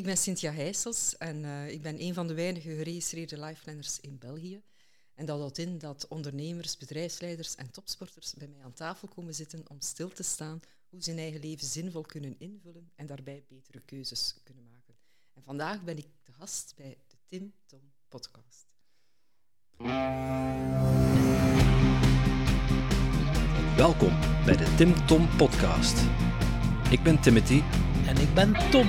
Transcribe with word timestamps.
ik 0.00 0.06
ben 0.06 0.16
Cynthia 0.16 0.52
Heijsels 0.52 1.16
en 1.16 1.44
uh, 1.44 1.70
ik 1.70 1.82
ben 1.82 2.00
een 2.02 2.14
van 2.14 2.26
de 2.26 2.34
weinige 2.34 2.74
geregistreerde 2.74 3.40
lifelanners 3.40 4.00
in 4.00 4.18
België. 4.18 4.62
En 5.14 5.26
dat 5.26 5.38
houdt 5.38 5.58
in 5.58 5.78
dat 5.78 6.08
ondernemers, 6.08 6.76
bedrijfsleiders 6.76 7.54
en 7.54 7.70
topsporters 7.70 8.34
bij 8.34 8.48
mij 8.48 8.62
aan 8.62 8.72
tafel 8.72 9.08
komen 9.08 9.34
zitten 9.34 9.64
om 9.68 9.80
stil 9.80 10.08
te 10.08 10.22
staan 10.22 10.60
hoe 10.88 11.02
ze 11.02 11.10
hun 11.10 11.18
eigen 11.18 11.40
leven 11.40 11.66
zinvol 11.66 12.02
kunnen 12.02 12.34
invullen 12.38 12.90
en 12.94 13.06
daarbij 13.06 13.44
betere 13.48 13.80
keuzes 13.80 14.34
kunnen 14.42 14.64
maken. 14.64 14.94
En 15.34 15.42
vandaag 15.42 15.82
ben 15.82 15.98
ik 15.98 16.06
de 16.22 16.32
gast 16.32 16.72
bij 16.76 16.98
de 17.08 17.16
Tim 17.26 17.52
Tom 17.66 17.92
podcast. 18.08 18.66
Welkom 23.76 24.20
bij 24.44 24.56
de 24.56 24.74
Tim 24.76 25.06
Tom 25.06 25.36
podcast. 25.36 25.98
Ik 26.90 27.02
ben 27.02 27.20
Timothy. 27.20 27.62
En 28.06 28.16
ik 28.16 28.34
ben 28.34 28.70
Tom. 28.70 28.88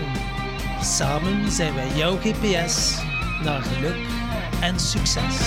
Samen 0.84 1.52
zijn 1.52 1.74
wij 1.76 1.96
jouw 1.98 2.18
GPS 2.18 2.96
naar 3.44 3.62
geluk 3.62 4.08
en 4.62 4.80
succes. 4.80 5.38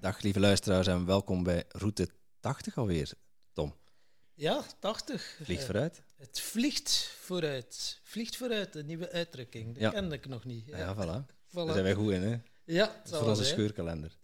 Dag 0.00 0.20
lieve 0.22 0.40
luisteraars 0.40 0.86
en 0.86 1.06
welkom 1.06 1.42
bij 1.42 1.64
route 1.68 2.08
80 2.40 2.76
alweer, 2.78 3.12
Tom. 3.52 3.74
Ja, 4.34 4.62
80. 4.78 5.38
Vliegt 5.42 5.64
vooruit. 5.64 6.02
Het 6.16 6.40
vliegt 6.40 7.16
vooruit. 7.20 8.00
Vliegt 8.02 8.36
vooruit, 8.36 8.74
een 8.74 8.86
nieuwe 8.86 9.10
uitdrukking. 9.10 9.72
Dat 9.72 9.82
Ja. 9.82 9.90
kende 9.90 10.14
ik 10.14 10.28
nog 10.28 10.44
niet. 10.44 10.66
Ja, 10.66 10.78
ja 10.78 10.94
voilà. 10.94 11.26
Voilà. 11.26 11.52
Daar 11.52 11.72
zijn 11.72 11.82
wij 11.84 11.94
goed 11.94 12.12
in, 12.12 12.22
hè? 12.22 12.36
Ja, 12.64 13.00
Dat 13.04 13.18
voor 13.18 13.28
onze 13.28 13.44
scheurkalender. 13.44 14.16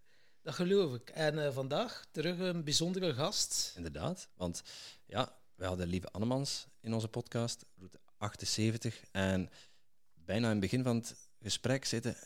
Dat 0.42 0.54
geloof 0.54 0.94
ik. 0.94 1.10
En 1.10 1.44
eh, 1.44 1.52
vandaag 1.52 2.04
terug 2.10 2.38
een 2.38 2.64
bijzondere 2.64 3.14
gast. 3.14 3.72
Inderdaad, 3.76 4.28
want 4.36 4.62
ja, 5.06 5.38
wij 5.60 5.68
hadden 5.68 5.86
lieve 5.88 6.10
Annemans 6.10 6.66
in 6.80 6.94
onze 6.94 7.08
podcast, 7.08 7.64
route 7.76 8.00
78. 8.16 9.00
En 9.12 9.50
bijna 10.14 10.44
in 10.44 10.50
het 10.50 10.60
begin 10.60 10.82
van 10.82 10.96
het 10.96 11.16
gesprek 11.42 11.84
zitten, 11.84 12.16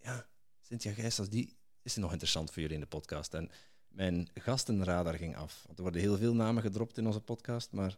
ja, 0.00 0.26
Cynthia 0.60 0.92
Gijsels, 0.92 1.28
die 1.28 1.56
is 1.82 1.96
nog 1.96 2.10
interessant 2.10 2.50
voor 2.50 2.60
jullie 2.62 2.74
in 2.76 2.82
de 2.82 2.86
podcast. 2.88 3.34
En 3.34 3.50
mijn 3.88 4.28
gastenradar 4.34 5.14
ging 5.14 5.36
af. 5.36 5.62
Want 5.66 5.76
er 5.76 5.82
worden 5.82 6.00
heel 6.00 6.16
veel 6.16 6.34
namen 6.34 6.62
gedropt 6.62 6.98
in 6.98 7.06
onze 7.06 7.20
podcast, 7.20 7.72
maar 7.72 7.96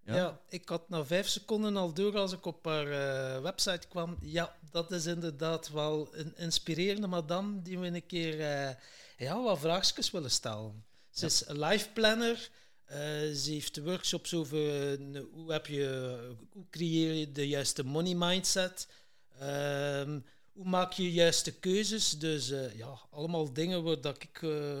Ja. 0.00 0.14
Ja. 0.16 0.40
ik 0.48 0.68
had 0.68 0.88
na 0.88 1.04
vijf 1.04 1.28
seconden 1.28 1.76
al 1.76 1.92
door 1.92 2.16
als 2.16 2.32
ik 2.32 2.46
op 2.46 2.64
haar 2.64 2.90
eh, 2.90 3.42
website 3.42 3.88
kwam. 3.88 4.16
Ja, 4.20 4.56
dat 4.70 4.92
is 4.92 5.06
inderdaad 5.06 5.68
wel 5.70 6.08
een 6.16 6.36
inspirerende 6.36 7.06
madame 7.06 7.62
die 7.62 7.78
we 7.78 7.86
een 7.86 8.06
keer 8.06 8.40
eh, 8.40 8.74
ja, 9.16 9.42
wat 9.42 9.58
vraagjes 9.58 10.10
willen 10.10 10.30
stellen. 10.30 10.84
Ze 11.10 11.20
Ja. 11.20 11.26
is 11.26 11.46
een 11.46 11.58
life 11.58 11.90
planner. 11.92 12.50
Eh, 12.88 12.98
ze 13.34 13.50
heeft 13.50 13.78
workshops 13.82 14.34
over 14.34 14.90
eh, 14.92 15.20
hoe, 15.32 15.52
heb 15.52 15.66
je, 15.66 16.18
hoe 16.52 16.64
creëer 16.70 17.12
je 17.14 17.32
de 17.32 17.48
juiste 17.48 17.82
money 17.84 18.14
mindset. 18.14 18.88
Ehm, 19.38 20.20
hoe 20.52 20.64
maak 20.68 20.92
je 20.92 21.12
juiste 21.12 21.52
keuzes. 21.58 22.18
Dus 22.18 22.50
eh, 22.50 22.76
ja, 22.76 22.98
allemaal 23.10 23.52
dingen 23.52 23.82
waar 23.82 24.00
dat 24.00 24.22
ik 24.22 24.42
eh, 24.42 24.78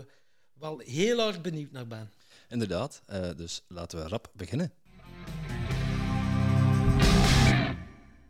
wel 0.52 0.78
heel 0.78 1.26
erg 1.26 1.40
benieuwd 1.40 1.70
naar 1.70 1.86
ben. 1.86 2.10
inderdaad. 2.48 3.02
eh, 3.06 3.36
dus 3.36 3.62
laten 3.68 4.02
we 4.02 4.08
rap 4.08 4.30
beginnen. 4.34 4.72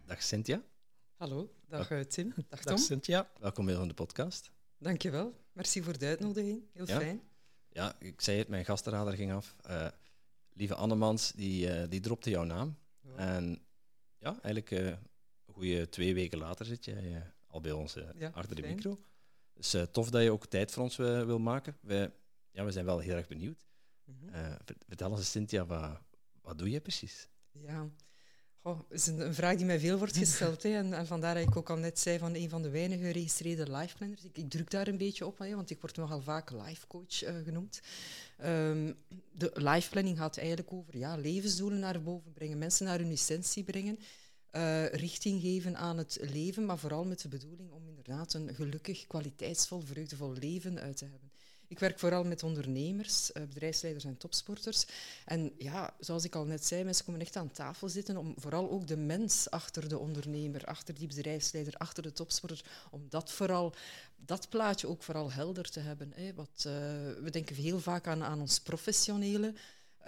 Dag 0.06 0.22
Cynthia, 0.22 0.62
Hallo, 1.16 1.52
dag 1.68 1.90
eh, 1.90 2.00
Tim. 2.00 2.32
Dag 2.36 2.44
Dag 2.48 2.60
Tom. 2.60 2.76
Cynthia. 2.76 3.30
welkom 3.40 3.66
weer 3.66 3.80
in 3.80 3.88
de 3.88 3.94
podcast. 3.94 4.50
Dankjewel. 4.78 5.34
Merci 5.52 5.82
voor 5.82 5.98
de 5.98 6.06
uitnodiging. 6.06 6.62
Heel 6.72 6.86
Ja. 6.86 6.98
fijn. 7.00 7.22
Ja, 7.78 7.96
ik 7.98 8.20
zei 8.20 8.38
het, 8.38 8.48
mijn 8.48 8.64
gastenradar 8.64 9.14
ging 9.14 9.32
af. 9.32 9.56
Eh, 9.62 9.88
lieve 10.52 10.74
Annemans, 10.74 11.32
die, 11.32 11.70
eh, 11.70 11.88
die 11.88 12.00
dropte 12.00 12.30
jouw 12.30 12.44
naam. 12.44 12.78
Ja. 13.00 13.16
En 13.16 13.62
ja, 14.18 14.30
eigenlijk 14.30 14.70
eh, 14.70 14.86
een 14.86 15.54
goede 15.54 15.88
twee 15.88 16.14
weken 16.14 16.38
later 16.38 16.66
zit 16.66 16.84
jij 16.84 17.32
al 17.46 17.60
bij 17.60 17.72
ons 17.72 17.96
Ja, 18.14 18.30
achter 18.34 18.56
de 18.56 18.62
micro. 18.62 19.00
Dus 19.54 19.76
tof 19.90 20.10
dat 20.10 20.22
je 20.22 20.33
ook 20.33 20.46
tijd 20.46 20.72
voor 20.72 20.83
ons 20.83 20.96
wil 20.96 21.38
maken. 21.38 21.77
Wij, 21.80 22.12
ja, 22.50 22.64
we 22.64 22.72
zijn 22.72 22.84
wel 22.84 22.98
heel 22.98 23.17
erg 23.17 23.28
benieuwd. 23.28 23.67
Mhm. 24.05 24.33
Ver- 24.64 24.77
vertel 24.86 25.17
eens, 25.17 25.30
Cynthia, 25.30 25.67
wat, 25.67 26.00
wat 26.42 26.58
doe 26.58 26.70
je 26.70 26.80
precies? 26.80 27.28
Ja, 27.50 27.88
Het 28.63 28.85
is 28.91 29.07
een, 29.07 29.35
vraag 29.35 29.57
die 29.57 29.67
mij 29.67 29.79
veel 29.80 29.98
wordt 29.98 30.17
gesteld. 30.17 30.63
hè. 30.63 30.69
En, 30.77 30.92
en 30.92 31.07
vandaar 31.07 31.35
dat 31.35 31.42
ik 31.48 31.57
ook 31.57 31.70
al 31.70 31.77
net 31.77 31.98
zei 31.98 32.19
van 32.19 32.35
een 32.35 32.48
van 32.48 32.63
de 32.63 32.70
weinige 32.70 33.02
geregistreerde 33.02 33.77
liveplanners. 33.77 34.24
Ik, 34.24 34.36
ik 34.39 34.51
druk 34.51 34.70
daar 34.70 34.89
een 34.89 34.96
beetje 34.98 35.27
op, 35.27 35.39
hè, 35.39 35.55
want 35.55 35.70
ik 35.70 35.80
word 35.80 35.96
nogal 35.96 36.20
vaak 36.23 36.51
lifecoach 36.51 37.23
eh 37.23 37.35
genoemd. 37.45 37.80
Ehm, 38.36 38.92
de 39.33 39.51
liveplanning 39.55 40.18
gaat 40.18 40.39
eigenlijk 40.39 40.73
over 40.73 40.97
ja, 40.98 41.17
levensdoelen 41.17 41.79
naar 41.79 42.02
boven 42.02 42.33
brengen, 42.33 42.58
mensen 42.58 42.86
naar 42.86 42.98
hun 42.98 43.11
essentie 43.13 43.64
brengen. 43.64 43.98
eh, 44.51 44.86
richting 44.86 45.41
geven 45.41 45.77
aan 45.77 45.98
het 45.98 46.18
leven, 46.20 46.67
maar 46.67 46.79
vooral 46.79 47.05
met 47.05 47.20
de 47.20 47.29
bedoeling 47.29 47.70
om 47.70 47.89
inderdaad 47.89 48.35
een 48.35 48.55
gelukkig, 48.55 49.07
kwaliteitsvol, 49.07 49.80
vreugdevol 49.80 50.33
leven 50.33 50.80
uit 50.80 50.97
te 50.97 51.05
hebben. 51.05 51.27
Ik 51.68 51.79
werk 51.79 51.98
vooral 51.98 52.24
met 52.24 52.42
ondernemers, 52.42 53.33
eh, 53.33 53.42
bedrijfsleiders 53.42 54.05
en 54.05 54.17
topsporters. 54.17 54.86
En 55.24 55.52
ja, 55.58 55.95
zoals 56.01 56.24
ik 56.24 56.34
al 56.34 56.45
net 56.45 56.64
zei, 56.64 56.84
mensen 56.84 57.05
komen 57.05 57.20
echt 57.20 57.36
aan 57.36 57.51
tafel 57.51 57.89
zitten 57.89 58.17
om 58.17 58.34
vooral 58.36 58.70
ook 58.70 58.86
de 58.86 58.96
mens 58.96 59.51
achter 59.51 59.89
de 59.89 59.98
ondernemer, 59.98 60.64
achter 60.64 60.95
die 60.95 61.06
bedrijfsleider, 61.06 61.74
achter 61.77 62.02
de 62.02 62.12
topsporter, 62.12 62.64
om 62.90 63.06
dat 63.08 63.33
vooral, 63.33 63.74
dat 64.17 64.48
plaatje 64.48 64.89
ook 64.89 65.02
vooral 65.02 65.33
helder 65.33 65.70
te 65.70 65.80
hebben. 65.80 66.12
Hè. 66.14 66.34
Wat, 66.34 66.64
eh, 66.67 66.73
we 67.23 67.30
denken 67.30 67.56
heel 67.56 67.80
vaak 67.80 68.06
aan, 68.06 68.24
aan 68.24 68.40
ons 68.40 68.61
professionele 68.61 69.55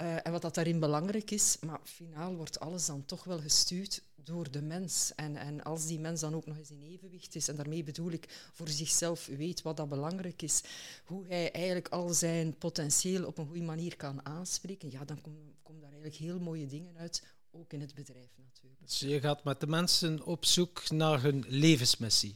eh, 0.00 0.16
en 0.22 0.33
wat 0.33 0.43
dat 0.43 0.55
daarin 0.55 0.81
belangrijk 0.81 1.31
is, 1.31 1.56
maar 1.61 1.81
finaal 1.84 2.34
wordt 2.37 2.61
alles 2.61 2.87
dan 2.87 3.05
toch 3.05 3.25
wel 3.25 3.41
gestuurd 3.41 4.03
door 4.15 4.50
de 4.50 4.62
mens. 4.62 5.12
En, 5.16 5.37
en 5.37 5.62
als 5.62 5.87
die 5.87 5.99
mens 5.99 6.21
dan 6.21 6.34
ook 6.34 6.47
nog 6.47 6.56
eens 6.56 6.71
in 6.71 6.83
evenwicht 6.83 7.34
is, 7.34 7.49
en 7.49 7.56
daarmee 7.56 7.83
bedoel 7.83 8.10
ik 8.10 8.49
voor 8.53 8.69
zichzelf 8.69 9.27
weet 9.27 9.62
wat 9.62 9.77
dat 9.77 9.89
belangrijk 9.89 10.43
is, 10.43 10.62
hoe 11.05 11.27
hij 11.27 11.53
eigenlijk 11.53 11.89
al 11.89 12.15
zijn 12.15 12.59
potentieel 12.59 13.27
op 13.27 13.39
een 13.39 13.47
goede 13.47 13.62
manier 13.62 13.97
kan 13.97 14.27
aanspreken, 14.27 14.91
ja, 14.91 15.05
dan 15.05 15.21
komen 15.62 15.81
daar 15.81 15.93
eigenlijk 15.93 16.15
heel 16.15 16.39
mooie 16.39 16.66
dingen 16.66 16.97
uit, 16.97 17.22
ook 17.50 17.72
in 17.72 17.81
het 17.81 17.94
bedrijf 17.94 18.31
natuurlijk. 18.37 18.79
Dus 18.84 18.98
je 18.98 19.20
gaat 19.20 19.44
met 19.44 19.60
de 19.60 19.66
mensen 19.66 20.24
op 20.24 20.44
zoek 20.44 20.91
naar 20.91 21.22
hun 21.22 21.44
levensmissie. 21.48 22.34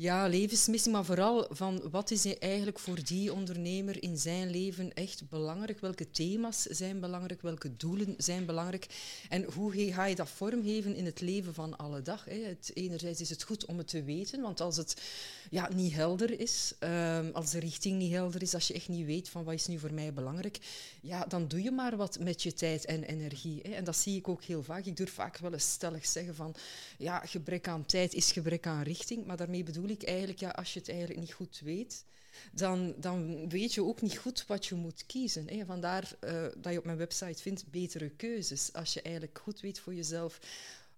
Ja, 0.00 0.26
levensmissie, 0.26 0.92
maar 0.92 1.04
vooral 1.04 1.46
van 1.50 1.90
wat 1.90 2.10
is 2.10 2.38
eigenlijk 2.38 2.78
voor 2.78 3.04
die 3.04 3.32
ondernemer 3.32 4.02
in 4.02 4.18
zijn 4.18 4.50
leven 4.50 4.94
echt 4.94 5.28
belangrijk? 5.28 5.80
Welke 5.80 6.10
thema's 6.10 6.62
zijn 6.62 7.00
belangrijk? 7.00 7.42
Welke 7.42 7.76
doelen 7.76 8.14
zijn 8.16 8.46
belangrijk? 8.46 8.86
En 9.28 9.44
hoe 9.52 9.92
ga 9.92 10.04
je 10.04 10.14
dat 10.14 10.28
vormgeven 10.28 10.94
in 10.94 11.04
het 11.04 11.20
leven 11.20 11.54
van 11.54 11.76
alle 11.76 12.02
dag? 12.02 12.24
Hè? 12.24 12.44
Het, 12.44 12.70
enerzijds 12.74 13.20
is 13.20 13.30
het 13.30 13.42
goed 13.42 13.64
om 13.64 13.78
het 13.78 13.88
te 13.88 14.02
weten, 14.02 14.40
want 14.40 14.60
als 14.60 14.76
het 14.76 15.02
ja, 15.50 15.68
niet 15.74 15.92
helder 15.92 16.40
is, 16.40 16.72
ehm, 16.78 17.30
als 17.32 17.50
de 17.50 17.58
richting 17.58 17.98
niet 17.98 18.12
helder 18.12 18.42
is, 18.42 18.54
als 18.54 18.66
je 18.66 18.74
echt 18.74 18.88
niet 18.88 19.06
weet 19.06 19.28
van 19.28 19.44
wat 19.44 19.54
is 19.54 19.66
nu 19.66 19.78
voor 19.78 19.92
mij 19.92 20.12
belangrijk, 20.12 20.58
ja, 21.00 21.24
dan 21.24 21.48
doe 21.48 21.62
je 21.62 21.70
maar 21.70 21.96
wat 21.96 22.18
met 22.18 22.42
je 22.42 22.52
tijd 22.52 22.84
en 22.84 23.02
energie. 23.02 23.60
Hè? 23.62 23.70
En 23.70 23.84
dat 23.84 23.96
zie 23.96 24.16
ik 24.16 24.28
ook 24.28 24.42
heel 24.42 24.62
vaak. 24.62 24.84
Ik 24.84 24.96
durf 24.96 25.12
vaak 25.12 25.38
wel 25.38 25.52
eens 25.52 25.76
stellig 25.78 26.06
zeggen 26.06 26.34
van 26.34 26.54
ja, 26.98 27.18
gebrek 27.18 27.68
aan 27.68 27.86
tijd 27.86 28.14
is 28.14 28.32
gebrek 28.32 28.66
aan 28.66 28.82
richting, 28.82 29.26
maar 29.26 29.36
daarmee 29.36 29.62
bedoel 29.62 29.88
ik 29.88 30.02
eigenlijk, 30.02 30.38
ja, 30.38 30.50
als 30.50 30.72
je 30.72 30.78
het 30.78 30.88
eigenlijk 30.88 31.20
niet 31.20 31.32
goed 31.32 31.60
weet, 31.64 32.04
dan, 32.52 32.94
dan 32.96 33.48
weet 33.48 33.74
je 33.74 33.84
ook 33.84 34.00
niet 34.00 34.18
goed 34.18 34.46
wat 34.46 34.66
je 34.66 34.74
moet 34.74 35.06
kiezen. 35.06 35.48
Hè. 35.48 35.64
Vandaar 35.64 36.12
eh, 36.20 36.46
dat 36.56 36.72
je 36.72 36.78
op 36.78 36.84
mijn 36.84 36.98
website 36.98 37.42
vindt 37.42 37.70
betere 37.70 38.08
keuzes. 38.08 38.72
Als 38.72 38.94
je 38.94 39.02
eigenlijk 39.02 39.38
goed 39.38 39.60
weet 39.60 39.78
voor 39.78 39.94
jezelf 39.94 40.40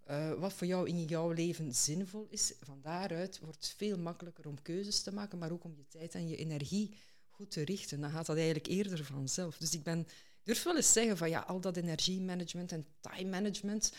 eh, 0.05 0.33
wat 0.33 0.53
voor 0.53 0.67
jou 0.67 0.87
in 0.87 1.03
jouw 1.03 1.31
leven 1.31 1.73
zinvol 1.73 2.27
is, 2.29 2.53
van 2.61 2.79
daaruit 2.81 3.39
wordt 3.39 3.55
het 3.55 3.73
veel 3.77 3.97
makkelijker 3.97 4.47
om 4.47 4.61
keuzes 4.61 5.01
te 5.01 5.13
maken, 5.13 5.37
maar 5.37 5.51
ook 5.51 5.63
om 5.63 5.73
je 5.77 5.87
tijd 5.87 6.15
en 6.15 6.27
je 6.27 6.35
energie 6.35 6.97
goed 7.29 7.51
te 7.51 7.65
richten. 7.65 8.01
Dan 8.01 8.11
gaat 8.11 8.25
dat 8.25 8.35
eigenlijk 8.35 8.67
eerder 8.67 9.05
vanzelf. 9.05 9.57
Dus 9.57 9.73
ik 9.73 9.83
ben, 9.83 10.07
durf 10.43 10.63
wel 10.63 10.75
eens 10.75 10.93
zeggen 10.93 11.17
van 11.17 11.29
ja, 11.29 11.39
al 11.39 11.59
dat 11.59 11.77
energiemanagement 11.77 12.71
en 12.71 12.85
time 12.99 13.29
management, 13.29 13.93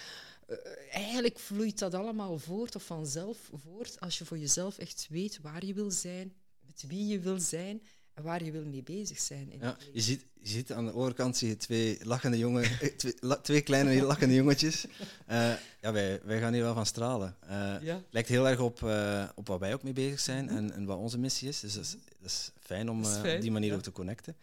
eigenlijk 0.91 1.39
vloeit 1.39 1.79
dat 1.79 1.95
allemaal 1.95 2.39
voort 2.39 2.75
of 2.77 2.85
vanzelf 2.85 3.39
voort 3.53 4.01
als 4.01 4.19
je 4.19 4.25
voor 4.25 4.39
jezelf 4.39 4.79
echt 4.79 5.07
weet 5.11 5.39
waar 5.43 5.65
je 5.65 5.75
wil 5.75 5.91
zijn, 5.91 6.33
met 6.67 6.85
wie 6.89 7.07
je 7.07 7.21
wil 7.21 7.41
zijn 7.41 7.83
en 8.15 8.23
waar 8.23 8.45
je 8.45 8.51
wil 8.51 8.65
mee 8.65 8.83
bezig 8.83 9.19
zijn. 9.21 9.51
In 9.53 9.59
Ja, 9.61 9.77
je, 9.93 10.01
ziet, 10.01 10.27
je 10.41 10.49
ziet 10.49 10.73
aan 10.73 10.87
de 10.87 10.95
overkant 10.95 11.37
zie 11.37 11.49
je 11.49 11.57
twee, 11.57 11.99
lachende 12.05 12.39
jongen, 12.39 12.63
eh, 12.65 12.89
twee, 12.97 13.15
la- 13.21 13.37
twee 13.41 13.61
kleine 13.61 14.03
lachende 14.03 14.35
jongetjes. 14.35 14.85
Eh, 15.27 15.53
ja, 15.81 15.93
wij, 15.93 16.21
wij 16.25 16.41
gaan 16.41 16.53
hier 16.53 16.63
wel 16.63 16.75
van 16.75 16.87
stralen. 16.87 17.37
Eh, 17.41 17.77
Ja. 17.83 18.03
lijkt 18.11 18.29
heel 18.29 18.49
erg 18.49 18.61
op, 18.61 18.83
eh, 18.83 19.29
op 19.35 19.47
wat 19.49 19.61
wij 19.61 19.75
ook 19.75 19.83
mee 19.83 19.93
bezig 19.93 20.21
zijn 20.21 20.49
en, 20.49 20.73
en 20.73 20.85
wat 20.85 20.99
onze 20.99 21.19
missie 21.19 21.49
is. 21.49 21.61
Dus 21.61 21.75
dat 21.75 21.85
is, 21.85 21.91
dat 22.19 22.31
is 22.31 22.51
fijn 22.61 22.91
om 22.91 23.03
Dat 23.03 23.11
is 23.11 23.17
eh, 23.17 23.23
fijn, 23.23 23.37
op 23.37 23.43
die 23.43 23.51
manier 23.51 23.71
ja. 23.71 23.75
ook 23.77 23.83
te 23.83 23.93
connecten. 23.93 24.37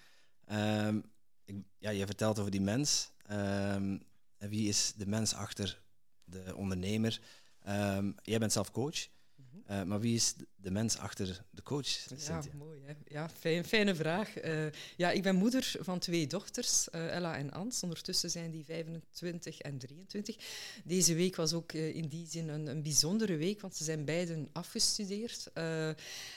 Ehm, 0.45 0.99
ik, 1.45 1.55
ja, 1.77 1.89
je 1.89 2.05
vertelt 2.05 2.39
over 2.39 2.51
die 2.51 2.61
mens. 2.61 3.11
Ehm, 3.27 3.97
en 4.37 4.49
wie 4.49 4.67
is 4.67 4.93
de 4.97 5.07
mens 5.07 5.33
achter 5.33 5.81
de 6.29 6.55
ondernemer? 6.55 7.21
Ehm, 7.63 8.11
jij 8.23 8.39
bent 8.39 8.51
zelf 8.51 8.71
coach. 8.71 9.07
Mhm. 9.35 9.79
Eh, 9.79 9.83
maar 9.83 9.99
wie 9.99 10.15
is 10.15 10.35
de 10.55 10.71
mens 10.71 10.97
achter 10.97 11.45
de 11.49 11.63
coach, 11.63 11.85
Cynthia? 11.85 12.41
Ja, 12.43 12.57
mooi. 12.57 12.79
Hè? 12.85 12.93
Ja, 13.07 13.29
fijn, 13.29 13.65
fijne 13.65 13.95
vraag. 13.95 14.37
Eh, 14.37 14.65
ja, 14.97 15.11
ik 15.11 15.23
ben 15.23 15.35
moeder 15.35 15.75
van 15.79 15.99
twee 15.99 16.27
dochters, 16.27 16.89
eh, 16.89 17.15
Ella 17.15 17.37
en 17.37 17.51
Ans. 17.51 17.83
Ondertussen 17.83 18.29
zijn 18.29 18.51
die 18.51 18.65
25 18.65 19.59
en 19.59 19.77
23. 19.77 20.35
Deze 20.83 21.15
week 21.15 21.35
was 21.35 21.53
ook 21.53 21.73
in 21.73 22.07
die 22.07 22.27
zin 22.27 22.49
een, 22.49 22.67
een, 22.67 22.83
bijzondere 22.83 23.35
week, 23.35 23.61
want 23.61 23.75
ze 23.75 23.83
zijn 23.83 24.05
beiden 24.05 24.49
afgestudeerd. 24.51 25.51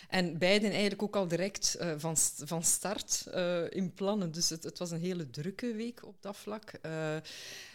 en 0.08 0.38
beiden 0.38 0.70
eigenlijk 0.70 1.02
ook 1.02 1.16
al 1.16 1.28
direct 1.28 1.76
van, 1.96 2.16
van 2.44 2.62
start 2.62 3.26
in 3.70 3.94
plannen. 3.94 4.32
Dus 4.32 4.48
het, 4.48 4.64
het, 4.64 4.78
was 4.78 4.90
een 4.90 5.00
hele 5.00 5.30
drukke 5.30 5.74
week 5.74 6.06
op 6.06 6.16
dat 6.20 6.36
vlak. 6.36 6.72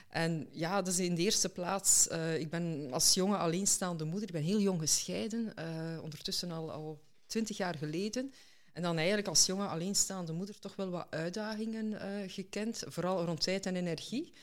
En 0.09 0.47
ja, 0.51 0.81
dus 0.81 0.99
in 0.99 1.15
de 1.15 1.21
eerste 1.21 1.49
plaats, 1.49 2.07
uh, 2.11 2.39
ik 2.39 2.49
ben 2.49 2.87
als 2.91 3.13
jonge 3.13 3.37
alleenstaande 3.37 4.03
moeder, 4.03 4.27
ik 4.27 4.33
ben 4.33 4.43
heel 4.43 4.59
jong 4.59 4.79
gescheiden, 4.79 5.53
uh, 5.59 6.03
ondertussen 6.03 6.51
al, 6.51 6.71
al 6.71 7.01
twintig 7.25 7.57
jaar 7.57 7.75
geleden. 7.75 8.33
En 8.73 8.81
dan 8.81 8.97
eigenlijk 8.97 9.27
als 9.27 9.45
jonge 9.45 9.65
alleenstaande 9.65 10.33
moeder 10.33 10.59
toch 10.59 10.75
wel 10.75 10.89
wat 10.89 11.07
uitdagingen 11.09 11.91
uh, 11.91 11.99
gekend, 12.27 12.83
vooral 12.85 13.25
rond 13.25 13.41
tijd 13.41 13.65
en 13.65 13.75
energie. 13.75 14.33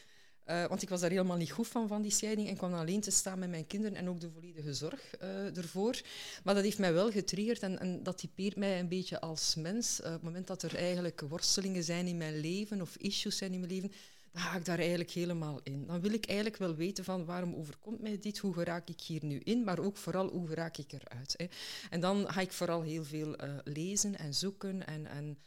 want 0.44 0.82
ik 0.82 0.88
was 0.88 1.00
daar 1.00 1.10
helemaal 1.10 1.36
niet 1.36 1.50
goed 1.50 1.68
van, 1.68 1.88
van 1.88 2.02
die 2.02 2.10
scheiding, 2.10 2.48
en 2.48 2.56
kwam 2.56 2.74
alleen 2.74 3.00
te 3.00 3.10
staan 3.10 3.38
met 3.38 3.50
mijn 3.50 3.66
kinderen 3.66 3.96
en 3.96 4.08
ook 4.08 4.20
de 4.20 4.30
volledige 4.30 4.74
zorg 4.74 5.14
ervoor. 5.54 6.00
Maar 6.44 6.54
dat 6.54 6.64
heeft 6.64 6.78
mij 6.78 6.92
wel 6.92 7.10
getriggerd 7.10 7.62
en, 7.62 7.78
en 7.78 8.02
dat 8.02 8.18
typeert 8.18 8.56
mij 8.56 8.80
een 8.80 8.88
beetje 8.88 9.20
als 9.20 9.54
mens. 9.54 10.00
op 10.00 10.04
het 10.04 10.22
moment 10.22 10.46
dat 10.46 10.62
er 10.62 10.76
eigenlijk 10.76 11.20
worstelingen 11.20 11.84
zijn 11.84 12.06
in 12.06 12.16
mijn 12.16 12.40
leven 12.40 12.80
of 12.80 12.96
issues 12.96 13.36
zijn 13.36 13.52
in 13.52 13.60
mijn 13.60 13.72
leven, 13.72 13.92
dan 14.34 14.54
ik 14.54 14.64
daar 14.64 14.78
eigenlijk 14.78 15.10
helemaal 15.10 15.60
in. 15.62 15.86
Dan 15.86 16.00
wil 16.00 16.12
ik 16.12 16.26
eigenlijk 16.26 16.58
wel 16.58 16.74
weten 16.74 17.04
van 17.04 17.24
waarom 17.24 17.54
overkomt 17.54 18.00
mij 18.00 18.18
dit, 18.18 18.38
hoe 18.38 18.54
geraak 18.54 18.88
ik 18.88 19.00
hier 19.00 19.24
nu 19.24 19.38
in, 19.38 19.64
maar 19.64 19.78
ook 19.78 19.96
vooral 19.96 20.28
hoe 20.28 20.48
geraak 20.48 20.76
ik 20.76 20.92
eruit. 20.92 21.34
Hè. 21.36 21.46
En 21.90 22.00
dan 22.00 22.32
ga 22.32 22.40
ik 22.40 22.52
vooral 22.52 22.82
heel 22.82 23.04
veel 23.04 23.44
uh, 23.44 23.56
lezen 23.64 24.18
en 24.18 24.34
zoeken 24.34 24.86
en, 24.86 25.06
en, 25.06 25.38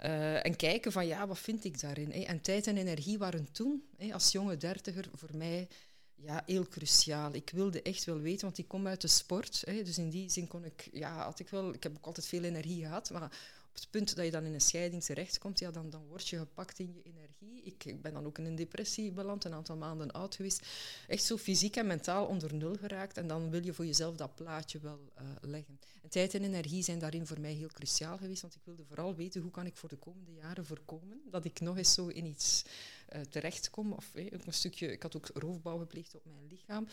uh, 0.00 0.46
en 0.46 0.56
kijken 0.56 0.92
van 0.92 1.06
ja, 1.06 1.26
wat 1.26 1.38
vind 1.38 1.64
ik 1.64 1.80
daarin. 1.80 2.10
Hè. 2.10 2.20
En 2.20 2.40
tijd 2.40 2.66
en 2.66 2.76
energie 2.76 3.18
waren 3.18 3.52
toen, 3.52 3.82
hè, 3.96 4.12
als 4.12 4.32
jonge 4.32 4.56
dertiger, 4.56 5.08
voor 5.14 5.36
mij 5.36 5.68
ja, 6.14 6.42
heel 6.46 6.68
cruciaal. 6.68 7.34
Ik 7.34 7.50
wilde 7.50 7.82
echt 7.82 8.04
wel 8.04 8.18
weten, 8.18 8.44
want 8.44 8.58
ik 8.58 8.68
kom 8.68 8.86
uit 8.86 9.00
de 9.00 9.08
sport. 9.08 9.62
Hè, 9.66 9.82
dus 9.82 9.98
in 9.98 10.10
die 10.10 10.30
zin 10.30 10.48
kon 10.48 10.64
ik, 10.64 10.88
ja, 10.92 11.24
had 11.24 11.38
ik 11.38 11.48
wel, 11.48 11.74
ik 11.74 11.82
heb 11.82 11.96
ook 11.96 12.06
altijd 12.06 12.26
veel 12.26 12.42
energie 12.42 12.82
gehad, 12.82 13.10
maar 13.10 13.22
op 13.22 13.74
het 13.74 13.90
punt 13.90 14.16
dat 14.16 14.24
je 14.24 14.30
dan 14.30 14.44
in 14.44 14.54
een 14.54 14.60
scheiding 14.60 15.04
terechtkomt, 15.04 15.58
ja, 15.58 15.70
dan, 15.70 15.90
dan 15.90 16.06
word 16.06 16.28
je 16.28 16.38
gepakt 16.38 16.78
in 16.78 16.92
je 16.94 17.02
energie. 17.02 17.21
Ik, 17.62 18.02
ben 18.02 18.12
dan 18.12 18.26
ook 18.26 18.38
in 18.38 18.44
een 18.44 18.54
depressie 18.54 19.12
beland, 19.12 19.44
een 19.44 19.52
aantal 19.52 19.76
maanden 19.76 20.10
oud 20.10 20.34
geweest. 20.34 20.66
Echt 21.08 21.24
zo 21.24 21.36
fysiek 21.36 21.76
en 21.76 21.86
mentaal 21.86 22.26
onder 22.26 22.54
nul 22.54 22.74
geraakt. 22.74 23.16
En 23.16 23.26
dan 23.26 23.50
wil 23.50 23.64
je 23.64 23.72
voor 23.72 23.86
jezelf 23.86 24.16
dat 24.16 24.34
plaatje 24.34 24.78
wel 24.78 25.12
uh, 25.20 25.28
leggen. 25.40 25.78
En 26.02 26.08
tijd 26.08 26.34
en 26.34 26.44
energie 26.44 26.82
zijn 26.82 26.98
daarin 26.98 27.26
voor 27.26 27.40
mij 27.40 27.52
heel 27.52 27.68
cruciaal 27.68 28.18
geweest, 28.18 28.42
want 28.42 28.54
ik 28.54 28.60
wilde 28.64 28.84
vooral 28.84 29.14
weten 29.14 29.40
hoe 29.42 29.50
kan 29.50 29.66
ik 29.66 29.76
voor 29.76 29.88
de 29.88 29.96
komende 29.96 30.32
jaren 30.32 30.66
voorkomen 30.66 31.20
dat 31.30 31.44
ik 31.44 31.60
nog 31.60 31.76
eens 31.76 31.94
zo 31.94 32.06
in 32.06 32.26
iets 32.26 32.64
uh, 33.14 33.20
terechtkom. 33.20 33.92
Of 33.92 34.14
eh, 34.14 34.26
een 34.30 34.52
stukje, 34.52 34.92
ik 34.92 35.02
had 35.02 35.16
ook 35.16 35.30
roofbouw 35.34 35.78
gepleegd 35.78 36.14
op 36.14 36.24
mijn 36.24 36.46
lichaam. 36.48 36.88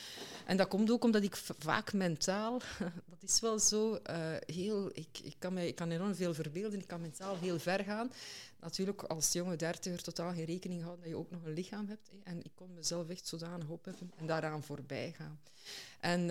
En 0.45 0.57
dat 0.57 0.67
komt 0.67 0.91
ook 0.91 1.03
omdat 1.03 1.23
ik 1.23 1.35
vaak 1.35 1.93
mentaal, 1.93 2.61
dat 3.13 3.23
is 3.23 3.39
wel 3.39 3.59
zo, 3.59 3.93
uh, 3.93 4.35
heel, 4.45 4.89
ik, 4.93 5.19
ik, 5.23 5.35
kan 5.39 5.53
mij, 5.53 5.67
ik 5.67 5.75
kan 5.75 5.91
enorm 5.91 6.15
veel 6.15 6.33
verbeelden, 6.33 6.79
ik 6.79 6.87
kan 6.87 7.01
mentaal 7.01 7.37
heel 7.37 7.59
ver 7.59 7.83
gaan. 7.83 8.11
Natuurlijk, 8.59 9.03
als 9.03 9.31
jonge 9.31 9.55
dertiger 9.55 10.01
totaal 10.01 10.33
geen 10.33 10.45
rekening 10.45 10.81
houden 10.81 11.03
dat 11.03 11.13
je 11.13 11.19
ook 11.19 11.31
nog 11.31 11.45
een 11.45 11.53
lichaam 11.53 11.87
hebt. 11.87 12.09
En 12.23 12.43
ik 12.43 12.51
kon 12.55 12.73
mezelf 12.73 13.09
echt 13.09 13.27
zodanig 13.27 13.67
opheffen 13.67 14.11
en 14.17 14.25
daaraan 14.25 14.63
voorbij 14.63 15.13
gaan. 15.17 15.39
En 15.99 16.29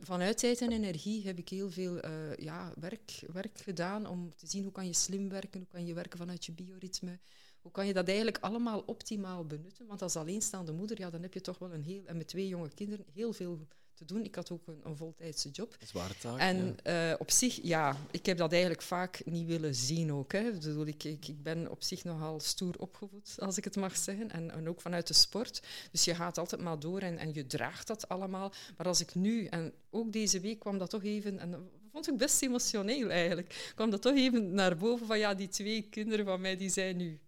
vanuit 0.00 0.38
tijd 0.38 0.60
en 0.60 0.72
energie 0.72 1.26
heb 1.26 1.38
ik 1.38 1.48
heel 1.48 1.70
veel 1.70 2.08
ja, 2.36 2.72
werk, 2.80 3.22
werk 3.32 3.58
gedaan 3.58 4.06
om 4.06 4.32
te 4.36 4.46
zien 4.46 4.62
hoe 4.62 4.72
kan 4.72 4.86
je 4.86 4.92
slim 4.92 5.28
werken, 5.28 5.60
hoe 5.60 5.68
kan 5.68 5.86
je 5.86 5.94
werken 5.94 6.18
vanuit 6.18 6.44
je 6.44 6.52
bioritme, 6.52 7.18
hoe 7.64 7.72
kan 7.72 7.86
je 7.86 7.92
dat 7.92 8.06
eigenlijk 8.06 8.38
allemaal 8.40 8.82
optimaal 8.86 9.44
benutten? 9.44 9.86
Want 9.86 10.02
als 10.02 10.16
alleenstaande 10.16 10.72
moeder, 10.72 10.98
ja, 10.98 11.10
dan 11.10 11.22
heb 11.22 11.34
je 11.34 11.40
toch 11.40 11.58
wel 11.58 11.72
een 11.72 11.82
heel, 11.82 12.02
en 12.06 12.16
met 12.16 12.28
twee 12.28 12.48
jonge 12.48 12.68
kinderen, 12.68 13.04
heel 13.12 13.32
veel 13.32 13.58
te 13.94 14.04
doen. 14.04 14.24
Ik 14.24 14.34
had 14.34 14.50
ook 14.50 14.66
een, 14.66 14.80
een 14.84 14.96
voltijdse 14.96 15.50
job. 15.50 15.76
Zware 15.84 16.14
taak. 16.18 16.38
En 16.38 16.76
ja. 16.82 17.10
uh, 17.10 17.16
op 17.18 17.30
zich, 17.30 17.58
ja, 17.62 17.96
ik 18.10 18.26
heb 18.26 18.38
dat 18.38 18.52
eigenlijk 18.52 18.82
vaak 18.82 19.22
niet 19.24 19.46
willen 19.46 19.74
zien 19.74 20.12
ook. 20.12 20.32
Hè. 20.32 20.48
Ik, 20.48 20.52
bedoel, 20.52 20.86
ik, 20.86 21.04
ik, 21.04 21.28
ik 21.28 21.42
ben 21.42 21.70
op 21.70 21.82
zich 21.82 22.04
nogal 22.04 22.40
stoer 22.40 22.74
opgevoed, 22.78 23.34
als 23.38 23.56
ik 23.56 23.64
het 23.64 23.76
mag 23.76 23.96
zeggen. 23.96 24.30
En, 24.30 24.50
en 24.50 24.68
ook 24.68 24.80
vanuit 24.80 25.06
de 25.06 25.14
sport. 25.14 25.62
Dus 25.90 26.04
je 26.04 26.14
gaat 26.14 26.38
altijd 26.38 26.60
maar 26.60 26.78
door 26.78 27.00
en, 27.00 27.18
en 27.18 27.34
je 27.34 27.46
draagt 27.46 27.86
dat 27.86 28.08
allemaal. 28.08 28.52
Maar 28.76 28.86
als 28.86 29.00
ik 29.00 29.14
nu, 29.14 29.46
en 29.46 29.72
ook 29.90 30.12
deze 30.12 30.40
week 30.40 30.58
kwam 30.58 30.78
dat 30.78 30.90
toch 30.90 31.04
even, 31.04 31.38
en 31.38 31.50
dat 31.50 31.60
vond 31.90 32.08
ik 32.08 32.16
best 32.16 32.42
emotioneel 32.42 33.10
eigenlijk, 33.10 33.72
kwam 33.74 33.90
dat 33.90 34.02
toch 34.02 34.14
even 34.14 34.54
naar 34.54 34.76
boven 34.76 35.06
van 35.06 35.18
ja, 35.18 35.34
die 35.34 35.48
twee 35.48 35.82
kinderen 35.82 36.24
van 36.24 36.40
mij, 36.40 36.56
die 36.56 36.70
zijn 36.70 36.96
nu 36.96 37.20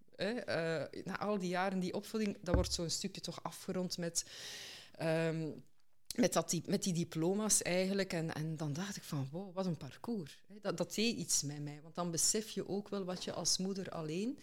na 1.04 1.18
al 1.18 1.38
die 1.38 1.48
jaren 1.48 1.78
die 1.78 1.94
opvoeding, 1.94 2.36
dat 2.40 2.54
wordt 2.54 2.72
zo'n 2.72 2.90
stukje 2.90 3.20
toch 3.20 3.42
afgerond 3.42 3.98
met, 3.98 4.24
um, 5.02 5.64
met, 6.14 6.32
dat, 6.32 6.50
die, 6.50 6.62
met 6.66 6.82
die 6.82 6.92
diploma's 6.92 7.62
eigenlijk. 7.62 8.12
En, 8.12 8.34
en 8.34 8.56
dan 8.56 8.72
dacht 8.72 8.96
ik 8.96 9.02
van, 9.02 9.28
wow, 9.30 9.54
wat 9.54 9.66
een 9.66 9.76
parcours. 9.76 10.38
Dat, 10.60 10.76
dat 10.76 10.94
deed 10.94 11.16
iets 11.16 11.42
met 11.42 11.62
mij, 11.62 11.80
want 11.82 11.94
dan 11.94 12.10
besef 12.10 12.50
je 12.50 12.68
ook 12.68 12.88
wel 12.88 13.04
wat 13.04 13.24
je 13.24 13.32
als 13.32 13.58
moeder 13.58 13.90
alleen 13.90 14.38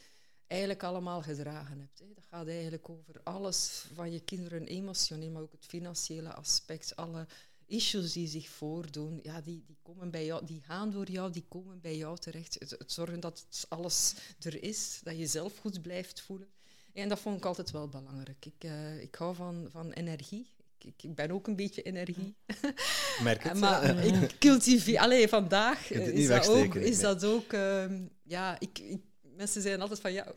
eigenlijk 0.48 0.84
allemaal 0.84 1.22
gedragen 1.22 1.80
hebt. 1.80 2.04
Dat 2.16 2.26
gaat 2.30 2.48
eigenlijk 2.48 2.90
over 2.90 3.22
alles 3.24 3.86
van 3.94 4.12
je 4.12 4.20
kinderen, 4.20 4.68
emotioneel, 4.68 5.32
maar 5.32 5.42
ook 5.42 5.52
het 5.52 5.66
financiële 5.66 6.34
aspect, 6.34 6.96
alle 6.96 7.28
issues 7.66 8.12
die 8.12 8.28
zich 8.28 8.50
voordoen, 8.50 9.20
ja, 9.24 9.42
die, 9.42 9.64
die, 9.66 9.78
komen 9.82 10.12
bij 10.12 10.26
jou, 10.26 10.46
die 10.46 10.62
gaan 10.62 10.92
door 10.92 11.12
jou, 11.12 11.32
die 11.32 11.46
komen 11.48 11.82
bij 11.82 11.98
jou 11.98 12.18
terecht. 12.18 12.54
Het, 12.60 12.70
het 12.70 12.92
zorgen 12.92 13.20
dat 13.20 13.46
het 13.50 13.66
alles 13.70 14.14
er 14.40 14.64
is, 14.64 15.00
dat 15.04 15.18
je 15.18 15.28
zelf 15.28 15.58
goed 15.58 15.82
blijft 15.82 16.22
voelen. 16.22 16.48
En 16.94 17.10
dat 17.10 17.20
vond 17.20 17.38
ik 17.38 17.46
altijd 17.46 17.72
wel 17.72 17.88
belangrijk. 17.88 18.46
Ik, 18.46 18.64
uh, 18.64 19.02
ik 19.02 19.16
hou 19.16 19.36
van, 19.36 19.68
van 19.72 19.92
energie. 19.92 20.48
Ik, 20.78 21.04
ik, 21.04 21.16
ben 21.16 21.32
ook 21.32 21.48
een 21.48 21.56
beetje 21.56 21.82
energie. 21.82 22.36
Merk 23.24 23.44
het. 23.44 23.60
maar 23.64 23.98
ik 24.06 24.36
cultiveer... 24.40 25.00
Allee, 25.00 25.28
vandaag 25.28 25.92
is 25.92 26.28
dat, 26.28 26.48
ook, 26.48 26.76
is 26.76 27.00
dat 27.00 27.24
ook... 27.24 27.54
Uh, 27.54 27.86
ja, 28.24 28.60
ik, 28.60 28.80
ik, 28.80 29.02
mensen 29.22 29.62
zeggen 29.62 29.82
altijd 29.82 30.00
van... 30.00 30.14
Ja, 30.14 30.34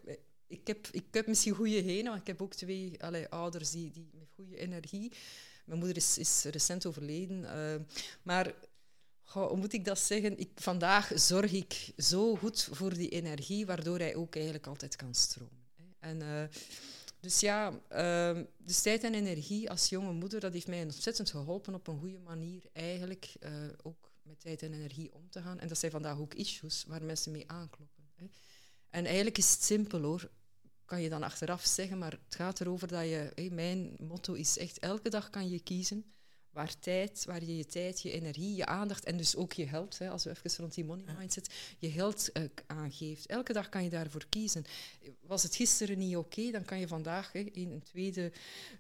ik 0.47 0.67
heb, 0.67 0.89
ik 0.91 1.05
heb 1.11 1.27
misschien 1.27 1.55
goede 1.55 1.81
heen, 1.81 2.05
maar 2.05 2.17
ik 2.17 2.27
heb 2.27 2.43
ook 2.43 2.55
twee 2.55 3.03
allee, 3.03 3.29
ouders 3.29 3.71
die, 3.71 3.91
die 3.91 4.11
met 4.13 4.29
goede 4.35 4.57
energie... 4.57 5.13
Mijn 5.67 5.79
moeder 5.79 5.97
is, 5.97 6.19
is 6.19 6.45
recent 6.45 6.87
overleden. 6.87 7.43
Uh, 7.43 7.75
maar 8.23 8.55
hoe 9.23 9.57
moet 9.57 9.73
ik 9.73 9.85
dat 9.85 9.99
zeggen? 9.99 10.39
Ik, 10.39 10.51
vandaag 10.55 11.11
zorg 11.15 11.53
ik 11.53 11.93
zo 11.97 12.37
goed 12.37 12.69
voor 12.73 12.95
die 12.95 13.09
energie, 13.09 13.67
waardoor 13.67 13.99
hij 13.99 14.15
ook 14.15 14.35
eigenlijk 14.35 14.67
altijd 14.67 14.97
kan 14.97 15.15
stromen. 15.15 15.67
Hè. 15.75 15.85
En, 15.99 16.21
uh, 16.21 16.43
dus 17.21 17.41
ja, 17.41 17.81
uh, 17.93 18.43
dus 18.59 18.83
tijd 18.83 19.05
en 19.05 19.15
energie 19.15 19.71
als 19.71 19.89
jonge 19.89 20.13
moeder, 20.13 20.41
dat 20.41 20.53
heeft 20.53 20.67
mij 20.67 20.83
ontzettend 20.83 21.31
geholpen 21.31 21.75
op 21.75 21.87
een 21.87 21.99
goede 21.99 22.19
manier 22.19 22.63
eigenlijk 22.73 23.35
uh, 23.41 23.51
ook 23.83 24.13
met 24.23 24.41
tijd 24.41 24.63
en 24.63 24.73
energie 24.73 25.15
om 25.15 25.31
te 25.31 25.43
gaan. 25.43 25.59
En 25.59 25.69
dat 25.69 25.79
zijn 25.79 25.93
vandaag 25.93 26.19
ook 26.19 26.35
issues 26.35 26.85
waar 26.87 27.05
mensen 27.05 27.33
mee 27.33 27.51
aankloppen. 27.51 28.05
Hè. 28.15 28.25
En 28.91 29.05
eigenlijk 29.05 29.39
is 29.39 29.51
het 29.51 29.63
simpel 29.63 30.01
hoor 30.01 30.31
kan 30.87 31.03
je 31.03 31.09
dan 31.09 31.23
achteraf 31.23 31.65
zeggen, 31.65 31.99
maar 31.99 32.13
het 32.13 32.35
gaat 32.35 32.61
erover 32.61 32.89
dat 32.89 33.05
je, 33.05 33.51
mijn 33.53 33.97
motto 33.99 34.33
is 34.33 34.59
echt, 34.59 34.79
elke 34.79 35.09
dag 35.09 35.31
kan 35.31 35.49
je 35.49 35.61
kiezen 35.61 36.05
waar 36.57 36.79
tijd, 36.79 37.25
waar 37.25 37.45
je 37.45 37.57
je 37.57 37.67
tijd, 37.67 38.01
je 38.01 38.11
energie, 38.11 38.55
je 38.55 38.67
aandacht 38.67 39.05
en 39.05 39.17
dus 39.17 39.37
ook 39.37 39.53
je 39.53 39.67
geld, 39.67 39.99
hè, 39.99 40.11
als 40.11 40.25
we 40.25 40.31
even 40.31 40.51
rond 40.61 40.75
die 40.75 40.85
money 40.85 41.05
mindset, 41.19 41.55
je 41.79 41.91
geld 41.91 42.31
uh, 42.33 42.45
aangeeft. 42.67 43.27
Elke 43.27 43.53
dag 43.53 43.69
kan 43.69 43.85
je 43.85 43.91
daarvoor 43.91 44.27
kiezen. 44.29 44.65
Was 45.21 45.43
het 45.43 45.57
gisteren 45.57 45.99
niet 45.99 46.17
oké, 46.17 46.39
okay, 46.39 46.51
dan 46.53 46.65
kan 46.65 46.79
je 46.79 46.89
vandaag 46.89 47.33
hè, 47.33 47.39
in 47.39 47.71
een 47.71 47.83
tweede 47.83 48.33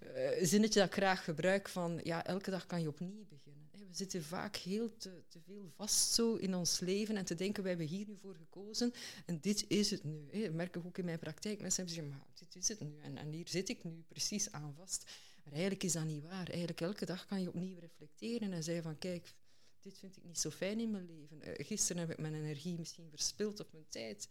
uh, 0.02 0.28
zinnetje 0.42 0.78
dat 0.80 0.88
ik 0.88 0.94
graag 0.94 1.24
gebruik 1.24 1.68
van, 1.68 2.00
ja, 2.02 2.24
elke 2.24 2.50
dag 2.50 2.66
kan 2.66 2.80
je 2.80 2.88
opnieuw 2.88 3.26
beginnen 3.28 3.55
zitten 3.96 4.24
vaak 4.24 4.56
heel 4.56 4.96
te, 4.96 5.22
te, 5.28 5.40
veel 5.40 5.70
vast 5.76 6.12
zo 6.12 6.34
in 6.34 6.54
ons 6.54 6.80
leven 6.80 7.16
en 7.16 7.24
te 7.24 7.34
denken, 7.34 7.62
wij 7.62 7.72
hebben 7.72 7.88
hier 7.88 8.06
nu 8.06 8.16
voor 8.20 8.34
gekozen 8.34 8.92
en 9.26 9.40
dit 9.40 9.64
is 9.68 9.90
het 9.90 10.04
nu. 10.04 10.28
Hè. 10.30 10.40
Dat 10.42 10.52
merk 10.52 10.76
ik 10.76 10.84
ook 10.84 10.98
in 10.98 11.04
mijn 11.04 11.18
praktijk. 11.18 11.60
Mensen 11.60 11.84
hebben 11.84 12.02
gezegd, 12.02 12.18
maar 12.18 12.34
dit 12.34 12.56
is 12.56 12.68
het 12.68 12.80
nu 12.80 12.98
en, 13.02 13.16
en 13.16 13.30
hier 13.30 13.48
zit 13.48 13.68
ik 13.68 13.84
nu 13.84 14.04
precies 14.08 14.52
aan 14.52 14.74
vast. 14.74 15.04
Maar 15.44 15.52
eigenlijk 15.52 15.82
is 15.82 15.92
dat 15.92 16.04
niet 16.04 16.22
waar. 16.22 16.48
Eigenlijk 16.48 16.80
elke 16.80 17.06
dag 17.06 17.26
kan 17.26 17.40
je 17.40 17.48
opnieuw 17.48 17.78
reflecteren 17.78 18.52
en 18.52 18.62
zeggen 18.62 18.82
van, 18.82 18.98
kijk, 18.98 19.34
dit 19.80 19.98
vind 19.98 20.16
ik 20.16 20.24
niet 20.24 20.38
zo 20.38 20.50
fijn 20.50 20.80
in 20.80 20.90
mijn 20.90 21.06
leven. 21.06 21.48
Uh, 21.48 21.66
gisteren 21.66 22.02
heb 22.02 22.10
ik 22.10 22.18
mijn 22.18 22.34
energie 22.34 22.78
misschien 22.78 23.10
verspild 23.10 23.60
op 23.60 23.72
mijn 23.72 23.88
tijd. 23.88 24.28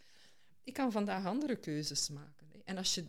Ik 0.63 0.74
kan 0.74 0.91
vandaag 0.91 1.25
andere 1.25 1.55
keuzes 1.55 2.10
maken. 2.10 2.48
En 2.63 2.77
als 2.77 2.95
je 2.95 3.05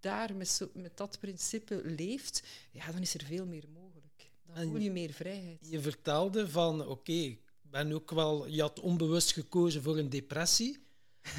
daar 0.00 0.34
met, 0.34 0.68
met 0.74 0.96
dat 0.96 1.18
principe 1.20 1.80
leeft, 1.84 2.42
ja, 2.70 2.92
dan 2.92 3.00
is 3.00 3.14
er 3.14 3.24
veel 3.24 3.46
meer 3.46 3.68
mogelijk. 3.68 3.83
Dan 4.54 4.68
voel 4.68 4.80
je 4.80 4.90
meer 4.90 5.12
vrijheid. 5.12 5.58
Je 5.70 5.80
vertelde 5.80 6.48
van, 6.48 6.80
oké, 6.80 6.90
okay, 6.90 7.24
ik 7.24 7.70
ben 7.70 7.92
ook 7.92 8.10
wel... 8.10 8.46
Je 8.46 8.60
had 8.60 8.80
onbewust 8.80 9.32
gekozen 9.32 9.82
voor 9.82 9.98
een 9.98 10.10
depressie. 10.10 10.82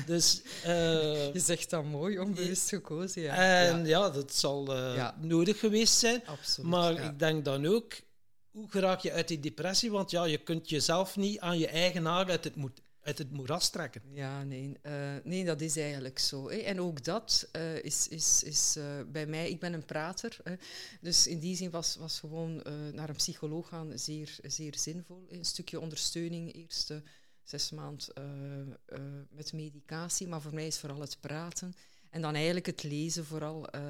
Dus, 0.06 0.42
uh, 0.66 1.34
je 1.34 1.40
zegt 1.40 1.70
dat 1.70 1.84
mooi, 1.84 2.20
onbewust 2.20 2.70
gekozen. 2.70 3.22
Ja. 3.22 3.36
En 3.36 3.80
ja, 3.80 3.86
ja 3.86 4.10
dat 4.10 4.34
zal 4.34 4.76
uh, 4.76 4.96
ja. 4.96 5.18
nodig 5.22 5.60
geweest 5.60 5.98
zijn. 5.98 6.26
Absoluut, 6.26 6.70
maar 6.70 7.04
ik 7.04 7.20
denk 7.20 7.46
dan 7.46 7.66
ook, 7.66 7.94
hoe 8.52 8.70
geraak 8.70 9.00
je 9.00 9.12
uit 9.12 9.28
die 9.28 9.40
depressie? 9.40 9.92
Want 9.92 10.12
ja, 10.12 10.24
je 10.24 10.38
kunt 10.38 10.70
jezelf 10.70 11.16
niet 11.16 11.40
aan 11.40 11.58
je 11.58 11.68
eigen 11.68 12.06
haar 12.06 12.30
uit 12.30 12.44
het, 12.44 12.56
moet, 12.56 12.82
uit 13.06 13.18
het 13.18 13.32
moeras 13.32 13.70
trekken. 13.70 14.02
Ja, 14.14 14.44
nee, 14.44 14.78
uh, 14.84 15.16
nee, 15.24 15.46
dat 15.46 15.62
is 15.62 15.78
eigenlijk 15.78 16.20
zo. 16.20 16.50
Hè. 16.50 16.58
En 16.58 16.82
ook 16.82 17.04
dat 17.04 17.50
uh, 17.56 17.84
is, 17.84 18.08
is, 18.08 18.44
is 18.44 18.76
uh, 18.78 18.84
bij 19.08 19.26
mij, 19.26 19.50
ik 19.50 19.60
ben 19.60 19.74
een 19.74 19.86
prater, 19.86 20.38
hè. 20.44 20.56
dus 21.02 21.28
in 21.28 21.40
die 21.40 21.56
zin 21.56 21.70
was, 21.70 21.96
was 21.96 22.20
gewoon 22.20 22.64
naar 22.94 23.10
een 23.10 23.16
psycholoog 23.16 23.68
gaan 23.68 24.00
zeer, 24.00 24.36
zeer 24.44 24.76
zinvol. 24.78 25.26
Een 25.30 25.46
stukje 25.46 25.80
ondersteuning, 25.80 26.56
eerste 26.56 27.04
zes 27.44 27.72
maanden 27.72 28.14
met 29.30 29.54
medicatie, 29.54 30.28
maar 30.28 30.42
voor 30.42 30.54
mij 30.54 30.68
is 30.68 30.80
vooral 30.80 31.00
het 31.00 31.18
praten. 31.20 31.76
En 32.16 32.22
dan 32.22 32.36
eigenlijk 32.36 32.66
het 32.66 32.84
lezen, 32.84 33.26
vooral 33.26 33.76
uh, 33.76 33.82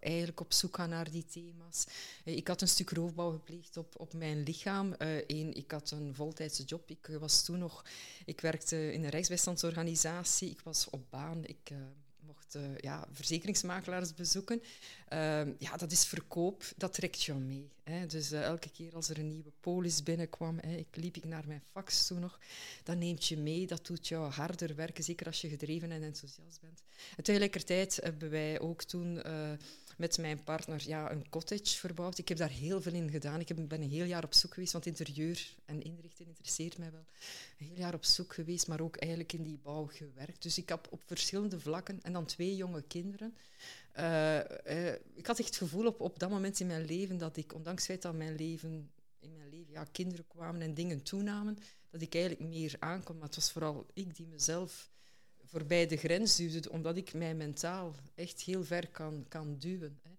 eigenlijk 0.00 0.40
op 0.40 0.52
zoek 0.52 0.76
gaan 0.76 0.88
naar 0.88 1.10
die 1.10 1.24
thema's. 1.24 1.86
Uh, 2.24 2.36
ik 2.36 2.48
had 2.48 2.60
een 2.60 2.68
stuk 2.68 2.90
roofbouw 2.90 3.30
gepleegd 3.30 3.76
op, 3.76 3.94
op 4.00 4.14
mijn 4.14 4.42
lichaam. 4.42 4.94
Uh, 4.98 5.16
ik 5.56 5.70
had 5.70 5.90
een 5.90 6.14
voltijdse 6.14 6.62
job. 6.62 6.90
Ik 6.90 7.08
was 7.20 7.44
toen 7.44 7.58
nog, 7.58 7.84
ik 8.24 8.40
werkte 8.40 8.92
in 8.92 9.04
een 9.04 9.10
rechtsbijstandsorganisatie. 9.10 10.50
Ik 10.50 10.60
was 10.60 10.90
op 10.90 11.10
baan. 11.10 11.44
Ik 11.44 11.70
mocht 12.54 12.66
uh, 12.70 12.78
ja, 12.78 13.06
verzekeringsmakelaars 13.12 14.14
bezoeken. 14.14 14.62
Uh, 15.12 15.58
ja, 15.58 15.76
dat 15.76 15.92
is 15.92 16.04
verkoop, 16.04 16.64
dat 16.76 16.92
trekt 16.92 17.22
je 17.22 17.34
mee. 17.34 17.70
Hè. 17.84 18.06
Dus 18.06 18.32
uh, 18.32 18.42
elke 18.42 18.70
keer 18.70 18.94
als 18.94 19.08
er 19.08 19.18
een 19.18 19.28
nieuwe 19.28 19.52
polis 19.60 20.02
binnenkwam, 20.02 20.58
hè, 20.60 20.76
ik 20.76 20.96
liep 20.96 21.16
ik 21.16 21.24
naar 21.24 21.44
mijn 21.46 21.62
fax 21.72 22.06
toen 22.06 22.20
nog, 22.20 22.38
dat 22.82 22.96
neemt 22.96 23.26
je 23.26 23.36
mee, 23.36 23.66
dat 23.66 23.86
doet 23.86 24.08
jou 24.08 24.32
harder 24.32 24.74
werken, 24.74 25.04
zeker 25.04 25.26
als 25.26 25.40
je 25.40 25.48
gedreven 25.48 25.90
en 25.90 26.02
enthousiast 26.02 26.60
bent. 26.60 26.82
En 27.16 27.24
tegelijkertijd 27.24 27.98
hebben 28.02 28.30
wij 28.30 28.60
ook 28.60 28.82
toen 28.82 29.22
eh, 29.22 29.52
met 29.96 30.18
mijn 30.18 30.44
partner 30.44 30.82
ja, 30.86 31.10
een 31.10 31.28
cottage 31.28 31.78
verbouwd. 31.78 32.18
Ik 32.18 32.28
heb 32.28 32.38
daar 32.38 32.50
heel 32.50 32.82
veel 32.82 32.92
in 32.92 33.10
gedaan. 33.10 33.40
Ik 33.40 33.68
ben 33.68 33.82
een 33.82 33.90
heel 33.90 34.04
jaar 34.04 34.24
op 34.24 34.34
zoek 34.34 34.54
geweest, 34.54 34.72
want 34.72 34.86
interieur 34.86 35.54
en 35.64 35.82
inrichten 35.82 36.26
interesseert 36.26 36.78
mij 36.78 36.90
wel. 36.92 37.04
Een 37.58 37.66
heel 37.66 37.76
jaar 37.76 37.94
op 37.94 38.04
zoek 38.04 38.34
geweest, 38.34 38.68
maar 38.68 38.80
ook 38.80 38.96
eigenlijk 38.96 39.32
in 39.32 39.42
die 39.42 39.58
bouw 39.62 39.86
gewerkt. 39.86 40.42
Dus 40.42 40.58
ik 40.58 40.68
heb 40.68 40.86
op 40.90 41.02
verschillende 41.06 41.60
vlakken, 41.60 42.02
en 42.02 42.12
dan 42.12 42.26
twee 42.26 42.56
jonge 42.56 42.82
kinderen. 42.82 43.36
Uh, 43.98 44.38
uh, 44.66 44.92
ik 45.14 45.26
had 45.26 45.38
echt 45.38 45.48
het 45.48 45.56
gevoel 45.56 45.86
op, 45.86 46.00
op 46.00 46.18
dat 46.18 46.30
moment 46.30 46.60
in 46.60 46.66
mijn 46.66 46.84
leven 46.84 47.18
dat 47.18 47.36
ik, 47.36 47.54
ondanks 47.54 47.78
het 47.78 47.90
feit 47.90 48.02
dat 48.02 48.14
mijn 48.14 48.34
leven, 48.34 48.90
in 49.18 49.36
mijn 49.36 49.48
leven 49.48 49.72
ja, 49.72 49.86
kinderen 49.92 50.26
kwamen 50.26 50.60
en 50.60 50.74
dingen 50.74 51.02
toenamen, 51.02 51.58
dat 51.90 52.00
ik 52.00 52.14
eigenlijk 52.14 52.50
meer 52.50 52.76
aankom. 52.78 53.16
Maar 53.16 53.26
het 53.26 53.36
was 53.36 53.52
vooral 53.52 53.86
ik 53.92 54.16
die 54.16 54.26
mezelf 54.26 54.90
voorbij 55.46 55.86
de 55.86 55.96
grens 55.96 56.36
duwde, 56.36 56.70
omdat 56.70 56.96
ik 56.96 57.14
mij 57.14 57.34
mentaal 57.34 57.94
echt 58.14 58.40
heel 58.40 58.64
ver 58.64 58.88
kan, 58.88 59.24
kan 59.28 59.58
duwen. 59.58 60.00
Hè. 60.02 60.10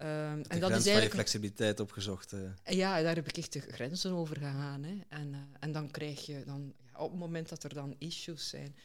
Um, 0.00 0.42
en 0.42 0.60
dat 0.60 0.70
is 0.70 0.76
eigenlijk 0.76 1.04
je 1.04 1.10
flexibiliteit 1.10 1.80
opgezocht. 1.80 2.32
Uh. 2.32 2.50
Ja, 2.64 3.02
daar 3.02 3.14
heb 3.14 3.28
ik 3.28 3.36
echt 3.36 3.52
de 3.52 3.60
grenzen 3.60 4.12
over 4.12 4.36
gegaan. 4.36 4.82
Hè. 4.82 4.98
En, 5.08 5.32
uh, 5.32 5.38
en 5.60 5.72
dan 5.72 5.90
krijg 5.90 6.26
je 6.26 6.42
dan, 6.44 6.74
ja, 6.92 6.98
op 6.98 7.10
het 7.10 7.20
moment 7.20 7.48
dat 7.48 7.64
er 7.64 7.74
dan 7.74 7.94
issues 7.98 8.48
zijn. 8.48 8.76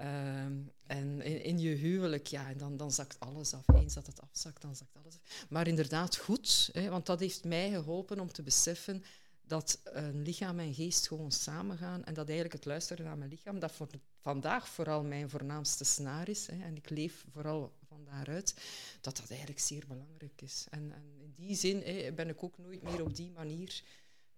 Um, 0.00 0.72
en 0.86 1.20
in, 1.22 1.44
in, 1.44 1.58
je 1.58 1.74
huwelijk, 1.74 2.26
ja, 2.26 2.48
en 2.48 2.58
dan, 2.58 2.76
dan 2.76 2.92
zakt 2.92 3.20
alles 3.20 3.54
af. 3.54 3.64
Eens 3.74 3.94
dat 3.94 4.06
het 4.06 4.20
afzakt, 4.20 4.62
dan 4.62 4.76
zakt 4.76 4.96
alles 4.96 5.14
af. 5.14 5.46
Maar 5.48 5.66
inderdaad 5.66 6.16
goed, 6.16 6.70
hè, 6.72 6.88
want 6.88 7.06
dat 7.06 7.20
heeft 7.20 7.44
mij 7.44 7.70
geholpen 7.70 8.20
om 8.20 8.32
te 8.32 8.42
beseffen 8.42 9.04
dat 9.42 9.80
een 9.84 10.22
lichaam 10.22 10.58
en 10.58 10.74
geest 10.74 11.08
gewoon 11.08 11.32
samengaan 11.32 12.04
en 12.04 12.14
dat 12.14 12.26
eigenlijk 12.26 12.56
het 12.56 12.64
luisteren 12.64 13.04
naar 13.04 13.18
mijn 13.18 13.30
lichaam, 13.30 13.58
dat 13.58 13.72
voor 13.72 13.88
vandaag 14.20 14.68
vooral 14.68 15.04
mijn 15.04 15.30
voornaamste 15.30 15.84
snaar 15.84 16.28
is, 16.28 16.46
hè, 16.46 16.62
en 16.64 16.76
ik 16.76 16.90
leef 16.90 17.24
vooral 17.32 17.72
van 17.88 18.04
daaruit, 18.04 18.54
dat 19.00 19.16
dat 19.16 19.30
eigenlijk 19.30 19.60
zeer 19.60 19.84
belangrijk 19.88 20.42
is. 20.42 20.66
En, 20.70 20.92
en 20.92 21.20
in 21.20 21.34
die 21.36 21.56
zin 21.56 21.82
hè, 21.82 22.12
ben 22.12 22.28
ik 22.28 22.42
ook 22.42 22.58
nooit 22.58 22.82
meer 22.82 23.02
op 23.02 23.16
die 23.16 23.30
manier 23.30 23.82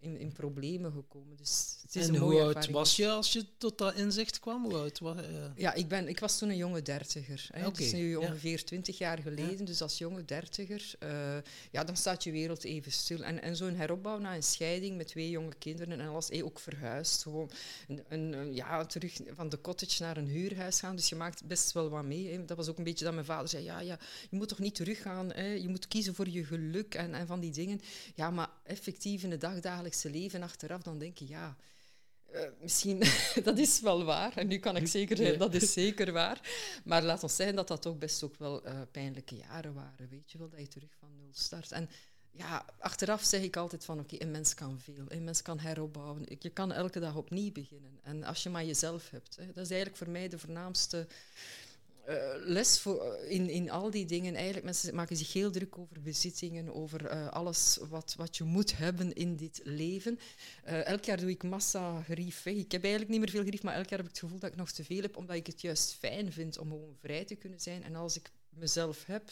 in, 0.02 0.18
in 0.18 0.32
problemen 0.32 0.92
gekomen. 0.92 1.36
Dus 1.36 1.76
het 1.82 1.96
is 1.96 2.06
en 2.06 2.14
een 2.14 2.20
hoe 2.20 2.28
mooie 2.28 2.42
oud 2.42 2.54
ervaring. 2.54 2.74
was 2.74 2.96
je 2.96 3.10
als 3.10 3.32
je 3.32 3.44
tot 3.56 3.78
dat 3.78 3.94
inzicht 3.94 4.40
kwam? 4.40 4.64
Hoe 4.64 4.74
oud 4.74 4.98
was, 4.98 5.16
uh... 5.16 5.24
Ja, 5.56 5.74
ik, 5.74 5.88
ben, 5.88 6.08
ik 6.08 6.20
was 6.20 6.38
toen 6.38 6.48
een 6.48 6.56
jonge 6.56 6.82
dertiger. 6.82 7.48
Hè. 7.52 7.62
Dat 7.62 7.78
is 7.78 7.92
nu 7.92 8.10
ja. 8.10 8.18
ongeveer 8.18 8.64
twintig 8.64 8.98
jaar 8.98 9.18
geleden. 9.18 9.64
Dus 9.64 9.82
als 9.82 9.98
jonge 9.98 10.24
dertiger, 10.24 10.94
eh, 10.98 11.36
ja, 11.70 11.84
dan 11.84 11.96
staat 11.96 12.24
je 12.24 12.30
wereld 12.30 12.64
even 12.64 12.92
stil. 12.92 13.22
En, 13.22 13.42
en 13.42 13.56
zo'n 13.56 13.74
heropbouw 13.74 14.18
na 14.18 14.34
een 14.34 14.42
scheiding 14.42 14.96
met 14.96 15.06
twee 15.06 15.30
jonge 15.30 15.54
kinderen 15.58 16.00
en 16.00 16.08
alles, 16.08 16.30
eh, 16.30 16.44
ook 16.44 16.60
verhuisd. 16.60 17.22
Gewoon 17.22 17.50
een, 18.08 18.32
een, 18.32 18.54
ja, 18.54 18.86
terug 18.86 19.20
van 19.34 19.48
de 19.48 19.60
cottage 19.60 20.02
naar 20.02 20.16
een 20.16 20.28
huurhuis 20.28 20.80
gaan. 20.80 20.96
Dus 20.96 21.08
je 21.08 21.16
maakt 21.16 21.44
best 21.44 21.72
wel 21.72 21.88
wat 21.88 22.04
mee. 22.04 22.32
Hè. 22.32 22.44
Dat 22.44 22.56
was 22.56 22.68
ook 22.68 22.78
een 22.78 22.84
beetje 22.84 23.04
dat 23.04 23.14
mijn 23.14 23.26
vader 23.26 23.48
zei, 23.48 23.64
ja, 23.64 23.80
ja, 23.80 23.98
je 24.30 24.36
moet 24.36 24.48
toch 24.48 24.58
niet 24.58 24.74
teruggaan. 24.74 25.32
Hè. 25.32 25.46
Je 25.46 25.68
moet 25.68 25.88
kiezen 25.88 26.14
voor 26.14 26.28
je 26.28 26.44
geluk 26.44 26.94
en, 26.94 27.14
en 27.14 27.26
van 27.26 27.40
die 27.40 27.52
dingen. 27.52 27.80
Ja, 28.14 28.30
maar 28.30 28.50
effectief 28.64 29.22
in 29.22 29.30
het 29.30 29.40
dagdagelijkse 29.92 30.10
leven 30.10 30.42
achteraf, 30.42 30.82
dan 30.82 30.98
denk 30.98 31.18
je, 31.18 31.28
ja... 31.28 31.56
eh, 32.32 32.40
misschien, 32.60 33.02
dat 33.44 33.58
is 33.58 33.80
wel 33.80 34.04
waar. 34.04 34.36
En 34.36 34.46
nu 34.46 34.58
kan 34.58 34.76
ik 34.76 34.86
zeker 34.86 35.16
zeggen, 35.16 35.38
dat 35.38 35.54
is 35.54 35.72
zeker 35.72 36.12
waar. 36.12 36.40
Maar 36.84 37.02
laat 37.02 37.22
ons 37.22 37.36
zeggen 37.36 37.56
dat 37.56 37.68
dat 37.68 37.86
ook 37.86 37.98
best 37.98 38.22
ook 38.22 38.36
wel 38.38 38.64
eh, 38.64 38.80
pijnlijke 38.90 39.36
jaren 39.36 39.74
waren. 39.74 40.08
Weet 40.08 40.30
je 40.32 40.38
wel, 40.38 40.48
dat 40.48 40.60
je 40.60 40.68
terug 40.68 40.94
van 40.98 41.16
nul 41.16 41.30
start. 41.32 41.72
En 41.72 41.88
ja, 42.30 42.64
achteraf 42.78 43.22
zeg 43.22 43.42
ik 43.42 43.56
altijd 43.56 43.84
van, 43.84 44.00
oké, 44.00 44.16
een 44.18 44.30
mens 44.30 44.54
kan 44.54 44.80
veel. 44.80 45.04
Een 45.08 45.24
mens 45.24 45.42
kan 45.42 45.58
heropbouwen. 45.58 46.24
Je 46.38 46.50
kan 46.50 46.72
elke 46.72 47.00
dag 47.00 47.16
opnieuw 47.16 47.52
beginnen. 47.52 47.98
En 48.02 48.24
als 48.24 48.42
je 48.42 48.50
maar 48.50 48.64
jezelf 48.64 49.10
hebt. 49.10 49.36
Hè, 49.36 49.46
dat 49.46 49.64
is 49.64 49.70
eigenlijk 49.70 49.96
voor 49.96 50.10
mij 50.10 50.28
de 50.28 50.38
voornaamste 50.38 51.06
eh, 52.02 52.32
les 52.44 52.80
voor, 52.80 53.16
in, 53.28 53.48
in 53.48 53.70
al 53.70 53.90
die 53.90 54.06
dingen. 54.06 54.34
Eigenlijk, 54.34 54.64
mensen 54.64 54.94
maken 54.94 55.16
zich 55.16 55.32
heel 55.32 55.50
druk 55.50 55.78
over 55.78 56.02
bezittingen, 56.02 56.74
over 56.74 57.06
eh, 57.06 57.28
alles 57.28 57.78
wat, 57.88 58.14
wat 58.16 58.36
je 58.36 58.44
moet 58.44 58.76
hebben 58.76 59.12
in 59.12 59.36
dit 59.36 59.60
leven. 59.64 60.18
Eh, 60.64 60.86
elk 60.86 61.04
jaar 61.04 61.20
doe 61.20 61.30
ik 61.30 61.42
massa 61.42 62.02
grief 62.02 62.42
weg. 62.42 62.54
Ik 62.54 62.72
heb 62.72 62.82
eigenlijk 62.82 63.12
niet 63.12 63.20
meer 63.20 63.30
veel 63.30 63.44
grief, 63.44 63.62
maar 63.62 63.74
elk 63.74 63.88
jaar 63.88 63.98
heb 63.98 64.08
ik 64.08 64.14
het 64.14 64.22
gevoel 64.22 64.38
dat 64.38 64.50
ik 64.50 64.56
nog 64.56 64.70
te 64.70 64.84
veel 64.84 65.02
heb, 65.02 65.16
omdat 65.16 65.36
ik 65.36 65.46
het 65.46 65.60
juist 65.60 65.92
fijn 65.94 66.32
vind 66.32 66.58
om 66.58 66.68
gewoon 66.68 66.96
vrij 66.98 67.24
te 67.24 67.34
kunnen 67.34 67.60
zijn. 67.60 67.82
En 67.82 67.94
als 67.94 68.16
ik 68.16 68.30
mezelf 68.48 69.06
heb 69.06 69.30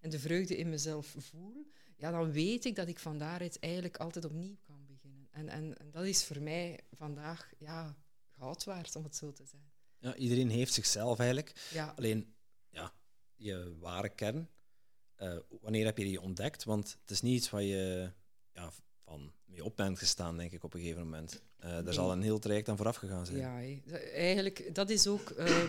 en 0.00 0.10
de 0.10 0.18
vreugde 0.18 0.56
in 0.56 0.68
mezelf 0.68 1.14
voel, 1.18 1.66
ja, 1.96 2.10
dan 2.10 2.32
weet 2.32 2.64
ik 2.64 2.76
dat 2.76 2.88
ik 2.88 2.98
van 2.98 3.18
daaruit 3.18 3.58
eigenlijk 3.58 3.96
altijd 3.96 4.24
opnieuw 4.24 4.56
kan 4.66 4.86
beginnen. 4.86 5.28
En, 5.30 5.48
en, 5.48 5.78
en 5.78 5.90
dat 5.90 6.04
is 6.04 6.24
voor 6.24 6.42
mij 6.42 6.80
vandaag 6.92 7.52
ja, 7.58 7.96
goud 8.38 8.64
waard, 8.64 8.96
om 8.96 9.04
het 9.04 9.16
zo 9.16 9.32
te 9.32 9.44
zeggen. 9.44 9.71
Ja, 10.02 10.14
iedereen 10.14 10.50
heeft 10.50 10.72
zichzelf 10.72 11.18
eigenlijk. 11.18 11.52
Ja. 11.72 11.94
Alleen, 11.96 12.34
ja, 12.70 12.92
je 13.34 13.76
ware 13.80 14.08
kern, 14.08 14.48
eh, 15.14 15.36
wanneer 15.60 15.84
heb 15.84 15.98
je 15.98 16.04
die 16.04 16.20
ontdekt? 16.20 16.64
Want 16.64 16.96
het 17.00 17.10
is 17.10 17.20
niet 17.20 17.36
iets 17.36 17.50
waar 17.50 17.62
je 17.62 18.10
ja, 18.52 18.72
van 19.04 19.32
mee 19.44 19.64
op 19.64 19.76
bent 19.76 19.98
gestaan, 19.98 20.36
denk 20.36 20.52
ik, 20.52 20.64
op 20.64 20.74
een 20.74 20.80
gegeven 20.80 21.02
moment. 21.02 21.42
Er 21.56 21.82
Nee. 21.84 21.92
zal 21.92 22.12
een 22.12 22.22
heel 22.22 22.38
traject 22.38 22.68
aan 22.68 22.76
vooraf 22.76 22.96
gegaan 22.96 23.26
zijn. 23.26 23.38
Ja, 23.38 23.60
eigenlijk, 24.12 24.74
dat 24.74 24.90
is 24.90 25.06
ook 25.06 25.30
eh, 25.30 25.62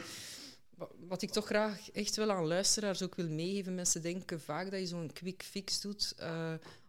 wa- 0.70 0.90
wat 1.08 1.22
ik 1.22 1.30
toch 1.32 1.46
graag 1.46 1.92
echt 1.92 2.16
wel 2.16 2.32
aan 2.32 2.46
luisteraars 2.46 3.02
ook 3.02 3.16
wil 3.16 3.30
meegeven. 3.30 3.76
Mensen 3.76 4.02
denken 4.02 4.42
vaak 4.42 4.72
dat 4.72 4.80
je 4.80 4.88
zo'n 4.88 5.12
quick 5.14 5.44
fix 5.44 5.82
doet 5.82 6.16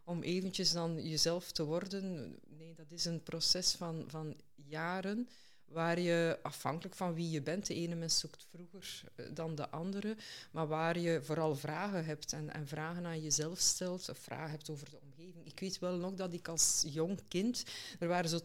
om 0.03 0.21
eventjes 0.23 0.71
dan 0.71 1.07
jezelf 1.09 1.51
te 1.51 1.63
worden. 1.63 2.35
Nee, 2.47 2.73
dat 2.73 2.91
is 2.91 3.05
een 3.05 3.23
proces 3.23 3.71
van, 3.71 4.03
van 4.07 4.35
jaren 4.55 5.29
waar 5.67 5.99
je 5.99 6.39
afhankelijk 6.43 6.95
van 6.95 7.13
wie 7.13 7.29
je 7.29 7.41
bent, 7.41 7.65
de 7.65 7.73
ene 7.73 7.95
mens 7.95 8.19
zoekt 8.19 8.47
vroeger 8.49 9.03
eh, 9.15 9.25
dan 9.33 9.55
de 9.55 9.69
andere, 9.69 10.17
maar 10.51 10.67
waar 10.67 10.99
je 10.99 11.19
vooral 11.23 11.55
vragen 11.55 12.05
hebt 12.05 12.33
en, 12.33 12.53
en 12.53 12.67
vragen 12.67 13.05
aan 13.05 13.21
jezelf 13.21 13.59
stelt, 13.59 14.09
of 14.09 14.17
vragen 14.17 14.49
hebt 14.49 14.69
over 14.69 14.89
de 14.89 14.99
omgeving. 15.01 15.45
Ik 15.45 15.59
weet 15.59 15.79
wel 15.79 15.97
nog 15.97 16.13
dat 16.13 16.33
ik 16.33 16.47
als 16.47 16.83
jong 16.87 17.19
kind, 17.27 17.63
er 17.99 18.07
waren 18.07 18.29
zo 18.29 18.39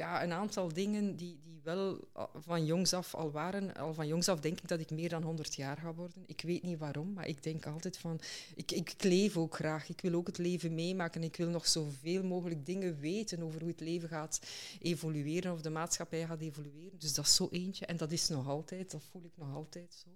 ja, 0.00 0.22
een 0.22 0.32
aantal 0.32 0.72
dingen 0.72 1.16
die, 1.16 1.38
die 1.42 1.60
wel 1.62 2.08
al 2.12 2.30
van 2.34 2.64
jongs 2.64 2.92
af 2.92 3.14
al 3.14 3.30
waren. 3.30 3.74
Al 3.74 3.94
van 3.94 4.06
jongs 4.06 4.28
af 4.28 4.40
denk 4.40 4.60
ik 4.60 4.68
dat 4.68 4.80
ik 4.80 4.90
meer 4.90 5.08
dan 5.08 5.22
100 5.22 5.54
jaar 5.54 5.76
ga 5.76 5.94
worden. 5.94 6.22
Ik 6.26 6.40
weet 6.40 6.62
niet 6.62 6.78
waarom, 6.78 7.12
maar 7.12 7.26
ik 7.26 7.42
denk 7.42 7.66
altijd 7.66 7.98
van... 7.98 8.20
Ik, 8.54 8.70
ik 8.70 8.94
leef 8.98 9.36
ook 9.36 9.54
graag. 9.54 9.88
Ik 9.88 10.00
wil 10.00 10.14
ook 10.14 10.26
het 10.26 10.38
leven 10.38 10.74
meemaken. 10.74 11.22
Ik 11.22 11.36
wil 11.36 11.48
nog 11.48 11.66
zoveel 11.66 12.24
mogelijk 12.24 12.66
dingen 12.66 13.00
weten 13.00 13.42
over 13.42 13.60
hoe 13.60 13.70
het 13.70 13.80
leven 13.80 14.08
gaat 14.08 14.40
evolueren 14.80 15.52
of 15.52 15.60
de 15.60 15.70
maatschappij 15.70 16.26
gaat 16.26 16.40
evolueren. 16.40 16.98
Dus 16.98 17.14
dat 17.14 17.24
is 17.24 17.34
zo 17.34 17.48
eentje. 17.50 17.86
En 17.86 17.96
dat 17.96 18.12
is 18.12 18.28
nog 18.28 18.48
altijd, 18.48 18.90
dat 18.90 19.02
voel 19.10 19.24
ik 19.24 19.36
nog 19.36 19.54
altijd 19.54 19.94
zo. 20.04 20.08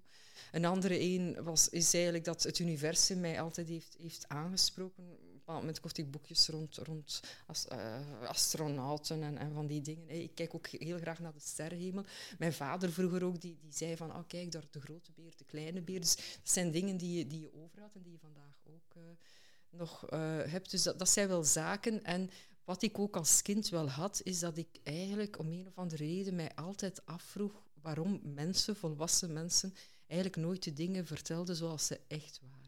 Een 0.51 0.65
andere 0.65 0.99
een 0.99 1.43
was, 1.43 1.69
is 1.69 1.93
eigenlijk 1.93 2.23
dat 2.23 2.43
het 2.43 2.59
universum 2.59 3.19
mij 3.19 3.41
altijd 3.41 3.67
heeft, 3.67 3.95
heeft 3.99 4.25
aangesproken. 4.27 5.03
Bepaald 5.45 5.63
moment 5.65 5.79
kocht 5.79 5.97
ik 5.97 6.11
boekjes 6.11 6.47
rond, 6.47 6.75
rond 6.77 7.21
as- 7.45 7.67
eh, 7.67 8.21
astronauten 8.21 9.23
en, 9.23 9.37
en 9.37 9.53
van 9.53 9.67
die 9.67 9.81
dingen. 9.81 10.07
Hey, 10.07 10.23
Ik 10.23 10.35
kijk 10.35 10.53
ook 10.55 10.67
heel 10.67 10.97
graag 10.97 11.19
naar 11.19 11.33
de 11.33 11.39
sterrenhemel. 11.39 12.03
Mijn 12.37 12.53
vader 12.53 12.91
vroeger 12.91 13.23
ook, 13.23 13.41
die, 13.41 13.57
die 13.61 13.73
zei 13.73 13.97
van, 13.97 14.11
oh 14.15 14.27
kijk, 14.27 14.51
daar 14.51 14.63
de 14.71 14.81
grote 14.81 15.11
beer, 15.15 15.33
de 15.37 15.43
kleine 15.43 15.81
beer. 15.81 15.99
Dus 15.99 16.15
dat 16.15 16.25
zijn 16.43 16.71
dingen 16.71 16.97
die 16.97 17.17
je, 17.17 17.27
die 17.27 17.39
je 17.39 17.53
overhoudt 17.63 17.95
en 17.95 18.01
die 18.01 18.11
je 18.11 18.17
vandaag 18.19 18.59
ook 18.63 18.95
eh, 18.95 19.01
nog 19.69 20.05
eh, 20.09 20.19
hebt. 20.43 20.71
Dus 20.71 20.83
dat, 20.83 20.99
dat 20.99 21.09
zijn 21.09 21.27
wel 21.27 21.43
zaken. 21.43 22.03
En 22.03 22.29
wat 22.63 22.81
ik 22.81 22.99
ook 22.99 23.15
als 23.15 23.41
kind 23.41 23.69
wel 23.69 23.89
had, 23.89 24.21
is 24.23 24.39
dat 24.39 24.57
ik 24.57 24.67
eigenlijk 24.83 25.39
om 25.39 25.51
een 25.51 25.67
of 25.67 25.77
andere 25.77 26.05
reden 26.05 26.35
mij 26.35 26.55
altijd 26.55 27.05
afvroeg 27.05 27.63
waarom 27.81 28.19
mensen, 28.23 28.75
volwassen 28.75 29.33
mensen, 29.33 29.73
eigenlijk 30.07 30.41
nooit 30.41 30.63
de 30.63 30.73
dingen 30.73 31.05
vertelden 31.05 31.55
zoals 31.55 31.85
ze 31.85 31.99
echt 32.07 32.39
waren. 32.41 32.64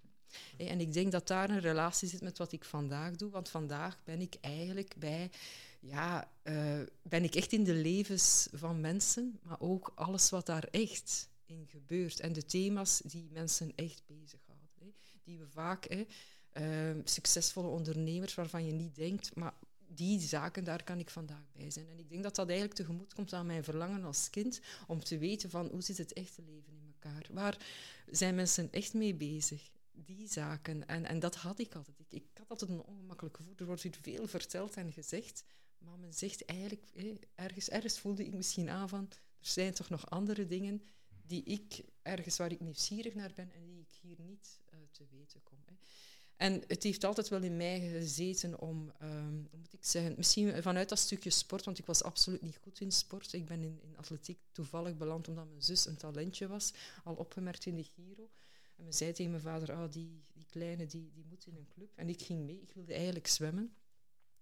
En 0.58 0.80
ik 0.80 0.94
denk 0.94 1.12
dat 1.12 1.28
daar 1.28 1.50
een 1.50 1.60
relatie 1.60 2.08
zit 2.08 2.22
met 2.22 2.38
wat 2.38 2.52
ik 2.52 2.66
vandaag 2.66 3.16
doe, 3.16 3.30
want 3.30 3.50
vandaag 3.50 3.98
ben 4.04 4.22
ik 4.22 4.36
eigenlijk 4.42 4.96
bij, 4.98 5.32
ja, 5.80 6.32
uh, 6.44 6.80
ben 7.02 7.24
ik 7.24 7.36
echt 7.36 7.52
in 7.52 7.64
de 7.64 7.74
levens 7.74 8.48
van 8.54 8.82
mensen, 8.82 9.40
maar 9.44 9.60
ook 9.60 9.92
alles 9.96 10.30
wat 10.30 10.46
daar 10.46 10.68
echt 10.72 11.30
in 11.46 11.68
gebeurt 11.68 12.20
en 12.20 12.34
de 12.34 12.46
thema's 12.46 13.02
die 13.06 13.30
mensen 13.32 13.72
echt 13.76 14.04
bezighouden. 14.06 14.70
Hè? 14.80 14.94
Die 15.24 15.40
we 15.40 15.48
vaak, 15.48 15.88
hè, 15.88 16.06
uh, 16.94 17.02
succesvolle 17.04 17.68
ondernemers 17.68 18.36
waarvan 18.36 18.66
je 18.66 18.72
niet 18.72 18.96
denkt, 18.96 19.36
maar 19.36 19.54
die 19.88 20.20
zaken, 20.20 20.64
daar 20.64 20.84
kan 20.84 21.00
ik 21.00 21.10
vandaag 21.10 21.52
bij 21.52 21.72
zijn. 21.72 21.90
En 21.90 22.00
ik 22.00 22.10
denk 22.10 22.24
dat 22.24 22.36
dat 22.36 22.48
eigenlijk 22.48 22.78
tegemoet 22.78 23.14
komt 23.14 23.34
aan 23.34 23.46
mijn 23.46 23.64
verlangen 23.64 24.04
als 24.04 24.30
kind 24.30 24.62
om 24.88 25.04
te 25.04 25.18
weten 25.18 25.50
van 25.50 25.68
hoe 25.68 25.82
zit 25.82 25.98
het 25.98 26.14
echte 26.14 26.42
leven 26.42 26.74
in 26.74 26.94
elkaar? 26.94 27.28
Waar 27.32 27.58
zijn 28.12 28.36
mensen 28.36 28.72
echt 28.72 28.94
mee 28.94 29.14
bezig? 29.14 29.70
Die 30.06 30.28
zaken. 30.28 30.88
En, 30.88 31.06
en 31.06 31.20
dat 31.20 31.36
had 31.36 31.60
ik 31.60 31.76
altijd. 31.76 32.00
Ik, 32.00 32.12
ik 32.12 32.28
had 32.34 32.50
altijd 32.50 32.70
een 32.70 32.84
ongemakkelijk 32.84 33.36
gevoel. 33.36 33.54
Er 33.58 33.66
wordt 33.66 33.82
hier 33.82 33.98
veel 34.02 34.28
verteld 34.28 34.76
en 34.76 34.92
gezegd. 34.92 35.44
Maar 35.78 36.00
men 36.00 36.14
zegt 36.14 36.46
eigenlijk, 36.46 36.86
ergens, 37.36 37.70
ergens 37.70 38.00
voelde 38.00 38.26
ik 38.26 38.34
misschien 38.34 38.70
aan 38.70 38.90
van, 38.90 39.08
er 39.40 39.48
zijn 39.48 39.74
toch 39.74 39.90
nog 39.90 40.10
andere 40.10 40.48
dingen 40.48 40.82
die 41.26 41.44
ik, 41.44 41.84
ergens 42.02 42.38
waar 42.38 42.52
ik 42.52 42.60
nieuwsgierig 42.60 43.14
naar 43.14 43.32
ben 43.36 43.52
en 43.52 43.66
die 43.66 43.80
ik 43.80 43.92
hier 44.02 44.18
niet 44.20 44.60
uh, 44.74 44.80
te 44.92 45.06
weten 45.12 45.44
kom. 45.44 45.58
Hè. 45.66 45.74
En 46.36 46.64
het 46.68 46.84
heeft 46.84 47.04
altijd 47.04 47.28
wel 47.28 47.42
in 47.42 47.58
mij 47.58 47.80
gezeten 47.80 48.60
om, 48.60 48.92
um, 49.02 49.48
hoe 49.50 49.60
moet 49.60 49.74
ik 49.74 49.86
zeggen, 49.86 50.14
misschien 50.18 50.62
vanuit 50.62 50.90
dat 50.90 51.00
stukje 51.00 51.30
sport, 51.30 51.66
want 51.66 51.78
ik 51.78 51.86
was 51.86 52.04
absoluut 52.04 52.42
niet 52.42 52.58
goed 52.58 52.80
in 52.80 52.92
sport. 52.92 53.34
Ik 53.34 53.46
ben 53.46 53.62
in, 53.64 53.80
in 53.82 53.98
atletiek 53.98 54.40
toevallig 54.52 54.98
beland 54.98 55.28
omdat 55.28 55.48
mijn 55.48 55.64
zus 55.64 55.86
een 55.86 55.98
talentje 55.98 56.48
was, 56.48 56.74
al 57.04 57.16
opgemerkt 57.16 57.66
in 57.66 57.76
de 57.76 57.84
Giro. 57.84 58.30
En 58.78 58.84
men 58.84 58.94
zei 58.94 59.12
tegen 59.12 59.32
mijn 59.32 59.44
vader, 59.44 59.72
oh, 59.72 59.92
die, 59.92 60.24
die 60.34 60.46
kleine 60.46 60.86
die, 60.86 61.12
die 61.14 61.26
moet 61.30 61.46
in 61.46 61.56
een 61.56 61.68
club. 61.68 61.90
En 61.96 62.10
ik 62.10 62.22
ging 62.22 62.46
mee, 62.46 62.62
ik 62.62 62.72
wilde 62.74 62.94
eigenlijk 62.94 63.28
zwemmen. 63.28 63.74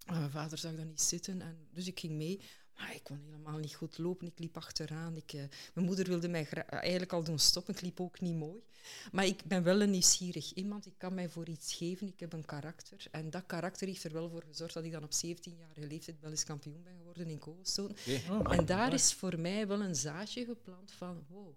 Mijn 0.05 0.29
vader 0.29 0.57
zag 0.57 0.75
dat 0.75 0.85
niet 0.85 1.01
zitten, 1.01 1.41
en, 1.41 1.67
dus 1.71 1.87
ik 1.87 1.99
ging 1.99 2.13
mee. 2.13 2.41
Maar 2.77 2.95
ik 2.95 3.03
kon 3.03 3.19
helemaal 3.25 3.57
niet 3.57 3.75
goed 3.75 3.97
lopen. 3.97 4.27
Ik 4.27 4.39
liep 4.39 4.57
achteraan. 4.57 5.15
Ik, 5.15 5.33
uh, 5.33 5.43
mijn 5.73 5.85
moeder 5.85 6.07
wilde 6.07 6.27
mij 6.27 6.47
eigenlijk 6.67 7.13
al 7.13 7.23
doen 7.23 7.39
stoppen. 7.39 7.73
Ik 7.73 7.81
liep 7.81 7.99
ook 7.99 8.19
niet 8.19 8.35
mooi. 8.35 8.63
Maar 9.11 9.25
ik 9.25 9.43
ben 9.45 9.63
wel 9.63 9.81
een 9.81 9.89
nieuwsgierig 9.89 10.53
iemand. 10.53 10.85
Ik 10.85 10.93
kan 10.97 11.13
mij 11.13 11.29
voor 11.29 11.47
iets 11.47 11.73
geven. 11.73 12.07
Ik 12.07 12.19
heb 12.19 12.33
een 12.33 12.45
karakter. 12.45 13.05
En 13.11 13.29
dat 13.29 13.45
karakter 13.45 13.87
heeft 13.87 14.03
er 14.03 14.13
wel 14.13 14.29
voor 14.29 14.43
gezorgd 14.47 14.73
dat 14.73 14.83
ik 14.83 14.91
dan 14.91 15.03
op 15.03 15.11
17-jarige 15.11 15.87
leeftijd 15.87 16.19
Belgisch 16.19 16.43
kampioen 16.43 16.83
ben 16.83 16.95
geworden 16.97 17.27
in 17.27 17.39
Kogelstoon. 17.39 17.95
Okay. 18.29 18.57
en 18.57 18.65
daar 18.65 18.93
is 18.93 19.13
voor 19.13 19.39
mij 19.39 19.67
wel 19.67 19.81
een 19.81 19.95
zaadje 19.95 20.45
geplant 20.45 20.91
van 20.91 21.25
wow, 21.27 21.55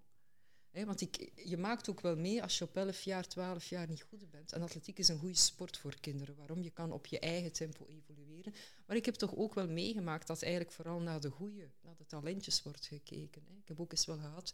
want 0.73 1.01
ik, 1.01 1.31
je 1.35 1.57
maakt 1.57 1.91
ook 1.91 2.01
wel 2.01 2.17
mee 2.17 2.43
als 2.43 2.59
je 2.59 2.65
op 2.65 2.77
11 2.77 3.03
jaar, 3.03 3.29
12 3.29 3.69
jaar 3.69 3.89
niet 3.89 4.03
goed 4.03 4.31
bent. 4.31 4.53
En 4.53 4.63
atletiek 4.63 4.99
is 4.99 5.09
een 5.09 5.19
goede 5.19 5.37
sport 5.37 5.77
voor 5.79 6.01
kinderen. 6.01 6.37
Waarom? 6.37 6.63
Je 6.63 6.71
kan 6.71 6.93
op 6.93 7.07
je 7.07 7.19
eigen 7.19 7.53
tempo 7.53 7.87
evolueren. 7.87 8.55
Maar 8.87 8.97
ik 8.97 9.05
heb 9.05 9.15
toch 9.15 9.37
ook 9.37 9.55
wel 9.55 9.69
meegemaakt 9.69 10.27
dat 10.27 10.43
eigenlijk 10.43 10.73
vooral 10.73 11.01
naar 11.01 11.21
de 11.21 11.31
goede, 11.31 11.71
naar 11.83 11.97
de 11.97 12.07
talentjes 12.07 12.63
wordt 12.63 12.87
gekeken. 12.87 13.43
Ik 13.63 13.69
heb 13.69 13.81
ook 13.81 13.91
eens 13.91 14.07
wel 14.07 14.19
gehad 14.19 14.53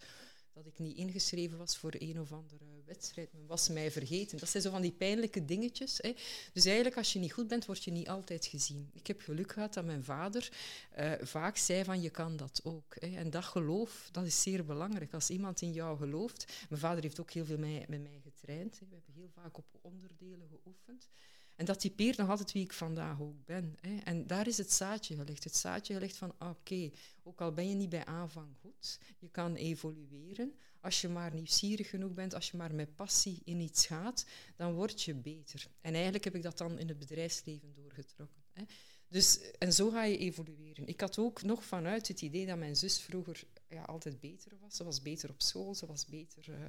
dat 0.54 0.66
ik 0.66 0.78
niet 0.78 0.96
ingeschreven 0.96 1.58
was 1.58 1.76
voor 1.76 1.94
een 1.98 2.20
of 2.20 2.32
andere 2.32 2.64
wedstrijd. 2.84 3.32
Men 3.32 3.46
was 3.46 3.68
mij 3.68 3.90
vergeten. 3.90 4.38
Dat 4.38 4.48
zijn 4.48 4.62
zo 4.62 4.70
van 4.70 4.82
die 4.82 4.92
pijnlijke 4.92 5.44
dingetjes. 5.44 5.98
Hè. 6.02 6.14
Dus 6.52 6.64
eigenlijk, 6.64 6.96
als 6.96 7.12
je 7.12 7.18
niet 7.18 7.32
goed 7.32 7.48
bent, 7.48 7.66
word 7.66 7.84
je 7.84 7.90
niet 7.90 8.08
altijd 8.08 8.46
gezien. 8.46 8.90
Ik 8.92 9.06
heb 9.06 9.20
geluk 9.20 9.52
gehad 9.52 9.74
dat 9.74 9.84
mijn 9.84 10.04
vader 10.04 10.52
uh, 10.98 11.12
vaak 11.20 11.56
zei 11.56 11.84
van, 11.84 12.00
je 12.00 12.10
kan 12.10 12.36
dat 12.36 12.60
ook. 12.64 12.96
Hè. 12.98 13.16
En 13.16 13.30
dat 13.30 13.44
geloof, 13.44 14.08
dat 14.12 14.24
is 14.24 14.42
zeer 14.42 14.64
belangrijk. 14.64 15.14
Als 15.14 15.30
iemand 15.30 15.60
in 15.60 15.72
jou 15.72 15.98
gelooft... 15.98 16.52
Mijn 16.68 16.80
vader 16.80 17.02
heeft 17.02 17.20
ook 17.20 17.30
heel 17.30 17.44
veel 17.44 17.58
met 17.58 17.88
mij 17.88 18.20
getraind. 18.22 18.78
Hè. 18.78 18.86
We 18.86 18.94
hebben 18.94 19.14
heel 19.14 19.30
vaak 19.34 19.58
op 19.58 19.66
onderdelen 19.80 20.48
geoefend. 20.48 21.08
En 21.56 21.64
dat 21.64 21.80
typeert 21.80 22.16
nog 22.16 22.28
altijd 22.28 22.52
wie 22.52 22.64
ik 22.64 22.72
vandaag 22.72 23.20
ook 23.20 23.44
ben. 23.44 23.76
Hè. 23.80 23.96
En 23.96 24.26
daar 24.26 24.46
is 24.46 24.56
het 24.56 24.72
zaadje 24.72 25.16
gelegd. 25.16 25.44
Het 25.44 25.56
zaadje 25.56 25.94
gelegd 25.94 26.16
van, 26.16 26.34
oké, 26.38 26.90
ook 27.22 27.40
al 27.40 27.52
ben 27.52 27.68
je 27.68 27.74
niet 27.74 27.88
bij 27.88 28.04
aanvang 28.04 28.56
goed, 28.60 28.98
je 29.18 29.28
kan 29.30 29.54
evolueren. 29.54 30.54
Als 30.80 31.00
je 31.00 31.08
maar 31.08 31.34
nieuwsgierig 31.34 31.90
genoeg 31.90 32.12
bent, 32.12 32.34
als 32.34 32.50
je 32.50 32.56
maar 32.56 32.74
met 32.74 32.96
passie 32.96 33.40
in 33.44 33.60
iets 33.60 33.86
gaat, 33.86 34.26
dan 34.56 34.74
word 34.74 35.02
je 35.02 35.14
beter. 35.14 35.66
En 35.80 35.94
eigenlijk 35.94 36.24
heb 36.24 36.34
ik 36.34 36.42
dat 36.42 36.58
dan 36.58 36.78
in 36.78 36.88
het 36.88 36.98
bedrijfsleven 36.98 37.74
doorgetrokken. 37.74 38.42
Hè. 38.52 38.62
Dus, 39.08 39.40
en 39.58 39.72
zo 39.72 39.90
ga 39.90 40.04
je 40.04 40.18
evolueren. 40.18 40.86
Ik 40.86 41.00
had 41.00 41.18
ook 41.18 41.42
nog 41.42 41.64
vanuit 41.64 42.08
het 42.08 42.22
idee 42.22 42.46
dat 42.46 42.58
mijn 42.58 42.76
zus 42.76 43.00
vroeger 43.00 43.44
ja, 43.68 43.82
altijd 43.82 44.20
beter 44.20 44.52
was. 44.60 44.76
Ze 44.76 44.84
was 44.84 45.02
beter 45.02 45.30
op 45.30 45.42
school, 45.42 45.74
ze 45.74 45.86
was 45.86 46.06
beter... 46.06 46.48
Uh, 46.48 46.66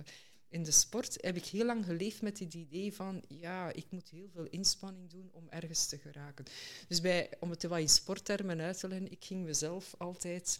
in 0.55 0.63
de 0.63 0.71
sport 0.71 1.17
heb 1.21 1.35
ik 1.35 1.45
heel 1.45 1.65
lang 1.65 1.85
geleefd 1.85 2.21
met 2.21 2.39
het 2.39 2.53
idee 2.53 2.93
van, 2.93 3.23
ja, 3.27 3.71
ik 3.71 3.85
moet 3.89 4.09
heel 4.09 4.29
veel 4.33 4.45
inspanning 4.45 5.09
doen 5.09 5.29
om 5.31 5.49
ergens 5.49 5.87
te 5.87 5.97
geraken. 5.97 6.45
Dus 6.87 7.01
bij, 7.01 7.29
om 7.39 7.49
het 7.49 7.63
wat 7.63 7.79
in 7.79 7.89
sporttermen 7.89 8.61
uit 8.61 8.79
te 8.79 8.87
leggen, 8.87 9.11
ik 9.11 9.25
ging 9.25 9.43
mezelf 9.43 9.95
altijd, 9.97 10.59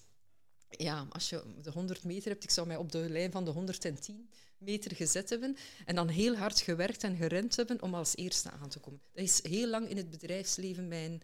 ja, 0.70 1.08
als 1.10 1.30
je 1.30 1.44
de 1.62 1.72
100 1.72 2.04
meter 2.04 2.32
hebt, 2.32 2.44
ik 2.44 2.50
zou 2.50 2.68
mij 2.68 2.78
op 2.78 2.92
de 2.92 3.10
lijn 3.10 3.32
van 3.32 3.46
de 3.46 3.52
110 3.52 4.30
meter 4.58 4.96
gezet 4.96 5.30
hebben 5.30 5.58
en 5.86 5.96
dan 5.96 6.08
heel 6.08 6.36
hard 6.36 6.60
gewerkt 6.60 7.04
en 7.04 7.16
gerend 7.16 7.56
hebben 7.56 7.82
om 7.82 7.94
als 7.94 8.16
eerste 8.16 8.52
aan 8.52 8.70
te 8.70 8.80
komen. 8.80 9.02
Dat 9.14 9.24
is 9.24 9.44
heel 9.44 9.68
lang 9.68 9.90
in 9.90 9.98
het 9.98 10.10
bedrijfsleven 10.10 10.88
mijn, 10.88 11.22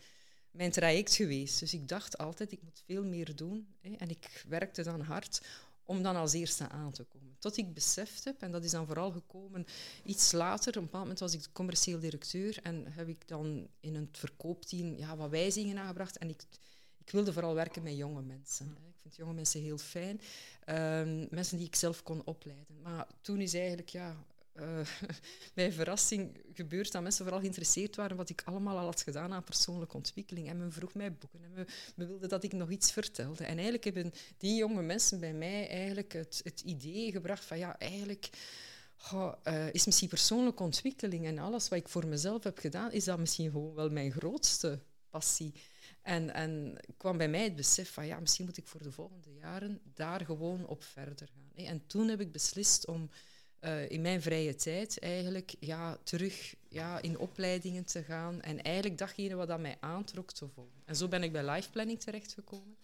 mijn 0.51 0.71
traject 0.71 1.15
geweest. 1.15 1.59
Dus 1.59 1.73
ik 1.73 1.87
dacht 1.87 2.17
altijd, 2.17 2.51
ik 2.51 2.61
moet 2.61 2.83
veel 2.85 3.03
meer 3.03 3.35
doen. 3.35 3.67
Hè, 3.81 3.95
en 3.95 4.09
ik 4.09 4.43
werkte 4.47 4.83
dan 4.83 5.01
hard 5.01 5.41
om 5.91 6.03
dan 6.03 6.15
als 6.15 6.33
eerste 6.33 6.69
aan 6.69 6.91
te 6.91 7.03
komen. 7.03 7.35
Tot 7.39 7.57
ik 7.57 7.73
beseft 7.73 8.23
heb, 8.23 8.41
en 8.41 8.51
dat 8.51 8.63
is 8.63 8.71
dan 8.71 8.85
vooral 8.85 9.11
gekomen 9.11 9.65
iets 10.03 10.31
later, 10.31 10.69
op 10.69 10.75
een 10.75 10.83
bepaald 10.83 11.03
moment 11.03 11.19
was 11.19 11.33
ik 11.33 11.47
commercieel 11.53 11.99
directeur 11.99 12.59
en 12.63 12.85
heb 12.89 13.07
ik 13.07 13.27
dan 13.27 13.67
in 13.79 13.95
een 13.95 14.09
verkoopteam 14.11 14.95
ja, 14.95 15.15
wat 15.15 15.29
wijzigingen 15.29 15.77
aangebracht. 15.77 16.17
En 16.17 16.29
ik, 16.29 16.43
ik 16.97 17.09
wilde 17.09 17.33
vooral 17.33 17.53
werken 17.53 17.83
met 17.83 17.97
jonge 17.97 18.21
mensen. 18.21 18.65
Hè. 18.65 18.87
Ik 18.87 18.97
vind 19.01 19.15
jonge 19.15 19.33
mensen 19.33 19.61
heel 19.61 19.77
fijn. 19.77 20.21
Um, 20.65 21.27
mensen 21.29 21.57
die 21.57 21.67
ik 21.67 21.75
zelf 21.75 22.03
kon 22.03 22.23
opleiden. 22.25 22.81
Maar 22.81 23.07
toen 23.21 23.41
is 23.41 23.53
eigenlijk, 23.53 23.89
ja, 23.89 24.25
uh, 24.61 24.79
bij 25.53 25.71
verrassing 25.71 26.41
gebeurd 26.53 26.91
dat 26.91 27.01
mensen 27.01 27.23
vooral 27.23 27.41
geïnteresseerd 27.41 27.95
waren 27.95 28.17
wat 28.17 28.29
ik 28.29 28.41
allemaal 28.45 28.77
al 28.77 28.85
had 28.85 29.01
gedaan 29.01 29.33
aan 29.33 29.43
persoonlijke 29.43 29.95
ontwikkeling. 29.95 30.49
En 30.49 30.57
men 30.57 30.71
vroeg 30.71 30.93
mij 30.93 31.13
boeken 31.13 31.43
en 31.43 31.51
me, 31.51 31.65
me 31.95 32.07
wilde 32.07 32.27
dat 32.27 32.43
ik 32.43 32.53
nog 32.53 32.69
iets 32.69 32.91
vertelde. 32.91 33.43
En 33.43 33.53
eigenlijk 33.53 33.83
hebben 33.83 34.11
die 34.37 34.55
jonge 34.55 34.81
mensen 34.81 35.19
bij 35.19 35.33
mij 35.33 35.69
eigenlijk 35.69 36.13
het, 36.13 36.41
het 36.43 36.61
idee 36.61 37.11
gebracht 37.11 37.45
van 37.45 37.57
ja, 37.57 37.79
eigenlijk 37.79 38.29
uh, 39.13 39.73
is 39.73 39.85
misschien 39.85 40.09
persoonlijke 40.09 40.63
ontwikkeling 40.63 41.25
en 41.25 41.37
alles 41.37 41.69
wat 41.69 41.79
ik 41.79 41.89
voor 41.89 42.07
mezelf 42.07 42.43
heb 42.43 42.57
gedaan, 42.57 42.91
is 42.91 43.03
dat 43.03 43.19
misschien 43.19 43.51
gewoon 43.51 43.73
wel 43.73 43.89
mijn 43.89 44.11
grootste 44.11 44.79
passie. 45.09 45.53
En, 46.01 46.33
en 46.33 46.77
kwam 46.97 47.17
bij 47.17 47.29
mij 47.29 47.43
het 47.43 47.55
besef 47.55 47.93
van 47.93 48.05
ja, 48.05 48.19
misschien 48.19 48.45
moet 48.45 48.57
ik 48.57 48.67
voor 48.67 48.83
de 48.83 48.91
volgende 48.91 49.33
jaren 49.33 49.79
daar 49.93 50.25
gewoon 50.25 50.65
op 50.65 50.83
verder 50.83 51.29
gaan. 51.33 51.65
En 51.65 51.87
toen 51.87 52.07
heb 52.07 52.21
ik 52.21 52.31
beslist 52.31 52.87
om 52.87 53.09
uh, 53.61 53.89
in 53.89 54.01
mijn 54.01 54.21
vrije 54.21 54.55
tijd 54.55 54.99
eigenlijk 54.99 55.55
ja, 55.59 55.97
terug 56.03 56.55
ja, 56.69 57.01
in 57.01 57.17
opleidingen 57.17 57.85
te 57.85 58.03
gaan. 58.03 58.41
En 58.41 58.61
eigenlijk 58.61 58.97
datgene 58.97 59.35
wat 59.35 59.47
dat 59.47 59.59
mij 59.59 59.77
aantrok 59.79 60.31
te 60.31 60.47
volgen. 60.53 60.81
En 60.85 60.95
zo 60.95 61.07
ben 61.07 61.23
ik 61.23 61.31
bij 61.31 61.49
life 61.49 61.69
planning 61.69 61.99
terechtgekomen. 61.99 62.75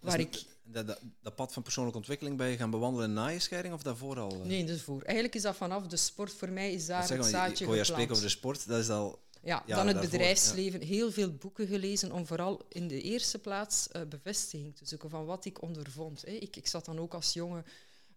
Waar 0.00 0.20
ik 0.20 0.42
dat, 0.64 0.86
dat, 0.86 1.00
dat, 1.22 1.34
pad 1.34 1.52
van 1.52 1.62
persoonlijke 1.62 1.98
ontwikkeling 1.98 2.36
ben 2.36 2.46
je 2.46 2.56
gaan 2.56 2.70
bewandelen 2.70 3.12
na 3.12 3.28
je 3.28 3.38
scheiding 3.38 3.74
of 3.74 3.82
daarvoor 3.82 4.18
al? 4.18 4.32
Uh... 4.32 4.44
Nee, 4.44 4.64
daarvoor. 4.64 5.02
Eigenlijk 5.02 5.34
is 5.34 5.42
dat 5.42 5.56
vanaf 5.56 5.86
de 5.86 5.96
sport. 5.96 6.32
Voor 6.32 6.50
mij 6.50 6.72
is 6.72 6.86
daar 6.86 7.08
het 7.08 7.24
zaadje 7.24 7.64
Ik 7.64 7.70
hoor 7.70 7.76
je 7.76 7.84
spreken 7.84 8.10
over 8.10 8.24
de 8.24 8.30
sport, 8.30 8.66
dat 8.66 8.78
is 8.78 8.88
al... 8.88 9.20
Ja, 9.44 9.62
dan 9.66 9.86
het 9.86 10.00
bedrijfsleven. 10.00 10.80
Heel 10.80 11.12
veel 11.12 11.32
boeken 11.32 11.66
gelezen 11.66 12.12
om 12.12 12.26
vooral 12.26 12.60
in 12.68 12.88
de 12.88 13.00
eerste 13.00 13.38
plaats 13.38 13.88
uh, 13.92 14.02
bevestiging 14.02 14.76
te 14.76 14.86
zoeken 14.86 15.10
van 15.10 15.24
wat 15.24 15.44
ik 15.44 15.62
ondervond. 15.62 16.22
Hè. 16.22 16.32
Ik, 16.32 16.56
ik 16.56 16.66
zat 16.66 16.84
dan 16.84 16.98
ook 16.98 17.14
als 17.14 17.32
jonge 17.32 17.64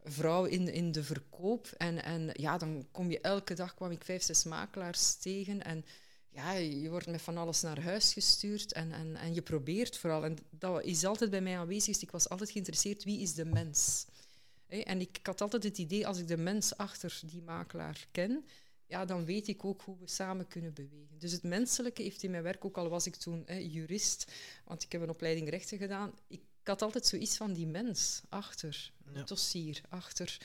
vrouw 0.06 0.46
in, 0.46 0.68
in 0.68 0.92
de 0.92 1.04
verkoop. 1.04 1.68
En, 1.78 2.04
en 2.04 2.30
ja, 2.34 2.58
dan 2.58 2.88
kom 2.92 3.12
je 3.12 3.22
elke 3.22 3.54
dag, 3.54 3.74
kwam 3.74 3.92
ik 3.92 4.04
vijf, 4.04 4.24
zes 4.24 4.44
makelaars 4.44 5.16
tegen. 5.16 5.64
En 5.64 5.86
ja, 6.30 6.54
je 6.54 6.90
wordt 6.90 7.08
met 7.08 7.22
van 7.22 7.38
alles 7.38 7.62
naar 7.62 7.82
huis 7.82 8.14
gestuurd 8.14 8.74
en, 8.74 8.92
en, 8.92 9.16
en 9.16 9.34
je 9.34 9.42
probeert 9.42 9.98
vooral. 9.98 10.24
En 10.24 10.38
dat 10.50 10.84
is 10.84 11.06
altijd 11.06 11.30
bij 11.30 11.42
mij 11.42 11.58
aanwezig. 11.58 11.94
Dus 11.94 12.04
ik 12.04 12.12
was 12.12 12.30
altijd 12.30 12.52
geïnteresseerd, 12.52 13.04
wie 13.04 13.20
is 13.20 13.34
de 13.34 13.46
mens? 13.46 14.06
En 14.68 15.02
ik, 15.02 15.20
had 15.24 15.42
altijd 15.42 15.64
het 15.64 15.78
idee, 15.78 16.08
als 16.08 16.18
ik 16.18 16.28
de 16.28 16.38
mens 16.38 16.78
achter 16.78 17.20
die 17.26 17.42
makelaar 17.42 18.08
ken, 18.12 18.46
ja, 18.88 19.06
dan 19.06 19.26
weet 19.26 19.48
ik 19.48 19.66
ook 19.66 19.82
hoe 19.82 19.98
we 20.00 20.08
samen 20.08 20.48
kunnen 20.48 20.74
bewegen. 20.74 21.20
Dus 21.20 21.32
het 21.32 21.44
menselijke 21.44 22.02
heeft 22.02 22.24
in 22.24 22.32
mijn 22.32 22.44
werk, 22.44 22.66
ook 22.66 22.78
al 22.78 22.90
was 22.90 23.06
ik 23.06 23.16
toen 23.16 23.44
jurist, 23.48 24.32
want 24.66 24.84
ik 24.84 24.92
heb 24.92 25.02
een 25.02 25.10
opleiding 25.10 25.50
rechten 25.50 25.78
gedaan, 25.78 26.14
ik 26.28 26.42
ik 26.66 26.72
had 26.72 26.82
altijd 26.82 27.06
zoiets 27.06 27.38
van 27.38 27.54
die 27.54 27.68
mens 27.68 28.22
achter, 28.30 28.92
het 29.12 29.28
dossier, 29.28 29.82
achter. 29.90 30.38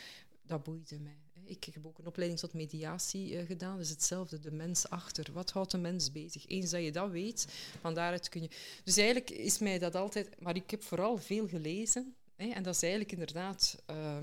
Dat 0.42 0.62
boeide 0.62 0.98
mij. 0.98 1.18
Ik 1.44 1.64
heb 1.64 1.86
ook 1.86 1.98
een 1.98 2.06
opleiding 2.06 2.40
tot 2.40 2.52
mediatie 2.52 3.32
uh, 3.32 3.46
gedaan. 3.46 3.76
Dus 3.76 3.88
hetzelfde, 3.88 4.38
de 4.38 4.50
mens 4.50 4.88
achter. 4.88 5.32
Wat 5.32 5.50
houdt 5.50 5.70
de 5.70 5.78
mens 5.78 6.12
bezig? 6.12 6.46
Eens 6.46 6.70
dat 6.70 6.82
je 6.82 6.92
dat 6.92 7.10
weet, 7.10 7.46
van 7.80 7.94
daaruit 7.94 8.28
kun 8.28 8.42
je... 8.42 8.50
Dus 8.84 8.96
eigenlijk 8.96 9.30
is 9.30 9.58
mij 9.58 9.78
dat 9.78 9.94
altijd... 9.94 10.40
Maar 10.40 10.56
ik 10.56 10.70
heb 10.70 10.82
vooral 10.82 11.18
veel 11.18 11.48
gelezen. 11.48 12.14
Hè, 12.36 12.48
en 12.48 12.62
dat 12.62 12.74
is 12.74 12.82
eigenlijk 12.82 13.12
inderdaad... 13.12 13.82
Uh, 13.90 14.18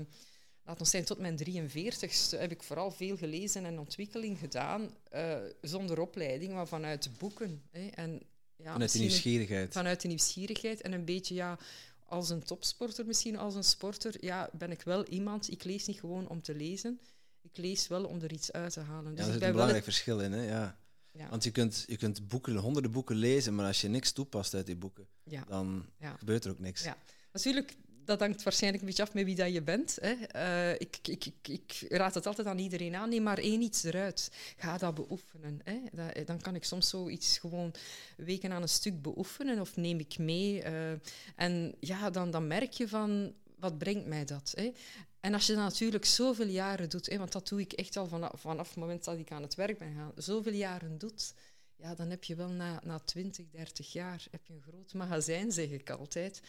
laat 0.64 0.80
ons 0.80 0.90
zijn, 0.90 1.04
tot 1.04 1.18
mijn 1.18 1.38
43ste 1.44 2.38
heb 2.38 2.50
ik 2.50 2.62
vooral 2.62 2.90
veel 2.90 3.16
gelezen 3.16 3.64
en 3.64 3.78
ontwikkeling 3.78 4.38
gedaan, 4.38 4.96
uh, 5.14 5.38
zonder 5.60 6.00
opleiding, 6.00 6.52
maar 6.52 6.68
vanuit 6.68 7.10
boeken. 7.18 7.62
Hè. 7.70 7.86
En, 7.86 8.22
ja, 8.58 8.72
vanuit 8.72 8.92
de 8.92 8.98
nieuwsgierigheid. 8.98 9.72
Vanuit 9.72 10.00
de 10.00 10.08
nieuwsgierigheid 10.08 10.80
en 10.80 10.92
een 10.92 11.04
beetje, 11.04 11.34
ja, 11.34 11.58
als 12.06 12.30
een 12.30 12.42
topsporter 12.42 13.06
misschien, 13.06 13.36
als 13.36 13.54
een 13.54 13.64
sporter, 13.64 14.24
ja, 14.24 14.50
ben 14.52 14.70
ik 14.70 14.82
wel 14.82 15.04
iemand, 15.04 15.50
ik 15.50 15.64
lees 15.64 15.86
niet 15.86 16.00
gewoon 16.00 16.28
om 16.28 16.42
te 16.42 16.54
lezen, 16.54 17.00
ik 17.42 17.56
lees 17.56 17.88
wel 17.88 18.04
om 18.04 18.20
er 18.20 18.32
iets 18.32 18.52
uit 18.52 18.72
te 18.72 18.80
halen. 18.80 19.14
Dus 19.14 19.24
ja, 19.24 19.30
er 19.30 19.36
is 19.36 19.42
een 19.42 19.52
belangrijk 19.52 19.84
verschil 19.84 20.20
in, 20.20 20.32
hè? 20.32 20.48
Ja. 20.48 20.78
Ja. 21.12 21.28
Want 21.28 21.44
je 21.44 21.50
kunt, 21.50 21.84
je 21.86 21.96
kunt 21.96 22.28
boeken, 22.28 22.56
honderden 22.56 22.90
boeken 22.90 23.16
lezen, 23.16 23.54
maar 23.54 23.66
als 23.66 23.80
je 23.80 23.88
niks 23.88 24.12
toepast 24.12 24.54
uit 24.54 24.66
die 24.66 24.76
boeken, 24.76 25.08
dan 25.46 25.86
gebeurt 26.18 26.44
er 26.44 26.50
ook 26.50 26.58
niks. 26.58 26.82
Ja. 26.82 26.96
Natuurlijk, 27.32 27.76
dat 28.08 28.20
hangt 28.20 28.42
waarschijnlijk 28.42 28.82
een 28.82 28.88
beetje 28.88 29.02
af 29.02 29.14
met 29.14 29.24
wie 29.24 29.34
dat 29.34 29.52
je 29.52 29.62
bent. 29.62 29.98
Hè. 30.00 30.14
Uh, 30.36 30.72
ik, 30.72 30.98
ik, 31.02 31.24
ik, 31.24 31.48
ik, 31.48 31.86
raad 31.88 32.14
het 32.14 32.26
altijd 32.26 32.46
aan 32.46 32.58
iedereen 32.58 32.94
aan. 32.94 33.08
Neem 33.08 33.22
maar 33.22 33.38
één 33.38 33.60
iets 33.60 33.84
eruit. 33.84 34.30
Ga 34.56 34.78
dat 34.78 34.94
beoefenen. 34.94 35.60
Hè. 35.64 35.80
Dat, 35.92 36.26
dan 36.26 36.40
kan 36.40 36.54
ik 36.54 36.64
soms 36.64 36.88
zoiets 36.88 37.38
gewoon 37.38 37.74
weken 38.16 38.52
aan 38.52 38.62
een 38.62 38.68
stuk 38.68 39.02
beoefenen 39.02 39.60
of 39.60 39.76
neem 39.76 39.98
ik 39.98 40.18
mee. 40.18 40.64
Uh, 40.64 40.90
en 41.36 41.74
ja, 41.80 42.10
dan, 42.10 42.30
dan 42.30 42.46
merk 42.46 42.72
je 42.72 42.88
van 42.88 43.32
wat 43.58 43.78
brengt 43.78 44.06
mij 44.06 44.24
dat? 44.24 44.52
Hè? 44.56 44.72
En 45.20 45.34
als 45.34 45.46
je 45.46 45.54
dat 45.54 45.62
natuurlijk 45.62 46.04
zoveel 46.04 46.46
jaren 46.46 46.88
doet, 46.88 47.06
hè, 47.06 47.18
want 47.18 47.32
dat 47.32 47.48
doe 47.48 47.60
ik 47.60 47.72
echt 47.72 47.96
al 47.96 48.06
vanaf, 48.06 48.40
vanaf 48.40 48.68
het 48.68 48.76
moment 48.76 49.04
dat 49.04 49.18
ik 49.18 49.30
aan 49.30 49.42
het 49.42 49.54
werk 49.54 49.78
ben 49.78 49.94
gaan, 49.94 50.12
zoveel 50.16 50.52
jaren 50.52 50.98
doet, 50.98 51.34
ja, 51.78 51.94
dan 51.94 52.10
heb 52.10 52.24
je 52.24 52.34
wel 52.34 52.48
na, 52.48 52.80
na 52.84 52.98
20, 52.98 53.50
30 53.50 53.92
jaar 53.92 54.26
heb 54.30 54.46
je 54.46 54.54
een 54.54 54.62
groot 54.62 54.94
magazijn, 54.94 55.52
zeg 55.52 55.70
ik 55.70 55.90
altijd, 55.90 56.40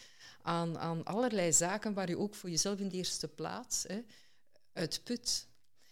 aan, 0.42 0.78
aan 0.78 1.06
allerlei 1.06 1.54
zaken 1.54 1.94
waar 1.94 2.10
je 2.10 2.18
ook 2.18 2.36
voor 2.36 2.50
jezelf 2.50 2.80
in 2.80 2.90
de 2.90 2.96
eerste 2.96 3.28
plaats 3.28 3.84
hè, 3.84 4.02
uitput. 4.74 5.48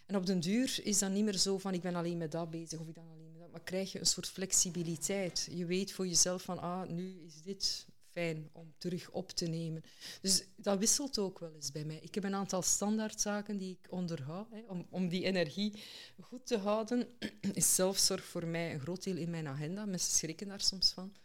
En 0.05 0.15
op 0.15 0.25
den 0.25 0.39
duur 0.39 0.79
is 0.83 0.99
dat 0.99 1.11
niet 1.11 1.23
meer 1.23 1.37
zo 1.37 1.57
van 1.57 1.73
ik 1.73 1.81
ben 1.81 1.95
alleen 1.95 2.17
met 2.17 2.31
dat 2.31 2.49
bezig 2.49 2.79
of 2.79 2.87
ik 2.87 2.95
dan 2.95 3.09
alleen 3.09 3.31
met 3.31 3.41
dat, 3.41 3.51
maar 3.51 3.63
krijg 3.63 3.91
je 3.91 3.99
een 3.99 4.05
soort 4.05 4.27
flexibiliteit. 4.27 5.47
Je 5.51 5.65
weet 5.65 5.91
voor 5.91 6.07
jezelf 6.07 6.43
van 6.43 6.59
ah, 6.59 6.89
nu 6.89 7.21
is 7.25 7.41
dit 7.41 7.85
fijn 8.17 8.49
om 8.51 8.73
terug 8.77 9.09
op 9.11 9.31
te 9.31 9.45
nemen. 9.45 9.83
Dus 10.21 10.43
dat 10.55 10.79
wisselt 10.79 11.19
ook 11.19 11.39
wel 11.39 11.53
eens 11.55 11.71
bij 11.71 11.85
mij. 11.85 11.99
Ik 12.01 12.15
heb 12.15 12.23
een 12.23 12.35
aantal 12.35 12.61
standaardzaken 12.61 13.57
die 13.57 13.79
ik 13.81 13.91
onderhoud. 13.91 14.47
Hè, 14.51 14.61
om, 14.67 14.87
om 14.89 15.07
die 15.09 15.23
energie 15.23 15.83
goed 16.21 16.45
te 16.45 16.57
houden, 16.57 17.07
is 17.53 17.75
zelfzorg 17.75 18.23
voor 18.23 18.47
mij 18.47 18.73
een 18.73 18.79
groot 18.79 19.03
deel 19.03 19.17
in 19.17 19.29
mijn 19.29 19.47
agenda. 19.47 19.85
Mensen 19.85 20.13
schrikken 20.13 20.47
daar 20.47 20.61
soms 20.61 20.91
van. 20.91 21.15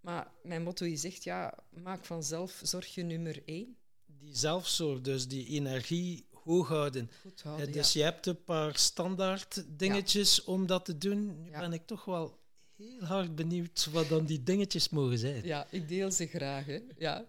Maar 0.00 0.32
mijn 0.42 0.62
motto 0.62 0.86
is 0.86 1.04
echt, 1.04 1.24
ja, 1.24 1.58
maak 1.70 2.04
van 2.04 2.22
zelfzorg 2.22 2.94
je 2.94 3.02
nummer 3.02 3.42
één. 3.44 3.76
Die 4.06 4.36
zelfzorg, 4.36 5.00
dus 5.00 5.28
die 5.28 5.46
energie 5.46 6.26
hoog 6.30 6.68
houden. 6.68 7.10
Goed 7.20 7.42
houden 7.42 7.72
dus 7.72 7.92
je 7.92 8.02
hebt 8.02 8.26
een 8.26 8.44
paar 8.44 8.76
standaard 8.76 9.64
dingetjes 9.78 10.44
om 10.44 10.66
dat 10.66 10.84
te 10.84 10.98
doen. 10.98 11.42
Nu 11.42 11.50
ben 11.50 11.72
ik 11.72 11.86
toch 11.86 12.04
wel 12.04 12.38
heel 12.78 13.04
hard 13.04 13.34
benieuwd 13.34 13.88
wat 13.92 14.08
dan 14.08 14.24
die 14.24 14.42
dingetjes 14.42 14.88
mogen 14.88 15.18
zijn. 15.18 15.44
Ja, 15.44 15.66
ik 15.70 15.88
deel 15.88 16.10
ze 16.10 16.26
graag. 16.26 16.66
Hè. 16.66 16.80
Ja. 16.98 17.24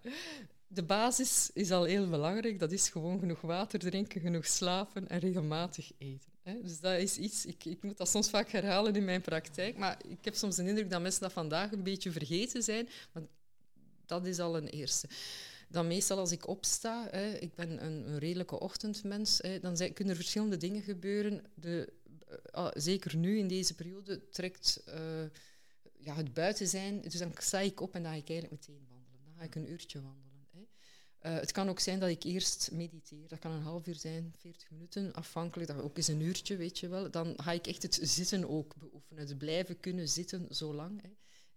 De 0.68 0.84
basis 0.84 1.50
is 1.54 1.72
al 1.72 1.84
heel 1.84 2.10
belangrijk. 2.10 2.60
Dat 2.60 2.72
is 2.72 2.90
gewoon 2.90 3.20
genoeg 3.20 3.42
water 3.42 3.80
drinken, 3.80 4.22
genoeg 4.22 4.48
slapen 4.48 5.08
en 5.08 5.20
regelmatig 5.20 5.92
eten. 5.98 6.32
Hè. 6.44 6.62
Dus 6.62 6.80
dat 6.80 7.00
is 7.00 7.18
iets, 7.18 7.46
ik, 7.46 7.66
ik 7.66 7.84
moet 7.84 7.98
dat 7.98 8.10
soms 8.10 8.30
vaak 8.30 8.50
herhalen 8.50 8.96
in 8.96 9.06
mijn 9.06 9.22
praktijk, 9.22 9.78
maar 9.78 9.98
ik 10.08 10.26
heb 10.26 10.36
soms 10.36 10.56
de 10.56 10.68
indruk 10.68 10.90
dat 10.90 11.02
mensen 11.02 11.22
dat 11.22 11.34
vandaag 11.34 11.72
een 11.72 11.84
beetje 11.84 12.12
vergeten 12.12 12.64
zijn. 12.64 12.90
Maar 13.12 13.24
dat 14.06 14.26
is 14.26 14.40
al 14.40 14.58
een 14.58 14.68
eerste 14.68 15.08
dan 15.70 15.88
meestal 15.88 16.18
als 16.18 16.32
ik 16.32 16.48
opsta, 16.48 17.08
hè, 17.12 17.34
ik 17.34 17.56
ben 17.56 17.86
een, 17.86 18.08
een 18.08 18.20
redelijke 18.20 18.60
ochtendmens, 18.60 19.38
hè, 19.42 19.60
dan 19.60 19.78
zijn, 19.78 19.94
kunnen 19.94 20.14
er 20.14 20.20
verschillende 20.20 20.58
dingen 20.58 20.82
gebeuren. 20.82 21.44
De 21.54 21.94
zeker 22.74 23.16
nu 23.16 23.38
in 23.38 23.48
deze 23.48 23.76
periode, 23.76 24.30
trekt 24.30 24.84
uh, 24.88 24.94
ja, 25.98 26.16
het 26.16 26.34
buiten 26.34 26.68
zijn. 26.68 27.02
Dus 27.02 27.18
dan 27.18 27.32
sta 27.38 27.60
ik 27.60 27.82
op 27.82 27.96
en 27.96 28.04
dan 28.04 28.12
ga 28.12 28.18
ik 28.18 28.30
eigenlijk 28.30 28.62
meteen 28.62 28.88
wandelen. 28.90 29.26
Dan 29.26 29.34
ga 29.38 29.44
ik 29.44 29.56
een 29.56 29.72
uurtje 29.72 30.02
wandelen. 30.02 30.48
Hè. 30.52 30.60
Uh, 31.32 31.40
het 31.40 31.52
kan 31.52 31.70
ook 31.70 31.80
zijn 31.80 32.00
dat 32.00 32.10
ik 32.10 32.24
eerst 32.24 32.70
mediteer. 32.72 33.28
Dat 33.28 33.40
kan 33.40 33.52
een 33.52 33.62
half 33.62 33.88
uur 33.88 33.96
zijn, 33.96 34.34
40 34.38 34.70
minuten, 34.72 35.14
afhankelijk. 35.14 35.72
Dat 35.72 35.82
ook 35.82 35.98
eens 35.98 36.08
een 36.08 36.22
uurtje, 36.22 36.56
weet 36.56 36.80
je 36.80 36.88
wel. 36.88 37.12
Dan 37.12 37.34
ga 37.38 37.52
ik 37.52 37.68
echt 37.68 37.82
het 37.82 38.00
zitten 38.02 38.50
ook 38.50 38.76
beoefenen. 38.76 39.28
Het 39.28 39.38
blijven 39.38 39.80
kunnen 39.80 40.10
zitten 40.10 40.56
zo 40.56 40.74
lang. 40.74 41.02
Hè 41.02 41.10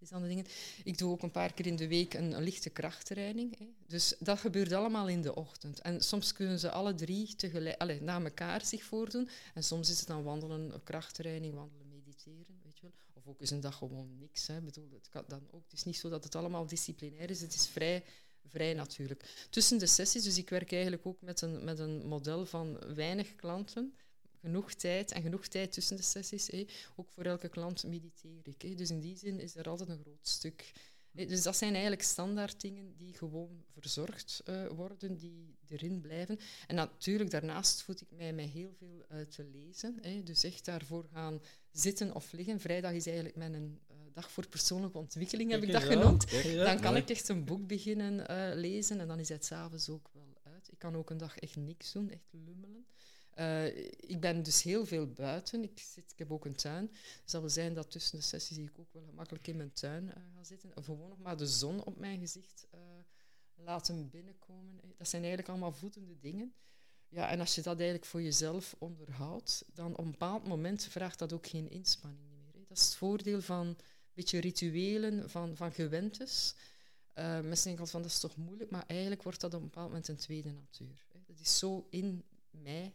is 0.02 0.08
dingen. 0.08 0.46
Ik 0.84 0.98
doe 0.98 1.10
ook 1.10 1.22
een 1.22 1.30
paar 1.30 1.52
keer 1.52 1.66
in 1.66 1.76
de 1.76 1.88
week 1.88 2.14
een, 2.14 2.32
een 2.32 2.42
lichte 2.42 2.70
krachttraining. 2.70 3.58
Hè. 3.58 3.66
Dus 3.86 4.14
dat 4.18 4.38
gebeurt 4.38 4.72
allemaal 4.72 5.08
in 5.08 5.22
de 5.22 5.34
ochtend. 5.34 5.80
En 5.80 6.00
soms 6.00 6.32
kunnen 6.32 6.58
ze 6.58 6.70
alle 6.70 6.94
drie 6.94 7.34
tegelijk, 7.36 7.80
allez, 7.80 8.00
na 8.00 8.22
elkaar 8.22 8.64
zich 8.64 8.82
voordoen. 8.82 9.28
En 9.54 9.64
soms 9.64 9.90
is 9.90 9.98
het 9.98 10.08
dan 10.08 10.22
wandelen, 10.22 10.80
krachttraining, 10.84 11.54
wandelen, 11.54 11.88
mediteren. 11.88 12.60
Weet 12.64 12.78
je 12.78 12.82
wel. 12.82 12.92
Of 13.12 13.26
ook 13.26 13.40
eens 13.40 13.50
een 13.50 13.60
dag 13.60 13.76
gewoon 13.76 14.18
niks. 14.18 14.46
Hè. 14.46 14.60
Bedoel, 14.60 14.88
het, 14.92 15.08
kan 15.08 15.24
dan 15.26 15.46
ook, 15.50 15.62
het 15.64 15.72
is 15.72 15.84
niet 15.84 15.96
zo 15.96 16.08
dat 16.08 16.24
het 16.24 16.34
allemaal 16.34 16.66
disciplinair 16.66 17.30
is. 17.30 17.40
Het 17.40 17.54
is 17.54 17.66
vrij, 17.66 18.04
vrij 18.46 18.74
natuurlijk. 18.74 19.46
Tussen 19.50 19.78
de 19.78 19.86
sessies, 19.86 20.22
dus 20.22 20.38
ik 20.38 20.48
werk 20.48 20.72
eigenlijk 20.72 21.06
ook 21.06 21.20
met 21.20 21.40
een, 21.40 21.64
met 21.64 21.78
een 21.78 22.06
model 22.06 22.46
van 22.46 22.94
weinig 22.94 23.36
klanten 23.36 23.94
genoeg 24.42 24.74
tijd 24.74 25.12
en 25.12 25.22
genoeg 25.22 25.46
tijd 25.46 25.72
tussen 25.72 25.96
de 25.96 26.02
sessies. 26.02 26.50
Ook 26.96 27.10
voor 27.10 27.24
elke 27.24 27.48
klant 27.48 27.84
mediteer 27.84 28.40
ik. 28.44 28.78
Dus 28.78 28.90
in 28.90 29.00
die 29.00 29.16
zin 29.16 29.40
is 29.40 29.56
er 29.56 29.68
altijd 29.68 29.88
een 29.88 30.00
groot 30.02 30.28
stuk. 30.28 30.72
Dus 31.14 31.42
dat 31.42 31.56
zijn 31.56 31.72
eigenlijk 31.72 32.02
standaard 32.02 32.60
dingen 32.60 32.96
die 32.96 33.14
gewoon 33.14 33.64
verzorgd 33.78 34.42
uh, 34.48 34.66
worden, 34.66 35.16
die 35.16 35.56
erin 35.68 36.00
blijven. 36.00 36.38
En 36.66 36.74
natuurlijk, 36.74 37.30
daarnaast 37.30 37.82
voed 37.82 38.00
ik 38.00 38.10
mij 38.10 38.32
met 38.32 38.48
heel 38.48 38.74
veel 38.78 39.04
uh, 39.12 39.20
te 39.20 39.44
lezen. 39.44 40.24
Dus 40.24 40.44
echt 40.44 40.64
daarvoor 40.64 41.08
gaan 41.12 41.40
zitten 41.70 42.14
of 42.14 42.32
liggen. 42.32 42.60
Vrijdag 42.60 42.92
is 42.92 43.06
eigenlijk 43.06 43.36
mijn 43.36 43.54
uh, 43.54 43.96
dag 44.12 44.30
voor 44.30 44.48
persoonlijke 44.48 44.98
ontwikkeling, 44.98 45.50
heb 45.50 45.62
ik 45.62 45.72
dat 45.72 45.82
genoemd. 45.82 46.30
Dan 46.54 46.80
kan 46.80 46.96
ik 46.96 47.10
echt 47.10 47.28
een 47.28 47.44
boek 47.44 47.66
beginnen 47.66 48.56
lezen 48.58 49.00
en 49.00 49.08
dan 49.08 49.18
is 49.18 49.28
het 49.28 49.44
s'avonds 49.44 49.88
ook 49.88 50.10
wel 50.12 50.38
uit. 50.42 50.68
Ik 50.72 50.78
kan 50.78 50.96
ook 50.96 51.10
een 51.10 51.18
dag 51.18 51.38
echt 51.38 51.56
niks 51.56 51.92
doen, 51.92 52.10
echt 52.10 52.28
lummelen. 52.30 52.86
Uh, 53.38 53.66
ik 53.96 54.20
ben 54.20 54.42
dus 54.42 54.62
heel 54.62 54.86
veel 54.86 55.06
buiten. 55.06 55.62
Ik, 55.62 55.78
zit, 55.78 56.12
ik 56.12 56.18
heb 56.18 56.32
ook 56.32 56.44
een 56.44 56.54
tuin. 56.54 56.90
Zal 57.24 57.40
wel 57.40 57.50
zijn 57.50 57.74
dat 57.74 57.90
tussen 57.90 58.18
de 58.18 58.24
sessies 58.24 58.58
ik 58.58 58.78
ook 58.78 58.92
wel 58.92 59.04
gemakkelijk 59.04 59.46
in 59.46 59.56
mijn 59.56 59.72
tuin 59.72 60.04
uh, 60.04 60.12
ga 60.34 60.44
zitten. 60.44 60.76
Of 60.76 60.84
gewoon 60.84 61.08
nog 61.08 61.18
maar 61.18 61.36
de 61.36 61.46
zon 61.46 61.84
op 61.84 61.98
mijn 61.98 62.18
gezicht 62.18 62.66
uh, 62.74 62.80
laten 63.54 64.10
binnenkomen. 64.10 64.80
Dat 64.96 65.08
zijn 65.08 65.22
eigenlijk 65.22 65.50
allemaal 65.50 65.72
voedende 65.72 66.18
dingen. 66.18 66.54
Ja, 67.08 67.30
en 67.30 67.40
als 67.40 67.54
je 67.54 67.62
dat 67.62 67.76
eigenlijk 67.76 68.04
voor 68.04 68.22
jezelf 68.22 68.74
onderhoudt, 68.78 69.64
dan 69.74 69.92
op 69.92 70.04
een 70.04 70.10
bepaald 70.10 70.46
moment 70.46 70.84
vraagt 70.84 71.18
dat 71.18 71.32
ook 71.32 71.46
geen 71.46 71.70
inspanning 71.70 72.30
meer. 72.30 72.52
Hè. 72.52 72.64
Dat 72.68 72.78
is 72.78 72.84
het 72.84 72.94
voordeel 72.94 73.42
van 73.42 73.66
een 73.66 73.76
beetje 74.12 74.40
rituelen, 74.40 75.30
van, 75.30 75.56
van 75.56 75.72
gewentes. 75.72 76.54
mensen 77.14 77.64
denken 77.64 77.70
altijd 77.70 77.90
van 77.90 78.02
dat 78.02 78.10
is 78.10 78.20
toch 78.20 78.36
moeilijk, 78.36 78.70
maar 78.70 78.84
eigenlijk 78.86 79.22
wordt 79.22 79.40
dat 79.40 79.54
op 79.54 79.60
een 79.60 79.66
bepaald 79.66 79.88
moment 79.88 80.08
een 80.08 80.16
tweede 80.16 80.52
natuur. 80.52 81.06
Hè. 81.12 81.18
Dat 81.26 81.40
is 81.40 81.58
zo 81.58 81.86
in 81.90 82.24
mij 82.50 82.92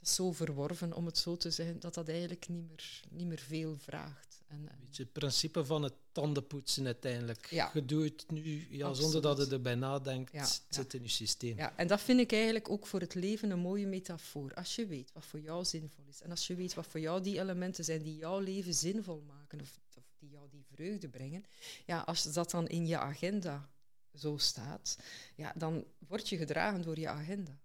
dat 0.00 0.08
is 0.08 0.14
zo 0.14 0.32
verworven, 0.32 0.92
om 0.92 1.06
het 1.06 1.18
zo 1.18 1.36
te 1.36 1.50
zeggen, 1.50 1.80
dat 1.80 1.94
dat 1.94 2.08
eigenlijk 2.08 2.48
niet 2.48 2.68
meer, 2.68 3.00
niet 3.10 3.26
meer 3.26 3.38
veel 3.38 3.76
vraagt. 3.78 4.42
En, 4.46 4.68
en 4.68 4.88
het 4.96 5.12
principe 5.12 5.64
van 5.64 5.82
het 5.82 5.92
tandenpoetsen 6.12 6.86
uiteindelijk. 6.86 7.46
Ja. 7.46 7.70
Je 7.74 7.84
doet 7.84 8.04
het 8.04 8.30
nu 8.30 8.66
ja, 8.70 8.94
zonder 8.94 9.22
dat 9.22 9.38
je 9.38 9.48
erbij 9.48 9.74
nadenkt, 9.74 10.32
ja, 10.32 10.40
het 10.40 10.62
zit 10.68 10.94
in 10.94 11.02
je 11.02 11.08
systeem. 11.08 11.56
Ja, 11.56 11.76
en 11.76 11.86
dat 11.86 12.00
vind 12.00 12.20
ik 12.20 12.32
eigenlijk 12.32 12.70
ook 12.70 12.86
voor 12.86 13.00
het 13.00 13.14
leven 13.14 13.50
een 13.50 13.58
mooie 13.58 13.86
metafoor. 13.86 14.54
Als 14.54 14.76
je 14.76 14.86
weet 14.86 15.12
wat 15.12 15.24
voor 15.24 15.40
jou 15.40 15.64
zinvol 15.64 16.04
is 16.08 16.20
en 16.22 16.30
als 16.30 16.46
je 16.46 16.54
weet 16.54 16.74
wat 16.74 16.86
voor 16.86 17.00
jou 17.00 17.22
die 17.22 17.40
elementen 17.40 17.84
zijn 17.84 18.02
die 18.02 18.16
jouw 18.16 18.38
leven 18.38 18.74
zinvol 18.74 19.22
maken 19.26 19.60
of, 19.60 19.80
of 19.96 20.04
die 20.18 20.30
jou 20.30 20.48
die 20.50 20.64
vreugde 20.74 21.08
brengen, 21.08 21.44
ja, 21.86 22.00
als 22.00 22.32
dat 22.32 22.50
dan 22.50 22.68
in 22.68 22.86
je 22.86 22.98
agenda 22.98 23.70
zo 24.14 24.36
staat, 24.36 24.98
ja, 25.34 25.52
dan 25.56 25.84
word 25.98 26.28
je 26.28 26.36
gedragen 26.36 26.82
door 26.82 26.98
je 26.98 27.08
agenda. 27.08 27.58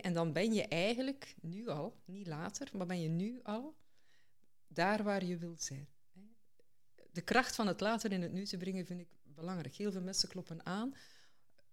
En 0.00 0.12
dan 0.12 0.32
ben 0.32 0.54
je 0.54 0.68
eigenlijk 0.68 1.34
nu 1.40 1.68
al, 1.68 1.96
niet 2.04 2.26
later, 2.26 2.70
maar 2.72 2.86
ben 2.86 3.00
je 3.00 3.08
nu 3.08 3.40
al 3.42 3.74
daar 4.66 5.02
waar 5.02 5.24
je 5.24 5.36
wilt 5.36 5.62
zijn. 5.62 5.88
De 7.10 7.22
kracht 7.22 7.54
van 7.54 7.66
het 7.66 7.80
later 7.80 8.12
in 8.12 8.22
het 8.22 8.32
nu 8.32 8.44
te 8.44 8.56
brengen 8.56 8.86
vind 8.86 9.00
ik 9.00 9.08
belangrijk. 9.22 9.74
Heel 9.74 9.92
veel 9.92 10.00
mensen 10.00 10.28
kloppen 10.28 10.66
aan 10.66 10.94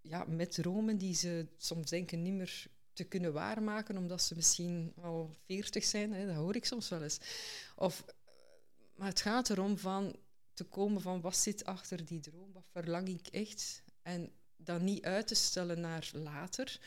ja, 0.02 0.26
met 0.28 0.52
dromen 0.52 0.98
die 0.98 1.16
ze 1.16 1.48
soms 1.58 1.90
denken 1.90 2.22
niet 2.22 2.34
meer 2.34 2.68
te 2.94 3.04
kunnen 3.04 3.34
waarmaken, 3.34 3.98
omdat 3.98 4.22
ze 4.22 4.36
misschien 4.36 4.94
al 5.02 5.36
veertig 5.46 5.84
zijn. 5.84 6.14
Hè, 6.14 6.26
dat 6.26 6.36
hoor 6.36 6.56
ik 6.56 6.66
soms 6.66 6.90
wel 6.90 7.04
eens. 7.04 7.20
Of, 7.76 8.06
maar 8.96 9.08
het 9.08 9.22
gaat 9.22 9.50
erom 9.50 9.78
van 9.78 10.16
te 10.54 10.64
komen 10.64 11.02
van 11.02 11.22
wat 11.22 11.38
zit 11.38 11.66
achter 11.66 12.06
die 12.06 12.20
droom, 12.20 12.54
wat 12.54 12.68
verlang 12.72 13.08
ik 13.08 13.28
echt. 13.28 13.84
En 14.02 14.32
dat 14.56 14.82
niet 14.82 15.04
uit 15.04 15.28
te 15.28 15.36
stellen 15.36 15.80
naar 15.80 16.10
later, 16.14 16.80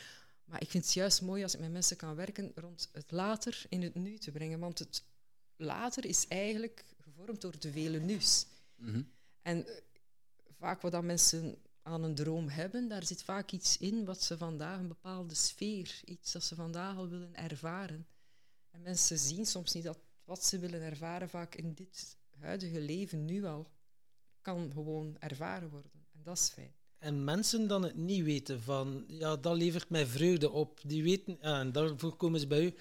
maar 0.44 0.60
ik 0.60 0.70
vind 0.70 0.84
het 0.84 0.92
juist 0.92 1.22
mooi 1.22 1.42
als 1.42 1.54
ik 1.54 1.60
met 1.60 1.72
mensen 1.72 1.96
kan 1.96 2.14
werken 2.14 2.52
rond 2.54 2.88
het 2.92 3.10
later 3.10 3.64
in 3.68 3.82
het 3.82 3.94
nu 3.94 4.18
te 4.18 4.30
brengen. 4.30 4.58
Want 4.58 4.78
het 4.78 5.04
later 5.56 6.04
is 6.04 6.28
eigenlijk 6.28 6.84
gevormd 7.00 7.40
door 7.40 7.58
de 7.58 7.72
vele 7.72 7.98
nu's. 7.98 8.46
Mhm. 8.76 9.02
En 9.42 9.66
eh, 9.66 9.74
vaak 10.58 10.80
wat 10.80 10.92
dan 10.92 11.06
mensen 11.06 11.58
aan 11.82 12.02
een 12.02 12.14
droom 12.14 12.48
hebben, 12.48 12.88
daar 12.88 13.06
zit 13.06 13.22
vaak 13.22 13.50
iets 13.50 13.78
in 13.78 14.04
wat 14.04 14.22
ze 14.22 14.36
vandaag, 14.36 14.78
een 14.78 14.88
bepaalde 14.88 15.34
sfeer, 15.34 16.00
iets 16.04 16.32
dat 16.32 16.44
ze 16.44 16.54
vandaag 16.54 16.96
al 16.96 17.08
willen 17.08 17.34
ervaren. 17.34 18.06
En 18.70 18.82
mensen 18.82 19.18
zien 19.18 19.46
soms 19.46 19.72
niet 19.72 19.84
dat 19.84 19.98
wat 20.24 20.44
ze 20.44 20.58
willen 20.58 20.80
ervaren 20.80 21.28
vaak 21.28 21.54
in 21.54 21.74
dit 21.74 22.16
huidige 22.38 22.80
leven 22.80 23.24
nu 23.24 23.44
al 23.44 23.70
kan 24.40 24.72
gewoon 24.72 25.16
ervaren 25.18 25.70
worden. 25.70 25.90
En 26.12 26.22
dat 26.22 26.38
is 26.38 26.48
fijn. 26.48 26.74
En 27.04 27.24
mensen 27.24 27.66
dan 27.68 27.82
het 27.82 27.96
niet 27.96 28.24
weten 28.24 28.62
van, 28.62 29.04
ja, 29.08 29.36
dat 29.36 29.56
levert 29.56 29.88
mij 29.90 30.06
vreugde 30.06 30.50
op. 30.50 30.80
Die 30.84 31.02
weten, 31.02 31.38
ja, 31.40 31.58
en 31.60 31.72
daarvoor 31.72 32.16
komen 32.16 32.40
ze 32.40 32.46
bij 32.46 32.64
u. 32.64 32.74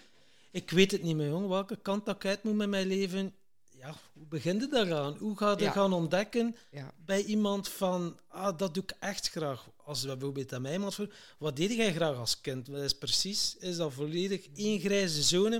Ik 0.52 0.70
weet 0.72 0.92
het 0.92 1.02
niet 1.04 1.16
meer, 1.16 1.28
jong. 1.28 1.48
Welke 1.48 1.76
kant 1.82 2.06
dat 2.06 2.16
ik 2.16 2.26
uit 2.26 2.44
moet 2.44 2.56
met 2.56 2.70
mijn 2.70 2.88
leven? 2.88 3.34
Ja, 3.78 3.96
hoe 4.14 4.26
begin 4.28 4.60
je 4.60 4.68
daaraan? 4.68 5.18
Hoe 5.18 5.38
ga 5.38 5.52
je 5.52 5.64
Ja. 5.64 5.72
gaan 5.72 5.94
ontdekken 5.94 6.56
Ja. 6.72 6.94
bij 7.06 7.24
iemand 7.24 7.70
van, 7.70 8.20
ah, 8.28 8.58
dat 8.58 8.74
doe 8.74 8.84
ik 8.84 8.94
echt 9.00 9.30
graag. 9.30 9.70
Als 9.86 10.02
we 10.02 10.08
bijvoorbeeld 10.08 10.54
aan 10.54 10.62
mij 10.62 10.74
iemand 10.74 10.96
voor, 10.96 11.14
wat 11.38 11.56
deed 11.56 11.72
jij 11.74 11.94
graag 11.94 12.16
als 12.18 12.42
kind? 12.42 12.68
Wat 12.68 12.82
is 12.82 12.98
precies? 12.98 13.58
Is 13.58 13.76
dat 13.78 13.94
volledig 13.94 14.48
één 14.56 14.80
grijze 14.80 15.24
zone? 15.24 15.58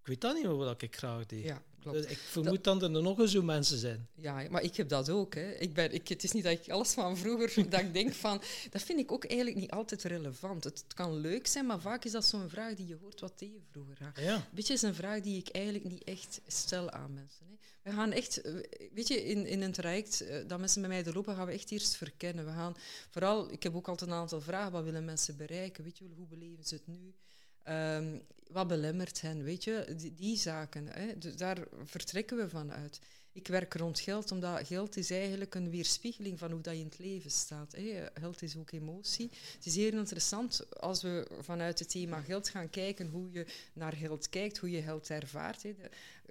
Ik 0.00 0.06
weet 0.06 0.20
dat 0.20 0.34
niet 0.34 0.42
meer 0.44 0.56
wat 0.56 0.82
ik 0.82 0.96
graag 0.96 1.26
deed. 1.26 1.44
Ja, 1.44 1.62
klopt. 1.80 1.96
Dus 1.96 2.06
ik 2.06 2.18
vermoed 2.18 2.64
dat 2.64 2.82
er 2.82 2.90
nog 2.90 3.18
eens 3.18 3.32
zo 3.32 3.42
mensen 3.42 3.78
zijn. 3.78 4.08
Ja, 4.14 4.46
maar 4.50 4.62
ik 4.62 4.76
heb 4.76 4.88
dat 4.88 5.10
ook. 5.10 5.34
Hè. 5.34 5.50
Ik 5.50 5.74
ben, 5.74 5.92
ik, 5.92 6.08
het 6.08 6.22
is 6.22 6.32
niet 6.32 6.44
dat 6.44 6.52
ik 6.52 6.68
alles 6.68 6.92
van 6.92 7.16
vroeger, 7.16 7.52
dat 7.70 7.80
ik 7.80 7.92
denk 7.92 8.12
van... 8.12 8.42
Dat 8.70 8.82
vind 8.82 8.98
ik 8.98 9.12
ook 9.12 9.24
eigenlijk 9.24 9.58
niet 9.58 9.70
altijd 9.70 10.02
relevant. 10.02 10.64
Het, 10.64 10.82
het 10.84 10.94
kan 10.94 11.16
leuk 11.16 11.46
zijn, 11.46 11.66
maar 11.66 11.80
vaak 11.80 12.04
is 12.04 12.12
dat 12.12 12.24
zo'n 12.24 12.48
vraag 12.48 12.74
die 12.74 12.86
je 12.86 12.96
hoort, 13.00 13.20
wat 13.20 13.38
deed 13.38 13.52
je 13.52 13.60
vroeger? 13.70 13.96
Ja. 14.00 14.22
Ja. 14.22 14.48
Weet 14.52 14.66
je, 14.66 14.72
is 14.72 14.82
een 14.82 14.94
vraag 14.94 15.20
die 15.20 15.38
ik 15.38 15.48
eigenlijk 15.48 15.84
niet 15.84 16.04
echt 16.04 16.40
stel 16.46 16.90
aan 16.90 17.14
mensen. 17.14 17.46
Hè. 17.46 17.50
We 17.82 17.92
gaan 17.92 18.12
echt, 18.12 18.40
eh, 18.40 18.54
weet 18.92 19.08
je, 19.08 19.24
in, 19.24 19.46
in 19.46 19.62
een 19.62 19.72
traject 19.72 20.20
eh, 20.20 20.36
dat 20.46 20.58
mensen 20.58 20.80
bij 20.80 20.90
mij 20.90 21.02
doorlopen, 21.02 21.34
gaan 21.34 21.46
we 21.46 21.52
echt 21.52 21.70
eerst 21.70 21.96
verkennen. 21.96 22.44
We 22.44 22.52
gaan 22.52 22.76
vooral, 23.10 23.52
ik 23.52 23.62
heb 23.62 23.74
ook 23.74 23.88
altijd 23.88 24.10
een 24.10 24.16
aantal 24.16 24.40
vragen. 24.40 24.72
Wat 24.72 24.84
willen 24.84 25.04
mensen 25.04 25.36
bereiken? 25.36 25.84
Weet 25.84 25.98
je, 25.98 26.04
hoe 26.16 26.26
beleven 26.26 26.64
ze 26.64 26.74
het 26.74 26.86
nu? 26.86 27.14
Ehm, 27.62 28.18
wat 28.50 28.68
belemmert 28.68 29.20
hen? 29.20 29.42
Weet 29.42 29.64
je, 29.64 29.96
die, 30.16 30.36
zaken. 30.36 30.86
Hè. 30.86 31.18
Dus 31.18 31.36
daar 31.36 31.58
vertrekken 31.84 32.36
we 32.36 32.48
van 32.48 32.72
uit. 32.72 33.00
Ik 33.32 33.46
werk 33.46 33.74
rond 33.74 34.00
geld, 34.00 34.32
omdat 34.32 34.66
geld 34.66 34.96
is 34.96 35.10
eigenlijk 35.10 35.54
een 35.54 35.70
weerspiegeling 35.70 36.38
van 36.38 36.50
hoe 36.50 36.60
dat 36.60 36.74
je 36.74 36.80
in 36.80 36.86
het 36.86 36.98
leven 36.98 37.30
staat. 37.30 37.72
Hè. 37.72 38.06
Geld 38.14 38.42
is 38.42 38.56
ook 38.56 38.70
emotie. 38.70 39.30
Het 39.56 39.66
is 39.66 39.76
heel 39.76 39.92
interessant 39.92 40.80
als 40.80 41.02
we 41.02 41.26
vanuit 41.40 41.78
het 41.78 41.90
thema 41.90 42.20
geld 42.20 42.48
gaan 42.48 42.70
kijken 42.70 43.08
hoe 43.08 43.30
je 43.32 43.46
naar 43.72 43.92
geld 43.92 44.28
kijkt, 44.28 44.58
hoe 44.58 44.70
je 44.70 44.82
geld 44.82 45.10
ervaart. 45.10 45.62
Hè. 45.62 45.74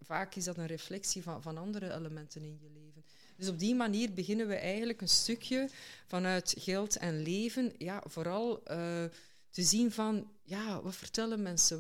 Vaak 0.02 0.36
is 0.36 0.44
dat 0.44 0.58
een 0.58 0.65
reflectie 0.65 1.24
van, 1.24 1.42
van 1.42 1.58
andere 1.58 1.94
elementen 1.94 2.42
in 2.42 2.60
je 2.62 2.70
leven. 2.74 3.04
Dus 3.39 3.48
op 3.48 3.60
die 3.60 3.76
manier 3.76 4.13
beginnen 4.13 4.48
we 4.48 4.56
eigenlijk 4.56 5.02
een 5.02 5.10
stukje 5.10 5.70
vanuit 6.08 6.56
geld 6.58 6.98
en 6.98 7.22
leven, 7.22 7.74
ja, 7.78 8.04
vooral 8.06 8.63
eh, 8.63 9.04
te 9.50 9.64
zien 9.64 9.92
van, 9.92 10.32
ja, 10.44 10.82
wat 10.82 10.96
vertellen 10.96 11.42
mensen, 11.42 11.80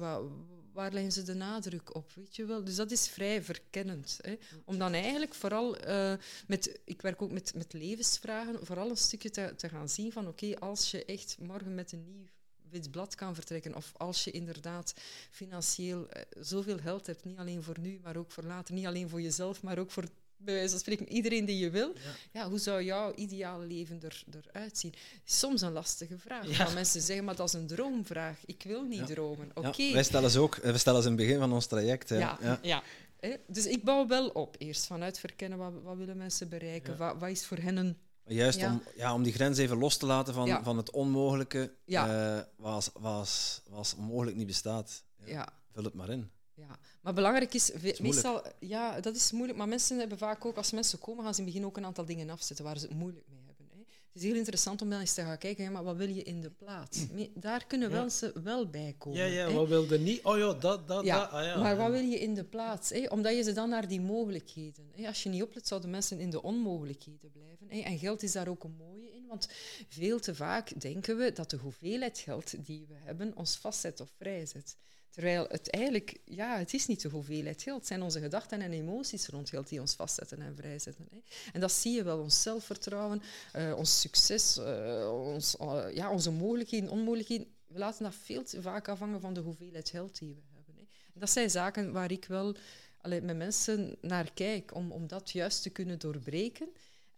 waar 0.73 0.93
leggen 0.93 1.11
ze 1.11 1.23
de 1.23 1.33
nadruk 1.33 1.95
op, 1.95 2.11
weet 2.15 2.35
je 2.35 2.45
wel. 2.45 2.63
Dus 2.63 2.75
dat 2.75 2.91
is 2.91 3.07
vrij 3.07 3.43
verkennend. 3.43 4.19
Hè. 4.21 4.37
Om 4.65 4.77
dan 4.77 4.93
eigenlijk 4.93 5.33
vooral 5.33 5.77
eh, 5.77 6.13
met, 6.47 6.79
ik 6.85 7.01
werk 7.01 7.21
ook 7.21 7.31
met, 7.31 7.53
met 7.55 7.73
levensvragen, 7.73 8.65
vooral 8.65 8.89
een 8.89 8.97
stukje 8.97 9.29
te, 9.29 9.53
te 9.55 9.69
gaan 9.69 9.89
zien 9.89 10.11
van, 10.11 10.27
oké, 10.27 10.59
als 10.59 10.91
je 10.91 11.05
echt 11.05 11.37
morgen 11.39 11.75
met 11.75 11.91
een 11.91 12.05
nieuw 12.05 12.25
wit 12.69 12.91
blad 12.91 13.15
kan 13.15 13.35
vertrekken, 13.35 13.75
of 13.75 13.91
als 13.97 14.23
je 14.23 14.31
inderdaad 14.31 14.93
financieel 15.31 16.09
eh, 16.09 16.21
zoveel 16.39 16.77
geld 16.77 17.07
hebt, 17.07 17.23
niet 17.23 17.37
alleen 17.37 17.63
voor 17.63 17.79
nu, 17.79 17.99
maar 18.03 18.17
ook 18.17 18.31
voor 18.31 18.43
later, 18.43 18.73
niet 18.73 18.85
alleen 18.85 19.09
voor 19.09 19.21
jezelf, 19.21 19.63
maar 19.63 19.77
ook 19.77 19.91
voor 19.91 20.09
bij 20.41 20.53
wijze 20.53 20.69
van 20.69 20.79
spreken 20.79 21.09
iedereen 21.09 21.45
die 21.45 21.57
je 21.57 21.69
wil, 21.69 21.93
ja. 22.33 22.49
hoe 22.49 22.59
zou 22.59 22.83
jouw 22.83 23.13
ideale 23.15 23.65
leven 23.65 24.01
er, 24.01 24.23
eruit 24.51 24.77
zien? 24.77 24.93
Soms 25.23 25.61
een 25.61 25.71
lastige 25.71 26.17
vraag. 26.17 26.57
Ja. 26.57 26.69
Mensen 26.73 27.01
zeggen, 27.01 27.25
maar 27.25 27.35
dat 27.35 27.47
is 27.47 27.53
een 27.53 27.67
droomvraag. 27.67 28.37
Ik 28.45 28.63
wil 28.63 28.83
niet 28.83 28.99
Ja. 28.99 29.05
dromen. 29.05 29.51
Ja, 29.61 29.67
Oké. 29.69 29.91
wij 29.91 30.03
stellen 30.03 30.29
ze 30.29 30.39
ook, 30.39 30.55
eh, 30.55 30.71
we 30.71 30.77
stellen 30.77 31.01
ze 31.01 31.09
in 31.09 31.13
het 31.13 31.21
begin 31.25 31.39
van 31.39 31.53
ons 31.53 31.65
traject. 31.65 32.09
Hè. 32.09 32.17
Ja, 32.17 32.37
Ja. 32.41 32.59
ja. 32.61 32.83
Hè? 33.19 33.35
Dus 33.47 33.65
ik 33.65 33.83
bouw 33.83 34.07
wel 34.07 34.27
op 34.27 34.55
eerst 34.57 34.85
vanuit 34.85 35.19
verkennen 35.19 35.57
wat, 35.57 35.73
wat 35.83 35.97
willen 35.97 36.17
mensen 36.17 36.49
bereiken, 36.49 36.91
Ja. 36.93 36.97
wat, 36.99 37.19
wat 37.19 37.29
is 37.29 37.45
voor 37.45 37.57
hen 37.57 37.77
een 37.77 37.97
Juist 38.25 38.59
Ja. 38.59 38.71
Om, 38.71 38.83
ja, 38.95 39.13
om 39.13 39.23
die 39.23 39.33
grens 39.33 39.57
even 39.57 39.77
los 39.77 39.97
te 39.97 40.05
laten 40.05 40.33
van, 40.33 40.45
Ja. 40.47 40.63
van 40.63 40.77
het 40.77 40.91
onmogelijke, 40.91 41.73
Ja. 41.85 42.35
eh, 42.37 42.43
was, 42.57 42.89
was, 42.93 43.61
was 43.69 43.95
onmogelijk 43.95 44.37
niet 44.37 44.47
bestaat. 44.47 45.03
Ja, 45.25 45.31
ja. 45.31 45.49
Vul 45.71 45.83
het 45.83 45.93
maar 45.93 46.09
in. 46.09 46.29
Ja, 46.59 46.79
maar 47.01 47.13
belangrijk 47.13 47.53
is, 47.53 47.71
meestal, 48.01 48.41
ja, 48.59 48.99
dat 48.99 49.15
is 49.15 49.31
moeilijk, 49.31 49.57
maar 49.57 49.67
mensen 49.67 49.99
hebben 49.99 50.17
vaak 50.17 50.45
ook, 50.45 50.55
als 50.57 50.71
mensen 50.71 50.99
komen, 50.99 51.23
gaan 51.23 51.33
ze 51.33 51.39
in 51.39 51.45
het 51.45 51.53
begin 51.55 51.69
ook 51.69 51.77
een 51.77 51.85
aantal 51.85 52.05
dingen 52.05 52.29
afzetten 52.29 52.65
waar 52.65 52.77
ze 52.77 52.87
het 52.87 52.95
moeilijk 52.95 53.25
mee 53.29 53.39
hebben. 53.45 53.65
Hè. 53.71 53.77
Het 53.77 54.21
is 54.21 54.23
heel 54.23 54.35
interessant 54.35 54.81
om 54.81 54.89
dan 54.89 54.99
eens 54.99 55.13
te 55.13 55.21
gaan 55.21 55.37
kijken, 55.37 55.63
ja, 55.63 55.69
maar 55.69 55.83
wat 55.83 55.95
wil 55.95 56.07
je 56.09 56.23
in 56.23 56.41
de 56.41 56.49
plaats? 56.49 56.99
Me- 57.13 57.29
Daar 57.35 57.65
kunnen 57.67 57.89
Ja. 57.89 57.99
mensen 57.99 58.43
wel 58.43 58.69
bij 58.69 58.95
komen. 58.97 59.17
Ja, 59.19 59.25
ja, 59.25 59.47
hè. 59.47 59.53
wat 59.53 59.67
wilde 59.67 59.99
niet? 59.99 60.23
Oh 60.23 60.37
ja, 60.37 60.53
dat, 60.53 60.87
dat, 60.87 61.05
Ja, 61.05 61.19
dat. 61.19 61.29
Ah, 61.31 61.43
ja. 61.45 61.57
maar 61.59 61.77
wat 61.77 61.91
wil 61.91 62.01
je 62.01 62.19
in 62.19 62.33
de 62.35 62.43
plaats? 62.43 62.89
Hè? 62.89 63.05
Omdat 63.09 63.35
je 63.35 63.43
ze 63.43 63.51
dan 63.53 63.69
naar 63.69 63.87
die 63.87 64.01
mogelijkheden. 64.01 64.91
Hè? 64.95 65.07
Als 65.07 65.23
je 65.23 65.29
niet 65.29 65.43
oplet, 65.43 65.67
zouden 65.67 65.89
mensen 65.89 66.19
in 66.19 66.29
de 66.29 66.41
onmogelijkheden 66.43 67.31
blijven. 67.31 67.67
Hè? 67.69 67.79
En 67.79 67.97
geld 67.99 68.23
is 68.23 68.31
daar 68.31 68.47
ook 68.47 68.63
een 68.63 68.75
mooie 68.77 69.13
in, 69.13 69.25
want 69.27 69.47
veel 69.89 70.19
te 70.19 70.35
vaak 70.35 70.81
denken 70.81 71.17
we 71.17 71.31
dat 71.33 71.49
de 71.49 71.57
hoeveelheid 71.57 72.17
geld 72.19 72.65
die 72.65 72.85
we 72.87 72.95
hebben 73.03 73.35
ons 73.35 73.55
vastzet 73.57 73.99
of 73.99 74.09
vrijzet. 74.17 74.75
Terwijl 75.09 75.45
het 75.49 75.69
eigenlijk, 75.69 76.17
ja, 76.25 76.57
het 76.57 76.73
is 76.73 76.85
niet 76.85 77.01
de 77.01 77.09
hoeveelheid 77.09 77.61
geld. 77.61 77.77
Het 77.77 77.87
zijn 77.87 78.01
onze 78.01 78.19
gedachten 78.19 78.61
en 78.61 78.71
emoties 78.71 79.27
rond 79.27 79.49
geld 79.49 79.69
die 79.69 79.79
ons 79.79 79.93
vastzetten 79.93 80.41
en 80.41 80.55
vrijzetten. 80.55 81.07
Hè? 81.11 81.17
En 81.53 81.59
dat 81.59 81.71
zie 81.71 81.95
je 81.95 82.03
wel, 82.03 82.19
ons 82.19 82.41
zelfvertrouwen, 82.41 83.21
eh, 83.51 83.73
ons 83.77 83.99
succes, 83.99 84.57
eh, 84.57 85.11
ons, 85.11 85.57
eh, 85.57 85.85
ja, 85.93 86.11
onze 86.11 86.31
mogelijkheden, 86.31 86.89
onmogelijkheden. 86.89 87.47
We 87.67 87.79
laten 87.79 88.03
dat 88.03 88.15
veel 88.15 88.43
te 88.43 88.61
vaak 88.61 88.87
afhangen 88.87 89.21
van 89.21 89.33
de 89.33 89.39
hoeveelheid 89.39 89.89
geld 89.89 90.19
die 90.19 90.35
we 90.35 90.41
hebben. 90.55 90.75
Hè? 90.75 90.81
En 91.13 91.19
dat 91.19 91.29
zijn 91.29 91.49
zaken 91.49 91.91
waar 91.91 92.11
ik 92.11 92.25
wel 92.25 92.55
allee, 93.01 93.21
met 93.21 93.37
mensen 93.37 93.95
naar 94.01 94.31
kijk, 94.33 94.75
om, 94.75 94.91
om 94.91 95.07
dat 95.07 95.29
juist 95.29 95.61
te 95.61 95.69
kunnen 95.69 95.99
doorbreken 95.99 96.69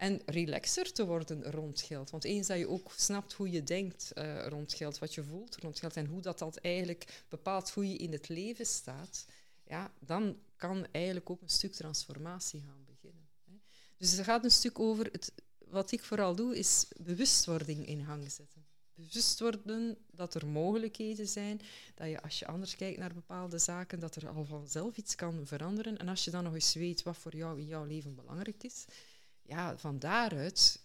en 0.02 0.22
relaxer 0.26 0.94
te 0.94 1.06
worden 1.06 1.52
rond 1.52 1.82
geld. 1.82 2.10
Want 2.10 2.24
eens 2.24 2.48
dat 2.48 2.58
je 2.58 2.70
ook 2.70 2.92
snapt 2.96 3.34
hoe 3.34 3.52
je 3.52 3.64
denkt 3.64 4.12
eh, 4.12 4.48
rond 4.48 4.74
geld, 4.74 5.00
wat 5.00 5.14
je 5.14 5.24
voelt 5.24 5.56
rond 5.56 5.80
geld 5.80 5.98
en 5.98 6.06
hoe 6.06 6.22
dat, 6.22 6.40
dat 6.40 6.58
eigenlijk 6.58 7.24
bepaalt 7.30 7.72
hoe 7.72 7.90
je 7.90 7.98
in 7.98 8.12
het 8.12 8.30
leven 8.30 8.66
staat, 8.66 9.26
ja, 9.68 9.92
dan 10.00 10.38
kan 10.56 10.88
eigenlijk 10.92 11.30
ook 11.30 11.42
een 11.42 11.50
stuk 11.50 11.74
transformatie 11.74 12.62
gaan 12.62 12.86
beginnen. 12.86 13.28
Hè. 13.46 13.54
Dus 13.98 14.12
het 14.12 14.26
gaat 14.26 14.44
een 14.44 14.52
stuk 14.52 14.80
over, 14.80 15.10
het, 15.12 15.34
wat 15.58 15.92
ik 15.92 16.04
vooral 16.04 16.36
doe, 16.36 16.58
is 16.58 16.86
bewustwording 16.98 17.88
in 17.88 18.06
gang 18.06 18.32
zetten. 18.32 18.66
Bewust 18.96 19.40
worden 19.40 19.98
dat 20.12 20.34
er 20.34 20.48
mogelijkheden 20.48 21.28
zijn, 21.28 21.62
dat 21.96 22.10
je 22.10 22.22
als 22.22 22.40
je 22.40 22.48
anders 22.48 22.76
kijkt 22.76 23.00
naar 23.00 23.14
bepaalde 23.14 23.58
zaken, 23.58 24.00
dat 24.00 24.16
er 24.16 24.30
al 24.30 24.46
vanzelf 24.46 24.98
iets 24.98 25.16
kan 25.16 25.48
veranderen. 25.48 25.98
En 25.98 26.08
als 26.08 26.26
je 26.26 26.32
dan 26.32 26.44
nog 26.44 26.54
eens 26.54 26.74
weet 26.74 27.04
wat 27.04 27.18
voor 27.18 27.36
jou 27.36 27.60
in 27.60 27.68
jouw 27.68 27.86
leven 27.86 28.16
belangrijk 28.16 28.64
is, 28.64 28.86
ja, 29.52 29.78
van 29.78 30.00
daaruit 30.00 30.80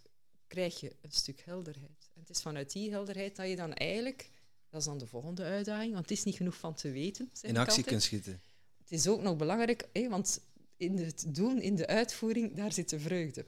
krijg 0.46 0.80
je 0.80 0.96
een 1.00 1.12
stuk 1.12 1.40
helderheid. 1.44 2.10
En 2.14 2.20
het 2.20 2.30
is 2.30 2.40
vanuit 2.42 2.72
die 2.72 2.90
helderheid 2.90 3.36
dat 3.36 3.48
je 3.48 3.56
dan 3.56 3.74
eigenlijk, 3.74 4.30
dat 4.70 4.80
is 4.80 4.86
dan 4.86 4.98
de 4.98 5.06
volgende 5.06 5.42
uitdaging, 5.44 5.92
want 5.92 6.08
het 6.08 6.18
is 6.18 6.24
niet 6.24 6.36
genoeg 6.36 6.56
van 6.56 6.74
te 6.74 6.90
weten. 6.90 7.30
In 7.42 7.56
actie 7.56 7.84
kunt 7.84 8.02
schieten. 8.02 8.40
Het 8.78 8.92
is 8.92 9.06
ook 9.08 9.20
nog 9.22 9.36
belangrijk, 9.36 9.88
want 10.08 10.40
in 10.76 10.98
het 10.98 11.24
doen, 11.34 11.60
in 11.60 11.74
de 11.76 11.86
uitvoering, 11.86 12.54
daar 12.56 12.72
zit 12.72 12.88
de 12.88 13.00
vreugde. 13.00 13.46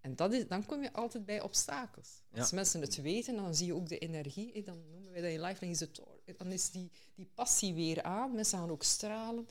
En 0.00 0.16
dat 0.16 0.32
is, 0.32 0.48
dan 0.48 0.66
kom 0.66 0.82
je 0.82 0.92
altijd 0.92 1.24
bij 1.24 1.40
obstakels. 1.40 2.22
Als 2.34 2.50
Ja. 2.50 2.56
mensen 2.56 2.80
het 2.80 2.96
weten, 3.02 3.36
dan 3.36 3.54
zie 3.54 3.66
je 3.66 3.74
ook 3.74 3.88
de 3.88 3.98
energie. 3.98 4.62
dan 4.62 4.90
noemen 4.90 5.12
wij 5.12 5.20
dat 5.20 5.30
in 5.30 5.40
lifeline 5.40 5.72
is 5.72 5.80
het 5.80 5.94
tor- 5.94 6.20
Dan 6.36 6.52
is 6.52 6.70
die, 6.70 6.90
die 7.14 7.28
passie 7.34 7.74
weer 7.74 8.02
aan. 8.02 8.34
Mensen 8.34 8.58
gaan 8.58 8.70
ook 8.70 8.82
stralen. 8.82 9.48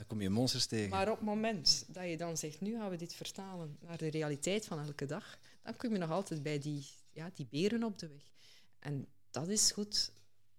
Dan 0.00 0.08
kom 0.08 0.20
je 0.20 0.30
monsters 0.30 0.66
tegen. 0.66 0.90
Maar 0.90 1.10
op 1.10 1.16
het 1.16 1.26
moment 1.26 1.84
dat 1.88 2.08
je 2.08 2.16
dan 2.16 2.36
zegt, 2.36 2.60
nu 2.60 2.76
gaan 2.76 2.90
we 2.90 2.96
dit 2.96 3.14
vertalen 3.14 3.76
naar 3.80 3.96
de 3.96 4.08
realiteit 4.08 4.66
van 4.66 4.80
elke 4.80 5.06
dag, 5.06 5.38
dan 5.62 5.76
kom 5.76 5.92
je 5.92 5.98
nog 5.98 6.10
altijd 6.10 6.42
bij 6.42 6.58
die, 6.58 6.86
ja, 7.10 7.30
die 7.34 7.46
beren 7.50 7.82
op 7.84 7.98
de 7.98 8.08
weg. 8.08 8.22
En 8.78 9.06
dat 9.30 9.48
is 9.48 9.72
goed 9.72 10.12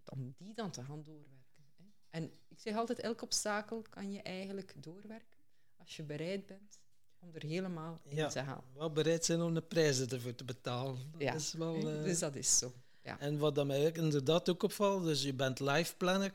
om 0.09 0.35
die 0.37 0.53
dan 0.53 0.71
te 0.71 0.83
gaan 0.83 1.03
doorwerken. 1.03 1.63
Hè. 1.77 1.83
En 2.09 2.31
ik 2.47 2.59
zeg 2.59 2.75
altijd, 2.75 2.99
elk 2.99 3.21
obstakel 3.21 3.83
kan 3.89 4.11
je 4.11 4.21
eigenlijk 4.21 4.73
doorwerken 4.77 5.37
als 5.77 5.95
je 5.95 6.03
bereid 6.03 6.45
bent 6.45 6.79
om 7.19 7.29
er 7.33 7.43
helemaal 7.43 8.01
in 8.03 8.15
Ja. 8.15 8.27
te 8.29 8.43
gaan. 8.43 8.63
Wel 8.73 8.91
bereid 8.91 9.25
zijn 9.25 9.41
om 9.41 9.53
de 9.53 9.61
prijzen 9.61 10.09
ervoor 10.09 10.35
te 10.35 10.43
betalen. 10.43 10.99
Dat 11.11 11.21
Ja, 11.21 11.33
is 11.33 11.53
wel, 11.53 11.75
eh, 11.75 12.03
Dus 12.03 12.19
dat 12.19 12.35
is 12.35 12.57
zo. 12.57 12.73
Ja. 13.03 13.19
En 13.19 13.37
wat 13.37 13.55
dat 13.55 13.65
mij 13.65 13.87
ook 13.87 13.95
inderdaad 13.95 14.49
ook 14.49 14.63
opvalt, 14.63 15.03
dus 15.03 15.23
je 15.23 15.33
bent 15.33 15.59
life 15.59 15.95
planner. 15.95 16.33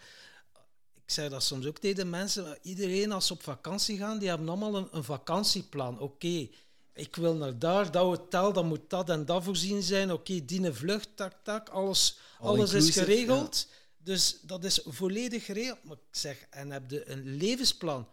Ik 1.06 1.12
zeg 1.12 1.30
dat 1.30 1.42
soms 1.42 1.66
ook 1.66 1.78
tegen 1.78 2.10
mensen. 2.10 2.58
Iedereen 2.62 3.12
als 3.12 3.26
ze 3.26 3.32
op 3.32 3.42
vakantie 3.42 3.98
gaan, 3.98 4.18
die 4.18 4.28
hebben 4.28 4.48
allemaal 4.48 4.76
een, 4.76 4.88
een 4.90 5.04
vakantieplan. 5.04 6.00
Oké, 6.00 6.48
ik 6.92 7.16
wil 7.16 7.34
naar 7.34 7.58
daar, 7.58 7.90
dat 7.90 8.02
hotel, 8.02 8.52
dan 8.52 8.66
moet 8.66 8.90
dat 8.90 9.10
en 9.10 9.24
dat 9.24 9.44
voorzien 9.44 9.82
zijn. 9.82 10.12
Oké, 10.12 10.44
die 10.44 10.62
een 10.62 10.74
vlucht, 10.74 11.08
tak, 11.14 11.32
tak, 11.42 11.68
alles, 11.68 12.18
All 12.40 12.48
alles 12.48 12.72
is 12.72 12.90
geregeld. 12.90 13.68
Dus 13.98 14.38
dat 14.42 14.64
is 14.64 14.80
volledig 14.84 15.44
geregeld. 15.44 15.84
Maar 15.84 15.96
ik 15.96 16.18
zeg, 16.18 16.46
en 16.50 16.70
heb 16.70 16.90
je 16.90 17.10
een 17.10 17.36
levensplan? 17.36 18.08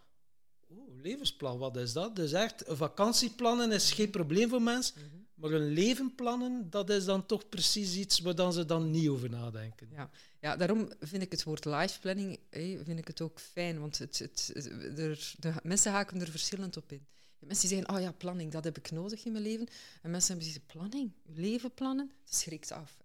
Oeh, 0.71 1.01
levensplan, 1.01 1.57
wat 1.57 1.77
is 1.77 1.93
dat? 1.93 2.15
Dus 2.15 2.31
echt, 2.31 2.67
een 2.67 2.77
vakantieplannen 2.77 3.71
is 3.71 3.91
geen 3.91 4.09
probleem 4.09 4.49
voor 4.49 4.61
mensen. 4.61 5.22
Maar 5.43 5.51
een 5.51 5.73
leven 5.73 6.15
plannen, 6.15 6.69
dat 6.69 6.89
is 6.89 7.05
dan 7.05 7.25
toch 7.25 7.49
precies 7.49 7.95
iets 7.95 8.19
waar 8.19 8.35
dan 8.35 8.53
ze 8.53 8.65
dan 8.65 8.89
niet 8.89 9.07
over 9.07 9.29
nadenken. 9.29 9.87
Ja, 9.91 10.09
ja 10.39 10.55
daarom 10.55 10.89
vind 10.99 11.23
ik 11.23 11.31
het 11.31 11.43
woord 11.43 11.65
life 11.65 11.99
planning 11.99 12.39
vind 12.83 12.99
ik 12.99 13.07
het 13.07 13.21
ook 13.21 13.39
fijn, 13.39 13.79
want 13.79 13.97
het, 13.97 14.19
het, 14.19 14.51
er, 14.97 15.33
de 15.39 15.53
mensen 15.63 15.91
haken 15.91 16.21
er 16.21 16.29
verschillend 16.29 16.77
op 16.77 16.91
in. 16.91 17.05
Mensen 17.39 17.67
die 17.67 17.77
zeggen, 17.77 17.95
oh 17.95 18.01
ja, 18.01 18.11
planning, 18.11 18.51
dat 18.51 18.63
heb 18.63 18.77
ik 18.77 18.91
nodig 18.91 19.25
in 19.25 19.31
mijn 19.31 19.43
leven. 19.43 19.67
En 20.01 20.11
mensen 20.11 20.39
hebben 20.39 20.61
planning, 20.65 21.11
leven 21.25 21.73
plannen, 21.73 22.11
dat 22.25 22.35
schrikt 22.35 22.71
af. 22.71 22.97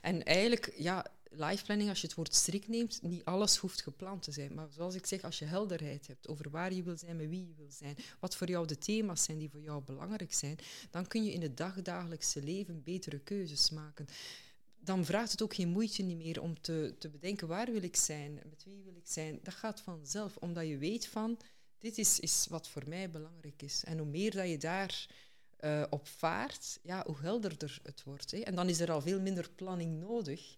En 0.00 0.24
eigenlijk, 0.24 0.74
ja, 0.76 1.06
life 1.34 1.64
planning, 1.64 1.88
als 1.88 2.00
je 2.00 2.06
het 2.06 2.16
woord 2.16 2.34
strikt 2.34 2.68
neemt, 2.68 3.02
niet 3.02 3.24
alles 3.24 3.56
hoeft 3.56 3.82
gepland 3.82 4.22
te 4.22 4.32
zijn. 4.32 4.54
Maar 4.54 4.68
zoals 4.70 4.94
ik 4.94 5.06
zeg, 5.06 5.22
als 5.22 5.38
je 5.38 5.44
helderheid 5.44 6.06
hebt 6.06 6.28
over 6.28 6.50
waar 6.50 6.72
je 6.72 6.82
wil 6.82 6.96
zijn, 6.96 7.16
met 7.16 7.28
wie 7.28 7.46
je 7.46 7.54
wil 7.56 7.70
zijn, 7.70 7.96
wat 8.20 8.36
voor 8.36 8.48
jou 8.48 8.66
de 8.66 8.78
thema's 8.78 9.24
zijn 9.24 9.38
die 9.38 9.50
voor 9.50 9.60
jou 9.60 9.82
belangrijk 9.82 10.32
zijn, 10.32 10.58
dan 10.90 11.06
kun 11.06 11.24
je 11.24 11.32
in 11.32 11.42
het 11.42 11.56
dagdagelijkse 11.56 12.42
leven 12.42 12.82
betere 12.82 13.18
keuzes 13.18 13.70
maken. 13.70 14.06
Dan 14.80 15.04
vraagt 15.04 15.30
het 15.30 15.42
ook 15.42 15.54
geen 15.54 15.68
moeite 15.68 16.02
niet 16.02 16.16
meer 16.16 16.40
om 16.40 16.60
te, 16.60 16.94
te 16.98 17.08
bedenken 17.08 17.48
waar 17.48 17.72
wil 17.72 17.82
ik 17.82 17.96
zijn, 17.96 18.34
met 18.34 18.64
wie 18.64 18.82
wil 18.84 18.96
ik 18.96 19.06
zijn. 19.06 19.38
Dat 19.42 19.54
gaat 19.54 19.80
vanzelf, 19.80 20.36
omdat 20.36 20.66
je 20.66 20.78
weet 20.78 21.06
van, 21.06 21.38
dit 21.78 21.98
is, 21.98 22.20
is 22.20 22.46
wat 22.50 22.68
voor 22.68 22.82
mij 22.86 23.10
belangrijk 23.10 23.62
is. 23.62 23.84
En 23.84 23.98
hoe 23.98 24.06
meer 24.06 24.30
dat 24.30 24.48
je 24.48 24.58
daar 24.58 25.06
uh, 25.60 25.82
op 25.90 26.08
vaart, 26.08 26.78
ja, 26.82 27.02
hoe 27.06 27.16
helderder 27.20 27.80
het 27.82 28.02
wordt. 28.04 28.30
Hè. 28.30 28.38
En 28.38 28.54
dan 28.54 28.68
is 28.68 28.80
er 28.80 28.90
al 28.90 29.00
veel 29.00 29.20
minder 29.20 29.50
planning 29.50 30.00
nodig. 30.00 30.56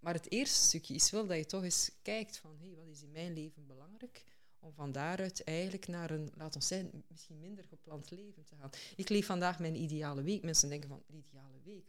Maar 0.00 0.14
het 0.14 0.30
eerste 0.30 0.60
stukje 0.60 0.94
is 0.94 1.10
wel 1.10 1.26
dat 1.26 1.36
je 1.36 1.46
toch 1.46 1.62
eens 1.62 1.90
kijkt 2.02 2.36
van 2.38 2.56
hey, 2.58 2.74
wat 2.76 2.86
is 2.86 3.02
in 3.02 3.12
mijn 3.12 3.32
leven 3.32 3.66
belangrijk? 3.66 4.24
Om 4.58 4.72
van 4.72 4.92
daaruit 4.92 5.44
eigenlijk 5.44 5.88
naar 5.88 6.10
een, 6.10 6.30
laat 6.34 6.54
ons 6.54 6.66
zijn, 6.66 7.04
misschien 7.08 7.40
minder 7.40 7.64
gepland 7.64 8.10
leven 8.10 8.44
te 8.44 8.56
gaan. 8.56 8.70
Ik 8.96 9.08
leef 9.08 9.26
vandaag 9.26 9.58
mijn 9.58 9.76
ideale 9.76 10.22
week. 10.22 10.42
Mensen 10.42 10.68
denken 10.68 10.88
van, 10.88 11.02
ideale 11.06 11.60
week, 11.64 11.84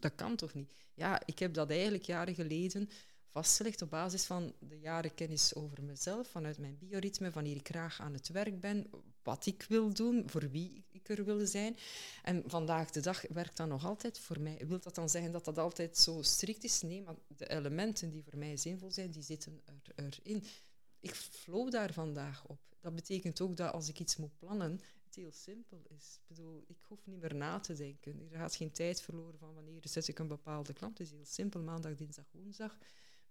dat 0.00 0.14
kan 0.14 0.36
toch 0.36 0.54
niet? 0.54 0.74
Ja, 0.94 1.22
ik 1.24 1.38
heb 1.38 1.54
dat 1.54 1.70
eigenlijk 1.70 2.02
jaren 2.02 2.34
geleden 2.34 2.90
vastgelegd 3.30 3.82
op 3.82 3.90
basis 3.90 4.24
van 4.24 4.54
de 4.58 4.78
jaren 4.78 5.14
kennis 5.14 5.54
over 5.54 5.82
mezelf, 5.82 6.28
vanuit 6.28 6.58
mijn 6.58 6.78
bioritme, 6.78 7.30
wanneer 7.30 7.56
ik 7.56 7.68
graag 7.68 8.00
aan 8.00 8.12
het 8.12 8.28
werk 8.28 8.60
ben, 8.60 8.90
wat 9.22 9.46
ik 9.46 9.64
wil 9.68 9.92
doen, 9.92 10.30
voor 10.30 10.50
wie 10.50 10.84
ik 10.90 11.08
er 11.08 11.24
wil 11.24 11.46
zijn. 11.46 11.76
En 12.22 12.42
vandaag 12.46 12.90
de 12.90 13.00
dag 13.00 13.22
werkt 13.28 13.56
dat 13.56 13.68
nog 13.68 13.84
altijd 13.84 14.18
voor 14.18 14.40
mij. 14.40 14.66
Wil 14.66 14.80
dat 14.80 14.94
dan 14.94 15.08
zeggen 15.08 15.32
dat 15.32 15.44
dat 15.44 15.58
altijd 15.58 15.96
zo 15.98 16.22
strikt 16.22 16.64
is? 16.64 16.82
Nee, 16.82 17.02
maar 17.02 17.14
de 17.26 17.48
elementen 17.48 18.10
die 18.10 18.22
voor 18.22 18.38
mij 18.38 18.56
zinvol 18.56 18.90
zijn, 18.90 19.10
die 19.10 19.22
zitten 19.22 19.60
er, 19.64 20.04
erin. 20.04 20.44
Ik 21.00 21.14
flow 21.14 21.70
daar 21.70 21.92
vandaag 21.92 22.44
op. 22.46 22.58
Dat 22.80 22.94
betekent 22.94 23.40
ook 23.40 23.56
dat 23.56 23.72
als 23.72 23.88
ik 23.88 24.00
iets 24.00 24.16
moet 24.16 24.38
plannen, 24.38 24.80
het 25.04 25.14
heel 25.14 25.32
simpel 25.32 25.82
is. 25.88 26.14
Ik 26.14 26.26
bedoel, 26.26 26.64
ik 26.66 26.78
hoef 26.88 27.06
niet 27.06 27.20
meer 27.20 27.34
na 27.34 27.60
te 27.60 27.74
denken. 27.74 28.28
Er 28.30 28.38
gaat 28.38 28.56
geen 28.56 28.72
tijd 28.72 29.00
verloren 29.00 29.38
van 29.38 29.54
wanneer 29.54 29.80
zet 29.82 30.08
ik 30.08 30.18
een 30.18 30.28
bepaalde 30.28 30.72
klant. 30.72 30.98
Het 30.98 31.06
is 31.06 31.12
heel 31.12 31.24
simpel, 31.24 31.60
maandag, 31.60 31.94
dinsdag, 31.94 32.26
woensdag 32.32 32.78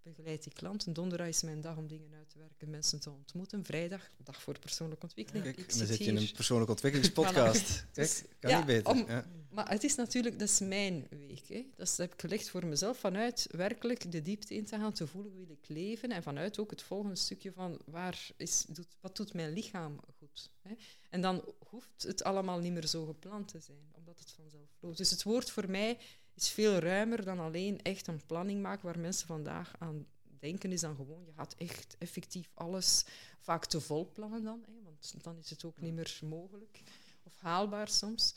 begeleid 0.04 0.44
die 0.44 0.54
klanten. 0.54 0.94
Donderdag 0.94 1.28
is 1.28 1.42
mijn 1.42 1.62
dag 1.62 1.78
om 1.78 1.88
dingen 1.88 2.14
uit 2.14 2.30
te 2.30 2.38
werken, 2.38 2.70
mensen 2.70 3.00
te 3.00 3.10
ontmoeten. 3.10 3.66
Vrijdag, 3.66 4.10
dag 4.18 4.42
voor 4.42 4.60
persoonlijke 4.60 5.04
ontwikkeling. 5.04 5.44
Kijk, 5.44 5.78
dan 5.78 5.88
zit 5.88 5.98
je 5.98 6.04
in 6.04 6.18
een 6.18 6.32
persoonlijke 6.32 6.72
ontwikkelingspodcast. 6.72 7.86
Kijk, 7.94 8.26
kan 8.40 8.56
niet 8.56 8.66
beter. 8.66 8.96
ja. 8.96 9.26
Maar 9.50 9.70
het 9.70 9.84
is 9.84 9.96
natuurlijk, 9.96 10.40
dat 10.40 10.50
is 10.50 10.60
mijn 10.60 11.08
week. 11.10 11.48
Hè. 11.48 11.66
Dat 11.76 11.98
heb 11.98 12.14
ik 12.14 12.22
gelegd 12.22 12.50
voor 12.50 12.66
mezelf, 12.66 12.98
vanuit 12.98 13.48
werkelijk 13.52 14.12
de 14.12 14.22
diepte 14.22 14.56
in 14.56 14.66
te 14.66 14.78
gaan, 14.78 14.94
te 14.94 15.08
voelen 15.08 15.32
hoe 15.32 15.46
wil 15.46 15.56
ik 15.62 15.70
leven. 15.70 16.12
En 16.12 16.24
vanuit 16.24 16.60
ook 16.60 16.70
het 16.70 16.82
volgende 16.82 17.16
stukje 17.16 17.52
van 17.52 17.80
waar 17.86 18.28
is, 18.38 18.66
doet, 18.68 18.98
wat 19.02 19.16
doet 19.16 19.34
mijn 19.34 19.54
lichaam 19.54 20.00
goed. 20.18 20.52
Hè. 20.62 20.74
En 21.10 21.22
dan 21.22 21.44
hoeft 21.70 22.04
het 22.04 22.24
allemaal 22.24 22.60
niet 22.60 22.74
meer 22.74 22.88
zo 22.88 23.06
gepland 23.06 23.48
te 23.48 23.60
zijn, 23.60 23.92
omdat 23.92 24.20
het 24.20 24.32
vanzelf 24.32 24.70
loopt. 24.80 24.98
Dus 24.98 25.10
het 25.10 25.24
woord 25.24 25.52
voor 25.52 25.70
mij 25.70 25.98
is 26.42 26.50
veel 26.50 26.78
ruimer 26.78 27.26
dan 27.26 27.40
alleen 27.40 27.82
echt 27.82 28.08
een 28.08 28.26
planning 28.26 28.62
maken 28.62 28.86
waar 28.86 29.00
mensen 29.00 29.28
vandaag 29.28 29.76
aan 29.80 30.08
denken 30.40 30.72
is 30.72 30.82
dan 30.82 30.96
gewoon, 30.96 31.26
je 31.26 31.34
gaat 31.34 31.56
echt 31.58 31.96
effectief 31.98 32.52
alles 32.54 33.06
vaak 33.40 33.66
te 33.66 33.82
vol 33.82 34.12
plannen 34.12 34.44
dan, 34.44 34.64
hè, 34.66 34.82
want 34.84 35.24
dan 35.24 35.38
is 35.38 35.50
het 35.50 35.64
ook 35.64 35.82
niet 35.82 35.94
meer 35.94 36.20
mogelijk 36.24 36.82
of 37.24 37.40
haalbaar 37.40 37.88
soms. 37.88 38.36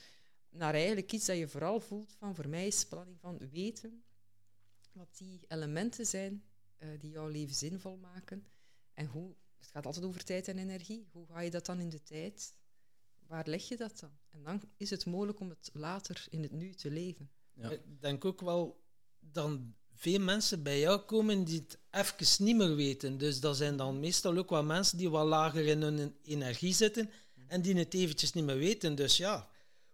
Naar 0.49 0.75
eigenlijk 0.75 1.12
iets 1.12 1.27
dat 1.27 1.37
je 1.37 1.49
vooral 1.49 1.81
voelt 1.81 2.12
van, 2.19 2.35
voor 2.35 2.49
mij 2.49 2.67
is 2.67 2.87
planning 2.87 3.21
van 3.21 3.38
weten 3.51 4.03
wat 4.93 5.17
die 5.17 5.41
elementen 5.49 6.07
zijn 6.07 6.45
uh, 6.79 6.88
die 7.01 7.11
jouw 7.11 7.29
leven 7.29 7.55
zinvol 7.55 7.97
maken 7.97 8.47
en 8.95 9.07
hoe, 9.07 9.35
het 9.59 9.69
gaat 9.69 9.87
altijd 9.87 10.05
over 10.05 10.25
tijd 10.25 10.49
en 10.49 10.59
energie, 10.59 11.09
hoe 11.12 11.27
ga 11.27 11.41
je 11.41 11.51
dat 11.51 11.67
dan 11.67 11.81
in 11.81 11.88
de 11.88 12.03
tijd, 12.03 12.55
waar 13.27 13.49
leg 13.49 13.69
je 13.69 13.77
dat 13.77 13.99
dan? 13.99 14.19
En 14.31 14.43
dan 14.43 14.62
is 14.77 14.91
het 14.91 15.07
mogelijk 15.07 15.41
om 15.41 15.49
het 15.49 15.71
later 15.73 16.27
in 16.31 16.43
het 16.43 16.53
nu 16.53 16.75
te 16.75 16.91
leven. 16.91 17.31
Ja. 17.55 17.71
Ik 17.71 18.01
denk 18.01 18.25
ook 18.25 18.41
wel 18.41 18.81
dan 19.21 19.75
veel 19.95 20.21
mensen 20.21 20.62
bij 20.62 20.79
jou 20.79 20.99
komen 20.99 21.45
die 21.45 21.65
het 21.69 21.79
even 21.91 22.45
niet 22.45 22.57
meer 22.57 22.77
weten. 22.77 23.19
Dus 23.19 23.41
dat 23.41 23.57
zijn 23.57 23.77
dan 23.77 24.01
meestal 24.01 24.37
ook 24.37 24.51
wel 24.51 24.65
mensen 24.65 24.99
die 24.99 25.11
wat 25.11 25.27
lager 25.27 25.67
in 25.67 25.83
hun 25.83 26.17
energie 26.23 26.75
zitten 26.75 27.11
en 27.47 27.62
die 27.62 27.75
het 27.75 27.95
eventjes 27.95 28.33
niet 28.33 28.45
meer 28.45 28.59
weten. 28.59 28.95
Dus 28.95 29.17
ja, 29.17 29.49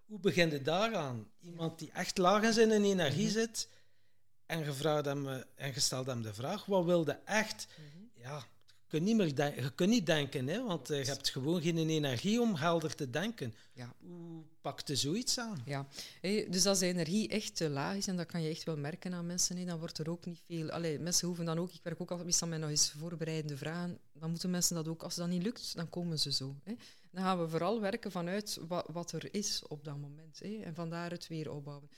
hoe 0.05 0.21
begin 0.21 0.51
je 0.51 0.63
daaraan? 0.63 1.31
Iemand 1.41 1.79
die 1.79 1.91
echt 1.93 2.19
laag 2.19 2.43
in 2.43 2.53
zijn 2.53 2.71
energie 2.71 3.25
mhm. 3.25 3.33
zit 3.33 3.69
en 4.47 4.59
je, 4.59 4.73
hem, 5.03 5.29
eh, 5.29 5.37
en 5.55 5.73
je 5.75 5.81
stelt 5.81 6.07
hem 6.07 6.23
de 6.23 6.35
vraag, 6.35 6.65
wat 6.65 6.85
wilde 6.85 7.21
echt? 7.25 7.67
Mhm. 7.77 8.23
Ja, 8.23 8.47
kunt 8.89 9.03
niet 9.03 9.17
meer 9.17 9.27
je 9.63 9.71
kunt 9.75 9.91
niet 9.91 10.07
denken, 10.07 10.47
hè, 10.47 10.65
want 10.65 10.91
eh, 10.91 10.99
je 10.99 11.11
hebt 11.11 11.29
gewoon 11.29 11.63
geen 11.63 11.89
energie 11.89 12.41
om 12.41 12.55
helder 12.55 12.95
te 12.95 13.11
denken. 13.11 13.55
Ja. 13.73 13.95
Hoe 14.01 14.43
pakt 14.61 14.89
je 14.89 14.97
zoiets 14.97 15.39
aan? 15.39 15.63
Ja, 15.65 15.87
dus 16.49 16.67
als 16.67 16.79
de 16.79 16.87
energie 16.87 17.29
echt 17.29 17.57
te 17.57 17.69
laag 17.69 17.97
is, 17.97 18.07
en 18.07 18.17
dat 18.17 18.27
kan 18.27 18.43
je 18.43 18.49
echt 18.49 18.65
wel 18.65 18.77
merken 18.77 19.15
aan 19.15 19.27
mensen, 19.27 19.57
hè, 19.57 19.65
dan 19.65 19.79
wordt 19.79 19.99
er 19.99 20.11
ook 20.11 20.25
niet 20.25 20.41
veel... 20.47 20.71
Allee, 20.71 20.99
mensen 20.99 21.27
hoeven 21.27 21.45
dan 21.45 21.59
ook... 21.59 21.73
Ik 21.73 21.81
werk 21.83 22.01
ook 22.01 22.11
altijd 22.11 22.27
meestal 22.27 22.49
met 22.49 22.61
nog 22.61 22.71
eens 22.71 22.95
voorbereidende 22.99 23.57
vragen. 23.57 23.99
Dan 24.13 24.31
moeten 24.31 24.51
mensen 24.51 24.75
dat 24.75 24.89
ook... 24.89 25.03
Als 25.03 25.15
dat 25.15 25.29
niet 25.29 25.43
lukt, 25.43 25.77
dan 25.77 25.91
komen 25.91 26.19
ze 26.19 26.33
zo. 26.33 26.55
Dan 27.11 27.25
gaan 27.25 27.41
we 27.41 27.49
vooral 27.49 27.81
werken 27.81 28.11
vanuit 28.11 28.59
wat, 28.69 28.87
wat 28.93 29.13
er 29.13 29.35
is 29.35 29.63
op 29.69 29.85
dat 29.85 29.97
moment. 29.97 30.39
Hè, 30.39 30.61
en 30.65 30.75
vandaar 30.75 31.11
het 31.11 31.29
weer 31.29 31.51
opbouwen. 31.51 31.91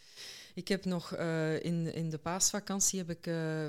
Ik 0.54 0.68
heb 0.68 0.84
nog 0.84 1.16
uh, 1.16 1.64
in, 1.64 1.94
in 1.94 2.10
de 2.10 2.18
paasvakantie 2.18 2.98
heb 2.98 3.10
ik... 3.10 3.26
Uh, 3.26 3.68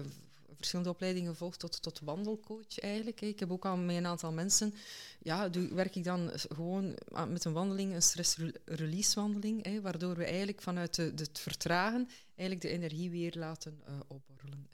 verschillende 0.61 0.91
opleidingen 0.91 1.31
gevolgd 1.31 1.59
tot, 1.59 1.81
tot 1.81 1.99
wandelcoach 1.99 2.79
eigenlijk. 2.79 3.21
Ik 3.21 3.39
heb 3.39 3.51
ook 3.51 3.65
al 3.65 3.77
met 3.77 3.95
een 3.95 4.05
aantal 4.05 4.31
mensen, 4.31 4.73
ja, 5.19 5.49
werk 5.73 5.95
ik 5.95 6.03
dan 6.03 6.31
gewoon 6.33 6.97
met 7.27 7.45
een 7.45 7.53
wandeling, 7.53 7.93
een 7.93 8.01
stress-release 8.01 9.19
wandeling, 9.19 9.81
waardoor 9.81 10.15
we 10.15 10.25
eigenlijk 10.25 10.61
vanuit 10.61 10.97
het 10.97 11.39
vertragen 11.39 12.09
eigenlijk 12.35 12.61
de 12.61 12.69
energie 12.69 13.09
weer 13.09 13.33
laten 13.37 13.81
uh, 13.87 13.99
opborrelen. 14.07 14.69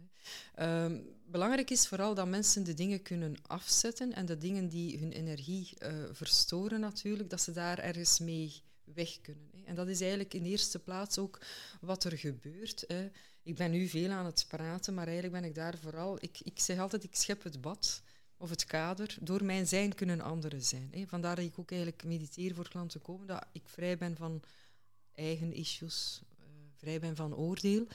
Um, 0.60 1.15
belangrijk 1.26 1.69
is 1.69 1.88
vooral 1.88 2.13
dat 2.13 2.28
mensen 2.28 2.63
de 2.63 2.73
dingen 2.73 3.02
kunnen 3.02 3.36
afzetten 3.47 4.13
en 4.13 4.26
de 4.26 4.38
dingen 4.38 4.69
die 4.69 5.00
hun 5.00 5.12
energie 5.12 5.69
uh, 5.80 5.89
verstoren 6.12 6.80
natuurlijk, 6.80 7.30
dat 7.30 7.41
ze 7.41 7.52
daar 7.52 7.80
ergens 7.80 8.19
mee 8.19 8.62
weg 8.84 9.21
kunnen. 9.21 9.50
Hè. 9.52 9.63
En 9.65 9.76
dat 9.76 9.88
is 9.88 10.00
eigenlijk 10.00 10.34
in 10.34 10.45
eerste 10.45 10.80
plaats 10.80 11.17
ook 11.17 11.39
wat 11.82 12.04
er 12.04 12.17
gebeurt. 12.17 12.84
Hè 12.88 13.10
ik 13.47 13.55
ben 13.55 13.71
nu 13.71 13.88
veel 13.88 14.12
aan 14.12 14.25
het 14.25 14.45
praten, 14.47 14.93
maar 14.93 15.05
eigenlijk 15.05 15.41
ben 15.41 15.49
ik 15.49 15.55
daar 15.55 15.77
vooral... 15.77 16.17
Ik, 16.19 16.39
ik 16.43 16.60
zeg 16.60 16.79
altijd, 16.79 17.03
ik 17.03 17.15
schep 17.15 17.43
het 17.43 17.62
bad 17.62 18.01
of 18.38 18.49
het 18.49 18.65
kader. 18.65 19.17
Door 19.21 19.43
mijn 19.43 19.67
zijn 19.67 19.95
kunnen 19.95 20.21
anderen 20.21 20.62
zijn. 20.62 20.89
Hè. 20.91 21.07
Vandaar 21.07 21.36
dat 21.36 21.45
ik 21.45 21.60
ook 21.60 21.71
eigenlijk 21.71 22.03
mediteer 22.03 22.55
voor 22.55 22.69
klanten 22.69 23.01
komen, 23.01 23.27
dat 23.27 23.45
ik 23.51 23.62
vrij 23.65 23.97
ben 23.97 24.15
van 24.15 24.41
eigen 25.13 25.53
issues, 25.53 26.21
uh, 26.39 26.45
vrij 26.75 26.99
ben 26.99 27.15
van 27.15 27.36
oordeel. 27.36 27.88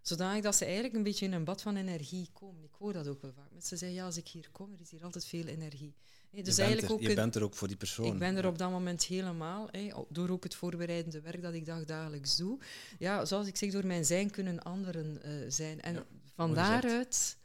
Zodanig 0.00 0.42
dat 0.42 0.56
ze 0.56 0.64
eigenlijk 0.64 0.94
een 0.94 1.02
beetje 1.02 1.26
in 1.26 1.32
een 1.32 1.44
bad 1.44 1.62
van 1.62 1.76
energie 1.76 2.28
komen. 2.32 2.64
Ik 2.64 2.74
hoor 2.78 2.92
dat 2.92 3.08
ook 3.08 3.22
wel 3.22 3.32
vaak. 3.32 3.50
Mensen 3.52 3.78
zeggen, 3.78 3.98
ja, 3.98 4.04
als 4.04 4.16
ik 4.16 4.28
hier 4.28 4.48
kom, 4.52 4.72
er 4.72 4.80
is 4.80 4.90
hier 4.90 5.04
altijd 5.04 5.26
veel 5.26 5.46
energie. 5.46 5.94
Dus 6.30 6.56
je, 6.56 6.62
eigenlijk 6.62 6.80
bent 6.80 6.82
er, 6.82 6.92
ook 6.92 7.00
je 7.00 7.14
bent 7.14 7.34
er 7.34 7.42
ook 7.42 7.54
voor 7.54 7.68
die 7.68 7.76
persoon. 7.76 8.06
Ik 8.06 8.18
ben 8.18 8.36
er 8.36 8.46
op 8.46 8.58
dat 8.58 8.70
moment 8.70 9.04
helemaal. 9.04 9.68
door 10.08 10.28
ook 10.28 10.44
het 10.44 10.54
voorbereidende 10.54 11.20
werk 11.20 11.42
dat 11.42 11.54
ik 11.54 11.66
dagdagelijks 11.66 12.36
doe. 12.36 12.58
Ja, 12.98 13.24
zoals 13.24 13.46
ik 13.46 13.56
zeg, 13.56 13.70
door 13.70 13.86
mijn 13.86 14.04
zijn 14.04 14.30
kunnen 14.30 14.62
anderen 14.62 15.20
uh, 15.24 15.44
zijn. 15.48 15.80
En 15.80 16.04
van 16.34 16.54
daaruit 16.54 17.38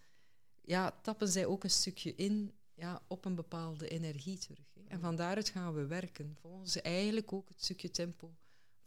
ja, 0.61 0.99
tappen 1.01 1.27
zij 1.27 1.45
ook 1.45 1.63
een 1.63 1.69
stukje 1.69 2.15
in 2.15 2.51
ja, 2.73 3.01
op 3.07 3.25
een 3.25 3.35
bepaalde 3.35 3.87
energie 3.87 4.37
terug. 4.37 4.65
En 4.87 4.99
van 4.99 5.15
daaruit 5.15 5.49
gaan 5.49 5.73
we 5.73 5.85
werken. 5.85 6.37
Volgens 6.41 6.81
eigenlijk 6.81 7.33
ook 7.33 7.49
het 7.49 7.63
stukje 7.63 7.91
tempo 7.91 8.35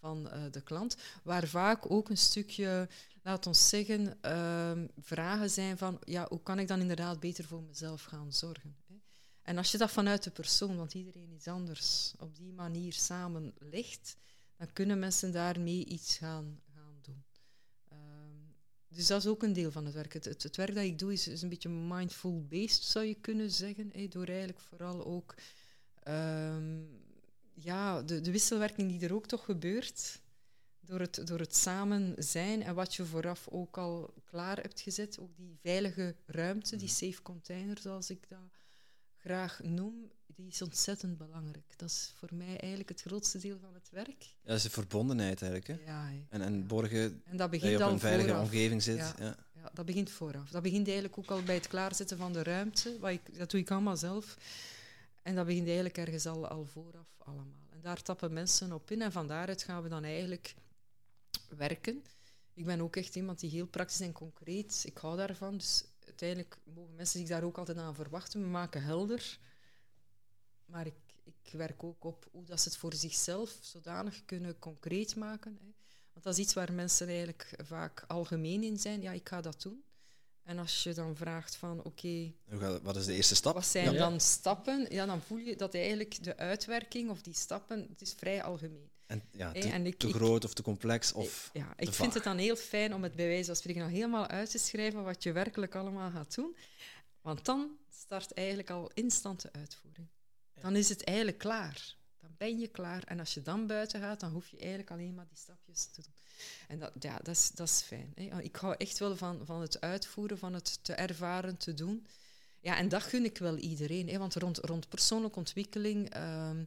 van 0.00 0.26
uh, 0.26 0.42
de 0.50 0.60
klant, 0.60 0.96
waar 1.22 1.46
vaak 1.46 1.90
ook 1.90 2.10
een 2.10 2.18
stukje 2.18 2.88
laat 3.22 3.46
ons 3.46 3.68
zeggen, 3.68 4.18
uh, 4.22 4.72
vragen 5.00 5.50
zijn 5.50 5.78
van, 5.78 5.98
ja, 6.04 6.26
hoe 6.28 6.42
kan 6.42 6.58
ik 6.58 6.68
dan 6.68 6.80
inderdaad 6.80 7.20
beter 7.20 7.44
voor 7.44 7.62
mezelf 7.62 8.02
gaan 8.02 8.32
zorgen? 8.32 8.76
En 9.48 9.58
als 9.58 9.70
je 9.70 9.78
dat 9.78 9.90
vanuit 9.90 10.22
de 10.22 10.30
persoon, 10.30 10.76
want 10.76 10.94
iedereen 10.94 11.32
is 11.32 11.46
anders, 11.46 12.14
op 12.18 12.36
die 12.36 12.52
manier 12.52 12.92
samen 12.92 13.54
legt, 13.58 14.16
dan 14.56 14.72
kunnen 14.72 14.98
mensen 14.98 15.32
daarmee 15.32 15.84
iets 15.84 16.16
gaan, 16.16 16.60
gaan 16.74 16.98
doen. 17.02 17.24
Um, 17.92 18.54
dus 18.88 19.06
dat 19.06 19.20
is 19.20 19.26
ook 19.26 19.42
een 19.42 19.52
deel 19.52 19.70
van 19.70 19.84
het 19.84 19.94
werk. 19.94 20.12
Het, 20.12 20.24
het, 20.24 20.56
werk 20.56 20.74
dat 20.74 20.84
ik 20.84 20.98
doe 20.98 21.12
is, 21.12 21.28
is 21.28 21.42
een 21.42 21.48
beetje 21.48 21.68
mindful-based, 21.68 22.82
zou 22.82 23.04
je 23.04 23.14
kunnen 23.14 23.50
zeggen, 23.50 24.10
door 24.10 24.26
eigenlijk 24.26 24.60
vooral 24.60 25.06
ook 25.06 25.34
um, 26.08 26.88
ja, 27.54 28.02
de, 28.02 28.20
de 28.20 28.30
wisselwerking 28.30 28.90
die 28.90 29.08
er 29.08 29.14
ook 29.14 29.26
toch 29.26 29.44
gebeurt 29.44 30.20
door 30.80 31.00
het, 31.00 31.26
door 31.26 31.38
het 31.38 31.56
samen 31.56 32.14
zijn 32.18 32.62
en 32.62 32.74
wat 32.74 32.94
je 32.94 33.04
vooraf 33.04 33.48
ook 33.48 33.78
al 33.78 34.14
klaar 34.24 34.56
hebt 34.56 34.80
gezet, 34.80 35.18
ook 35.18 35.36
die 35.36 35.58
veilige 35.60 36.16
ruimte, 36.26 36.76
die 36.76 36.88
safe 36.88 37.22
container, 37.22 37.78
zoals 37.78 38.10
ik 38.10 38.28
dat 38.28 38.38
graag 39.28 39.60
noem, 39.62 40.10
die 40.26 40.46
is 40.46 40.62
ontzettend 40.62 41.18
belangrijk. 41.18 41.72
Dat 41.76 41.88
is 41.88 42.12
voor 42.16 42.28
mij 42.32 42.56
eigenlijk 42.58 42.88
het 42.88 43.00
grootste 43.00 43.38
deel 43.38 43.58
van 43.60 43.74
het 43.74 43.88
werk. 43.90 44.22
Ja, 44.22 44.48
dat 44.48 44.56
is 44.56 44.62
de 44.62 44.70
verbondenheid 44.70 45.42
eigenlijk. 45.42 45.66
Hè? 45.66 45.92
Ja. 45.92 46.10
En, 46.28 46.42
en 46.42 46.66
borgen 46.66 47.00
en 47.00 47.22
dat 47.24 47.38
dat 47.38 47.50
begint 47.50 47.78
je 47.78 47.84
op 47.84 47.90
een 47.90 47.98
veilige 47.98 48.28
vooraf. 48.28 48.44
omgeving 48.44 48.82
zit. 48.82 48.96
Ja. 48.96 49.14
Ja. 49.18 49.36
Ja, 49.62 49.70
dat 49.74 49.86
begint 49.86 50.10
vooraf. 50.10 50.50
Dat 50.50 50.62
begint 50.62 50.86
eigenlijk 50.86 51.18
ook 51.18 51.30
al 51.30 51.42
bij 51.42 51.54
het 51.54 51.68
klaarzetten 51.68 52.18
van 52.18 52.32
de 52.32 52.42
ruimte. 52.42 52.98
Wat 52.98 53.10
ik, 53.10 53.38
dat 53.38 53.50
doe 53.50 53.60
ik 53.60 53.70
allemaal 53.70 53.96
zelf. 53.96 54.36
En 55.22 55.34
dat 55.34 55.46
begint 55.46 55.66
eigenlijk 55.66 55.98
ergens 55.98 56.26
al, 56.26 56.48
al 56.48 56.64
vooraf 56.64 57.08
allemaal. 57.18 57.66
En 57.70 57.80
daar 57.80 58.02
tappen 58.02 58.32
mensen 58.32 58.72
op 58.72 58.90
in. 58.90 59.02
En 59.02 59.12
van 59.12 59.26
daaruit 59.26 59.62
gaan 59.62 59.82
we 59.82 59.88
dan 59.88 60.04
eigenlijk 60.04 60.54
werken. 61.56 62.04
Ik 62.54 62.64
ben 62.64 62.80
ook 62.80 62.96
echt 62.96 63.16
iemand 63.16 63.40
die 63.40 63.50
heel 63.50 63.66
praktisch 63.66 64.00
en 64.00 64.12
concreet... 64.12 64.82
Ik 64.84 64.98
hou 64.98 65.16
daarvan. 65.16 65.56
Dus 65.56 65.84
uiteindelijk 66.22 66.56
mogen 66.74 66.94
mensen 66.94 67.18
zich 67.20 67.28
daar 67.28 67.42
ook 67.42 67.58
altijd 67.58 67.78
aan 67.78 67.94
verwachten. 67.94 68.40
We 68.42 68.46
maken 68.48 68.82
helder. 68.82 69.38
Maar 70.66 70.86
ik, 70.86 70.94
ik 71.24 71.52
werk 71.52 71.82
ook 71.84 72.04
op 72.04 72.28
hoe 72.32 72.44
dat 72.44 72.60
ze 72.60 72.68
het 72.68 72.78
voor 72.78 72.94
zichzelf 72.94 73.58
zodanig 73.60 74.24
kunnen 74.24 74.58
concreet 74.58 75.16
maken. 75.16 75.58
Hè. 75.60 75.66
Want 76.12 76.24
dat 76.24 76.32
is 76.32 76.38
iets 76.44 76.54
waar 76.54 76.72
mensen 76.72 77.08
eigenlijk 77.08 77.54
vaak 77.64 78.04
algemeen 78.06 78.62
in 78.62 78.78
zijn. 78.78 79.02
Ja, 79.02 79.12
ik 79.12 79.28
ga 79.28 79.40
dat 79.40 79.62
doen. 79.62 79.82
En 80.42 80.58
als 80.58 80.82
je 80.82 80.94
dan 80.94 81.16
vraagt 81.16 81.56
van, 81.56 81.82
oké, 81.84 82.32
Wat 82.82 82.96
is 82.96 83.04
de 83.06 83.14
eerste 83.14 83.34
stap? 83.34 83.54
wat 83.54 83.66
zijn 83.66 83.92
Ja. 83.92 83.98
dan 83.98 84.20
stappen? 84.20 84.86
Ja, 84.90 85.06
dan 85.06 85.22
voel 85.22 85.38
je 85.38 85.56
dat 85.56 85.74
eigenlijk 85.74 86.24
de 86.24 86.36
uitwerking 86.36 87.10
of 87.10 87.22
die 87.22 87.34
stappen, 87.34 87.86
het 87.88 88.00
is 88.00 88.12
vrij 88.12 88.42
algemeen. 88.42 88.90
En, 89.08 89.22
ja, 89.32 89.52
Hè, 89.52 89.60
te, 89.60 89.68
en 89.68 89.86
ik- 89.86 89.98
te 89.98 90.08
ik- 90.08 90.14
groot 90.14 90.44
of 90.44 90.54
te 90.54 90.62
complex? 90.62 91.12
Of, 91.12 91.50
ja, 91.52 91.72
ik 91.76 91.92
vind 91.92 92.14
het 92.14 92.24
dan 92.24 92.36
heel 92.38 92.56
fijn 92.56 92.94
om 92.94 93.02
het 93.02 93.14
bij 93.14 93.26
wijze 93.26 93.44
van 93.44 93.56
spreken 93.56 93.82
al 93.82 93.88
helemaal 93.88 94.26
uit 94.26 94.50
te 94.50 94.58
schrijven 94.58 95.04
wat 95.04 95.22
je 95.22 95.32
werkelijk 95.32 95.74
allemaal 95.74 96.10
gaat 96.10 96.34
doen. 96.34 96.56
Want 97.20 97.44
dan 97.44 97.70
start 97.90 98.32
eigenlijk 98.32 98.70
al 98.70 98.90
instant 98.94 99.42
de 99.42 99.52
uitvoering. 99.52 100.06
Dan 100.60 100.76
is 100.76 100.88
het 100.88 101.04
eigenlijk 101.04 101.38
klaar. 101.38 101.94
Dan 102.20 102.30
ben 102.38 102.58
je 102.58 102.68
klaar. 102.68 103.02
En 103.04 103.18
als 103.18 103.34
je 103.34 103.42
dan 103.42 103.66
buiten 103.66 104.00
gaat, 104.00 104.20
dan 104.20 104.32
hoef 104.32 104.48
je 104.48 104.58
eigenlijk 104.58 104.90
alleen 104.90 105.14
maar 105.14 105.26
die 105.28 105.36
stapjes 105.38 105.84
te 105.84 106.02
doen. 106.02 106.12
En 106.68 106.78
dat, 106.78 106.92
ja, 107.00 107.16
dat, 107.16 107.28
is, 107.36 107.50
dat 107.50 107.68
is 107.68 107.80
fijn. 107.80 108.12
Hè. 108.14 108.42
Ik 108.42 108.56
hou 108.56 108.74
echt 108.78 108.98
wel 108.98 109.16
van, 109.16 109.40
van 109.44 109.60
het 109.60 109.80
uitvoeren, 109.80 110.38
van 110.38 110.54
het 110.54 110.78
te 110.84 110.92
ervaren, 110.92 111.56
te 111.56 111.74
doen. 111.74 112.06
Ja, 112.60 112.76
en 112.76 112.88
dat 112.88 113.02
gun 113.02 113.24
ik 113.24 113.38
wel 113.38 113.56
iedereen. 113.56 114.08
Hè. 114.08 114.18
Want 114.18 114.34
rond, 114.34 114.58
rond 114.58 114.88
persoonlijke 114.88 115.38
ontwikkeling... 115.38 116.10
ehm, 116.10 116.64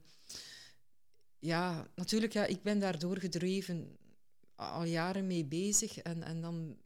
ja, 1.42 1.88
natuurlijk, 1.96 2.34
ja, 2.34 2.46
ik 2.46 2.64
ben 2.64 2.80
daardoor 2.80 3.18
gedreven 3.18 3.98
al 4.56 4.84
jaren 4.84 5.28
mee 5.28 5.46
bezig. 5.46 5.98
En, 5.98 6.24
en 6.24 6.42
dan 6.42 6.78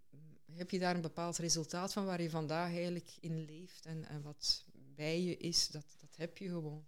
heb 0.51 0.69
je 0.69 0.79
daar 0.79 0.95
een 0.95 1.01
bepaald 1.01 1.37
resultaat 1.37 1.93
van 1.93 2.05
waar 2.05 2.21
je 2.21 2.29
vandaag 2.29 2.71
eigenlijk 2.71 3.09
in 3.19 3.45
leeft. 3.45 3.85
En, 3.85 4.05
en 4.07 4.21
wat 4.21 4.65
bij 4.73 5.21
je 5.21 5.37
is, 5.37 5.67
dat, 5.67 5.85
dat 5.99 6.15
heb 6.15 6.37
je 6.37 6.47
gewoon. 6.47 6.85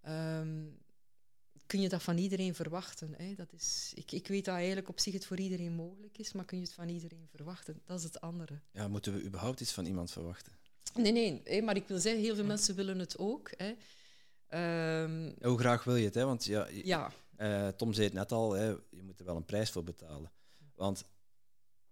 Ehm, 0.00 0.66
kun 1.66 1.80
je 1.80 1.88
dat 1.88 2.02
van 2.02 2.18
iedereen 2.18 2.54
verwachten? 2.54 3.14
Hè? 3.16 3.34
Dat 3.34 3.52
is, 3.52 3.92
ik, 3.94 4.12
ik 4.12 4.26
weet 4.26 4.44
dat 4.44 4.54
eigenlijk 4.54 4.88
op 4.88 5.00
zich 5.00 5.12
het 5.12 5.26
voor 5.26 5.38
iedereen 5.38 5.72
mogelijk 5.72 6.18
is, 6.18 6.32
maar 6.32 6.44
kun 6.44 6.58
je 6.58 6.64
het 6.64 6.72
van 6.72 6.88
iedereen 6.88 7.28
verwachten? 7.34 7.82
Dat 7.84 7.98
is 7.98 8.04
het 8.04 8.20
andere. 8.20 8.60
ja, 8.72 8.88
moeten 8.88 9.14
we 9.14 9.24
überhaupt 9.24 9.60
iets 9.60 9.72
van 9.72 9.86
iemand 9.86 10.10
verwachten? 10.10 10.52
Nee, 10.94 11.12
nee, 11.12 11.40
hè, 11.44 11.60
maar 11.60 11.76
ik 11.76 11.88
wil 11.88 11.98
zeggen, 11.98 12.22
heel 12.22 12.34
veel 12.34 12.44
mensen 12.44 12.74
willen 12.74 12.98
het 12.98 13.18
ook. 13.18 13.50
Hè. 13.56 13.74
Ehm, 14.50 15.30
Hoe 15.42 15.58
graag 15.58 15.84
wil 15.84 15.96
je 15.96 16.04
het? 16.04 16.14
Hè? 16.14 16.24
Want 16.24 16.44
ja, 16.44 17.10
eh, 17.36 17.68
Tom 17.68 17.92
zei 17.92 18.06
het 18.06 18.14
net 18.14 18.32
al, 18.32 18.52
hè, 18.52 18.66
je 18.90 19.02
moet 19.02 19.18
er 19.18 19.24
wel 19.24 19.36
een 19.36 19.44
prijs 19.44 19.70
voor 19.70 19.84
betalen. 19.84 20.30
Want 20.74 21.04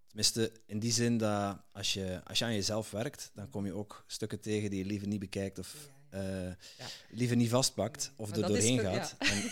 tenminste, 0.06 0.52
in 0.66 0.78
die 0.78 0.92
zin 0.92 1.18
dat 1.18 1.58
als 1.72 1.92
je, 1.92 2.20
als 2.24 2.38
je 2.38 2.44
aan 2.44 2.54
jezelf 2.54 2.90
werkt, 2.90 3.30
dan 3.34 3.50
kom 3.50 3.66
je 3.66 3.72
ook 3.74 4.04
stukken 4.06 4.40
tegen 4.40 4.70
die 4.70 4.78
je 4.78 4.84
liever 4.84 5.08
niet 5.08 5.20
bekijkt 5.20 5.58
of 5.58 5.74
eh, 6.10 6.20
liever 7.10 7.36
niet 7.36 7.50
vastpakt 7.50 8.12
of 8.16 8.28
Maar 8.30 8.38
er 8.38 8.44
is 8.44 8.50
doorheen 8.50 8.78
gaat. 8.78 9.14
En 9.18 9.42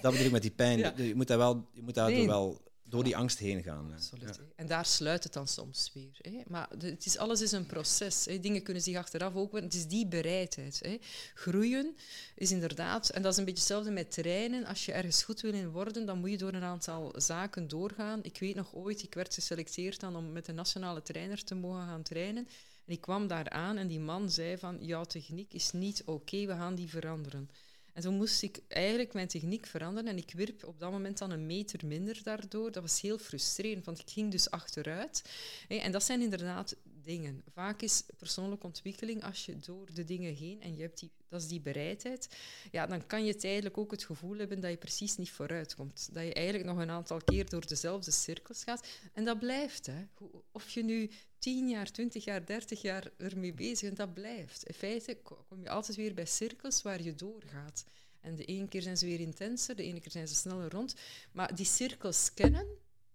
dat 0.00 0.10
bedoel 0.12 0.26
ik 0.26 0.32
met 0.32 0.42
die 0.42 0.50
pijn. 0.50 0.78
Je 1.06 1.14
moet 1.14 1.26
daar 1.26 1.38
wel, 1.38 1.68
je 1.72 1.82
moet 1.82 1.94
daardoor 1.94 2.16
Nee. 2.18 2.26
wel 2.26 2.60
door 2.92 3.04
die 3.04 3.16
angst 3.16 3.38
heen 3.38 3.62
gaan. 3.62 3.92
Absoluut. 3.92 4.36
Ja. 4.36 4.42
En 4.56 4.66
daar 4.66 4.86
sluit 4.86 5.24
het 5.24 5.32
dan 5.32 5.48
soms 5.48 5.90
weer. 5.94 6.18
Hè. 6.18 6.42
Maar 6.46 6.68
het 6.78 7.06
is, 7.06 7.18
alles 7.18 7.40
is 7.40 7.52
een 7.52 7.66
proces. 7.66 8.24
Hè. 8.24 8.40
Dingen 8.40 8.62
kunnen 8.62 8.82
zich 8.82 8.96
achteraf 8.96 9.34
ook... 9.34 9.52
Het 9.52 9.74
is 9.74 9.86
die 9.86 10.06
bereidheid. 10.06 10.80
Hè. 10.82 10.98
Groeien 11.34 11.96
is 12.34 12.50
inderdaad... 12.50 13.08
En 13.08 13.22
dat 13.22 13.32
is 13.32 13.38
een 13.38 13.44
beetje 13.44 13.60
hetzelfde 13.60 13.90
met 13.90 14.12
trainen. 14.12 14.64
Als 14.64 14.84
je 14.84 14.92
ergens 14.92 15.22
goed 15.22 15.40
wil 15.40 15.52
in 15.52 15.70
worden, 15.70 16.06
dan 16.06 16.18
moet 16.18 16.30
je 16.30 16.38
door 16.38 16.52
een 16.52 16.62
aantal 16.62 17.14
zaken 17.16 17.68
doorgaan. 17.68 18.20
Ik 18.22 18.38
weet 18.38 18.54
nog 18.54 18.74
ooit, 18.74 19.02
ik 19.02 19.14
werd 19.14 19.34
geselecteerd 19.34 20.00
dan 20.00 20.16
om 20.16 20.32
met 20.32 20.48
een 20.48 20.54
nationale 20.54 21.02
trainer 21.02 21.44
te 21.44 21.54
mogen 21.54 21.86
gaan 21.86 22.02
trainen. 22.02 22.48
En 22.86 22.92
ik 22.92 23.00
kwam 23.00 23.26
daar 23.26 23.50
aan 23.50 23.76
en 23.76 23.88
die 23.88 24.00
man 24.00 24.30
zei 24.30 24.58
van... 24.58 24.78
Jouw 24.80 25.04
techniek 25.04 25.52
is 25.52 25.72
niet 25.72 26.02
oké, 26.04 26.46
we 26.46 26.52
gaan 26.52 26.74
die 26.74 26.88
veranderen. 26.88 27.50
En 27.92 28.02
toen 28.02 28.14
moest 28.14 28.42
ik 28.42 28.60
eigenlijk 28.68 29.12
mijn 29.12 29.28
techniek 29.28 29.66
veranderen 29.66 30.10
en 30.10 30.16
ik 30.16 30.32
wierp 30.34 30.64
op 30.64 30.78
dat 30.78 30.90
moment 30.90 31.18
dan 31.18 31.30
een 31.30 31.46
meter 31.46 31.86
minder 31.86 32.20
daardoor. 32.22 32.72
Dat 32.72 32.82
was 32.82 33.00
heel 33.00 33.18
frustrerend, 33.18 33.84
want 33.84 33.98
ik 33.98 34.10
ging 34.10 34.30
dus 34.30 34.50
achteruit. 34.50 35.22
En 35.68 35.92
dat 35.92 36.02
zijn 36.02 36.20
inderdaad 36.20 36.76
dingen. 37.02 37.42
Vaak 37.52 37.82
is 37.82 38.02
persoonlijke 38.18 38.66
ontwikkeling, 38.66 39.24
als 39.24 39.46
je 39.46 39.56
door 39.56 39.92
de 39.92 40.04
dingen 40.04 40.34
heen 40.34 40.62
en 40.62 40.76
je 40.76 40.82
hebt 40.82 40.98
die, 40.98 41.10
dat 41.28 41.40
is 41.40 41.48
die 41.48 41.60
bereidheid, 41.60 42.36
ja, 42.70 42.86
dan 42.86 43.06
kan 43.06 43.24
je 43.24 43.36
tijdelijk 43.36 43.78
ook 43.78 43.90
het 43.90 44.04
gevoel 44.04 44.38
hebben 44.38 44.60
dat 44.60 44.70
je 44.70 44.76
precies 44.76 45.16
niet 45.16 45.30
vooruit 45.30 45.74
komt. 45.74 46.08
Dat 46.12 46.24
je 46.24 46.34
eigenlijk 46.34 46.66
nog 46.66 46.78
een 46.78 46.90
aantal 46.90 47.20
keer 47.24 47.48
door 47.48 47.66
dezelfde 47.66 48.10
cirkels 48.10 48.64
gaat. 48.64 48.86
En 49.12 49.24
dat 49.24 49.38
blijft. 49.38 49.86
Hè. 49.86 50.06
Of 50.52 50.70
je 50.70 50.84
nu 50.84 51.10
10 51.42 51.68
jaar, 51.68 51.90
20 51.90 52.24
jaar, 52.24 52.46
30 52.46 52.82
jaar 52.82 53.10
ermee 53.16 53.52
bezig 53.52 53.80
bent, 53.80 53.96
dat 53.96 54.14
blijft. 54.14 54.64
In 54.64 54.74
feite 54.74 55.18
ko- 55.22 55.44
kom 55.48 55.62
je 55.62 55.70
altijd 55.70 55.96
weer 55.96 56.14
bij 56.14 56.26
cirkels 56.26 56.82
waar 56.82 57.02
je 57.02 57.14
doorgaat. 57.14 57.84
En 58.20 58.36
de 58.36 58.44
ene 58.44 58.68
keer 58.68 58.82
zijn 58.82 58.96
ze 58.96 59.06
weer 59.06 59.20
intenser, 59.20 59.76
de 59.76 59.82
ene 59.82 60.00
keer 60.00 60.10
zijn 60.10 60.28
ze 60.28 60.34
sneller 60.34 60.70
rond. 60.70 60.94
Maar 61.32 61.54
die 61.54 61.66
cirkels 61.66 62.34
kennen, 62.34 62.66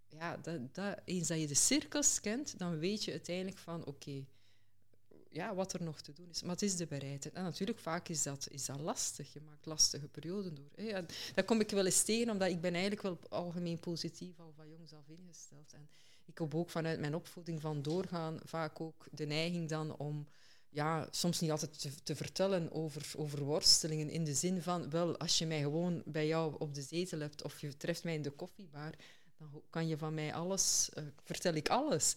ja, 0.08 0.38
dat, 0.38 0.76
dat, 0.76 1.02
eens 1.06 1.28
dat 1.28 1.40
je 1.40 1.48
de 1.48 1.54
cirkels 1.54 2.20
kent, 2.20 2.60
dan 2.60 2.80
weet 2.80 3.04
je 3.04 3.12
uiteindelijk 3.12 3.58
van 3.58 3.86
oké, 3.86 4.26
ja, 5.30 5.56
wat 5.56 5.74
er 5.74 5.84
nog 5.84 6.02
te 6.02 6.14
doen 6.14 6.30
is. 6.30 6.42
Maar 6.42 6.52
het 6.52 6.62
is 6.62 6.76
de 6.76 6.88
bereidheid. 6.88 7.36
En 7.36 7.44
natuurlijk, 7.44 7.80
vaak 7.80 8.10
is 8.10 8.24
dat, 8.24 8.48
is 8.52 8.66
dat 8.66 8.80
lastig. 8.80 9.34
Je 9.34 9.42
maakt 9.42 9.66
lastige 9.66 10.08
perioden 10.08 10.56
door. 10.56 10.72
En 10.76 11.06
dat 11.36 11.46
kom 11.46 11.60
ik 11.60 11.70
wel 11.70 11.86
eens 11.86 12.04
tegen, 12.04 12.30
omdat 12.30 12.50
ik 12.50 12.62
ben 12.62 12.74
eigenlijk 12.74 13.02
wel 13.02 13.20
algemeen 13.30 13.80
positief 13.80 14.40
al 14.40 14.54
van 14.56 14.70
jongs 14.70 14.94
af 14.94 15.08
ingesteld. 15.08 15.74
En 15.74 15.90
ik 16.28 16.38
heb 16.38 16.56
ook 16.56 16.70
vanuit 16.70 17.00
mijn 17.00 17.16
opvoeding 17.16 17.62
van 17.62 17.82
doorgaan 17.82 18.40
vaak 18.44 18.82
ook 18.82 19.08
de 19.12 19.26
neiging 19.26 19.70
dan 19.70 19.98
om 19.98 20.28
ja, 20.70 21.08
soms 21.12 21.40
niet 21.40 21.52
altijd 21.52 21.80
te, 21.80 21.90
te 22.04 22.16
vertellen 22.16 22.72
over, 22.72 23.14
over 23.18 23.44
worstelingen. 23.44 24.10
In 24.10 24.24
de 24.24 24.34
zin 24.34 24.62
van, 24.62 24.90
wel, 24.90 25.18
als 25.18 25.38
je 25.38 25.46
mij 25.46 25.62
gewoon 25.62 26.02
bij 26.06 26.28
jou 26.28 26.56
op 26.58 26.74
de 26.74 26.82
zetel 26.82 27.20
hebt 27.20 27.44
of 27.44 27.62
je 27.62 27.78
treft 27.78 28.04
mij 28.04 28.14
in 28.14 28.22
de 28.22 28.30
koffiebar, 28.30 28.94
dan 29.40 29.62
kan 29.70 29.88
je 29.88 29.98
van 29.98 30.14
mij 30.14 30.34
alles, 30.34 30.90
eh, 30.94 31.04
vertel 31.24 31.54
ik 31.54 31.70
alles. 31.70 32.16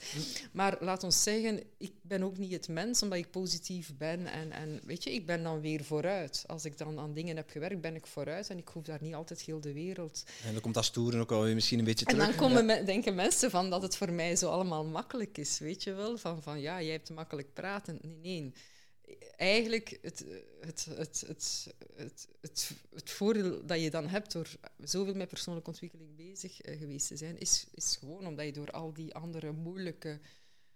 Maar 0.53 0.77
laat 0.81 1.05
ons 1.05 1.23
zeggen, 1.23 1.63
ik 1.79 1.93
ben 2.03 2.23
ook 2.23 2.39
niet 2.39 2.53
het 2.53 2.69
mens, 2.69 3.03
omdat 3.03 3.19
ik 3.19 3.31
positief 3.31 3.97
ben. 3.97 4.27
En, 4.27 4.53
en 4.53 4.81
weet 4.85 5.05
je, 5.05 5.13
ik 5.13 5.27
ben 5.27 5.43
dan 5.43 5.61
weer 5.61 5.85
vooruit. 5.85 6.45
Als 6.47 6.65
ik 6.65 6.79
dan 6.79 6.99
aan 6.99 7.13
dingen 7.13 7.37
heb 7.37 7.51
gewerkt, 7.51 7.81
ben 7.81 7.95
ik 7.95 8.07
vooruit. 8.07 8.51
En 8.51 8.59
ik 8.59 8.69
hoef 8.69 8.83
daar 8.85 8.99
niet 9.03 9.15
altijd 9.15 9.41
heel 9.41 9.61
de 9.61 9.73
wereld 9.73 10.25
En 10.45 10.53
dan 10.53 10.63
komt 10.63 10.75
dat 10.75 10.85
stoeren 10.85 11.21
ook 11.21 11.33
alweer 11.33 11.55
misschien 11.55 11.79
een 11.79 11.85
beetje 11.85 12.07
en 12.07 12.15
terug. 12.15 12.29
dan 12.29 12.37
komen 12.37 12.67
me- 12.67 12.85
denken 12.85 13.15
mensen 13.15 13.51
van 13.51 13.71
dat 13.71 13.83
het 13.83 13.97
voor 13.97 14.13
mij 14.13 14.37
zo 14.37 14.49
allemaal 14.51 14.85
makkelijk 14.85 15.39
is, 15.39 15.59
weet 15.59 15.83
je 15.83 15.93
wel? 15.93 16.19
Van, 16.19 16.43
van 16.43 16.61
ja, 16.61 16.83
jij 16.83 16.93
hebt 16.93 17.11
makkelijk 17.11 17.53
praten. 17.55 17.99
Nee, 18.03 18.41
nee. 18.41 18.53
Eigenlijk, 19.37 19.99
het, 20.03 20.25
het, 20.61 20.85
het, 20.85 21.25
het, 21.27 21.75
het, 21.97 22.29
het, 22.41 22.71
het 22.95 23.11
voordeel 23.11 23.67
dat 23.67 23.81
je 23.81 23.91
dan 23.91 24.09
hebt 24.09 24.33
door 24.33 24.49
zoveel 24.79 25.15
met 25.15 25.29
persoonlijke 25.29 25.71
ontwikkeling 25.71 26.17
bezig 26.17 26.61
eh, 26.61 26.79
geweest 26.79 27.07
te 27.07 27.17
zijn, 27.17 27.39
is, 27.39 27.67
is 27.75 27.97
gewoon 27.97 28.27
omdat 28.27 28.47
je 28.47 28.53
door 28.53 28.71
al 28.71 28.93
die 28.93 29.15
andere 29.15 29.53
moeilijke 29.53 30.21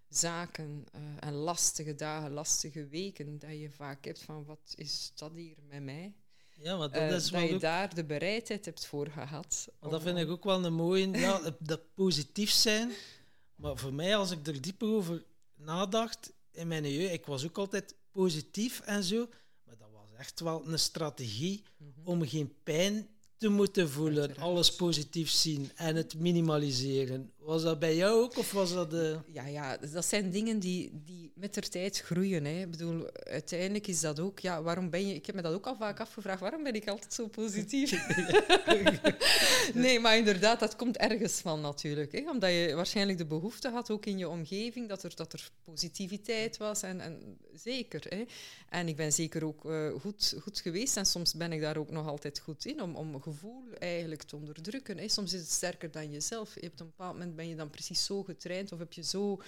zaken 0.09 0.85
eh, 0.93 1.01
en 1.21 1.33
lastige 1.33 1.95
dagen, 1.95 2.31
lastige 2.31 2.87
weken, 2.87 3.39
dat 3.39 3.51
je 3.51 3.71
vaak 3.71 4.05
hebt 4.05 4.23
van 4.23 4.45
wat 4.45 4.75
is 4.77 5.13
dat 5.15 5.33
hier 5.35 5.57
met 5.69 5.83
mij? 5.83 6.15
Ja, 6.57 6.77
maar 6.77 6.91
dat 6.91 7.01
Eh, 7.01 7.11
is 7.11 7.31
dat 7.31 7.49
je 7.49 7.55
ook 7.55 7.61
daar 7.61 7.95
de 7.95 8.05
bereidheid 8.05 8.65
hebt 8.65 8.87
voor 8.87 9.07
gehad. 9.07 9.69
Maar 9.81 9.91
dat 9.91 10.03
vind 10.03 10.19
ik 10.19 10.29
ook 10.29 10.45
wel 10.45 10.65
een 10.65 10.75
mooie. 10.75 11.11
Ja, 11.11 11.57
dat 11.59 11.95
positief 11.95 12.51
zijn. 12.51 12.91
Maar 13.55 13.77
voor 13.77 13.95
mij, 13.95 14.17
als 14.17 14.31
ik 14.31 14.47
er 14.47 14.61
dieper 14.61 14.89
over 14.89 15.25
nadacht, 15.55 16.33
in 16.51 16.69
mijn 16.69 16.93
jeugd, 16.93 17.13
ik 17.13 17.27
was 17.27 17.45
ook 17.45 17.59
altijd 17.59 17.95
positief 18.15 18.81
en 18.81 19.03
zo. 19.03 19.29
Maar 19.65 19.77
dat 19.79 19.89
was 19.93 20.09
echt 20.19 20.41
wel 20.41 20.67
een 20.67 20.79
strategie 20.79 21.63
Mhm. 21.77 22.09
om 22.09 22.29
geen 22.29 22.55
pijn 22.63 23.09
te 23.37 23.49
moeten 23.49 23.91
voelen. 23.91 24.21
Uiteraard. 24.21 24.49
Alles 24.51 24.75
positief 24.75 25.31
zien 25.31 25.71
en 25.75 25.97
het 25.97 26.15
minimaliseren. 26.19 27.33
Was 27.45 27.63
dat 27.63 27.79
bij 27.79 27.97
jou 27.97 28.23
ook, 28.23 28.39
of 28.39 28.53
was 28.53 28.73
dat... 28.73 28.91
de? 28.91 29.19
Ja, 29.33 29.47
ja, 29.47 29.77
dat 29.77 30.05
zijn 30.05 30.31
dingen 30.31 30.59
die, 30.59 30.91
die 31.05 31.33
met 31.35 31.55
de 31.55 31.61
tijd 31.61 32.01
groeien. 32.01 32.45
Hè. 32.45 32.61
Ik 32.61 32.71
bedoel, 32.71 33.11
uiteindelijk 33.13 33.87
is 33.87 34.01
dat 34.01 34.21
ook... 34.21 34.39
Ja, 34.39 34.63
waarom 34.63 34.91
ben 34.91 35.07
je... 35.07 35.15
Ik 35.15 35.27
heb 35.27 35.35
me 35.35 35.43
dat 35.43 35.55
ook 35.55 35.67
al 35.67 35.77
vaak 35.77 36.01
afgevraagd. 36.01 36.41
Waarom 36.41 36.63
ben 36.63 36.75
ik 36.75 36.89
altijd 36.89 37.13
zo 37.13 37.27
positief? 37.27 38.07
nee, 39.75 40.01
maar 40.01 40.17
inderdaad, 40.17 40.61
dat 40.61 40.77
komt 40.77 40.97
ergens 40.97 41.41
van 41.41 41.61
natuurlijk. 41.61 42.13
Hè. 42.13 42.31
Omdat 42.31 42.51
je 42.51 42.73
waarschijnlijk 42.75 43.19
de 43.19 43.27
behoefte 43.27 43.69
had, 43.69 43.91
ook 43.91 44.07
in 44.07 44.19
je 44.19 44.29
omgeving, 44.29 44.89
dat 44.89 45.03
er, 45.03 45.17
dat 45.17 45.33
er 45.33 45.51
positiviteit 45.65 46.57
was. 46.57 46.83
En, 46.83 47.01
en 47.01 47.39
zeker. 47.53 48.07
Hè. 48.09 48.25
En 48.69 48.89
ik 48.89 48.97
ben 48.97 49.13
zeker 49.13 49.45
ook 49.45 49.65
uh, 49.65 49.93
goed, 50.01 50.35
goed 50.41 50.61
geweest. 50.61 50.97
En 50.97 51.07
soms 51.07 51.35
ben 51.35 51.53
ik 51.53 51.61
daar 51.61 51.77
ook 51.77 51.91
nog 51.91 52.07
altijd 52.07 52.39
goed 52.39 52.67
in, 52.67 52.83
om, 52.83 52.97
om 52.97 53.23
gevoel 53.23 53.63
eigenlijk 53.79 54.23
te 54.23 54.37
onderdrukken. 54.37 54.99
Hè. 54.99 55.09
Soms 55.09 55.33
is 55.33 55.41
het 55.41 55.51
sterker 55.51 55.91
dan 55.91 56.11
jezelf. 56.11 56.55
Je 56.55 56.61
hebt 56.61 56.81
een 56.81 56.87
bepaald 56.87 57.13
moment 57.13 57.33
ben 57.35 57.49
je 57.49 57.57
dan 57.57 57.71
precies 57.71 58.05
zo 58.05 58.23
getraind 58.23 58.73
of 58.73 58.79
heb 58.79 58.93
je 58.93 59.03
zo, 59.03 59.41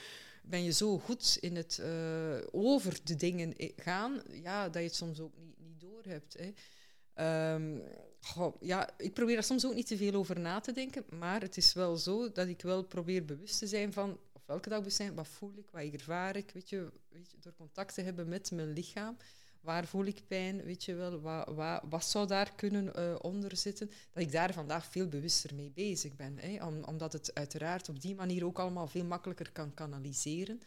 ben 0.43 0.65
je 0.65 0.73
zo 0.73 0.99
goed 0.99 1.37
in 1.41 1.57
het 1.57 1.79
uh, 1.81 2.37
over 2.51 2.99
de 3.05 3.15
dingen 3.15 3.55
gaan, 3.77 4.23
ja, 4.31 4.65
dat 4.65 4.83
je 4.83 4.89
het 4.89 4.95
soms 4.95 5.21
ook 5.21 5.37
niet, 5.37 5.59
niet 5.59 5.81
door 5.81 6.03
hebt. 6.05 6.37
Hè. 6.39 6.53
Goh, 8.27 8.55
ja, 8.61 8.99
ik 8.99 9.15
probeer 9.15 9.37
er 9.37 9.43
soms 9.43 9.67
ook 9.67 9.75
niet 9.75 9.87
te 9.87 9.97
veel 9.97 10.13
over 10.13 10.41
na 10.41 10.61
te 10.61 10.73
denken, 10.73 11.05
maar 11.19 11.41
het 11.41 11.57
is 11.57 11.73
wel 11.73 11.97
zo 11.97 12.33
dat 12.33 12.49
ik 12.49 12.63
wel 12.63 12.85
probeer 12.85 13.25
bewust 13.25 13.59
te 13.59 13.67
zijn 13.67 13.93
van, 13.93 14.19
of 14.33 14.43
welke 14.47 14.69
dag 14.69 14.79
bewust 14.79 14.97
zijn, 14.97 15.15
wat 15.15 15.29
voel 15.29 15.53
ik, 15.57 15.71
wat 15.71 15.83
ervaar 15.83 16.37
ik, 16.37 16.51
weet 16.51 16.69
je, 16.69 16.93
weet 17.09 17.31
je, 17.31 17.37
door 17.41 17.55
contact 17.57 17.95
te 17.95 18.01
hebben 18.01 18.29
met 18.29 18.51
mijn 18.51 18.73
lichaam 18.73 19.17
waar 19.67 19.87
voel 19.87 20.05
ik 20.05 20.23
pijn, 20.27 20.63
weet 20.63 20.85
je 20.85 20.95
wel, 20.95 21.21
wat, 21.21 21.49
wat, 21.49 21.83
wat 21.89 22.05
zou 22.05 22.27
daar 22.27 22.53
kunnen 22.57 22.93
uh, 22.97 23.15
onder 23.21 23.57
zitten, 23.57 23.91
dat 24.13 24.23
ik 24.23 24.33
daar 24.33 24.53
vandaag 24.53 24.87
veel 24.87 25.09
bewuster 25.09 25.55
mee 25.55 25.71
bezig 25.75 26.17
ben. 26.17 26.39
Hè? 26.39 26.65
Om, 26.65 26.85
omdat 26.85 27.13
het 27.13 27.35
uiteraard 27.35 27.89
op 27.89 28.01
die 28.01 28.15
manier 28.15 28.45
ook 28.45 28.59
allemaal 28.59 28.87
veel 28.87 29.05
makkelijker 29.05 29.51
kan 29.53 29.75
kanaliseren 29.75 30.61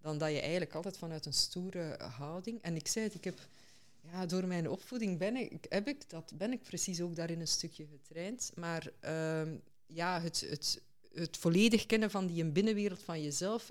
dan 0.00 0.18
dat 0.18 0.30
je 0.30 0.40
eigenlijk 0.40 0.74
altijd 0.74 0.98
vanuit 0.98 1.26
een 1.26 1.32
stoere 1.32 1.98
houding... 2.16 2.62
En 2.62 2.76
ik 2.76 2.88
zei 2.88 3.04
het, 3.04 3.14
ik 3.14 3.24
heb... 3.24 3.38
Ja, 4.12 4.26
door 4.26 4.46
mijn 4.46 4.70
opvoeding 4.70 5.18
ben 5.18 5.36
ik, 5.36 5.66
heb 5.68 5.88
ik 5.88 6.10
dat, 6.10 6.32
ben 6.34 6.52
ik 6.52 6.62
precies 6.62 7.00
ook 7.00 7.16
daarin 7.16 7.40
een 7.40 7.48
stukje 7.48 7.86
getraind. 7.86 8.52
Maar 8.54 8.90
uh, 9.04 9.54
ja, 9.86 10.20
het, 10.20 10.40
het, 10.40 10.82
het 11.12 11.36
volledig 11.36 11.86
kennen 11.86 12.10
van 12.10 12.26
die 12.26 12.44
binnenwereld 12.44 13.02
van 13.02 13.22
jezelf... 13.22 13.70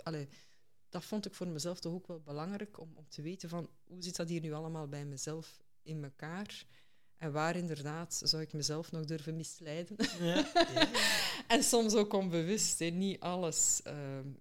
dat 0.92 1.04
vond 1.04 1.26
ik 1.26 1.34
voor 1.34 1.48
mezelf 1.48 1.80
toch 1.80 1.94
ook 1.94 2.08
wel 2.08 2.20
belangrijk 2.20 2.80
om, 2.80 2.92
om 2.96 3.06
te 3.10 3.22
weten 3.22 3.50
van 3.50 3.70
hoe 3.84 4.04
zit 4.04 4.16
dat 4.16 4.30
hier 4.30 4.42
nu 4.42 4.54
allemaal 4.54 4.88
bij 4.88 5.06
mezelf 5.06 5.62
in 5.82 6.04
elkaar. 6.04 6.66
En 7.18 7.32
waar 7.32 7.56
inderdaad 7.56 8.22
zou 8.24 8.42
ik 8.42 8.54
mezelf 8.54 8.92
nog 8.92 9.06
durven 9.06 9.36
misleiden. 9.36 9.96
Ja, 10.20 10.52
ja. 10.54 10.90
en 11.56 11.64
soms 11.64 11.94
ook 11.94 12.14
onbewust. 12.14 12.80
Hè. 12.80 12.86
Niet 12.86 13.20
alles 13.20 13.82
uh, 13.88 13.94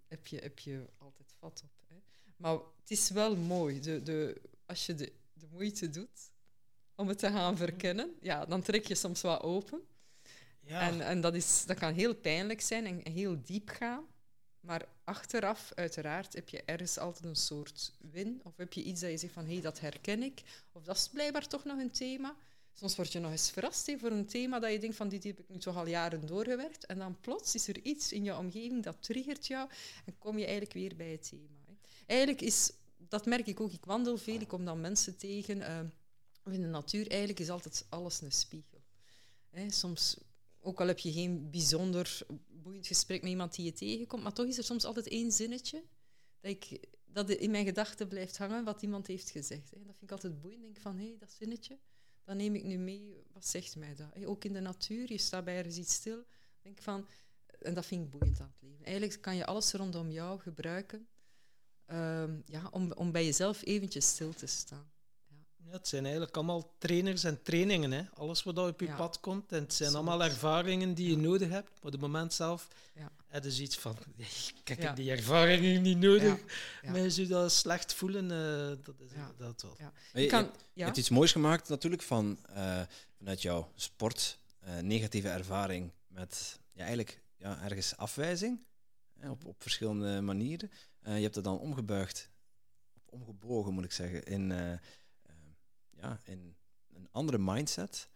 heb, 0.09 0.27
je, 0.27 0.39
heb 0.39 0.59
je 0.59 0.87
altijd 0.99 1.33
vat 1.39 1.63
op. 1.65 1.71
Hè. 1.89 1.97
Maar 2.37 2.53
het 2.53 2.91
is 2.91 3.11
wel 3.11 3.37
mooi. 3.37 3.81
De, 3.81 4.03
de, 4.03 4.41
als 4.67 4.87
je 4.87 4.95
de, 4.95 5.13
de 5.33 5.47
moeite 5.51 5.91
doet 5.91 6.31
om 6.95 7.09
het 7.09 7.19
te 7.19 7.29
gaan 7.29 7.57
verkennen, 7.57 8.15
ja, 8.21 8.47
dan 8.47 8.63
trek 8.63 8.87
je 8.87 8.95
soms 8.95 9.21
wat 9.21 9.43
open. 9.43 9.81
Ja. 10.61 10.81
En, 10.81 11.01
en 11.01 11.21
dat, 11.21 11.35
is, 11.35 11.65
dat 11.67 11.79
kan 11.79 11.95
heel 11.95 12.15
pijnlijk 12.15 12.61
zijn 12.61 12.87
en 12.87 13.13
heel 13.13 13.43
diep 13.43 13.69
gaan. 13.69 14.05
Maar 14.61 14.89
achteraf, 15.05 15.73
uiteraard, 15.75 16.33
heb 16.33 16.49
je 16.49 16.63
ergens 16.65 16.99
altijd 16.99 17.25
een 17.25 17.37
soort 17.37 17.93
win. 18.11 18.41
Of 18.45 18.57
heb 18.57 18.73
je 18.73 18.83
iets 18.83 19.01
dat 19.01 19.11
je 19.11 19.17
zegt 19.17 19.33
van, 19.33 19.45
hé, 19.45 19.53
hey, 19.53 19.61
dat 19.61 19.81
herken 19.81 20.23
ik. 20.23 20.43
Of 20.73 20.83
dat 20.83 20.97
is 20.97 21.09
blijkbaar 21.09 21.49
toch 21.49 21.65
nog 21.65 21.79
een 21.79 21.91
thema. 21.91 22.37
Soms 22.73 22.97
word 22.97 23.13
je 23.13 23.19
nog 23.19 23.31
eens 23.31 23.51
verrast 23.51 23.91
voor 23.99 24.11
een 24.11 24.27
thema 24.27 24.59
dat 24.59 24.73
je 24.73 24.79
denkt 24.79 24.97
van, 24.97 25.09
dit 25.09 25.25
heb 25.25 25.39
ik 25.39 25.49
nu 25.49 25.59
toch 25.59 25.77
al 25.77 25.87
jaren 25.87 26.27
doorgewerkt. 26.27 26.87
En 26.87 26.99
dan 26.99 27.21
plots 27.21 27.55
is 27.55 27.69
er 27.69 27.79
iets 27.83 28.13
in 28.13 28.25
je 28.25 28.37
omgeving 28.37 28.83
dat 28.83 29.03
triggert 29.03 29.47
jou 29.47 29.69
en 30.05 30.19
kom 30.19 30.39
je 30.39 30.45
eigenlijk 30.45 30.73
weer 30.73 30.97
bij 30.97 31.11
het 31.11 31.29
thema. 31.29 31.59
Eigenlijk 32.07 32.41
is, 32.41 32.73
dat 32.97 33.27
merk 33.27 33.47
ik 33.47 33.61
ook, 33.61 33.73
ik 33.73 33.85
wandel 33.85 34.17
veel, 34.17 34.41
ik 34.41 34.49
kom 34.49 34.65
dan 34.65 34.81
mensen 34.81 35.17
tegen. 35.17 35.57
Uh, 35.57 35.81
in 36.55 36.61
de 36.63 36.69
natuur, 36.69 37.09
eigenlijk 37.09 37.41
is 37.41 37.51
altijd 37.51 37.87
alles 37.89 38.21
een 38.21 38.33
spiegel. 38.33 38.83
Soms 39.69 40.17
ook 40.61 40.81
al 40.81 40.87
heb 40.87 40.99
je 40.99 41.13
geen 41.13 41.51
bijzonder 41.51 42.19
boeiend 42.63 42.87
gesprek 42.87 43.21
met 43.21 43.31
iemand 43.31 43.55
die 43.55 43.65
je 43.65 43.73
tegenkomt, 43.73 44.23
maar 44.23 44.33
toch 44.33 44.47
is 44.47 44.59
er 44.59 44.65
soms 44.65 44.85
altijd 44.85 45.09
één 45.09 45.33
zinnetje 45.33 45.85
dat, 46.41 46.51
ik, 46.51 46.89
dat 47.05 47.31
in 47.31 47.51
mijn 47.51 47.65
gedachten 47.65 48.09
blijft 48.09 48.39
hangen 48.39 48.65
wat 48.65 48.83
iemand 48.83 49.07
heeft 49.07 49.31
gezegd. 49.31 49.71
Hè. 49.71 49.77
Dat 49.77 49.97
vind 49.99 50.03
ik 50.03 50.11
altijd 50.11 50.41
boeiend. 50.41 50.63
Denk 50.63 50.81
van, 50.81 50.97
hé, 50.99 51.07
hey, 51.07 51.17
dat 51.19 51.31
zinnetje, 51.31 51.79
dan 52.25 52.37
neem 52.37 52.55
ik 52.55 52.65
nu 52.65 52.79
mee. 52.79 53.23
Wat 53.33 53.47
zegt 53.47 53.77
mij 53.77 53.95
dat? 53.95 54.25
Ook 54.25 54.45
in 54.45 54.53
de 54.53 54.61
natuur, 54.61 55.13
je 55.13 55.19
staat 55.19 55.45
bij 55.45 55.57
ergens 55.57 55.77
iets 55.77 55.95
stil. 55.95 56.25
Denk 56.63 56.83
van, 56.83 57.07
en 57.59 57.75
dat 57.75 57.87
vind 57.87 58.05
ik 58.05 58.11
boeiend 58.11 58.41
aan 58.41 58.53
het 58.53 58.69
leven. 58.69 58.85
Eigenlijk 58.85 59.21
kan 59.21 59.37
je 59.37 59.47
alles 59.47 59.73
rondom 59.73 60.11
jou 60.11 60.41
gebruiken 60.41 61.09
um, 61.87 62.43
ja, 62.45 62.69
om, 62.71 62.93
om 62.93 63.13
bij 63.13 63.25
jezelf 63.25 63.65
eventjes 63.65 64.09
stil 64.09 64.35
te 64.35 64.47
staan. 64.47 64.91
Ja, 65.65 65.73
het 65.73 65.89
zijn 65.89 66.03
eigenlijk 66.03 66.37
allemaal 66.37 66.75
trainers 66.79 67.25
en 67.25 67.43
trainingen. 67.43 67.91
Hè. 67.91 68.03
Alles 68.15 68.43
wat 68.43 68.59
op 68.59 68.81
je 68.81 68.95
pad 68.95 69.21
komt. 69.21 69.53
En 69.53 69.63
het 69.63 69.75
zijn 69.75 69.95
allemaal 69.95 70.23
ervaringen 70.23 70.95
die 70.95 71.11
je 71.11 71.17
nodig 71.17 71.49
hebt. 71.49 71.69
Maar 71.69 71.85
op 71.85 71.93
het 71.93 72.01
moment 72.01 72.33
zelf 72.33 72.69
ja. 72.95 73.13
heb 73.27 73.45
je 73.45 73.51
zoiets 73.51 73.79
van... 73.79 73.97
Ik 74.65 74.79
heb 74.79 74.97
die 74.97 75.11
ervaringen 75.11 75.83
niet 75.83 75.99
nodig. 75.99 76.39
Ja. 76.83 76.91
Maar 76.91 77.01
je 77.01 77.27
dat 77.27 77.53
slecht 77.53 77.95
voelen, 77.95 78.25
uh, 78.25 78.85
dat 78.85 79.01
is 79.01 79.13
inderdaad 79.13 79.63
wel. 79.63 79.77
Je, 80.13 80.27
kan, 80.27 80.51
je, 80.73 80.85
hebt 80.85 80.97
iets 80.97 81.09
moois 81.09 81.33
gemaakt 81.33 81.69
natuurlijk 81.69 82.03
van, 82.03 82.39
uh, 82.51 82.81
vanuit 83.17 83.43
jouw 83.43 83.73
sport. 83.75 84.39
Uh, 84.65 84.79
negatieve 84.79 85.29
ervaring 85.29 85.93
met 86.09 86.59
ja, 86.73 86.81
eigenlijk 86.81 87.23
ja, 87.37 87.63
ergens 87.63 87.97
afwijzing. 87.97 88.61
Hè, 89.19 89.31
op, 89.31 89.45
op 89.45 89.63
verschillende 89.63 90.21
manieren. 90.21 90.71
je 91.03 91.11
hebt 91.11 91.35
het 91.35 91.45
dan 91.45 91.59
omgebuigd. 91.59 92.31
Omgebogen 93.05 93.73
moet 93.73 93.85
ik 93.85 93.93
zeggen. 93.93 94.25
In 94.25 94.53
ja, 96.01 96.21
in 96.25 96.57
een 96.95 97.09
andere 97.11 97.39
mindset. 97.39 98.09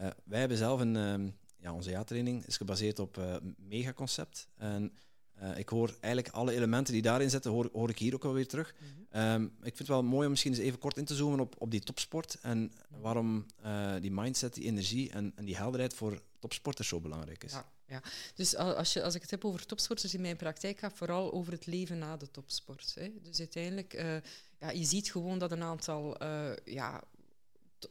Uh, 0.00 0.06
wij 0.24 0.38
hebben 0.38 0.56
zelf 0.56 0.80
een, 0.80 0.94
uh, 0.94 1.30
ja, 1.56 1.72
onze 1.72 1.90
jaartraining 1.90 2.46
is 2.46 2.56
gebaseerd 2.56 2.98
op 2.98 3.16
uh, 3.16 3.36
megaconcept. 3.56 4.48
En 4.56 4.92
uh, 5.42 5.58
ik 5.58 5.68
hoor 5.68 5.96
eigenlijk 6.00 6.34
alle 6.34 6.52
elementen 6.52 6.92
die 6.92 7.02
daarin 7.02 7.30
zitten, 7.30 7.50
hoor, 7.50 7.68
hoor 7.72 7.90
ik 7.90 7.98
hier 7.98 8.14
ook 8.14 8.24
alweer 8.24 8.48
terug. 8.48 8.74
Mm 8.78 9.06
-hmm. 9.10 9.32
um, 9.32 9.44
ik 9.44 9.62
vind 9.62 9.78
het 9.78 9.88
wel 9.88 10.02
mooi 10.02 10.24
om 10.24 10.30
misschien 10.30 10.52
eens 10.52 10.60
even 10.60 10.78
kort 10.78 10.96
in 10.96 11.04
te 11.04 11.14
zoomen 11.14 11.40
op, 11.40 11.54
op 11.58 11.70
die 11.70 11.80
topsport 11.80 12.38
en 12.42 12.72
waarom 12.88 13.46
die 14.00 14.10
mindset, 14.10 14.54
die 14.54 14.64
energie 14.64 15.10
en, 15.10 15.32
en 15.34 15.44
die 15.44 15.56
helderheid 15.56 15.94
voor 15.94 16.22
topsporters 16.38 16.88
zo 16.88 17.00
belangrijk 17.00 17.44
is. 17.44 17.52
Ja, 17.52 17.72
ja. 17.86 18.02
dus 18.34 18.56
als, 18.56 18.92
je, 18.92 19.02
als 19.02 19.14
ik 19.14 19.20
het 19.20 19.30
heb 19.30 19.44
over 19.44 19.66
topsporters 19.66 20.14
in 20.14 20.20
mijn 20.20 20.36
praktijk, 20.36 20.78
gaat 20.78 20.96
vooral 20.96 21.32
over 21.32 21.52
het 21.52 21.66
leven 21.66 21.98
na 21.98 22.16
de 22.16 22.30
topsport. 22.30 22.94
Hè. 22.94 23.12
Dus 23.22 23.38
uiteindelijk, 23.38 23.92
ja, 24.58 24.70
je 24.70 24.84
ziet 24.84 25.10
gewoon 25.10 25.38
dat 25.38 25.52
een 25.52 25.62
aantal 25.62 26.24
ja, 26.64 27.02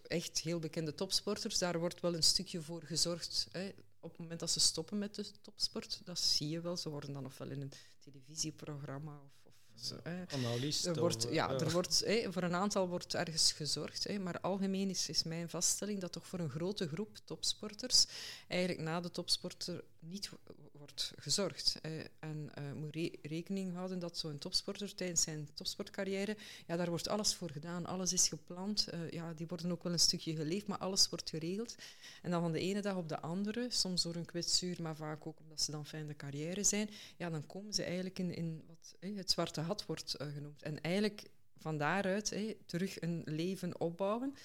echt 0.08 0.40
heel 0.42 0.60
bekende 0.60 0.96
topsporters, 0.96 1.58
daar 1.58 1.80
wordt 1.80 2.02
wel 2.02 2.16
een 2.16 2.24
stukje 2.24 2.62
voor 2.62 2.84
gezorgd. 2.84 3.48
Hè. 3.52 3.72
Op 4.00 4.10
het 4.10 4.20
moment 4.20 4.40
dat 4.40 4.52
ze 4.52 4.60
stoppen 4.60 4.98
met 4.98 5.16
de 5.16 5.26
topsport, 5.42 6.02
dat 6.04 6.20
zie 6.20 6.50
je 6.50 6.62
wel. 6.62 6.78
Ze 6.78 6.90
worden 6.90 7.14
dan 7.14 7.26
ofwel 7.26 7.50
in 7.50 7.62
een 7.62 7.72
televisieprogramma 8.00 9.22
of 9.26 9.41
Analist. 10.28 10.86
Er 10.86 11.00
wordt, 11.00 11.28
ja, 11.32 11.50
er 11.50 11.72
wordt, 11.72 12.04
voor 12.30 12.44
een 12.44 12.56
aantal 12.56 12.88
wordt 12.88 13.14
ergens 13.14 13.52
gezorgd. 13.52 14.20
maar 14.20 14.40
algemeen 14.40 14.90
is, 14.90 15.10
is 15.10 15.24
mijn 15.24 15.50
vaststelling 15.50 16.00
dat 16.00 16.12
toch 16.12 16.28
voor 16.28 16.40
een 16.40 16.50
grote 16.50 16.88
groep 16.88 17.18
topsporters 17.26 18.06
eigenlijk 18.48 18.82
na 18.82 19.02
de 19.02 19.12
topsporter 19.12 19.84
niet 20.00 20.30
wordt 20.82 21.14
gezorgd. 21.18 21.80
en 22.20 22.52
uh, 22.60 22.74
moet 22.74 23.10
rekening 23.22 23.74
houden 23.74 24.00
dat 24.00 24.18
zo'n 24.18 24.38
topsporter 24.38 24.96
tijdens 24.96 25.22
zijn 25.22 25.50
topsportcarrière, 25.54 26.38
ja, 26.68 26.76
daar 26.76 26.90
wordt 26.90 27.08
alles 27.08 27.36
voor 27.36 27.50
gedaan, 27.50 27.86
alles 27.86 28.14
is 28.14 28.28
gepland. 28.28 28.88
Uh, 28.94 29.12
ja, 29.12 29.34
die 29.34 29.48
worden 29.48 29.72
ook 29.72 29.84
wel 29.84 29.92
een 29.92 30.00
stukje 30.00 30.36
geleefd, 30.36 30.68
maar 30.68 30.78
alles 30.78 31.10
wordt 31.10 31.30
geregeld. 31.30 31.76
En 32.22 32.32
dan 32.32 32.42
van 32.42 32.52
de 32.52 32.60
ene 32.60 32.82
dag 32.82 32.96
op 32.96 33.10
de 33.10 33.20
andere, 33.20 33.68
soms 33.70 34.02
door 34.02 34.16
een 34.16 34.26
kwetsuur, 34.26 34.82
maar 34.82 34.96
vaak 34.96 35.28
ook 35.28 35.40
omdat 35.40 35.62
ze 35.62 35.72
dan 35.72 35.86
fijne 35.86 36.16
carrière 36.16 36.64
zijn, 36.64 36.90
ja, 37.18 37.30
dan 37.30 37.46
komen 37.46 37.74
ze 37.74 37.84
eigenlijk 37.84 38.20
in, 38.20 38.36
in 38.36 38.64
het 39.00 39.32
zwarte 39.32 39.62
had 39.62 39.86
wordt 39.86 40.16
uh, 40.22 40.28
genoemd. 40.34 40.62
En 40.62 40.82
eigenlijk 40.82 41.30
van 41.62 41.78
daaruit 41.78 42.56
terug 42.66 43.02
een 43.02 43.22
leven 43.26 43.80
opbouwen, 43.80 44.36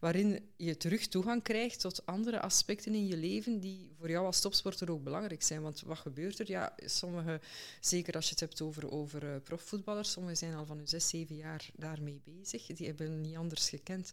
waarin 0.00 0.48
je 0.56 0.76
terug 0.76 1.06
toegang 1.06 1.42
krijgt 1.42 1.80
tot 1.80 2.06
andere 2.06 2.40
aspecten 2.40 2.94
in 2.94 3.06
je 3.06 3.16
leven 3.16 3.60
die 3.60 3.94
voor 3.98 4.10
jou 4.10 4.26
als 4.26 4.40
topsporter 4.40 4.90
ook 4.90 5.02
belangrijk 5.02 5.42
zijn. 5.42 5.62
Want 5.62 5.80
wat 5.80 5.98
gebeurt 5.98 6.38
er? 6.38 6.48
Ja, 6.48 6.76
sommige, 6.84 7.40
zeker 7.80 8.14
als 8.14 8.24
je 8.24 8.30
het 8.30 8.40
hebt 8.40 8.60
over, 8.60 8.90
over 8.90 9.24
uh, 9.24 9.36
profvoetballers, 9.42 10.10
sommigen 10.10 10.36
zijn 10.36 10.54
al 10.54 10.66
van 10.66 10.76
hun 10.76 10.88
zes, 10.88 11.08
zeven 11.08 11.36
jaar 11.36 11.70
daarmee 11.74 12.20
bezig. 12.24 12.66
Die 12.66 12.86
hebben 12.86 13.20
niet 13.20 13.36
anders 13.36 13.68
gekend. 13.68 14.12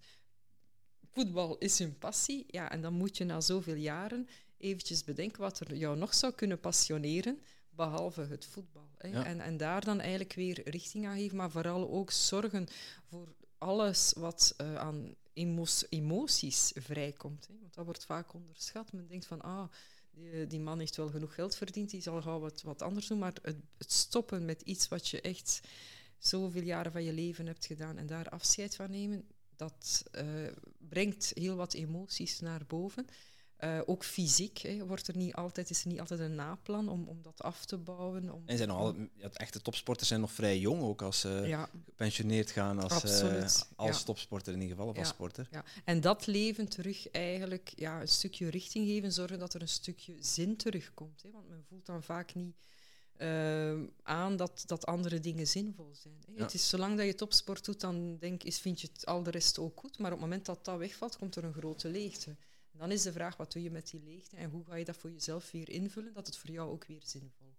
Voetbal 1.11 1.57
is 1.57 1.79
hun 1.79 1.97
passie. 1.97 2.45
Ja, 2.47 2.71
en 2.71 2.81
dan 2.81 2.93
moet 2.93 3.17
je 3.17 3.23
na 3.23 3.41
zoveel 3.41 3.75
jaren 3.75 4.27
eventjes 4.57 5.03
bedenken 5.03 5.41
wat 5.41 5.59
er 5.59 5.75
jou 5.75 5.97
nog 5.97 6.13
zou 6.13 6.33
kunnen 6.33 6.59
passioneren, 6.59 7.39
behalve 7.75 8.21
het 8.21 8.45
voetbal. 8.45 8.89
En, 8.97 9.39
en 9.39 9.57
daar 9.57 9.85
dan 9.85 9.99
eigenlijk 9.99 10.33
weer 10.33 10.69
richting 10.69 11.05
aan 11.05 11.17
geven, 11.17 11.37
maar 11.37 11.51
vooral 11.51 11.89
ook 11.89 12.11
zorgen 12.11 12.67
voor 13.09 13.27
alles 13.57 14.13
wat 14.17 14.55
uh, 14.61 14.75
aan 14.75 15.15
emo 15.33 15.65
emoties 15.89 16.71
vrijkomt. 16.75 17.47
Hè. 17.47 17.53
Want 17.61 17.73
dat 17.73 17.85
wordt 17.85 18.05
vaak 18.05 18.33
onderschat. 18.33 18.93
Men 18.93 19.07
denkt 19.07 19.25
van, 19.25 19.41
ah, 19.41 19.69
Die, 20.15 20.47
die 20.47 20.59
man 20.59 20.79
heeft 20.79 20.95
wel 20.95 21.09
genoeg 21.09 21.33
geld 21.33 21.55
verdiend, 21.55 21.89
die 21.89 22.01
zal 22.01 22.21
gauw 22.21 22.39
wat, 22.39 22.61
wat 22.61 22.81
anders 22.81 23.07
doen. 23.07 23.19
Maar 23.19 23.33
het, 23.41 23.57
het 23.77 23.91
stoppen 23.91 24.45
met 24.45 24.61
iets 24.61 24.87
wat 24.87 25.07
je 25.07 25.21
echt 25.21 25.61
zoveel 26.17 26.61
jaren 26.61 26.91
van 26.91 27.03
je 27.03 27.13
leven 27.13 27.45
hebt 27.45 27.65
gedaan 27.65 27.97
en 27.97 28.07
daar 28.07 28.29
afscheid 28.29 28.75
van 28.75 28.91
nemen, 28.91 29.27
dat 29.55 30.03
uh, 30.15 30.51
brengt 30.77 31.31
heel 31.33 31.55
wat 31.55 31.73
emoties 31.73 32.39
naar 32.39 32.65
boven. 32.67 33.07
Uh, 33.63 33.81
ook 33.85 34.03
fysiek 34.03 34.57
hè, 34.57 34.85
wordt 34.85 35.07
er 35.07 35.17
niet 35.17 35.33
altijd, 35.33 35.69
is 35.69 35.81
er 35.81 35.87
niet 35.87 35.99
altijd 35.99 36.19
een 36.19 36.35
naplan 36.35 36.89
om, 36.89 37.07
om 37.07 37.21
dat 37.21 37.41
af 37.41 37.65
te 37.65 37.77
bouwen. 37.77 38.33
Om, 38.33 38.43
en 38.45 38.57
zijn 38.57 38.69
al, 38.69 38.95
ja, 39.15 39.29
echte 39.33 39.61
topsporters 39.61 40.07
zijn 40.07 40.19
nog 40.19 40.31
vrij 40.31 40.59
jong, 40.59 40.81
ook 40.81 41.01
als 41.01 41.19
ze 41.19 41.29
ja. 41.29 41.69
gepensioneerd 41.85 42.51
gaan 42.51 42.79
als, 42.79 43.23
uh, 43.23 43.43
als 43.75 43.97
ja. 43.97 44.03
topsporter 44.05 44.53
in 44.53 44.61
ieder 44.61 44.75
geval, 44.75 44.91
of 44.91 44.97
als 44.97 45.07
sporter. 45.07 45.47
Ja. 45.51 45.63
En 45.83 46.01
dat 46.01 46.25
leven 46.25 46.67
terug 46.67 47.09
eigenlijk 47.11 47.73
ja, 47.75 48.01
een 48.01 48.07
stukje 48.07 48.49
richting 48.49 48.87
geven, 48.87 49.11
zorgen 49.11 49.39
dat 49.39 49.53
er 49.53 49.61
een 49.61 49.67
stukje 49.67 50.15
zin 50.19 50.57
terugkomt. 50.57 51.21
Hè, 51.21 51.29
want 51.31 51.49
men 51.49 51.63
voelt 51.69 51.85
dan 51.85 52.03
vaak 52.03 52.35
niet 52.35 52.55
uh, 53.17 53.81
aan 54.03 54.35
dat, 54.35 54.63
dat 54.65 54.85
andere 54.85 55.19
dingen 55.19 55.47
zinvol 55.47 55.89
zijn. 55.93 56.15
Hè. 56.25 56.43
Het 56.43 56.53
is 56.53 56.69
zolang 56.69 56.97
dat 56.97 57.05
je 57.05 57.15
topsport 57.15 57.65
doet, 57.65 57.79
dan 57.79 58.17
denk, 58.17 58.43
is, 58.43 58.59
vind 58.59 58.81
je 58.81 58.87
het 58.93 59.05
al 59.05 59.23
de 59.23 59.31
rest 59.31 59.59
ook 59.59 59.79
goed. 59.79 59.97
Maar 59.97 60.11
op 60.11 60.17
het 60.17 60.27
moment 60.27 60.45
dat 60.45 60.65
dat 60.65 60.77
wegvalt, 60.77 61.17
komt 61.17 61.35
er 61.35 61.43
een 61.43 61.53
grote 61.53 61.89
leegte. 61.89 62.35
Dan 62.77 62.91
is 62.91 63.01
de 63.01 63.11
vraag, 63.11 63.37
wat 63.37 63.51
doe 63.51 63.63
je 63.63 63.71
met 63.71 63.89
die 63.89 64.01
leegte 64.03 64.35
en 64.35 64.49
hoe 64.49 64.65
ga 64.65 64.75
je 64.75 64.85
dat 64.85 64.97
voor 64.97 65.11
jezelf 65.11 65.51
weer 65.51 65.69
invullen, 65.69 66.13
dat 66.13 66.25
het 66.25 66.37
voor 66.37 66.49
jou 66.49 66.71
ook 66.71 66.85
weer 66.85 67.01
zinvol 67.03 67.53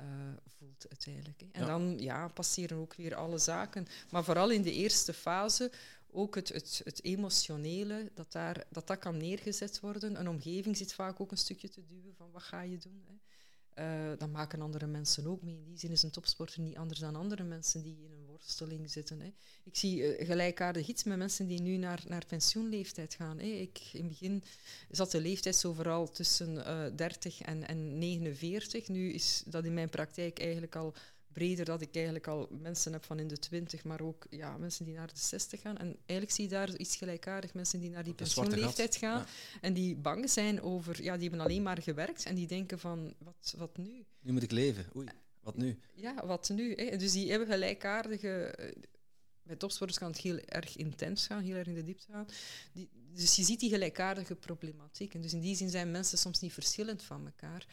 uh, 0.00 0.06
voelt 0.46 0.86
uiteindelijk. 0.88 1.40
Hè. 1.40 1.46
En 1.52 1.60
ja. 1.60 1.66
dan 1.66 1.98
ja, 1.98 2.28
passeren 2.28 2.78
ook 2.78 2.94
weer 2.94 3.14
alle 3.14 3.38
zaken. 3.38 3.86
Maar 4.10 4.24
vooral 4.24 4.50
in 4.50 4.62
de 4.62 4.72
eerste 4.72 5.12
fase 5.12 5.72
ook 6.10 6.34
het, 6.34 6.48
het, 6.48 6.80
het 6.84 7.04
emotionele, 7.04 8.10
dat, 8.14 8.32
daar, 8.32 8.64
dat 8.70 8.86
dat 8.86 8.98
kan 8.98 9.16
neergezet 9.16 9.80
worden. 9.80 10.20
Een 10.20 10.28
omgeving 10.28 10.76
zit 10.76 10.94
vaak 10.94 11.20
ook 11.20 11.30
een 11.30 11.38
stukje 11.38 11.68
te 11.68 11.86
duwen 11.86 12.14
van 12.14 12.30
wat 12.30 12.42
ga 12.42 12.60
je 12.60 12.78
doen. 12.78 13.04
Hè. 13.06 13.14
Uh, 13.78 14.18
dan 14.18 14.30
maken 14.30 14.60
andere 14.60 14.86
mensen 14.86 15.26
ook 15.26 15.42
mee. 15.42 15.58
In 15.58 15.64
die 15.64 15.78
zin 15.78 15.90
is 15.90 16.02
een 16.02 16.10
topsporter 16.10 16.60
niet 16.60 16.76
anders 16.76 17.00
dan 17.00 17.16
andere 17.16 17.42
mensen 17.42 17.82
die 17.82 18.04
in 18.04 18.12
een 18.12 18.25
zitten. 18.84 19.20
Hè. 19.20 19.32
Ik 19.64 19.76
zie 19.76 20.18
uh, 20.18 20.26
gelijkaardig 20.26 20.88
iets 20.88 21.04
met 21.04 21.18
mensen 21.18 21.46
die 21.46 21.60
nu 21.60 21.76
naar, 21.76 22.02
naar 22.06 22.26
pensioenleeftijd 22.26 23.14
gaan. 23.14 23.38
Hè. 23.38 23.46
Ik, 23.46 23.80
in 23.92 24.00
het 24.00 24.08
begin 24.08 24.42
zat 24.90 25.10
de 25.10 25.20
leeftijd 25.20 25.56
zo 25.56 25.72
vooral 25.72 26.10
tussen 26.10 26.54
uh, 26.54 26.84
30 26.96 27.40
en, 27.40 27.68
en 27.68 27.98
49. 27.98 28.88
Nu 28.88 29.12
is 29.12 29.42
dat 29.46 29.64
in 29.64 29.74
mijn 29.74 29.90
praktijk 29.90 30.38
eigenlijk 30.38 30.76
al 30.76 30.94
breder 31.36 31.64
dat 31.64 31.80
ik 31.80 31.94
eigenlijk 31.94 32.26
al 32.26 32.48
mensen 32.50 32.92
heb 32.92 33.04
van 33.04 33.18
in 33.18 33.28
de 33.28 33.38
20, 33.38 33.84
maar 33.84 34.00
ook 34.00 34.26
ja, 34.30 34.56
mensen 34.56 34.84
die 34.84 34.94
naar 34.94 35.06
de 35.06 35.18
60 35.18 35.60
gaan. 35.60 35.76
En 35.76 35.86
eigenlijk 35.86 36.30
zie 36.30 36.44
je 36.44 36.50
daar 36.50 36.76
iets 36.76 36.96
gelijkaardig, 36.96 37.54
mensen 37.54 37.80
die 37.80 37.90
naar 37.90 38.04
die 38.04 38.14
pensioenleeftijd 38.14 38.96
gaan 38.96 39.18
ja. 39.18 39.26
en 39.60 39.72
die 39.72 39.96
bang 39.96 40.30
zijn 40.30 40.62
over, 40.62 41.02
ja, 41.02 41.16
die 41.16 41.28
hebben 41.28 41.46
alleen 41.46 41.62
maar 41.62 41.82
gewerkt 41.82 42.24
en 42.24 42.34
die 42.34 42.46
denken 42.46 42.78
van, 42.78 43.14
wat, 43.18 43.54
wat 43.56 43.76
nu? 43.76 44.04
Nu 44.20 44.32
moet 44.32 44.42
ik 44.42 44.50
leven, 44.50 44.86
oei, 44.96 45.08
wat 45.46 45.56
nu? 45.56 45.78
Ja, 45.94 46.26
wat 46.26 46.48
nu? 46.48 46.74
Hè? 46.74 46.96
Dus 46.96 47.12
die 47.12 47.30
hebben 47.30 47.48
gelijkaardige... 47.48 48.58
Bij 49.42 49.56
topsporters 49.56 49.98
kan 49.98 50.10
het 50.10 50.20
heel 50.20 50.38
erg 50.38 50.76
intens 50.76 51.26
gaan, 51.26 51.42
heel 51.42 51.56
erg 51.56 51.66
in 51.66 51.74
de 51.74 51.84
diepte 51.84 52.06
gaan. 52.12 52.26
Dus 53.12 53.36
je 53.36 53.42
ziet 53.42 53.60
die 53.60 53.70
gelijkaardige 53.70 54.34
problematiek. 54.34 55.14
En 55.14 55.20
dus 55.20 55.32
in 55.32 55.40
die 55.40 55.56
zin 55.56 55.70
zijn 55.70 55.90
mensen 55.90 56.18
soms 56.18 56.40
niet 56.40 56.52
verschillend 56.52 57.02
van 57.02 57.24
elkaar. 57.26 57.66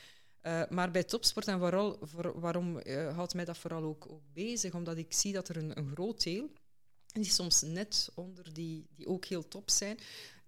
Uh, 0.44 0.64
maar 0.70 0.92
bij 0.92 1.04
topsport, 1.04 1.48
en 1.48 1.60
vooral, 1.60 1.98
voor, 2.02 2.40
waarom 2.40 2.80
uh, 2.84 3.16
houdt 3.16 3.34
mij 3.34 3.46
dat 3.46 3.58
vooral 3.58 3.84
ook, 3.84 4.12
ook, 4.12 4.24
bezig? 4.34 4.74
Omdat 4.74 4.98
ik 4.98 5.14
zie 5.14 5.34
dat 5.34 5.50
er 5.50 5.58
een, 5.58 5.78
een 5.78 5.92
groot 5.94 6.24
deel, 6.24 6.52
die 7.06 7.32
soms 7.32 7.62
net 7.62 8.10
onder 8.14 8.54
die, 8.54 8.88
die 8.96 9.08
ook 9.08 9.26
heel 9.26 9.48
top 9.48 9.70
zijn, 9.70 10.00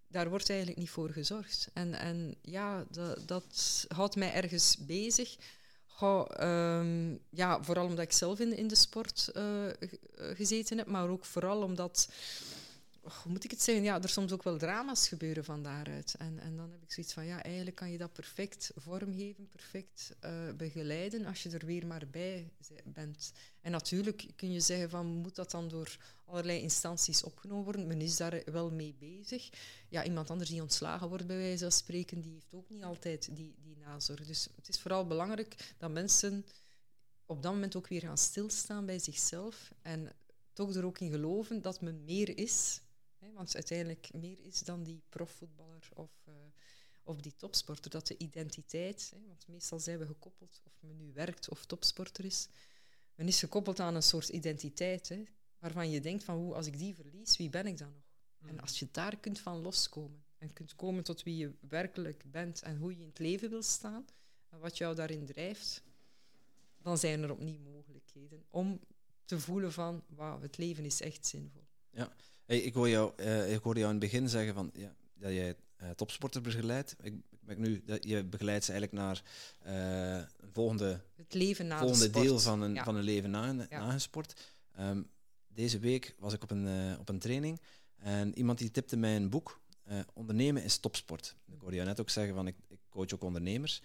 daar 0.07 0.29
wordt 0.29 0.49
eigenlijk 0.49 0.79
niet 0.79 0.89
voor 0.89 1.09
gezorgd. 1.09 1.69
En, 1.73 1.93
en 1.93 2.35
ja, 2.41 2.85
dat, 2.91 3.27
dat 3.27 3.85
houdt 3.87 4.15
mij 4.15 4.33
ergens 4.33 4.77
bezig. 4.77 5.37
Um, 6.01 7.19
ja, 7.29 7.63
vooral 7.63 7.85
omdat 7.85 8.05
ik 8.05 8.11
zelf 8.11 8.39
in, 8.39 8.67
de 8.67 8.75
sport 8.75 9.31
uh, 9.37 9.43
gezeten 10.33 10.77
heb, 10.77 10.87
maar 10.87 11.09
ook 11.09 11.25
vooral 11.25 11.61
omdat 11.61 12.09
moet 13.27 13.43
ik 13.43 13.51
het 13.51 13.61
zeggen, 13.61 13.83
ja, 13.83 14.01
er 14.01 14.09
soms 14.09 14.31
ook 14.31 14.43
wel 14.43 14.57
drama's 14.57 15.07
gebeuren 15.07 15.43
van 15.43 15.63
daaruit. 15.63 16.15
En, 16.17 16.39
en 16.39 16.55
dan 16.55 16.71
heb 16.71 16.81
ik 16.81 16.91
zoiets 16.91 17.13
van, 17.13 17.25
ja, 17.25 17.43
eigenlijk 17.43 17.75
kan 17.75 17.91
je 17.91 17.97
dat 17.97 18.13
perfect 18.13 18.71
vormgeven, 18.75 19.47
perfect 19.47 20.15
uh, 20.21 20.31
begeleiden 20.57 21.25
als 21.25 21.43
je 21.43 21.49
er 21.49 21.65
weer 21.65 21.87
maar 21.87 22.07
bij 22.11 22.51
bent. 22.85 23.31
En 23.61 23.71
natuurlijk 23.71 24.25
kun 24.35 24.51
je 24.51 24.59
zeggen 24.59 24.89
van, 24.89 25.05
moet 25.05 25.35
dat 25.35 25.51
dan 25.51 25.67
door 25.67 25.97
allerlei 26.25 26.61
instanties 26.61 27.23
opgenomen 27.23 27.63
worden? 27.63 27.87
Men 27.87 28.01
is 28.01 28.17
daar 28.17 28.41
wel 28.45 28.71
mee 28.71 28.95
bezig. 28.99 29.49
Ja, 29.89 30.03
iemand 30.03 30.29
anders 30.29 30.49
die 30.49 30.61
ontslagen 30.61 31.09
wordt, 31.09 31.27
bij 31.27 31.37
wijze 31.37 31.63
van 31.63 31.71
spreken, 31.71 32.21
die 32.21 32.33
heeft 32.33 32.53
ook 32.53 32.69
niet 32.69 32.83
altijd 32.83 33.35
die, 33.35 33.55
die 33.63 33.77
nazorg. 33.77 34.25
Dus 34.25 34.47
het 34.55 34.67
is 34.67 34.79
vooral 34.79 35.07
belangrijk 35.07 35.73
dat 35.77 35.91
mensen 35.91 36.45
op 37.25 37.43
dat 37.43 37.53
moment 37.53 37.75
ook 37.75 37.87
weer 37.87 38.01
gaan 38.01 38.17
stilstaan 38.17 38.85
bij 38.85 38.99
zichzelf 38.99 39.71
en 39.81 40.11
toch 40.53 40.75
er 40.75 40.85
ook 40.85 40.99
in 40.99 41.11
geloven 41.11 41.61
dat 41.61 41.81
men 41.81 42.03
meer 42.03 42.37
is 42.37 42.81
Hè, 43.25 43.33
want 43.33 43.55
uiteindelijk 43.55 44.13
meer 44.13 44.39
is 44.39 44.59
dan 44.59 44.83
die 44.83 45.01
profvoetballer 45.09 45.89
of, 45.93 46.11
uh, 46.27 46.33
of 47.03 47.21
die 47.21 47.35
topsporter. 47.35 47.91
Dat 47.91 48.07
de 48.07 48.17
identiteit, 48.17 49.11
hè, 49.15 49.27
want 49.27 49.47
meestal 49.47 49.79
zijn 49.79 49.99
we 49.99 50.05
gekoppeld, 50.05 50.61
of 50.63 50.73
men 50.79 50.97
nu 50.97 51.13
werkt 51.13 51.49
of 51.49 51.65
topsporter 51.65 52.25
is, 52.25 52.47
men 53.15 53.27
is 53.27 53.39
gekoppeld 53.39 53.79
aan 53.79 53.95
een 53.95 54.03
soort 54.03 54.29
identiteit, 54.29 55.09
hè, 55.09 55.23
waarvan 55.59 55.89
je 55.89 56.01
denkt 56.01 56.23
van, 56.23 56.37
hoe, 56.37 56.53
als 56.53 56.67
ik 56.67 56.77
die 56.77 56.95
verlies, 56.95 57.37
wie 57.37 57.49
ben 57.49 57.67
ik 57.67 57.77
dan 57.77 57.93
nog? 57.93 58.03
En 58.41 58.53
mm. 58.53 58.59
als 58.59 58.79
je 58.79 58.87
daar 58.91 59.17
kunt 59.17 59.39
van 59.39 59.61
loskomen 59.61 60.23
en 60.37 60.53
kunt 60.53 60.75
komen 60.75 61.03
tot 61.03 61.23
wie 61.23 61.37
je 61.37 61.55
werkelijk 61.59 62.23
bent 62.31 62.61
en 62.61 62.77
hoe 62.77 62.91
je 62.91 63.01
in 63.01 63.07
het 63.07 63.19
leven 63.19 63.49
wil 63.49 63.63
staan 63.63 64.05
en 64.49 64.59
wat 64.59 64.77
jou 64.77 64.95
daarin 64.95 65.25
drijft, 65.25 65.83
dan 66.77 66.97
zijn 66.97 67.23
er 67.23 67.31
opnieuw 67.31 67.59
mogelijkheden 67.59 68.45
om 68.49 68.79
te 69.25 69.39
voelen 69.39 69.71
van, 69.71 70.03
wauw, 70.07 70.41
het 70.41 70.57
leven 70.57 70.85
is 70.85 71.01
echt 71.01 71.25
zinvol. 71.25 71.64
Ja, 71.95 72.11
Hey, 72.45 72.57
ik, 72.57 72.73
hoor 72.73 72.89
jou, 72.89 73.13
uh, 73.19 73.53
ik 73.53 73.63
hoorde 73.63 73.79
jou 73.79 73.93
in 73.93 74.01
het 74.01 74.11
begin 74.11 74.29
zeggen 74.29 74.53
van, 74.53 74.71
ja, 74.73 74.95
dat 75.13 75.31
jij 75.31 75.55
uh, 75.81 75.89
topsporters 75.89 76.43
begeleidt. 76.43 76.95
Ik, 77.01 77.13
ik 77.13 77.39
merk 77.39 77.57
nu 77.57 77.81
dat 77.85 78.07
je 78.07 78.23
begeleidt 78.23 78.65
ze 78.65 78.71
eigenlijk 78.71 79.01
naar 79.01 79.23
uh, 79.67 80.15
een 80.15 80.53
volgende, 80.53 81.01
het 81.15 81.33
leven 81.33 81.67
na 81.67 81.79
volgende 81.79 82.09
de 82.09 82.19
deel 82.19 82.39
van 82.39 82.61
een, 82.61 82.73
ja. 82.73 82.83
van 82.83 82.95
een 82.95 83.03
leven 83.03 83.29
na, 83.29 83.49
een, 83.49 83.65
ja. 83.69 83.79
na 83.79 83.93
een 83.93 84.01
sport. 84.01 84.53
Um, 84.79 85.09
deze 85.47 85.79
week 85.79 86.15
was 86.19 86.33
ik 86.33 86.43
op 86.43 86.51
een, 86.51 86.97
op 86.99 87.09
een 87.09 87.19
training 87.19 87.61
en 87.95 88.37
iemand 88.37 88.57
die 88.57 88.71
tipte 88.71 88.97
mij 88.97 89.15
een 89.15 89.29
boek. 89.29 89.61
ondernemen 90.13 90.63
is 90.63 90.77
topsport. 90.77 91.35
Ik 91.51 91.59
hoorde 91.59 91.75
jou 91.75 91.87
net 91.87 91.99
ook 91.99 92.09
zeggen 92.09 92.35
van 92.35 92.47
ik, 92.47 92.55
ik 92.67 92.79
coach 92.89 93.13
ook 93.13 93.23
ondernemers. 93.23 93.81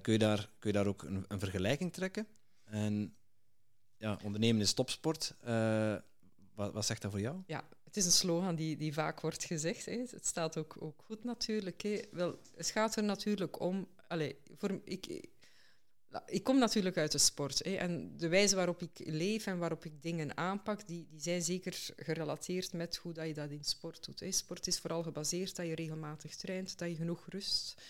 kun, 0.00 0.12
je 0.12 0.18
daar, 0.18 0.48
kun 0.58 0.70
je 0.70 0.76
daar 0.76 0.86
ook 0.86 1.02
een, 1.02 1.24
een 1.28 1.38
vergelijking 1.38 1.92
trekken? 1.92 2.26
En 2.64 3.14
ja, 3.96 4.18
ondernemen 4.22 4.62
is 4.62 4.72
topsport. 4.72 5.34
Wat, 6.54 6.72
wat, 6.72 6.86
zegt 6.86 7.02
dat 7.02 7.10
voor 7.10 7.20
jou? 7.20 7.42
Ja, 7.46 7.64
het 7.84 7.96
is 7.96 8.04
een 8.04 8.12
slogan 8.12 8.54
die, 8.54 8.76
die 8.76 8.92
vaak 8.92 9.20
wordt 9.20 9.44
gezegd. 9.44 9.84
Hè. 9.84 9.98
Het 10.10 10.26
staat 10.26 10.56
ook, 10.56 10.76
ook 10.78 11.02
goed 11.04 11.24
natuurlijk. 11.24 11.82
Hè. 11.82 12.00
Wel, 12.10 12.38
het 12.56 12.70
gaat 12.70 12.96
er 12.96 13.04
natuurlijk 13.04 13.60
om... 13.60 13.88
Allez, 14.08 14.32
voor, 14.56 14.80
ik, 14.84 15.28
ik 16.26 16.44
kom 16.44 16.58
natuurlijk 16.58 16.96
uit 16.96 17.12
de 17.12 17.18
sport. 17.18 17.58
Hè, 17.64 17.74
en 17.74 18.16
de 18.16 18.28
wijze 18.28 18.56
waarop 18.56 18.82
ik 18.82 18.98
leef 19.04 19.46
en 19.46 19.58
waarop 19.58 19.84
ik 19.84 20.02
dingen 20.02 20.36
aanpak, 20.36 20.86
die, 20.86 21.06
die 21.10 21.20
zijn 21.20 21.42
zeker 21.42 21.86
gerelateerd 21.96 22.72
met 22.72 22.96
hoe 22.96 23.12
dat 23.12 23.26
je 23.26 23.34
dat 23.34 23.50
in 23.50 23.64
sport 23.64 24.04
doet. 24.04 24.20
Hè. 24.20 24.32
Sport 24.32 24.66
is 24.66 24.78
vooral 24.78 25.02
gebaseerd 25.02 25.56
dat 25.56 25.66
je 25.66 25.74
regelmatig 25.74 26.36
traint, 26.36 26.78
dat 26.78 26.88
je 26.88 26.96
genoeg 26.96 27.26
rust. 27.28 27.82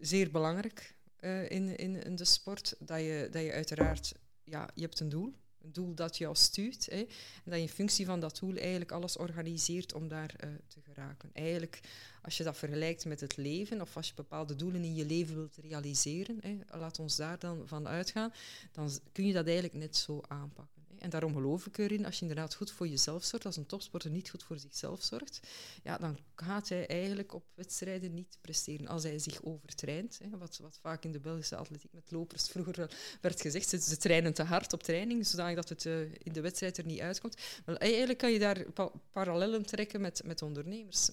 Zeer 0.00 0.30
belangrijk 0.30 0.94
uh, 1.20 1.50
in, 1.50 1.76
in, 1.76 2.02
in 2.02 2.16
de 2.16 2.24
sport. 2.24 2.74
Dat 2.78 3.00
je, 3.00 3.28
dat 3.30 3.42
je 3.42 3.52
uiteraard... 3.52 4.14
Ja, 4.44 4.70
je 4.74 4.82
hebt 4.82 5.00
een 5.00 5.08
doel 5.08 5.34
doel 5.72 5.94
dat 5.94 6.18
jou 6.18 6.34
stuurt. 6.34 6.86
Hè, 6.90 6.96
en 6.96 7.06
dat 7.44 7.54
je 7.54 7.60
in 7.60 7.68
functie 7.68 8.06
van 8.06 8.20
dat 8.20 8.38
doel 8.38 8.56
eigenlijk 8.56 8.92
alles 8.92 9.16
organiseert 9.16 9.94
om 9.94 10.08
daar 10.08 10.34
uh, 10.44 10.50
te 10.68 10.80
geraken. 10.80 11.30
Eigenlijk, 11.32 11.80
als 12.22 12.36
je 12.36 12.44
dat 12.44 12.56
vergelijkt 12.56 13.04
met 13.04 13.20
het 13.20 13.36
leven, 13.36 13.80
of 13.80 13.96
als 13.96 14.08
je 14.08 14.14
bepaalde 14.14 14.56
doelen 14.56 14.84
in 14.84 14.94
je 14.94 15.06
leven 15.06 15.34
wilt 15.34 15.56
realiseren, 15.56 16.38
hè, 16.40 16.78
laat 16.78 16.98
ons 16.98 17.16
daar 17.16 17.38
dan 17.38 17.62
van 17.68 17.88
uitgaan, 17.88 18.32
dan 18.72 18.90
kun 19.12 19.26
je 19.26 19.32
dat 19.32 19.44
eigenlijk 19.44 19.74
net 19.74 19.96
zo 19.96 20.20
aanpakken. 20.28 20.75
En 20.98 21.10
daarom 21.10 21.34
geloof 21.34 21.66
ik 21.66 21.78
erin, 21.78 22.04
als 22.04 22.14
je 22.14 22.20
inderdaad 22.20 22.54
goed 22.54 22.70
voor 22.70 22.88
jezelf 22.88 23.24
zorgt, 23.24 23.46
als 23.46 23.56
een 23.56 23.66
topsporter 23.66 24.10
niet 24.10 24.30
goed 24.30 24.42
voor 24.42 24.58
zichzelf 24.58 25.02
zorgt, 25.02 25.40
ja, 25.82 25.98
dan 25.98 26.18
gaat 26.34 26.68
hij 26.68 26.86
eigenlijk 26.86 27.34
op 27.34 27.44
wedstrijden 27.54 28.14
niet 28.14 28.38
presteren. 28.40 28.86
Als 28.86 29.02
hij 29.02 29.18
zich 29.18 29.42
overtraint, 29.42 30.18
hè, 30.22 30.38
wat, 30.38 30.58
wat 30.62 30.78
vaak 30.82 31.04
in 31.04 31.12
de 31.12 31.20
Belgische 31.20 31.56
atletiek 31.56 31.92
met 31.92 32.10
lopers 32.10 32.48
vroeger 32.48 32.90
werd 33.20 33.40
gezegd, 33.40 33.68
ze, 33.68 33.96
trainen 33.96 34.34
te 34.34 34.42
hard 34.42 34.72
op 34.72 34.82
training, 34.82 35.26
zodat 35.26 35.68
het 35.68 35.84
uh, 35.84 36.00
in 36.02 36.32
de 36.32 36.40
wedstrijd 36.40 36.78
er 36.78 36.86
niet 36.86 37.00
uitkomt. 37.00 37.36
Eigenlijk 37.64 38.18
kan 38.18 38.32
je 38.32 38.38
daar 38.38 38.72
pa 38.72 38.90
parallellen 39.10 39.66
trekken 39.66 40.00
met, 40.00 40.22
met 40.24 40.42
ondernemers 40.42 41.10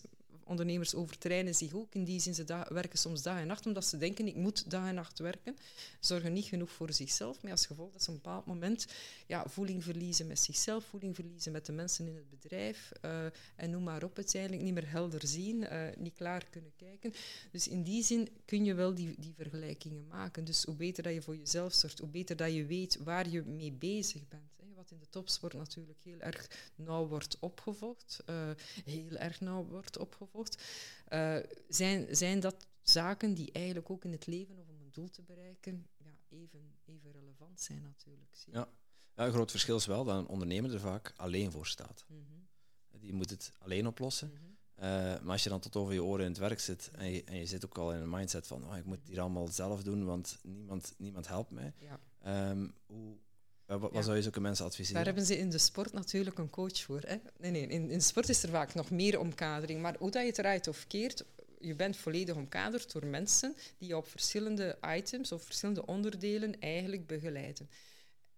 Ondernemers 0.54 0.95
overtrainen 0.95 1.56
zich 1.56 1.74
ook. 1.74 1.95
In 1.95 2.04
die 2.04 2.20
zin, 2.20 2.34
ze 2.34 2.66
werken 2.70 2.99
soms 2.99 3.22
dag 3.22 3.38
en 3.38 3.47
nacht 3.47 3.66
omdat 3.66 3.86
ze 3.86 3.97
denken, 3.97 4.28
ik 4.28 4.36
moet 4.36 4.70
dag 4.70 4.88
en 4.88 4.95
nacht 4.95 5.20
werken. 5.20 5.58
Zorgen 5.99 6.34
niet 6.34 6.45
genoeg 6.45 6.72
voor 6.72 6.93
zichzelf, 6.93 7.41
maar 7.41 7.51
als 7.51 7.66
gevolg 7.66 7.91
dat 7.91 8.04
ze 8.04 8.10
op 8.10 8.16
een 8.16 8.22
bepaald 8.22 8.45
moment 8.45 8.88
ja, 9.28 9.47
voeling 9.47 9.84
verliezen 9.84 10.28
met 10.28 10.39
zichzelf, 10.39 10.86
voeling 10.86 11.16
verliezen 11.16 11.51
met 11.51 11.66
de 11.66 11.72
mensen 11.72 12.08
in 12.08 12.16
het 12.16 12.30
bedrijf 12.30 12.91
uh, 13.06 13.26
en 13.56 13.70
noem 13.70 13.84
maar 13.84 14.04
op, 14.04 14.18
uiteindelijk 14.18 14.62
niet 14.62 14.74
meer 14.74 14.89
helder 14.89 15.28
zien, 15.28 15.62
uh, 15.62 15.88
niet 15.97 16.14
klaar 16.14 16.45
kunnen 16.49 16.74
kijken. 16.76 17.14
Dus 17.51 17.68
in 17.68 17.84
die 17.84 18.04
zin 18.04 18.30
kun 18.45 18.66
je 18.66 18.74
wel 18.74 18.93
die, 18.93 19.16
die 19.18 19.34
vergelijkingen 19.38 20.08
maken. 20.08 20.45
Dus 20.45 20.64
hoe 20.64 20.76
beter 20.76 21.04
dat 21.04 21.14
je 21.14 21.22
voor 21.22 21.38
jezelf 21.38 21.74
zorgt, 21.74 21.99
hoe 21.99 22.10
beter 22.10 22.36
dat 22.36 22.54
je 22.54 22.66
weet 22.66 22.97
waar 23.04 23.30
je 23.30 23.41
mee 23.41 23.72
bezig 23.72 24.28
bent. 24.28 24.53
Wat 24.84 24.91
in 24.91 24.99
de 24.99 25.09
topsport 25.09 25.53
natuurlijk 25.53 25.99
heel 26.03 26.19
erg 26.19 26.71
nauw 26.75 27.07
wordt 27.07 27.39
opgevolgd, 27.39 28.23
uh, 28.29 28.51
heel 28.86 29.15
erg 29.15 29.41
nauw 29.41 29.65
wordt 29.65 29.97
opgevolgd, 29.97 30.63
uh, 31.09 31.38
zijn, 31.67 32.15
zijn 32.15 32.39
dat 32.39 32.67
zaken 32.81 33.34
die 33.34 33.51
eigenlijk 33.51 33.89
ook 33.89 34.03
in 34.03 34.11
het 34.11 34.25
leven 34.25 34.57
of 34.57 34.67
om 34.67 34.81
een 34.81 34.91
doel 34.91 35.09
te 35.09 35.21
bereiken 35.21 35.88
ja, 35.97 36.17
even, 36.29 36.75
even 36.86 37.11
relevant 37.11 37.61
zijn 37.61 37.81
natuurlijk. 37.81 38.36
Zie. 38.36 38.53
Ja. 38.53 38.69
ja, 39.15 39.25
een 39.25 39.31
groot 39.31 39.51
verschil 39.51 39.75
is 39.75 39.86
wel 39.86 40.03
dat 40.03 40.17
een 40.17 40.27
ondernemer 40.27 40.73
er 40.73 40.79
vaak 40.79 41.13
alleen 41.15 41.51
voor 41.51 41.67
staat. 41.67 42.05
Mm 42.07 42.25
-hmm. 42.27 42.99
Die 42.99 43.13
moet 43.13 43.29
het 43.29 43.51
alleen 43.57 43.88
oplossen. 43.88 44.27
Mm 44.27 44.36
-hmm. 44.36 44.57
Uh, 44.75 44.84
maar 45.21 45.31
als 45.31 45.43
je 45.43 45.49
dan 45.49 45.59
tot 45.59 45.75
over 45.75 45.93
je 45.93 46.03
oren 46.03 46.25
in 46.25 46.31
het 46.31 46.39
werk 46.39 46.59
zit 46.59 46.91
en 46.93 47.11
je, 47.11 47.23
en 47.23 47.38
je 47.38 47.45
zit 47.45 47.65
ook 47.65 47.77
al 47.77 47.93
in 47.93 48.01
een 48.01 48.09
mindset 48.09 48.47
van 48.47 48.65
oh, 48.65 48.77
ik 48.77 48.86
moet 48.86 48.97
het 48.97 49.07
hier 49.07 49.19
allemaal 49.19 49.47
zelf 49.47 49.84
doen, 49.84 50.05
want 50.05 50.39
niemand, 50.41 50.93
niemand 50.97 51.27
helpt 51.27 51.51
mij. 51.51 51.73
Ja. 51.77 52.49
Um, 52.49 52.73
hoe, 52.86 53.17
wat, 53.66 53.91
wat 53.91 54.03
zou 54.03 54.16
je 54.16 54.22
zulke 54.22 54.41
mensen 54.41 54.66
adviseren? 54.66 54.95
Daar 54.95 55.05
hebben 55.05 55.26
ze 55.26 55.38
in 55.38 55.49
de 55.49 55.57
sport 55.57 55.93
natuurlijk 55.93 56.38
een 56.38 56.49
coach 56.49 56.80
voor. 56.80 57.01
Hè? 57.01 57.16
Nee, 57.38 57.51
nee, 57.51 57.61
in, 57.61 57.89
in 57.89 57.97
de 57.97 57.99
sport 57.99 58.30
is 58.30 58.43
er 58.43 58.49
vaak 58.49 58.74
nog 58.74 58.89
meer 58.89 59.20
omkadering. 59.20 59.82
Maar 59.82 59.95
hoe 59.99 60.11
dat 60.11 60.22
je 60.22 60.28
het 60.28 60.38
eruit 60.38 60.68
of 60.68 60.88
keert, 60.88 61.24
je 61.59 61.76
bent 61.76 61.97
volledig 61.97 62.36
omkaderd 62.36 62.91
door 62.91 63.05
mensen 63.05 63.55
die 63.78 63.88
je 63.88 63.97
op 63.97 64.07
verschillende 64.07 64.78
items 64.82 65.32
of 65.32 65.43
verschillende 65.43 65.86
onderdelen 65.86 66.59
eigenlijk 66.59 67.07
begeleiden. 67.07 67.70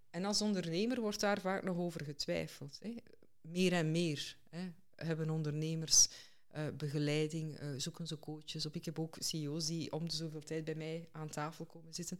En 0.10 0.26
als 0.26 0.42
ondernemer 0.42 1.02
wordt 1.02 1.20
daar 1.20 1.42
vaak 1.42 1.64
nog 1.64 1.78
over 1.78 2.04
getwijfeld. 2.04 2.80
Hè? 2.82 2.96
Meer 3.42 3.74
en 3.74 3.92
meer 3.92 4.38
hè, 4.50 4.72
hebben 4.96 5.30
ondernemers 5.30 6.08
uh, 6.56 6.64
begeleiding, 6.78 7.62
uh, 7.62 7.68
zoeken 7.78 8.08
ze 8.08 8.20
coaches 8.20 8.66
op. 8.66 8.76
Ik 8.76 8.86
heb 8.86 9.00
ook 9.00 9.16
CEO's 9.20 9.66
die 9.66 9.92
om 9.92 10.10
de 10.10 10.16
zoveel 10.16 10.44
tijd 10.44 10.64
bij 10.64 10.76
mij 10.76 11.08
aan 11.12 11.30
tafel 11.30 11.66
komen 11.66 11.94
zitten 11.94 12.20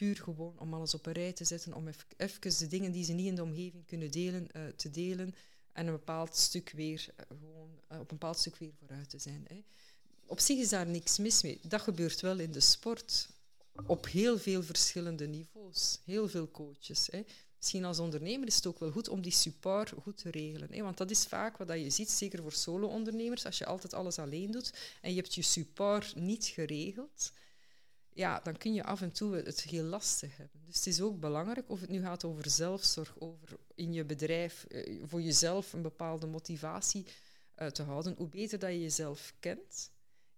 puur 0.00 0.16
gewoon 0.16 0.58
om 0.58 0.74
alles 0.74 0.94
op 0.94 1.06
een 1.06 1.12
rij 1.12 1.32
te 1.32 1.44
zetten, 1.44 1.74
om 1.74 1.88
even 2.16 2.58
de 2.58 2.66
dingen 2.66 2.92
die 2.92 3.04
ze 3.04 3.12
niet 3.12 3.26
in 3.26 3.34
de 3.34 3.42
omgeving 3.42 3.86
kunnen 3.86 4.10
delen, 4.10 4.48
uh, 4.56 4.62
te 4.76 4.90
delen 4.90 5.34
en 5.72 5.86
een 5.86 5.92
bepaald 5.92 6.36
stuk 6.36 6.70
weer, 6.70 7.06
uh, 7.10 7.26
gewoon 7.26 7.70
uh, 7.92 7.98
op 7.98 8.10
een 8.10 8.18
bepaald 8.18 8.38
stuk 8.38 8.56
weer 8.56 8.72
vooruit 8.78 9.10
te 9.10 9.18
zijn. 9.18 9.44
Hè. 9.48 9.62
Op 10.26 10.40
zich 10.40 10.58
is 10.58 10.68
daar 10.68 10.86
niks 10.86 11.18
mis 11.18 11.42
mee. 11.42 11.60
Dat 11.62 11.80
gebeurt 11.80 12.20
wel 12.20 12.38
in 12.38 12.52
de 12.52 12.60
sport, 12.60 13.28
op 13.86 14.06
heel 14.06 14.38
veel 14.38 14.62
verschillende 14.62 15.26
niveaus. 15.26 16.00
Heel 16.04 16.28
veel 16.28 16.50
coaches. 16.50 17.08
Hè. 17.10 17.22
Misschien 17.56 17.84
als 17.84 17.98
ondernemer 17.98 18.46
is 18.46 18.56
het 18.56 18.66
ook 18.66 18.78
wel 18.78 18.90
goed 18.90 19.08
om 19.08 19.22
die 19.22 19.32
support 19.32 19.92
goed 20.02 20.16
te 20.16 20.30
regelen. 20.30 20.72
Hè. 20.72 20.82
Want 20.82 20.96
dat 20.96 21.10
is 21.10 21.24
vaak 21.24 21.56
wat 21.56 21.68
je 21.68 21.90
ziet, 21.90 22.10
zeker 22.10 22.42
voor 22.42 22.52
solo-ondernemers, 22.52 23.46
als 23.46 23.58
je 23.58 23.66
altijd 23.66 23.94
alles 23.94 24.18
alleen 24.18 24.50
doet 24.50 24.72
en 25.00 25.10
je 25.10 25.16
hebt 25.16 25.34
je 25.34 25.42
support 25.42 26.14
niet 26.14 26.44
geregeld, 26.44 27.32
ja, 28.20 28.40
dan 28.42 28.56
kun 28.56 28.74
je 28.74 28.84
af 28.84 29.00
en 29.00 29.12
toe 29.12 29.34
het 29.34 29.60
heel 29.60 29.84
lastig 29.84 30.36
hebben. 30.36 30.60
Dus 30.66 30.76
het 30.76 30.86
is 30.86 31.00
ook 31.00 31.20
belangrijk 31.20 31.70
of 31.70 31.80
het 31.80 31.90
nu 31.90 32.00
gaat 32.00 32.24
over 32.24 32.50
zelfzorg, 32.50 33.20
over 33.20 33.58
in 33.74 33.92
je 33.92 34.04
bedrijf 34.04 34.66
uh, 34.68 35.02
voor 35.06 35.22
jezelf 35.22 35.72
een 35.72 35.82
bepaalde 35.82 36.26
motivatie 36.26 37.06
uh, 37.58 37.66
te 37.66 37.82
houden. 37.82 38.14
Hoe 38.16 38.28
beter 38.28 38.58
dat 38.58 38.70
je 38.70 38.80
jezelf 38.80 39.34
kent, 39.40 39.90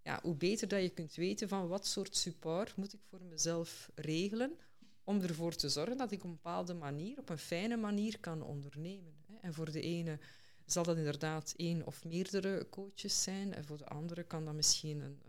ja, 0.03 0.18
hoe 0.22 0.35
beter 0.35 0.68
dat 0.68 0.83
je 0.83 0.89
kunt 0.89 1.14
weten 1.14 1.49
van 1.49 1.68
wat 1.68 1.87
soort 1.87 2.16
support 2.16 2.76
moet 2.76 2.93
ik 2.93 3.01
voor 3.09 3.22
mezelf 3.22 3.91
regelen 3.95 4.59
om 5.05 5.20
ervoor 5.20 5.55
te 5.55 5.68
zorgen 5.68 5.97
dat 5.97 6.12
ik 6.12 6.18
op 6.18 6.24
een 6.24 6.30
bepaalde 6.43 6.74
manier, 6.74 7.18
op 7.18 7.28
een 7.28 7.39
fijne 7.39 7.76
manier 7.76 8.20
kan 8.20 8.43
ondernemen. 8.43 9.14
En 9.41 9.55
voor 9.55 9.70
de 9.70 9.80
ene 9.80 10.18
zal 10.66 10.83
dat 10.85 10.97
inderdaad 10.97 11.55
één 11.57 11.87
of 11.87 12.05
meerdere 12.05 12.66
coaches 12.70 13.22
zijn 13.22 13.55
en 13.55 13.64
voor 13.64 13.78
de 13.78 13.87
andere 13.87 14.22
kan 14.22 14.45
dat 14.45 14.55
misschien 14.55 15.01
een 15.01 15.20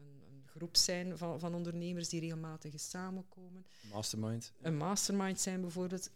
groep 0.56 0.78
zijn 0.78 1.18
van, 1.18 1.39
van 1.39 1.56
ondernemers 1.56 2.10
die 2.10 2.20
regelmatig 2.20 2.80
samenkomen. 2.80 3.66
Mastermind. 3.91 4.51
Een 4.62 4.78
mastermind 4.78 5.39
zijn 5.39 5.62
bijvoorbeeld. 5.62 6.10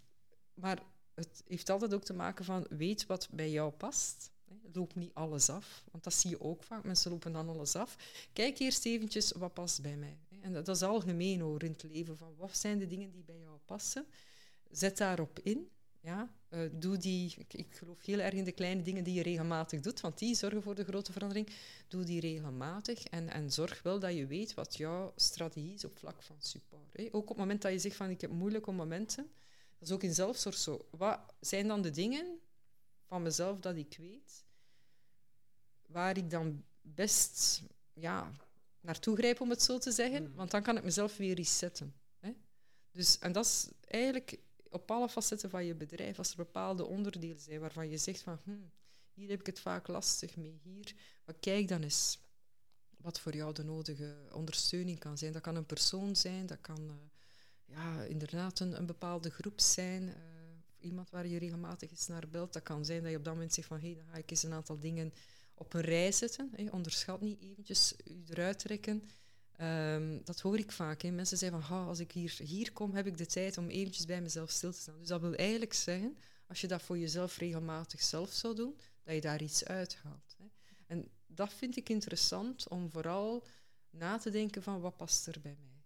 Maar 0.54 0.80
het 1.14 1.44
heeft 1.48 1.70
altijd 1.70 1.94
ook 1.94 2.04
te 2.04 2.14
maken 2.14 2.46
van 2.46 2.66
weet 2.70 3.06
wat 3.06 3.28
bij 3.32 3.52
jou 3.52 3.72
past. 3.72 4.32
Loop 4.74 4.96
niet 4.96 5.14
alles 5.14 5.50
af, 5.50 5.84
want 5.92 6.04
dat 6.04 6.14
zie 6.14 6.30
je 6.30 6.42
ook 6.42 6.64
vaak. 6.64 6.84
Mensen 6.84 7.12
lopen 7.12 7.32
dan 7.32 7.50
alles 7.50 7.76
af. 7.76 7.96
Kijk 8.34 8.60
eerst 8.60 8.86
eventjes 8.86 9.32
wat 9.32 9.54
past 9.54 9.82
bij 9.82 9.98
mij. 9.98 10.18
En 10.42 10.54
dat, 10.54 10.68
is 10.68 10.82
algemeen 10.82 11.40
hoor 11.40 11.64
in 11.64 11.72
het 11.72 11.84
leven. 11.84 12.18
Van 12.18 12.36
wat 12.36 12.58
zijn 12.58 12.80
de 12.80 12.88
dingen 12.88 13.12
die 13.12 13.24
bij 13.24 13.40
jou 13.40 13.58
passen? 13.66 14.06
Zet 14.72 14.98
daarop 14.98 15.40
in. 15.40 15.70
Ja, 16.02 16.30
uh, 16.50 16.70
doe 16.74 16.98
die, 16.98 17.36
ik, 17.38 17.54
ik, 17.54 17.76
geloof 17.76 18.06
heel 18.06 18.20
erg 18.20 18.34
in 18.34 18.44
de 18.44 18.52
kleine 18.52 18.82
dingen 18.82 19.04
die 19.04 19.14
je 19.14 19.24
regelmatig 19.24 19.82
doet, 19.82 20.02
want 20.02 20.18
die 20.18 20.36
zorgen 20.36 20.64
voor 20.64 20.76
de 20.76 20.84
grote 20.84 21.12
verandering. 21.12 21.50
Doe 21.88 22.04
die 22.04 22.20
regelmatig 22.20 23.04
en, 23.04 23.30
en 23.30 23.52
zorg 23.52 23.82
wel 23.82 24.00
dat 24.00 24.16
je 24.16 24.28
weet 24.28 24.54
wat 24.54 24.78
jouw 24.78 25.14
strategie 25.16 25.74
is 25.74 25.86
op 25.86 25.98
vlak 25.98 26.24
van 26.24 26.36
support. 26.40 26.94
Hè. 26.94 27.08
Ook 27.12 27.22
op 27.22 27.28
het 27.28 27.38
moment 27.38 27.62
dat 27.62 27.72
je 27.72 27.80
zegt 27.80 27.96
van 27.96 28.10
ik 28.10 28.22
heb 28.22 28.32
moeilijke 28.32 28.72
momenten, 28.72 29.30
dat 29.78 29.88
is 29.88 29.94
ook 29.94 30.04
in 30.04 30.14
zelfzorg 30.14 30.56
zo. 30.56 30.88
Wat 30.90 31.20
zijn 31.40 31.68
dan 31.68 31.82
de 31.82 31.92
dingen 31.92 32.40
van 33.06 33.22
mezelf 33.22 33.60
dat 33.60 33.76
ik 33.76 33.96
weet, 33.98 34.46
waar 35.88 36.18
ik 36.18 36.30
dan 36.30 36.64
best 36.82 37.64
ja, 37.94 38.32
naartoe 38.80 39.18
grijp, 39.18 39.42
om 39.42 39.50
het 39.50 39.62
zo 39.62 39.78
te 39.78 39.92
zeggen, 39.92 40.24
mm. 40.24 40.36
want 40.36 40.52
dan 40.52 40.62
kan 40.62 40.78
ik 40.78 40.84
mezelf 40.84 41.18
weer 41.18 41.36
resetten. 41.36 41.94
Hè. 42.20 42.34
Dus, 42.92 43.20
en 43.20 43.32
dat 43.32 43.46
is 43.46 43.70
eigenlijk 43.88 44.40
op 44.78 44.92
alle 44.92 45.10
facetten 45.10 45.50
van 45.50 45.66
je 45.66 45.76
bedrijf, 45.76 46.18
als 46.18 46.30
er 46.30 46.38
bepaalde 46.38 46.86
onderdelen 46.86 47.40
zijn 47.40 47.60
waarvan 47.60 47.90
je 47.90 47.98
zegt 47.98 48.22
van 48.22 48.40
hm, 48.44 48.52
hier 49.14 49.30
heb 49.30 49.40
ik 49.40 49.46
het 49.46 49.60
vaak 49.60 49.88
lastig 49.88 50.36
mee, 50.36 50.60
hier, 50.64 50.94
maar 51.26 51.36
kijk 51.40 51.68
dan 51.68 51.84
eens 51.84 52.20
wat 52.98 53.20
voor 53.20 53.36
jou 53.36 53.54
de 53.54 53.64
nodige 53.64 54.16
ondersteuning 54.32 55.00
kan 55.00 55.18
zijn. 55.18 55.32
Dat 55.32 55.42
kan 55.42 55.56
een 55.56 55.66
persoon 55.66 56.16
zijn, 56.16 56.46
dat 56.46 56.62
kan 56.62 56.82
uh, 56.82 56.96
ja, 57.66 58.04
inderdaad 58.04 58.60
een, 58.60 58.78
een, 58.78 58.86
bepaalde 58.86 59.30
groep 59.30 59.60
zijn, 59.60 60.04
uh, 60.04 60.14
iemand 60.80 61.10
waar 61.10 61.28
je 61.28 61.40
regelmatig 61.40 61.90
eens 61.90 62.08
naar 62.08 62.28
belt. 62.30 62.54
Dat 62.54 62.64
kan 62.64 62.86
zijn 62.86 63.02
dat 63.02 63.12
je 63.12 63.18
op 63.18 63.24
dat 63.24 63.34
moment 63.34 63.54
zegt 63.54 63.68
van 63.68 63.80
hé, 63.80 63.86
hey, 63.86 63.96
dan 63.96 64.06
ga 64.06 64.18
ik 64.18 64.32
eens 64.32 64.44
een 64.44 64.54
aantal 64.54 64.80
dingen 64.80 65.14
op 65.54 65.74
een 65.74 65.82
rij 65.82 66.12
zetten. 66.12 66.52
Onderschat 66.72 67.22
niet 67.22 67.42
eventjes 67.42 67.96
u 68.06 68.24
eruit 68.30 68.60
trekken. 68.60 69.04
Um, 69.62 70.22
dat 70.24 70.40
hoor 70.40 70.58
ik 70.58 70.72
vaak. 70.72 71.02
Hè. 71.02 71.12
Mensen 71.12 71.38
zeggen 71.38 71.64
van, 71.64 71.88
als 71.88 72.00
ik 72.00 72.12
hier, 72.12 72.36
hier 72.44 72.72
kom, 72.72 72.94
heb 72.94 73.08
ik 73.08 73.18
de 73.18 73.26
tijd 73.26 73.58
om 73.58 73.70
eventjes 73.70 74.06
bij 74.06 74.22
mezelf 74.22 74.50
stil 74.50 74.72
te 74.72 74.80
staan. 74.80 75.00
Dus 75.00 75.08
dat 75.08 75.22
wil 75.22 75.34
eigenlijk 75.34 75.74
zeggen, 75.74 76.18
als 76.48 76.62
je 76.62 76.68
dat 76.68 76.82
voor 76.82 76.98
jezelf 76.98 77.38
regelmatig 77.38 78.02
zelf 78.02 78.32
zou 78.32 78.56
doen, 78.56 78.78
dat 79.04 79.14
je 79.14 79.22
daar 79.22 79.42
iets 79.42 79.66
uithaalt. 79.66 80.36
Hè. 80.38 80.46
En 80.88 81.08
dat 81.28 81.54
vind 81.54 81.78
ik 81.78 81.90
interessant 81.90 82.68
om 82.68 82.92
vooral 82.92 83.46
na 83.90 84.18
te 84.18 84.30
denken 84.30 84.64
van, 84.64 84.82
wat 84.82 84.98
past 84.98 85.28
er 85.28 85.40
bij 85.42 85.58
mij? 85.60 85.77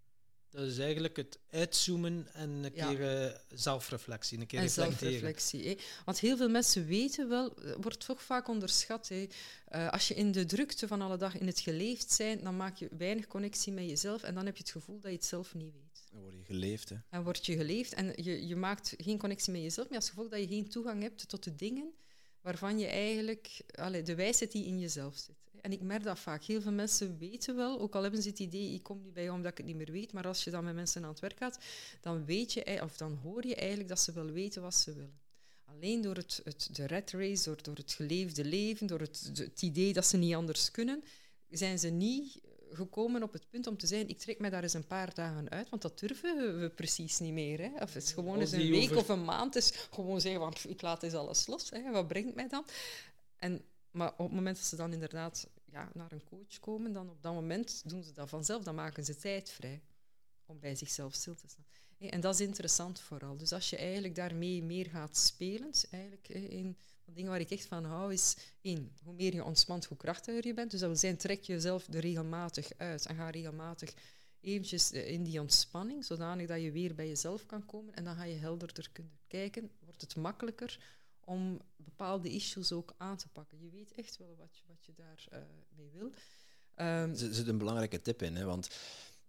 Dat 0.51 0.67
is 0.67 0.77
eigenlijk 0.77 1.15
het 1.15 1.39
uitzoomen 1.49 2.27
en 2.33 2.49
een 2.49 2.73
keer 2.73 3.23
uh, 3.23 3.35
zelfreflectie, 3.53 4.39
een 4.39 4.47
keer 4.47 4.59
en 4.59 4.69
zelfreflectie. 4.69 5.67
Hè. 5.67 5.75
Want 6.05 6.19
heel 6.19 6.37
veel 6.37 6.49
mensen 6.49 6.85
weten 6.85 7.29
wel, 7.29 7.53
wordt 7.81 8.05
toch 8.05 8.23
vaak 8.23 8.47
onderschat. 8.47 9.07
Hè. 9.07 9.27
Uh, 9.75 9.89
als 9.89 10.07
je 10.07 10.13
in 10.13 10.31
de 10.31 10.45
drukte 10.45 10.87
van 10.87 11.01
alle 11.01 11.17
dag 11.17 11.37
in 11.37 11.47
het 11.47 11.59
geleefd 11.59 12.11
zijn, 12.11 12.43
dan 12.43 12.57
maak 12.57 12.77
je 12.77 12.89
weinig 12.97 13.27
connectie 13.27 13.73
met 13.73 13.89
jezelf 13.89 14.23
en 14.23 14.33
dan 14.33 14.45
heb 14.45 14.55
je 14.55 14.63
het 14.63 14.71
gevoel 14.71 14.99
dat 14.99 15.11
je 15.11 15.17
het 15.17 15.25
zelf 15.25 15.53
niet 15.53 15.73
weet. 15.73 16.03
Dan 16.11 16.21
word 16.21 16.35
je 16.37 16.43
geleefd. 16.43 16.89
Hè. 16.89 16.95
En 17.09 17.23
word 17.23 17.45
je 17.45 17.57
geleefd 17.57 17.93
en 17.93 18.13
je, 18.15 18.47
je 18.47 18.55
maakt 18.55 18.93
geen 18.97 19.17
connectie 19.17 19.51
met 19.51 19.61
jezelf, 19.61 19.87
maar 19.87 19.97
als 19.97 20.09
gevolg 20.09 20.29
dat 20.29 20.39
je 20.39 20.47
geen 20.47 20.69
toegang 20.69 21.01
hebt 21.01 21.29
tot 21.29 21.43
de 21.43 21.55
dingen 21.55 21.93
waarvan 22.41 22.79
je 22.79 22.87
eigenlijk, 22.87 23.61
allee, 23.75 24.03
de 24.03 24.15
wijsheid 24.15 24.51
die 24.51 24.65
in 24.65 24.79
jezelf 24.79 25.17
zit. 25.17 25.50
En 25.61 25.71
ik 25.71 25.81
merk 25.81 26.03
dat 26.03 26.19
vaak. 26.19 26.43
Heel 26.43 26.61
veel 26.61 26.71
mensen 26.71 27.17
weten 27.17 27.55
wel, 27.55 27.79
ook 27.79 27.95
al 27.95 28.01
hebben 28.01 28.21
ze 28.21 28.29
het 28.29 28.39
idee, 28.39 28.73
ik 28.73 28.83
kom 28.83 29.01
niet 29.01 29.13
bij 29.13 29.23
jou 29.23 29.35
omdat 29.35 29.51
ik 29.51 29.57
het 29.57 29.65
niet 29.67 29.75
meer 29.75 29.91
weet, 29.91 30.13
maar 30.13 30.27
als 30.27 30.43
je 30.43 30.51
dan 30.51 30.63
met 30.63 30.75
mensen 30.75 31.03
aan 31.03 31.09
het 31.09 31.19
werk 31.19 31.37
gaat, 31.37 31.59
dan 32.01 32.25
weet 32.25 32.53
je, 32.53 32.81
of 32.83 32.97
dan 32.97 33.19
hoor 33.23 33.47
je 33.47 33.55
eigenlijk 33.55 33.89
dat 33.89 33.99
ze 33.99 34.11
wel 34.11 34.31
weten 34.31 34.61
wat 34.61 34.75
ze 34.75 34.93
willen. 34.93 35.19
Alleen 35.65 36.01
door 36.01 36.15
het, 36.15 36.41
het, 36.43 36.69
de 36.71 36.85
red 36.85 37.11
race, 37.11 37.43
door, 37.43 37.63
door 37.63 37.75
het 37.75 37.93
geleefde 37.93 38.45
leven, 38.45 38.87
door 38.87 38.99
het, 38.99 39.31
het 39.33 39.61
idee 39.61 39.93
dat 39.93 40.05
ze 40.05 40.17
niet 40.17 40.35
anders 40.35 40.71
kunnen, 40.71 41.03
zijn 41.49 41.79
ze 41.79 41.89
niet 41.89 42.41
gekomen 42.73 43.23
op 43.23 43.33
het 43.33 43.49
punt 43.49 43.67
om 43.67 43.77
te 43.77 43.87
zeggen, 43.87 44.09
ik 44.09 44.17
trek 44.17 44.39
mij 44.39 44.49
daar 44.49 44.63
eens 44.63 44.73
een 44.73 44.87
paar 44.87 45.13
dagen 45.13 45.49
uit, 45.49 45.69
want 45.69 45.81
dat 45.81 45.99
durven 45.99 46.59
we 46.59 46.69
precies 46.69 47.19
niet 47.19 47.33
meer. 47.33 47.59
Hè. 47.59 47.71
Of 47.81 47.93
het 47.93 48.03
is 48.03 48.11
gewoon 48.11 48.39
eens 48.39 48.51
een 48.51 48.69
week 48.69 48.95
of 48.95 49.09
een 49.09 49.23
maand, 49.23 49.55
is 49.55 49.71
gewoon 49.91 50.21
zeggen, 50.21 50.41
want 50.41 50.69
ik 50.69 50.81
laat 50.81 51.03
eens 51.03 51.13
alles 51.13 51.47
los. 51.47 51.69
Hè. 51.69 51.91
Wat 51.91 52.07
brengt 52.07 52.35
mij 52.35 52.47
dan? 52.47 52.65
En, 53.37 53.61
maar 53.91 54.11
op 54.11 54.25
het 54.25 54.31
moment 54.31 54.55
dat 54.55 54.65
ze 54.65 54.75
dan 54.75 54.93
inderdaad 54.93 55.47
ja, 55.65 55.89
naar 55.93 56.11
een 56.11 56.23
coach 56.23 56.59
komen, 56.59 56.93
dan 56.93 57.09
op 57.09 57.21
dat 57.21 57.33
moment 57.33 57.89
doen 57.89 58.03
ze 58.03 58.11
dat 58.11 58.29
vanzelf, 58.29 58.63
dan 58.63 58.75
maken 58.75 59.05
ze 59.05 59.15
tijd 59.15 59.49
vrij 59.49 59.81
om 60.45 60.59
bij 60.59 60.75
zichzelf 60.75 61.13
stil 61.13 61.35
te 61.35 61.47
staan. 61.47 61.65
En 62.09 62.21
dat 62.21 62.33
is 62.33 62.41
interessant 62.41 62.99
vooral. 62.99 63.37
Dus 63.37 63.53
als 63.53 63.69
je 63.69 63.77
eigenlijk 63.77 64.15
daarmee 64.15 64.63
meer 64.63 64.85
gaat 64.85 65.17
spelen, 65.17 65.71
eigenlijk 65.91 66.29
in 66.29 66.77
van 67.03 67.13
dingen 67.13 67.29
waar 67.29 67.39
ik 67.39 67.51
echt 67.51 67.65
van 67.65 67.83
hou, 67.83 68.13
is 68.13 68.35
één, 68.61 68.91
hoe 69.03 69.13
meer 69.13 69.33
je 69.33 69.43
ontspant, 69.43 69.85
hoe 69.85 69.97
krachtiger 69.97 70.47
je 70.47 70.53
bent. 70.53 70.71
Dus 70.71 70.79
dat 70.79 70.89
wil 70.89 70.97
zeggen, 70.97 71.19
trek 71.19 71.43
jezelf 71.43 71.87
er 71.87 71.99
regelmatig 71.99 72.71
uit 72.77 73.05
en 73.05 73.15
ga 73.15 73.29
regelmatig 73.29 73.93
eventjes 74.41 74.91
eh, 74.91 75.11
in 75.11 75.23
die 75.23 75.39
ontspanning, 75.39 76.05
zodanig 76.05 76.47
dat 76.47 76.61
je 76.61 76.71
weer 76.71 76.95
bij 76.95 77.07
jezelf 77.07 77.45
kan 77.45 77.65
komen 77.65 77.93
en 77.93 78.03
dan 78.03 78.15
ga 78.15 78.23
je 78.23 78.35
helderder 78.35 78.89
kunnen 78.91 79.19
kijken. 79.27 79.71
Wordt 79.79 80.01
het 80.01 80.15
makkelijker 80.15 80.79
om 81.31 81.59
bepaalde 81.75 82.29
issues 82.29 82.71
ook 82.71 82.93
aan 82.97 83.17
te 83.17 83.27
pakken. 83.27 83.59
Je 83.59 83.69
weet 83.69 83.93
echt 83.93 84.17
wel 84.17 84.35
wat 84.37 84.57
je, 84.57 84.63
wat 84.67 84.85
je 84.85 84.93
daarmee 84.93 85.65
mee 85.75 85.89
wil. 85.93 86.05
Um, 86.05 87.11
er 87.11 87.33
zit 87.33 87.47
een 87.47 87.57
belangrijke 87.57 88.01
tip 88.01 88.21
in, 88.21 88.35
hè, 88.35 88.45
want 88.45 88.69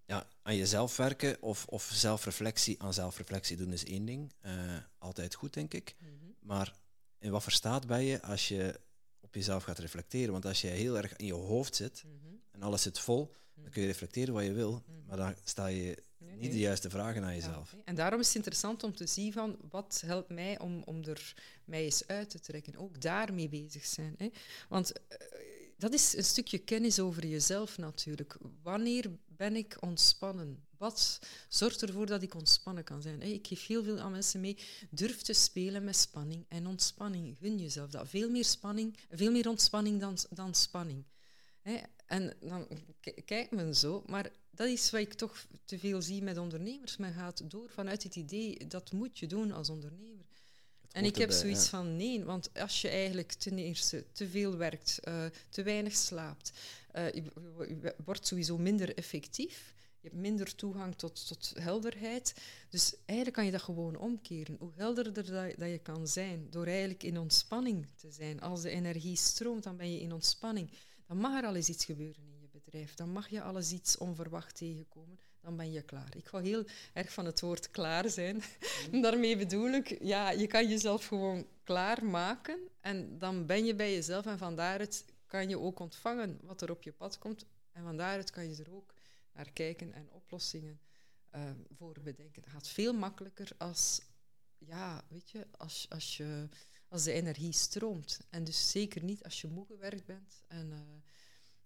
ja, 0.05 0.27
aan 0.43 0.57
jezelf 0.57 0.97
werken 0.97 1.43
of, 1.43 1.67
of 1.67 1.91
zelfreflectie 1.93 2.83
aan 2.83 2.95
zelfreflectie 2.95 3.57
doen 3.57 3.73
is 3.73 3.85
één 3.85 4.05
ding. 4.05 4.33
Uh, 4.43 4.77
altijd 4.99 5.35
goed, 5.35 5.55
denk 5.55 5.75
ik. 5.75 5.97
Mhm. 5.99 6.11
Maar 6.41 6.75
in 7.19 7.31
wat 7.31 7.43
verstaat 7.43 7.87
ben 7.87 8.03
je 8.03 8.23
als 8.23 8.49
je 8.49 8.81
op 9.21 9.35
jezelf 9.35 9.63
gaat 9.63 9.79
reflecteren? 9.79 10.33
Want 10.33 10.45
als 10.45 10.61
je 10.61 10.69
heel 10.69 10.97
erg 10.97 11.17
in 11.17 11.27
je 11.27 11.33
hoofd 11.33 11.77
zit 11.77 12.05
mhm. 12.05 12.35
en 12.51 12.63
alles 12.63 12.83
zit 12.83 12.99
vol, 12.99 13.35
dan 13.55 13.71
kun 13.71 13.83
je 13.83 13.89
reflecteren 13.89 14.35
wat 14.35 14.45
je 14.45 14.53
wil, 14.53 14.73
mhm. 14.73 15.07
maar 15.07 15.17
dan 15.17 15.35
sta 15.45 15.67
je 15.67 16.03
niet 16.39 16.53
de 16.53 16.59
juiste 16.59 16.91
vragen 16.91 17.25
aan 17.25 17.35
jezelf. 17.35 17.77
En 17.85 17.95
daarom 17.95 18.21
is 18.21 18.27
het 18.27 18.37
interessant 18.37 18.83
om 18.83 18.95
te 18.95 19.07
zien 19.07 19.33
van 19.33 19.57
wat 19.71 20.03
helpt 20.07 20.29
mij 20.29 20.59
om, 20.59 20.83
om 20.85 21.05
er 21.05 21.35
mij 21.65 21.85
eens 21.85 22.07
uit 22.07 22.31
te 22.31 22.41
trekken. 22.41 22.77
Ook 22.77 23.01
daarmee 23.01 23.49
bezig 23.49 23.85
zijn. 23.85 24.15
Hè. 24.19 24.31
Want 24.69 24.93
uh, 24.93 25.17
dat 25.77 25.93
is 25.93 26.17
een 26.17 26.25
stukje 26.25 26.59
kennis 26.59 27.01
over 27.01 27.27
jezelf 27.27 27.79
natuurlijk. 27.79 28.37
Wanneer 28.63 29.11
ben 29.27 29.57
ik 29.57 29.77
ontspannen? 29.81 30.65
Wat 30.77 31.19
zorgt 31.49 31.83
ervoor 31.83 32.07
dat 32.07 32.23
ik 32.23 32.35
ontspannen 32.35 32.85
kan 32.85 33.03
zijn? 33.03 33.23
Ik 33.23 33.47
geef 33.47 33.67
heel 33.67 33.83
veel 33.83 33.99
aan 33.99 34.11
mensen 34.11 34.41
mee. 34.41 34.59
Durf 34.91 35.23
te 35.23 35.33
spelen 35.33 35.85
met 35.85 35.97
spanning 35.97 36.45
en 36.49 36.67
ontspanning. 36.67 37.37
Gun 37.41 37.59
jezelf 37.59 37.91
dat. 37.91 38.09
Veel 38.09 38.31
meer 38.31 38.45
spanning, 38.45 38.97
veel 39.11 39.31
meer 39.31 39.49
ontspanning 39.49 40.01
dan, 40.01 40.17
dan 40.31 40.55
spanning. 40.55 41.05
En 42.07 42.37
dan 42.41 42.69
kijkt 43.25 43.51
men 43.51 43.75
zo, 43.75 44.03
maar 44.07 44.31
dat 44.55 44.69
is 44.69 44.91
wat 44.91 45.01
ik 45.01 45.13
toch 45.13 45.47
te 45.65 45.79
veel 45.79 46.03
zie 46.03 46.23
met 46.23 46.39
ondernemers. 46.39 46.97
Men 46.97 47.13
gaat 47.13 47.51
door 47.51 47.71
vanuit 47.71 48.03
het 48.03 48.17
idee 48.17 48.67
dat 48.67 48.93
moet 48.93 49.19
je 49.19 49.27
doen 49.27 49.53
als 49.53 49.69
ondernemer. 49.69 50.27
En 50.91 51.05
ik 51.05 51.17
heb 51.17 51.31
zoiets 51.31 51.69
van 51.69 51.97
nee, 51.97 52.25
want 52.25 52.51
als 52.55 52.81
je 52.81 52.89
eigenlijk 52.89 53.33
ten 53.33 53.59
eerste 53.59 54.05
te 54.13 54.29
veel 54.29 54.57
werkt, 54.57 55.01
uh, 55.09 55.25
te 55.49 55.63
weinig 55.63 55.95
slaapt, 55.95 56.53
uh, 56.95 57.13
je, 57.13 57.23
je, 57.69 57.95
wordt 58.05 58.27
sowieso 58.27 58.59
minder 58.59 58.97
effectief. 58.97 59.75
Je 60.01 60.09
hebt 60.09 60.21
minder 60.21 60.55
toegang 60.55 60.97
tot, 60.97 61.27
tot 61.27 61.53
helderheid. 61.59 62.35
Dus 62.69 62.95
eigenlijk 63.05 63.37
kan 63.37 63.45
je 63.45 63.53
dat 63.53 63.63
gewoon 63.63 63.97
omkeren. 63.97 64.57
Hoe 64.59 64.73
helderder 64.75 65.25
dat, 65.25 65.59
dat 65.59 65.71
je 65.71 65.79
kan 65.79 66.07
zijn, 66.09 66.47
door 66.51 66.67
eigenlijk 66.67 67.03
in 67.03 67.19
ontspanning 67.19 67.87
te 67.97 68.11
zijn. 68.11 68.41
Als 68.41 68.63
de 68.63 68.71
energie 68.71 69.17
stroomt, 69.17 69.63
dan 69.63 69.77
ben 69.77 69.93
je 69.93 70.01
in 70.01 70.13
ontspanning. 70.13 70.71
Dan 71.07 71.17
mag 71.17 71.41
er 71.41 71.47
al 71.47 71.55
eens 71.55 71.69
iets 71.69 71.85
gebeuren 71.85 72.32
bedrijf. 72.73 72.95
Dan 72.95 73.13
mag 73.13 73.29
je 73.29 73.43
alles 73.43 73.73
iets 73.73 73.99
onverwacht 73.99 74.57
tegenkomen 74.57 75.19
dan 75.43 75.57
ben 75.57 75.73
je 75.73 75.83
klaar. 75.83 76.17
Ik 76.17 76.27
hou 76.27 76.43
heel 76.43 76.65
erg 76.93 77.13
van 77.13 77.27
het 77.27 77.41
woord 77.41 77.71
klaar 77.71 78.11
zijn. 78.11 78.37
Mhm. 78.37 79.01
Daarmee 79.05 79.37
bedoel 79.37 79.71
ik, 79.71 80.03
ja, 80.03 80.31
je 80.31 80.47
kan 80.47 80.69
jezelf 80.69 81.07
gewoon 81.07 81.47
klaar 81.65 82.05
maken 82.05 82.59
en 82.81 83.19
dan 83.19 83.47
ben 83.47 83.65
je 83.65 83.75
bij 83.75 83.93
jezelf 83.93 84.27
en 84.27 84.39
van 84.39 84.57
daaruit 84.57 85.05
kan 85.27 85.49
je 85.49 85.59
ook 85.59 85.79
ontvangen 85.79 86.39
wat 86.43 86.61
er 86.61 86.71
op 86.71 86.83
je 86.83 86.93
pad 86.93 87.19
komt 87.19 87.45
en 87.73 87.83
van 87.83 87.97
daaruit 87.97 88.31
kan 88.31 88.49
je 88.49 88.63
er 88.63 88.75
ook 88.75 88.95
naar 89.33 89.53
kijken 89.53 89.93
en 89.93 90.11
oplossingen 90.11 90.81
uh, 91.35 91.51
voor 91.77 91.97
bedenken. 92.03 92.43
Het 92.43 92.53
gaat 92.53 92.69
veel 92.69 92.93
makkelijker 92.93 93.51
als, 93.59 94.01
ja, 94.59 95.05
weet 95.09 95.31
je, 95.31 95.47
als, 95.51 95.87
als, 95.89 96.17
je, 96.17 96.49
als 96.89 97.05
de 97.05 97.13
energie 97.13 97.53
stroomt. 97.53 98.21
En 98.31 98.45
dus 98.45 98.71
zeker 98.71 99.05
niet 99.05 99.25
als 99.25 99.41
je 99.41 99.49
moe 99.49 99.67
gewerkt 99.67 100.07
bent 100.07 100.43
en... 100.49 100.71
Uh, 100.71 100.79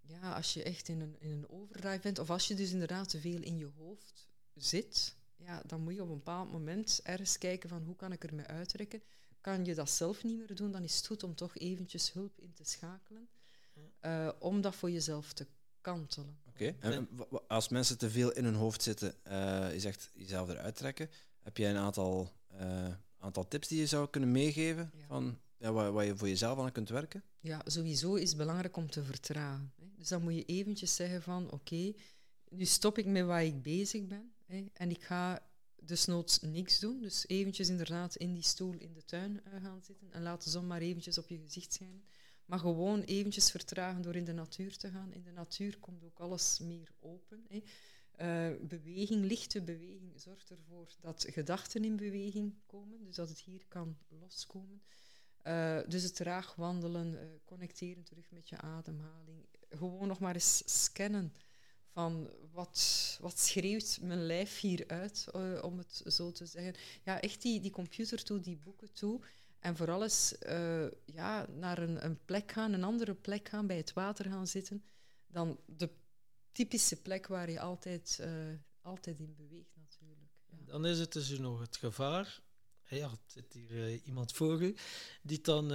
ja, 0.06 0.32
als 0.32 0.54
je 0.54 0.62
echt 0.62 0.88
in 0.88 1.00
een, 1.00 1.16
in 1.18 1.30
een 1.30 1.48
overdrive 1.48 2.00
bent, 2.00 2.18
of 2.18 2.30
als 2.30 2.48
je 2.48 2.54
dus 2.54 2.70
inderdaad 2.70 3.08
te 3.08 3.20
veel 3.20 3.42
in 3.42 3.58
je 3.58 3.70
hoofd 3.76 4.28
zit, 4.54 5.16
ja, 5.36 5.62
dan 5.66 5.80
moet 5.80 5.94
je 5.94 6.02
op 6.02 6.08
een 6.08 6.14
bepaald 6.14 6.52
moment 6.52 7.00
ergens 7.02 7.38
kijken 7.38 7.68
van 7.68 7.82
hoe 7.82 7.96
kan 7.96 8.12
ik 8.12 8.24
ermee 8.24 8.46
uitrekken. 8.46 9.02
Kan 9.40 9.64
je 9.64 9.74
dat 9.74 9.90
zelf 9.90 10.24
niet 10.24 10.38
meer 10.38 10.54
doen, 10.54 10.72
dan 10.72 10.82
is 10.82 10.96
het 10.96 11.06
goed 11.06 11.22
om 11.22 11.34
toch 11.34 11.56
eventjes 11.56 12.12
hulp 12.12 12.38
in 12.38 12.52
te 12.52 12.64
schakelen, 12.64 13.28
uh, 14.02 14.28
om 14.38 14.60
dat 14.60 14.74
voor 14.74 14.90
jezelf 14.90 15.32
te 15.32 15.46
kantelen. 15.80 16.38
Oké, 16.48 16.74
en 16.80 17.08
als 17.48 17.68
mensen 17.68 17.98
te 17.98 18.10
veel 18.10 18.32
in 18.32 18.44
hun 18.44 18.54
hoofd 18.54 18.82
zitten, 18.82 19.14
uh, 19.26 19.72
je 19.72 19.80
zegt 19.80 20.10
jezelf 20.14 20.48
eruit 20.48 20.76
trekken, 20.76 21.10
heb 21.42 21.56
jij 21.56 21.70
een 21.70 21.76
aantal, 21.76 22.32
uh, 22.60 22.88
aantal 23.18 23.48
tips 23.48 23.68
die 23.68 23.78
je 23.78 23.86
zou 23.86 24.08
kunnen 24.08 24.32
meegeven 24.32 24.92
van 25.06 25.38
ja, 25.58 25.72
waar, 25.72 25.92
waar, 25.92 26.04
je 26.04 26.16
voor 26.16 26.28
jezelf 26.28 26.58
aan 26.58 26.72
kunt 26.72 26.88
werken? 26.88 27.22
Ja, 27.40 27.60
sowieso 27.64 28.14
is 28.14 28.28
het 28.28 28.38
belangrijk 28.38 28.76
om 28.76 28.90
te 28.90 29.04
vertragen. 29.04 29.72
Dus 29.96 30.08
dan 30.08 30.22
moet 30.22 30.34
je 30.34 30.44
eventjes 30.44 30.94
zeggen 30.94 31.22
van 31.22 31.50
oké, 31.50 31.92
nu 32.48 32.64
stop 32.64 32.98
ik 32.98 33.06
met 33.06 33.24
waar 33.24 33.44
ik 33.44 33.62
bezig 33.62 34.06
ben 34.06 34.32
hè, 34.44 34.64
en 34.72 34.90
ik 34.90 35.02
ga 35.02 35.46
desnoods 35.82 36.40
niks 36.40 36.78
doen. 36.78 37.02
Dus 37.02 37.28
eventjes 37.28 37.68
inderdaad 37.68 38.16
in 38.16 38.34
die 38.34 38.42
stoel 38.42 38.74
in 38.78 38.92
de 38.92 39.04
tuin 39.04 39.40
uh, 39.46 39.62
gaan 39.62 39.82
zitten 39.82 40.12
en 40.12 40.22
laat 40.22 40.44
de 40.44 40.50
zon 40.50 40.66
maar 40.66 40.80
eventjes 40.80 41.18
op 41.18 41.28
je 41.28 41.38
gezicht 41.38 41.72
schijnen. 41.72 42.04
Maar 42.44 42.58
gewoon 42.58 43.00
eventjes 43.00 43.50
vertragen 43.50 44.02
door 44.02 44.16
in 44.16 44.24
de 44.24 44.32
natuur 44.32 44.76
te 44.76 44.90
gaan. 44.90 45.12
In 45.12 45.22
de 45.22 45.30
natuur 45.30 45.78
komt 45.78 46.04
ook 46.04 46.18
alles 46.18 46.58
meer 46.58 46.90
open. 47.00 47.46
Hè. 47.48 47.62
Uh, 48.18 48.60
beweging, 48.60 49.24
lichte 49.24 49.62
beweging, 49.62 50.20
zorgt 50.20 50.50
ervoor 50.50 50.88
dat 51.00 51.26
gedachten 51.28 51.84
in 51.84 51.96
beweging 51.96 52.54
komen, 52.66 53.04
dus 53.04 53.14
dat 53.14 53.28
het 53.28 53.38
hier 53.38 53.64
kan 53.68 53.96
loskomen. 54.08 54.82
Uh, 55.46 55.78
dus 55.88 56.02
het 56.02 56.14
traag 56.14 56.54
wandelen, 56.54 57.40
connecteren 57.44 58.02
terug 58.02 58.30
met 58.30 58.48
je 58.48 58.58
ademhaling. 58.58 59.46
Gewoon 59.68 60.08
nog 60.08 60.18
maar 60.18 60.34
eens 60.34 60.62
scannen 60.82 61.32
van 61.92 62.30
wat, 62.52 63.18
wat 63.20 63.38
schreeuwt 63.38 63.98
mijn 64.02 64.26
lijf 64.26 64.60
hier 64.60 64.84
uit, 64.86 65.26
uh, 65.36 65.62
om 65.62 65.78
het 65.78 66.02
zo 66.06 66.32
te 66.32 66.46
zeggen. 66.46 66.74
Ja, 67.02 67.20
echt 67.20 67.42
die, 67.42 67.60
die 67.60 67.70
computer 67.70 68.24
toe, 68.24 68.40
die 68.40 68.56
boeken 68.56 68.92
toe. 68.92 69.20
En 69.58 69.76
vooral 69.76 70.02
eens 70.02 70.34
ja, 71.04 71.46
naar 71.46 71.78
een, 71.78 72.04
een 72.04 72.24
plek 72.24 72.52
gaan, 72.52 72.72
een 72.72 72.84
andere 72.84 73.14
plek 73.14 73.48
gaan, 73.48 73.66
bij 73.66 73.76
het 73.76 73.92
water 73.92 74.24
gaan 74.24 74.46
zitten, 74.46 74.84
dan 75.26 75.60
de 75.66 75.90
typische 76.52 76.96
plek 76.96 77.26
waar 77.26 77.50
je 77.50 77.60
altijd, 77.60 78.20
altijd 78.80 79.18
in 79.18 79.34
beweegt 79.34 79.76
natuurlijk. 79.76 80.30
Ja. 80.50 80.56
Dan 80.64 80.86
is 80.86 80.98
het 80.98 81.12
dus 81.12 81.38
nog 81.38 81.60
het 81.60 81.76
gevaar 81.76 82.40
ja, 82.88 83.10
zit 83.26 83.52
hier 83.52 84.00
iemand 84.04 84.32
voor 84.32 84.62
u, 84.62 84.76
die 85.22 85.40
dan 85.40 85.72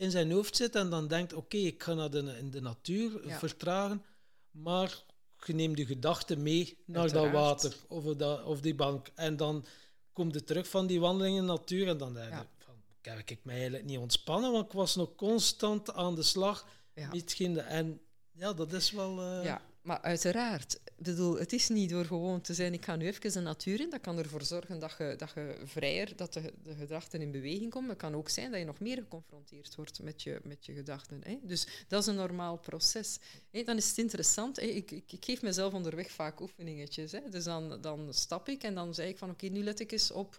in 0.00 0.10
zijn 0.10 0.32
hoofd 0.32 0.56
zit 0.56 0.74
en 0.74 0.90
dan 0.90 1.08
denkt, 1.08 1.32
oké, 1.32 1.42
okay, 1.56 1.60
ik 1.60 1.82
ga 1.82 1.94
naar 1.94 2.10
de, 2.10 2.36
in 2.38 2.50
de 2.50 2.60
natuur 2.60 3.26
ja. 3.26 3.38
vertragen, 3.38 4.04
maar 4.50 5.02
je 5.44 5.52
neemt 5.52 5.76
de 5.76 5.86
gedachten 5.86 6.42
mee 6.42 6.78
naar 6.86 7.02
Uiteraard. 7.02 7.32
dat 7.32 7.42
water 7.42 7.76
of, 7.88 8.04
dat, 8.04 8.44
of 8.44 8.60
die 8.60 8.74
bank. 8.74 9.10
En 9.14 9.36
dan 9.36 9.64
komt 10.12 10.34
je 10.34 10.44
terug 10.44 10.68
van 10.68 10.86
die 10.86 11.00
wandeling 11.00 11.36
in 11.36 11.46
de 11.46 11.52
natuur 11.52 11.88
en 11.88 11.98
dan 11.98 12.14
denk 12.14 12.28
je, 12.28 12.34
ja. 12.34 12.48
van, 12.58 12.74
kan 13.00 13.18
ik 13.18 13.38
mij 13.42 13.54
eigenlijk 13.54 13.84
niet 13.84 13.98
ontspannen, 13.98 14.52
want 14.52 14.66
ik 14.66 14.72
was 14.72 14.96
nog 14.96 15.14
constant 15.14 15.92
aan 15.92 16.14
de 16.14 16.22
slag. 16.22 16.66
Ja. 16.94 17.10
Niet 17.12 17.40
en 17.56 18.00
ja, 18.32 18.52
dat 18.52 18.72
is 18.72 18.90
wel... 18.90 19.22
Uh, 19.22 19.44
ja, 19.44 19.62
maar 19.90 20.00
uiteraard, 20.00 20.80
bedoel, 20.96 21.38
het 21.38 21.52
is 21.52 21.68
niet 21.68 21.90
door 21.90 22.04
gewoon 22.04 22.40
te 22.40 22.54
zijn, 22.54 22.72
ik 22.72 22.84
ga 22.84 22.96
nu 22.96 23.06
even 23.06 23.32
de 23.32 23.40
natuur 23.40 23.80
in. 23.80 23.90
Dat 23.90 24.00
kan 24.00 24.18
ervoor 24.18 24.42
zorgen 24.42 24.78
dat 24.78 24.94
je, 24.98 25.14
dat 25.16 25.30
je 25.34 25.56
vrijer, 25.64 26.16
dat 26.16 26.32
de, 26.32 26.52
de 26.62 26.74
gedachten 26.74 27.20
in 27.20 27.30
beweging 27.30 27.70
komen. 27.70 27.88
Het 27.88 27.98
kan 27.98 28.14
ook 28.14 28.28
zijn 28.28 28.50
dat 28.50 28.60
je 28.60 28.66
nog 28.66 28.80
meer 28.80 28.96
geconfronteerd 28.96 29.74
wordt 29.74 30.02
met 30.02 30.22
je, 30.22 30.40
met 30.44 30.66
je 30.66 30.72
gedachten. 30.72 31.20
Hè. 31.24 31.38
Dus 31.42 31.66
dat 31.88 32.00
is 32.02 32.06
een 32.06 32.14
normaal 32.14 32.58
proces. 32.58 33.18
Hè. 33.50 33.62
Dan 33.62 33.76
is 33.76 33.88
het 33.88 33.98
interessant. 33.98 34.62
Ik, 34.62 34.90
ik, 34.90 35.12
ik, 35.12 35.24
geef 35.24 35.42
mezelf 35.42 35.72
onderweg 35.72 36.10
vaak 36.10 36.40
oefeningetjes. 36.40 37.12
Hè. 37.12 37.20
Dus 37.30 37.44
dan, 37.44 37.80
dan 37.80 38.14
stap 38.14 38.48
ik 38.48 38.62
en 38.62 38.74
dan 38.74 38.94
zeg 38.94 39.08
ik 39.08 39.18
van 39.18 39.30
oké, 39.30 39.46
nu 39.46 39.62
let 39.62 39.80
ik 39.80 39.92
eens 39.92 40.10
op 40.10 40.38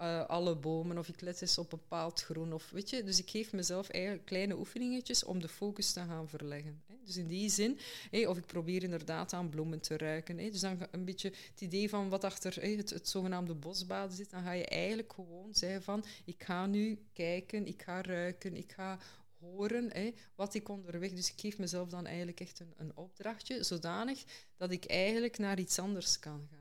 uh, 0.00 0.26
alle 0.26 0.56
bomen 0.56 0.98
of 0.98 1.08
ik 1.08 1.20
let 1.20 1.42
eens 1.42 1.58
op 1.58 1.72
een 1.72 1.78
bepaald 1.78 2.22
groen. 2.22 2.52
Of, 2.52 2.70
weet 2.70 2.90
je? 2.90 3.02
Dus 3.02 3.18
ik 3.18 3.30
geef 3.30 3.52
mezelf 3.52 3.88
eigenlijk 3.88 4.24
kleine 4.24 4.58
oefeningetjes 4.58 5.24
om 5.24 5.40
de 5.40 5.48
focus 5.48 5.92
te 5.92 6.00
gaan 6.00 6.28
verleggen. 6.28 6.82
Hè. 6.86 6.94
Dus 7.04 7.16
in 7.16 7.26
die 7.26 7.50
zin, 7.50 7.78
of 8.26 8.36
ik 8.36 8.46
probeer 8.46 8.82
inderdaad 8.82 9.32
aan 9.32 9.48
bloemen 9.48 9.80
te 9.80 9.96
ruiken. 9.96 10.38
Hè. 10.38 10.50
Dus 10.50 10.60
dan 10.60 10.86
een 10.90 11.04
beetje 11.04 11.32
het 11.50 11.60
idee 11.60 11.88
van 11.88 12.08
wat 12.08 12.24
achter 12.24 12.62
het, 12.62 12.90
het, 12.90 13.08
zogenaamde 13.08 13.54
bosbaden 13.54 14.16
zit, 14.16 14.30
dan 14.30 14.42
ga 14.42 14.52
je 14.52 14.66
eigenlijk 14.66 15.12
gewoon 15.12 15.54
zeggen 15.54 15.82
van 15.82 16.04
ik 16.24 16.42
ga 16.44 16.66
nu 16.66 16.98
kijken, 17.12 17.66
ik 17.66 17.82
ga 17.82 18.02
ruiken, 18.02 18.56
ik 18.56 18.72
ga 18.72 18.98
horen 19.38 20.14
wat 20.34 20.54
ik 20.54 20.68
onderweg. 20.68 21.12
Dus 21.12 21.32
ik 21.32 21.40
geef 21.40 21.58
mezelf 21.58 21.88
dan 21.88 22.06
eigenlijk 22.06 22.40
echt 22.40 22.60
een, 22.60 22.72
een 22.76 22.96
opdrachtje, 22.96 23.62
zodanig 23.62 24.24
dat 24.56 24.70
ik 24.70 24.84
eigenlijk 24.84 25.38
naar 25.38 25.58
iets 25.58 25.78
anders 25.78 26.18
kan 26.18 26.48
gaan. 26.50 26.60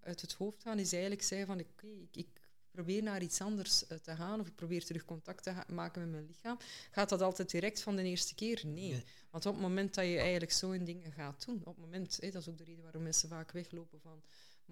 Uit 0.00 0.20
het 0.20 0.32
hoofd 0.32 0.62
gaan 0.62 0.78
is 0.78 0.92
eigenlijk 0.92 1.22
zeggen 1.22 1.46
van 1.46 1.58
ik, 1.58 1.82
ik 2.10 2.41
probeer 2.72 3.02
naar 3.02 3.22
iets 3.22 3.40
anders 3.40 3.86
eh, 3.86 3.98
te 3.98 4.16
gaan 4.16 4.40
of 4.40 4.46
ik 4.46 4.54
probeer 4.54 4.84
terug 4.84 5.04
contact 5.04 5.42
te 5.42 5.54
maken 5.68 6.00
met 6.00 6.10
mijn 6.10 6.26
lichaam, 6.26 6.58
gaat 6.90 7.08
dat 7.08 7.20
altijd 7.20 7.50
direct 7.50 7.82
van 7.82 7.96
de 7.96 8.02
eerste 8.02 8.34
keer? 8.34 8.62
Nee. 8.64 9.04
Want 9.30 9.46
op 9.46 9.52
het 9.52 9.62
moment 9.62 9.94
dat 9.94 10.04
je 10.04 10.18
eigenlijk 10.18 10.52
zo 10.52 10.70
in 10.70 10.84
dingen 10.84 11.12
gaat 11.12 11.44
doen, 11.46 11.60
op 11.64 11.76
het 11.76 11.84
moment, 11.84 12.20
dat 12.20 12.42
is 12.42 12.48
ook 12.48 12.58
de 12.58 12.64
reden 12.64 12.82
waarom 12.82 13.02
mensen 13.02 13.28
vaak 13.28 13.52
weglopen 13.52 14.00
van, 14.00 14.22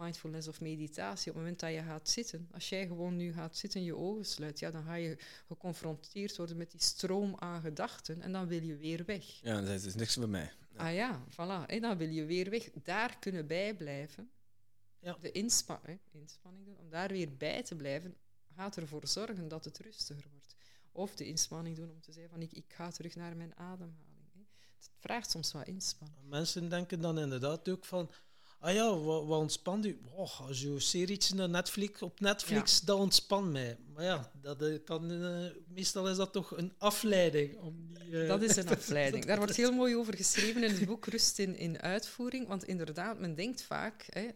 mindfulness 0.00 0.48
of 0.48 0.60
meditatie. 0.60 1.30
Op 1.30 1.36
het 1.36 1.42
moment 1.44 1.60
dat 1.60 1.72
je 1.72 1.82
gaat 1.82 2.08
zitten, 2.08 2.48
als 2.52 2.68
jij 2.68 2.86
gewoon 2.86 3.16
nu 3.16 3.32
gaat 3.32 3.56
zitten, 3.56 3.84
je 3.84 3.96
ogen 3.96 4.24
sluit, 4.24 4.58
ja, 4.58 4.70
dan 4.70 4.84
ga 4.84 4.94
je 4.94 5.16
geconfronteerd 5.46 6.36
worden 6.36 6.56
met 6.56 6.70
die 6.70 6.82
stroom 6.82 7.34
aan 7.38 7.60
gedachten 7.60 8.22
en 8.22 8.32
dan 8.32 8.46
wil 8.46 8.62
je 8.62 8.76
weer 8.76 9.04
weg. 9.04 9.24
Ja, 9.24 9.60
dat 9.60 9.84
is 9.84 9.94
niks 9.94 10.16
bij 10.16 10.26
mij. 10.26 10.52
Ah 10.76 10.94
ja, 10.94 11.24
voilà. 11.30 11.66
En 11.66 11.80
dan 11.80 11.96
wil 11.96 12.08
je 12.08 12.24
weer 12.24 12.50
weg. 12.50 12.70
Daar 12.82 13.18
kunnen 13.18 13.46
bijblijven. 13.46 14.30
Ja. 15.00 15.16
De 15.20 15.32
inspa 15.32 15.80
hè, 15.82 15.98
inspanning 16.10 16.64
doen, 16.64 16.78
om 16.78 16.90
daar 16.90 17.08
weer 17.08 17.36
bij 17.36 17.62
te 17.62 17.74
blijven, 17.74 18.16
gaat 18.54 18.76
ervoor 18.76 19.06
zorgen 19.06 19.48
dat 19.48 19.64
het 19.64 19.78
rustiger 19.78 20.24
wordt. 20.30 20.54
Of 20.92 21.14
de 21.14 21.26
inspanning 21.26 21.76
doen 21.76 21.90
om 21.90 22.00
te 22.00 22.12
zeggen 22.12 22.30
van 22.30 22.42
ik, 22.42 22.52
ik 22.52 22.72
ga 22.72 22.90
terug 22.90 23.14
naar 23.14 23.36
mijn 23.36 23.56
ademhaling. 23.56 24.32
Hè. 24.32 24.40
Het 24.76 24.90
vraagt 24.98 25.30
soms 25.30 25.52
wat 25.52 25.66
inspanning. 25.66 26.28
Mensen 26.28 26.68
denken 26.68 27.00
dan 27.00 27.18
inderdaad 27.18 27.68
ook 27.68 27.84
van, 27.84 28.10
ah 28.58 28.74
ja, 28.74 28.98
wat, 28.98 29.26
wat 29.26 29.40
ontspant 29.40 29.86
u? 29.86 30.00
Oh, 30.12 30.40
als 30.40 30.60
je 30.60 30.68
een 30.68 30.80
serietje 30.80 31.34
naar 31.34 31.48
Netflix, 31.48 32.02
op 32.02 32.20
Netflix, 32.20 32.80
dat 32.80 32.98
ontspant 32.98 33.52
mij. 33.52 33.78
Maar 33.94 34.04
ja, 34.04 34.30
dat 34.40 34.62
eh, 34.62 34.84
kan, 34.84 35.10
eh, 35.10 35.50
meestal 35.68 36.08
is 36.08 36.16
dat 36.16 36.32
toch 36.32 36.56
een 36.56 36.72
afleiding. 36.78 37.58
Om 37.58 37.92
die, 37.92 38.22
eh, 38.22 38.28
Dat 38.28 38.42
is 38.42 38.56
een 38.56 38.68
afleiding. 38.78 39.24
Daar 39.24 39.38
wordt 39.38 39.56
heel 39.62 39.72
mooi 39.72 39.96
over 39.96 40.16
geschreven 40.16 40.64
in 40.64 40.70
het 40.70 40.86
boek 40.86 41.06
Rust 41.06 41.38
in, 41.38 41.56
in 41.56 41.80
uitvoering. 41.80 42.48
Want 42.48 42.64
inderdaad, 42.64 43.18
men 43.18 43.34
denkt 43.34 43.62
vaak... 43.62 44.06
Hè, 44.08 44.28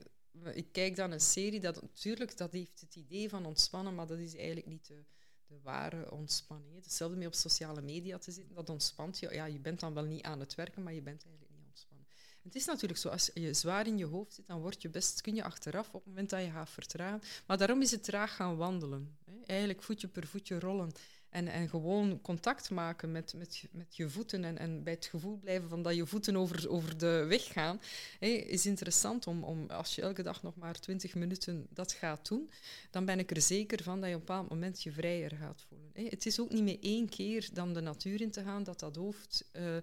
ik 0.52 0.72
kijk 0.72 0.96
dan 0.96 1.10
een 1.10 1.20
serie, 1.20 1.60
dat 1.60 1.82
natuurlijk 1.82 2.36
dat 2.36 2.52
heeft 2.52 2.80
het 2.80 2.96
idee 2.96 3.28
van 3.28 3.46
ontspannen, 3.46 3.94
maar 3.94 4.06
dat 4.06 4.18
is 4.18 4.36
eigenlijk 4.36 4.66
niet 4.66 4.86
de, 4.86 5.04
de 5.46 5.60
ware 5.62 6.10
ontspanning. 6.10 6.74
Hetzelfde 6.74 7.16
mee 7.16 7.26
op 7.26 7.34
sociale 7.34 7.82
media 7.82 8.18
te 8.18 8.30
zitten, 8.30 8.54
dat 8.54 8.70
ontspant 8.70 9.18
je. 9.18 9.34
Ja, 9.34 9.44
je 9.44 9.58
bent 9.58 9.80
dan 9.80 9.94
wel 9.94 10.04
niet 10.04 10.22
aan 10.22 10.40
het 10.40 10.54
werken, 10.54 10.82
maar 10.82 10.94
je 10.94 11.02
bent 11.02 11.24
eigenlijk 11.24 11.54
niet 11.54 11.66
ontspannen. 11.66 12.06
Het 12.42 12.54
is 12.54 12.64
natuurlijk 12.64 13.00
zo, 13.00 13.08
als 13.08 13.30
je 13.34 13.54
zwaar 13.54 13.86
in 13.86 13.98
je 13.98 14.04
hoofd 14.04 14.34
zit, 14.34 14.46
dan 14.46 14.60
word 14.60 14.82
je 14.82 14.88
best, 14.88 15.20
kun 15.20 15.34
je 15.34 15.44
achteraf 15.44 15.86
op 15.86 15.92
het 15.92 16.06
moment 16.06 16.30
dat 16.30 16.40
je 16.40 16.50
gaat 16.50 16.70
vertragen. 16.70 17.22
Maar 17.46 17.58
daarom 17.58 17.80
is 17.80 17.90
het 17.90 18.04
traag 18.04 18.36
gaan 18.36 18.56
wandelen. 18.56 19.18
Hè. 19.24 19.32
Eigenlijk 19.46 19.82
voetje 19.82 20.08
per 20.08 20.26
voetje 20.26 20.58
rollen. 20.58 20.92
En, 21.34 21.48
en 21.48 21.68
gewoon 21.68 22.20
contact 22.20 22.70
maken 22.70 23.12
met, 23.12 23.34
met, 23.36 23.64
met 23.72 23.96
je 23.96 24.08
voeten 24.08 24.44
en, 24.44 24.58
en 24.58 24.82
bij 24.82 24.92
het 24.92 25.06
gevoel 25.06 25.38
blijven 25.38 25.68
van 25.68 25.82
dat 25.82 25.94
je 25.94 26.06
voeten 26.06 26.36
over, 26.36 26.70
over 26.70 26.98
de 26.98 27.24
weg 27.28 27.44
gaan, 27.44 27.80
is 28.18 28.66
interessant 28.66 29.26
om, 29.26 29.44
om, 29.44 29.70
als 29.70 29.94
je 29.94 30.02
elke 30.02 30.22
dag 30.22 30.42
nog 30.42 30.56
maar 30.56 30.80
20 30.80 31.14
minuten 31.14 31.66
dat 31.70 31.92
gaat 31.92 32.28
doen, 32.28 32.50
dan 32.90 33.04
ben 33.04 33.18
ik 33.18 33.30
er 33.30 33.40
zeker 33.40 33.82
van 33.82 34.00
dat 34.00 34.08
je 34.08 34.14
op 34.14 34.20
een 34.20 34.26
bepaald 34.26 34.48
moment 34.48 34.82
je 34.82 34.92
vrijer 34.92 35.36
gaat 35.40 35.64
voelen. 35.68 36.10
Het 36.10 36.26
is 36.26 36.40
ook 36.40 36.50
niet 36.50 36.62
meer 36.62 36.78
één 36.80 37.08
keer 37.08 37.48
dan 37.52 37.72
de 37.72 37.80
natuur 37.80 38.20
in 38.20 38.30
te 38.30 38.42
gaan 38.42 38.62
dat 38.62 38.80
dat 38.80 38.96
hoofd... 38.96 39.44
eh, 39.52 39.76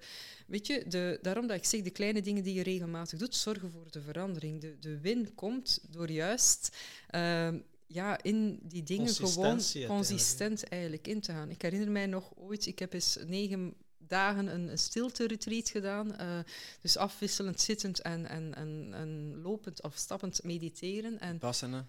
weet 0.48 0.68
je, 0.68 0.84
de, 0.88 1.20
daarom 1.22 1.48
dat 1.48 1.58
ik 1.58 1.66
zeg, 1.66 1.82
de 1.82 1.90
kleine 1.90 2.22
dingen 2.22 2.44
die 2.44 2.54
je 2.54 2.64
regelmatig 2.64 3.20
doet, 3.20 3.36
zorgen 3.36 3.72
voor 3.72 3.92
de 3.92 4.02
verandering. 4.02 4.62
De, 4.62 4.80
de 4.80 5.00
win 5.00 5.36
komt 5.36 5.80
door 5.90 6.12
juist... 6.12 6.78
eh, 7.08 7.50
ja, 7.94 8.24
in 8.24 8.60
die 8.64 8.84
dingen 8.84 9.16
gewoon 9.16 9.62
consistent 9.88 10.64
eigenlijk 10.70 11.08
in 11.08 11.22
te 11.22 11.32
gaan. 11.32 11.50
Ik 11.50 11.62
herinner 11.62 11.92
mij 11.92 12.06
nog 12.06 12.32
ooit, 12.36 12.66
ik 12.66 12.80
heb 12.80 12.94
eens 12.94 13.18
negen 13.26 13.74
dagen 13.98 14.48
een, 14.48 14.68
een 14.68 14.78
stilte-retreat 14.78 15.70
gedaan. 15.70 16.16
eh, 16.18 16.40
dus 16.82 16.98
afwisselend 16.98 17.62
zittend 17.62 18.02
en, 18.02 18.28
en, 18.28 18.56
en, 18.56 18.90
en 18.94 19.42
lopend 19.42 19.84
of 19.84 19.96
stappend 19.96 20.44
mediteren. 20.44 21.20
En 21.20 21.38
Passende. 21.38 21.86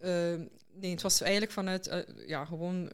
eh, 0.00 0.34
nee, 0.72 0.90
het 0.90 1.02
was 1.02 1.20
eigenlijk 1.20 1.52
vanuit, 1.52 1.86
eh, 1.86 2.26
ja, 2.26 2.44
gewoon, 2.44 2.90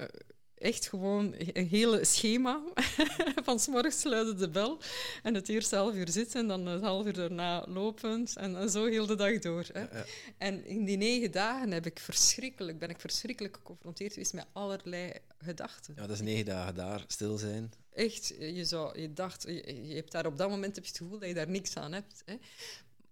echt 0.58 0.88
gewoon 0.88 1.34
een 1.52 1.68
hele 1.68 2.04
schema. 2.04 2.62
Van 3.44 3.60
's 3.60 3.66
morgens 3.66 4.04
luidde 4.04 4.34
de 4.34 4.48
bel 4.48 4.78
en 5.22 5.34
het 5.34 5.48
eerste 5.48 5.76
half 5.76 5.94
uur 5.94 6.08
zitten 6.08 6.40
en 6.40 6.48
dan 6.48 6.66
het 6.66 6.82
half 6.82 7.06
uur 7.06 7.12
daarna 7.12 7.66
lopend 7.68 8.36
en, 8.36 8.70
zo 8.70 8.84
heel 8.86 9.06
de 9.06 9.14
dag 9.14 9.38
door. 9.38 9.66
Hè. 9.72 9.80
Ja, 9.80 9.88
ja. 9.92 10.04
En 10.38 10.64
in 10.64 10.84
die 10.84 10.96
negen 10.96 11.30
dagen 11.30 11.70
heb 11.70 11.86
ik 11.86 11.98
verschrikkelijk, 11.98 12.78
ben 12.78 12.90
ik 12.90 13.00
verschrikkelijk 13.00 13.56
geconfronteerd 13.56 14.12
geweest 14.12 14.32
met 14.32 14.46
allerlei 14.52 15.12
gedachten. 15.38 15.94
Ja, 15.96 16.06
dat 16.06 16.16
is 16.16 16.20
negen 16.20 16.44
dagen 16.44 16.74
daar, 16.74 17.04
stil 17.06 17.38
zijn. 17.38 17.72
Echt, 17.92 18.26
je, 18.38 18.64
zou, 18.64 19.00
je 19.00 19.12
dacht, 19.12 19.42
je, 19.42 19.88
je 19.88 19.94
hebt 19.94 20.12
daar 20.12 20.26
op 20.26 20.38
dat 20.38 20.50
moment 20.50 20.74
heb 20.74 20.84
je 20.84 20.90
het 20.90 20.98
gevoel 20.98 21.18
dat 21.18 21.28
je 21.28 21.34
daar 21.34 21.50
niks 21.50 21.76
aan 21.76 21.92
hebt. 21.92 22.22
Hè. 22.24 22.36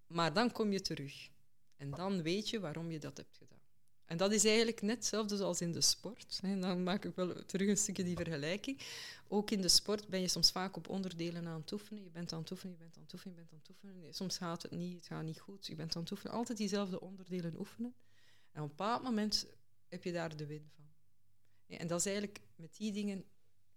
Maar 0.07 0.33
dan 0.33 0.51
kom 0.51 0.71
je 0.71 0.81
terug. 0.81 1.29
En 1.77 1.91
dan 1.91 2.21
weet 2.21 2.49
je 2.49 2.59
waarom 2.59 2.91
je 2.91 2.99
dat 2.99 3.17
hebt 3.17 3.37
gedaan. 3.37 3.54
En 4.05 4.17
dat 4.17 4.31
is 4.31 4.45
eigenlijk 4.45 4.81
net 4.81 4.95
hetzelfde 4.95 5.37
zoals 5.37 5.61
in 5.61 5.71
de 5.71 5.81
sport. 5.81 6.39
Hè. 6.41 6.59
Dan 6.59 6.83
maak 6.83 7.05
ik 7.05 7.15
wel 7.15 7.45
terug 7.45 7.67
een 7.67 7.77
stukje 7.77 8.03
die 8.03 8.15
vergelijking. 8.15 8.81
Ook 9.27 9.51
in 9.51 9.61
de 9.61 9.67
sport 9.67 10.07
ben 10.07 10.21
je 10.21 10.27
soms 10.27 10.51
vaak 10.51 10.77
op 10.77 10.89
onderdelen 10.89 11.47
aan 11.47 11.61
het 11.61 11.71
oefenen. 11.71 12.03
Je 12.03 12.09
bent 12.09 12.33
aan 12.33 12.39
het 12.39 12.51
oefenen, 12.51 12.73
je 12.73 12.79
bent 12.79 12.95
aan 12.95 13.03
het 13.03 13.13
oefenen, 13.13 13.35
je 13.35 13.41
bent 13.41 13.53
aan 13.53 13.59
het 13.59 13.69
oefenen. 13.69 14.13
Soms 14.13 14.37
gaat 14.37 14.61
het 14.61 14.71
niet, 14.71 14.95
het 14.95 15.07
gaat 15.07 15.23
niet 15.23 15.39
goed. 15.39 15.67
Je 15.67 15.75
bent 15.75 15.95
aan 15.95 16.01
het 16.01 16.11
oefenen. 16.11 16.33
Altijd 16.33 16.57
diezelfde 16.57 17.01
onderdelen 17.01 17.59
oefenen. 17.59 17.95
En 18.51 18.61
op 18.61 18.69
een 18.69 18.75
bepaald 18.75 19.03
moment 19.03 19.47
heb 19.89 20.03
je 20.03 20.11
daar 20.11 20.35
de 20.35 20.45
win 20.45 20.69
van. 20.75 20.85
En 21.77 21.87
dat 21.87 21.99
is 21.99 22.05
eigenlijk 22.05 22.41
met 22.55 22.75
die 22.75 22.91
dingen 22.91 23.25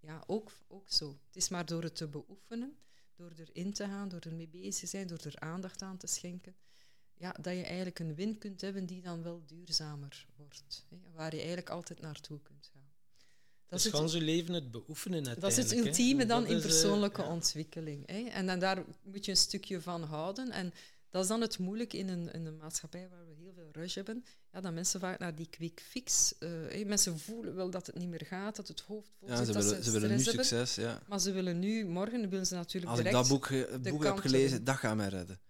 ja, 0.00 0.24
ook, 0.26 0.52
ook 0.68 0.90
zo. 0.90 1.18
Het 1.26 1.36
is 1.36 1.48
maar 1.48 1.66
door 1.66 1.82
het 1.82 1.96
te 1.96 2.08
beoefenen, 2.08 2.78
door 3.14 3.32
erin 3.36 3.72
te 3.72 3.84
gaan, 3.84 4.08
door 4.08 4.20
ermee 4.20 4.48
bezig 4.48 4.74
te 4.74 4.86
zijn, 4.86 5.06
door 5.06 5.18
er 5.18 5.38
aandacht 5.38 5.82
aan 5.82 5.96
te 5.96 6.06
schenken, 6.06 6.56
ja, 7.18 7.34
dat 7.40 7.54
je 7.54 7.62
eigenlijk 7.62 7.98
een 7.98 8.14
win 8.14 8.38
kunt 8.38 8.60
hebben 8.60 8.86
die 8.86 9.02
dan 9.02 9.22
wel 9.22 9.42
duurzamer 9.46 10.26
wordt. 10.36 10.84
Hè, 10.88 10.96
waar 11.14 11.30
je 11.30 11.36
eigenlijk 11.38 11.70
altijd 11.70 12.00
naartoe 12.00 12.40
kunt 12.42 12.70
gaan. 12.72 12.82
Dat 13.68 13.78
is 13.78 13.84
het- 13.84 13.94
gewoon 13.94 14.08
zijn 14.10 14.22
leven 14.22 14.54
het 14.54 14.70
beoefenen 14.70 15.24
dat 15.24 15.50
is 15.50 15.56
het 15.56 15.72
ultieme 15.72 16.26
dan 16.26 16.46
in 16.46 16.56
eh, 16.56 16.60
persoonlijke 16.62 17.22
ja. 17.22 17.28
ontwikkeling. 17.28 18.06
Hè? 18.06 18.22
En 18.22 18.46
dan 18.46 18.58
daar 18.58 18.84
moet 19.02 19.24
je 19.24 19.30
een 19.30 19.36
stukje 19.36 19.80
van 19.80 20.02
houden. 20.02 20.50
En 20.50 20.72
dat 21.10 21.22
is 21.22 21.28
dan 21.28 21.40
het 21.40 21.58
moeilijke 21.58 21.98
in 21.98 22.08
een, 22.08 22.32
in 22.32 22.46
een 22.46 22.56
maatschappij 22.56 23.08
waar 23.10 23.26
we 23.26 23.34
heel 23.38 23.52
veel 23.54 23.68
rush 23.72 23.94
hebben. 23.94 24.24
Ja, 24.52 24.60
dat 24.60 24.72
mensen 24.72 25.00
vaak 25.00 25.18
naar 25.18 25.34
die 25.34 25.46
quick 25.50 25.80
fix... 25.88 26.34
eh, 26.38 26.50
hè, 26.68 26.84
mensen 26.84 27.18
voelen 27.18 27.54
wel 27.54 27.70
dat 27.70 27.86
het 27.86 27.94
niet 27.98 28.08
meer 28.08 28.24
gaat, 28.26 28.56
dat 28.56 28.68
het 28.68 28.80
hoofd 28.80 29.10
vol 29.18 29.28
Ja, 29.28 29.36
zit, 29.36 29.46
ze 29.46 29.52
dat 29.52 29.64
willen, 29.64 29.84
ze 29.84 29.90
willen 29.90 30.08
nu 30.08 30.14
hebben. 30.24 30.34
succes. 30.44 30.74
Ja. 30.74 31.02
Maar 31.08 31.20
ze 31.20 31.32
willen 31.32 31.58
nu, 31.58 31.84
morgen 31.86 32.28
willen 32.28 32.46
ze 32.46 32.54
natuurlijk 32.54 32.90
Als 32.90 33.00
ik 33.00 33.06
direct... 33.06 33.28
dat 33.28 33.38
boek, 33.38 33.48
de 33.48 33.90
boek 33.90 34.04
heb 34.04 34.16
gelezen, 34.16 34.64
dat 34.64 34.76
gaat 34.76 34.96
mij 34.96 35.08
redden. 35.08 35.40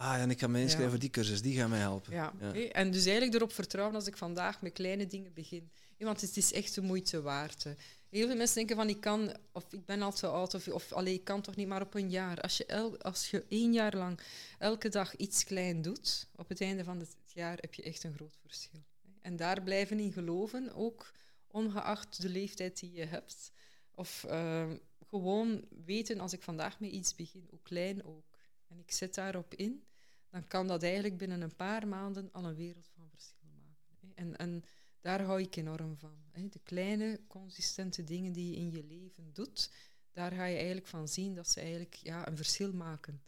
Ah, 0.00 0.16
ja, 0.16 0.18
en 0.18 0.30
ik 0.30 0.40
ga 0.40 0.46
mij 0.46 0.60
inschrijven 0.60 0.90
voor 0.90 1.00
die 1.00 1.10
cursus, 1.10 1.42
die 1.42 1.56
gaat 1.56 1.68
mij 1.68 1.78
helpen. 1.78 2.12
Ja, 2.12 2.32
En 2.72 2.90
dus 2.90 3.04
eigenlijk 3.04 3.34
erop 3.34 3.52
vertrouwen 3.52 3.94
als 3.94 4.06
ik 4.06 4.16
vandaag 4.16 4.62
met 4.62 4.72
kleine 4.72 5.06
dingen 5.06 5.32
begin. 5.32 5.70
Want 5.98 6.20
het 6.20 6.36
is 6.36 6.52
echt 6.52 6.74
de 6.74 6.80
moeite 6.80 7.22
waard. 7.22 7.66
Heel 8.08 8.26
veel 8.26 8.36
mensen 8.36 8.56
denken 8.56 8.76
van 8.76 8.88
ik 8.88 9.00
kan, 9.00 9.36
of 9.52 9.72
ik 9.72 9.84
ben 9.84 10.02
al 10.02 10.12
te 10.12 10.26
oud, 10.26 10.54
of, 10.54 10.68
of 10.68 10.92
allee, 10.92 11.14
ik 11.14 11.24
kan 11.24 11.40
toch 11.40 11.56
niet, 11.56 11.68
maar 11.68 11.80
op 11.80 11.94
een 11.94 12.10
jaar. 12.10 12.40
Als 12.40 12.56
je, 12.56 12.66
el, 12.66 12.98
als 12.98 13.30
je 13.30 13.44
één 13.48 13.72
jaar 13.72 13.96
lang 13.96 14.20
elke 14.58 14.88
dag 14.88 15.16
iets 15.16 15.44
klein 15.44 15.82
doet, 15.82 16.28
op 16.36 16.48
het 16.48 16.60
einde 16.60 16.84
van 16.84 16.98
het 16.98 17.16
jaar 17.26 17.58
heb 17.60 17.74
je 17.74 17.82
echt 17.82 18.04
een 18.04 18.14
groot 18.14 18.36
verschil. 18.42 18.84
En 19.20 19.36
daar 19.36 19.62
blijven 19.62 19.98
in 19.98 20.12
geloven, 20.12 20.74
ook 20.74 21.12
ongeacht 21.46 22.22
de 22.22 22.28
leeftijd 22.28 22.80
die 22.80 22.92
je 22.92 23.04
hebt. 23.04 23.52
Of 23.94 24.24
eh, 24.24 24.70
gewoon 25.08 25.64
weten, 25.84 26.20
als 26.20 26.32
ik 26.32 26.42
vandaag 26.42 26.80
met 26.80 26.90
iets 26.90 27.14
begin, 27.14 27.46
hoe 27.50 27.62
klein 27.62 28.04
ook, 28.04 28.24
en 28.68 28.78
ik 28.78 28.92
zet 28.92 29.14
daarop 29.14 29.54
in, 29.54 29.82
dan 30.30 30.46
kan 30.46 30.66
dat 30.66 30.82
eigenlijk 30.82 31.16
binnen 31.16 31.40
een 31.40 31.56
paar 31.56 31.88
maanden 31.88 32.32
al 32.32 32.44
een 32.44 32.54
wereld 32.54 32.88
van 32.94 33.08
verschil 33.10 33.48
maken. 33.52 34.12
En, 34.14 34.36
en 34.36 34.64
daar 35.00 35.22
hou 35.22 35.40
ik 35.40 35.56
enorm 35.56 35.96
van. 35.96 36.18
De 36.50 36.60
kleine, 36.62 37.20
consistente 37.26 38.04
dingen 38.04 38.32
die 38.32 38.50
je 38.50 38.56
in 38.56 38.70
je 38.70 38.84
leven 38.84 39.32
doet, 39.32 39.70
daar 40.12 40.32
ga 40.32 40.44
je 40.44 40.56
eigenlijk 40.56 40.86
van 40.86 41.08
zien 41.08 41.34
dat 41.34 41.48
ze 41.48 41.60
eigenlijk 41.60 41.94
ja, 41.94 42.28
een 42.28 42.36
verschil 42.36 42.72
maken. 42.72 43.22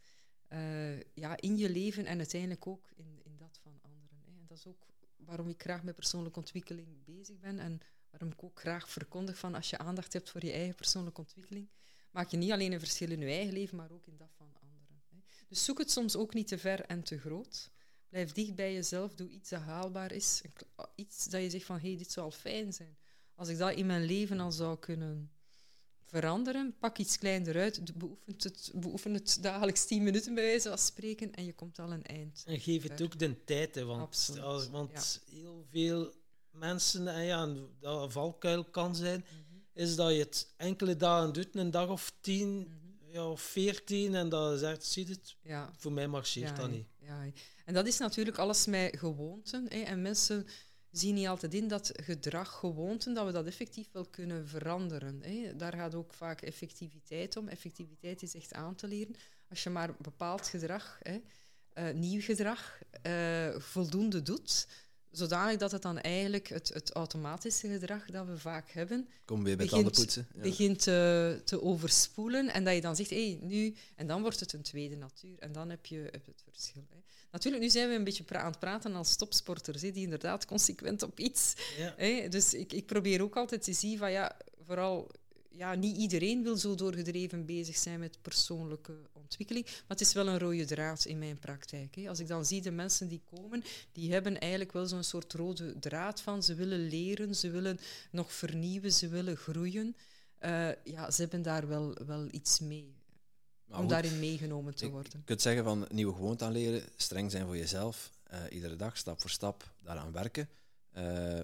Eh, 0.49 1.01
ja, 1.01 1.37
in 1.37 1.57
je 1.57 1.71
leven 1.71 2.07
en 2.07 2.19
uiteindelijk 2.19 2.67
ook 2.67 2.91
in, 2.97 3.21
in 3.25 3.37
dat 3.37 3.59
van 3.63 3.79
anderen. 3.83 4.23
En 4.27 4.47
dat 4.47 4.59
is 4.59 4.67
ook 4.67 4.87
waarom 5.17 5.49
ik 5.49 5.63
graag 5.63 5.83
met 5.83 5.95
persoonlijke 5.95 6.39
ontwikkeling 6.39 7.05
bezig 7.05 7.39
ben 7.39 7.59
en 7.59 7.81
waarom 8.11 8.31
ik 8.31 8.43
ook 8.43 8.61
graag 8.61 8.89
verkondig 8.89 9.39
van 9.39 9.55
als 9.55 9.71
je 9.71 9.79
aandacht 9.79 10.13
hebt 10.13 10.31
voor 10.31 10.45
je 10.45 10.53
eigen 10.53 10.75
persoonlijke 10.75 11.21
ontwikkeling, 11.21 11.69
maak 12.11 12.29
je 12.29 12.37
niet 12.37 12.53
alleen 12.53 12.73
een 12.73 12.79
verschil 12.79 13.11
in 13.11 13.21
je 13.21 13.27
eigen 13.27 13.53
leven, 13.53 13.77
maar 13.77 13.91
ook 13.91 14.07
in 14.07 14.17
dat 14.17 14.33
van. 14.37 14.62
Dus 15.53 15.65
zoek 15.65 15.79
het 15.79 15.91
soms 15.91 16.17
ook 16.17 16.35
niet 16.35 16.49
te 16.49 16.59
ver 16.59 16.81
en 16.81 17.03
te 17.03 17.19
groot. 17.19 17.71
Blijf 18.09 18.33
dicht 18.33 18.55
bij 18.55 18.73
jezelf, 18.73 19.15
doe 19.15 19.29
iets 19.29 19.49
dat 19.51 19.61
haalbaar 19.61 20.13
is. 20.13 20.41
Kle- 20.53 20.87
Iets 20.95 21.25
dat 21.25 21.43
je 21.43 21.51
zegt 21.51 21.65
van, 21.65 21.79
hé, 21.79 21.89
hey, 21.89 21.97
dit 21.99 22.13
zou 22.13 22.31
fijn 22.33 22.73
zijn. 22.73 22.97
Als 23.35 23.49
ik 23.49 23.59
dat 23.59 23.73
in 23.75 23.87
mijn 23.87 24.05
leven 24.05 24.41
al 24.41 24.53
zou 24.53 24.79
kunnen 24.79 25.31
veranderen, 26.05 26.75
pak 26.79 26.99
iets 26.99 27.19
kleiner 27.19 27.57
uit, 27.57 27.99
beoefen 27.99 28.33
het, 28.37 28.71
beoefen 28.75 29.15
het 29.15 29.39
dagelijks 29.41 29.87
tien 29.87 30.03
minuten 30.03 30.35
bij 30.35 30.45
wijze 30.45 30.69
van 30.69 30.79
spreken 30.79 31.33
en 31.35 31.45
je 31.45 31.53
komt 31.53 31.79
al 31.79 31.93
een 31.93 32.05
eind. 32.05 32.43
En 32.47 32.61
geef 32.61 32.83
het 32.83 32.93
ver. 32.97 33.05
ook 33.05 33.19
de 33.19 33.45
tijd, 33.45 33.75
hè, 33.75 33.85
want, 33.85 34.03
Absoluut, 34.03 34.43
als, 34.43 34.69
want 34.69 35.21
heel 35.31 35.65
veel 35.71 36.13
mensen, 36.51 37.09
en 37.09 37.25
ja, 37.25 37.55
dat 37.81 38.03
een 38.03 38.11
valkuil 38.11 38.65
kan 38.65 38.97
zijn, 38.97 39.25
is 39.73 39.97
dat 39.97 40.13
je 40.13 40.19
het 40.19 40.53
enkele 40.57 40.97
dagen 40.97 41.33
doet, 41.33 41.55
een 41.57 41.71
dag 41.71 41.89
of 41.89 42.13
tien 42.21 42.59
Mhm. 42.59 42.82
Ja, 43.13 43.31
of 43.31 43.41
veertien, 43.41 44.15
en 44.15 44.29
dat 44.29 44.59
zegt, 44.59 44.85
zie 44.85 45.07
je 45.07 45.13
het, 45.13 45.37
Ja, 45.43 45.73
voor 45.77 45.93
mij 45.93 46.09
marcheert 46.09 46.49
ja, 46.49 46.55
dat 46.55 46.71
niet. 46.71 46.87
Ja, 46.99 47.27
en 47.65 47.75
dat 47.75 47.87
is 47.87 47.99
natuurlijk 47.99 48.39
alles 48.39 48.67
met 48.67 48.99
gewoonten. 48.99 49.67
Hè. 49.69 49.81
En 49.81 50.03
mensen 50.03 50.47
zien 50.91 51.15
niet 51.15 51.27
altijd 51.27 51.55
in 51.55 51.69
dat 51.69 51.91
gedrag, 51.93 52.59
gewoonten, 52.59 53.15
dat 53.15 53.27
we 53.27 53.33
dat 53.33 53.47
effectief 53.47 53.93
wel 53.93 54.07
kunnen 54.07 54.49
veranderen. 54.49 55.23
Hè. 55.23 55.57
Daar 55.57 55.73
gaat 55.73 55.95
ook 55.95 56.15
vaak 56.15 56.43
effectiviteit 56.43 57.37
om. 57.37 57.49
Effectiviteit 57.49 58.23
is 58.23 58.35
echt 58.35 58.53
aan 58.53 58.75
te 58.75 58.87
leren. 58.87 59.15
Als 59.49 59.63
je 59.63 59.71
maar 59.71 59.95
bepaald 59.99 60.47
gedrag 60.47 60.99
hè, 61.03 61.21
eh, 61.73 61.95
nieuw 61.95 62.21
gedrag 62.21 62.79
eh, 63.03 63.59
voldoende 63.59 64.23
doet, 64.23 64.67
zodanig 65.13 65.57
dat 65.57 65.73
het 65.73 65.83
dan 65.83 65.99
eigenlijk 65.99 66.49
het, 66.49 66.69
het 66.69 66.93
automatische 66.93 67.69
gedrag 67.69 68.05
dat 68.11 68.27
we 68.27 68.39
vaak 68.39 68.71
hebben, 68.71 69.09
Kom 69.25 69.45
weer 69.45 69.57
bij 69.57 69.67
Begint- 69.67 69.83
tandenpoetsen. 69.85 70.27
Ja. 70.35 70.41
begint 70.43 70.83
te, 70.83 71.41
te 71.45 71.63
overspoelen 71.63 72.53
en 72.53 72.65
dat 72.65 72.75
je 72.75 72.81
dan 72.81 72.97
zegt, 72.97 73.11
hé, 73.11 73.39
nu, 73.41 73.75
en 73.97 74.07
dan 74.07 74.21
wordt 74.23 74.41
het 74.41 74.53
een 74.53 74.63
tweede 74.63 74.97
natuur 74.97 75.39
en 75.39 75.53
dan 75.53 75.71
heb 75.71 75.87
je, 75.87 75.97
heb 76.11 76.27
het 76.27 76.43
verschil. 76.51 76.87
Hè. 76.91 76.97
Natuurlijk, 77.31 77.63
nu 77.63 77.71
zijn 77.71 77.89
we 77.89 77.95
een 77.95 78.05
beetje 78.05 78.23
pra- 78.25 78.41
aan 78.41 78.51
het 78.51 78.59
praten 78.59 78.95
als 78.95 79.17
topsporters, 79.17 79.83
hè, 79.83 79.91
die 79.91 80.03
inderdaad 80.03 80.45
consequent 80.47 81.03
op 81.03 81.19
iets. 81.19 81.55
Ja. 81.79 81.95
Hè. 81.97 82.29
Dus 82.29 82.55
ik, 82.55 82.73
ik 82.73 82.87
probeer 82.87 83.23
ook 83.23 83.37
altijd 83.37 83.63
te 83.63 83.73
zien 83.73 83.99
van, 83.99 84.11
ja, 84.13 84.37
vooral, 84.67 85.11
ja, 85.53 85.75
niet 85.75 85.97
iedereen 85.97 86.43
wil 86.43 86.57
zo 86.57 86.75
doorgedreven 86.75 87.47
bezig 87.47 87.77
zijn 87.77 88.01
met 88.01 88.19
persoonlijke 88.23 88.97
ontwikkeling, 89.13 89.65
maar 89.65 89.85
het 89.87 90.01
is 90.01 90.13
wel 90.13 90.29
een 90.29 90.39
rode 90.39 90.65
draad 90.65 91.05
in 91.05 91.19
mijn 91.19 91.39
praktijk. 91.39 91.95
Hè. 91.95 92.09
Als 92.09 92.21
ik 92.21 92.29
dan 92.29 92.47
zie 92.47 92.63
de 92.63 92.71
mensen 92.71 93.09
die 93.09 93.23
komen, 93.31 93.65
die 93.93 94.13
hebben 94.13 94.39
eigenlijk 94.39 94.73
wel 94.73 94.87
zo'n 94.87 95.03
soort 95.03 95.33
rode 95.33 95.79
draad 95.79 96.21
van, 96.21 96.43
ze 96.43 96.55
willen 96.55 96.89
leren, 96.89 97.35
ze 97.35 97.51
willen 97.51 97.79
nog 98.11 98.33
vernieuwen, 98.33 98.93
ze 98.93 99.09
willen 99.09 99.37
groeien. 99.37 99.97
Eh, 100.39 100.69
ja, 100.85 101.11
ze 101.11 101.21
hebben 101.21 101.43
daar 101.43 101.69
wel, 101.69 101.95
wel 102.07 102.29
iets 102.31 102.61
mee, 102.61 102.95
Maar 103.65 103.77
om 103.77 103.83
goed, 103.83 103.93
daarin 103.93 104.19
meegenomen 104.19 104.75
te 104.75 104.91
worden. 104.91 105.13
Je 105.13 105.25
kunt 105.25 105.43
zeggen 105.43 105.65
van 105.65 105.87
nieuwe 105.91 106.15
gewoonte 106.15 106.45
aanleren, 106.45 106.83
streng 106.97 107.31
zijn 107.31 107.47
voor 107.47 107.57
jezelf, 107.57 108.11
eh, 108.23 108.39
iedere 108.51 108.77
dag, 108.77 108.97
stap 108.97 109.21
voor 109.21 109.31
stap, 109.31 109.75
daaraan 109.81 110.13
werken. 110.13 110.49
Eh, 110.91 111.41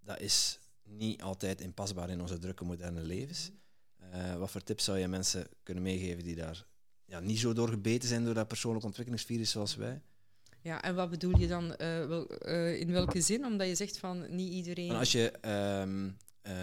dat 0.00 0.20
is 0.20 0.58
niet 0.86 1.22
altijd 1.22 1.60
inpasbaar 1.60 2.10
in 2.10 2.20
onze 2.20 2.38
drukke 2.38 2.64
moderne 2.64 3.02
levens. 3.02 3.50
Eh, 3.96 4.36
wat 4.36 4.50
voor 4.50 4.62
tips 4.62 4.84
zou 4.84 4.98
je 4.98 5.08
mensen 5.08 5.46
kunnen 5.62 5.82
meegeven 5.82 6.24
die 6.24 6.34
daar 6.34 6.66
ja, 7.04 7.20
niet 7.20 7.38
zo 7.38 7.52
door 7.52 7.68
gebeten 7.68 8.08
zijn 8.08 8.24
door 8.24 8.34
dat 8.34 8.48
persoonlijk 8.48 8.84
ontwikkelingsvirus 8.84 9.50
zoals 9.50 9.76
wij? 9.76 10.02
Ja, 10.66 10.82
en 10.82 10.94
wat 10.94 11.10
bedoel 11.10 11.38
je 11.38 11.46
dan, 11.46 11.74
eh, 11.74 12.06
wel, 12.06 12.28
eh, 12.28 12.80
in 12.80 12.92
welke 12.92 13.20
zin? 13.20 13.44
Omdat 13.44 13.66
je 13.66 13.74
zegt 13.74 13.98
van 13.98 14.36
niet 14.36 14.52
iedereen... 14.52 14.90
En 14.90 14.96
als 14.96 15.12
je 15.12 15.30
ehm 15.30 16.10
eh, 16.42 16.54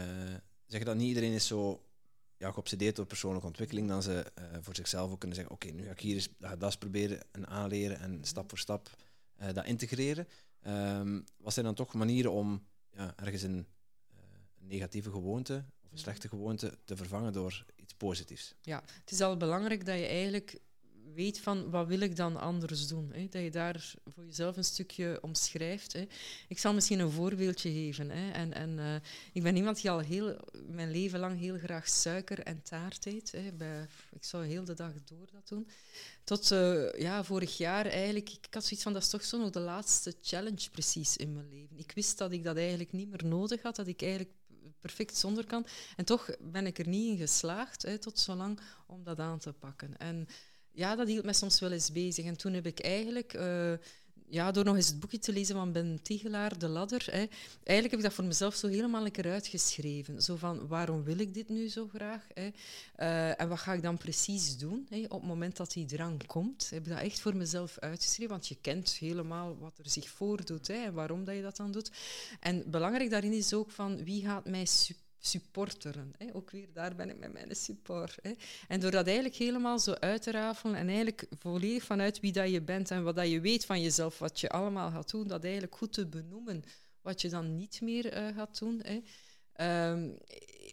zegt 0.66 0.86
dat 0.86 0.96
niet 0.96 1.08
iedereen 1.08 1.32
is 1.32 1.48
zo 1.48 1.84
ja, 2.38 2.52
geobsedeerd 2.52 2.96
door 2.96 3.06
persoonlijke 3.06 3.48
ontwikkeling, 3.48 3.88
dan 3.88 4.04
ze 4.04 4.26
voor 4.62 4.76
zichzelf 4.76 5.12
ook 5.12 5.20
kunnen 5.20 5.38
zeggen, 5.38 5.56
oké, 5.56 5.68
nu 5.68 5.84
ga 5.84 5.92
ik 5.92 6.00
hier 6.00 6.16
eens 6.16 6.30
ga 6.40 6.56
dat 6.56 6.64
eens 6.64 6.78
proberen 6.78 7.20
en 7.32 7.48
aanleren 7.48 8.00
en 8.00 8.20
stap 8.24 8.50
voor 8.50 8.58
stap 8.58 8.90
dat 9.54 9.66
integreren. 9.66 10.28
Ehm, 10.62 11.22
wat 11.38 11.54
zijn 11.54 11.66
dan 11.66 11.76
toch 11.76 11.94
manieren 11.94 12.32
om 12.32 12.64
ja, 12.92 13.14
ergens 13.16 13.42
een 13.42 13.68
negatieve 14.68 15.10
gewoonte 15.10 15.66
of 15.84 15.92
een 15.92 15.98
slechte 15.98 16.28
gewoonte 16.28 16.78
te 16.86 16.96
vervangen 16.96 17.34
door 17.34 17.66
iets 17.76 17.94
positiefs? 17.94 18.56
Ja, 18.62 18.84
het 19.02 19.12
is 19.12 19.22
al 19.22 19.38
belangrijk 19.38 19.86
dat 19.86 19.98
je 19.98 20.06
eigenlijk 20.06 20.60
weet 21.14 21.40
van 21.40 21.70
wat 21.70 21.88
wil 21.88 22.00
ik 22.00 22.16
dan 22.16 22.38
anders 22.38 22.88
doen. 22.88 23.12
Hè? 23.14 23.28
Dat 23.30 23.42
je 23.42 23.52
daar 23.52 23.94
voor 24.06 24.26
jezelf 24.26 24.58
een 24.58 24.64
stukje 24.64 25.18
omschrijft. 25.22 25.94
Hè? 25.94 26.06
Ik 26.48 26.60
zal 26.60 26.74
misschien 26.74 27.00
een 27.00 27.12
voorbeeldje 27.12 27.72
geven. 27.72 28.10
Hè? 28.10 28.32
En, 28.32 28.54
en, 28.54 28.80
eh, 28.80 28.96
ik 29.34 29.44
ben 29.44 29.56
iemand 29.56 29.82
die 29.82 29.92
al 29.92 30.00
heel, 30.00 30.38
mijn 30.68 30.92
leven 30.92 31.20
lang 31.20 31.40
heel 31.40 31.58
graag 31.58 31.90
suiker 31.90 32.40
en 32.40 32.62
taart 32.62 33.06
eet. 33.06 33.32
Hè? 33.32 33.52
Bij, 33.52 33.88
ik 34.12 34.24
zou 34.24 34.46
heel 34.46 34.66
de 34.66 34.74
dag 34.74 34.94
door 35.04 35.28
dat 35.32 35.48
doen. 35.48 35.68
Tot 36.24 36.52
eh, 36.52 37.00
ja, 37.00 37.24
vorig 37.24 37.58
jaar 37.58 37.86
eigenlijk, 37.86 38.30
ik 38.30 38.54
had 38.54 38.64
zoiets 38.64 38.84
van, 38.84 38.94
dat 38.94 39.02
is 39.02 39.10
toch 39.10 39.24
zo 39.24 39.38
nog 39.38 39.50
de 39.50 39.60
laatste 39.60 40.14
challenge 40.22 40.70
precies 40.72 41.18
in 41.18 41.34
mijn 41.34 41.50
leven. 41.50 41.78
Ik 41.78 41.92
wist 41.96 42.18
dat 42.18 42.32
ik 42.32 42.44
dat 42.44 42.58
eigenlijk 42.58 42.92
niet 42.92 43.10
meer 43.10 43.26
nodig 43.26 43.62
had, 43.62 43.76
dat 43.76 43.88
ik 43.88 44.02
eigenlijk 44.02 44.32
perfect 44.84 45.18
zonder 45.18 45.46
kan. 45.46 45.66
En 45.96 46.06
toch 46.06 46.30
ben 46.40 46.66
ik 46.66 46.80
er 46.80 46.88
niet 46.88 47.12
in 47.12 47.18
geslaagd, 47.18 47.82
hè, 47.82 47.98
tot 47.98 48.20
zo 48.20 48.36
lang, 48.36 48.60
om 48.88 49.04
dat 49.04 49.20
aan 49.20 49.40
te 49.40 49.54
pakken. 49.54 49.98
En 49.98 50.28
ja, 50.72 50.96
dat 50.96 51.08
hield 51.08 51.24
mij 51.24 51.34
soms 51.34 51.60
wel 51.60 51.72
eens 51.72 51.92
bezig. 51.92 52.26
En 52.26 52.38
toen 52.38 52.54
heb 52.54 52.66
ik 52.66 52.80
eigenlijk, 52.80 53.34
eh, 53.34 53.74
ja, 54.34 54.52
door 54.52 54.64
nog 54.64 54.76
eens 54.76 54.88
het 54.88 55.00
boekje 55.00 55.20
te 55.20 55.32
lezen 55.32 55.56
van 55.56 55.72
Ben 55.72 56.00
Tigelaar, 56.02 56.58
De 56.58 56.68
Ladder, 56.68 57.06
hè, 57.06 57.26
eigenlijk 57.64 57.90
heb 57.90 57.94
ik 57.94 58.02
dat 58.02 58.14
voor 58.14 58.24
mezelf 58.24 58.56
zo 58.56 58.68
helemaal 58.68 59.06
een 59.06 59.12
keer 59.12 59.32
uitgeschreven. 59.32 60.22
Zo 60.22 60.36
van, 60.36 60.68
waarom 60.68 61.04
wil 61.04 61.20
ik 61.20 61.34
dit 61.34 61.50
nu 61.50 61.68
zo 61.68 61.88
graag? 61.88 62.28
Hè? 62.34 62.50
Eh, 62.96 63.42
en 63.42 63.50
wat 63.50 63.60
ga 63.60 63.74
ik 63.74 63.82
dan 63.82 63.98
precies 63.98 64.58
doen 64.58 64.88
hè, 64.90 65.04
op 65.04 65.20
het 65.20 65.24
moment 65.30 65.58
dat 65.58 65.72
die 65.72 65.86
drang 65.86 66.26
komt? 66.26 66.70
Heb 66.70 66.84
ik 66.84 66.90
dat 66.90 67.00
echt 67.00 67.20
voor 67.20 67.36
mezelf 67.36 67.78
uitgeschreven, 67.80 68.32
want 68.32 68.48
je 68.48 68.58
kent 68.62 68.92
helemaal 68.92 69.58
wat 69.58 69.78
er 69.78 69.90
zich 69.90 70.10
voordoet 70.10 70.68
hè, 70.68 70.74
en 70.74 70.94
waarom 70.94 71.24
dat 71.24 71.36
je 71.36 71.42
dat 71.42 71.58
dan 71.58 71.72
doet. 71.72 71.92
En 72.40 72.64
belangrijk 72.72 73.10
daarin 73.10 73.34
is 73.34 73.54
ook 73.54 73.72
van, 73.72 74.04
wie 74.04 74.24
gaat 74.24 74.46
mij 74.46 74.66
su- 74.66 74.96
supporteren? 75.26 76.14
Hè? 76.18 76.36
Ook 76.36 76.52
weer, 76.52 76.68
daar 76.74 76.96
ben 76.96 77.10
ik 77.10 77.18
met 77.18 77.34
mijn 77.34 77.56
support. 77.56 78.18
Hè? 78.22 78.34
En 78.68 78.80
door 78.80 78.92
dat 78.92 79.06
eigenlijk 79.06 79.36
helemaal 79.36 79.80
zo 79.80 79.92
uit 79.92 80.22
te 80.22 80.32
rafelen 80.32 80.76
en 80.76 80.88
eigenlijk 80.88 81.26
volledig 81.40 81.84
vanuit 81.84 82.20
wie 82.20 82.32
dat 82.32 82.52
je 82.52 82.62
bent 82.62 82.92
en 82.92 83.04
wat 83.04 83.16
dat 83.16 83.30
je 83.30 83.42
weet 83.42 83.66
van 83.66 83.82
jezelf, 83.82 84.20
wat 84.20 84.40
je 84.40 84.50
allemaal 84.50 84.92
gaat 84.92 85.12
doen, 85.12 85.28
dat 85.28 85.44
eigenlijk 85.44 85.76
goed 85.76 85.94
te 85.94 86.06
benoemen 86.06 86.64
wat 87.02 87.22
je 87.22 87.30
dan 87.30 87.56
niet 87.56 87.82
meer 87.82 88.12
eh, 88.12 88.36
gaat 88.36 88.60
doen. 88.60 88.82
Hè? 88.84 89.02
Ehm, 89.54 90.10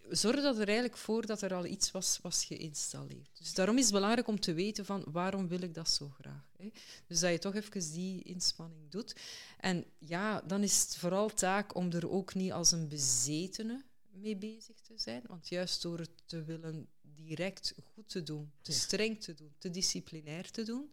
zorg 0.08 0.42
dat 0.42 0.58
er 0.58 0.66
eigenlijk 0.66 0.96
voor 0.96 1.26
dat 1.26 1.42
er 1.42 1.54
al 1.54 1.66
iets 1.66 1.90
was, 1.90 2.18
was 2.22 2.44
geïnstalleerd. 2.44 3.38
Dus 3.38 3.54
daarom 3.54 3.76
is 3.78 3.84
het 3.84 3.92
belangrijk 3.92 4.28
om 4.28 4.40
te 4.40 4.52
weten 4.52 4.84
van 4.84 5.04
waarom 5.06 5.48
wil 5.48 5.62
ik 5.62 5.74
dat 5.74 5.90
zo 5.90 6.08
graag. 6.08 6.44
Hè? 6.56 6.70
Dus 7.06 7.20
dat 7.20 7.30
je 7.30 7.38
toch 7.38 7.54
even 7.54 7.92
die 7.92 8.22
inspanning 8.22 8.90
doet. 8.90 9.16
En 9.58 9.84
ja, 9.98 10.40
dan 10.40 10.62
is 10.62 10.82
het 10.82 10.96
vooral 10.96 11.28
taak 11.28 11.74
om 11.74 11.92
er 11.92 12.10
ook 12.10 12.34
niet 12.34 12.52
als 12.52 12.72
een 12.72 12.88
bezetene 12.88 13.84
mee 14.12 14.36
bezig 14.36 14.80
te 14.80 14.98
zijn. 14.98 15.22
Want 15.26 15.48
juist 15.48 15.82
door 15.82 15.98
het 15.98 16.10
te 16.26 16.44
willen 16.44 16.88
direct 17.02 17.74
goed 17.84 18.08
te 18.08 18.22
doen, 18.22 18.52
te 18.62 18.72
streng 18.72 19.20
te 19.22 19.34
doen, 19.34 19.54
te 19.58 19.70
disciplinair 19.70 20.50
te 20.50 20.62
doen, 20.62 20.92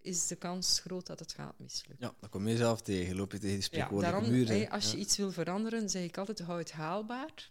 is 0.00 0.26
de 0.26 0.36
kans 0.36 0.78
groot 0.80 1.06
dat 1.06 1.18
het 1.18 1.32
gaat 1.32 1.58
mislukken. 1.58 2.06
Ja, 2.08 2.14
dan 2.20 2.28
kom 2.28 2.46
je 2.46 2.52
jezelf 2.52 2.82
tegen, 2.82 3.16
loop 3.16 3.32
je 3.32 3.38
tegen 3.38 3.48
die 3.54 3.58
Ja, 3.58 3.64
spreekwoordelijke 3.64 4.20
daarom, 4.20 4.38
muren. 4.38 4.58
hè, 4.60 4.70
als 4.70 4.90
je 4.90 4.96
Ja. 4.96 5.02
iets 5.02 5.16
wil 5.16 5.32
veranderen, 5.32 5.90
zeg 5.90 6.04
ik 6.04 6.18
altijd, 6.18 6.38
hou 6.40 6.58
het 6.58 6.72
haalbaar. 6.72 7.50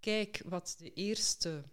Kijk 0.00 0.42
wat 0.44 0.74
de 0.78 0.92
eerste, 0.92 1.64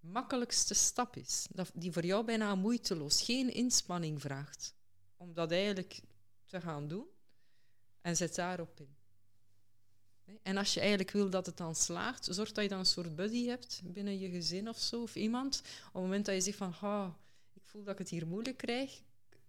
makkelijkste 0.00 0.74
stap 0.74 1.16
is, 1.16 1.46
dat, 1.50 1.70
die 1.74 1.92
voor 1.92 2.04
jou 2.04 2.24
bijna 2.24 2.54
moeiteloos, 2.54 3.22
geen 3.22 3.52
inspanning 3.52 4.20
vraagt, 4.20 4.74
om 5.16 5.34
dat 5.34 5.50
eigenlijk 5.50 6.00
te 6.46 6.60
gaan 6.60 6.88
doen. 6.88 7.06
En 8.00 8.16
zet 8.16 8.34
daarop 8.34 8.80
in. 8.80 8.96
En 10.42 10.56
als 10.56 10.74
je 10.74 10.80
eigenlijk 10.80 11.10
wil 11.10 11.30
dat 11.30 11.46
het 11.46 11.56
dan 11.56 11.74
slaagt, 11.74 12.28
zorg 12.30 12.52
dat 12.52 12.64
je 12.64 12.70
dan 12.70 12.78
een 12.78 12.86
soort 12.86 13.16
buddy 13.16 13.46
hebt 13.46 13.80
binnen 13.84 14.18
je 14.18 14.30
gezin 14.30 14.68
of 14.68 14.78
zo, 14.78 15.02
of 15.02 15.14
iemand. 15.14 15.58
Op 15.58 15.92
het 15.92 16.02
moment 16.02 16.26
dat 16.26 16.34
je 16.34 16.40
zegt 16.40 16.56
van, 16.56 16.74
"Ah, 16.80 17.08
ik 17.52 17.62
voel 17.64 17.82
dat 17.82 17.92
ik 17.92 17.98
het 17.98 18.08
hier 18.08 18.26
moeilijk 18.26 18.56
krijg, 18.56 19.02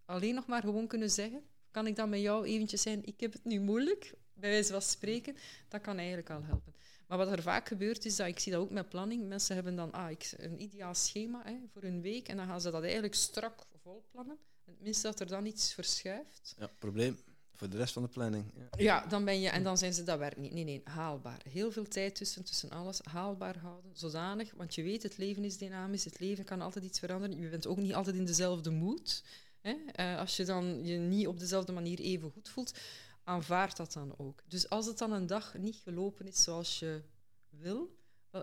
alleen 0.06 0.36
nog 0.36 0.46
maar 0.46 0.62
gewoon 0.62 0.88
kunnen 0.88 1.12
zeggen, 1.12 1.44
kan 1.72 1.88
ik 1.88 1.96
dan 1.96 2.10
met 2.10 2.20
jou 2.20 2.46
eventjes 2.46 2.82
zijn, 2.82 3.06
ik 3.06 3.20
heb 3.20 3.34
het 3.34 3.44
nu 3.44 3.60
moeilijk, 3.60 4.14
bij 4.34 4.50
wijze 4.50 4.72
van 4.72 4.82
spreken, 4.82 5.36
dat 5.68 5.82
kan 5.82 5.98
eigenlijk 5.98 6.30
al 6.30 6.44
helpen. 6.44 6.74
Maar 7.08 7.18
wat 7.18 7.32
er 7.32 7.42
vaak 7.42 7.68
gebeurt 7.68 8.06
is 8.06 8.16
dat, 8.16 8.28
ik 8.28 8.40
zie 8.40 8.52
dat 8.52 8.62
ook 8.62 8.70
met 8.70 8.90
planning, 8.90 9.28
mensen 9.28 9.56
hebben 9.56 9.76
dan 9.76 9.92
ah, 9.92 10.12
ik, 10.12 10.34
een 10.38 10.62
ideaal 10.62 10.96
schema 10.96 11.42
hè, 11.44 11.58
voor 11.72 11.82
hun 11.82 12.02
week 12.02 12.28
en 12.28 12.38
dan 12.38 12.48
gaan 12.48 12.62
ze 12.62 12.72
dat 12.72 12.84
eigenlijk 12.84 13.16
strak 13.16 13.66
volplannen. 13.82 14.38
Het 14.66 14.82
minste 14.82 15.08
dat 15.08 15.20
er 15.20 15.28
dan 15.28 15.46
iets 15.46 15.74
verschuift. 15.74 16.56
Ja, 16.58 16.68
probleem 16.80 17.18
voor 17.56 17.70
de 17.70 17.78
rest 17.78 17.94
van 17.94 18.02
de 18.02 18.10
planning. 18.10 18.46
Ja. 18.56 18.68
Ja, 18.78 19.06
dan 19.06 19.26
ben 19.26 19.40
je, 19.40 19.50
en 19.50 19.64
dan 19.64 19.78
zijn 19.78 19.94
ze, 19.94 20.04
dat 20.04 20.20
werkt 20.20 20.38
niet. 20.38 20.54
Nee, 20.54 20.64
nee, 20.64 20.82
haalbaar. 20.84 21.42
Heel 21.50 21.72
veel 21.72 21.88
tijd 21.88 22.16
tussen, 22.16 22.44
tussen 22.44 22.70
alles, 22.70 23.00
haalbaar 23.04 23.58
houden, 23.58 23.92
zodanig, 23.94 24.54
want 24.56 24.76
je 24.76 24.84
weet, 24.84 25.04
het 25.04 25.18
leven 25.18 25.44
is 25.44 25.58
dynamisch, 25.58 26.06
het 26.06 26.20
leven 26.20 26.46
kan 26.46 26.62
altijd 26.62 26.86
iets 26.86 27.00
veranderen. 27.00 27.40
Je 27.40 27.50
bent 27.50 27.68
ook 27.68 27.78
niet 27.78 27.94
altijd 27.94 28.16
in 28.16 28.26
dezelfde 28.26 28.72
mood. 28.72 29.24
Hè? 29.62 29.76
Eh, 29.92 30.20
als 30.20 30.36
je 30.36 30.46
dan 30.46 30.86
je 30.86 30.98
niet 30.98 31.28
op 31.28 31.40
dezelfde 31.40 31.72
manier 31.72 32.00
even 32.00 32.32
goed 32.32 32.50
voelt, 32.50 32.80
aanvaard 33.24 33.78
dat 33.78 33.94
dan 33.94 34.14
ook. 34.18 34.44
Dus 34.48 34.70
als 34.70 34.86
het 34.86 34.98
dan 34.98 35.12
een 35.12 35.28
dag 35.28 35.58
niet 35.58 35.76
gelopen 35.84 36.28
is 36.28 36.44
zoals 36.44 36.80
je 36.80 37.02
wil, 37.50 37.96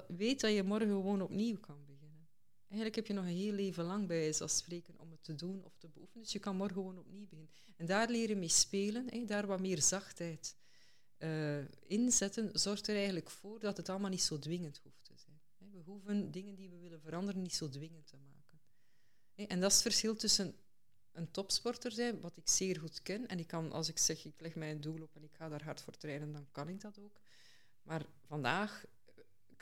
weet 0.09 0.41
dat 0.41 0.53
je 0.53 0.63
morgen 0.63 0.89
gewoon 0.89 1.23
opnieuw 1.23 1.59
kan 1.61 1.77
beginnen. 1.79 1.92
Eigenlijk 2.73 2.95
heb 2.95 3.07
je 3.07 3.13
nog 3.23 3.25
een 3.25 3.37
heel 3.37 3.53
leven 3.53 3.85
lang 3.85 4.07
bij 4.07 4.19
wijze 4.19 4.39
van 4.39 4.49
spreken 4.49 4.95
om 4.99 5.11
het 5.11 5.25
te 5.25 5.35
doen 5.35 5.65
of 5.65 5.77
te 5.79 5.89
beoefenen. 5.89 6.23
Dus 6.23 6.33
je 6.33 6.39
kan 6.39 6.57
morgen 6.57 6.77
gewoon 6.77 6.99
opnieuw 6.99 7.27
beginnen. 7.27 7.51
En 7.77 7.87
daar 7.87 8.09
leren 8.09 8.39
mee 8.39 8.49
spelen, 8.49 9.07
hè, 9.11 9.25
daar 9.25 9.47
wat 9.47 9.61
meer 9.61 9.83
zachtheid 9.83 10.57
eh, 11.17 11.59
inzetten, 11.87 12.51
zorgt 12.53 12.89
er 12.89 12.95
eigenlijk 12.95 13.31
voor 13.31 13.61
dat 13.61 13.77
het 13.77 13.89
allemaal 13.89 14.11
niet 14.11 14.23
zo 14.23 14.39
dwingend 14.39 14.81
hoeft 14.83 15.05
te 15.05 15.13
zijn. 15.17 15.41
We 15.73 15.79
hoeven 15.79 16.31
dingen 16.31 16.55
die 16.55 16.71
we 16.71 16.79
willen 16.79 17.01
veranderen 17.01 17.43
niet 17.43 17.55
zo 17.55 17.69
dwingend 17.69 18.07
te 18.07 18.17
maken. 18.17 18.61
En 19.35 19.61
dat 19.61 19.71
is 19.71 19.77
het 19.77 19.87
verschil 19.87 20.15
tussen 20.15 20.55
een 21.13 21.31
topsporter 21.31 21.93
zijn, 21.93 22.21
wat 22.21 22.37
ik 22.37 22.49
zeer 22.49 22.81
goed 22.81 23.03
ken. 23.03 23.29
En 23.29 23.39
ik 23.39 23.47
kan, 23.47 23.73
als 23.73 23.89
ik 23.89 23.99
zeg, 23.99 24.25
ik 24.25 24.41
leg 24.41 24.55
mij 24.55 24.71
een 24.71 24.81
doel 24.81 25.03
op 25.03 25.17
en 25.17 25.23
ik 25.23 25.35
ga 25.35 25.49
daar 25.49 25.65
hard 25.65 25.81
voor 25.81 25.97
trainen, 25.97 26.33
dan 26.33 26.47
kan 26.51 26.69
ik 26.69 26.81
dat 26.81 26.99
ook. 26.99 27.21
Maar 27.83 28.07
vandaag 28.27 28.85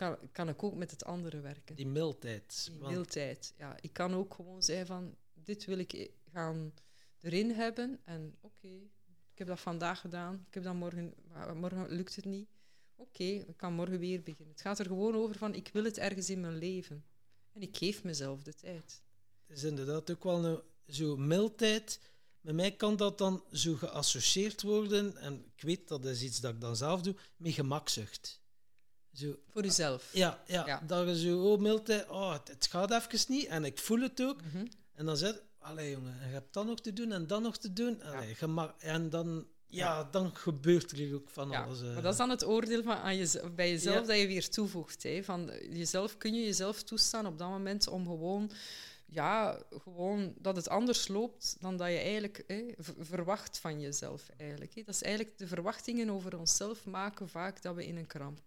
kan, 0.01 0.17
kan 0.33 0.49
ik 0.49 0.63
ook 0.63 0.75
met 0.75 0.91
het 0.91 1.05
andere 1.05 1.41
werken. 1.41 1.77
Die 1.77 1.87
mildheid. 1.87 2.67
Die 2.71 2.81
want- 2.81 2.93
mildheid. 2.93 3.55
Ja, 3.57 3.77
ik 3.81 3.93
kan 3.93 4.15
ook 4.15 4.35
gewoon 4.35 4.63
zeggen 4.63 4.87
van, 4.87 5.17
dit 5.35 5.65
wil 5.65 5.79
ik 5.79 6.11
gaan 6.33 6.73
erin 7.21 7.51
hebben. 7.51 8.01
En 8.05 8.37
oké, 8.41 8.69
ik 9.33 9.39
heb 9.39 9.47
dat 9.47 9.61
vandaag 9.61 10.01
gedaan. 10.01 10.45
Ik 10.49 10.55
heb 10.55 10.63
dat 10.63 10.75
morgen, 10.75 11.15
morgen 11.55 11.89
lukt 11.89 12.17
het 12.17 12.25
niet. 12.25 12.49
Oké, 12.95 13.25
ik 13.25 13.57
kan 13.57 13.73
morgen 13.73 13.99
weer 13.99 14.23
beginnen. 14.23 14.53
Het 14.53 14.61
gaat 14.63 14.79
er 14.79 14.87
gewoon 14.87 15.15
over 15.15 15.37
van, 15.37 15.55
ik 15.55 15.69
wil 15.73 15.85
het 15.85 15.99
ergens 15.99 16.31
in 16.31 16.41
mijn 16.41 16.59
leven. 16.59 17.05
En 17.53 17.63
ik 17.63 17.77
geef 17.77 18.05
mezelf 18.05 18.43
de 18.43 18.55
tijd. 18.55 19.03
Het 19.47 19.57
is 19.57 19.65
inderdaad 19.65 20.11
ook 20.11 20.25
wel 20.25 20.45
een, 20.45 20.61
zo 20.87 21.17
mildheid, 21.17 22.01
Met 22.41 22.55
mij 22.55 22.77
kan 22.77 22.97
dat 22.97 23.19
dan 23.19 23.45
zo 23.53 23.75
geassocieerd 23.75 24.63
worden, 24.63 25.17
en 25.17 25.45
ik 25.57 25.63
weet 25.63 25.89
dat 25.89 26.05
is 26.05 26.23
iets 26.23 26.41
dat 26.41 26.55
ik 26.55 26.61
dan 26.61 26.77
zelf 26.77 27.01
doe, 27.03 27.17
met 27.37 27.53
gemakzucht. 27.53 28.40
Zo, 29.13 29.37
Voor 29.49 29.65
uzelf. 29.65 30.11
ja, 30.13 30.43
ja, 30.47 30.67
Ja. 30.67 30.83
dat 30.87 31.07
je 31.09 31.19
zo, 31.19 31.43
oh 31.53 31.61
Milte, 31.61 32.07
oh, 32.09 32.33
het, 32.33 32.49
het 32.49 32.67
gaat 32.67 32.91
even 32.91 33.19
niet, 33.29 33.47
en 33.47 33.65
ik 33.65 33.79
voel 33.79 34.01
het 34.01 34.23
ook. 34.23 34.43
Mhm. 34.43 34.67
En 34.95 35.07
dan 35.07 35.17
zeg 35.17 35.33
je, 35.35 35.43
allee 35.59 35.91
jongen, 35.91 36.15
je 36.21 36.33
hebt 36.33 36.53
dat 36.53 36.67
nog 36.67 36.81
te 36.81 36.93
doen 36.93 37.13
en 37.13 37.27
dat 37.27 37.43
nog 37.43 37.57
te 37.59 37.73
doen. 37.73 38.03
Allee, 38.03 38.37
en 38.79 39.11
dan, 39.11 39.47
ja, 39.67 40.05
dan 40.11 40.37
gebeurt 40.37 40.91
er 40.93 41.15
ook 41.15 41.31
van 41.31 41.51
Ja, 41.51 41.63
alles. 41.65 41.81
eh. 41.83 41.93
maar 41.93 42.03
dat 42.03 42.13
is 42.13 42.19
dan 42.19 42.31
het 42.31 42.45
oordeel 42.45 42.83
van 42.83 42.97
aan 42.97 43.17
jez- 43.17 43.41
bij 43.55 43.71
jezelf 43.71 44.07
dat 44.07 44.19
je 44.19 44.27
weer 44.27 44.49
toevoegt. 44.49 45.03
Hè. 45.03 45.23
Van 45.25 45.51
jezelf 45.71 46.17
kun 46.17 46.35
je 46.35 46.45
jezelf 46.45 46.83
toestaan 46.83 47.27
op 47.27 47.39
dat 47.39 47.49
moment 47.49 47.89
om 47.89 48.07
gewoon, 48.07 48.51
ja, 49.07 49.63
gewoon 49.83 50.35
dat 50.39 50.57
het 50.57 50.69
anders 50.69 51.09
loopt 51.09 51.57
dan 51.61 51.77
dat 51.77 51.89
je 51.89 51.97
eigenlijk 51.99 52.45
verwacht 52.99 53.59
van 53.59 53.81
jezelf. 53.81 54.29
Eigenlijk, 54.37 54.75
hè. 54.75 54.83
Dat 54.83 54.95
is 54.95 55.03
eigenlijk 55.03 55.39
de 55.39 55.47
verwachtingen 55.47 56.11
over 56.11 56.39
onszelf 56.39 56.85
maken 56.87 57.29
vaak 57.29 57.63
dat 57.63 57.75
we 57.75 57.87
in 57.87 57.97
een 57.97 58.07
kramp. 58.07 58.41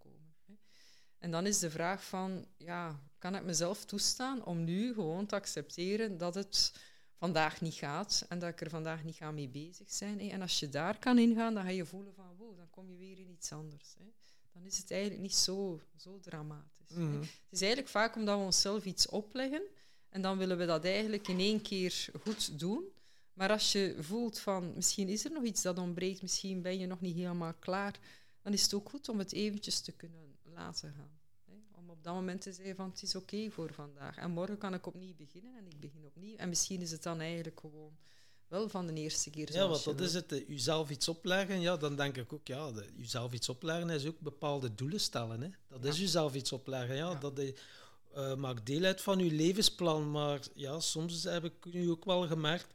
En 1.24 1.32
dan 1.32 1.46
is 1.46 1.60
de 1.60 1.70
vraag 1.70 2.04
van, 2.04 2.46
ja, 2.58 3.00
kan 3.18 3.36
ik 3.36 3.44
mezelf 3.44 3.86
toestaan 3.86 4.46
om 4.46 4.64
nu 4.64 4.94
gewoon 4.94 5.26
te 5.26 5.36
accepteren 5.36 6.18
dat 6.18 6.36
het 6.36 6.74
vandaag 7.16 7.62
niet 7.62 7.74
gaat 7.74 8.26
en 8.30 8.40
dat 8.40 8.50
ik 8.50 8.62
er 8.62 8.70
vandaag 8.70 9.04
niet 9.04 9.16
ga 9.16 9.32
mee 9.32 9.50
bezig 9.50 9.92
zijn. 9.92 10.20
hè. 10.20 10.28
En 10.28 10.42
als 10.42 10.60
je 10.60 10.70
daar 10.70 11.00
kan 11.00 11.18
ingaan, 11.18 11.54
dan 11.54 11.64
ga 11.64 11.70
je 11.70 11.86
voelen 11.86 12.14
van, 12.14 12.36
wow, 12.38 12.58
dan 12.58 12.70
kom 12.70 12.90
je 12.90 12.98
weer 12.98 13.20
in 13.20 13.30
iets 13.30 13.52
anders. 13.52 13.96
Hè. 13.98 14.06
Dan 14.54 14.66
is 14.66 14.78
het 14.78 14.92
eigenlijk 14.92 15.22
niet 15.22 15.36
zo, 15.36 15.82
zo 15.98 16.20
dramatisch. 16.20 16.96
Mhm. 16.96 17.20
Het 17.20 17.30
is 17.50 17.62
eigenlijk 17.62 17.92
vaak 17.92 18.16
omdat 18.16 18.38
we 18.38 18.46
onszelf 18.46 18.86
iets 18.86 19.08
opleggen 19.08 19.64
en 20.10 20.22
dan 20.22 20.38
willen 20.38 20.58
we 20.58 20.66
dat 20.66 20.86
eigenlijk 20.86 21.28
in 21.28 21.40
één 21.40 21.62
keer 21.62 22.10
goed 22.22 22.60
doen. 22.60 22.84
Maar 23.34 23.50
als 23.50 23.72
je 23.72 23.96
voelt 24.00 24.40
van, 24.40 24.74
misschien 24.76 25.10
is 25.10 25.26
er 25.26 25.32
nog 25.32 25.44
iets 25.44 25.62
dat 25.62 25.80
ontbreekt, 25.80 26.22
misschien 26.22 26.62
ben 26.62 26.80
je 26.80 26.86
nog 26.86 27.02
niet 27.02 27.16
helemaal 27.16 27.54
klaar, 27.54 28.00
dan 28.42 28.54
is 28.54 28.64
het 28.64 28.74
ook 28.74 28.90
goed 28.90 29.10
om 29.10 29.20
het 29.20 29.34
eventjes 29.34 29.80
te 29.80 29.92
kunnen 29.92 30.33
laten 30.54 30.94
gaan. 30.98 31.20
Hè? 31.46 31.54
Om 31.72 31.90
op 31.90 32.04
dat 32.04 32.14
moment 32.14 32.42
te 32.42 32.54
zeggen 32.54 32.76
van, 32.76 32.90
het 32.90 33.02
is 33.02 33.16
oké 33.16 33.50
voor 33.50 33.74
vandaag. 33.74 34.18
En 34.18 34.32
morgen 34.32 34.58
kan 34.58 34.74
ik 34.74 34.86
opnieuw 34.86 35.16
beginnen 35.16 35.58
en 35.58 35.68
ik 35.68 35.80
begin 35.80 36.06
opnieuw. 36.06 36.36
En 36.36 36.50
misschien 36.50 36.82
is 36.82 36.92
het 36.92 37.04
dan 37.04 37.20
eigenlijk 37.20 37.60
gewoon 37.60 37.98
wel 38.48 38.70
van 38.70 38.88
de 38.88 38.94
eerste 38.94 39.30
keer 39.30 39.54
Ja, 39.54 39.68
want 39.68 39.84
dat 39.84 39.96
wil. 39.96 40.06
is 40.06 40.14
het. 40.14 40.32
eh, 40.32 40.48
Jezelf 40.48 40.90
iets 40.90 41.08
opleggen, 41.08 41.60
ja, 41.62 41.78
dan 41.78 41.96
denk 41.96 42.18
ik 42.18 42.34
ook, 42.34 42.48
ja, 42.48 42.72
jezelf 42.96 43.34
iets 43.34 43.50
opleggen 43.50 43.90
is 43.90 44.06
ook 44.06 44.20
bepaalde 44.20 44.76
doelen 44.76 45.00
stellen. 45.00 45.42
Hè. 45.42 45.50
Dat 45.68 45.84
Ja. 45.84 45.90
is 45.90 45.98
jezelf 46.00 46.36
iets 46.36 46.52
opleggen, 46.52 46.96
ja. 46.96 47.10
Ja. 47.12 47.20
Dat 47.20 47.40
is, 47.40 47.54
eh, 48.14 48.36
maakt 48.36 48.66
deel 48.66 48.84
uit 48.84 49.02
van 49.02 49.20
je 49.20 49.32
levensplan, 49.32 50.12
maar 50.12 50.40
ja, 50.56 50.80
soms 50.80 51.24
heb 51.24 51.44
ik 51.44 51.54
nu 51.74 51.90
ook 51.90 52.06
wel 52.06 52.28
gemerkt, 52.28 52.68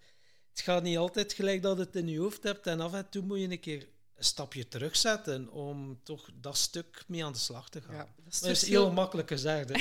het 0.50 0.60
gaat 0.60 0.82
niet 0.82 0.96
altijd 0.98 1.32
gelijk 1.32 1.62
dat 1.62 1.78
het 1.78 1.96
in 1.96 2.08
je 2.08 2.18
hoofd 2.18 2.42
hebt 2.42 2.66
en 2.66 2.80
af 2.80 2.92
en 2.92 3.08
toe 3.08 3.22
moet 3.22 3.38
je 3.40 3.50
een 3.50 3.60
keer 3.60 3.88
een 4.18 4.24
stapje 4.24 4.68
terugzetten 4.68 5.50
om 5.50 6.00
toch 6.02 6.30
dat 6.40 6.56
stuk 6.56 7.04
mee 7.06 7.24
aan 7.24 7.32
de 7.32 7.38
slag 7.38 7.70
te 7.70 7.80
gaan. 7.80 7.94
Ja, 7.94 8.08
dat 8.24 8.32
is 8.32 8.60
dat 8.60 8.68
heel 8.68 8.92
makkelijk 8.92 9.28
gezegd. 9.28 9.68
Hè. 9.68 9.74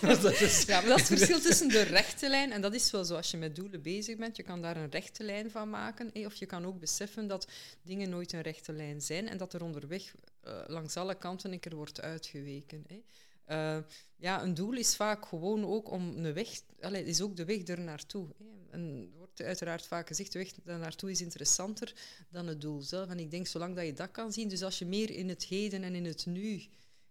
dat 0.22 0.40
is, 0.40 0.62
Ja, 0.62 0.80
maar 0.80 0.88
dat 0.88 0.98
is 0.98 1.08
het 1.08 1.18
verschil 1.18 1.40
tussen 1.40 1.68
de 1.68 1.82
rechte 1.82 2.28
lijn, 2.28 2.52
en 2.52 2.60
dat 2.60 2.74
is 2.74 2.90
wel 2.90 3.04
zo 3.04 3.16
als 3.16 3.30
je 3.30 3.36
met 3.36 3.56
doelen 3.56 3.82
bezig 3.82 4.16
bent, 4.16 4.36
je 4.36 4.42
kan 4.42 4.62
daar 4.62 4.76
een 4.76 4.90
rechte 4.90 5.24
lijn 5.24 5.50
van 5.50 5.70
maken, 5.70 6.10
hè, 6.12 6.26
of 6.26 6.34
je 6.34 6.46
kan 6.46 6.66
ook 6.66 6.80
beseffen 6.80 7.26
dat 7.26 7.48
dingen 7.82 8.10
nooit 8.10 8.32
een 8.32 8.42
rechte 8.42 8.72
lijn 8.72 9.00
zijn 9.00 9.28
en 9.28 9.36
dat 9.36 9.52
er 9.52 9.62
onderweg 9.62 10.14
eh, 10.40 10.58
langs 10.66 10.96
alle 10.96 11.14
kanten 11.14 11.52
een 11.52 11.60
keer 11.60 11.74
wordt 11.74 12.00
uitgeweken. 12.00 12.84
Hè. 12.88 13.02
Eh, 13.50 13.78
ja, 14.16 14.42
een 14.42 14.54
doel 14.54 14.72
is 14.72 14.96
vaak 14.96 15.26
gewoon 15.26 15.64
ook 15.64 15.90
om 15.90 16.16
een 16.16 16.32
weg, 16.32 16.48
allee, 16.80 17.04
is 17.04 17.20
ook 17.20 17.36
de 17.36 17.44
weg 17.44 17.66
er 17.66 17.80
naartoe. 17.80 18.28
En 18.70 19.08
er 19.12 19.18
wordt 19.18 19.42
uiteraard 19.42 19.86
vaak 19.86 20.06
gezegd, 20.06 20.32
de 20.32 20.38
weg 20.38 20.52
daar 20.64 20.78
naartoe 20.78 21.10
is 21.10 21.20
interessanter 21.20 21.94
dan 22.28 22.46
het 22.46 22.60
doel 22.60 22.80
zelf. 22.80 23.08
En 23.08 23.18
ik 23.18 23.30
denk, 23.30 23.46
zolang 23.46 23.76
dat 23.76 23.86
je 23.86 23.92
dat 23.92 24.10
kan 24.10 24.32
zien, 24.32 24.48
dus 24.48 24.62
als 24.62 24.78
je 24.78 24.86
meer 24.86 25.10
in 25.10 25.28
het 25.28 25.44
heden 25.44 25.82
en 25.82 25.94
in 25.94 26.04
het 26.04 26.26
nu 26.26 26.62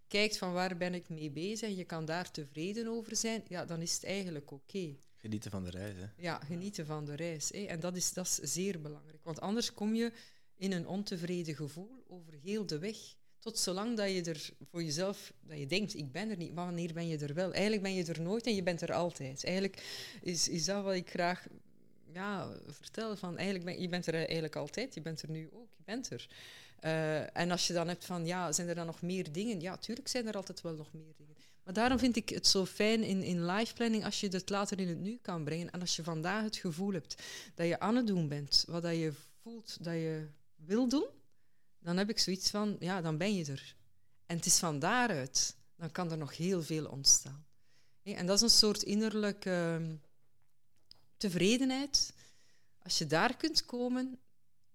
kijkt 0.07 0.37
van 0.37 0.53
waar 0.53 0.77
ben 0.77 0.93
ik 0.93 1.09
mee 1.09 1.31
bezig 1.31 1.69
en 1.69 1.75
je 1.75 1.83
kan 1.83 2.05
daar 2.05 2.31
tevreden 2.31 2.87
over 2.87 3.15
zijn, 3.15 3.43
ja, 3.47 3.65
dan 3.65 3.81
is 3.81 3.93
het 3.93 4.03
eigenlijk 4.03 4.51
oké. 4.51 4.95
Genieten 5.15 5.51
van 5.51 5.63
de 5.63 5.69
reis, 5.69 5.95
hè. 5.95 6.07
Ja, 6.15 6.39
genieten 6.39 6.85
van 6.85 7.05
de 7.05 7.15
reis. 7.15 7.49
Hè. 7.49 7.63
En 7.63 7.79
dat 7.79 7.95
is, 7.95 8.13
dat 8.13 8.25
is 8.25 8.53
zeer 8.53 8.81
belangrijk. 8.81 9.23
Want 9.23 9.41
anders 9.41 9.73
kom 9.73 9.95
je 9.95 10.11
in 10.55 10.71
een 10.71 10.87
ontevreden 10.87 11.55
gevoel 11.55 12.03
over 12.07 12.33
heel 12.33 12.65
de 12.65 12.79
weg. 12.79 12.97
Tot 13.39 13.57
zolang 13.57 13.97
dat 13.97 14.11
je 14.11 14.23
er 14.23 14.49
voor 14.71 14.83
jezelf, 14.83 15.33
dat 15.41 15.57
je 15.57 15.67
denkt, 15.67 15.95
ik 15.95 16.11
ben 16.11 16.29
er 16.29 16.37
niet, 16.37 16.53
wanneer 16.53 16.93
ben 16.93 17.07
je 17.07 17.17
er 17.17 17.33
wel? 17.33 17.51
Eigenlijk 17.51 17.81
ben 17.81 17.93
je 17.93 18.05
er 18.05 18.21
nooit 18.21 18.45
en 18.45 18.55
je 18.55 18.63
bent 18.63 18.81
er 18.81 18.93
altijd. 18.93 19.43
Eigenlijk 19.43 19.83
is, 20.21 20.47
is 20.47 20.65
dat 20.65 20.83
wat 20.83 20.93
ik 20.93 21.09
graag 21.09 21.47
ja, 22.13 22.51
vertel. 22.67 23.17
Van, 23.17 23.37
eigenlijk 23.37 23.65
ben, 23.65 23.81
je 23.81 23.89
bent 23.89 24.07
er 24.07 24.13
eigenlijk 24.13 24.55
altijd, 24.55 24.93
je 24.93 25.01
bent 25.01 25.21
er 25.21 25.29
nu 25.29 25.49
ook, 25.53 25.69
je 25.77 25.83
bent 25.85 26.09
er. 26.09 26.27
Eh, 26.79 27.37
en 27.37 27.51
als 27.51 27.67
je 27.67 27.73
dan 27.73 27.87
hebt 27.87 28.05
van, 28.05 28.25
ja, 28.25 28.51
zijn 28.51 28.67
er 28.67 28.75
dan 28.75 28.85
nog 28.85 29.01
meer 29.01 29.31
dingen? 29.31 29.61
Ja, 29.61 29.77
tuurlijk 29.77 30.07
zijn 30.07 30.27
er 30.27 30.35
altijd 30.35 30.61
wel 30.61 30.73
nog 30.75 30.93
meer 30.93 31.13
dingen. 31.17 31.35
Maar 31.63 31.73
daarom 31.73 31.99
vind 31.99 32.15
ik 32.15 32.29
het 32.29 32.47
zo 32.47 32.65
fijn 32.65 33.03
in, 33.03 33.23
in 33.23 33.45
live 33.45 33.73
planning 33.73 34.05
als 34.05 34.19
je 34.19 34.27
het 34.27 34.49
later 34.49 34.79
in 34.79 34.87
het 34.87 34.99
nu 34.99 35.19
kan 35.21 35.43
brengen. 35.43 35.71
En 35.71 35.81
als 35.81 35.95
je 35.95 36.03
vandaag 36.03 36.43
het 36.43 36.55
gevoel 36.55 36.93
hebt 36.93 37.23
dat 37.55 37.67
je 37.67 37.79
aan 37.79 37.95
het 37.95 38.07
doen 38.07 38.27
bent, 38.27 38.65
wat 38.67 38.81
dat 38.81 38.95
je 38.95 39.13
voelt 39.41 39.77
dat 39.83 39.93
je 39.93 40.27
wil 40.55 40.89
doen, 40.89 41.05
dan 41.79 41.97
heb 41.97 42.09
ik 42.09 42.19
zoiets 42.19 42.49
van, 42.49 42.75
ja, 42.79 43.01
dan 43.01 43.17
ben 43.17 43.35
je 43.35 43.45
er. 43.45 43.75
En 44.25 44.35
het 44.35 44.45
is 44.45 44.59
van 44.59 44.79
daaruit, 44.79 45.55
dan 45.75 45.91
kan 45.91 46.11
er 46.11 46.17
nog 46.17 46.37
heel 46.37 46.63
veel 46.63 46.85
ontstaan. 46.85 47.47
En 48.03 48.25
dat 48.25 48.35
is 48.35 48.41
een 48.41 48.49
soort 48.49 48.83
innerlijke 48.83 49.49
ehm, 49.49 49.95
tevredenheid. 51.17 52.13
Als 52.83 52.97
je 52.97 53.07
daar 53.07 53.37
kunt 53.37 53.65
komen, 53.65 54.19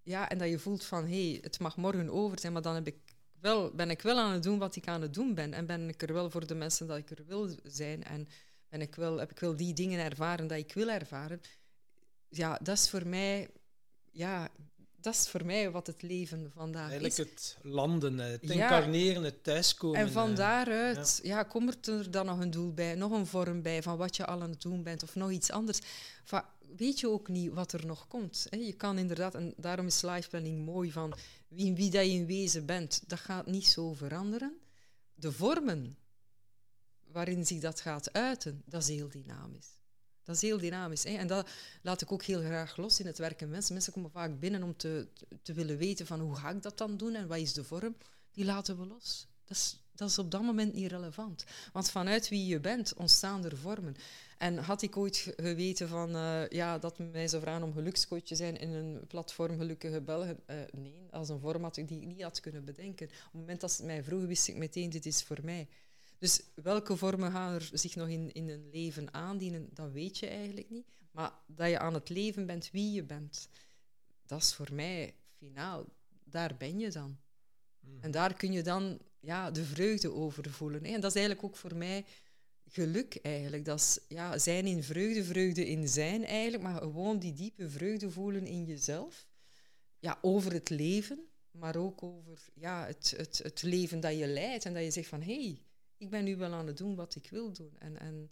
ja, 0.02 0.28
en 0.28 0.38
dat 0.38 0.48
je 0.48 0.58
voelt 0.58 0.84
van, 0.84 1.06
hé, 1.06 1.30
hey, 1.30 1.38
het 1.42 1.58
mag 1.58 1.76
morgen 1.76 2.10
over 2.10 2.38
zijn, 2.38 2.52
maar 2.52 2.62
dan 2.62 2.74
heb 2.74 2.86
ik 2.86 2.96
wel, 3.40 3.70
ben 3.70 3.90
ik 3.90 4.02
wel 4.02 4.18
aan 4.18 4.32
het 4.32 4.42
doen 4.42 4.58
wat 4.58 4.76
ik 4.76 4.88
aan 4.88 5.02
het 5.02 5.14
doen 5.14 5.34
ben. 5.34 5.52
En 5.52 5.66
ben 5.66 5.88
ik 5.88 6.02
er 6.02 6.12
wel 6.12 6.30
voor 6.30 6.46
de 6.46 6.54
mensen 6.54 6.86
dat 6.86 6.96
ik 6.96 7.10
er 7.10 7.24
wil 7.26 7.48
zijn. 7.62 8.04
En 8.04 8.28
ben 8.68 8.80
ik 8.80 8.94
wel, 8.94 9.18
heb 9.18 9.30
ik 9.30 9.38
wel 9.38 9.56
die 9.56 9.74
dingen 9.74 10.04
ervaren 10.04 10.46
dat 10.46 10.58
ik 10.58 10.72
wil 10.72 10.88
ervaren. 10.88 11.40
Ja, 12.28 12.58
dat 12.62 12.76
is 12.76 12.90
voor 12.90 13.06
mij, 13.06 13.50
ja, 14.10 14.48
dat 15.04 15.14
is 15.14 15.28
voor 15.28 15.44
mij 15.44 15.70
wat 15.70 15.86
het 15.86 16.02
leven 16.02 16.50
vandaag 16.54 16.90
Eigenlijk 16.90 17.18
is. 17.18 17.18
het 17.18 17.56
landen, 17.62 18.18
het 18.18 18.42
Ja. 18.42 18.52
incarneren, 18.52 19.22
het 19.22 19.44
thuiskomen. 19.44 20.00
En 20.00 20.10
van 20.10 20.34
daaruit 20.34 21.20
ja. 21.22 21.42
komt 21.42 21.86
er 21.86 22.10
dan 22.10 22.26
nog 22.26 22.38
een 22.40 22.50
doel 22.50 22.72
bij, 22.72 22.94
nog 22.94 23.12
een 23.12 23.26
vorm 23.26 23.62
bij 23.62 23.82
van 23.82 23.96
wat 23.96 24.16
je 24.16 24.26
al 24.26 24.42
aan 24.42 24.50
het 24.50 24.62
doen 24.62 24.82
bent 24.82 25.02
of 25.02 25.14
nog 25.14 25.30
iets 25.30 25.50
anders. 25.50 25.78
Weet 26.76 27.00
je 27.00 27.08
ook 27.08 27.28
niet 27.28 27.52
wat 27.52 27.72
er 27.72 27.86
nog 27.86 28.08
komt. 28.08 28.46
Hè? 28.50 28.56
Je 28.56 28.72
kan 28.72 28.98
inderdaad, 28.98 29.34
en 29.34 29.54
daarom 29.56 29.86
is 29.86 30.02
life 30.02 30.28
planning 30.28 30.64
mooi, 30.64 30.92
van 30.92 31.14
wie, 31.48 31.72
wie 31.74 31.90
dat 31.90 32.04
je 32.04 32.10
in 32.10 32.26
wezen 32.26 32.66
bent, 32.66 33.02
dat 33.06 33.18
gaat 33.20 33.46
niet 33.46 33.66
zo 33.66 33.92
veranderen. 33.92 34.58
De 35.14 35.32
vormen 35.32 35.96
waarin 37.04 37.46
zich 37.46 37.60
dat 37.60 37.80
gaat 37.80 38.12
uiten, 38.12 38.62
dat 38.66 38.82
is 38.82 38.88
heel 38.88 39.08
dynamisch. 39.08 39.68
Dat 40.24 40.34
is 40.36 40.42
heel 40.42 40.58
dynamisch. 40.58 41.04
Hè? 41.04 41.10
En 41.16 41.26
dat 41.26 41.48
laat 41.82 42.00
ik 42.02 42.12
ook 42.12 42.22
heel 42.22 42.40
graag 42.40 42.76
los 42.76 43.00
in 43.00 43.06
het 43.06 43.18
werken. 43.18 43.48
Mensen, 43.50 43.72
mensen 43.74 43.92
komen 43.92 44.10
vaak 44.10 44.40
binnen 44.40 44.62
om 44.62 44.76
te, 44.76 45.06
te 45.42 45.52
willen 45.52 45.76
weten 45.76 46.06
van 46.06 46.20
hoe 46.20 46.34
ga 46.36 46.50
ik 46.50 46.62
dat 46.62 46.78
dan 46.78 46.96
doen 46.96 47.14
en 47.14 47.26
wat 47.26 47.38
is 47.38 47.52
de 47.52 47.64
vorm. 47.64 47.96
Die 48.32 48.44
laten 48.44 48.78
we 48.78 48.86
los. 48.86 49.26
Dat 49.44 49.56
is, 49.56 49.78
dat 49.94 50.08
is 50.08 50.18
op 50.18 50.30
dat 50.30 50.42
moment 50.42 50.74
niet 50.74 50.90
relevant. 50.90 51.44
Want 51.72 51.90
vanuit 51.90 52.28
wie 52.28 52.46
je 52.46 52.60
bent 52.60 52.94
ontstaan 52.94 53.44
er 53.44 53.56
vormen. 53.56 53.96
En 54.38 54.58
had 54.58 54.82
ik 54.82 54.96
ooit 54.96 55.16
ge- 55.16 55.32
geweten 55.36 55.88
van, 55.88 56.14
eh, 56.16 56.48
ja, 56.48 56.78
dat 56.78 56.98
mij 56.98 57.28
zou 57.28 57.42
vragen 57.42 57.62
om 57.62 57.72
gelukscoach 57.72 58.22
te 58.22 58.34
zijn 58.34 58.56
in 58.58 58.70
een 58.70 59.06
platform 59.06 59.58
Gelukkige 59.58 60.00
Belgen? 60.00 60.38
Eh, 60.46 60.56
nee, 60.72 61.06
als 61.10 61.28
een 61.28 61.40
vorm 61.40 61.70
die 61.72 62.00
ik 62.00 62.06
niet 62.06 62.22
had 62.22 62.40
kunnen 62.40 62.64
bedenken. 62.64 63.06
Op 63.06 63.12
het 63.22 63.32
moment 63.32 63.60
dat 63.60 63.70
ze 63.70 63.76
het 63.76 63.86
mij 63.86 64.02
vroegen, 64.04 64.28
wist 64.28 64.48
ik 64.48 64.56
meteen, 64.56 64.90
dit 64.90 65.06
is 65.06 65.22
voor 65.22 65.38
mij. 65.42 65.68
Dus 66.24 66.40
welke 66.54 66.96
vormen 66.96 67.32
gaan 67.32 67.54
er 67.54 67.70
zich 67.72 67.94
nog 67.96 68.08
in, 68.08 68.32
in 68.32 68.48
een 68.48 68.70
leven 68.70 69.14
aandienen, 69.14 69.68
dat 69.72 69.92
weet 69.92 70.18
je 70.18 70.26
eigenlijk 70.26 70.70
niet. 70.70 70.86
Maar 71.10 71.32
dat 71.46 71.68
je 71.68 71.78
aan 71.78 71.94
het 71.94 72.08
leven 72.08 72.46
bent 72.46 72.70
wie 72.70 72.92
je 72.92 73.02
bent, 73.02 73.48
dat 74.26 74.42
is 74.42 74.54
voor 74.54 74.68
mij 74.72 75.14
finaal. 75.36 75.86
Daar 76.24 76.56
ben 76.56 76.78
je 76.78 76.90
dan. 76.90 77.18
Mhm. 77.80 78.00
En 78.00 78.10
daar 78.10 78.34
kun 78.34 78.52
je 78.52 78.62
dan 78.62 78.98
ja, 79.20 79.50
de 79.50 79.64
vreugde 79.64 80.12
over 80.12 80.50
voelen. 80.50 80.84
hè. 80.84 80.92
En 80.92 81.00
dat 81.00 81.10
is 81.10 81.16
eigenlijk 81.16 81.46
ook 81.46 81.56
voor 81.56 81.76
mij 81.76 82.04
geluk 82.64 83.18
eigenlijk. 83.22 83.64
Dat 83.64 83.78
is 83.78 83.98
ja, 84.08 84.38
zijn 84.38 84.66
in 84.66 84.82
vreugde, 84.82 85.24
vreugde 85.24 85.66
in 85.66 85.88
zijn 85.88 86.24
eigenlijk, 86.24 86.62
maar 86.62 86.80
gewoon 86.80 87.18
die 87.18 87.32
diepe 87.32 87.70
vreugde 87.70 88.10
voelen 88.10 88.46
in 88.46 88.64
jezelf. 88.64 89.26
Ja, 89.98 90.18
over 90.22 90.52
het 90.52 90.70
leven, 90.70 91.18
maar 91.50 91.76
ook 91.76 92.02
over 92.02 92.48
ja, 92.54 92.86
het, 92.86 93.14
het, 93.16 93.40
het 93.42 93.62
leven 93.62 94.00
dat 94.00 94.18
je 94.18 94.26
leidt. 94.26 94.64
En 94.64 94.74
dat 94.74 94.82
je 94.82 94.90
zegt 94.90 95.08
van, 95.08 95.22
hé, 95.22 95.42
hey, 95.42 95.62
ik 95.96 96.10
ben 96.10 96.24
nu 96.24 96.36
wel 96.36 96.52
aan 96.52 96.66
het 96.66 96.76
doen 96.76 96.94
wat 96.94 97.14
ik 97.14 97.30
wil 97.30 97.52
doen. 97.52 97.78
En, 97.78 97.98
en 97.98 98.30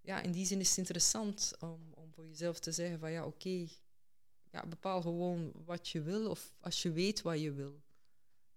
ja, 0.00 0.20
in 0.20 0.32
die 0.32 0.46
zin 0.46 0.60
is 0.60 0.68
het 0.68 0.78
interessant 0.78 1.52
om, 1.58 1.92
om 1.94 2.12
voor 2.12 2.26
jezelf 2.26 2.58
te 2.58 2.72
zeggen 2.72 2.98
van, 2.98 3.10
ja, 3.10 3.26
oké, 3.26 3.66
ja, 4.50 4.66
bepaal 4.66 5.02
gewoon 5.02 5.52
wat 5.64 5.88
je 5.88 6.02
wil 6.02 6.30
of 6.30 6.54
als 6.60 6.82
je 6.82 6.92
weet 6.92 7.22
wat 7.22 7.40
je 7.40 7.52
wil 7.52 7.82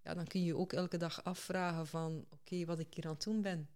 ja, 0.07 0.13
dan 0.13 0.27
kun 0.27 0.43
je 0.43 0.55
ook 0.55 0.73
elke 0.73 0.97
dag 0.97 1.23
afvragen 1.23 1.87
van 1.87 2.25
oké, 2.29 2.65
wat 2.65 2.79
ik 2.79 2.93
hier 2.93 3.05
aan 3.05 3.13
het 3.13 3.23
doen 3.23 3.41
ben, 3.41 3.69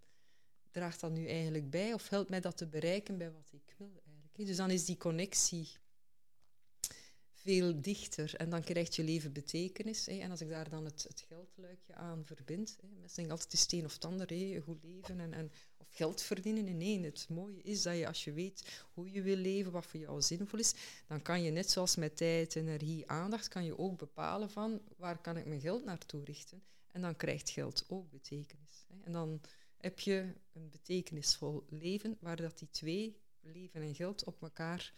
draagt 0.72 0.99
dat 0.99 1.11
nu 1.11 1.27
eigenlijk 1.27 1.69
bij 1.69 1.93
of 1.93 2.10
helpt 2.10 2.30
mij 2.30 2.39
dat 2.39 2.57
te 2.57 2.68
bereiken 2.68 3.18
bij 3.18 3.31
wat 3.31 3.49
ik 3.52 3.76
wil 3.77 4.02
eigenlijk? 4.06 4.48
Dus 4.48 4.56
dan 4.56 4.69
is 4.69 4.85
die 4.85 4.98
connectie 4.98 5.69
veel 7.43 7.81
dichter. 7.81 8.35
En 8.35 8.49
dan 8.49 8.63
krijgt 8.63 8.95
je 8.95 9.03
leven 9.03 9.34
betekenis. 9.34 10.05
Hè. 10.05 10.18
En 10.18 10.31
als 10.31 10.41
ik 10.41 10.49
daar 10.49 10.69
dan 10.69 10.85
het, 10.85 11.03
het 11.03 11.23
geldluikje 11.27 11.93
aan 11.95 12.26
verbind, 12.26 12.77
hè. 12.81 12.88
mensen 12.88 13.15
denken 13.15 13.31
altijd 13.34 13.51
de 13.51 13.57
steen 13.57 13.85
of 13.85 13.93
het 13.93 14.05
ander, 14.05 14.30
hè. 14.30 14.61
goed 14.63 14.84
leven 14.84 15.19
en, 15.19 15.34
en, 15.34 15.51
of 15.77 15.88
geld 15.91 16.22
verdienen. 16.22 16.77
Nee, 16.77 17.05
het 17.05 17.26
mooie 17.30 17.61
is 17.61 17.81
dat 17.81 17.97
je 17.97 18.07
als 18.07 18.23
je 18.23 18.34
weet 18.34 18.84
hoe 18.93 19.11
je 19.11 19.22
wil 19.22 19.35
leven, 19.35 19.72
wat 19.72 19.85
voor 19.85 19.99
jou 19.99 20.22
zinvol 20.22 20.59
is, 20.59 20.73
dan 21.07 21.22
kan 21.22 21.43
je 21.43 21.51
net 21.51 21.69
zoals 21.69 21.95
met 21.95 22.18
tijd, 22.18 22.55
energie, 22.55 23.07
aandacht, 23.07 23.47
kan 23.47 23.65
je 23.65 23.77
ook 23.77 23.97
bepalen 23.97 24.49
van 24.49 24.81
waar 24.97 25.22
kan 25.22 25.38
ik 25.38 25.45
mijn 25.45 25.61
geld 25.61 25.85
naartoe 25.85 26.23
richten. 26.23 26.63
En 26.91 27.01
dan 27.01 27.15
krijgt 27.15 27.49
geld 27.49 27.85
ook 27.88 28.09
betekenis. 28.09 28.85
Hè. 28.88 28.95
En 29.03 29.11
dan 29.11 29.41
heb 29.77 29.99
je 29.99 30.34
een 30.53 30.69
betekenisvol 30.69 31.63
leven 31.69 32.18
waar 32.19 32.35
dat 32.35 32.59
die 32.59 32.69
twee, 32.69 33.19
leven 33.41 33.81
en 33.81 33.95
geld, 33.95 34.23
op 34.23 34.41
elkaar 34.41 34.93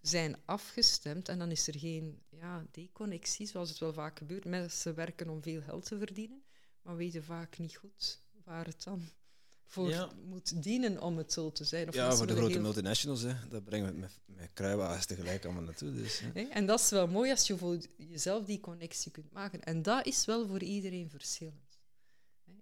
zijn 0.00 0.36
afgestemd 0.44 1.28
en 1.28 1.38
dan 1.38 1.50
is 1.50 1.66
er 1.66 1.78
geen 1.78 2.22
ja, 2.30 2.66
deconnectie, 2.70 3.46
zoals 3.46 3.68
het 3.68 3.78
wel 3.78 3.92
vaak 3.92 4.18
gebeurt. 4.18 4.44
Mensen 4.44 4.94
werken 4.94 5.28
om 5.28 5.42
veel 5.42 5.62
geld 5.62 5.84
te 5.84 5.98
verdienen, 5.98 6.42
maar 6.82 6.96
weten 6.96 7.24
vaak 7.24 7.58
niet 7.58 7.76
goed 7.76 8.20
waar 8.44 8.66
het 8.66 8.82
dan 8.82 9.08
voor 9.68 10.14
moet 10.24 10.62
dienen 10.62 11.00
om 11.00 11.16
het 11.16 11.32
zo 11.32 11.52
te 11.52 11.64
zijn. 11.64 11.88
Of 11.88 11.94
ja, 11.94 12.16
voor 12.16 12.26
de 12.26 12.36
grote 12.36 12.58
multinationals, 12.58 13.22
hè, 13.22 13.34
dat 13.48 13.64
brengen 13.64 13.92
we 13.92 13.98
met, 13.98 14.20
met 14.24 14.50
kruiwagens 14.52 15.06
tegelijk 15.06 15.44
allemaal 15.44 15.62
naartoe. 15.62 15.92
Dus, 15.92 16.22
En 16.50 16.66
dat 16.66 16.80
is 16.80 16.90
wel 16.90 17.06
mooi 17.06 17.30
als 17.30 17.46
je 17.46 17.58
voor 17.58 17.78
jezelf 17.96 18.44
die 18.44 18.60
connectie 18.60 19.10
kunt 19.10 19.32
maken. 19.32 19.62
En 19.62 19.82
dat 19.82 20.06
is 20.06 20.24
wel 20.24 20.46
voor 20.46 20.62
iedereen 20.62 21.10
verschillend. 21.10 21.78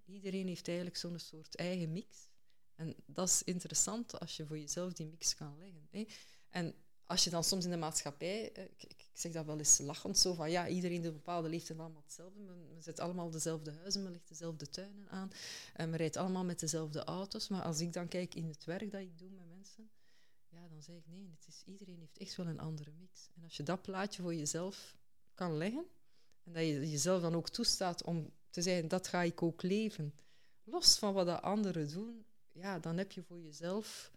Iedereen 0.05 0.47
heeft 0.47 0.67
eigenlijk 0.67 0.97
zo'n 0.97 1.19
soort 1.19 1.55
eigen 1.55 1.91
mix. 1.91 2.29
En 2.75 2.95
dat 3.05 3.27
is 3.27 3.43
interessant 3.43 4.19
als 4.19 4.37
je 4.37 4.45
voor 4.45 4.59
jezelf 4.59 4.93
die 4.93 5.07
mix 5.07 5.35
kan 5.35 5.57
leggen. 5.57 6.07
En 6.49 6.73
als 7.07 7.23
je 7.23 7.29
dan 7.29 7.43
soms 7.43 7.65
in 7.65 7.71
de 7.71 7.77
maatschappij, 7.77 8.51
eh, 8.51 8.63
ik, 8.63 8.83
ik, 8.83 9.05
zeg 9.13 9.31
dat 9.31 9.45
wel 9.45 9.57
eens 9.57 9.77
lachend, 9.77 10.17
zo 10.17 10.33
van 10.33 10.51
ja, 10.51 10.67
iedereen 10.67 11.05
een 11.05 11.13
bepaalde 11.13 11.49
leeftijd 11.49 11.79
allemaal 11.79 12.01
hetzelfde. 12.01 12.39
Men, 12.39 12.67
men 12.73 12.83
zet 12.83 12.99
allemaal 12.99 13.29
dezelfde 13.29 13.71
huizen, 13.71 14.03
men 14.03 14.11
legt 14.11 14.27
dezelfde 14.27 14.69
tuinen 14.69 15.09
aan. 15.09 15.31
En 15.73 15.89
men 15.89 15.97
rijdt 15.97 16.17
allemaal 16.17 16.43
met 16.43 16.59
dezelfde 16.59 17.03
auto's. 17.03 17.47
Maar 17.47 17.61
als 17.61 17.79
ik 17.79 17.93
dan 17.93 18.07
kijk 18.07 18.35
in 18.35 18.47
het 18.47 18.65
werk 18.65 18.91
dat 18.91 19.01
ik 19.01 19.17
doe 19.17 19.29
met 19.29 19.47
mensen, 19.47 19.89
ja, 20.49 20.67
dan 20.67 20.81
zeg 20.81 20.95
ik 20.95 21.07
nee, 21.07 21.35
het 21.39 21.47
is, 21.47 21.63
iedereen 21.65 21.99
heeft 21.99 22.17
echt 22.17 22.35
wel 22.35 22.47
een 22.47 22.59
andere 22.59 22.91
mix. 22.99 23.29
En 23.35 23.43
als 23.43 23.57
je 23.57 23.63
dat 23.63 23.81
plaatje 23.81 24.21
voor 24.21 24.35
jezelf 24.35 24.95
kan 25.33 25.57
leggen, 25.57 25.85
en 26.43 26.53
dat 26.53 26.63
je 26.63 26.89
jezelf 26.89 27.21
dan 27.21 27.35
ook 27.35 27.49
toestaat 27.49 28.03
om 28.03 28.31
te 28.49 28.61
zeggen, 28.61 28.87
dat 28.87 29.07
ga 29.07 29.21
ik 29.21 29.41
ook 29.43 29.61
leven, 29.61 30.13
los 30.63 30.97
van 30.97 31.13
wat 31.13 31.25
de 31.25 31.41
anderen 31.41 31.89
doen, 31.89 32.25
ja, 32.51 32.79
dan 32.79 32.97
heb 32.97 33.11
je 33.11 33.23
voor 33.23 33.39
jezelf 33.39 34.11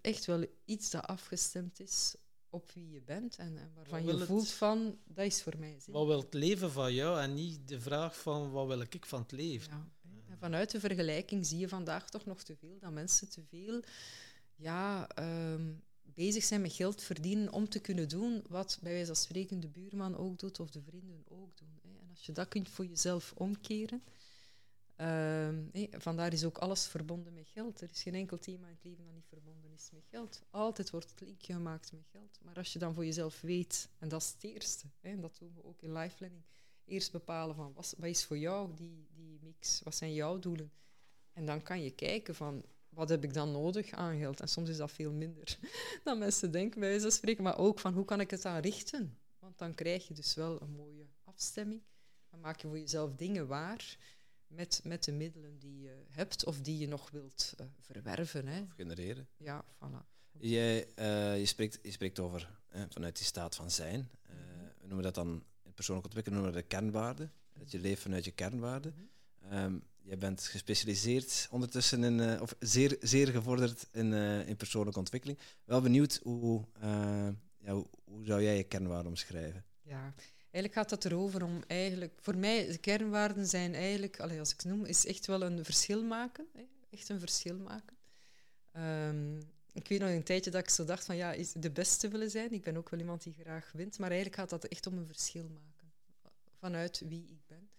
echt 0.00 0.24
wel 0.24 0.46
iets 0.64 0.90
dat 0.90 1.06
afgestemd 1.06 1.80
is 1.80 2.14
op 2.50 2.70
wie 2.70 2.90
je 2.90 3.02
bent 3.02 3.36
en, 3.36 3.58
en 3.58 3.72
waarvan 3.74 4.04
je 4.04 4.26
voelt 4.26 4.50
van, 4.50 4.98
dat 5.04 5.24
is 5.24 5.42
voor 5.42 5.58
mij 5.58 5.80
zin. 5.80 5.94
Wat 5.94 6.06
wil 6.06 6.20
het 6.20 6.34
leven 6.34 6.72
van 6.72 6.94
jou 6.94 7.20
en 7.20 7.34
niet 7.34 7.68
de 7.68 7.80
vraag 7.80 8.18
van, 8.18 8.50
wat 8.50 8.66
wil 8.66 8.80
ik 8.80 9.06
van 9.06 9.22
het 9.22 9.32
leven? 9.32 9.70
Ja, 9.70 9.90
en 10.28 10.38
vanuit 10.38 10.70
de 10.70 10.80
vergelijking 10.80 11.46
zie 11.46 11.58
je 11.58 11.68
vandaag 11.68 12.10
toch 12.10 12.24
nog 12.24 12.42
te 12.42 12.56
veel, 12.56 12.78
dat 12.80 12.92
mensen 12.92 13.28
te 13.28 13.42
veel 13.48 13.82
ja, 14.54 15.08
ehm, 15.08 15.72
bezig 16.02 16.44
zijn 16.44 16.60
met 16.60 16.72
geld 16.72 17.02
verdienen 17.02 17.52
om 17.52 17.68
te 17.68 17.78
kunnen 17.78 18.08
doen 18.08 18.42
wat 18.48 18.78
bij 18.82 18.92
wijze 18.92 19.06
van 19.06 19.16
spreken 19.16 19.60
de 19.60 19.68
buurman 19.68 20.16
ook 20.16 20.38
doet 20.38 20.60
of 20.60 20.70
de 20.70 20.82
vrienden 20.82 21.24
ook 21.28 21.56
doen. 21.56 21.78
Hè. 21.82 21.88
En 22.00 22.10
als 22.10 22.26
je 22.26 22.32
dat 22.32 22.48
kunt 22.48 22.68
voor 22.68 22.86
jezelf 22.86 23.32
omkeren, 23.36 24.02
Uh, 25.00 25.48
vandaar 25.90 26.32
is 26.32 26.44
ook 26.44 26.58
alles 26.58 26.86
verbonden 26.86 27.34
met 27.34 27.48
geld. 27.48 27.80
Er 27.80 27.90
is 27.90 28.02
geen 28.02 28.14
enkel 28.14 28.38
thema 28.38 28.66
in 28.66 28.74
het 28.74 28.84
leven 28.84 29.04
dat 29.04 29.14
niet 29.14 29.28
verbonden 29.28 29.70
is 29.72 29.90
met 29.92 30.06
geld. 30.10 30.42
Altijd 30.50 30.90
wordt 30.90 31.10
het 31.10 31.20
linkje 31.20 31.52
gemaakt 31.52 31.92
met 31.92 32.06
geld. 32.12 32.38
Maar 32.42 32.54
als 32.54 32.72
je 32.72 32.78
dan 32.78 32.94
voor 32.94 33.04
jezelf 33.04 33.40
weet, 33.40 33.88
en 33.98 34.08
dat 34.08 34.22
is 34.22 34.32
het 34.32 34.44
eerste, 34.44 34.86
hè, 35.00 35.20
dat 35.20 35.36
doen 35.38 35.54
we 35.54 35.64
ook 35.64 35.82
in 35.82 35.92
life 35.92 36.16
planning, 36.16 36.42
eerst 36.84 37.12
bepalen 37.12 37.54
van 37.54 37.72
wat, 37.72 37.94
is 38.00 38.24
voor 38.24 38.38
jou 38.38 38.74
die, 38.74 39.06
die 39.14 39.38
mix, 39.42 39.80
wat 39.84 39.94
zijn 39.94 40.14
jouw 40.14 40.38
doelen. 40.38 40.72
En 41.32 41.46
dan 41.46 41.62
kan 41.62 41.82
je 41.82 41.90
kijken 41.90 42.34
van 42.34 42.64
wat 42.88 43.08
heb 43.08 43.24
ik 43.24 43.34
dan 43.34 43.52
nodig 43.52 43.90
aan 43.90 44.18
geld. 44.18 44.40
En 44.40 44.48
soms 44.48 44.68
is 44.68 44.76
dat 44.76 44.92
veel 44.92 45.12
minder 45.12 45.58
dan 46.04 46.18
mensen 46.18 46.50
denken, 46.50 46.80
bij 46.80 46.88
wijze 46.88 47.10
spreken. 47.10 47.44
Maar 47.44 47.58
ook 47.58 47.78
van 47.78 47.94
hoe 47.94 48.04
kan 48.04 48.20
ik 48.20 48.30
het 48.30 48.42
dan 48.42 48.56
richten? 48.56 49.18
Want 49.38 49.58
dan 49.58 49.74
krijg 49.74 50.08
je 50.08 50.14
dus 50.14 50.34
wel 50.34 50.62
een 50.62 50.70
mooie 50.70 51.06
afstemming. 51.24 51.82
Dan 52.30 52.40
maak 52.40 52.60
je 52.60 52.68
voor 52.68 52.78
jezelf 52.78 53.14
dingen 53.14 53.46
waar 53.46 53.98
met, 54.48 54.80
met 54.84 55.04
de 55.04 55.12
middelen 55.12 55.58
die 55.58 55.80
je 55.80 56.04
hebt 56.08 56.44
of 56.44 56.60
die 56.60 56.78
je 56.78 56.88
nog 56.88 57.10
wilt 57.10 57.54
uh, 57.60 57.66
verwerven. 57.80 58.46
Hè. 58.46 58.60
Of 58.60 58.72
genereren. 58.76 59.28
Ja, 59.36 59.64
voilà. 59.64 60.16
Jij, 60.38 60.86
uh, 60.98 61.38
je, 61.38 61.46
spreekt, 61.46 61.78
je 61.82 61.90
spreekt 61.90 62.18
over 62.18 62.56
vanuit 62.88 63.16
die 63.16 63.26
staat 63.26 63.54
van 63.54 63.70
zijn. 63.70 64.00
Uh, 64.00 64.34
we 64.80 64.86
noemen 64.86 65.02
dat 65.02 65.14
dan 65.14 65.44
in 65.62 65.74
persoonlijke 65.74 66.08
ontwikkeling 66.08 66.42
noemen 66.42 66.62
we 66.62 66.68
dat 66.68 66.78
kernwaarden. 66.78 67.32
Dat 67.58 67.70
je 67.70 67.78
leeft 67.78 68.02
vanuit 68.02 68.24
je 68.24 68.30
kernwaarden. 68.30 68.94
Mm 68.94 69.48
-hmm. 69.48 69.82
jij 70.02 70.18
bent 70.18 70.42
gespecialiseerd 70.42 71.48
ondertussen 71.50 72.04
in, 72.04 72.40
of 72.40 72.54
zeer, 72.58 72.96
zeer 73.00 73.28
gevorderd 73.28 73.88
in, 73.92 74.12
in 74.46 74.56
persoonlijke 74.56 74.98
ontwikkeling. 74.98 75.38
Wel 75.64 75.80
benieuwd 75.80 76.20
hoe, 76.22 76.64
ja, 77.58 77.72
hoe, 77.72 77.86
hoe 78.04 78.24
zou 78.24 78.42
jij 78.42 78.56
je 78.56 78.64
kernwaarden 78.64 79.08
omschrijven? 79.08 79.64
Ja, 79.82 80.14
Eigenlijk 80.58 80.88
gaat 80.88 81.02
het 81.02 81.12
erover 81.12 81.44
om 81.44 81.62
eigenlijk, 81.66 82.12
voor 82.20 82.36
mij, 82.36 82.66
de 82.66 82.78
kernwaarden 82.78 83.46
zijn 83.46 83.74
eigenlijk, 83.74 84.20
als 84.20 84.52
ik 84.52 84.60
het 84.60 84.64
noem, 84.64 84.84
is 84.84 85.06
echt 85.06 85.26
wel 85.26 85.42
een 85.42 85.64
verschil 85.64 86.04
maken. 86.04 86.46
Hè? 86.52 86.62
Echt 86.90 87.08
een 87.08 87.20
verschil 87.20 87.58
maken. 87.58 87.96
Um, 88.76 89.38
ik 89.72 89.88
weet 89.88 90.00
nog 90.00 90.08
een 90.08 90.22
tijdje 90.22 90.50
dat 90.50 90.60
ik 90.60 90.68
zo 90.68 90.84
dacht 90.84 91.04
van 91.04 91.16
ja, 91.16 91.32
is 91.32 91.52
de 91.52 91.70
beste 91.70 92.08
willen 92.08 92.30
zijn. 92.30 92.52
Ik 92.52 92.62
ben 92.62 92.76
ook 92.76 92.88
wel 92.88 93.00
iemand 93.00 93.22
die 93.22 93.34
graag 93.40 93.72
wint, 93.72 93.98
maar 93.98 94.10
eigenlijk 94.10 94.40
gaat 94.40 94.50
dat 94.50 94.64
echt 94.64 94.86
om 94.86 94.98
een 94.98 95.06
verschil 95.06 95.48
maken. 95.48 95.92
Vanuit 96.58 97.02
wie 97.08 97.24
ik 97.28 97.46
ben. 97.46 97.70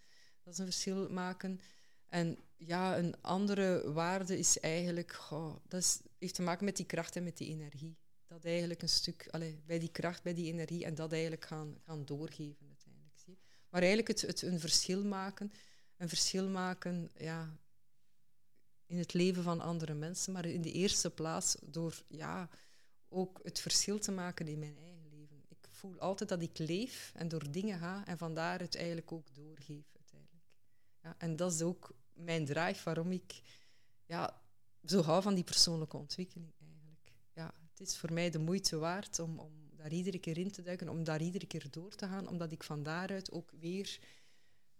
Dat 0.42 0.52
is 0.52 0.58
een 0.58 0.64
verschil 0.64 1.10
maken. 1.10 1.60
En 2.08 2.38
ja, 2.56 2.98
een 2.98 3.14
andere 3.20 3.92
waarde 3.92 4.38
is 4.38 4.60
eigenlijk, 4.60 5.18
dat 5.68 5.80
is, 5.80 6.00
heeft 6.18 6.34
te 6.34 6.42
maken 6.42 6.64
met 6.64 6.76
die 6.76 6.86
kracht 6.86 7.16
en 7.16 7.24
met 7.24 7.36
die 7.36 7.48
energie 7.48 7.96
dat 8.30 8.44
eigenlijk 8.44 8.82
een 8.82 8.88
stuk 8.88 9.28
allez, 9.30 9.54
bij 9.66 9.78
die 9.78 9.90
kracht, 9.90 10.22
bij 10.22 10.34
die 10.34 10.52
energie 10.52 10.84
en 10.84 10.94
dat 10.94 11.12
eigenlijk 11.12 11.44
gaan, 11.44 11.76
gaan 11.84 12.04
doorgeven. 12.04 12.69
Maar 13.70 13.80
eigenlijk 13.80 14.08
het, 14.08 14.20
het 14.20 14.42
een 14.42 14.60
verschil 14.60 15.04
maken, 15.04 15.52
een 15.96 16.08
verschil 16.08 16.48
maken 16.48 17.10
ja, 17.16 17.56
in 18.86 18.98
het 18.98 19.12
leven 19.12 19.42
van 19.42 19.60
andere 19.60 19.94
mensen, 19.94 20.32
maar 20.32 20.44
in 20.44 20.62
de 20.62 20.72
eerste 20.72 21.10
plaats 21.10 21.56
door 21.64 22.02
ja, 22.08 22.48
ook 23.08 23.40
het 23.42 23.60
verschil 23.60 23.98
te 23.98 24.12
maken 24.12 24.48
in 24.48 24.58
mijn 24.58 24.76
eigen 24.76 25.08
leven. 25.10 25.44
Ik 25.48 25.68
voel 25.70 25.98
altijd 25.98 26.28
dat 26.28 26.42
ik 26.42 26.58
leef 26.58 27.12
en 27.14 27.28
door 27.28 27.50
dingen 27.50 27.78
ga 27.78 28.06
en 28.06 28.18
vandaar 28.18 28.60
het 28.60 28.76
eigenlijk 28.76 29.12
ook 29.12 29.34
doorgeef 29.34 29.84
uiteindelijk. 29.96 30.44
Ja, 31.02 31.14
en 31.18 31.36
dat 31.36 31.52
is 31.52 31.62
ook 31.62 31.94
mijn 32.12 32.44
drive 32.44 32.84
waarom 32.84 33.12
ik 33.12 33.40
ja, 34.06 34.42
zo 34.84 35.02
hou 35.02 35.22
van 35.22 35.34
die 35.34 35.44
persoonlijke 35.44 35.96
ontwikkeling 35.96 36.52
het 37.80 37.88
is 37.88 37.96
voor 37.96 38.12
mij 38.12 38.30
de 38.30 38.38
moeite 38.38 38.78
waard 38.78 39.18
om, 39.18 39.38
om 39.38 39.69
daar 39.80 39.92
iedere 39.92 40.18
keer 40.18 40.38
in 40.38 40.50
te 40.50 40.62
duiken, 40.62 40.88
om 40.88 41.04
daar 41.04 41.20
iedere 41.20 41.46
keer 41.46 41.66
door 41.70 41.94
te 41.94 42.06
gaan, 42.06 42.28
omdat 42.28 42.52
ik 42.52 42.62
van 42.62 42.82
daaruit 42.82 43.32
ook 43.32 43.50
weer 43.60 43.98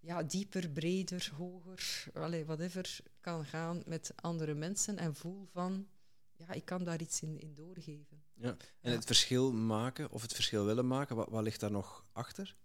ja, 0.01 0.23
dieper, 0.23 0.71
breder, 0.71 1.33
hoger, 1.37 2.05
allez, 2.13 2.45
whatever, 2.45 2.99
kan 3.21 3.45
gaan 3.45 3.83
met 3.87 4.13
andere 4.17 4.55
mensen 4.55 4.99
en 4.99 5.15
voel 5.15 5.47
van, 5.53 5.87
ja, 6.37 6.51
ik 6.53 6.65
kan 6.65 6.85
daar 6.85 7.01
iets 7.01 7.23
in, 7.23 7.41
in 7.41 7.55
doorgeven. 7.55 8.23
Ja. 8.35 8.57
En 8.81 8.93
het 8.93 9.05
verschil 9.05 9.53
maken, 9.53 10.11
of 10.11 10.23
het 10.23 10.33
verschil 10.33 10.65
willen 10.65 10.87
maken, 10.87 11.17
wat, 11.17 11.29
wat 11.29 11.43
ligt 11.43 11.61
daar 11.61 11.71
nog 11.71 12.05
achter? 12.13 12.57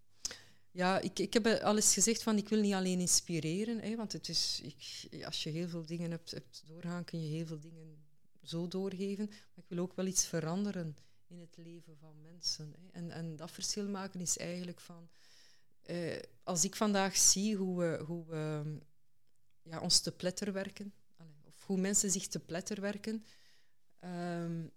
Ja, 0.72 0.99
ik, 0.99 1.20
ik 1.20 1.34
heb 1.34 1.45
al 1.48 1.76
eens 1.76 1.94
gezegd 1.94 2.24
van 2.24 2.38
ik 2.38 2.49
wil 2.49 2.62
niet 2.62 2.74
alleen 2.74 2.99
inspireren, 2.99 3.80
hè, 3.80 3.95
want 3.95 4.12
het 4.12 4.30
is, 4.30 4.62
ik, 4.64 5.24
als 5.24 5.44
je 5.44 5.49
heel 5.49 5.68
veel 5.68 5.86
dingen 5.86 6.12
hebt, 6.12 6.32
hebt 6.32 6.64
doorgaan, 6.66 7.03
kun 7.03 7.22
je 7.22 7.36
heel 7.36 7.45
veel 7.45 7.60
dingen 7.60 8.06
zo 8.41 8.68
doorgeven. 8.68 9.26
Maar 9.28 9.64
ik 9.64 9.68
wil 9.68 9.80
ook 9.80 9.95
wel 9.95 10.06
iets 10.06 10.26
veranderen 10.26 10.98
in 11.28 11.40
het 11.40 11.58
leven 11.58 11.98
van 11.98 12.22
mensen. 12.22 12.74
Hè. 12.78 12.88
En, 12.92 13.12
en 13.12 13.36
dat 13.36 13.52
verschil 13.52 13.90
maken 13.90 14.20
is 14.20 14.38
eigenlijk 14.38 14.80
van... 14.80 15.10
Eh, 15.82 16.20
als 16.44 16.64
ik 16.64 16.76
vandaag 16.76 17.18
zie 17.18 17.56
hoe 17.56 17.80
we, 17.80 18.04
hoe 18.04 18.26
we 18.26 18.64
ja, 19.62 19.80
ons 19.80 20.00
te 20.00 20.12
pletter 20.12 20.54
werken, 20.54 20.94
of 21.42 21.66
hoe 21.66 21.78
mensen 21.78 22.12
zich 22.12 22.28
te 22.28 22.40
pletter 22.40 22.82
werken, 22.82 23.26
um, 24.04 24.72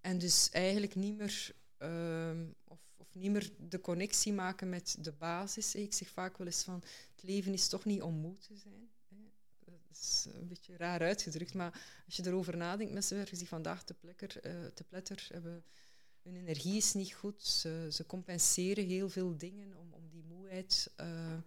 en 0.00 0.18
dus 0.18 0.50
eigenlijk 0.50 0.94
niet 0.94 1.16
meer, 1.16 1.54
um, 1.78 2.54
of, 2.64 2.80
of, 2.96 3.14
niet 3.14 3.30
meer 3.30 3.50
de 3.58 3.80
connectie 3.80 4.32
maken 4.32 4.68
met 4.68 4.96
de 5.00 5.12
basis. 5.12 5.74
Ik 5.74 5.94
zeg 5.94 6.08
vaak 6.08 6.36
wel 6.36 6.46
eens 6.46 6.62
van, 6.62 6.82
het 7.14 7.22
leven 7.22 7.52
is 7.52 7.68
toch 7.68 7.84
niet 7.84 8.02
om 8.02 8.14
moe 8.14 8.38
te 8.38 8.56
zijn 8.56 8.90
is 10.00 10.26
een 10.34 10.48
beetje 10.48 10.76
raar 10.76 11.00
uitgedrukt, 11.00 11.54
maar 11.54 11.80
als 12.06 12.16
je 12.16 12.26
erover 12.26 12.56
nadenkt, 12.56 12.92
mensen 12.92 13.16
werken 13.16 13.36
zich 13.36 13.48
vandaag 13.48 13.84
te, 13.84 13.94
plekker, 13.94 14.46
uh, 14.46 14.66
te 14.66 14.84
pletter, 14.84 15.28
hebben, 15.32 15.64
hun 16.22 16.36
energie 16.36 16.76
is 16.76 16.94
niet 16.94 17.14
goed, 17.14 17.42
ze, 17.42 17.88
ze 17.92 18.06
compenseren 18.06 18.86
heel 18.86 19.08
veel 19.08 19.36
dingen 19.36 19.76
om, 19.76 19.92
om 19.92 20.08
die 20.08 20.24
moeheid. 20.24 20.90
Uh, 21.00 21.38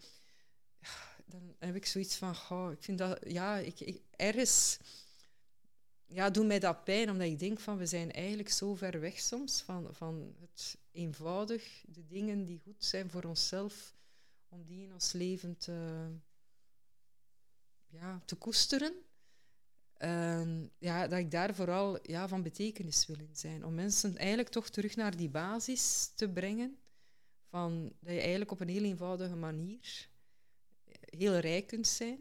dan 1.25 1.55
heb 1.59 1.75
ik 1.75 1.85
zoiets 1.85 2.15
van, 2.15 2.35
oh, 2.49 2.71
ik 2.71 2.83
vind 2.83 2.97
dat, 2.97 3.19
ja, 3.27 3.57
ik, 3.57 3.79
ik, 3.79 4.01
ergens 4.15 4.79
ja, 6.05 6.29
doet 6.29 6.45
mij 6.45 6.59
dat 6.59 6.83
pijn, 6.83 7.09
omdat 7.09 7.27
ik 7.27 7.39
denk 7.39 7.59
van 7.59 7.77
we 7.77 7.85
zijn 7.85 8.11
eigenlijk 8.11 8.49
zo 8.49 8.75
ver 8.75 8.99
weg 8.99 9.19
soms 9.19 9.61
van, 9.61 9.87
van 9.91 10.35
het 10.39 10.77
eenvoudig, 10.91 11.83
de 11.87 12.05
dingen 12.05 12.45
die 12.45 12.59
goed 12.59 12.85
zijn 12.85 13.09
voor 13.09 13.23
onszelf, 13.23 13.93
om 14.49 14.65
die 14.65 14.83
in 14.83 14.93
ons 14.93 15.11
leven 15.11 15.57
te, 15.57 16.07
ja, 17.89 18.21
te 18.25 18.35
koesteren. 18.35 18.93
En 19.93 20.71
ja, 20.77 21.07
dat 21.07 21.19
ik 21.19 21.31
daar 21.31 21.55
vooral 21.55 21.99
ja, 22.01 22.27
van 22.27 22.43
betekenis 22.43 23.05
wil 23.05 23.19
in 23.19 23.35
zijn. 23.35 23.65
Om 23.65 23.73
mensen 23.73 24.17
eigenlijk 24.17 24.49
toch 24.49 24.69
terug 24.69 24.95
naar 24.95 25.17
die 25.17 25.29
basis 25.29 26.11
te 26.15 26.29
brengen. 26.29 26.77
Van 27.49 27.93
dat 27.99 28.13
je 28.13 28.19
eigenlijk 28.19 28.51
op 28.51 28.59
een 28.59 28.69
heel 28.69 28.83
eenvoudige 28.83 29.35
manier 29.35 30.09
heel 31.09 31.37
rijk 31.37 31.67
kunt 31.67 31.87
zijn. 31.87 32.19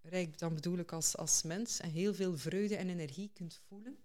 Rijk 0.00 0.38
dan 0.38 0.54
bedoel 0.54 0.78
ik 0.78 0.92
als, 0.92 1.16
als 1.16 1.42
mens. 1.42 1.80
En 1.80 1.90
heel 1.90 2.14
veel 2.14 2.38
vreugde 2.38 2.76
en 2.76 2.88
energie 2.88 3.30
kunt 3.34 3.60
voelen. 3.68 3.96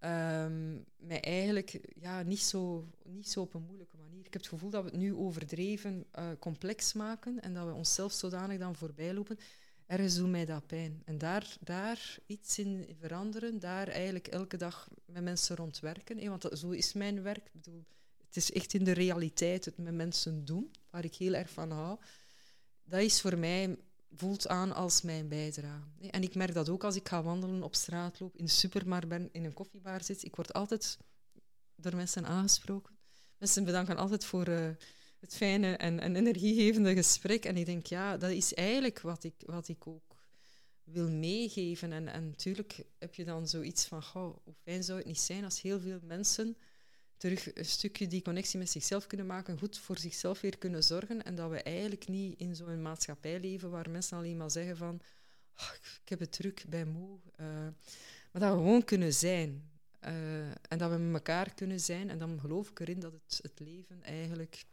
Um, 0.00 0.84
mij 0.96 1.20
eigenlijk 1.20 1.80
ja, 1.94 2.22
niet, 2.22 2.40
zo, 2.40 2.88
niet 3.04 3.28
zo 3.28 3.40
op 3.40 3.54
een 3.54 3.62
moeilijke 3.62 3.96
manier. 3.96 4.18
Ik 4.18 4.32
heb 4.32 4.42
het 4.42 4.50
gevoel 4.50 4.70
dat 4.70 4.84
we 4.84 4.90
het 4.90 4.98
nu 4.98 5.14
overdreven 5.14 6.06
uh, 6.18 6.30
complex 6.38 6.92
maken 6.92 7.40
en 7.40 7.54
dat 7.54 7.66
we 7.66 7.72
onszelf 7.72 8.12
zodanig 8.12 8.58
dan 8.58 8.76
voorbij 8.76 9.14
lopen 9.14 9.38
ergens 9.88 10.16
doet 10.16 10.28
mij 10.28 10.44
dat 10.44 10.66
pijn. 10.66 11.02
En 11.04 11.18
daar, 11.18 11.56
daar 11.60 12.18
iets 12.26 12.58
in 12.58 12.96
veranderen, 13.00 13.58
daar 13.58 13.88
eigenlijk 13.88 14.26
elke 14.26 14.56
dag 14.56 14.88
met 15.04 15.22
mensen 15.22 15.56
rondwerken. 15.56 16.28
Want 16.28 16.42
dat, 16.42 16.58
zo 16.58 16.70
is 16.70 16.92
mijn 16.92 17.22
werk. 17.22 17.50
Bedoel, 17.52 17.84
het 18.26 18.36
is 18.36 18.52
echt 18.52 18.74
in 18.74 18.84
de 18.84 18.92
realiteit 18.92 19.64
het 19.64 19.78
met 19.78 19.94
mensen 19.94 20.44
doen, 20.44 20.70
waar 20.90 21.04
ik 21.04 21.14
heel 21.14 21.34
erg 21.34 21.50
van 21.50 21.70
hou. 21.70 21.98
Dat 22.84 23.00
is 23.00 23.20
voor 23.20 23.38
mij, 23.38 23.76
voelt 24.14 24.48
aan 24.48 24.74
als 24.74 25.02
mijn 25.02 25.28
bijdrage. 25.28 26.10
En 26.10 26.22
ik 26.22 26.34
merk 26.34 26.54
dat 26.54 26.68
ook 26.68 26.84
als 26.84 26.96
ik 26.96 27.08
ga 27.08 27.22
wandelen, 27.22 27.62
op 27.62 27.74
straat 27.74 28.20
loop, 28.20 28.36
in 28.36 28.44
de 28.44 28.50
supermarkt 28.50 29.08
ben, 29.08 29.28
in 29.32 29.44
een 29.44 29.54
koffiebar 29.54 30.04
zit. 30.04 30.24
Ik 30.24 30.36
word 30.36 30.52
altijd 30.52 30.98
door 31.76 31.96
mensen 31.96 32.26
aangesproken. 32.26 32.94
Mensen 33.38 33.64
bedanken 33.64 33.96
altijd 33.96 34.24
voor... 34.24 34.48
Uh, 34.48 34.68
het 35.20 35.36
fijne 35.36 35.76
en, 35.76 36.00
en 36.00 36.16
energiegevende 36.16 36.94
gesprek. 36.94 37.44
En 37.44 37.56
ik 37.56 37.66
denk, 37.66 37.86
ja, 37.86 38.16
dat 38.16 38.30
is 38.30 38.54
eigenlijk 38.54 39.00
wat 39.00 39.24
ik, 39.24 39.34
wat 39.46 39.68
ik 39.68 39.86
ook 39.86 40.16
wil 40.84 41.10
meegeven. 41.10 41.92
En, 41.92 42.08
en 42.08 42.28
natuurlijk 42.28 42.84
heb 42.98 43.14
je 43.14 43.24
dan 43.24 43.48
zoiets 43.48 43.84
van, 43.84 44.02
goh, 44.02 44.36
hoe 44.44 44.54
fijn 44.62 44.84
zou 44.84 44.98
het 44.98 45.06
niet 45.06 45.18
zijn 45.18 45.44
als 45.44 45.62
heel 45.62 45.80
veel 45.80 46.00
mensen 46.02 46.56
terug 47.16 47.56
een 47.56 47.64
stukje 47.64 48.06
die 48.06 48.22
connectie 48.22 48.58
met 48.58 48.70
zichzelf 48.70 49.06
kunnen 49.06 49.26
maken, 49.26 49.58
goed 49.58 49.78
voor 49.78 49.98
zichzelf 49.98 50.40
weer 50.40 50.58
kunnen 50.58 50.82
zorgen. 50.82 51.22
En 51.22 51.34
dat 51.34 51.50
we 51.50 51.62
eigenlijk 51.62 52.08
niet 52.08 52.38
in 52.38 52.56
zo'n 52.56 52.82
maatschappij 52.82 53.40
leven 53.40 53.70
waar 53.70 53.90
mensen 53.90 54.16
alleen 54.16 54.36
maar 54.36 54.50
zeggen 54.50 54.76
van, 54.76 55.00
oh, 55.56 55.70
ik 56.02 56.08
heb 56.08 56.18
het 56.18 56.32
druk, 56.32 56.64
bij 56.68 56.84
moe. 56.84 57.18
Uh, 57.40 57.46
maar 58.32 58.42
dat 58.42 58.50
we 58.50 58.56
gewoon 58.56 58.84
kunnen 58.84 59.12
zijn. 59.12 59.70
Uh, 60.04 60.48
en 60.48 60.78
dat 60.78 60.90
we 60.90 60.96
met 60.96 61.14
elkaar 61.14 61.54
kunnen 61.54 61.80
zijn. 61.80 62.10
En 62.10 62.18
dan 62.18 62.40
geloof 62.40 62.70
ik 62.70 62.80
erin 62.80 63.00
dat 63.00 63.12
het, 63.12 63.38
het 63.42 63.60
leven 63.60 64.02
eigenlijk 64.02 64.64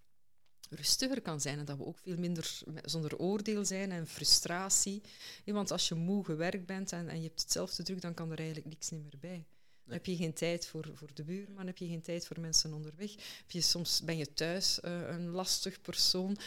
rustiger 0.70 1.22
kan 1.22 1.42
zijn 1.42 1.60
en 1.60 1.66
dat 1.66 1.78
we 1.78 1.86
ook 1.86 1.98
veel 1.98 2.18
minder 2.18 2.60
zonder 2.84 3.18
oordeel 3.18 3.66
zijn 3.66 3.92
en 3.92 4.08
frustratie. 4.08 5.02
want 5.46 5.72
als 5.72 5.88
je 5.88 5.96
moe 5.96 6.26
gewerkt 6.26 6.66
bent 6.66 6.92
en, 6.92 7.10
en 7.10 7.18
je 7.18 7.28
hebt 7.28 7.42
hetzelfde 7.42 7.84
druk, 7.84 8.02
dan 8.02 8.14
kan 8.14 8.32
er 8.32 8.38
eigenlijk 8.38 8.68
niks 8.68 8.90
meer 8.90 9.14
bij. 9.20 9.46
Dan 9.86 9.94
heb 9.94 10.06
je 10.06 10.16
geen 10.16 10.34
tijd 10.34 10.68
voor, 10.68 10.90
voor 10.94 11.10
de 11.14 11.24
buurman, 11.24 11.68
heb 11.68 11.78
je 11.78 11.88
geen 11.88 12.02
tijd 12.02 12.28
voor 12.28 12.40
mensen 12.40 12.74
onderweg. 12.74 13.12
Heb 13.12 13.52
je, 13.52 13.62
soms 13.62 14.02
ben 14.04 14.18
je 14.18 14.34
thuis 14.34 14.80
uh, 14.86 15.08
een 15.08 15.30
lastig 15.30 15.82
persoon. 15.82 16.38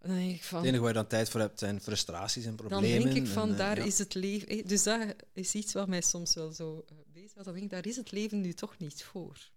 Dan 0.00 0.16
denk 0.16 0.34
ik 0.34 0.44
van, 0.44 0.58
het 0.58 0.66
enige 0.66 0.82
waar 0.82 0.92
je 0.92 0.98
dan 0.98 1.06
tijd 1.06 1.28
voor 1.28 1.40
hebt 1.40 1.58
zijn 1.58 1.80
frustraties 1.80 2.44
en 2.44 2.54
problemen. 2.54 3.00
Dan 3.00 3.12
denk 3.12 3.26
ik 3.26 3.32
van, 3.32 3.50
en, 3.50 3.56
daar 3.56 3.76
ja. 3.76 3.84
is 3.84 3.98
het 3.98 4.14
leven... 4.14 4.66
Dus 4.66 4.82
dat 4.82 5.14
is 5.32 5.54
iets 5.54 5.72
wat 5.72 5.88
mij 5.88 6.00
soms 6.00 6.34
wel 6.34 6.52
zo 6.52 6.84
uh, 6.92 6.98
bezighoudt. 7.12 7.44
Dan 7.44 7.52
denk 7.52 7.64
ik, 7.64 7.70
daar 7.70 7.86
is 7.86 7.96
het 7.96 8.10
leven 8.10 8.40
nu 8.40 8.52
toch 8.52 8.78
niet 8.78 9.04
voor. 9.04 9.50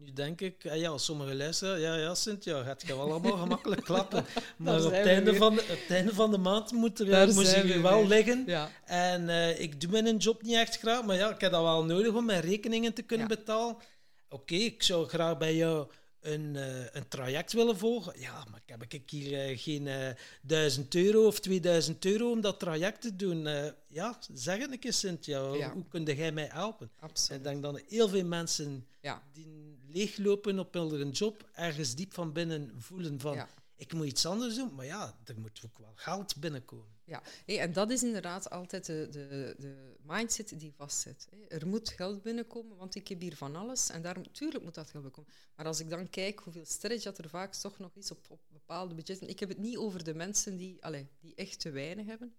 Nu 0.00 0.12
denk 0.12 0.40
ik, 0.40 0.66
ah 0.70 0.76
ja, 0.76 0.98
sommige 0.98 1.34
lessen, 1.34 1.80
ja, 1.80 1.94
ja, 1.94 2.14
Cynthia, 2.14 2.56
het 2.56 2.66
gaat 2.66 2.96
wel 2.96 3.00
allemaal 3.00 3.36
gemakkelijk 3.36 3.84
klappen. 3.90 4.24
Maar 4.56 4.84
op 4.84 4.90
het, 4.92 5.06
einde 5.06 5.34
van 5.34 5.54
de, 5.54 5.60
op 5.60 5.68
het 5.68 5.90
einde 5.90 6.14
van 6.14 6.30
de 6.30 6.38
maand 6.38 6.72
moet, 6.72 7.00
er, 7.00 7.34
moet 7.34 7.50
je 7.50 7.80
wel 7.80 8.06
liggen. 8.06 8.42
Ja. 8.46 8.70
En 8.84 9.22
uh, 9.22 9.60
ik 9.60 9.80
doe 9.80 9.90
mijn 9.90 10.16
job 10.16 10.42
niet 10.42 10.54
echt 10.54 10.78
graag, 10.78 11.04
maar 11.04 11.16
ja, 11.16 11.30
ik 11.30 11.40
heb 11.40 11.52
dat 11.52 11.62
wel 11.62 11.84
nodig 11.84 12.14
om 12.14 12.24
mijn 12.24 12.40
rekeningen 12.40 12.92
te 12.92 13.02
kunnen 13.02 13.28
ja. 13.28 13.34
betalen. 13.34 13.74
Oké, 13.74 13.84
okay, 14.28 14.58
ik 14.58 14.82
zou 14.82 15.08
graag 15.08 15.38
bij 15.38 15.54
jou 15.54 15.86
een, 16.20 16.54
uh, 16.54 16.84
een 16.92 17.08
traject 17.08 17.52
willen 17.52 17.78
volgen. 17.78 18.20
Ja, 18.20 18.44
maar 18.50 18.60
heb 18.66 18.92
ik 18.92 19.10
hier 19.10 19.50
uh, 19.50 19.58
geen 19.58 19.86
uh, 19.86 20.08
1000 20.42 20.94
euro 20.94 21.26
of 21.26 21.40
2000 21.40 22.04
euro 22.04 22.30
om 22.30 22.40
dat 22.40 22.58
traject 22.58 23.00
te 23.00 23.16
doen. 23.16 23.42
ja, 23.88 24.18
zeg 24.32 24.58
het 24.58 24.72
een 24.72 24.78
keer, 24.78 24.92
Cynthia. 24.92 25.52
Ja. 25.54 25.72
Hoe 25.72 25.84
kun 25.88 26.04
jij 26.04 26.32
mij 26.32 26.48
helpen? 26.52 26.90
Absoluut. 26.98 27.30
En 27.30 27.36
ik 27.36 27.62
denk 27.62 27.74
dat 27.74 27.82
heel 27.88 28.08
veel 28.08 28.24
mensen 28.24 28.86
ja. 29.00 29.22
die 29.32 29.78
leeglopen 29.88 30.58
op 30.58 30.74
hun 30.74 31.10
job 31.10 31.48
ergens 31.54 31.94
diep 31.94 32.14
van 32.14 32.32
binnen 32.32 32.72
voelen 32.78 33.20
van 33.20 33.46
ik 33.78 33.92
moet 33.92 34.06
iets 34.06 34.26
anders 34.26 34.54
doen, 34.54 34.74
maar 34.74 34.84
ja, 34.84 35.18
er 35.24 35.40
moet 35.40 35.60
ook 35.64 35.78
wel 35.78 35.92
geld 35.94 36.36
binnenkomen. 36.36 36.96
Ja, 37.04 37.22
en 37.46 37.72
dat 37.72 37.90
is 37.90 38.02
inderdaad 38.02 38.50
altijd 38.50 38.86
de, 38.86 39.08
de, 39.10 39.54
de 39.58 39.96
mindset 40.02 40.58
die 40.58 40.72
vastzet. 40.74 41.28
Er 41.48 41.66
moet 41.66 41.88
geld 41.88 42.22
binnenkomen, 42.22 42.76
want 42.76 42.94
ik 42.94 43.08
heb 43.08 43.20
hier 43.20 43.36
van 43.36 43.56
alles 43.56 43.90
en 43.90 44.02
daar 44.02 44.18
natuurlijk 44.18 44.64
moet 44.64 44.74
dat 44.74 44.90
geld 44.90 45.02
binnenkomen. 45.02 45.32
Maar 45.56 45.66
als 45.66 45.80
ik 45.80 45.90
dan 45.90 46.10
kijk 46.10 46.40
hoeveel 46.40 46.64
stretch 46.64 47.02
dat 47.02 47.18
er 47.18 47.28
vaak 47.28 47.54
toch 47.54 47.78
nog 47.78 47.96
is 47.96 48.10
op, 48.10 48.26
op 48.28 48.40
bepaalde 48.52 48.94
budgetten. 48.94 49.28
Ik 49.28 49.40
heb 49.40 49.48
het 49.48 49.58
niet 49.58 49.76
over 49.76 50.04
de 50.04 50.14
mensen 50.14 50.56
die, 50.56 50.84
allez, 50.84 51.04
die 51.20 51.34
echt 51.34 51.60
te 51.60 51.70
weinig 51.70 52.06
hebben. 52.06 52.34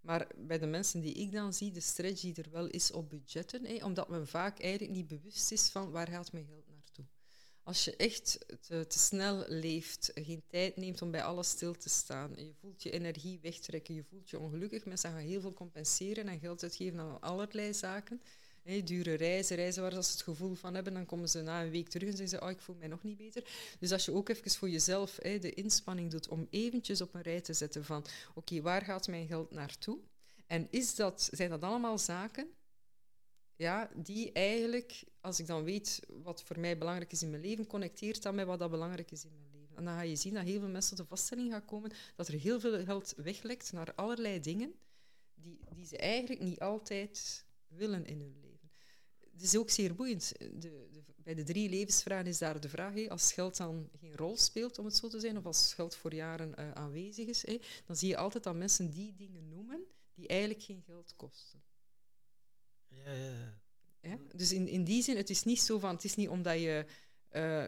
Maar 0.00 0.26
bij 0.36 0.58
de 0.58 0.66
mensen 0.66 1.00
die 1.00 1.14
ik 1.14 1.32
dan 1.32 1.52
zie, 1.52 1.72
de 1.72 1.80
stretch 1.80 2.20
die 2.20 2.34
er 2.34 2.50
wel 2.50 2.66
is 2.66 2.90
op 2.90 3.10
budgetten, 3.10 3.84
omdat 3.84 4.08
men 4.08 4.26
vaak 4.26 4.60
eigenlijk 4.60 4.92
niet 4.92 5.08
bewust 5.08 5.52
is 5.52 5.68
van 5.68 5.90
waar 5.90 6.08
gaat 6.08 6.32
mijn 6.32 6.46
geld. 6.46 6.71
Als 7.64 7.84
je 7.84 7.96
echt 7.96 8.38
te, 8.60 8.86
te, 8.86 8.98
snel 8.98 9.44
leeft, 9.48 10.10
geen 10.14 10.42
tijd 10.46 10.76
neemt 10.76 11.02
om 11.02 11.10
bij 11.10 11.22
alles 11.22 11.48
stil 11.48 11.76
te 11.76 11.88
staan, 11.88 12.32
je 12.36 12.52
voelt 12.60 12.82
je 12.82 12.90
energie 12.90 13.38
wegtrekken, 13.42 13.94
je 13.94 14.04
voelt 14.04 14.30
je 14.30 14.38
ongelukkig, 14.38 14.84
mensen 14.84 15.10
gaan 15.10 15.18
heel 15.18 15.40
veel 15.40 15.52
compenseren 15.52 16.28
en 16.28 16.38
geld 16.38 16.62
uitgeven 16.62 17.00
aan 17.00 17.20
allerlei 17.20 17.74
zaken. 17.74 18.20
Dure 18.84 19.14
reizen, 19.14 19.56
reizen 19.56 19.82
waar 19.82 19.90
ze 19.90 20.12
het 20.12 20.22
gevoel 20.22 20.54
van 20.54 20.74
hebben, 20.74 20.94
dan 20.94 21.06
komen 21.06 21.28
ze 21.28 21.42
na 21.42 21.62
een 21.62 21.70
week 21.70 21.88
terug 21.88 22.08
en 22.08 22.16
zeggen 22.16 22.38
ze, 22.38 22.44
oh, 22.44 22.50
ik 22.50 22.60
voel 22.60 22.76
mij 22.76 22.88
nog 22.88 23.02
niet 23.02 23.16
beter. 23.16 23.44
Dus 23.78 23.92
als 23.92 24.04
je 24.04 24.12
ook 24.12 24.28
even 24.28 24.50
voor 24.50 24.70
jezelf 24.70 25.14
de 25.14 25.54
inspanning 25.54 26.10
doet 26.10 26.28
om 26.28 26.46
eventjes 26.50 27.00
op 27.00 27.14
een 27.14 27.22
rij 27.22 27.40
te 27.40 27.52
zetten 27.52 27.84
van, 27.84 28.04
oké, 28.34 28.60
waar 28.60 28.82
gaat 28.82 29.08
mijn 29.08 29.26
geld 29.26 29.50
naartoe? 29.50 29.98
En 30.46 30.66
is 30.70 30.94
dat, 30.94 31.28
zijn 31.32 31.50
dat 31.50 31.62
allemaal 31.62 31.98
zaken 31.98 32.46
ja, 33.56 33.90
die 33.94 34.32
eigenlijk, 34.32 35.04
als 35.20 35.40
ik 35.40 35.46
dan 35.46 35.64
weet 35.64 36.00
wat 36.22 36.42
voor 36.42 36.60
mij 36.60 36.78
belangrijk 36.78 37.12
is 37.12 37.22
in 37.22 37.30
mijn 37.30 37.42
leven, 37.42 37.66
connecteert 37.66 38.22
dat 38.22 38.34
met 38.34 38.46
wat 38.46 38.58
dat 38.58 38.70
belangrijk 38.70 39.10
is 39.10 39.24
in 39.24 39.30
mijn 39.34 39.50
leven. 39.52 39.76
En 39.76 39.84
dan 39.84 39.94
ga 39.94 40.02
je 40.02 40.16
zien 40.16 40.34
dat 40.34 40.44
heel 40.44 40.60
veel 40.60 40.68
mensen 40.68 40.96
tot 40.96 41.08
de 41.08 41.14
vaststelling 41.14 41.52
gaan 41.52 41.64
komen 41.64 41.92
dat 42.16 42.28
er 42.28 42.34
heel 42.34 42.60
veel 42.60 42.84
geld 42.84 43.14
weglekt 43.16 43.72
naar 43.72 43.94
allerlei 43.94 44.40
dingen 44.40 44.74
die, 45.34 45.58
die 45.74 45.86
ze 45.86 45.96
eigenlijk 45.96 46.40
niet 46.40 46.60
altijd 46.60 47.44
willen 47.68 48.06
in 48.06 48.20
hun 48.20 48.40
leven. 48.40 48.70
Het 49.32 49.42
is 49.42 49.56
ook 49.56 49.70
zeer 49.70 49.94
boeiend. 49.94 50.32
De, 50.38 50.58
de, 50.58 51.02
bij 51.16 51.34
de 51.34 51.42
drie 51.42 51.68
levensvragen 51.68 52.26
is 52.26 52.38
daar 52.38 52.60
de 52.60 52.68
vraag, 52.68 53.08
als 53.08 53.32
geld 53.32 53.56
dan 53.56 53.88
geen 54.00 54.16
rol 54.16 54.36
speelt, 54.36 54.78
om 54.78 54.84
het 54.84 54.96
zo 54.96 55.08
te 55.08 55.20
zijn, 55.20 55.38
of 55.38 55.44
als 55.44 55.74
geld 55.74 55.94
voor 55.94 56.14
jaren 56.14 56.54
uh, 56.58 56.70
aanwezig 56.72 57.26
is, 57.26 57.44
dan 57.86 57.96
zie 57.96 58.08
je 58.08 58.16
altijd 58.16 58.44
dat 58.44 58.54
mensen 58.54 58.90
die 58.90 59.14
dingen 59.14 59.48
noemen 59.48 59.84
die 60.14 60.28
eigenlijk 60.28 60.62
geen 60.62 60.82
geld 60.82 61.16
kosten. 61.16 61.62
Ja, 63.04 63.12
ja. 64.00 64.18
Dus 64.34 64.52
in, 64.52 64.68
in 64.68 64.84
die 64.84 65.02
zin, 65.02 65.16
het 65.16 65.30
is 65.30 65.44
niet 65.44 65.60
zo 65.60 65.78
van, 65.78 65.94
het 65.94 66.04
is 66.04 66.14
niet 66.14 66.28
omdat 66.28 66.60
je 66.60 66.86
uh, 67.32 67.64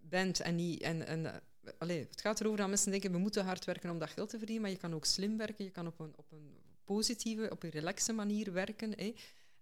bent 0.00 0.40
en 0.40 0.54
niet... 0.54 0.80
En, 0.80 1.06
en, 1.06 1.24
uh, 1.24 1.34
allee, 1.78 2.06
het 2.10 2.20
gaat 2.20 2.40
erover 2.40 2.58
dat 2.58 2.68
mensen 2.68 2.90
denken, 2.90 3.12
we 3.12 3.18
moeten 3.18 3.44
hard 3.44 3.64
werken 3.64 3.90
om 3.90 3.98
dat 3.98 4.10
geld 4.10 4.28
te 4.28 4.36
verdienen, 4.36 4.62
maar 4.62 4.72
je 4.72 4.78
kan 4.78 4.94
ook 4.94 5.04
slim 5.04 5.36
werken, 5.36 5.64
je 5.64 5.70
kan 5.70 5.86
op 5.86 6.00
een, 6.00 6.12
op 6.16 6.32
een 6.32 6.56
positieve, 6.84 7.50
op 7.50 7.62
een 7.62 7.70
relaxe 7.70 8.12
manier 8.12 8.52
werken. 8.52 8.92
Hè. 8.96 9.14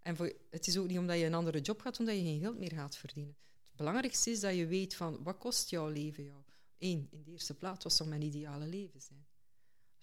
En 0.02 0.16
voor, 0.16 0.32
het 0.51 0.66
is 0.66 0.78
ook 0.78 0.86
niet 0.86 0.98
omdat 0.98 1.18
je 1.18 1.24
een 1.24 1.34
andere 1.34 1.60
job 1.60 1.80
gaat 1.80 1.97
doen 1.97 2.06
dat 2.06 2.14
je 2.14 2.22
geen 2.22 2.40
geld 2.40 2.59
meer 2.59 2.72
gaat 2.72 2.97
verdienen. 2.97 3.36
Het 3.66 3.76
belangrijkste 3.76 4.30
is 4.30 4.40
dat 4.40 4.55
je 4.55 4.66
weet 4.66 4.94
van, 4.94 5.22
wat 5.22 5.38
kost 5.38 5.70
jouw 5.70 5.88
leven 5.88 6.24
jou? 6.24 6.43
Eén, 6.78 7.09
in 7.10 7.22
de 7.22 7.30
eerste 7.30 7.55
plaats, 7.55 7.84
wat 7.84 7.93
zou 7.93 8.09
mijn 8.09 8.22
ideale 8.22 8.66
leven 8.66 9.01
zijn? 9.01 9.26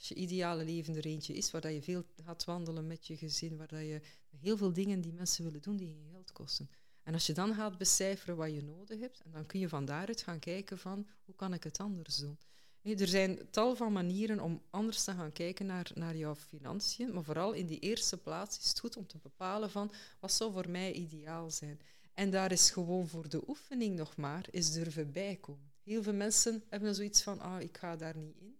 Als 0.03 0.11
je 0.11 0.23
ideale 0.23 0.63
leven 0.63 0.95
er 0.95 1.05
eentje 1.05 1.33
is, 1.33 1.51
waar 1.51 1.61
dat 1.61 1.73
je 1.73 1.81
veel 1.81 2.03
gaat 2.23 2.43
wandelen 2.43 2.87
met 2.87 3.07
je 3.07 3.17
gezin, 3.17 3.57
waar 3.57 3.67
dat 3.67 3.79
je 3.79 4.01
heel 4.39 4.57
veel 4.57 4.73
dingen 4.73 5.01
die 5.01 5.13
mensen 5.13 5.43
willen 5.43 5.61
doen 5.61 5.77
die 5.77 5.87
geen 5.87 6.09
geld 6.11 6.31
kosten. 6.31 6.69
En 7.03 7.13
als 7.13 7.25
je 7.25 7.33
dan 7.33 7.53
gaat 7.53 7.77
becijferen 7.77 8.35
wat 8.35 8.53
je 8.53 8.63
nodig 8.63 8.99
hebt, 8.99 9.21
en 9.21 9.31
dan 9.31 9.45
kun 9.45 9.59
je 9.59 9.69
van 9.69 9.85
daaruit 9.85 10.21
gaan 10.21 10.39
kijken 10.39 10.77
van 10.77 11.07
hoe 11.25 11.35
kan 11.35 11.53
ik 11.53 11.63
het 11.63 11.79
anders 11.79 12.17
doen. 12.17 12.37
er 12.81 13.07
zijn 13.07 13.39
tal 13.49 13.75
van 13.75 13.91
manieren 13.93 14.39
om 14.39 14.61
anders 14.69 15.03
te 15.03 15.11
gaan 15.11 15.31
kijken 15.31 15.65
naar, 15.65 15.91
naar 15.93 16.15
jouw 16.15 16.35
financiën, 16.35 17.13
maar 17.13 17.23
vooral 17.23 17.53
in 17.53 17.65
die 17.65 17.79
eerste 17.79 18.17
plaats 18.17 18.57
is 18.57 18.67
het 18.67 18.79
goed 18.79 18.97
om 18.97 19.07
te 19.07 19.17
bepalen 19.17 19.69
van 19.69 19.91
wat 20.19 20.33
zou 20.33 20.51
voor 20.51 20.69
mij 20.69 20.93
ideaal 20.93 21.51
zijn. 21.51 21.79
En 22.13 22.31
daar 22.31 22.51
is 22.51 22.71
gewoon 22.71 23.07
voor 23.07 23.29
de 23.29 23.47
oefening 23.47 23.95
nog 23.95 24.15
maar 24.15 24.45
is 24.51 24.71
durven 24.71 25.11
bijkomen. 25.11 25.71
Heel 25.83 26.03
veel 26.03 26.13
mensen 26.13 26.63
hebben 26.69 26.95
zoiets 26.95 27.21
van, 27.21 27.39
ah, 27.39 27.61
ik 27.61 27.77
ga 27.77 27.95
daar 27.95 28.17
niet 28.17 28.35
in 28.35 28.55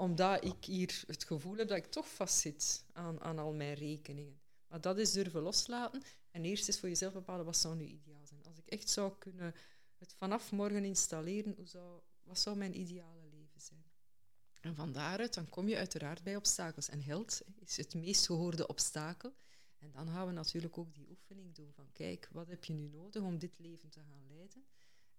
omdat 0.00 0.44
ik 0.44 0.64
hier 0.64 1.02
het 1.06 1.24
gevoel 1.24 1.56
heb 1.56 1.68
dat 1.68 1.76
ik 1.76 1.90
toch 1.90 2.14
vastzit 2.14 2.84
aan, 2.92 3.20
aan 3.20 3.38
al 3.38 3.52
mijn 3.52 3.74
rekeningen. 3.74 4.40
Maar 4.68 4.80
dat 4.80 4.98
is 4.98 5.12
durven 5.12 5.42
loslaten. 5.42 6.02
En 6.30 6.44
eerst 6.44 6.68
eens 6.68 6.78
voor 6.78 6.88
jezelf 6.88 7.12
bepalen, 7.12 7.44
wat 7.44 7.56
zou 7.56 7.76
nu 7.76 7.84
ideaal 7.84 8.26
zijn? 8.26 8.44
Als 8.44 8.58
ik 8.58 8.66
echt 8.66 8.88
zou 8.88 9.12
kunnen 9.18 9.54
het 9.98 10.14
vanaf 10.14 10.52
morgen 10.52 10.84
installeren, 10.84 11.54
hoe 11.56 11.66
zou, 11.66 12.00
wat 12.22 12.38
zou 12.38 12.56
mijn 12.56 12.80
ideale 12.80 13.28
leven 13.30 13.60
zijn? 13.60 13.84
En 14.60 14.74
van 14.74 14.92
daaruit 14.92 15.34
dan 15.34 15.48
kom 15.48 15.68
je 15.68 15.76
uiteraard 15.76 16.22
bij 16.22 16.36
obstakels. 16.36 16.88
En 16.88 17.02
geld 17.02 17.42
is 17.58 17.76
het 17.76 17.94
meest 17.94 18.26
gehoorde 18.26 18.66
obstakel. 18.66 19.32
En 19.78 19.90
dan 19.92 20.08
gaan 20.08 20.26
we 20.26 20.32
natuurlijk 20.32 20.78
ook 20.78 20.94
die 20.94 21.08
oefening 21.10 21.54
doen 21.54 21.72
van 21.72 21.92
kijk, 21.92 22.28
wat 22.32 22.48
heb 22.48 22.64
je 22.64 22.72
nu 22.72 22.88
nodig 22.88 23.22
om 23.22 23.38
dit 23.38 23.58
leven 23.58 23.88
te 23.88 24.00
gaan 24.00 24.26
leiden? 24.28 24.64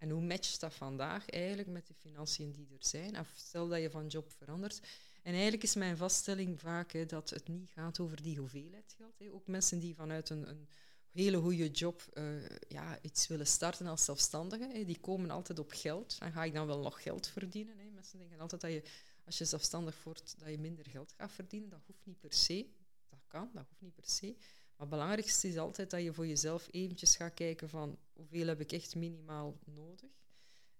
En 0.01 0.09
hoe 0.09 0.21
matcht 0.21 0.59
dat 0.59 0.73
vandaag 0.73 1.29
eigenlijk 1.29 1.69
met 1.69 1.87
de 1.87 1.93
financiën 1.93 2.51
die 2.51 2.67
er 2.71 2.85
zijn? 2.85 3.19
Of 3.19 3.31
stel 3.35 3.67
dat 3.67 3.81
je 3.81 3.89
van 3.89 4.07
job 4.07 4.31
verandert. 4.31 4.79
En 5.23 5.33
eigenlijk 5.33 5.63
is 5.63 5.75
mijn 5.75 5.97
vaststelling 5.97 6.59
vaak 6.59 6.91
hè, 6.91 7.05
dat 7.05 7.29
het 7.29 7.47
niet 7.47 7.69
gaat 7.69 7.99
over 7.99 8.21
die 8.21 8.37
hoeveelheid 8.37 8.93
geld. 8.97 9.19
Hè. 9.19 9.31
Ook 9.31 9.47
mensen 9.47 9.79
die 9.79 9.95
vanuit 9.95 10.29
een, 10.29 10.49
een 10.49 10.67
hele 11.11 11.37
goede 11.37 11.69
job 11.69 12.09
uh, 12.13 12.49
ja, 12.67 13.01
iets 13.01 13.27
willen 13.27 13.47
starten 13.47 13.87
als 13.87 14.05
zelfstandige, 14.05 14.67
hè, 14.73 14.85
die 14.85 14.99
komen 14.99 15.29
altijd 15.29 15.59
op 15.59 15.71
geld. 15.71 16.17
En 16.19 16.31
ga 16.31 16.43
ik 16.43 16.53
dan 16.53 16.67
wel 16.67 16.79
nog 16.79 17.03
geld 17.03 17.27
verdienen? 17.27 17.77
Hè? 17.77 17.89
Mensen 17.89 18.19
denken 18.19 18.39
altijd 18.39 18.61
dat 18.61 18.71
je, 18.71 18.83
als 19.25 19.37
je 19.37 19.45
zelfstandig 19.45 20.03
wordt, 20.03 20.35
dat 20.39 20.49
je 20.49 20.59
minder 20.59 20.85
geld 20.85 21.13
gaat 21.17 21.31
verdienen. 21.31 21.69
Dat 21.69 21.85
hoeft 21.85 22.05
niet 22.05 22.19
per 22.19 22.33
se. 22.33 22.69
Dat 23.09 23.19
kan, 23.27 23.49
dat 23.53 23.65
hoeft 23.67 23.81
niet 23.81 23.95
per 23.95 24.09
se. 24.09 24.35
Maar 24.81 24.89
het 24.89 24.99
belangrijkste 24.99 25.47
is 25.47 25.57
altijd 25.57 25.89
dat 25.89 26.01
je 26.01 26.13
voor 26.13 26.27
jezelf 26.27 26.67
eventjes 26.71 27.15
gaat 27.15 27.33
kijken 27.33 27.69
van 27.69 27.97
hoeveel 28.13 28.47
heb 28.47 28.59
ik 28.59 28.71
echt 28.71 28.95
minimaal 28.95 29.57
nodig. 29.65 30.09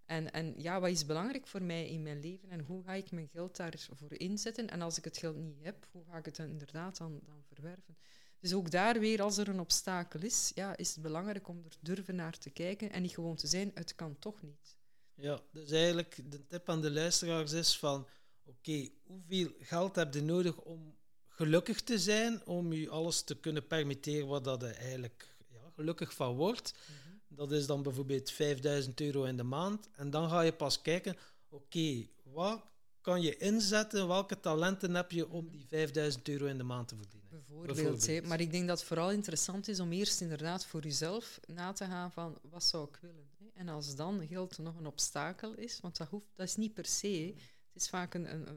En, 0.06 0.32
en 0.32 0.54
ja, 0.58 0.80
wat 0.80 0.90
is 0.90 1.06
belangrijk 1.06 1.48
voor 1.48 1.62
mij 1.64 1.90
in 1.90 2.02
mijn 2.02 2.20
leven 2.20 2.50
en 2.50 2.60
hoe 2.60 2.84
ga 2.84 2.94
ik 2.94 3.12
mijn 3.12 3.28
geld 3.28 3.56
daarvoor 3.56 4.14
inzetten? 4.14 4.70
En 4.70 4.82
als 4.82 4.98
ik 4.98 5.04
het 5.04 5.18
geld 5.18 5.36
niet 5.36 5.64
heb, 5.64 5.88
hoe 5.92 6.04
ga 6.06 6.18
ik 6.18 6.26
het 6.26 6.36
dan 6.36 6.50
inderdaad 6.50 6.98
dan, 6.98 7.20
dan 7.26 7.44
verwerven? 7.44 7.98
Dus 8.40 8.54
ook 8.54 8.72
daar 8.72 9.00
weer, 9.00 9.22
als 9.22 9.38
er 9.38 9.48
een 9.48 9.60
obstakel 9.60 10.22
is, 10.22 10.52
ja, 10.56 10.78
is 10.78 10.90
het 10.94 11.02
belangrijk 11.02 11.48
om 11.48 11.64
er 11.64 11.78
durven 11.82 12.16
naar 12.16 12.38
te 12.38 12.50
kijken 12.50 12.92
en 12.92 13.02
niet 13.02 13.14
gewoon 13.14 13.36
te 13.36 13.48
zijn, 13.48 13.72
het 13.74 13.96
kan 13.96 14.20
toch 14.20 14.42
niet. 14.42 14.76
Ja, 15.14 15.42
dus 15.52 15.72
eigenlijk 15.72 16.32
de 16.32 16.48
tip 16.48 16.70
aan 16.70 16.82
de 16.82 16.92
luisteraars 16.92 17.52
is 17.52 17.78
van, 17.78 18.08
oké, 18.46 18.90
hoeveel 19.04 19.52
geld 19.60 19.96
heb 19.96 20.14
je 20.14 20.22
nodig 20.22 20.58
om 20.62 21.00
gelukkig 21.42 21.82
te 21.82 22.00
zijn, 22.00 22.46
om 22.46 22.74
je 22.74 22.90
alles 22.90 23.22
te 23.22 23.36
kunnen 23.36 23.68
permitteren 23.68 24.28
wat 24.28 24.44
dat 24.44 24.64
er 24.64 24.76
eigenlijk 24.76 25.36
ja, 25.48 25.60
gelukkig 25.76 26.14
van 26.14 26.36
wordt. 26.36 26.74
Mhm. 26.74 27.36
Dat 27.36 27.52
is 27.52 27.66
dan 27.66 27.84
bijvoorbeeld 27.84 28.32
5000 28.32 29.02
euro 29.02 29.24
in 29.24 29.38
de 29.38 29.44
maand. 29.44 29.90
En 29.96 30.10
dan 30.10 30.30
ga 30.30 30.42
je 30.42 30.54
pas 30.54 30.82
kijken, 30.82 31.18
oké, 31.50 32.08
wat 32.24 32.62
kan 33.02 33.22
je 33.22 33.38
inzetten, 33.38 34.08
welke 34.08 34.40
talenten 34.40 34.96
heb 34.96 35.12
je 35.12 35.30
om 35.30 35.50
die 35.50 35.66
5000 35.68 36.30
euro 36.30 36.46
in 36.46 36.58
de 36.58 36.64
maand 36.64 36.88
te 36.88 36.96
verdienen? 36.96 37.28
Bijvoorbeeld, 37.30 38.26
maar 38.28 38.40
ik 38.40 38.52
denk 38.52 38.68
dat 38.68 38.78
het 38.78 38.88
vooral 38.88 39.12
interessant 39.12 39.68
is 39.68 39.80
om 39.80 39.92
eerst 39.92 40.22
inderdaad 40.22 40.66
voor 40.66 40.82
jezelf 40.82 41.40
na 41.48 41.72
te 41.74 41.86
gaan 41.86 42.12
van 42.12 42.38
wat 42.42 42.64
zou 42.64 42.88
ik 42.88 42.98
willen. 43.02 43.30
Hè? 43.38 43.46
En 43.54 43.70
als 43.70 43.96
dan 43.96 44.28
geld 44.28 44.58
nog 44.58 44.78
een 44.78 44.88
obstakel 44.88 45.54
is, 45.54 45.80
want 45.80 45.98
dat, 45.98 46.08
hoeft, 46.08 46.26
dat 46.36 46.48
is 46.48 46.56
niet 46.56 46.74
per 46.74 46.86
se, 46.86 47.08
hè? 47.08 47.34
het 47.74 47.82
is 47.82 47.90
vaak 47.90 48.14
een, 48.14 48.34
een, 48.34 48.48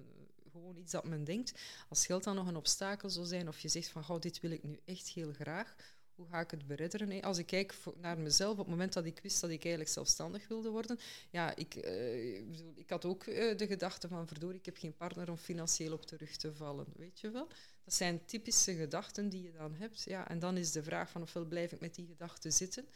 gewoon 0.65 0.83
iets 0.83 0.93
dat 0.93 1.05
men 1.05 1.25
denkt. 1.25 1.61
Als 1.89 2.07
geld 2.07 2.25
dan 2.25 2.35
nog 2.35 2.47
een 2.47 2.57
obstakel 2.57 3.11
zou 3.11 3.27
zijn, 3.27 3.49
of 3.49 3.59
je 3.59 3.69
zegt 3.69 3.89
van 3.89 4.05
oh, 4.09 4.21
dit 4.21 4.41
wil 4.41 4.51
ik 4.51 4.63
nu 4.63 4.81
echt 4.85 5.09
heel 5.09 5.33
graag, 5.33 5.77
hoe 6.15 6.29
ga 6.29 6.41
ik 6.41 6.51
het 6.51 6.67
beredderen? 6.67 7.23
Als 7.23 7.39
ik 7.39 7.47
kijk 7.47 7.75
naar 7.97 8.19
mezelf, 8.19 8.53
op 8.53 8.59
het 8.59 8.69
moment 8.69 8.93
dat 8.93 9.05
ik 9.05 9.21
wist 9.23 9.41
dat 9.41 9.51
ik 9.51 9.63
eigenlijk 9.63 9.91
zelfstandig 9.91 10.49
wilde 10.49 10.69
worden, 10.69 10.99
ja, 11.31 11.57
ik, 11.57 11.75
uh, 11.75 12.39
ik 12.75 12.91
had 12.91 13.05
ook 13.05 13.27
uh, 13.27 13.57
de 13.57 13.67
gedachte 13.67 14.09
van 14.09 14.27
verdorie, 14.27 14.59
ik 14.59 14.65
heb 14.65 14.77
geen 14.77 14.97
partner 14.97 15.31
om 15.31 15.37
financieel 15.37 15.93
op 15.93 16.07
terug 16.07 16.37
te 16.37 16.55
vallen, 16.55 16.87
weet 16.97 17.21
je 17.21 17.31
wel? 17.31 17.49
Dat 17.85 17.95
zijn 17.95 18.25
typische 18.25 18.75
gedachten 18.75 19.29
die 19.29 19.43
je 19.43 19.53
dan 19.53 19.75
hebt. 19.75 20.03
Ja, 20.03 20.29
en 20.29 20.39
dan 20.39 20.57
is 20.57 20.73
de 20.73 20.83
vraag 20.83 21.11
van 21.11 21.23
ofwel 21.23 21.45
blijf 21.45 21.73
ik 21.73 21.81
met 21.81 21.95
die 21.95 22.07
gedachten 22.07 22.53
zitten 22.53 22.89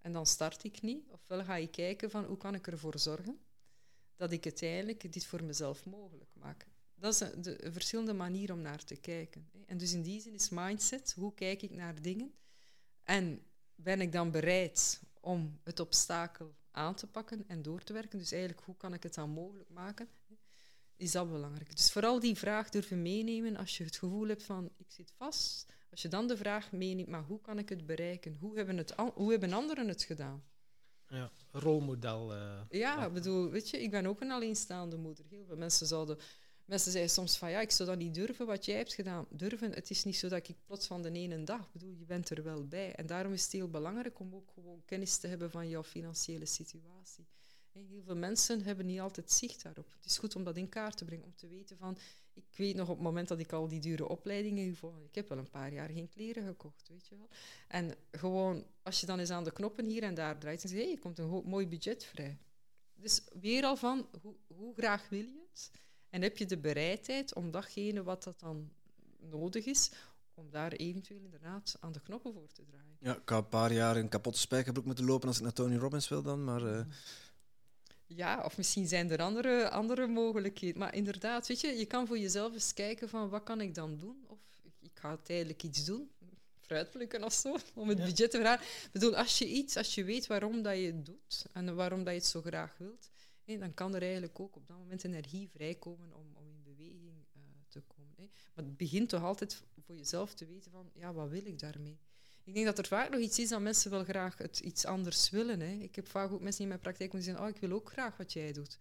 en 0.00 0.12
dan 0.12 0.26
start 0.26 0.64
ik 0.64 0.82
niet, 0.82 1.08
ofwel 1.08 1.44
ga 1.44 1.54
je 1.54 1.70
kijken 1.70 2.10
van 2.10 2.24
hoe 2.24 2.36
kan 2.36 2.54
ik 2.54 2.66
ervoor 2.66 2.98
zorgen 2.98 3.38
dat 4.16 4.32
ik 4.32 4.44
uiteindelijk 4.44 5.12
dit 5.12 5.26
voor 5.26 5.44
mezelf 5.44 5.84
mogelijk 5.84 6.30
maak. 6.34 6.66
Dat 6.96 7.14
is 7.14 7.20
een, 7.20 7.42
de, 7.42 7.68
verschillende 7.72 8.12
manier 8.12 8.52
om 8.52 8.60
naar 8.60 8.84
te 8.84 8.96
kijken. 8.96 9.50
En 9.66 9.78
dus 9.78 9.92
in 9.92 10.02
die 10.02 10.20
zin 10.20 10.34
is 10.34 10.48
mindset, 10.48 11.12
hoe 11.12 11.34
kijk 11.34 11.62
ik 11.62 11.70
naar 11.70 12.02
dingen? 12.02 12.34
En 13.02 13.42
ben 13.74 14.00
ik 14.00 14.12
dan 14.12 14.30
bereid 14.30 15.00
om 15.20 15.60
het 15.62 15.80
obstakel 15.80 16.54
aan 16.70 16.94
te 16.94 17.06
pakken 17.06 17.44
en 17.48 17.62
door 17.62 17.82
te 17.82 17.92
werken? 17.92 18.18
Dus 18.18 18.32
eigenlijk, 18.32 18.66
hoe 18.66 18.76
kan 18.76 18.94
ik 18.94 19.02
het 19.02 19.14
dan 19.14 19.30
mogelijk 19.30 19.70
maken? 19.70 20.08
Is 20.96 21.12
dat 21.12 21.30
belangrijk. 21.30 21.76
Dus 21.76 21.92
vooral 21.92 22.20
die 22.20 22.36
vraag 22.36 22.68
durven 22.68 23.02
meenemen 23.02 23.56
als 23.56 23.76
je 23.76 23.84
het 23.84 23.96
gevoel 23.96 24.28
hebt 24.28 24.42
van 24.42 24.70
ik 24.76 24.90
zit 24.90 25.12
vast. 25.16 25.72
Als 25.90 26.02
je 26.02 26.08
dan 26.08 26.28
de 26.28 26.36
vraag 26.36 26.72
meeneemt, 26.72 27.08
maar 27.08 27.22
hoe 27.22 27.40
kan 27.40 27.58
ik 27.58 27.68
het 27.68 27.86
bereiken? 27.86 28.36
Hoe 28.40 28.56
hebben, 28.56 28.76
het, 28.76 28.94
hoe 29.14 29.30
hebben 29.30 29.52
anderen 29.52 29.88
het 29.88 30.02
gedaan? 30.02 30.44
Ja, 31.08 31.30
rolmodel. 31.52 32.34
Uh, 32.34 32.60
ja, 32.68 33.06
ik 33.06 33.12
bedoel, 33.12 33.50
weet 33.50 33.70
je, 33.70 33.82
ik 33.82 33.90
ben 33.90 34.06
ook 34.06 34.20
een 34.20 34.30
alleenstaande 34.30 34.96
moeder. 34.96 35.24
Heel 35.28 35.44
veel 35.44 35.56
mensen 35.56 35.86
zouden 35.86 36.18
Mensen 36.66 36.92
zeggen 36.92 37.10
soms 37.10 37.36
van 37.36 37.50
ja, 37.50 37.60
ik 37.60 37.70
zou 37.70 37.88
dat 37.88 37.98
niet 37.98 38.14
durven 38.14 38.46
wat 38.46 38.64
jij 38.64 38.76
hebt 38.76 38.94
gedaan. 38.94 39.26
Durven, 39.30 39.72
het 39.72 39.90
is 39.90 40.04
niet 40.04 40.16
zo 40.16 40.28
dat 40.28 40.48
ik 40.48 40.56
plots 40.64 40.86
van 40.86 41.02
de 41.02 41.10
ene 41.12 41.44
dag, 41.44 41.72
bedoel, 41.72 41.94
je 41.98 42.04
bent 42.04 42.30
er 42.30 42.42
wel 42.42 42.66
bij. 42.66 42.94
En 42.94 43.06
daarom 43.06 43.32
is 43.32 43.42
het 43.42 43.52
heel 43.52 43.70
belangrijk 43.70 44.18
om 44.18 44.34
ook 44.34 44.50
gewoon 44.54 44.82
kennis 44.84 45.16
te 45.16 45.26
hebben 45.26 45.50
van 45.50 45.68
jouw 45.68 45.82
financiële 45.82 46.46
situatie. 46.46 47.26
Heel 47.72 48.02
veel 48.04 48.16
mensen 48.16 48.62
hebben 48.62 48.86
niet 48.86 49.00
altijd 49.00 49.32
zicht 49.32 49.62
daarop. 49.62 49.92
Het 49.96 50.04
is 50.04 50.18
goed 50.18 50.36
om 50.36 50.44
dat 50.44 50.56
in 50.56 50.68
kaart 50.68 50.96
te 50.96 51.04
brengen, 51.04 51.24
om 51.24 51.34
te 51.34 51.46
weten 51.46 51.76
van... 51.76 51.98
Ik 52.32 52.56
weet 52.56 52.74
nog 52.74 52.88
op 52.88 52.94
het 52.94 53.04
moment 53.04 53.28
dat 53.28 53.38
ik 53.38 53.52
al 53.52 53.68
die 53.68 53.80
dure 53.80 54.08
opleidingen 54.08 54.76
volgde, 54.76 55.04
ik 55.04 55.14
heb 55.14 55.28
wel 55.28 55.38
een 55.38 55.50
paar 55.50 55.72
jaar 55.72 55.88
geen 55.88 56.08
kleren 56.08 56.46
gekocht, 56.46 56.88
weet 56.88 57.06
je 57.06 57.16
wel. 57.16 57.28
En 57.68 57.94
gewoon, 58.10 58.66
als 58.82 59.00
je 59.00 59.06
dan 59.06 59.18
eens 59.18 59.30
aan 59.30 59.44
de 59.44 59.52
knoppen 59.52 59.86
hier 59.86 60.02
en 60.02 60.14
daar 60.14 60.38
draait 60.38 60.62
en 60.62 60.68
zegt, 60.68 60.82
hé, 60.82 60.90
er 60.90 60.98
komt 60.98 61.18
een 61.18 61.42
mooi 61.44 61.66
budget 61.66 62.04
vrij. 62.04 62.38
Dus 62.94 63.22
weer 63.40 63.64
al 63.64 63.76
van, 63.76 64.08
hoe, 64.22 64.34
hoe 64.46 64.74
graag 64.74 65.08
wil 65.08 65.18
je 65.18 65.46
het? 65.50 65.70
En 66.16 66.22
heb 66.22 66.38
je 66.38 66.46
de 66.46 66.58
bereidheid 66.58 67.34
om 67.34 67.50
datgene 67.50 68.02
wat 68.02 68.22
dat 68.22 68.40
dan 68.40 68.70
nodig 69.18 69.64
is, 69.64 69.90
om 70.34 70.50
daar 70.50 70.72
eventueel 70.72 71.20
inderdaad 71.20 71.76
aan 71.80 71.92
de 71.92 72.00
knoppen 72.00 72.32
voor 72.32 72.52
te 72.52 72.64
draaien. 72.64 72.96
Ja, 73.00 73.14
ik 73.14 73.22
ga 73.24 73.36
een 73.36 73.48
paar 73.48 73.72
jaar 73.72 73.96
een 73.96 74.08
kapotte 74.08 74.38
spijkerbroek 74.38 74.84
moeten 74.84 75.04
lopen 75.04 75.28
als 75.28 75.36
ik 75.36 75.42
naar 75.42 75.52
Tony 75.52 75.76
Robbins 75.76 76.08
wil 76.08 76.22
dan, 76.22 76.44
maar... 76.44 76.62
Uh... 76.62 76.80
Ja, 78.06 78.42
of 78.44 78.56
misschien 78.56 78.86
zijn 78.86 79.10
er 79.10 79.22
andere, 79.22 79.70
andere 79.70 80.06
mogelijkheden. 80.06 80.78
Maar 80.78 80.94
inderdaad, 80.94 81.46
weet 81.46 81.60
je, 81.60 81.68
je 81.68 81.86
kan 81.86 82.06
voor 82.06 82.18
jezelf 82.18 82.52
eens 82.52 82.74
kijken 82.74 83.08
van 83.08 83.28
wat 83.28 83.42
kan 83.42 83.60
ik 83.60 83.74
dan 83.74 83.96
doen? 83.96 84.24
Of 84.26 84.38
ik 84.80 84.90
ga 84.94 85.16
tijdelijk 85.22 85.62
iets 85.62 85.84
doen, 85.84 86.10
fruit 86.60 86.90
plukken 86.90 87.24
of 87.24 87.32
zo, 87.32 87.56
om 87.74 87.88
het 87.88 87.98
budget 87.98 88.30
te 88.30 88.38
vragen. 88.38 88.66
Ik 88.66 88.92
bedoel, 88.92 89.16
als 89.16 89.38
je 89.38 89.46
iets, 89.46 89.76
als 89.76 89.94
je 89.94 90.04
weet 90.04 90.26
waarom 90.26 90.62
dat 90.62 90.76
je 90.76 90.86
het 90.86 91.06
doet 91.06 91.46
en 91.52 91.74
waarom 91.74 92.04
dat 92.04 92.12
je 92.12 92.18
het 92.18 92.28
zo 92.28 92.40
graag 92.40 92.74
wilt, 92.78 93.10
dan 93.46 93.74
kan 93.74 93.94
er 93.94 94.02
eigenlijk 94.02 94.40
ook 94.40 94.56
op 94.56 94.66
dat 94.66 94.78
moment 94.78 95.04
energie 95.04 95.48
vrijkomen 95.48 96.14
om, 96.14 96.26
om 96.34 96.48
in 96.48 96.62
beweging 96.62 97.24
uh, 97.36 97.42
te 97.68 97.80
komen. 97.80 98.30
Maar 98.54 98.64
het 98.64 98.76
begint 98.76 99.08
toch 99.08 99.22
altijd 99.22 99.62
voor 99.84 99.96
jezelf 99.96 100.34
te 100.34 100.46
weten 100.46 100.70
van, 100.70 100.90
ja, 100.94 101.12
wat 101.12 101.28
wil 101.28 101.46
ik 101.46 101.58
daarmee? 101.58 101.98
Ik 102.44 102.54
denk 102.54 102.66
dat 102.66 102.78
er 102.78 102.86
vaak 102.86 103.10
nog 103.10 103.20
iets 103.20 103.38
is 103.38 103.48
dat 103.48 103.60
mensen 103.60 103.90
wel 103.90 104.04
graag 104.04 104.60
iets 104.60 104.84
anders 104.84 105.30
willen. 105.30 105.60
Ik 105.60 105.96
heb 105.96 106.08
vaak 106.08 106.32
ook 106.32 106.40
mensen 106.40 106.62
in 106.62 106.68
mijn 106.68 106.80
praktijk 106.80 107.10
die 107.10 107.20
zeggen, 107.20 107.42
oh, 107.42 107.48
ik 107.48 107.56
wil 107.56 107.72
ook 107.72 107.90
graag 107.90 108.16
wat 108.16 108.32
jij 108.32 108.52
doet. 108.52 108.78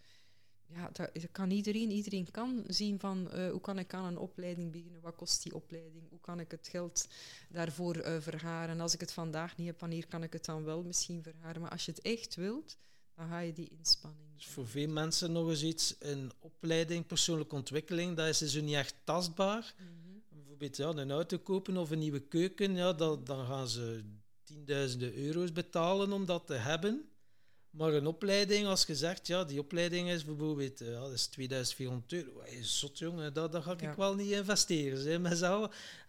Ja, 0.68 0.90
dat, 0.92 1.12
kan 1.32 1.52
iedereen. 1.52 1.92
Iedereen 1.92 2.32
kan 2.32 2.64
zien 2.68 3.00
van 3.00 3.30
uh, 3.34 3.52
hoe 3.52 3.62
kan 3.62 3.80
ik 3.80 3.94
aan 3.94 4.06
een 4.06 4.18
opleiding 4.18 4.72
beginnen, 4.72 5.02
wat 5.02 5.16
kost 5.16 5.44
die 5.44 5.56
opleiding, 5.56 6.10
hoe 6.10 6.20
kan 6.20 6.40
ik 6.40 6.52
het 6.52 6.68
geld 6.68 7.08
daarvoor 7.50 7.98
uh, 7.98 8.22
vergaren. 8.22 8.80
Als 8.80 8.94
ik 8.94 9.00
het 9.00 9.12
vandaag 9.12 9.58
niet 9.58 9.68
heb, 9.68 9.80
wanneer 9.80 10.08
kan 10.08 10.24
ik 10.24 10.34
het 10.34 10.46
dan 10.46 10.64
wel 10.64 10.84
misschien 10.84 11.24
vergaren. 11.24 11.62
Maar 11.62 11.72
als 11.72 11.86
je 11.86 11.92
het 11.92 12.02
echt 12.02 12.36
wilt, 12.36 12.78
dan 13.16 13.28
ga 13.28 13.40
je 13.40 13.54
die 13.54 13.70
inspanning. 13.78 14.36
Dus 14.36 14.48
voor 14.48 14.68
veel 14.68 14.90
mensen 14.90 15.32
nog 15.32 15.50
eens 15.50 15.64
iets, 15.64 15.96
een 16.00 16.32
opleiding, 16.40 17.08
persoonlijke 17.08 17.56
ontwikkeling, 17.56 18.16
dat 18.16 18.28
is 18.28 18.38
dus 18.38 18.54
niet 18.54 18.76
echt 18.76 18.96
tastbaar. 19.04 19.74
Mm 19.80 20.06
Bijvoorbeeld 20.58 20.96
ja, 20.96 21.02
een 21.02 21.12
auto 21.12 21.38
kopen 21.38 21.78
of 21.78 21.92
een 21.92 22.00
nieuwe 22.00 22.20
keuken, 22.20 22.76
ja, 22.76 22.94
dat, 22.94 23.26
dan 23.26 23.46
gaan 23.46 23.68
ze 23.68 24.04
tienduizenden 24.44 25.16
euro's 25.16 25.52
betalen 25.52 26.12
om 26.12 26.26
dat 26.26 26.48
te 26.48 26.54
hebben. 26.54 27.10
Maar 27.70 27.94
een 27.94 28.08
opleiding, 28.08 28.68
als 28.68 28.86
je 28.86 28.96
zegt, 28.96 29.28
ja, 29.28 29.44
die 29.44 29.60
opleiding 29.60 30.10
is 30.10 30.26
bijvoorbeeld 30.26 30.80
ja, 30.80 31.00
dat 31.00 31.12
is 31.12 31.26
2400 31.28 32.14
euro. 32.14 32.42
Hey, 32.42 32.64
zot 32.64 32.98
jongen, 32.98 33.34
dat, 33.34 33.52
dat 33.52 33.64
ga 33.64 33.78
ik 33.78 33.94
wel 33.94 34.16
niet 34.16 34.32
investeren. 34.32 34.98
Zeg. 35.02 35.20
Maar 35.20 35.38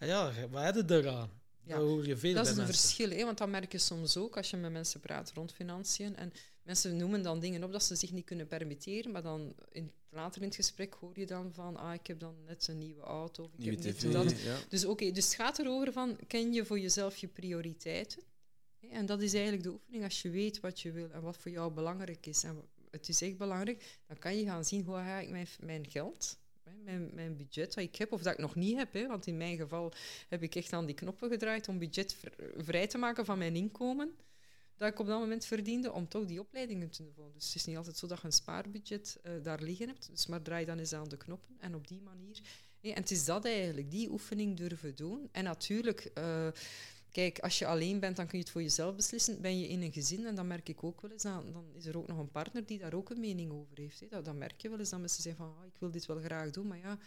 ja, 0.08 0.32
wat 0.50 0.62
heb 0.62 0.74
je 0.74 0.94
eraan? 0.94 1.30
Ja. 1.62 1.78
hoor 1.78 2.06
je 2.06 2.16
veel 2.16 2.34
dat 2.34 2.46
is 2.46 2.56
een 2.56 2.66
verschil, 2.66 3.10
hè, 3.10 3.24
want 3.24 3.38
dat 3.38 3.48
merk 3.48 3.72
je 3.72 3.78
soms 3.78 4.16
ook 4.16 4.36
als 4.36 4.50
je 4.50 4.56
met 4.56 4.72
mensen 4.72 5.00
praat 5.00 5.32
rond 5.34 5.52
financiën. 5.52 6.16
En 6.16 6.32
mensen 6.66 6.96
noemen 6.96 7.22
dan 7.22 7.40
dingen 7.40 7.64
op 7.64 7.72
dat 7.72 7.84
ze 7.84 7.94
zich 7.94 8.12
niet 8.12 8.24
kunnen 8.24 8.46
permitteren, 8.46 9.12
maar 9.12 9.22
dan 9.22 9.54
in, 9.72 9.92
later 10.10 10.40
in 10.40 10.46
het 10.46 10.56
gesprek 10.56 10.94
hoor 10.94 11.18
je 11.18 11.26
dan 11.26 11.52
van, 11.52 11.76
ah, 11.76 11.94
ik 11.94 12.06
heb 12.06 12.20
dan 12.20 12.34
net 12.44 12.68
een 12.68 12.78
nieuwe 12.78 13.02
auto, 13.02 13.42
of 13.42 13.52
ik 13.52 13.58
nieuwe 13.58 13.82
heb 13.82 13.94
TV, 13.94 14.12
dat. 14.12 14.34
Dus 14.68 14.84
oké, 14.84 15.10
dus 15.10 15.24
het 15.24 15.34
gaat 15.34 15.58
erover 15.58 15.92
van, 15.92 16.18
ken 16.26 16.52
je 16.52 16.64
voor 16.64 16.78
jezelf 16.78 17.16
je 17.16 17.28
prioriteiten? 17.28 18.22
En 18.90 19.06
dat 19.06 19.22
is 19.22 19.32
eigenlijk 19.32 19.62
de 19.62 19.70
oefening. 19.70 20.04
Als 20.04 20.22
je 20.22 20.30
weet 20.30 20.60
wat 20.60 20.80
je 20.80 20.92
wil 20.92 21.10
en 21.10 21.22
wat 21.22 21.36
voor 21.36 21.50
jou 21.50 21.72
belangrijk 21.72 22.26
is, 22.26 22.44
en 22.44 22.62
het 22.90 23.08
is 23.08 23.22
echt 23.22 23.36
belangrijk, 23.36 23.98
dan 24.06 24.18
kan 24.18 24.36
je 24.36 24.44
gaan 24.44 24.64
zien 24.64 24.84
hoe 24.84 24.94
ga 24.94 25.18
ik 25.18 25.30
mijn, 25.30 25.46
mijn 25.60 25.90
geld, 25.90 26.38
mijn, 26.84 27.10
mijn 27.14 27.36
budget 27.36 27.74
dat 27.74 27.84
ik 27.84 27.96
heb, 27.96 28.12
of 28.12 28.22
dat 28.22 28.32
ik 28.32 28.38
nog 28.38 28.54
niet 28.54 28.76
heb. 28.76 28.92
Hè, 28.92 29.06
want 29.06 29.26
in 29.26 29.36
mijn 29.36 29.56
geval 29.56 29.92
heb 30.28 30.42
ik 30.42 30.54
echt 30.54 30.72
aan 30.72 30.86
die 30.86 30.94
knoppen 30.94 31.30
gedraaid 31.30 31.68
om 31.68 31.78
budget 31.78 32.14
vr- 32.14 32.62
vrij 32.62 32.86
te 32.86 32.98
maken 32.98 33.24
van 33.24 33.38
mijn 33.38 33.56
inkomen 33.56 34.14
dat 34.76 34.92
ik 34.92 34.98
op 34.98 35.06
dat 35.06 35.18
moment 35.18 35.44
verdiende, 35.44 35.92
om 35.92 36.08
toch 36.08 36.26
die 36.26 36.40
opleidingen 36.40 36.90
te 36.90 37.12
doen. 37.14 37.30
Dus 37.34 37.46
het 37.46 37.54
is 37.54 37.64
niet 37.64 37.76
altijd 37.76 37.96
zo 37.96 38.06
dat 38.06 38.20
je 38.20 38.26
een 38.26 38.32
spaarbudget 38.32 39.18
eh, 39.22 39.32
daar 39.42 39.62
liggen 39.62 39.86
hebt, 39.86 40.08
dus 40.10 40.26
maar 40.26 40.42
draai 40.42 40.64
dan 40.64 40.78
eens 40.78 40.92
aan 40.92 41.08
de 41.08 41.16
knoppen 41.16 41.56
en 41.58 41.74
op 41.74 41.88
die 41.88 42.00
manier. 42.00 42.40
en 42.80 42.92
het 42.94 43.10
is 43.10 43.24
dat 43.24 43.44
eigenlijk, 43.44 43.90
die 43.90 44.10
oefening 44.10 44.56
durven 44.56 44.94
doen. 44.94 45.28
En 45.32 45.44
natuurlijk... 45.44 46.10
eh, 46.14 46.48
Kijk, 47.16 47.38
als 47.38 47.58
je 47.58 47.66
alleen 47.66 48.00
bent, 48.00 48.16
dan 48.16 48.26
kun 48.26 48.38
je 48.38 48.44
het 48.44 48.52
voor 48.52 48.62
jezelf 48.62 48.94
beslissen. 48.96 49.40
Ben 49.40 49.58
je 49.60 49.68
in 49.68 49.82
een 49.82 49.92
gezin, 49.92 50.26
en 50.26 50.34
dat 50.34 50.44
merk 50.44 50.68
ik 50.68 50.84
ook 50.84 51.00
wel 51.00 51.10
eens, 51.10 51.22
dan, 51.22 51.52
dan 51.52 51.64
is 51.74 51.86
er 51.86 51.98
ook 51.98 52.06
nog 52.06 52.18
een 52.18 52.30
partner 52.30 52.66
die 52.66 52.78
daar 52.78 52.94
ook 52.94 53.10
een 53.10 53.20
mening 53.20 53.52
over 53.52 53.78
heeft. 53.78 54.10
Dat, 54.10 54.24
dat 54.24 54.34
merk 54.34 54.60
je 54.60 54.68
wel 54.68 54.78
eens, 54.78 54.90
dat 54.90 55.00
mensen 55.00 55.22
zeggen 55.22 55.44
van, 55.44 55.54
ah, 55.58 55.66
ik 55.66 55.72
wil 55.78 55.90
dit 55.90 56.06
wel 56.06 56.18
graag 56.20 56.50
doen, 56.50 56.66
maar 56.66 56.78
ja, 56.78 56.98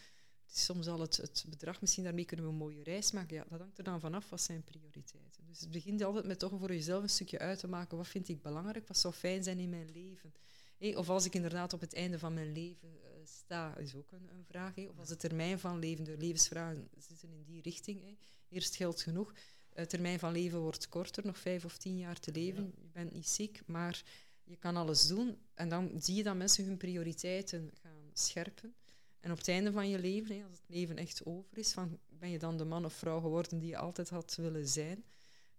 soms 0.51 0.88
al 0.88 0.99
het, 0.99 1.17
het 1.17 1.45
bedrag, 1.49 1.81
misschien 1.81 2.03
daarmee 2.03 2.26
kunnen 2.26 2.45
we 2.45 2.51
een 2.51 2.57
mooie 2.57 2.84
reis 2.84 3.11
maken. 3.11 3.35
Ja, 3.35 3.45
dat 3.49 3.59
hangt 3.59 3.77
er 3.77 3.84
dan 3.84 3.99
vanaf, 3.99 4.30
wat 4.30 4.41
zijn 4.41 4.63
prioriteiten. 4.63 5.45
Dus 5.47 5.59
het 5.59 5.71
begint 5.71 6.03
altijd 6.03 6.26
met 6.26 6.39
toch 6.39 6.51
voor 6.59 6.73
jezelf 6.73 7.03
een 7.03 7.09
stukje 7.09 7.39
uit 7.39 7.59
te 7.59 7.67
maken, 7.67 7.97
wat 7.97 8.07
vind 8.07 8.30
ik 8.30 8.41
belangrijk, 8.41 8.88
wat 8.88 8.97
zou 8.97 9.13
fijn 9.13 9.43
zijn 9.43 9.59
in 9.59 9.69
mijn 9.69 9.91
leven. 9.91 10.34
Hé, 10.77 10.97
of 10.97 11.09
als 11.09 11.26
ik 11.26 11.34
inderdaad 11.34 11.73
op 11.73 11.80
het 11.80 11.93
einde 11.93 12.19
van 12.19 12.34
mijn 12.34 12.51
leven 12.51 12.89
eh, 13.03 13.09
sta, 13.23 13.77
is 13.77 13.95
ook 13.95 14.11
een, 14.11 14.30
een 14.30 14.45
vraag. 14.45 14.76
hé. 14.76 14.88
Of 14.89 14.99
als 14.99 15.07
de 15.07 15.15
termijn 15.15 15.59
van 15.59 15.80
leven, 15.80 16.03
de 16.03 16.17
levensvragen 16.17 16.89
zitten 16.97 17.30
in 17.30 17.43
die 17.43 17.61
richting. 17.61 18.01
hé. 18.01 18.17
Eerst 18.49 18.76
geldt 18.76 19.01
genoeg. 19.01 19.34
De 19.73 19.85
termijn 19.85 20.19
van 20.19 20.31
leven 20.31 20.59
wordt 20.59 20.89
korter, 20.89 21.26
nog 21.26 21.38
vijf 21.38 21.65
of 21.65 21.77
tien 21.77 21.97
jaar 21.97 22.19
te 22.19 22.31
leven. 22.31 22.73
Je 22.81 22.89
bent 22.93 23.13
niet 23.13 23.27
ziek, 23.27 23.61
maar 23.65 24.03
je 24.43 24.57
kan 24.57 24.76
alles 24.76 25.07
doen. 25.07 25.38
En 25.53 25.69
dan 25.69 25.91
zie 25.99 26.15
je 26.15 26.23
dat 26.23 26.35
mensen 26.35 26.65
hun 26.65 26.77
prioriteiten 26.77 27.71
gaan 27.81 28.09
scherpen. 28.13 28.73
En 29.19 29.31
op 29.31 29.37
het 29.37 29.47
einde 29.47 29.71
van 29.71 29.89
je 29.89 29.99
leven, 29.99 30.43
als 30.49 30.57
het 30.57 30.69
leven 30.69 30.97
echt 30.97 31.25
over 31.25 31.57
is, 31.57 31.71
van, 31.71 31.99
ben 32.09 32.29
je 32.29 32.39
dan 32.39 32.57
de 32.57 32.65
man 32.65 32.85
of 32.85 32.93
vrouw 32.93 33.19
geworden 33.19 33.59
die 33.59 33.69
je 33.69 33.77
altijd 33.77 34.09
had 34.09 34.35
willen 34.35 34.67
zijn? 34.67 35.03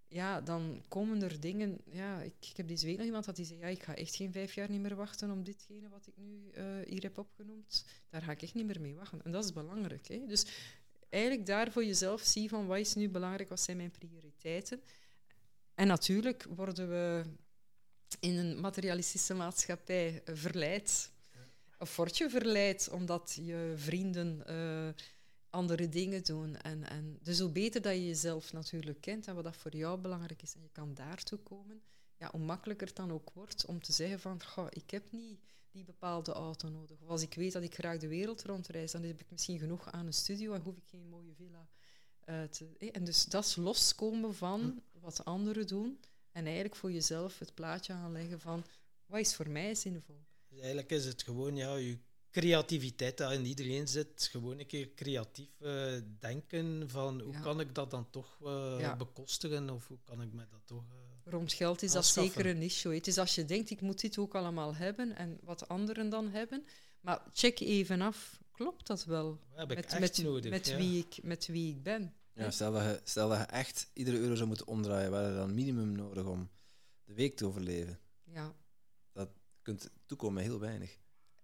Ja, 0.07 0.41
dan 0.41 0.82
komen 0.89 1.23
er 1.23 1.41
dingen. 1.41 1.78
Ja, 1.85 2.23
ik, 2.23 2.35
ik 2.41 2.57
heb 2.57 2.69
deze 2.69 2.87
week 2.87 2.97
nog 2.97 3.07
iemand 3.07 3.24
dat 3.24 3.37
die 3.37 3.45
zei: 3.45 3.59
ja, 3.59 3.66
ik 3.66 3.82
ga 3.82 3.95
echt 3.95 4.15
geen 4.15 4.32
vijf 4.32 4.55
jaar 4.55 4.70
niet 4.70 4.81
meer 4.81 4.95
wachten 4.95 5.31
om 5.31 5.45
ditgene 5.45 5.89
wat 5.89 6.07
ik 6.07 6.16
nu 6.16 6.51
eh, 6.51 6.65
hier 6.87 7.03
heb 7.03 7.19
opgenoemd. 7.19 7.85
Daar 8.09 8.23
ga 8.23 8.32
ik 8.32 8.43
echt 8.43 8.55
niet 8.55 8.66
meer 8.66 8.81
mee 8.81 8.95
wachten. 8.95 9.24
En 9.24 9.32
dat 9.32 9.45
is 9.45 9.53
belangrijk. 9.53 10.09
Hè? 10.09 10.27
Dus 10.27 10.47
eigenlijk 11.09 11.47
daar 11.47 11.73
voor 11.73 11.85
jezelf 11.85 12.20
zie 12.20 12.49
van 12.49 12.66
wat 12.66 12.78
is 12.78 12.95
nu 12.95 13.09
belangrijk, 13.09 13.49
wat 13.49 13.61
zijn 13.61 13.77
mijn 13.77 13.91
prioriteiten. 13.91 14.81
En 15.74 15.87
natuurlijk 15.87 16.47
worden 16.49 16.89
we 16.89 17.24
in 18.20 18.37
een 18.37 18.61
materialistische 18.61 19.35
maatschappij 19.35 20.23
verleid. 20.24 21.11
Of 21.81 21.97
word 21.97 22.16
je 22.16 22.31
verleid 22.31 22.89
omdat 22.90 23.39
je 23.43 23.73
vrienden 23.77 24.47
eh, 24.47 24.89
andere 25.51 25.89
dingen 25.89 26.24
doen. 26.24 26.57
En, 26.57 26.89
en 26.89 27.19
dus 27.23 27.39
hoe 27.39 27.51
beter 27.51 27.82
dat 27.82 27.93
je 27.93 28.07
jezelf 28.07 28.52
natuurlijk 28.52 29.01
kent 29.01 29.27
en 29.27 29.35
wat 29.35 29.44
dat 29.44 29.57
voor 29.57 29.77
jou 29.77 30.01
belangrijk 30.01 30.43
is 30.43 30.55
en 30.55 30.62
je 30.62 30.69
kan 30.73 30.94
daartoe 30.94 31.39
komen, 31.39 31.82
ja, 32.16 32.28
hoe 32.31 32.40
makkelijker 32.40 32.86
het 32.86 32.97
dan 32.97 33.12
ook 33.12 33.31
wordt 33.32 33.65
om 33.66 33.82
te 33.82 33.93
zeggen 33.93 34.20
van, 34.20 34.43
goh, 34.44 34.66
ik 34.70 34.90
heb 34.90 35.12
niet 35.12 35.40
die 35.70 35.85
bepaalde 35.85 36.32
auto 36.32 36.69
nodig. 36.69 37.01
Of 37.01 37.09
als 37.09 37.23
ik 37.23 37.35
weet 37.35 37.52
dat 37.52 37.62
ik 37.62 37.74
graag 37.74 37.98
de 37.98 38.09
wereld 38.09 38.43
rondreis, 38.43 38.93
dan 38.93 39.02
heb 39.02 39.20
ik 39.20 39.31
misschien 39.31 39.59
genoeg 39.59 39.90
aan 39.90 40.07
een 40.07 40.12
studio 40.12 40.52
en 40.52 40.61
hoef 40.61 40.77
ik 40.77 40.86
geen 40.86 41.09
mooie 41.09 41.35
villa 41.35 41.69
eh, 42.20 42.43
te... 42.43 42.77
eh, 42.78 42.89
En 42.93 43.05
dus 43.05 43.24
dat 43.24 43.44
is 43.44 43.57
loskomen 43.57 44.35
van 44.35 44.82
wat 44.93 45.24
anderen 45.24 45.66
doen 45.66 46.01
en 46.32 46.44
eigenlijk 46.44 46.77
voor 46.77 46.93
jezelf 46.93 47.39
het 47.39 47.55
plaatje 47.55 47.93
aanleggen 47.93 48.40
van, 48.40 48.65
wat 49.07 49.20
is 49.20 49.35
voor 49.35 49.51
mij 49.51 49.74
zinvol? 49.74 50.24
Dus 50.51 50.59
eigenlijk 50.59 50.91
is 50.91 51.05
het 51.05 51.23
gewoon 51.23 51.57
ja, 51.57 51.75
je 51.77 51.99
creativiteit 52.31 53.17
dat 53.19 53.33
in 53.33 53.45
iedereen 53.47 53.89
zit. 53.89 54.29
Gewoon 54.31 54.59
een 54.59 54.67
keer 54.67 54.95
creatief 54.95 55.61
eh, 55.61 55.93
denken 56.19 56.89
van 56.91 57.21
hoe 57.21 57.33
Ja. 57.33 57.41
kan 57.41 57.61
ik 57.61 57.75
dat 57.75 57.91
dan 57.91 58.11
toch 58.11 58.39
eh, 58.45 58.77
Ja. 58.79 58.97
bekostigen 58.97 59.71
of 59.71 59.87
hoe 59.89 59.99
kan 60.05 60.23
ik 60.23 60.33
me 60.33 60.47
dat 60.51 60.61
toch... 60.65 60.85
eh, 60.93 61.33
Rond 61.33 61.53
geld 61.53 61.83
is 61.83 61.93
dat 61.93 61.97
Aanschaffen. 62.05 62.33
zeker 62.33 62.51
een 62.57 62.63
issue. 62.63 62.95
Het 62.95 63.07
is 63.07 63.19
als 63.19 63.35
je 63.35 63.45
denkt, 63.45 63.71
ik 63.71 63.81
moet 63.81 64.01
dit 64.01 64.19
ook 64.19 64.35
allemaal 64.35 64.75
hebben 64.75 65.17
en 65.17 65.39
wat 65.43 65.69
anderen 65.69 66.09
dan 66.09 66.29
hebben. 66.29 66.65
Maar 67.01 67.23
check 67.33 67.61
even 67.61 68.01
af, 68.01 68.41
klopt 68.53 68.87
dat 68.87 69.05
wel? 69.05 69.41
heb 69.55 69.71
ik 69.71 69.77
Met, 69.77 69.87
echt 69.87 70.01
met, 70.01 70.23
nodig? 70.23 70.51
met, 70.51 70.67
ja. 70.67 70.77
wie 70.77 70.99
ik, 71.07 71.23
met 71.23 71.47
wie 71.47 71.71
ik 71.71 71.83
ben. 71.83 72.15
Ja, 72.35 72.51
stel, 72.51 72.73
dat 72.73 72.83
je, 72.83 73.01
stel 73.05 73.29
dat 73.29 73.39
je 73.39 73.45
echt 73.45 73.91
iedere 73.93 74.19
euro 74.19 74.35
zou 74.35 74.49
moeten 74.49 74.67
omdraaien, 74.67 75.11
waar 75.11 75.29
je 75.31 75.37
dan 75.37 75.55
minimum 75.55 75.93
nodig 75.93 76.25
om 76.27 76.51
de 77.05 77.15
week 77.15 77.37
te 77.37 77.47
overleven. 77.47 77.99
Ja. 78.25 78.55
Kunt 79.71 79.91
toekomen 80.07 80.43
heel 80.43 80.59
weinig. 80.61 80.99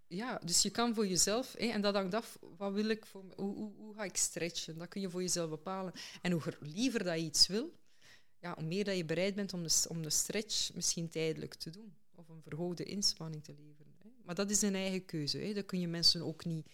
ja, 0.06 0.38
dus 0.44 0.62
je 0.62 0.70
kan 0.70 0.94
voor 0.94 1.06
jezelf, 1.06 1.54
en 1.54 1.80
dat 1.80 1.94
hangt 1.94 2.14
af, 2.14 2.38
wat 2.56 2.72
wil 2.72 2.88
ik 2.88 3.06
voor, 3.06 3.24
hoe, 3.36 3.54
hoe, 3.54 3.72
hoe 3.76 3.94
ga 3.94 4.04
ik 4.04 4.16
stretchen? 4.16 4.78
Dat 4.78 4.88
kun 4.88 5.00
je 5.00 5.10
voor 5.10 5.20
jezelf 5.20 5.50
bepalen. 5.50 5.92
En 6.22 6.32
hoe 6.32 6.42
liever 6.60 7.04
dat 7.04 7.18
je 7.18 7.24
iets 7.24 7.46
wil, 7.46 7.72
ja, 8.40 8.54
hoe 8.54 8.64
meer 8.64 8.84
dat 8.84 8.96
je 8.96 9.04
bereid 9.04 9.34
bent 9.34 9.52
om 9.52 9.62
de, 9.62 9.84
om 9.88 10.02
de 10.02 10.10
stretch 10.10 10.74
misschien 10.74 11.08
tijdelijk 11.08 11.54
te 11.54 11.70
doen. 11.70 11.96
Of 12.14 12.28
een 12.28 12.42
verhoogde 12.42 12.84
inspanning 12.84 13.44
te 13.44 13.52
leveren. 13.52 13.94
Maar 14.24 14.34
dat 14.34 14.50
is 14.50 14.62
een 14.62 14.74
eigen 14.74 15.04
keuze. 15.04 15.38
Hè. 15.38 15.52
Dat 15.54 15.66
kun 15.66 15.80
je 15.80 15.88
mensen 15.88 16.22
ook 16.22 16.44
niet... 16.44 16.66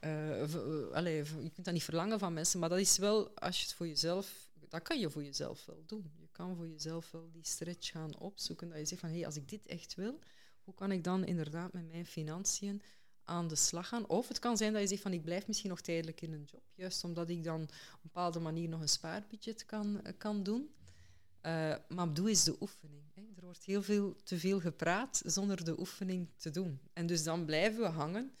eh, 0.00 0.42
eh, 0.42 1.24
je 1.42 1.50
kunt 1.52 1.64
dat 1.64 1.74
niet 1.74 1.84
verlangen 1.84 2.18
van 2.18 2.32
mensen, 2.32 2.60
maar 2.60 2.68
dat 2.68 2.78
is 2.78 2.98
wel, 2.98 3.30
als 3.38 3.58
je 3.58 3.64
het 3.64 3.74
voor 3.74 3.86
jezelf... 3.86 4.50
Dat 4.68 4.82
kan 4.82 4.98
je 4.98 5.10
voor 5.10 5.24
jezelf 5.24 5.64
wel 5.64 5.82
doen. 5.86 6.12
Je 6.18 6.28
kan 6.32 6.56
voor 6.56 6.68
jezelf 6.68 7.10
wel 7.10 7.30
die 7.32 7.44
stretch 7.44 7.90
gaan 7.90 8.18
opzoeken. 8.18 8.68
Dat 8.68 8.78
je 8.78 8.84
zegt 8.84 9.00
van, 9.00 9.10
hé, 9.10 9.24
als 9.26 9.36
ik 9.36 9.48
dit 9.48 9.66
echt 9.66 9.94
wil, 9.94 10.18
hoe 10.64 10.74
kan 10.74 10.92
ik 10.92 11.04
dan 11.04 11.24
inderdaad 11.24 11.72
met 11.72 11.88
mijn 11.88 12.06
financiën 12.06 12.82
aan 13.24 13.48
de 13.48 13.56
slag 13.56 13.88
gaan? 13.88 14.08
Of 14.08 14.28
het 14.28 14.38
kan 14.38 14.56
zijn 14.56 14.72
dat 14.72 14.82
je 14.82 14.88
zegt 14.88 15.02
van, 15.02 15.12
ik 15.12 15.24
blijf 15.24 15.46
misschien 15.46 15.70
nog 15.70 15.80
tijdelijk 15.80 16.20
in 16.20 16.32
een 16.32 16.44
job, 16.44 16.62
juist 16.74 17.04
omdat 17.04 17.28
ik 17.28 17.44
dan 17.44 17.62
op 17.62 17.68
een 17.70 17.98
bepaalde 18.02 18.40
manier 18.40 18.68
nog 18.68 18.80
een 18.80 18.88
spaarbudget 18.88 19.66
kan, 19.66 20.04
eh, 20.04 20.12
kan 20.18 20.42
doen. 20.42 20.70
Eh, 21.40 21.74
maar 21.88 22.14
doe 22.14 22.28
eens 22.28 22.44
de 22.44 22.56
oefening. 22.60 23.02
Hè. 23.14 23.22
Er 23.36 23.44
wordt 23.44 23.64
heel 23.64 23.82
veel 23.82 24.16
te 24.22 24.38
veel 24.38 24.60
gepraat 24.60 25.22
zonder 25.24 25.64
de 25.64 25.78
oefening 25.78 26.28
te 26.36 26.50
doen. 26.50 26.80
En 26.92 27.06
dus 27.06 27.22
dan 27.24 27.44
blijven 27.44 27.80
we 27.80 27.86
hangen 27.88 28.32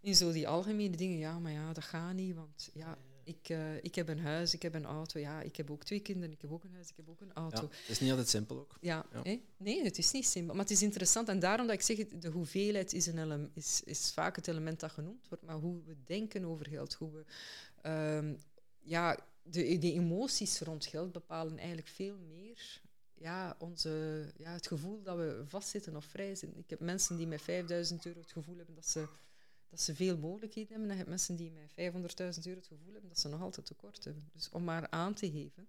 in 0.00 0.16
zo 0.16 0.32
die 0.32 0.48
algemene 0.48 0.96
dingen. 0.96 1.18
Ja, 1.18 1.38
maar 1.38 1.52
ja, 1.52 1.72
dat 1.72 1.84
gaat 1.84 2.14
niet, 2.14 2.34
want 2.34 2.70
ja, 2.74 2.98
ik, 3.28 3.48
eh, 3.48 3.76
ik 3.84 3.94
heb 3.94 4.08
een 4.08 4.20
huis, 4.20 4.54
ik 4.54 4.62
heb 4.62 4.74
een 4.74 4.84
auto. 4.84 5.18
Ja, 5.20 5.40
ik 5.40 5.56
heb 5.56 5.70
ook 5.70 5.84
twee 5.84 6.00
kinderen, 6.00 6.32
ik 6.34 6.40
heb 6.40 6.52
ook 6.52 6.64
een 6.64 6.72
huis, 6.72 6.88
ik 6.88 6.96
heb 6.96 7.08
ook 7.08 7.20
een 7.20 7.32
auto. 7.32 7.62
Ja, 7.62 7.68
het 7.68 7.88
is 7.88 8.00
niet 8.00 8.10
altijd 8.10 8.28
simpel 8.28 8.58
ook. 8.58 8.76
Ja, 8.80 9.06
Ja. 9.12 9.20
hè? 9.22 9.40
nee, 9.56 9.84
het 9.84 9.98
is 9.98 10.10
niet 10.10 10.26
simpel. 10.26 10.54
Maar 10.54 10.64
het 10.64 10.72
is 10.72 10.82
interessant. 10.82 11.28
En 11.28 11.38
daarom 11.38 11.66
dat 11.66 11.74
ik 11.74 11.82
zeg, 11.82 11.96
de 12.08 12.28
hoeveelheid 12.28 12.92
is, 12.92 13.06
een 13.06 13.18
elem- 13.18 13.50
is, 13.54 13.82
is 13.84 14.12
vaak 14.12 14.36
het 14.36 14.48
element 14.48 14.80
dat 14.80 14.90
genoemd 14.92 15.28
wordt. 15.28 15.44
Maar 15.44 15.56
hoe 15.56 15.82
we 15.84 15.96
denken 16.04 16.44
over 16.44 16.66
geld, 16.68 16.94
hoe 16.94 17.10
we... 17.12 17.24
ehm, 17.82 18.34
ja, 18.78 19.18
de, 19.42 19.78
de 19.78 19.92
emoties 19.92 20.60
rond 20.60 20.86
geld 20.86 21.12
bepalen 21.12 21.58
eigenlijk 21.58 21.88
veel 21.88 22.16
meer 22.18 22.80
ja, 23.14 23.56
onze, 23.58 24.24
ja, 24.36 24.52
het 24.52 24.66
gevoel 24.66 25.02
dat 25.02 25.16
we 25.16 25.42
vastzitten 25.46 25.96
of 25.96 26.04
vrij 26.04 26.34
zijn. 26.34 26.56
Ik 26.56 26.70
heb 26.70 26.80
mensen 26.80 27.16
die 27.16 27.26
met 27.26 27.42
5000 27.42 28.06
euro 28.06 28.20
het 28.20 28.32
gevoel 28.32 28.56
hebben 28.56 28.74
dat 28.74 28.86
ze, 28.88 29.06
dat 29.68 29.80
ze 29.80 29.94
veel 29.94 30.18
mogelijkheden 30.18 30.70
hebben. 30.70 30.86
En 30.88 30.92
je 30.92 30.98
hebt 30.98 31.08
mensen 31.08 31.36
die 31.36 31.50
met 31.50 31.70
500.000 31.70 32.42
euro 32.42 32.58
het 32.58 32.66
gevoel 32.66 32.92
hebben 32.92 33.08
dat 33.08 33.18
ze 33.18 33.28
nog 33.28 33.40
altijd 33.40 33.66
tekort 33.66 34.04
hebben. 34.04 34.30
Dus 34.32 34.48
om 34.48 34.64
maar 34.64 34.90
aan 34.90 35.14
te 35.14 35.30
geven 35.30 35.68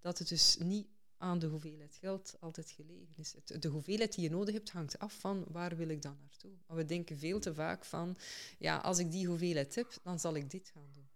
dat 0.00 0.18
het 0.18 0.28
dus 0.28 0.56
niet 0.58 0.86
aan 1.16 1.38
de 1.38 1.46
hoeveelheid 1.46 1.96
geld 2.00 2.36
altijd 2.40 2.70
gelegen 2.70 3.14
is. 3.16 3.32
Het, 3.32 3.62
de 3.62 3.68
hoeveelheid 3.68 4.14
die 4.14 4.24
je 4.24 4.30
nodig 4.30 4.54
hebt 4.54 4.70
hangt 4.70 4.98
af 4.98 5.18
van 5.18 5.44
waar 5.48 5.76
wil 5.76 5.88
ik 5.88 6.02
dan 6.02 6.16
naartoe. 6.20 6.52
Maar 6.66 6.76
we 6.76 6.84
denken 6.84 7.18
veel 7.18 7.40
te 7.40 7.54
vaak 7.54 7.84
van, 7.84 8.16
ja, 8.58 8.78
als 8.78 8.98
ik 8.98 9.10
die 9.10 9.26
hoeveelheid 9.26 9.74
heb, 9.74 9.98
dan 10.02 10.20
zal 10.20 10.34
ik 10.34 10.50
dit 10.50 10.70
gaan 10.74 10.90
doen. 10.92 11.08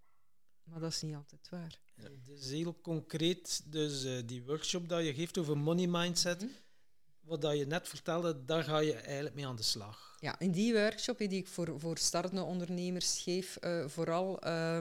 Maar 0.62 0.81
dat 0.81 0.93
is 0.93 1.02
niet 1.02 1.14
altijd 1.14 1.48
waar. 1.48 1.78
Dus 2.24 2.51
heel 2.51 2.81
concreet, 2.81 3.62
dus 3.73 4.05
eh, 4.05 4.18
die 4.27 4.43
workshop 4.43 4.89
dat 4.89 5.05
je 5.05 5.14
geeft 5.14 5.39
over 5.39 5.59
money 5.59 5.86
mindset, 5.86 6.43
Mhm. 6.43 6.51
Wat 7.27 7.40
dat 7.40 7.59
je 7.59 7.66
net 7.66 7.89
vertelde, 7.89 8.44
daar 8.44 8.65
ga 8.65 8.78
je 8.78 8.94
eigenlijk 8.94 9.35
mee 9.35 9.47
aan 9.47 9.57
de 9.57 9.62
slag. 9.62 10.16
Ja, 10.20 10.39
in 10.39 10.51
die 10.51 10.73
workshop 10.73 11.19
die 11.19 11.28
ik 11.28 11.48
voor, 11.48 11.81
voor 11.81 11.98
startende 11.98 12.43
ondernemers 12.43 13.20
geef, 13.20 13.57
eh, 13.57 13.89
vooral, 13.89 14.40
eh, 14.40 14.78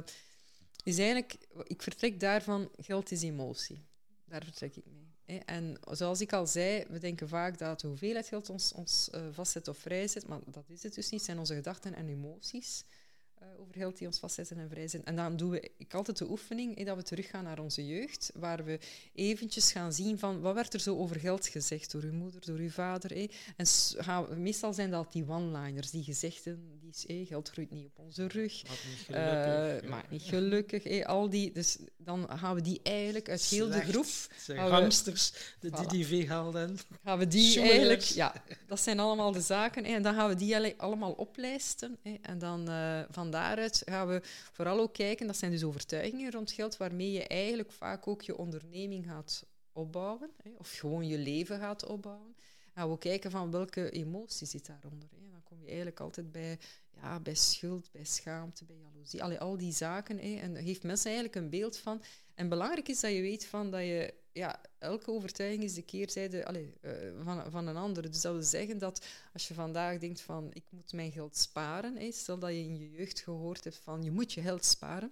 is 0.84 0.98
eigenlijk, 0.98 1.38
ik 1.64 1.82
vertrek 1.82 2.20
daarvan, 2.20 2.70
geld 2.78 3.12
is 3.12 3.22
emotie. 3.22 3.86
Daar 4.26 4.44
vertrek 4.44 4.76
ik 4.76 4.86
mee. 4.86 5.14
hè. 5.26 5.36
En 5.46 5.78
zoals 5.92 6.22
ik 6.22 6.34
al 6.34 6.48
zei, 6.48 6.86
we 6.90 7.00
denken 7.00 7.28
vaak 7.28 7.58
dat 7.58 7.80
de 7.80 7.88
hoeveelheid 7.88 8.28
geld 8.28 8.50
ons, 8.50 8.74
ons 8.74 9.10
eh, 9.10 9.22
vastzet 9.32 9.68
of 9.68 9.78
vrijzet, 9.78 10.28
maar 10.28 10.40
dat 10.46 10.70
is 10.70 10.84
het 10.84 10.94
dus 10.94 11.10
niet. 11.10 11.20
Het 11.20 11.24
zijn 11.24 11.40
onze 11.40 11.56
gedachten 11.56 11.94
en 11.94 12.10
emoties 12.10 12.84
eh, 13.40 13.48
over 13.60 13.74
geld 13.74 13.98
die 13.98 14.08
ons 14.08 14.20
vastzetten 14.20 14.58
en 14.58 14.70
vrijzetten. 14.70 15.10
En 15.10 15.16
dan 15.16 15.38
doen 15.38 15.50
we 15.50 15.72
ik 15.78 15.94
altijd 15.94 16.18
de 16.18 16.30
oefening 16.30 16.78
hè, 16.78 16.84
dat 16.84 16.96
we 16.98 17.04
teruggaan 17.04 17.44
naar 17.44 17.60
onze 17.60 17.86
jeugd, 17.88 18.32
waar 18.36 18.64
we 18.66 18.80
eventjes 19.14 19.72
gaan 19.72 19.94
zien 19.94 20.20
van 20.20 20.42
wat 20.42 20.54
werd 20.54 20.74
er 20.74 20.80
zo 20.80 20.98
over 20.98 21.20
geld 21.20 21.48
gezegd 21.48 21.92
door 21.92 22.04
uw 22.04 22.14
moeder, 22.14 22.42
door 22.46 22.58
uw 22.58 22.70
vader. 22.70 23.10
hè. 23.14 23.26
En 23.58 23.66
gaan 24.04 24.42
meestal 24.42 24.74
zijn 24.74 24.92
dat 24.92 25.12
die 25.12 25.26
one-liners, 25.28 25.92
die 25.92 26.04
gezegden, 26.04 26.80
die 26.80 26.90
is, 26.90 27.28
geld 27.28 27.50
groeit 27.50 27.72
niet 27.72 27.86
op 27.86 28.00
onze 28.06 28.28
rug. 28.28 28.64
Maakt 28.68 28.86
niet 28.88 29.06
gelukkig. 29.06 29.82
Eh, 29.84 29.90
maar 29.90 30.06
niet 30.10 30.22
gelukkig. 30.22 31.04
al 31.04 31.30
die, 31.30 31.52
dus 31.52 31.78
dan 31.98 32.30
gaan 32.30 32.56
we 32.56 32.62
die 32.62 32.80
eigenlijk 32.84 33.30
uit 33.30 33.46
heel 33.46 33.70
de 33.70 33.82
groep... 33.82 34.06
Zijn 34.38 34.58
gaan 34.58 34.68
we- 34.70 34.74
hamsters, 34.74 35.34
de. 35.60 35.70
DDV 35.70 36.28
haalden. 36.28 36.78
Gaan 37.04 37.18
we 37.18 37.28
die 37.28 37.60
eigenlijk... 37.62 38.02
Ja, 38.02 38.34
dat 38.68 38.80
zijn 38.80 39.00
allemaal 39.00 39.32
de 39.32 39.42
zaken. 39.42 39.84
En 39.84 40.02
dan 40.04 40.14
gaan 40.14 40.30
we 40.30 40.36
die 40.36 40.56
alle- 40.56 40.74
allemaal 40.78 41.12
oplijsten. 41.12 41.98
En 42.22 42.40
dan 42.40 42.70
eh, 42.70 43.02
van 43.10 43.25
daaruit 43.32 43.82
gaan 43.86 44.08
we 44.08 44.22
vooral 44.52 44.80
ook 44.80 44.94
kijken, 44.94 45.28
dat 45.28 45.38
zijn 45.38 45.52
dus 45.52 45.64
overtuigingen 45.64 46.32
rond 46.32 46.52
geld, 46.52 46.78
waarmee 46.78 47.12
je 47.12 47.28
eigenlijk 47.28 47.72
vaak 47.72 48.08
ook 48.08 48.22
je 48.22 48.38
onderneming 48.38 49.06
gaat 49.06 49.46
opbouwen. 49.72 50.30
hè, 50.44 50.52
Of 50.58 50.72
gewoon 50.78 51.08
je 51.08 51.18
leven 51.18 51.60
gaat 51.60 51.86
opbouwen. 51.86 52.36
Gaan 52.74 52.90
we 52.92 52.98
kijken 52.98 53.32
van 53.32 53.52
welke 53.52 53.90
emotie 53.90 54.48
zit 54.48 54.66
daaronder. 54.66 55.10
hè. 55.12 55.30
Dan 55.32 55.44
kom 55.44 55.60
je 55.60 55.68
eigenlijk 55.68 56.00
altijd 56.00 56.32
bij, 56.32 56.60
ja, 57.02 57.20
bij 57.20 57.36
schuld, 57.36 57.92
bij 57.92 58.04
schaamte, 58.06 58.66
bij 58.66 58.76
jaloezie. 58.76 59.24
Allee, 59.24 59.40
al 59.40 59.58
die 59.58 59.74
zaken. 59.74 60.18
hè. 60.18 60.36
En 60.36 60.64
geeft 60.64 60.84
mensen 60.84 61.06
eigenlijk 61.12 61.36
een 61.36 61.50
beeld 61.50 61.78
van... 61.78 62.02
En 62.36 62.50
belangrijk 62.50 62.88
is 62.90 63.00
dat 63.00 63.12
je 63.12 63.22
weet 63.22 63.46
van 63.46 63.72
dat 63.72 63.82
je... 63.82 64.14
Ja, 64.36 64.62
elke 64.80 65.12
overtuiging 65.12 65.64
is 65.64 65.74
de 65.74 65.82
keerzijde 65.82 66.46
allee, 66.46 66.74
eh, 66.82 66.92
van, 67.24 67.52
van 67.52 67.68
een 67.68 67.76
andere. 67.78 68.10
Dus 68.10 68.22
dat 68.22 68.34
wil 68.34 68.44
zeggen 68.44 68.78
dat 68.78 69.06
als 69.34 69.48
je 69.48 69.54
vandaag 69.54 70.00
denkt 70.00 70.22
van 70.22 70.50
ik 70.54 70.64
moet 70.70 70.94
mijn 70.94 71.12
geld 71.12 71.38
sparen, 71.38 71.96
hè, 71.98 72.12
stel 72.12 72.40
dat 72.40 72.50
je 72.50 72.58
in 72.60 72.78
je 72.78 72.92
jeugd 72.92 73.20
gehoord 73.20 73.64
hebt 73.64 73.78
van 73.84 74.04
je 74.04 74.12
moet 74.12 74.34
je 74.34 74.42
geld 74.42 74.66
sparen, 74.66 75.12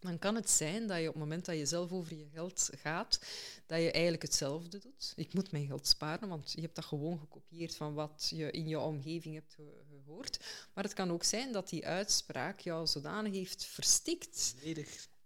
dan 0.00 0.18
kan 0.18 0.34
het 0.34 0.50
zijn 0.50 0.86
dat 0.86 0.96
je 1.00 1.06
op 1.08 1.14
het 1.14 1.22
moment 1.22 1.44
dat 1.44 1.56
je 1.56 1.66
zelf 1.66 1.92
over 1.92 2.16
je 2.16 2.28
geld 2.32 2.70
gaat, 2.72 3.20
dat 3.66 3.78
je 3.80 3.90
eigenlijk 3.90 4.22
hetzelfde 4.22 4.78
doet. 4.78 5.12
Ik 5.16 5.34
moet 5.34 5.50
mijn 5.52 5.66
geld 5.66 5.86
sparen, 5.86 6.28
want 6.28 6.52
je 6.52 6.60
hebt 6.60 6.74
dat 6.74 6.84
gewoon 6.84 7.18
gekopieerd 7.18 7.74
van 7.76 7.94
wat 7.94 8.26
je 8.34 8.50
in 8.50 8.68
je 8.68 8.78
omgeving 8.80 9.34
hebt 9.34 9.54
ge- 9.54 9.82
gehoord. 9.90 10.44
Maar 10.74 10.84
het 10.84 10.92
kan 10.92 11.10
ook 11.10 11.24
zijn 11.24 11.52
dat 11.52 11.68
die 11.68 11.86
uitspraak 11.86 12.60
jou 12.60 12.86
zodanig 12.86 13.32
heeft 13.32 13.64
verstikt 13.64 14.54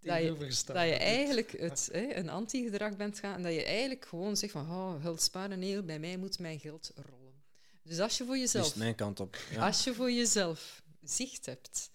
dat 0.01 0.15
je, 0.15 0.21
tegenovergesteld. 0.21 0.79
dat 0.79 0.89
je 0.89 0.95
eigenlijk 0.95 1.53
het, 1.53 1.89
hè, 1.93 2.15
een 2.15 2.29
anti-gedrag 2.29 2.97
bent 2.97 3.19
gaan 3.19 3.35
en 3.35 3.43
dat 3.43 3.53
je 3.53 3.65
eigenlijk 3.65 4.05
gewoon 4.05 4.37
zegt 4.37 4.53
van 4.53 4.71
oh, 4.71 5.03
geld 5.03 5.23
sparen, 5.23 5.59
nee, 5.59 5.83
bij 5.83 5.99
mij 5.99 6.17
moet 6.17 6.39
mijn 6.39 6.61
geld 6.61 6.93
rollen. 6.95 7.43
Dus 7.83 7.99
als 7.99 8.19
je 8.19 8.25
voor 8.25 8.35
Dus 8.35 8.53
jezelf, 8.53 8.77
mijn 8.77 8.95
kant 8.95 9.21
op. 9.21 9.37
Ja. 9.51 9.67
als 9.67 9.85
je 9.85 9.95
voor 9.95 10.11
jezelf 10.11 10.83
zicht 11.03 11.47
hebt 11.47 11.91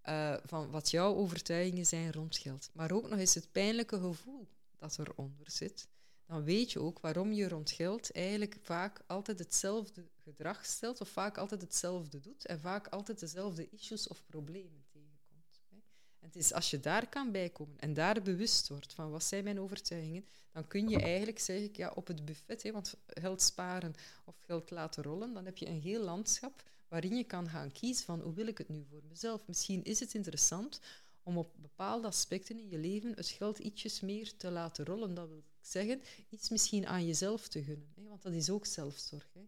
eh, 0.00 0.36
van 0.44 0.70
wat 0.70 0.90
jouw 0.90 1.14
overtuigingen 1.14 1.86
zijn 1.86 2.12
rond 2.12 2.36
geld, 2.36 2.70
maar 2.72 2.92
ook 2.92 3.08
nog 3.08 3.18
eens 3.18 3.34
het 3.34 3.52
pijnlijke 3.52 4.00
gevoel 4.00 4.48
dat 4.78 4.98
eronder 4.98 5.50
zit, 5.50 5.88
dan 6.26 6.44
weet 6.44 6.72
je 6.72 6.80
ook 6.80 7.00
waarom 7.00 7.32
je 7.32 7.48
rond 7.48 7.70
geld 7.70 8.12
eigenlijk 8.12 8.56
vaak 8.62 9.00
altijd 9.06 9.38
hetzelfde 9.38 10.08
gedrag 10.16 10.66
stelt 10.66 11.00
of 11.00 11.08
vaak 11.08 11.38
altijd 11.38 11.60
hetzelfde 11.60 12.20
doet 12.20 12.46
en 12.46 12.60
vaak 12.60 12.88
altijd 12.88 13.20
dezelfde 13.20 13.68
issues 13.70 14.08
of 14.08 14.26
problemen 14.26 14.84
het 16.28 16.36
is 16.36 16.52
als 16.52 16.70
je 16.70 16.80
daar 16.80 17.08
kan 17.08 17.32
bijkomen 17.32 17.78
en 17.78 17.94
daar 17.94 18.22
bewust 18.22 18.68
wordt 18.68 18.92
van 18.92 19.10
wat 19.10 19.24
zijn 19.24 19.44
mijn 19.44 19.60
overtuigingen, 19.60 20.24
dan 20.52 20.66
kun 20.66 20.88
je 20.88 21.00
eigenlijk, 21.00 21.38
zeg 21.38 21.60
ik, 21.60 21.76
ja, 21.76 21.92
op 21.94 22.06
het 22.06 22.24
buffet, 22.24 22.62
hè, 22.62 22.72
want 22.72 22.94
geld 23.06 23.42
sparen 23.42 23.94
of 24.24 24.34
geld 24.38 24.70
laten 24.70 25.02
rollen, 25.02 25.32
dan 25.34 25.44
heb 25.44 25.56
je 25.56 25.66
een 25.66 25.80
heel 25.80 26.02
landschap 26.02 26.62
waarin 26.88 27.16
je 27.16 27.24
kan 27.24 27.48
gaan 27.48 27.72
kiezen 27.72 28.04
van 28.04 28.20
hoe 28.20 28.34
wil 28.34 28.46
ik 28.46 28.58
het 28.58 28.68
nu 28.68 28.86
voor 28.90 29.02
mezelf. 29.08 29.46
Misschien 29.46 29.84
is 29.84 30.00
het 30.00 30.14
interessant 30.14 30.80
om 31.22 31.38
op 31.38 31.52
bepaalde 31.56 32.06
aspecten 32.06 32.58
in 32.58 32.68
je 32.68 32.78
leven 32.78 33.12
het 33.14 33.28
geld 33.28 33.58
ietsjes 33.58 34.00
meer 34.00 34.36
te 34.36 34.50
laten 34.50 34.84
rollen. 34.84 35.14
Dat 35.14 35.28
wil 35.28 35.42
zeggen, 35.60 36.02
iets 36.28 36.48
misschien 36.48 36.86
aan 36.86 37.06
jezelf 37.06 37.48
te 37.48 37.62
gunnen. 37.62 37.92
Hè? 37.94 38.08
Want 38.08 38.22
dat 38.22 38.32
is 38.32 38.50
ook 38.50 38.66
zelfzorg. 38.66 39.28
Hè? 39.32 39.40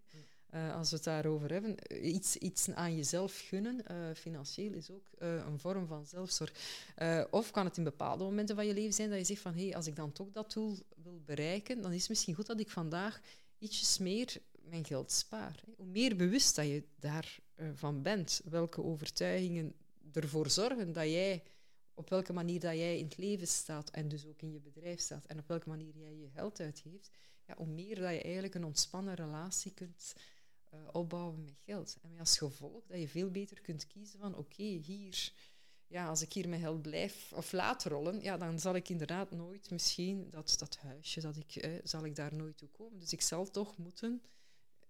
Eh, 0.51 0.77
als 0.77 0.91
we 0.91 0.97
het 0.97 1.05
daarover 1.05 1.53
hebben, 1.53 1.79
eh, 1.79 2.15
iets, 2.15 2.37
iets 2.37 2.71
aan 2.71 2.97
jezelf 2.97 3.45
gunnen, 3.49 3.87
eh, 3.87 3.97
financieel, 4.15 4.73
is 4.73 4.91
ook 4.91 5.03
een 5.19 5.59
vorm 5.59 5.87
van 5.87 6.07
zelfzorg. 6.07 6.53
Of 7.31 7.51
kan 7.51 7.65
het 7.65 7.77
in 7.77 7.85
bepaalde 7.85 8.25
momenten 8.25 8.55
van 8.55 8.67
je 8.67 8.75
leven 8.75 8.93
zijn 8.93 9.11
dat 9.11 9.19
je 9.19 9.25
zegt 9.25 9.41
van 9.41 9.55
hé, 9.55 9.65
hey, 9.65 9.77
als 9.77 9.87
ik 9.87 9.97
dan 9.97 10.13
toch 10.13 10.31
dat 10.33 10.53
doel 10.53 10.79
wil 11.03 11.23
bereiken, 11.25 11.83
dan 11.83 11.93
is 11.93 12.01
het 12.01 12.09
misschien 12.09 12.35
goed 12.35 12.47
dat 12.47 12.61
ik 12.61 12.71
vandaag 12.71 13.21
ietsjes 13.59 13.99
meer 13.99 14.37
mijn 14.53 14.85
geld 14.85 15.13
spaar. 15.13 15.63
Hoe 15.77 15.87
meer 15.87 16.17
bewust 16.17 16.57
dat 16.57 16.67
je 16.67 16.85
daarvan 16.99 18.03
bent, 18.03 18.41
welke 18.45 18.83
overtuigingen 18.83 19.75
ervoor 20.13 20.51
zorgen 20.51 20.93
dat 20.93 21.05
jij, 21.05 21.43
op 21.95 22.11
welke 22.11 22.33
manier 22.33 22.61
dat 22.61 22.75
jij 22.75 22.99
in 22.99 23.05
het 23.05 23.17
leven 23.17 23.47
staat 23.47 23.91
en 23.91 24.09
dus 24.09 24.27
ook 24.27 24.43
in 24.43 24.53
je 24.53 24.61
bedrijf 24.61 25.01
staat 25.01 25.25
en 25.25 25.39
op 25.39 25.49
welke 25.49 25.69
manier 25.69 25.97
jij 25.97 26.17
je 26.17 26.29
geld 26.35 26.61
uitgeeft, 26.61 27.11
ja, 27.47 27.55
hoe 27.57 27.67
meer 27.67 27.95
dat 27.95 28.13
je 28.13 28.23
eigenlijk 28.23 28.55
een 28.55 28.65
ontspannen 28.65 29.15
relatie 29.15 29.73
kunt 29.75 30.15
eh, 30.71 30.89
opbouwen 30.93 31.45
met 31.45 31.59
geld. 31.65 31.99
En 32.03 32.11
met 32.11 32.21
als 32.21 32.39
gevolg 32.39 32.87
dat 32.87 32.99
je 32.99 33.09
veel 33.09 33.31
beter 33.31 33.61
kunt 33.61 33.87
kiezen 33.87 34.19
van 34.19 34.37
oké, 34.37 34.63
hier, 34.63 35.33
ja, 35.87 36.07
als 36.07 36.23
ik 36.23 36.33
hier 36.33 36.49
mijn 36.49 36.61
geld 36.61 36.83
blijf 36.83 37.33
of 37.33 37.53
laat 37.53 37.85
rollen, 37.85 38.23
ja, 38.23 38.37
dan 38.37 38.59
zal 38.59 38.75
ik 38.75 38.89
inderdaad 38.89 39.31
nooit 39.31 39.71
misschien 39.71 40.31
dat, 40.31 40.55
dat 40.59 40.77
huisje, 40.77 41.21
dat 41.21 41.37
ik, 41.37 41.57
eh, 41.57 41.73
zal 41.85 42.05
ik 42.05 42.17
daar 42.17 42.35
nooit 42.35 42.57
toe 42.57 42.69
komen. 42.69 42.99
Dus 42.99 43.13
ik 43.13 43.21
zal 43.21 43.51
toch 43.51 43.77
moeten 43.77 44.23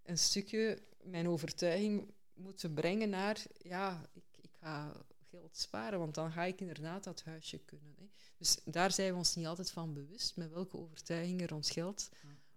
een 0.03 0.19
stukje 0.19 0.83
mijn 1.03 1.29
overtuiging 1.29 2.15
moeten 2.35 2.75
brengen 2.75 3.11
naar, 3.11 3.43
ja, 3.59 4.09
ik, 4.13 4.25
ik 4.41 4.51
ga 4.61 4.93
geld 5.31 5.57
sparen, 5.57 5.99
want 5.99 6.15
dan 6.15 6.33
ga 6.33 6.45
ik 6.45 6.61
inderdaad 6.61 7.05
dat 7.05 7.23
huisje 7.23 7.59
kunnen. 7.59 7.95
Hè. 7.99 8.09
Dus 8.37 8.59
daar 8.65 8.93
zijn 8.93 9.13
we 9.13 9.19
ons 9.19 9.35
niet 9.35 9.47
altijd 9.47 9.71
van 9.71 9.95
bewust, 9.95 10.37
met 10.37 10.51
welke 10.51 10.77
overtuigingen 10.77 11.49
rond 11.49 11.71
geld 11.71 12.11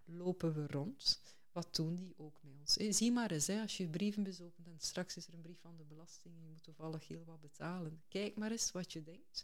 lopen 0.05 0.53
we 0.53 0.67
rond. 0.67 1.21
Wat 1.53 1.75
doen 1.75 1.95
die 1.95 2.13
ook 2.17 2.43
met 2.43 2.53
ons? 2.59 2.75
Hé, 2.75 2.91
zie 2.91 3.11
maar 3.11 3.31
eens, 3.31 3.47
hè, 3.47 3.61
als 3.61 3.77
je 3.77 3.83
je 3.83 3.89
brievenbus 3.89 4.41
opent 4.41 4.67
en 4.67 4.79
straks 4.79 5.17
is 5.17 5.27
er 5.27 5.33
een 5.33 5.41
brief 5.41 5.59
van 5.59 5.77
de 5.77 5.83
belasting 5.83 6.35
en 6.35 6.41
je 6.41 6.49
moet 6.49 6.63
toevallig 6.63 7.07
heel 7.07 7.25
wat 7.25 7.41
betalen. 7.41 8.03
Kijk 8.07 8.35
maar 8.35 8.51
eens 8.51 8.71
wat 8.71 8.93
je 8.93 9.03
denkt 9.03 9.43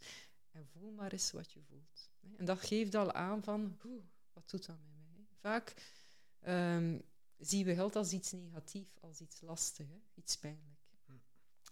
en 0.51 0.67
voel 0.67 0.91
maar 0.91 1.11
eens 1.11 1.31
wat 1.31 1.51
je 1.51 1.61
voelt. 1.61 2.09
hè. 2.19 2.35
En 2.37 2.45
dat 2.45 2.59
geeft 2.59 2.95
al 2.95 3.11
aan 3.11 3.43
van, 3.43 3.77
oeh, 3.85 4.03
wat 4.33 4.49
doet 4.49 4.65
dat 4.65 4.77
met 4.77 4.93
mij? 4.97 5.13
hè? 5.15 5.23
Vaak 5.39 5.73
ehm, 6.39 6.99
zien 7.37 7.65
we 7.65 7.73
geld 7.73 7.95
als 7.95 8.11
iets 8.11 8.31
negatiefs, 8.31 9.01
als 9.01 9.19
iets 9.19 9.41
lastig, 9.41 9.87
hè, 9.87 9.99
iets 10.15 10.37
pijnlijk. 10.37 10.79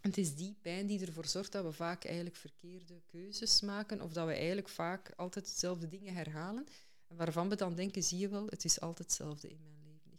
En 0.02 0.10
het 0.10 0.18
is 0.18 0.36
die 0.36 0.58
pijn 0.62 0.88
die 0.88 1.06
ervoor 1.06 1.26
zorgt 1.26 1.52
dat 1.52 1.64
we 1.64 1.72
vaak 1.72 2.06
eigenlijk 2.06 2.36
verkeerde 2.36 3.02
keuzes 3.06 3.62
maken 3.62 4.02
of 4.02 4.14
dat 4.14 4.28
we 4.28 4.34
eigenlijk 4.34 4.70
vaak 4.70 5.14
altijd 5.16 5.48
hetzelfde 5.48 5.88
dingen 5.88 6.14
herhalen 6.14 6.66
en 7.08 7.16
waarvan 7.16 7.50
we 7.50 7.56
dan 7.56 7.76
denken, 7.76 8.04
zie 8.04 8.20
je 8.20 8.30
wel, 8.30 8.46
het 8.46 8.66
is 8.66 8.80
altijd 8.80 9.08
hetzelfde 9.08 9.50
in 9.50 9.62
mijn 9.62 9.77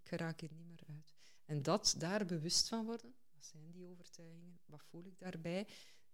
geraak 0.08 0.40
hier 0.40 0.52
niet 0.52 0.66
meer 0.66 0.84
uit. 0.88 1.14
En 1.44 1.62
dat 1.62 1.94
daar 1.98 2.26
bewust 2.26 2.68
van 2.68 2.84
worden, 2.84 3.14
wat 3.34 3.44
zijn 3.44 3.70
die 3.70 3.86
overtuigingen, 3.86 4.58
wat 4.64 4.82
voel 4.90 5.04
ik 5.04 5.18
daarbij, 5.18 5.66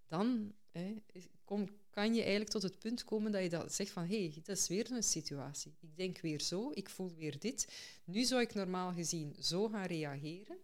dan 0.07 0.55
hè, 0.71 0.95
kan 1.91 2.15
je 2.15 2.21
eigenlijk 2.21 2.51
tot 2.51 2.63
het 2.63 2.79
punt 2.79 3.05
komen 3.05 3.33
dat 3.33 3.43
je 3.43 3.49
dat 3.49 3.75
zegt 3.75 3.91
van 3.91 4.07
hé, 4.07 4.29
hey, 4.29 4.41
dat 4.43 4.57
is 4.57 4.69
weer 4.69 4.91
een 4.91 5.03
situatie. 5.03 5.77
Ik 5.81 5.97
denk 5.97 6.19
weer 6.19 6.41
zo, 6.41 6.71
ik 6.75 6.89
voel 6.89 7.15
weer 7.15 7.39
dit. 7.39 7.69
Nu 8.05 8.25
zou 8.25 8.41
ik 8.41 8.55
normaal 8.55 8.93
gezien 8.93 9.37
zo 9.41 9.69
gaan 9.69 9.87
reageren. 9.87 10.57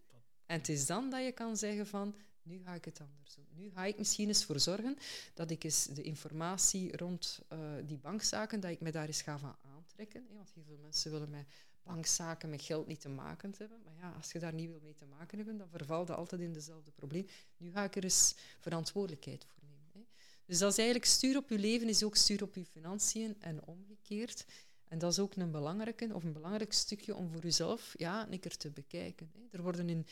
En 0.47 0.59
het 0.59 0.69
is 0.69 0.87
dan 0.87 1.11
dat 1.11 1.25
je 1.25 1.33
kan 1.33 1.57
zeggen 1.57 1.87
van 1.87 2.15
nu 2.43 2.63
ga 2.65 2.75
ik 2.75 2.85
het 2.85 3.01
anders 3.01 3.35
doen. 3.35 3.47
Nu 3.51 3.71
ga 3.71 3.85
ik 3.85 3.99
misschien 3.99 4.29
eens 4.29 4.45
voor 4.45 4.61
zorgen 4.61 4.97
dat 5.35 5.51
ik 5.51 5.65
eens 5.65 5.87
de 5.87 6.03
informatie 6.03 6.97
rond 6.97 7.41
eh, 7.49 7.59
die 7.85 7.99
bankzaken, 7.99 8.61
dat 8.61 8.71
ik 8.71 8.81
me 8.81 8.91
daar 8.91 9.07
eens 9.07 9.23
ga 9.23 9.39
van 9.39 9.57
aantrekken. 9.63 10.27
hè. 10.29 10.35
Want 10.35 10.53
heel 10.55 10.65
veel 10.65 10.79
mensen 10.79 11.11
willen 11.11 11.31
met 11.31 11.47
bankzaken, 11.83 12.51
met 12.51 12.63
geld 12.63 12.87
niet 12.87 13.01
te 13.01 13.09
maken 13.09 13.55
hebben. 13.59 13.79
Maar 13.85 13.95
ja, 13.95 14.13
als 14.17 14.33
je 14.33 14.39
daar 14.39 14.55
niet 14.55 14.69
wil 14.69 14.81
mee 14.83 14.95
te 14.95 15.07
maken 15.07 15.37
hebben, 15.37 15.57
dan 15.57 15.69
vervalt 15.69 16.07
dat 16.07 16.17
altijd 16.17 16.41
in 16.41 16.53
dezelfde 16.53 16.91
probleem. 16.91 17.27
Nu 17.57 17.71
ga 17.71 17.85
ik 17.85 17.97
er 17.97 18.05
eens 18.05 18.35
verantwoordelijkheid 18.59 19.45
voor 19.45 19.63
nemen. 19.63 19.91
Hè. 19.93 20.01
Dus 20.45 20.59
dat 20.59 20.71
is 20.71 20.79
eigenlijk 20.79 21.09
stuur 21.09 21.37
op 21.37 21.49
je 21.49 21.59
leven, 21.59 21.89
is 21.89 22.03
ook 22.03 22.17
stuur 22.17 22.43
op 22.43 22.55
je 22.55 22.65
financiën 22.65 23.37
en 23.41 23.65
omgekeerd. 23.65 24.47
En 24.89 24.99
dat 24.99 25.13
is 25.13 25.19
ook 25.19 25.35
een 25.37 25.51
belangrijke, 25.51 26.15
of 26.15 26.25
een 26.25 26.33
belangrijk 26.33 26.73
stukje 26.73 27.15
om 27.15 27.31
voor 27.31 27.43
jezelf 27.43 27.95
ja, 27.97 28.31
een 28.31 28.41
keer 28.41 28.57
te 28.57 28.71
bekijken. 28.71 29.31
Hè. 29.33 29.41
Er 29.51 29.63
worden 29.63 29.89
in 29.89 30.07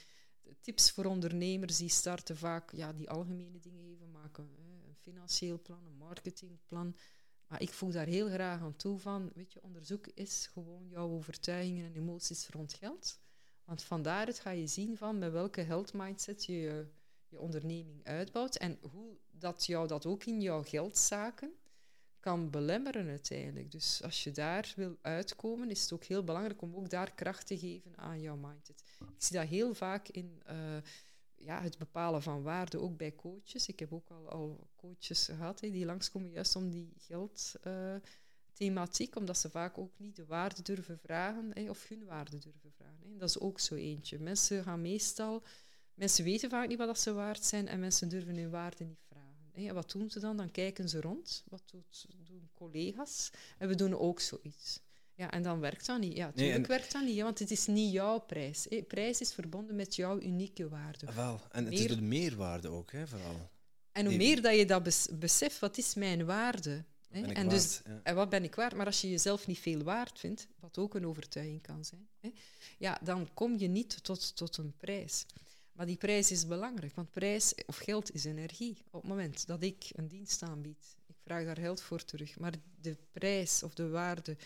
tips 0.60 0.90
voor 0.90 1.04
ondernemers 1.04 1.76
die 1.76 1.88
starten 1.88 2.36
vaak 2.36 2.72
ja, 2.72 2.92
die 2.92 3.10
algemene 3.10 3.58
dingen 3.58 3.84
even 3.84 4.10
maken. 4.10 4.50
Hè. 4.56 4.88
Een 4.88 4.96
financieel 5.02 5.60
plan, 5.62 5.86
een 5.86 5.96
marketingplan. 5.96 6.94
Maar 7.48 7.62
ik 7.62 7.72
voeg 7.72 7.92
daar 7.92 8.06
heel 8.06 8.28
graag 8.28 8.60
aan 8.60 8.76
toe 8.76 8.98
van, 8.98 9.30
weet 9.34 9.52
je, 9.52 9.62
onderzoek 9.62 10.06
is 10.06 10.48
gewoon 10.52 10.88
jouw 10.88 11.08
overtuigingen 11.10 11.86
en 11.86 11.94
emoties 11.94 12.48
rond 12.48 12.74
geld. 12.74 13.20
Want 13.64 13.82
van 13.82 14.02
daaruit 14.02 14.38
ga 14.38 14.50
je 14.50 14.66
zien 14.66 14.96
van 14.96 15.18
met 15.18 15.32
welke 15.32 15.60
health 15.60 15.92
mindset 15.92 16.44
je 16.44 16.52
je, 16.52 16.86
je 17.28 17.40
onderneming 17.40 18.04
uitbouwt 18.04 18.56
en 18.56 18.78
hoe 18.92 19.16
dat 19.30 19.66
jou 19.66 19.86
dat 19.86 20.06
ook 20.06 20.24
in 20.24 20.40
jouw 20.40 20.62
geldzaken 20.62 21.52
kan 22.20 22.50
belemmeren 22.50 23.08
uiteindelijk. 23.08 23.70
Dus 23.70 24.02
als 24.02 24.24
je 24.24 24.30
daar 24.30 24.72
wil 24.76 24.96
uitkomen, 25.02 25.70
is 25.70 25.82
het 25.82 25.92
ook 25.92 26.04
heel 26.04 26.24
belangrijk 26.24 26.62
om 26.62 26.74
ook 26.74 26.90
daar 26.90 27.14
kracht 27.14 27.46
te 27.46 27.58
geven 27.58 27.96
aan 27.96 28.20
jouw 28.20 28.36
mindset. 28.36 28.82
Ik 29.00 29.22
zie 29.22 29.36
dat 29.36 29.48
heel 29.48 29.74
vaak 29.74 30.08
in 30.08 30.42
eh, 30.44 30.56
ja, 31.38 31.62
het 31.62 31.78
bepalen 31.78 32.22
van 32.22 32.42
waarde, 32.42 32.80
ook 32.80 32.96
bij 32.96 33.14
coaches. 33.14 33.68
Ik 33.68 33.78
heb 33.78 33.92
ook 33.92 34.10
al, 34.10 34.28
al 34.28 34.68
coaches 34.76 35.24
gehad 35.24 35.60
hè, 35.60 35.70
die 35.70 35.84
langskomen 35.84 36.30
juist 36.30 36.56
om 36.56 36.70
die 36.70 36.92
geldthematiek, 36.96 39.16
omdat 39.16 39.38
ze 39.38 39.50
vaak 39.50 39.78
ook 39.78 39.92
niet 39.96 40.16
de 40.16 40.26
waarde 40.26 40.62
durven 40.62 40.98
vragen 40.98 41.50
hè, 41.54 41.70
of 41.70 41.88
hun 41.88 42.04
waarde 42.04 42.38
durven 42.38 42.72
vragen. 42.72 43.10
Hè. 43.10 43.16
Dat 43.16 43.28
is 43.28 43.38
ook 43.38 43.60
zo 43.60 43.74
eentje. 43.74 44.18
Mensen 44.18 44.62
gaan 44.62 44.80
meestal... 44.80 45.42
Mensen 45.94 46.24
weten 46.24 46.50
vaak 46.50 46.68
niet 46.68 46.78
wat 46.78 47.00
ze 47.00 47.12
waard 47.12 47.44
zijn 47.44 47.68
en 47.68 47.80
mensen 47.80 48.08
durven 48.08 48.36
hun 48.36 48.50
waarde 48.50 48.84
niet 48.84 49.02
vragen. 49.08 49.74
Wat 49.74 49.90
doen 49.90 50.10
ze 50.10 50.20
dan? 50.20 50.36
Dan 50.36 50.50
kijken 50.50 50.88
ze 50.88 51.00
rond. 51.00 51.44
Wat 51.48 51.62
doen 52.24 52.50
collega's? 52.54 53.30
En 53.58 53.68
we 53.68 53.74
doen 53.74 53.98
ook 53.98 54.20
zoiets. 54.20 54.80
Ja, 55.18 55.30
en 55.30 55.42
dan 55.42 55.60
werkt 55.60 55.86
dat 55.86 56.00
niet. 56.00 56.16
Ja, 56.16 56.26
natuurlijk 56.26 56.66
werkt 56.66 56.92
dat 56.92 57.04
niet, 57.04 57.20
want 57.20 57.38
het 57.38 57.50
is 57.50 57.66
niet 57.66 57.92
jouw 57.92 58.18
prijs. 58.18 58.66
Hè. 58.68 58.82
Prijs 58.82 59.20
is 59.20 59.32
verbonden 59.32 59.76
met 59.76 59.96
jouw 59.96 60.20
unieke 60.20 60.68
waarde. 60.68 61.06
Ah, 61.06 61.14
wel, 61.14 61.40
en 61.50 61.64
het 61.64 61.74
is 61.74 61.86
de 61.86 62.00
meerwaarde 62.00 62.68
ook, 62.68 62.92
hè, 62.92 63.06
vooral. 63.06 63.50
En 63.92 64.06
hoe 64.06 64.16
meer 64.16 64.42
dat 64.42 64.56
je 64.56 64.64
dat 64.64 65.08
beseft, 65.18 65.58
wat 65.58 65.78
is 65.78 65.94
mijn 65.94 66.24
waarde? 66.24 66.84
Hè? 67.08 67.20
En, 67.20 67.34
waard, 67.34 67.50
dus, 67.50 67.80
en 68.02 68.14
wat 68.14 68.28
ben 68.28 68.44
ik 68.44 68.54
waard? 68.54 68.74
Maar 68.74 68.86
als 68.86 69.00
je 69.00 69.10
jezelf 69.10 69.46
niet 69.46 69.58
veel 69.58 69.82
waard 69.82 70.18
vindt, 70.18 70.48
wat 70.60 70.78
ook 70.78 70.94
een 70.94 71.06
overtuiging 71.06 71.62
kan 71.62 71.84
zijn, 71.84 72.08
hè? 72.20 72.30
ja, 72.78 72.98
dan 73.02 73.28
kom 73.34 73.58
je 73.58 73.68
niet 73.68 74.02
tot, 74.02 74.36
tot 74.36 74.56
een 74.56 74.74
prijs. 74.76 75.26
Maar 75.72 75.86
die 75.86 75.96
prijs 75.96 76.30
is 76.30 76.46
belangrijk, 76.46 76.94
want 76.94 77.10
prijs 77.10 77.54
of 77.66 77.76
geld 77.76 78.14
is 78.14 78.24
energie. 78.24 78.82
Op 78.90 79.00
het 79.00 79.10
moment 79.10 79.46
dat 79.46 79.62
ik 79.62 79.90
een 79.92 80.08
dienst 80.08 80.42
aanbied, 80.42 80.96
ik 81.06 81.16
vraag 81.22 81.44
daar 81.44 81.58
geld 81.58 81.80
voor 81.80 82.04
terug, 82.04 82.38
maar 82.38 82.54
de 82.80 82.96
prijs 83.12 83.62
of 83.62 83.74
de 83.74 83.88
waarde 83.88 84.36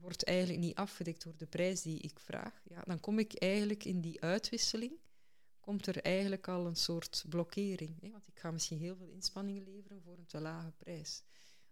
wordt 0.00 0.24
eigenlijk 0.24 0.58
niet 0.58 0.74
afgedekt 0.74 1.22
door 1.22 1.36
de 1.36 1.46
prijs 1.46 1.82
die 1.82 1.98
ik 1.98 2.18
vraag, 2.18 2.62
ja, 2.64 2.82
dan 2.86 3.00
kom 3.00 3.18
ik 3.18 3.34
eigenlijk 3.34 3.84
in 3.84 4.00
die 4.00 4.20
uitwisseling, 4.22 4.92
komt 5.60 5.86
er 5.86 6.02
eigenlijk 6.02 6.48
al 6.48 6.66
een 6.66 6.76
soort 6.76 7.24
blokkering. 7.28 8.00
Hè? 8.00 8.10
Want 8.10 8.28
ik 8.28 8.38
ga 8.38 8.50
misschien 8.50 8.78
heel 8.78 8.96
veel 8.96 9.08
inspanningen 9.08 9.64
leveren 9.64 10.02
voor 10.02 10.18
een 10.18 10.26
te 10.26 10.40
lage 10.40 10.72
prijs. 10.76 11.22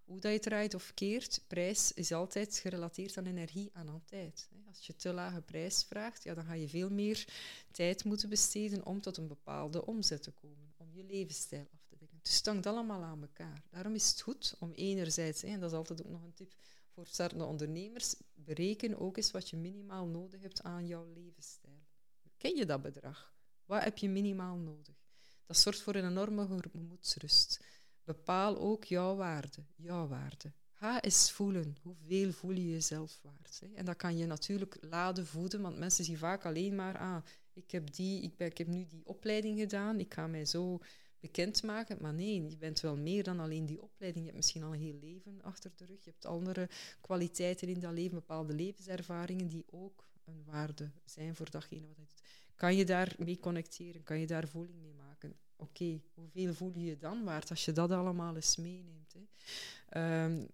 Hoe 0.04 0.20
dat 0.20 0.32
je 0.32 0.38
draait 0.38 0.74
of 0.74 0.94
keert, 0.94 1.44
prijs 1.46 1.92
is 1.92 2.12
altijd 2.12 2.56
gerelateerd 2.56 3.16
aan 3.16 3.26
energie 3.26 3.70
en 3.72 3.88
aan 3.88 4.02
tijd. 4.04 4.48
Als 4.66 4.86
je 4.86 4.96
te 4.96 5.12
lage 5.12 5.40
prijs 5.40 5.84
vraagt, 5.84 6.22
ja, 6.22 6.34
dan 6.34 6.44
ga 6.44 6.52
je 6.52 6.68
veel 6.68 6.90
meer 6.90 7.26
tijd 7.70 8.04
moeten 8.04 8.28
besteden 8.28 8.86
om 8.86 9.00
tot 9.00 9.16
een 9.16 9.28
bepaalde 9.28 9.86
omzet 9.86 10.22
te 10.22 10.30
komen, 10.30 10.74
om 10.76 10.92
je 10.92 11.04
levensstijl 11.04 11.68
af 11.72 11.84
te 11.84 11.96
dekken. 11.98 12.18
Dus 12.22 12.36
het 12.36 12.46
hangt 12.46 12.66
allemaal 12.66 13.02
aan 13.02 13.20
elkaar. 13.20 13.62
Daarom 13.70 13.94
is 13.94 14.08
het 14.08 14.20
goed 14.20 14.56
om 14.58 14.72
enerzijds, 14.72 15.42
en 15.42 15.60
dat 15.60 15.70
is 15.70 15.76
altijd 15.76 16.04
ook 16.04 16.10
nog 16.10 16.22
een 16.22 16.34
tip 16.34 16.54
voor 16.94 17.06
startende 17.06 17.44
ondernemers, 17.44 18.14
bereken 18.34 18.98
ook 18.98 19.16
eens 19.16 19.30
wat 19.30 19.50
je 19.50 19.56
minimaal 19.56 20.06
nodig 20.06 20.42
hebt 20.42 20.62
aan 20.62 20.86
jouw 20.86 21.04
levensstijl. 21.04 21.86
Ken 22.36 22.56
je 22.56 22.66
dat 22.66 22.82
bedrag? 22.82 23.34
Wat 23.64 23.84
heb 23.84 23.98
je 23.98 24.08
minimaal 24.08 24.56
nodig? 24.56 24.96
Dat 25.46 25.56
zorgt 25.56 25.80
voor 25.80 25.94
een 25.94 26.08
enorme 26.08 26.60
gemoedsrust. 26.70 27.64
Bepaal 28.04 28.58
ook 28.58 28.84
jouw 28.84 29.16
waarde, 29.16 29.64
jouw 29.76 30.06
waarde. 30.06 30.52
Ga 30.72 31.02
eens 31.02 31.30
voelen 31.30 31.76
hoeveel 31.82 32.32
voel 32.32 32.50
je 32.50 32.70
jezelf 32.70 33.20
waard. 33.22 33.60
Hè? 33.60 33.74
En 33.74 33.84
dat 33.84 33.96
kan 33.96 34.16
je 34.16 34.26
natuurlijk 34.26 34.76
laden 34.80 35.26
voeden, 35.26 35.60
want 35.60 35.78
mensen 35.78 36.04
zien 36.04 36.18
vaak 36.18 36.44
alleen 36.44 36.74
maar, 36.74 36.98
ah, 36.98 37.24
ik 37.52 37.70
heb, 37.70 37.94
die, 37.94 38.22
ik, 38.22 38.58
heb 38.58 38.66
nu 38.66 38.86
die 38.86 39.06
opleiding 39.06 39.58
gedaan, 39.58 40.00
ik 40.00 40.14
ga 40.14 40.26
mij 40.26 40.44
zo 40.44 40.80
bekendmaken. 41.20 41.96
Maar 42.00 42.14
nee, 42.14 42.48
je 42.48 42.56
bent 42.56 42.80
wel 42.80 42.96
meer 42.96 43.22
dan 43.22 43.40
alleen 43.40 43.66
die 43.66 43.82
opleiding. 43.82 44.24
Je 44.24 44.30
hebt 44.30 44.36
misschien 44.36 44.62
al 44.62 44.72
een 44.72 44.80
heel 44.80 44.98
leven 45.00 45.42
achter 45.42 45.70
de 45.76 45.84
rug. 45.84 46.04
Je 46.04 46.10
hebt 46.10 46.26
andere 46.26 46.68
kwaliteiten 47.00 47.68
in 47.68 47.80
dat 47.80 47.92
leven, 47.92 48.14
bepaalde 48.14 48.54
levenservaringen 48.54 49.48
die 49.48 49.64
ook 49.70 50.04
een 50.24 50.44
waarde 50.44 50.90
zijn 51.04 51.34
voor 51.34 51.50
datgene 51.50 51.86
wat 51.86 51.96
je 51.96 52.04
doet. 52.06 52.22
Kan 52.54 52.76
je 52.76 52.84
daarmee 52.84 53.38
connecteren? 53.38 54.02
Kan 54.02 54.18
je 54.18 54.26
daar 54.26 54.48
voeling 54.48 54.80
mee 54.80 54.94
maken? 54.94 55.36
Oké, 55.56 56.00
hoeveel 56.14 56.54
voel 56.54 56.72
je 56.74 56.84
je 56.84 56.96
dan 56.96 57.24
waard 57.24 57.50
als 57.50 57.64
je 57.64 57.72
dat 57.72 57.90
allemaal 57.90 58.34
eens 58.34 58.56
meeneemt? 58.56 59.12
Hè? 59.12 59.20
Ehm, 59.88 60.46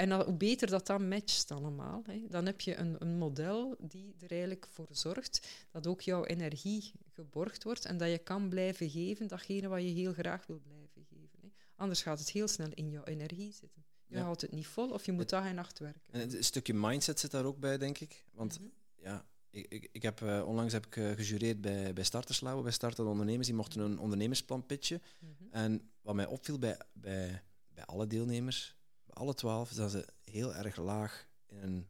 en 0.00 0.24
hoe 0.24 0.34
beter 0.34 0.68
dat 0.70 0.86
dan 0.86 1.08
matcht 1.08 1.50
allemaal, 1.50 2.02
hè, 2.06 2.22
dan 2.28 2.46
heb 2.46 2.60
je 2.60 2.76
een, 2.76 2.96
een, 2.98 3.18
model 3.18 3.76
die 3.78 4.14
er 4.18 4.30
eigenlijk 4.30 4.66
voor 4.70 4.86
zorgt 4.90 5.48
dat 5.70 5.86
ook 5.86 6.00
jouw 6.00 6.24
energie 6.24 6.92
geborgd 7.14 7.64
wordt 7.64 7.84
en 7.84 7.96
dat 7.96 8.10
je 8.10 8.18
kan 8.18 8.48
blijven 8.48 8.90
geven 8.90 9.28
datgene 9.28 9.68
wat 9.68 9.82
je 9.82 9.88
heel 9.88 10.12
graag 10.12 10.46
wil 10.46 10.60
blijven 10.60 11.06
geven. 11.08 11.38
Hè. 11.40 11.48
Anders 11.76 12.02
gaat 12.02 12.18
het 12.18 12.30
heel 12.30 12.48
snel 12.48 12.70
in 12.74 12.90
jouw 12.90 13.04
energie 13.04 13.52
zitten. 13.52 13.84
Je 14.06 14.18
houdt 14.18 14.40
het 14.40 14.52
niet 14.52 14.66
vol 14.66 14.90
of 14.90 15.06
je 15.06 15.12
moet 15.12 15.28
dag 15.28 15.44
en 15.44 15.54
nacht 15.54 15.78
werken. 15.78 16.02
En 16.10 16.36
een 16.36 16.44
stukje 16.44 16.74
mindset 16.74 17.20
zit 17.20 17.30
daar 17.30 17.44
ook 17.44 17.58
bij, 17.58 17.78
denk 17.78 17.98
ik. 17.98 18.24
Want 18.32 18.60
mhm. 18.60 18.68
ja, 19.02 19.26
ik, 19.50 19.66
ik, 19.68 19.88
ik 19.92 20.02
heb, 20.02 20.20
uh, 20.20 20.46
onlangs 20.46 20.72
heb 20.72 20.86
ik 20.86 20.96
uh, 20.96 21.10
gejureerd 21.10 21.60
bij, 21.60 21.92
bij 21.92 22.04
Starterslauwe, 22.04 22.62
bij 22.62 22.72
startende 22.72 23.10
ondernemers. 23.10 23.46
Die 23.46 23.56
mochten 23.56 23.80
een 23.80 23.98
ondernemersplan 23.98 24.66
pitchen. 24.66 25.02
Mhm. 25.18 25.32
En 25.50 25.90
wat 26.02 26.14
mij 26.14 26.26
opviel 26.26 26.58
bij, 26.58 26.78
bij, 26.92 27.42
bij 27.74 27.84
alle 27.84 28.06
deelnemers, 28.06 28.76
alle 29.20 29.34
twaalf, 29.34 29.72
dat 29.72 29.90
ze 29.90 30.06
heel 30.24 30.54
erg 30.54 30.76
laag 30.76 31.28
in 31.46 31.62
een 31.62 31.88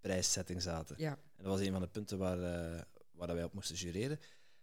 prijssetting 0.00 0.62
zaten. 0.62 0.96
Ja. 0.98 1.10
En 1.10 1.44
dat 1.44 1.46
was 1.46 1.60
een 1.60 1.72
van 1.72 1.80
de 1.80 1.88
punten 1.88 2.18
waar, 2.18 2.38
uh, 2.38 2.80
waar 3.12 3.34
wij 3.34 3.44
op 3.44 3.52
moesten 3.52 3.76
jureren. 3.76 4.20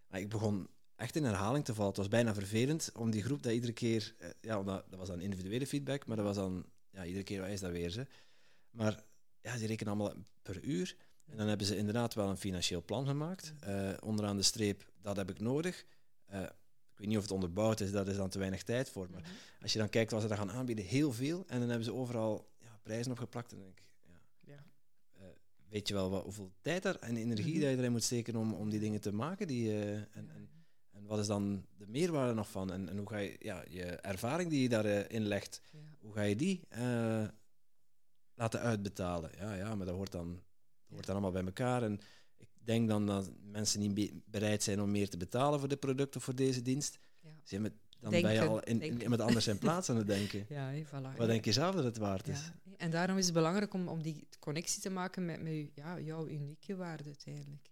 Maar 0.08 0.20
ik 0.20 0.30
begon 0.30 0.68
echt 0.96 1.16
in 1.16 1.24
herhaling 1.24 1.66
te 1.66 1.74
vallen. 1.74 1.90
Het 1.90 1.98
was 1.98 2.08
bijna 2.08 2.34
vervelend 2.34 2.92
om 2.96 3.12
die 3.12 3.24
groep 3.24 3.44
dat 3.44 3.54
iedere 3.54 3.74
keer... 3.74 4.16
ja, 4.42 4.64
dat, 4.64 4.86
dat 4.90 5.00
was 5.00 5.08
dan 5.08 5.22
individuele 5.22 5.68
feedback, 5.68 6.06
maar 6.06 6.16
dat 6.18 6.26
was 6.26 6.36
dan... 6.36 6.66
Ja, 6.92 7.06
iedere 7.06 7.24
keer, 7.24 7.42
wat 7.42 7.50
is 7.50 7.60
dat 7.60 7.72
weer? 7.72 7.90
Ze? 7.90 8.08
Maar 8.70 9.04
ja, 9.42 9.58
die 9.58 9.68
rekenen 9.68 9.94
allemaal 9.94 10.14
per 10.42 10.64
uur. 10.64 10.96
En 11.26 11.38
dan 11.38 11.48
hebben 11.48 11.68
ze 11.68 11.78
inderdaad 11.78 12.14
wel 12.14 12.30
een 12.30 12.38
financieel 12.38 12.84
plan 12.84 13.06
gemaakt. 13.06 13.54
Uh, 13.68 13.94
onderaan 14.00 14.38
de 14.38 14.44
streep, 14.44 14.92
dat 15.02 15.16
heb 15.16 15.30
ik 15.30 15.40
nodig. 15.40 15.86
Ik 17.00 17.06
weet 17.06 17.14
niet 17.14 17.24
of 17.24 17.30
het 17.30 17.40
onderbouwd 17.42 17.80
is, 17.80 17.92
daar 17.92 18.08
is 18.08 18.16
dan 18.16 18.30
te 18.30 18.40
weinig 18.40 18.64
tijd 18.64 18.90
voor. 18.90 19.08
Maar 19.12 19.22
mhm. 19.22 19.32
als 19.62 19.74
je 19.74 19.80
dan 19.80 19.90
kijkt 19.90 20.12
wat 20.12 20.22
ze 20.22 20.28
daar 20.28 20.38
gaan 20.38 20.52
aanbieden, 20.52 20.86
heel 20.86 21.14
veel. 21.14 21.44
En 21.48 21.60
dan 21.60 21.68
hebben 21.68 21.86
ze 21.86 21.94
overal 21.94 22.50
ja, 22.58 22.80
prijzen 22.84 23.12
opgeplakt. 23.12 23.52
En 23.52 23.58
dan 23.58 23.66
denk 23.66 23.80
ik, 23.80 23.86
ja, 24.06 24.22
ja. 24.54 24.66
Uh, 25.18 25.28
weet 25.70 25.88
je 25.88 25.94
wel 25.94 26.10
wat, 26.10 26.24
hoeveel 26.24 26.52
tijd 26.62 26.86
er 26.86 27.00
en 27.00 27.18
energie 27.18 27.54
mm 27.54 27.62
dat 27.62 27.70
je 27.70 27.78
erin 27.78 27.92
moet 27.92 28.04
steken 28.04 28.36
om, 28.36 28.54
om 28.54 28.70
die 28.70 28.80
dingen 28.80 29.02
te 29.02 29.14
maken? 29.14 29.48
Die, 29.48 29.74
en, 29.82 30.08
en, 30.12 30.50
en, 30.92 31.06
wat 31.06 31.20
is 31.20 31.28
dan 31.28 31.66
de 31.78 31.88
meerwaarde 31.88 32.34
nog 32.34 32.50
van? 32.50 32.72
En, 32.72 32.90
en 32.90 32.98
hoe 32.98 33.10
ga 33.10 33.18
je 33.18 33.36
ja, 33.40 33.64
je 33.70 33.84
ervaring 33.86 34.50
die 34.50 34.62
je 34.62 34.70
daarin 34.70 35.10
inlegt, 35.10 35.62
hoe 36.00 36.14
ga 36.14 36.22
je 36.22 36.36
die 36.36 36.68
laten 38.34 38.60
uitbetalen? 38.60 39.32
Ja, 39.38 39.54
ja, 39.54 39.76
maar 39.76 39.86
dat 39.86 39.96
hoort 39.96 40.12
dan 40.12 40.42
wordt 40.88 41.06
dan 41.06 41.16
allemaal 41.16 41.32
bij 41.32 41.46
elkaar. 41.46 41.84
En 41.84 42.00
denk 42.66 42.88
dan 42.88 43.06
dat 43.06 43.32
mensen 43.52 43.80
niet 43.80 44.12
bereid 44.26 44.64
zijn 44.64 44.82
om 44.82 44.92
meer 44.92 45.10
te 45.10 45.18
betalen 45.18 45.60
voor 45.60 45.68
dit 45.68 45.80
product 45.80 46.16
of 46.16 46.24
voor 46.24 46.36
deze 46.36 46.62
dienst. 46.62 47.00
Ja. 47.46 47.60
met, 47.60 47.74
dan 48.00 48.12
ben 48.12 48.34
je 48.34 48.42
al 48.42 48.64
in, 48.64 48.82
in, 48.82 49.02
iemand 49.02 49.22
anders 49.22 49.46
zijn 49.46 49.58
plaats 49.58 49.90
aan 49.90 49.96
het 49.96 50.08
denken. 50.18 50.46
Ja, 50.50 50.74
voilà. 50.86 51.18
Wat 51.18 51.28
denk 51.28 51.46
je 51.46 51.52
zelf 51.52 51.76
dat 51.76 51.84
het 51.84 51.98
waard 51.98 52.28
is? 52.28 52.40
Ja. 52.40 52.76
En 52.78 52.92
daarom 52.92 53.18
is 53.18 53.26
het 53.26 53.34
belangrijk 53.34 53.74
om, 53.74 53.88
om 53.88 54.02
die 54.02 54.28
connectie 54.40 54.82
te 54.82 54.90
maken 54.90 55.26
met, 55.26 55.42
met 55.42 55.70
ja, 55.76 56.00
jouw 56.00 56.28
unieke 56.28 56.76
waarde 56.76 57.04
uiteindelijk. 57.04 57.70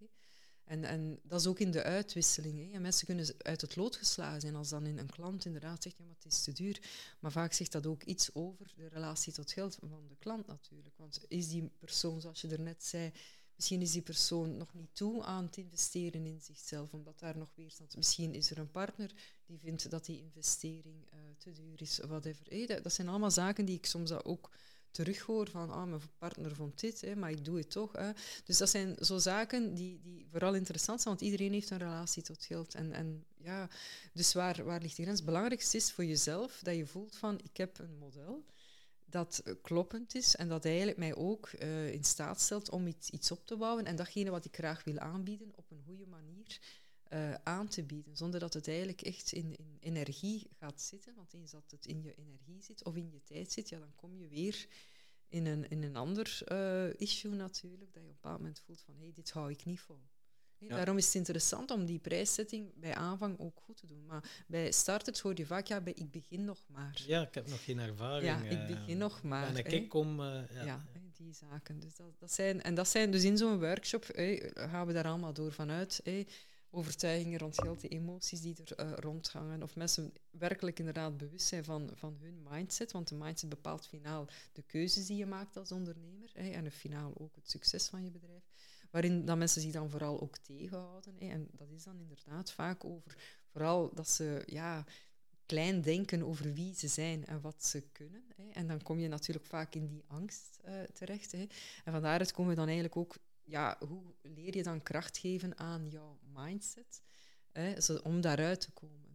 En, 0.67 0.83
en 0.83 1.19
dat 1.23 1.39
is 1.39 1.47
ook 1.47 1.59
in 1.59 1.71
de 1.71 1.83
uitwisseling. 1.83 2.71
Hè. 2.71 2.79
mensen 2.79 3.05
kunnen 3.05 3.25
uit 3.37 3.61
het 3.61 3.75
lood 3.75 3.95
geslagen 3.95 4.41
zijn 4.41 4.55
als 4.55 4.69
dan 4.69 4.85
een 4.85 5.09
klant 5.09 5.45
inderdaad 5.45 5.83
zegt, 5.83 5.97
ja, 5.97 6.03
maar 6.05 6.15
het 6.15 6.33
is 6.33 6.41
te 6.41 6.51
duur. 6.51 6.81
Maar 7.19 7.31
vaak 7.31 7.53
zegt 7.53 7.71
dat 7.71 7.85
ook 7.85 8.03
iets 8.03 8.29
over 8.33 8.73
de 8.75 8.87
relatie 8.87 9.33
tot 9.33 9.51
geld 9.51 9.75
van 9.75 10.07
de 10.07 10.15
klant 10.19 10.47
natuurlijk. 10.47 10.95
Want 10.97 11.25
is 11.27 11.47
die 11.47 11.71
persoon, 11.79 12.21
zoals 12.21 12.41
je 12.41 12.47
er 12.47 12.61
net 12.61 12.83
zei, 12.83 13.11
misschien 13.57 13.81
is 13.81 13.91
die 13.91 14.01
persoon 14.01 14.57
nog 14.57 14.73
niet 14.73 14.95
toe 14.95 15.23
aan 15.23 15.45
het 15.45 15.57
investeren 15.57 16.25
in 16.25 16.41
zichzelf, 16.41 16.93
omdat 16.93 17.19
daar 17.19 17.37
nog 17.37 17.49
weerstand 17.55 17.95
Misschien 17.95 18.33
is 18.33 18.51
er 18.51 18.57
een 18.57 18.71
partner 18.71 19.11
die 19.45 19.59
vindt 19.59 19.89
dat 19.89 20.05
die 20.05 20.19
investering 20.19 20.95
uh, 21.13 21.19
te 21.37 21.51
duur 21.51 21.81
is, 21.81 21.97
whatever. 21.97 22.45
Hey, 22.49 22.65
dat, 22.65 22.83
dat 22.83 22.93
zijn 22.93 23.07
allemaal 23.07 23.31
zaken 23.31 23.65
die 23.65 23.75
ik 23.75 23.85
soms 23.85 24.11
ook 24.11 24.49
terughoor 24.91 25.49
van 25.49 25.71
ah, 25.71 25.83
mijn 25.83 26.01
partner 26.17 26.55
vond 26.55 26.79
dit, 26.79 27.01
hè, 27.01 27.15
maar 27.15 27.31
ik 27.31 27.45
doe 27.45 27.57
het 27.57 27.71
toch. 27.71 27.91
Hè. 27.91 28.11
Dus 28.45 28.57
dat 28.57 28.69
zijn 28.69 28.95
zo 28.99 29.17
zaken 29.17 29.73
die, 29.73 29.99
die 30.01 30.27
vooral 30.31 30.53
interessant 30.53 31.01
zijn, 31.01 31.15
want 31.15 31.25
iedereen 31.25 31.53
heeft 31.53 31.69
een 31.69 31.77
relatie 31.77 32.23
tot 32.23 32.45
geld. 32.45 32.75
En, 32.75 32.91
en 32.91 33.25
ja, 33.37 33.69
dus 34.13 34.33
waar, 34.33 34.63
waar 34.63 34.81
ligt 34.81 34.95
die 34.95 35.05
grens? 35.05 35.19
Het 35.19 35.27
belangrijkste 35.27 35.77
is 35.77 35.91
voor 35.91 36.05
jezelf 36.05 36.59
dat 36.63 36.75
je 36.75 36.85
voelt 36.85 37.15
van 37.15 37.39
ik 37.43 37.57
heb 37.57 37.79
een 37.79 37.97
model 37.97 38.45
dat 39.09 39.43
kloppend 39.61 40.15
is 40.15 40.35
en 40.35 40.47
dat 40.47 40.65
eigenlijk 40.65 40.97
mij 40.97 41.15
ook 41.15 41.51
uh, 41.51 41.93
in 41.93 42.03
staat 42.03 42.41
stelt 42.41 42.69
om 42.69 42.87
iets, 42.87 43.09
iets 43.09 43.31
op 43.31 43.45
te 43.45 43.57
bouwen 43.57 43.85
en 43.85 43.95
datgene 43.95 44.29
wat 44.29 44.45
ik 44.45 44.55
graag 44.55 44.83
wil 44.83 44.97
aanbieden 44.97 45.51
op 45.55 45.71
een 45.71 45.83
goede 45.85 46.07
manier 46.07 46.59
uh, 47.13 47.33
aan 47.33 47.67
te 47.67 47.83
bieden, 47.83 48.17
zonder 48.17 48.39
dat 48.39 48.53
het 48.53 48.67
eigenlijk 48.67 49.01
echt 49.01 49.31
in, 49.31 49.55
in, 49.55 49.77
energie 49.79 50.47
gaat 50.59 50.81
zitten. 50.81 51.15
Want 51.15 51.33
eens 51.33 51.51
dat 51.51 51.71
het 51.71 51.85
in 51.85 52.01
je 52.01 52.13
energie 52.15 52.61
zit 52.61 52.83
of 52.83 52.95
in 52.95 53.11
je 53.11 53.23
tijd 53.23 53.51
zit, 53.51 53.69
ja, 53.69 53.79
dan 53.79 53.95
kom 53.95 54.15
je 54.15 54.27
weer 54.27 54.67
in 55.27 55.45
een, 55.45 55.69
in 55.69 55.83
een 55.83 55.95
ander 55.95 56.41
issue 56.97 57.33
natuurlijk, 57.33 57.93
dat 57.93 58.03
je 58.03 58.09
op 58.09 58.15
een 58.15 58.21
bepaald 58.21 58.39
moment 58.39 58.59
voelt 58.59 58.81
van 58.81 58.95
hé, 58.95 59.03
hey, 59.03 59.13
dit 59.13 59.31
hou 59.31 59.51
ik 59.51 59.65
niet 59.65 59.79
vol. 59.79 60.01
Daarom 60.59 60.97
is 60.97 61.05
het 61.05 61.15
interessant 61.15 61.71
om 61.71 61.85
die 61.85 61.99
prijszetting 61.99 62.71
bij 62.75 62.95
aanvang 62.95 63.39
ook 63.39 63.59
goed 63.63 63.77
te 63.77 63.85
doen. 63.85 64.05
Maar 64.05 64.43
bij 64.47 64.71
starters 64.71 65.19
hoor 65.19 65.33
je 65.35 65.45
vaak, 65.45 65.67
ja, 65.67 65.81
bij, 65.81 65.93
ik 65.93 66.11
begin 66.11 66.45
nog 66.45 66.59
maar. 66.67 67.03
Ja, 67.07 67.21
ik 67.21 67.33
heb 67.33 67.47
nog 67.47 67.63
geen 67.63 67.79
ervaring. 67.79 68.25
Ja, 68.25 68.41
ik 68.41 68.59
eh, 68.59 68.67
begin 68.67 68.97
nog 68.97 69.23
maar. 69.23 69.55
En 69.55 69.65
ik 69.65 69.89
kom... 69.89 70.19
Uh, 70.19 70.25
ja, 70.53 70.63
ja 70.63 70.85
die 71.17 71.33
zaken. 71.33 71.79
Dus 71.79 71.95
dat, 71.95 72.19
dat 72.19 72.31
zijn, 72.31 72.61
en 72.61 72.75
dat 72.75 72.87
zijn 72.87 73.11
dus 73.11 73.23
in 73.23 73.37
zo'n 73.37 73.59
workshop, 73.59 74.03
gaan 74.53 74.87
we 74.87 74.93
daar 74.93 75.07
allemaal 75.07 75.33
door 75.33 75.51
vanuit 75.51 76.01
overtuigingen 76.69 77.39
rond 77.39 77.61
geld, 77.61 77.81
de 77.81 77.87
emoties 77.87 78.41
die 78.41 78.55
er 78.65 78.85
uh, 78.85 78.93
rondhangen. 78.95 79.63
Of 79.63 79.75
mensen 79.75 80.13
werkelijk 80.31 80.79
inderdaad 80.79 81.17
bewust 81.17 81.47
zijn 81.47 81.63
van, 81.63 81.89
van 81.93 82.17
hun 82.19 82.43
mindset. 82.49 82.91
Want 82.91 83.07
de 83.07 83.15
mindset 83.15 83.49
bepaalt 83.49 83.87
finaal 83.87 84.27
de 84.51 84.61
keuzes 84.61 85.05
die 85.05 85.17
je 85.17 85.25
maakt 85.25 85.57
als 85.57 85.71
ondernemer. 85.71 86.29
Hè, 86.33 86.49
en 86.49 86.71
finaal 86.71 87.13
ook 87.17 87.35
het 87.35 87.49
succes 87.49 87.87
van 87.87 88.03
je 88.03 88.11
bedrijf. 88.11 88.43
Waarin 88.91 89.25
dat 89.25 89.37
mensen 89.37 89.61
zich 89.61 89.71
dan 89.71 89.89
vooral 89.89 90.21
ook 90.21 90.37
tegenhouden. 90.37 91.15
Hè. 91.19 91.27
En 91.29 91.47
dat 91.51 91.69
is 91.69 91.83
dan 91.83 91.99
inderdaad 91.99 92.51
vaak 92.51 92.85
over 92.85 93.17
vooral 93.47 93.93
dat 93.93 94.09
ze 94.09 94.43
ja, 94.45 94.85
klein 95.45 95.81
denken 95.81 96.23
over 96.23 96.53
wie 96.53 96.75
ze 96.75 96.87
zijn 96.87 97.25
en 97.25 97.41
wat 97.41 97.65
ze 97.65 97.81
kunnen. 97.91 98.23
Hè. 98.35 98.49
En 98.49 98.67
dan 98.67 98.81
kom 98.81 98.99
je 98.99 99.07
natuurlijk 99.07 99.45
vaak 99.45 99.75
in 99.75 99.87
die 99.87 100.03
angst 100.07 100.59
uh, 100.65 100.81
terecht. 100.81 101.31
Hè. 101.31 101.47
En 101.83 101.91
van 101.91 102.01
daaruit 102.01 102.31
komen 102.31 102.49
we 102.51 102.57
dan 102.57 102.67
eigenlijk 102.67 102.97
ook, 102.97 103.17
ja, 103.43 103.77
hoe 103.87 104.03
leer 104.21 104.55
je 104.55 104.63
dan 104.63 104.83
kracht 104.83 105.17
geven 105.17 105.57
aan 105.57 105.89
jouw 105.89 106.19
mindset 106.33 107.01
hè, 107.51 107.73
om 108.03 108.21
daaruit 108.21 108.61
te 108.61 108.71
komen? 108.71 109.06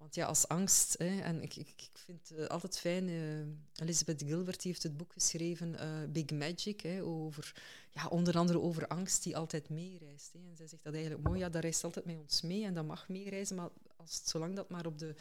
Want 0.00 0.14
ja, 0.14 0.26
als 0.26 0.48
angst, 0.48 0.98
hè, 0.98 1.20
en 1.20 1.42
ik, 1.42 1.56
ik, 1.56 1.68
ik 1.68 1.98
vind 2.04 2.28
het 2.28 2.48
altijd 2.48 2.78
fijn, 2.78 3.08
uh, 3.08 3.82
Elizabeth 3.82 4.22
Gilbert 4.22 4.62
heeft 4.62 4.82
het 4.82 4.96
boek 4.96 5.12
geschreven, 5.12 5.72
uh, 5.72 6.12
Big 6.12 6.30
Magic, 6.30 6.80
hè, 6.80 7.02
over, 7.02 7.62
ja, 7.90 8.06
onder 8.06 8.36
andere 8.36 8.60
over 8.60 8.86
angst 8.86 9.22
die 9.22 9.36
altijd 9.36 9.68
meereist. 9.68 10.32
Hè. 10.32 10.38
En 10.38 10.56
zij 10.56 10.66
zegt 10.66 10.84
dat 10.84 10.94
eigenlijk 10.94 11.24
mooi, 11.24 11.38
ja, 11.38 11.48
dat 11.48 11.62
reist 11.62 11.84
altijd 11.84 12.04
met 12.04 12.18
ons 12.18 12.42
mee 12.42 12.64
en 12.64 12.74
dat 12.74 12.84
mag 12.84 13.08
meereizen, 13.08 13.56
maar 13.56 13.68
als 13.96 14.20
zolang 14.24 14.56
dat 14.56 14.70
maar 14.70 14.86
op 14.86 14.98
de 14.98 15.14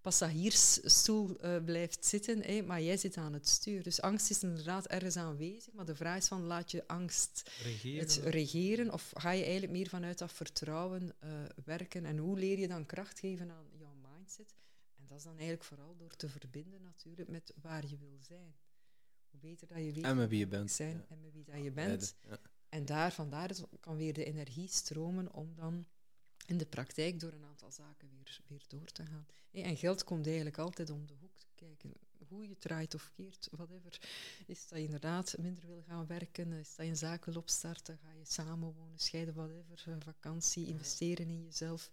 passagiersstoel 0.00 1.36
uh, 1.44 1.64
blijft 1.64 2.04
zitten, 2.04 2.42
hè, 2.42 2.62
maar 2.62 2.82
jij 2.82 2.96
zit 2.96 3.16
aan 3.16 3.32
het 3.32 3.48
stuur. 3.48 3.82
Dus 3.82 4.00
angst 4.00 4.30
is 4.30 4.42
inderdaad 4.42 4.86
ergens 4.86 5.16
aanwezig, 5.16 5.72
maar 5.72 5.84
de 5.84 5.94
vraag 5.94 6.18
is 6.18 6.28
van, 6.28 6.42
laat 6.42 6.70
je 6.70 6.86
angst 6.86 7.50
regeren, 7.62 8.00
het 8.00 8.20
regeren 8.24 8.92
of 8.92 9.12
ga 9.14 9.30
je 9.30 9.42
eigenlijk 9.42 9.72
meer 9.72 9.88
vanuit 9.88 10.18
dat 10.18 10.32
vertrouwen 10.32 11.14
werken 11.64 12.04
en 12.04 12.18
hoe 12.18 12.38
leer 12.38 12.58
je 12.58 12.68
dan 12.68 12.86
kracht 12.86 13.18
geven 13.18 13.50
aan 13.50 13.71
jouw 14.26 14.46
en 15.02 15.08
dat 15.08 15.18
is 15.18 15.24
dan 15.24 15.32
eigenlijk 15.32 15.64
vooral 15.64 15.96
door 15.96 16.16
te 16.16 16.28
verbinden 16.28 16.82
natuurlijk 16.82 17.28
met 17.28 17.54
waar 17.60 17.86
je 17.86 17.98
wil 17.98 18.18
zijn. 18.20 18.54
Hoe 19.30 19.40
beter 19.40 19.68
dat 19.68 19.78
je 19.78 19.92
weet 19.92 20.04
en 20.04 20.16
met 20.16 20.28
wie 20.28 20.38
je 20.38 20.46
bent. 20.46 20.70
Zijn 20.70 21.04
en 21.08 21.20
met 21.20 21.32
wie 21.32 21.44
dat 21.44 21.62
je 21.62 21.72
bent. 21.72 22.14
Ja. 22.28 22.38
En 22.68 22.84
daar, 22.84 23.12
vandaar 23.12 23.50
kan 23.80 23.96
weer 23.96 24.12
de 24.12 24.24
energie 24.24 24.68
stromen 24.68 25.32
om 25.32 25.54
dan 25.54 25.86
in 26.46 26.58
de 26.58 26.66
praktijk 26.66 27.20
door 27.20 27.32
een 27.32 27.44
aantal 27.44 27.70
zaken 27.70 28.08
weer, 28.10 28.40
weer 28.46 28.64
door 28.68 28.86
te 28.86 29.06
gaan. 29.06 29.26
En 29.50 29.76
geld 29.76 30.04
komt 30.04 30.26
eigenlijk 30.26 30.58
altijd 30.58 30.90
om 30.90 31.06
de 31.06 31.14
hoek 31.14 31.36
kijken 31.54 31.92
hoe 32.28 32.48
je 32.48 32.56
draait 32.58 32.94
of 32.94 33.10
keert, 33.14 33.48
whatever. 33.50 34.00
Is 34.46 34.68
dat 34.68 34.78
je 34.78 34.84
inderdaad 34.84 35.34
minder 35.38 35.66
wil 35.66 35.82
gaan 35.86 36.06
werken, 36.06 36.52
is 36.52 36.74
dat 36.74 36.84
je 36.84 36.90
een 36.90 36.96
zaak 36.96 37.24
wil 37.24 37.36
opstarten, 37.36 37.98
ga 38.02 38.12
je 38.12 38.24
samenwonen, 38.24 38.98
scheiden, 38.98 39.34
whatever, 39.34 39.92
eh, 39.92 39.96
vakantie, 39.98 40.66
investeren 40.66 41.28
in 41.28 41.44
jezelf, 41.44 41.90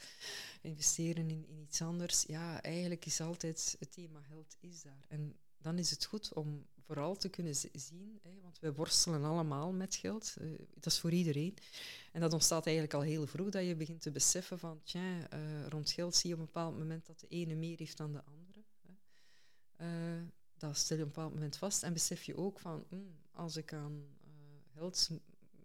investeren 0.62 1.30
in, 1.30 1.46
in 1.48 1.62
iets 1.62 1.82
anders. 1.82 2.24
Ja, 2.28 2.62
eigenlijk 2.62 3.06
is 3.06 3.22
altijd 3.22 3.76
het 3.80 3.92
thema 3.92 4.22
geld 4.22 4.58
is 4.60 4.82
daar. 4.82 5.06
En 5.08 5.36
dan 5.58 5.78
is 5.78 5.90
het 5.90 6.06
goed 6.06 6.34
om 6.34 6.66
vooral 6.90 7.16
te 7.16 7.30
kunnen 7.30 7.56
zien, 7.56 8.20
hè, 8.22 8.30
want 8.42 8.60
wij 8.60 8.74
worstelen 8.74 9.24
allemaal 9.24 9.72
met 9.72 9.96
geld, 9.96 10.36
uh, 10.42 10.58
dat 10.74 10.86
is 10.94 11.00
voor 11.00 11.12
iedereen. 11.12 11.58
En 12.12 12.22
dat 12.22 12.34
ontstaat 12.34 12.66
eigenlijk 12.66 12.96
al 12.96 13.02
heel 13.02 13.28
vroeg, 13.28 13.50
dat 13.50 13.66
je 13.66 13.76
begint 13.76 14.02
te 14.02 14.12
beseffen 14.12 14.60
van, 14.60 14.82
tja, 14.84 15.34
uh, 15.34 15.68
rond 15.68 15.92
geld 15.92 16.16
zie 16.16 16.30
je 16.30 16.36
op 16.36 16.42
een 16.42 16.46
bepaald 16.46 16.78
moment 16.78 17.06
dat 17.06 17.20
de 17.20 17.28
ene 17.28 17.56
meer 17.56 17.78
heeft 17.78 17.98
dan 17.98 18.12
de 18.12 18.24
andere. 18.24 18.39
Uh, 19.82 19.88
dat 20.58 20.78
stel 20.78 20.98
je 20.98 21.04
op 21.04 21.10
een 21.10 21.16
bepaald 21.16 21.34
moment 21.34 21.58
vast 21.58 21.84
en 21.84 21.94
besef 21.94 22.24
je 22.24 22.38
ook 22.38 22.60
van, 22.60 22.86
mm, 22.90 23.16
als 23.32 23.56
ik 23.56 23.74
aan 23.74 24.04
uh, 24.24 24.30
geld 24.74 25.10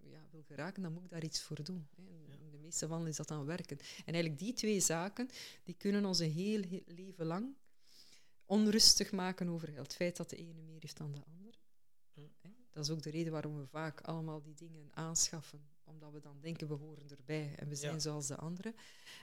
ja, 0.03 0.20
wil 0.31 0.43
geraken, 0.43 0.82
dan 0.82 0.93
moet 0.93 1.05
ik 1.05 1.11
daar 1.11 1.24
iets 1.24 1.43
voor 1.43 1.65
doen. 1.65 1.86
Hè. 1.97 2.03
De 2.51 2.59
meeste 2.59 2.85
gevallen 2.85 3.09
is 3.09 3.16
dat 3.16 3.28
dan 3.28 3.45
werken. 3.45 3.78
En 3.78 4.12
eigenlijk 4.12 4.39
die 4.39 4.53
twee 4.53 4.81
zaken, 4.81 5.28
die 5.62 5.74
kunnen 5.74 6.05
ons 6.05 6.19
een 6.19 6.31
heel, 6.31 6.62
heel 6.62 6.82
leven 6.86 7.27
lang 7.27 7.55
onrustig 8.47 9.12
maken 9.12 9.49
over 9.49 9.69
geld. 9.69 9.86
Het 9.86 9.95
feit 9.95 10.16
dat 10.16 10.31
de 10.31 10.36
ene 10.36 10.62
meer 10.62 10.81
heeft 10.81 10.97
dan 10.97 11.12
de 11.12 11.24
andere. 11.24 11.59
Dat 12.70 12.85
is 12.85 12.91
ook 12.91 13.03
de 13.03 13.11
reden 13.11 13.32
waarom 13.32 13.57
we 13.57 13.66
vaak 13.66 14.01
allemaal 14.01 14.43
die 14.43 14.55
dingen 14.55 14.91
aanschaffen 14.95 15.73
omdat 15.85 16.12
we 16.12 16.20
dan 16.20 16.41
denken 16.41 16.69
we 16.69 16.74
horen 16.74 17.11
erbij 17.11 17.55
en 17.57 17.69
we 17.69 17.74
zijn 17.74 18.01
zoals 18.01 18.27
de 18.27 18.36
anderen. 18.36 18.74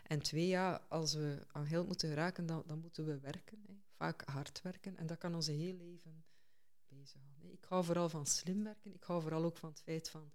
En 0.03 0.21
twee, 0.21 0.47
ja, 0.47 0.85
als 0.89 1.13
we 1.13 1.45
aan 1.51 1.65
geld 1.65 1.87
moeten 1.87 2.13
raken, 2.13 2.45
dan, 2.45 2.63
dan 2.65 2.79
moeten 2.79 3.05
we 3.05 3.19
werken. 3.19 3.63
Hè. 3.67 3.73
Vaak 4.01 4.21
hard 4.25 4.61
werken. 4.61 4.97
En 4.97 5.07
dat 5.07 5.17
kan 5.17 5.35
onze 5.35 5.51
heel 5.51 5.73
leven 5.73 6.23
bezighouden. 6.87 7.51
Ik 7.51 7.63
hou 7.63 7.83
vooral 7.83 8.09
van 8.09 8.25
slim 8.25 8.63
werken. 8.63 8.93
Ik 8.93 9.03
hou 9.03 9.21
vooral 9.21 9.43
ook 9.43 9.57
van 9.57 9.69
het 9.69 9.81
feit 9.81 10.09
van 10.09 10.31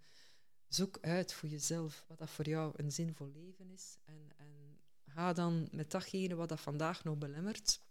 zoek 0.67 0.97
uit 1.01 1.33
voor 1.33 1.49
jezelf 1.49 2.05
wat 2.07 2.17
dat 2.17 2.29
voor 2.29 2.47
jou 2.47 2.73
een 2.75 2.91
zinvol 2.91 3.31
leven 3.31 3.69
is. 3.69 3.97
En, 4.05 4.31
en 4.37 4.79
ga 5.05 5.33
dan 5.33 5.67
met 5.71 5.91
datgene 5.91 6.35
wat 6.35 6.49
dat 6.49 6.59
vandaag 6.59 7.03
nog 7.03 7.17
belemmert, 7.17 7.81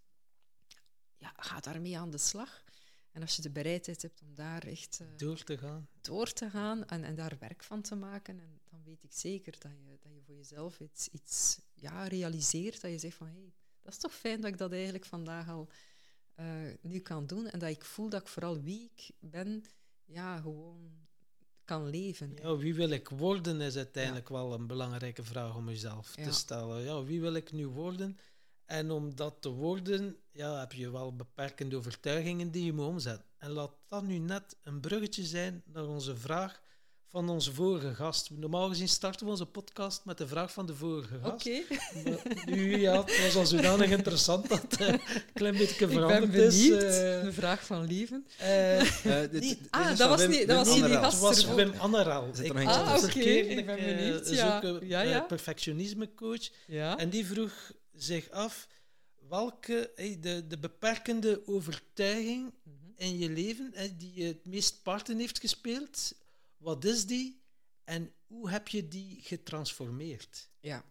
ja, 1.16 1.32
ga 1.36 1.60
daarmee 1.60 1.98
aan 1.98 2.10
de 2.10 2.18
slag. 2.18 2.64
En 3.12 3.22
als 3.22 3.36
je 3.36 3.42
de 3.42 3.50
bereidheid 3.50 4.02
hebt 4.02 4.22
om 4.22 4.34
daar 4.34 4.62
echt 4.62 4.98
uh, 5.02 5.08
door 5.16 5.42
te 5.42 5.58
gaan, 5.58 5.88
door 6.00 6.32
te 6.32 6.50
gaan 6.50 6.86
en, 6.86 7.04
en 7.04 7.14
daar 7.14 7.36
werk 7.38 7.62
van 7.62 7.82
te 7.82 7.94
maken, 7.94 8.40
en 8.40 8.60
dan 8.70 8.82
weet 8.84 9.04
ik 9.04 9.12
zeker 9.12 9.52
dat 9.58 9.72
je, 9.72 9.98
dat 10.00 10.12
je 10.12 10.22
voor 10.22 10.34
jezelf 10.34 10.80
iets, 10.80 11.08
iets 11.08 11.60
ja, 11.74 12.06
realiseert. 12.06 12.80
Dat 12.80 12.90
je 12.90 12.98
zegt 12.98 13.16
van 13.16 13.26
hé, 13.26 13.32
hey, 13.32 13.52
dat 13.86 13.94
is 13.94 14.00
toch 14.00 14.14
fijn 14.14 14.40
dat 14.40 14.50
ik 14.50 14.58
dat 14.58 14.72
eigenlijk 14.72 15.04
vandaag 15.04 15.48
al 15.48 15.68
uh, 16.40 16.46
nu 16.80 16.98
kan 16.98 17.26
doen. 17.26 17.46
En 17.46 17.58
dat 17.58 17.68
ik 17.68 17.84
voel 17.84 18.08
dat 18.08 18.20
ik 18.20 18.28
vooral 18.28 18.60
wie 18.60 18.90
ik 18.94 19.10
ben, 19.18 19.64
ja, 20.04 20.36
gewoon 20.36 20.90
kan 21.64 21.88
leven. 21.88 22.36
Ja, 22.42 22.56
wie 22.56 22.74
wil 22.74 22.90
ik 22.90 23.08
worden 23.08 23.60
is 23.60 23.76
uiteindelijk 23.76 24.28
wel 24.28 24.52
een 24.52 24.66
belangrijke 24.66 25.24
vraag 25.24 25.56
om 25.56 25.68
jezelf 25.68 26.14
te 26.14 26.32
stellen. 26.32 26.82
Ja, 26.82 27.04
wie 27.04 27.20
wil 27.20 27.34
ik 27.34 27.52
nu 27.52 27.66
worden? 27.66 28.18
En 28.64 28.90
om 28.90 29.14
dat 29.14 29.36
te 29.40 29.48
worden, 29.48 30.16
ja, 30.32 30.58
heb 30.58 30.72
je 30.72 30.90
wel 30.90 31.16
beperkende 31.16 31.76
overtuigingen 31.76 32.50
die 32.50 32.64
je 32.64 32.72
moet 32.72 32.86
omzetten. 32.86 33.26
En 33.38 33.50
laat 33.50 33.72
dat 33.88 34.02
nu 34.02 34.18
net 34.18 34.56
een 34.62 34.80
bruggetje 34.80 35.24
zijn 35.24 35.62
naar 35.64 35.86
onze 35.86 36.16
vraag 36.16 36.62
van 37.10 37.28
onze 37.28 37.52
vorige 37.52 37.94
gast. 37.94 38.30
Normaal 38.30 38.68
gezien 38.68 38.88
starten 38.88 39.26
we 39.26 39.32
onze 39.32 39.46
podcast 39.46 40.04
met 40.04 40.18
de 40.18 40.26
vraag 40.26 40.52
van 40.52 40.66
de 40.66 40.74
vorige 40.74 41.18
gast. 41.22 41.46
Oké. 41.46 41.62
Nu, 42.46 42.80
ja, 42.80 43.04
het 43.04 43.22
was 43.22 43.36
al 43.36 43.46
zodanig 43.46 43.90
interessant 43.90 44.48
dat 44.48 44.62
het 44.62 44.80
een 44.80 45.00
klein 45.34 45.56
beetje 45.56 45.88
veranderd 45.88 46.34
is. 46.34 46.64
Ik 46.64 46.70
ben 46.70 46.78
benieuwd. 46.78 46.94
Uh, 46.94 47.22
de 47.22 47.32
vraag 47.32 47.66
van 47.66 47.86
Lieven. 47.86 48.26
Uh, 48.40 48.80
uh, 48.80 49.30
dit, 49.30 49.58
ah, 49.70 49.96
dat 49.96 50.08
was, 50.08 50.26
niet, 50.26 50.46
dat 50.46 50.66
was 50.66 50.74
niet 50.74 50.84
die 50.84 50.94
gast. 50.94 51.12
Het 51.12 51.20
was 51.20 51.44
Wim 51.44 51.72
Anneral. 51.78 52.28
Ik, 52.42 52.52
ah, 52.52 52.94
oké. 52.96 53.04
Okay. 53.04 53.22
Ik 53.22 53.66
ben 53.66 53.76
benieuwd. 53.76 54.28
Ja. 54.28 54.60
Is 54.60 54.64
ook 54.64 54.80
een 54.80 54.88
ja, 54.88 55.00
ja. 55.00 55.20
perfectionisme-coach. 55.20 56.50
Ja. 56.66 56.98
En 56.98 57.10
die 57.10 57.26
vroeg 57.26 57.72
zich 57.94 58.30
af 58.30 58.68
welke 59.28 59.90
de, 60.20 60.46
de 60.46 60.58
beperkende 60.58 61.42
overtuiging 61.46 62.42
mm 62.42 62.78
-hmm. 62.80 62.92
in 62.96 63.18
je 63.18 63.30
leven 63.30 63.72
die 63.98 64.12
je 64.14 64.24
het 64.24 64.44
meest 64.44 64.82
parten 64.82 65.18
heeft 65.18 65.40
gespeeld, 65.40 66.12
wat 66.66 66.84
is 66.84 67.06
die 67.06 67.40
en 67.84 68.12
hoe 68.26 68.50
heb 68.50 68.68
je 68.68 68.88
die 68.88 69.20
getransformeerd? 69.22 70.50
Ja, 70.60 70.84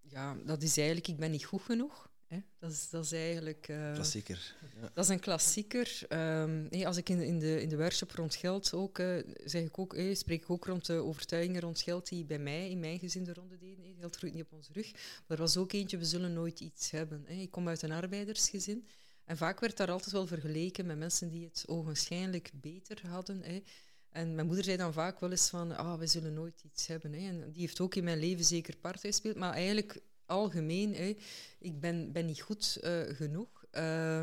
ja 0.00 0.36
dat 0.44 0.62
is 0.62 0.76
eigenlijk, 0.76 1.08
ik 1.08 1.16
ben 1.16 1.30
niet 1.30 1.44
goed 1.44 1.62
genoeg. 1.62 2.10
Dat, 2.58 2.70
is, 2.70 2.90
dat 2.90 3.04
is 3.04 3.12
eigenlijk... 3.12 3.68
Uh, 3.68 3.92
klassieker. 3.92 4.54
Ja. 4.80 4.90
Dat 4.94 5.04
is 5.04 5.10
een 5.10 5.20
klassieker. 5.20 6.00
Um, 6.08 6.66
hey, 6.70 6.86
als 6.86 6.96
ik 6.96 7.08
in, 7.08 7.20
in, 7.20 7.38
de, 7.38 7.60
in 7.60 7.68
de 7.68 7.76
workshop 7.76 8.10
rond 8.10 8.34
geld 8.34 8.72
ook, 8.72 8.98
uh, 8.98 9.22
zeg 9.44 9.62
ik 9.62 9.78
ook, 9.78 9.94
hey, 9.94 10.14
spreek 10.14 10.42
ik 10.42 10.50
ook 10.50 10.64
rond 10.64 10.86
de 10.86 10.92
overtuigingen 10.92 11.60
rond 11.60 11.80
geld 11.80 12.08
die 12.08 12.24
bij 12.24 12.38
mij, 12.38 12.70
in 12.70 12.80
mijn 12.80 12.98
gezin 12.98 13.24
de 13.24 13.32
ronde 13.32 13.58
deden. 13.58 13.84
Hey, 13.84 13.94
geld 13.98 14.16
groeit 14.16 14.34
niet 14.34 14.42
op 14.42 14.52
onze 14.52 14.72
rug. 14.72 14.92
Maar 14.92 15.36
er 15.36 15.36
was 15.36 15.56
ook 15.56 15.72
eentje, 15.72 15.98
we 15.98 16.04
zullen 16.04 16.32
nooit 16.32 16.60
iets 16.60 16.90
hebben. 16.90 17.24
Hey. 17.26 17.42
Ik 17.42 17.50
kom 17.50 17.68
uit 17.68 17.82
een 17.82 17.92
arbeidersgezin. 17.92 18.88
En 19.24 19.36
vaak 19.36 19.60
werd 19.60 19.76
daar 19.76 19.90
altijd 19.90 20.12
wel 20.12 20.26
vergeleken 20.26 20.86
met 20.86 20.98
mensen 20.98 21.28
die 21.28 21.44
het 21.44 21.64
ogenschijnlijk 21.66 22.50
beter 22.54 23.06
hadden. 23.06 23.42
Hey. 23.42 23.64
En 24.12 24.34
mijn 24.34 24.46
moeder 24.46 24.64
zei 24.64 24.76
dan 24.76 24.92
vaak 24.92 25.20
wel 25.20 25.30
eens 25.30 25.48
van, 25.48 25.76
ah, 25.76 25.98
we 25.98 26.06
zullen 26.06 26.34
nooit 26.34 26.62
iets 26.64 26.86
hebben. 26.86 27.12
Hè. 27.12 27.28
En 27.28 27.52
die 27.52 27.60
heeft 27.60 27.80
ook 27.80 27.94
in 27.94 28.04
mijn 28.04 28.18
leven 28.18 28.44
zeker 28.44 28.76
part 28.76 29.00
gespeeld. 29.00 29.36
Maar 29.36 29.52
eigenlijk 29.52 30.00
algemeen, 30.26 30.94
hè, 30.94 31.16
ik 31.58 31.80
ben, 31.80 32.12
ben 32.12 32.26
niet 32.26 32.40
goed 32.40 32.78
uh, 32.82 33.00
genoeg. 33.08 33.64
Uh, 33.72 34.22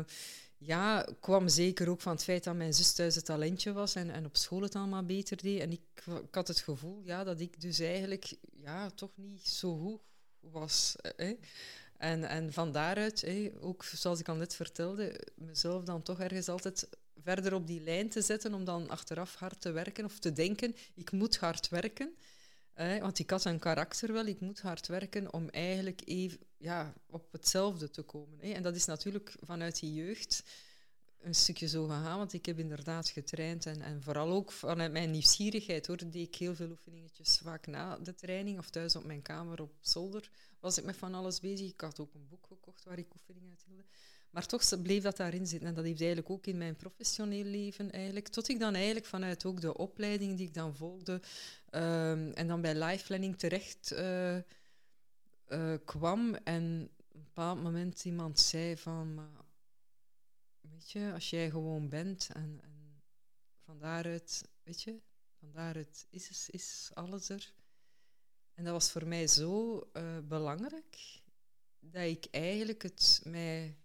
ja, 0.58 1.06
kwam 1.20 1.48
zeker 1.48 1.88
ook 1.88 2.00
van 2.00 2.12
het 2.12 2.24
feit 2.24 2.44
dat 2.44 2.54
mijn 2.54 2.74
zus 2.74 2.92
thuis 2.92 3.14
het 3.14 3.24
talentje 3.24 3.72
was 3.72 3.94
en, 3.94 4.10
en 4.10 4.24
op 4.24 4.36
school 4.36 4.62
het 4.62 4.74
allemaal 4.74 5.04
beter 5.04 5.36
deed. 5.36 5.60
En 5.60 5.72
ik, 5.72 5.80
ik 6.04 6.34
had 6.34 6.48
het 6.48 6.60
gevoel 6.60 7.02
ja, 7.04 7.24
dat 7.24 7.40
ik 7.40 7.60
dus 7.60 7.78
eigenlijk 7.78 8.36
ja, 8.62 8.90
toch 8.90 9.10
niet 9.14 9.48
zo 9.48 9.78
goed 9.78 10.00
was. 10.40 10.96
Hè. 11.16 11.34
En, 11.96 12.24
en 12.24 12.52
van 12.52 12.72
daaruit, 12.72 13.26
ook 13.60 13.84
zoals 13.84 14.20
ik 14.20 14.28
al 14.28 14.34
net 14.34 14.54
vertelde, 14.54 15.20
mezelf 15.34 15.84
dan 15.84 16.02
toch 16.02 16.20
ergens 16.20 16.48
altijd 16.48 16.88
verder 17.22 17.54
op 17.54 17.66
die 17.66 17.80
lijn 17.80 18.08
te 18.08 18.22
zetten 18.22 18.54
om 18.54 18.64
dan 18.64 18.88
achteraf 18.88 19.34
hard 19.34 19.60
te 19.60 19.70
werken 19.70 20.04
of 20.04 20.18
te 20.18 20.32
denken, 20.32 20.74
ik 20.94 21.12
moet 21.12 21.38
hard 21.38 21.68
werken. 21.68 22.14
Eh, 22.72 22.98
want 22.98 23.18
ik 23.18 23.30
had 23.30 23.44
een 23.44 23.58
karakter 23.58 24.12
wel, 24.12 24.26
ik 24.26 24.40
moet 24.40 24.60
hard 24.60 24.86
werken 24.86 25.32
om 25.32 25.48
eigenlijk 25.48 26.02
even 26.04 26.38
ja, 26.56 26.94
op 27.06 27.32
hetzelfde 27.32 27.90
te 27.90 28.02
komen. 28.02 28.40
En 28.40 28.62
dat 28.62 28.76
is 28.76 28.84
natuurlijk 28.84 29.34
vanuit 29.40 29.80
die 29.80 29.94
jeugd 29.94 30.42
een 31.20 31.34
stukje 31.34 31.68
zo 31.68 31.86
gegaan, 31.86 32.18
want 32.18 32.32
ik 32.32 32.46
heb 32.46 32.58
inderdaad 32.58 33.08
getraind 33.08 33.66
en, 33.66 33.82
en 33.82 34.02
vooral 34.02 34.30
ook 34.30 34.52
vanuit 34.52 34.92
mijn 34.92 35.10
nieuwsgierigheid 35.10 35.86
hoor, 35.86 35.96
deed 35.96 36.14
ik 36.14 36.34
heel 36.34 36.54
veel 36.54 36.70
oefeningetjes 36.70 37.40
vaak 37.42 37.66
na 37.66 37.98
de 37.98 38.14
training 38.14 38.58
of 38.58 38.70
thuis 38.70 38.96
op 38.96 39.04
mijn 39.04 39.22
kamer 39.22 39.60
op 39.60 39.72
zolder 39.80 40.30
was 40.60 40.78
ik 40.78 40.84
met 40.84 40.96
van 40.96 41.14
alles 41.14 41.40
bezig. 41.40 41.70
Ik 41.70 41.80
had 41.80 42.00
ook 42.00 42.14
een 42.14 42.28
boek 42.28 42.46
gekocht 42.46 42.84
waar 42.84 42.98
ik 42.98 43.14
oefeningen 43.14 43.50
uit 43.50 43.64
hield. 43.66 43.88
Maar 44.30 44.46
toch 44.46 44.82
bleef 44.82 45.02
dat 45.02 45.16
daarin 45.16 45.46
zitten. 45.46 45.68
En 45.68 45.74
dat 45.74 45.84
heeft 45.84 46.00
eigenlijk 46.00 46.30
ook 46.30 46.46
in 46.46 46.58
mijn 46.58 46.76
professioneel 46.76 47.44
leven 47.44 47.90
eigenlijk. 47.90 48.28
Tot 48.28 48.48
ik 48.48 48.58
dan 48.58 48.74
eigenlijk 48.74 49.06
vanuit 49.06 49.44
ook 49.44 49.60
de 49.60 49.76
opleiding 49.76 50.36
die 50.36 50.46
ik 50.46 50.54
dan 50.54 50.76
volgde 50.76 51.12
um, 51.12 52.32
en 52.32 52.46
dan 52.46 52.60
bij 52.60 52.74
life 52.74 53.04
planning 53.04 53.38
terecht 53.38 53.92
uh, 53.92 54.36
uh, 55.48 55.74
kwam. 55.84 56.34
En 56.34 56.62
een 57.12 57.22
bepaald 57.22 57.62
moment 57.62 58.04
iemand 58.04 58.40
zei 58.40 58.76
van, 58.76 59.28
weet 60.60 60.90
je, 60.90 61.10
als 61.12 61.30
jij 61.30 61.50
gewoon 61.50 61.88
bent 61.88 62.28
en, 62.32 62.58
en 62.62 63.02
van 63.64 63.78
daaruit, 63.78 64.48
weet 64.62 64.82
je, 64.82 65.00
van 65.38 65.50
daaruit 65.52 66.06
is, 66.10 66.48
is 66.50 66.90
alles 66.94 67.28
er. 67.28 67.52
En 68.54 68.64
dat 68.64 68.72
was 68.72 68.90
voor 68.90 69.06
mij 69.06 69.26
zo 69.26 69.82
uh, 69.92 70.18
belangrijk 70.18 71.20
dat 71.78 72.02
ik 72.02 72.26
eigenlijk 72.30 72.82
het 72.82 73.20
mij 73.24 73.79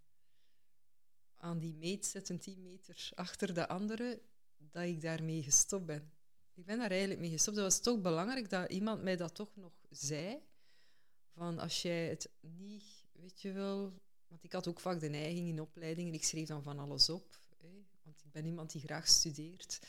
aan 1.45 1.59
die 1.59 1.73
meet 1.73 2.05
zetten, 2.05 2.39
10 2.39 2.61
meter 2.61 3.09
achter 3.15 3.53
de 3.53 3.67
andere, 3.67 4.21
dat 4.57 4.83
ik 4.83 5.01
daarmee 5.01 5.43
gestopt 5.43 5.85
ben. 5.85 6.11
Ik 6.53 6.65
ben 6.65 6.77
daar 6.77 6.89
eigenlijk 6.89 7.19
mee 7.19 7.29
gestopt. 7.29 7.55
Dat 7.55 7.65
was 7.65 7.79
toch 7.79 8.01
belangrijk 8.01 8.49
dat 8.49 8.71
iemand 8.71 9.03
mij 9.03 9.15
dat 9.15 9.35
toch 9.35 9.55
nog 9.55 9.73
zei. 9.89 10.39
Van 11.33 11.59
als 11.59 11.81
jij 11.81 12.09
het 12.09 12.29
niet, 12.41 12.83
weet 13.11 13.41
je 13.41 13.51
wel... 13.51 14.03
Want 14.27 14.43
ik 14.43 14.53
had 14.53 14.67
ook 14.67 14.79
vaak 14.79 14.99
de 14.99 15.09
neiging 15.09 15.47
in 15.47 15.61
opleidingen, 15.61 16.13
ik 16.13 16.23
schreef 16.23 16.47
dan 16.47 16.63
van 16.63 16.79
alles 16.79 17.09
op. 17.09 17.39
Hè, 17.61 17.85
want 18.03 18.23
ik 18.23 18.31
ben 18.31 18.45
iemand 18.45 18.71
die 18.71 18.81
graag 18.81 19.07
studeert. 19.07 19.79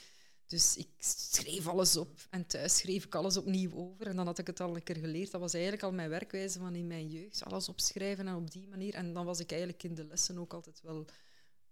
Dus 0.46 0.76
ik 0.76 0.88
schreef 0.98 1.66
alles 1.66 1.96
op 1.96 2.26
en 2.30 2.46
thuis 2.46 2.76
schreef 2.76 3.04
ik 3.04 3.14
alles 3.14 3.36
opnieuw 3.36 3.74
over. 3.74 4.06
En 4.06 4.16
dan 4.16 4.26
had 4.26 4.38
ik 4.38 4.46
het 4.46 4.60
al 4.60 4.76
een 4.76 4.82
keer 4.82 4.96
geleerd. 4.96 5.30
Dat 5.30 5.40
was 5.40 5.52
eigenlijk 5.52 5.82
al 5.82 5.92
mijn 5.92 6.08
werkwijze 6.08 6.58
van 6.58 6.74
in 6.74 6.86
mijn 6.86 7.08
jeugd. 7.08 7.44
Alles 7.44 7.68
opschrijven 7.68 8.28
en 8.28 8.34
op 8.34 8.50
die 8.50 8.68
manier. 8.68 8.94
En 8.94 9.12
dan 9.12 9.24
was 9.24 9.40
ik 9.40 9.50
eigenlijk 9.50 9.82
in 9.82 9.94
de 9.94 10.04
lessen 10.04 10.38
ook 10.38 10.52
altijd 10.52 10.80
wel 10.80 11.06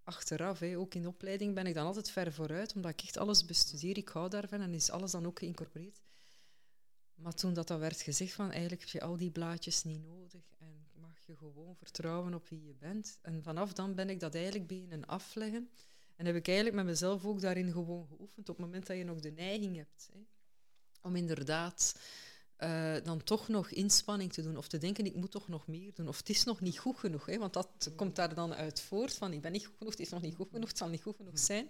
achteraf. 0.05 0.59
Hè. 0.59 0.79
Ook 0.79 0.95
in 0.95 1.07
opleiding 1.07 1.55
ben 1.55 1.67
ik 1.67 1.75
dan 1.75 1.87
altijd 1.87 2.11
ver 2.11 2.33
vooruit, 2.33 2.75
omdat 2.75 2.91
ik 2.91 3.03
echt 3.03 3.17
alles 3.17 3.45
bestudeer. 3.45 3.97
Ik 3.97 4.09
hou 4.09 4.29
daarvan 4.29 4.61
en 4.61 4.75
is 4.75 4.91
alles 4.91 5.11
dan 5.11 5.27
ook 5.27 5.39
geïncorporeerd. 5.39 6.01
Maar 7.15 7.35
toen 7.35 7.55
dat, 7.55 7.69
dat 7.69 7.79
werd 7.79 8.01
gezegd 8.01 8.33
van 8.33 8.51
eigenlijk 8.51 8.81
heb 8.81 8.91
je 8.91 9.01
al 9.01 9.17
die 9.17 9.31
blaadjes 9.31 9.85
niet 9.85 10.05
nodig 10.05 10.43
en 10.59 10.87
mag 10.95 11.19
je 11.27 11.37
gewoon 11.37 11.77
vertrouwen 11.77 12.35
op 12.35 12.49
wie 12.49 12.65
je 12.65 12.75
bent. 12.75 13.19
En 13.23 13.43
vanaf 13.43 13.73
dan 13.73 13.95
ben 13.95 14.11
ik 14.11 14.21
dat 14.21 14.35
eigenlijk 14.35 14.67
beginnen 14.67 15.07
afleggen. 15.07 15.71
En 16.17 16.27
heb 16.27 16.35
ik 16.35 16.47
eigenlijk 16.47 16.77
met 16.77 16.87
mezelf 16.87 17.25
ook 17.25 17.41
daarin 17.41 17.73
gewoon 17.73 18.07
geoefend 18.07 18.49
op 18.49 18.57
het 18.57 18.67
moment 18.67 18.87
dat 18.87 18.97
je 18.97 19.05
nog 19.05 19.21
de 19.21 19.31
neiging 19.31 19.77
hebt. 19.77 20.09
Hè, 20.13 20.19
om 21.01 21.17
inderdaad 21.17 22.01
uh, 22.59 22.97
dan 23.05 23.25
toch 23.25 23.49
nog 23.49 23.71
inspanning 23.71 24.33
te 24.33 24.43
doen 24.43 24.57
of 24.57 24.69
te 24.69 24.79
denken 24.79 25.07
ik 25.07 25.15
moet 25.15 25.31
toch 25.31 25.49
nog 25.49 25.67
meer 25.67 25.91
doen 25.95 26.09
of 26.09 26.19
het 26.19 26.29
is 26.29 26.45
nog 26.45 26.61
niet 26.61 26.79
goed 26.79 26.99
genoeg. 26.99 27.27
Hè, 27.27 27.39
want 27.39 27.53
dat 27.53 27.91
komt 27.97 28.17
daar 28.17 28.35
dan 28.35 28.55
uit 28.55 28.81
voort 28.81 29.15
van 29.15 29.33
ik 29.33 29.41
ben 29.41 29.53
niet 29.53 29.67
goed 29.67 29.77
genoeg, 29.77 29.93
het 29.93 30.01
is 30.01 30.11
nog 30.11 30.23
niet 30.23 30.35
goed 30.35 30.49
genoeg, 30.51 30.69
het 30.69 30.79
zal 30.79 30.89
niet 30.89 31.03
goed 31.03 31.17
genoeg 31.17 31.39
zijn. 31.39 31.69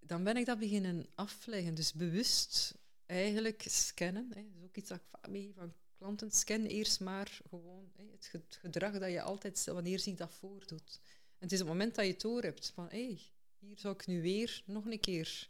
Dan 0.00 0.24
ben 0.24 0.36
ik 0.36 0.46
dat 0.46 0.58
beginnen 0.58 1.06
afleggen. 1.14 1.74
Dus 1.74 1.92
bewust 1.92 2.74
eigenlijk 3.06 3.64
scannen. 3.68 4.30
Hè. 4.34 4.42
Dat 4.42 4.56
is 4.58 4.64
ook 4.64 4.76
iets 4.76 4.88
dat 4.88 4.98
ik 4.98 5.04
vaak 5.10 5.28
mee 5.28 5.52
van 5.56 5.72
klanten. 5.98 6.30
Scan 6.30 6.64
eerst 6.64 7.00
maar 7.00 7.40
gewoon 7.48 7.90
hè, 7.96 8.04
het 8.10 8.30
gedrag 8.60 8.98
dat 8.98 9.10
je 9.10 9.22
altijd, 9.22 9.64
wanneer 9.64 9.98
zich 9.98 10.14
dat 10.14 10.32
voordoet. 10.32 11.00
En 11.38 11.42
het 11.42 11.52
is 11.52 11.58
het 11.58 11.68
moment 11.68 11.94
dat 11.94 12.04
je 12.04 12.10
het 12.10 12.20
door 12.20 12.42
hebt 12.42 12.70
van 12.74 12.88
hé, 12.88 13.04
hey, 13.04 13.20
hier 13.58 13.78
zou 13.78 13.94
ik 13.94 14.06
nu 14.06 14.22
weer 14.22 14.62
nog 14.64 14.84
een 14.84 15.00
keer 15.00 15.48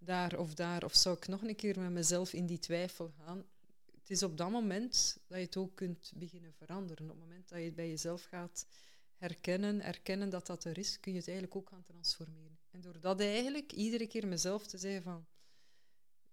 daar 0.00 0.38
of 0.38 0.54
daar, 0.54 0.84
of 0.84 0.94
zou 0.94 1.16
ik 1.16 1.26
nog 1.26 1.42
een 1.42 1.56
keer 1.56 1.80
met 1.80 1.90
mezelf 1.90 2.32
in 2.32 2.46
die 2.46 2.58
twijfel 2.58 3.12
gaan? 3.18 3.44
Het 3.94 4.10
is 4.10 4.22
op 4.22 4.36
dat 4.36 4.50
moment 4.50 5.18
dat 5.26 5.38
je 5.38 5.44
het 5.44 5.56
ook 5.56 5.74
kunt 5.74 6.12
beginnen 6.14 6.52
veranderen. 6.52 7.04
Op 7.04 7.10
het 7.10 7.18
moment 7.18 7.48
dat 7.48 7.58
je 7.58 7.64
het 7.64 7.74
bij 7.74 7.88
jezelf 7.88 8.22
gaat 8.22 8.66
herkennen, 9.16 9.80
erkennen 9.80 10.30
dat 10.30 10.46
dat 10.46 10.64
er 10.64 10.78
is, 10.78 11.00
kun 11.00 11.12
je 11.12 11.18
het 11.18 11.28
eigenlijk 11.28 11.56
ook 11.56 11.68
gaan 11.68 11.82
transformeren. 11.82 12.58
En 12.70 12.80
door 12.80 13.00
dat 13.00 13.20
eigenlijk 13.20 13.72
iedere 13.72 14.06
keer 14.06 14.26
mezelf 14.26 14.66
te 14.66 14.78
zeggen 14.78 15.02
van, 15.02 15.26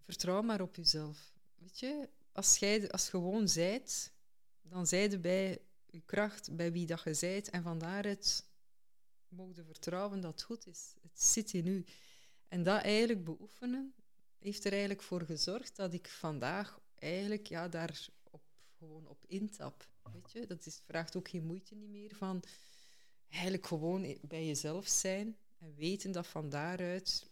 vertrouw 0.04 0.42
maar 0.42 0.62
op 0.62 0.76
jezelf. 0.76 1.34
Weet 1.56 1.80
je, 1.80 2.10
als 2.32 2.58
jij 2.58 2.92
als 2.92 3.10
gewoon 3.10 3.50
zijt, 3.50 4.12
dan 4.62 4.88
zijt 4.88 5.12
je 5.12 5.20
bij 5.20 5.62
je 5.86 6.02
kracht, 6.02 6.56
bij 6.56 6.72
wie 6.72 6.86
dat 6.86 7.02
je 7.04 7.14
zijt, 7.14 7.50
en 7.50 7.64
van 7.64 7.80
daaruit 7.80 8.46
mogen 9.28 9.66
vertrouwen 9.66 10.22
dat 10.22 10.32
het 10.32 10.42
goed 10.42 10.68
is. 10.68 10.94
Het 11.02 11.22
zit 11.22 11.54
in 11.54 11.68
u. 11.68 11.86
En 12.48 12.64
dat 12.64 12.82
eigenlijk 12.82 13.24
beoefenen 13.24 13.94
heeft 14.38 14.66
er 14.66 14.72
eigenlijk 14.72 15.02
voor 15.02 15.22
gezorgd 15.22 15.76
dat 15.76 15.94
ik 15.94 16.08
vandaag 16.08 16.80
eigenlijk 16.96 17.48
ja, 17.48 17.68
daar 17.68 18.08
op, 18.24 18.42
gewoon 18.78 19.08
op 19.08 19.24
intap. 19.28 19.88
Weet 20.14 20.32
je? 20.32 20.46
Dat 20.46 20.66
is, 20.66 20.82
vraagt 20.86 21.16
ook 21.16 21.30
geen 21.30 21.46
moeite 21.46 21.76
niet 21.76 21.90
meer 21.90 22.16
van 22.16 22.44
eigenlijk 23.30 23.68
gewoon 23.68 24.18
bij 24.22 24.46
jezelf 24.46 24.88
zijn 24.88 25.38
en 25.58 25.76
weten 25.76 26.12
dat 26.12 26.28
van 26.28 26.50
daaruit 26.50 27.30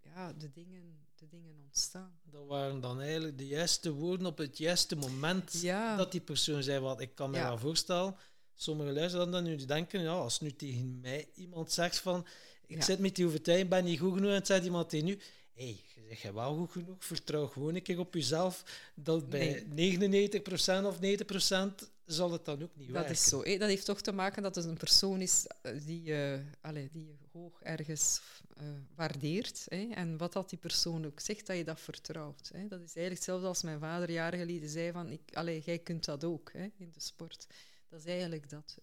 ja, 0.00 0.32
de, 0.32 0.50
dingen, 0.50 1.06
de 1.14 1.28
dingen 1.28 1.56
ontstaan. 1.64 2.20
Dat 2.22 2.46
waren 2.46 2.80
dan 2.80 3.00
eigenlijk 3.00 3.38
de 3.38 3.46
juiste 3.46 3.92
woorden 3.92 4.26
op 4.26 4.38
het 4.38 4.58
juiste 4.58 4.96
moment 4.96 5.62
dat 5.96 6.12
die 6.12 6.20
persoon 6.20 6.62
zei 6.62 6.80
wat 6.80 7.00
ik 7.00 7.14
kan 7.14 7.30
me 7.30 7.36
ja. 7.36 7.56
voorstellen. 7.58 8.16
Sommige 8.54 8.92
luisteren 8.92 9.30
dan 9.30 9.44
nu 9.44 9.56
denken, 9.56 10.00
ja, 10.00 10.12
als 10.12 10.40
nu 10.40 10.52
tegen 10.52 11.00
mij 11.00 11.30
iemand 11.34 11.72
zegt 11.72 11.98
van 11.98 12.26
ik 12.70 12.82
zit 12.82 12.98
met 12.98 13.16
die 13.16 13.26
overtuiging, 13.26 13.68
ben 13.68 13.84
niet 13.84 13.98
goed 13.98 14.14
genoeg. 14.14 14.32
En 14.32 14.46
zegt 14.46 14.64
iemand 14.64 14.88
tegen 14.88 15.06
nu, 15.06 15.18
hé, 15.52 15.64
hey, 15.64 15.80
je 15.94 16.16
zegt 16.16 16.34
wel 16.34 16.56
goed 16.56 16.70
genoeg, 16.70 17.04
vertrouw 17.04 17.46
gewoon 17.46 17.74
een 17.74 17.82
keer 17.82 17.98
op 17.98 18.14
jezelf. 18.14 18.64
Dat 18.94 19.28
bij 19.28 19.64
99% 19.64 20.84
of 20.84 20.96
90% 20.96 21.88
zal 22.04 22.32
het 22.32 22.44
dan 22.44 22.62
ook 22.62 22.76
niet 22.76 22.86
dat 22.86 22.96
werken. 22.96 23.02
Dat 23.02 23.10
is 23.10 23.28
zo. 23.28 23.42
Dat 23.42 23.68
heeft 23.68 23.84
toch 23.84 24.00
te 24.00 24.12
maken 24.12 24.42
dat 24.42 24.54
het 24.54 24.64
een 24.64 24.76
persoon 24.76 25.20
is 25.20 25.46
eh, 25.62 25.72
die 25.86 26.02
je, 26.02 26.40
allez, 26.60 26.88
die 26.92 27.06
je 27.06 27.14
hoog 27.32 27.62
ergens 27.62 28.20
uh, 28.60 28.68
waardeert. 28.94 29.66
En 29.68 30.16
wat 30.16 30.32
dat 30.32 30.50
die 30.50 30.58
persoon 30.58 31.06
ook 31.06 31.20
zegt, 31.20 31.46
dat 31.46 31.56
je 31.56 31.64
dat 31.64 31.80
vertrouwt. 31.80 32.50
Dat 32.52 32.80
is 32.80 32.96
eigenlijk 32.96 33.14
hetzelfde 33.14 33.46
als 33.46 33.62
mijn 33.62 33.80
vader 33.80 34.10
jaren 34.10 34.38
geleden 34.38 34.68
zei 34.68 34.92
van, 34.92 35.10
ik, 35.10 35.20
allez, 35.32 35.64
jij 35.64 35.78
kunt 35.78 36.04
dat 36.04 36.24
ook 36.24 36.50
in 36.54 36.90
de 36.92 37.00
sport. 37.00 37.46
Dat 37.88 37.98
is 38.00 38.06
eigenlijk 38.06 38.50
dat. 38.50 38.76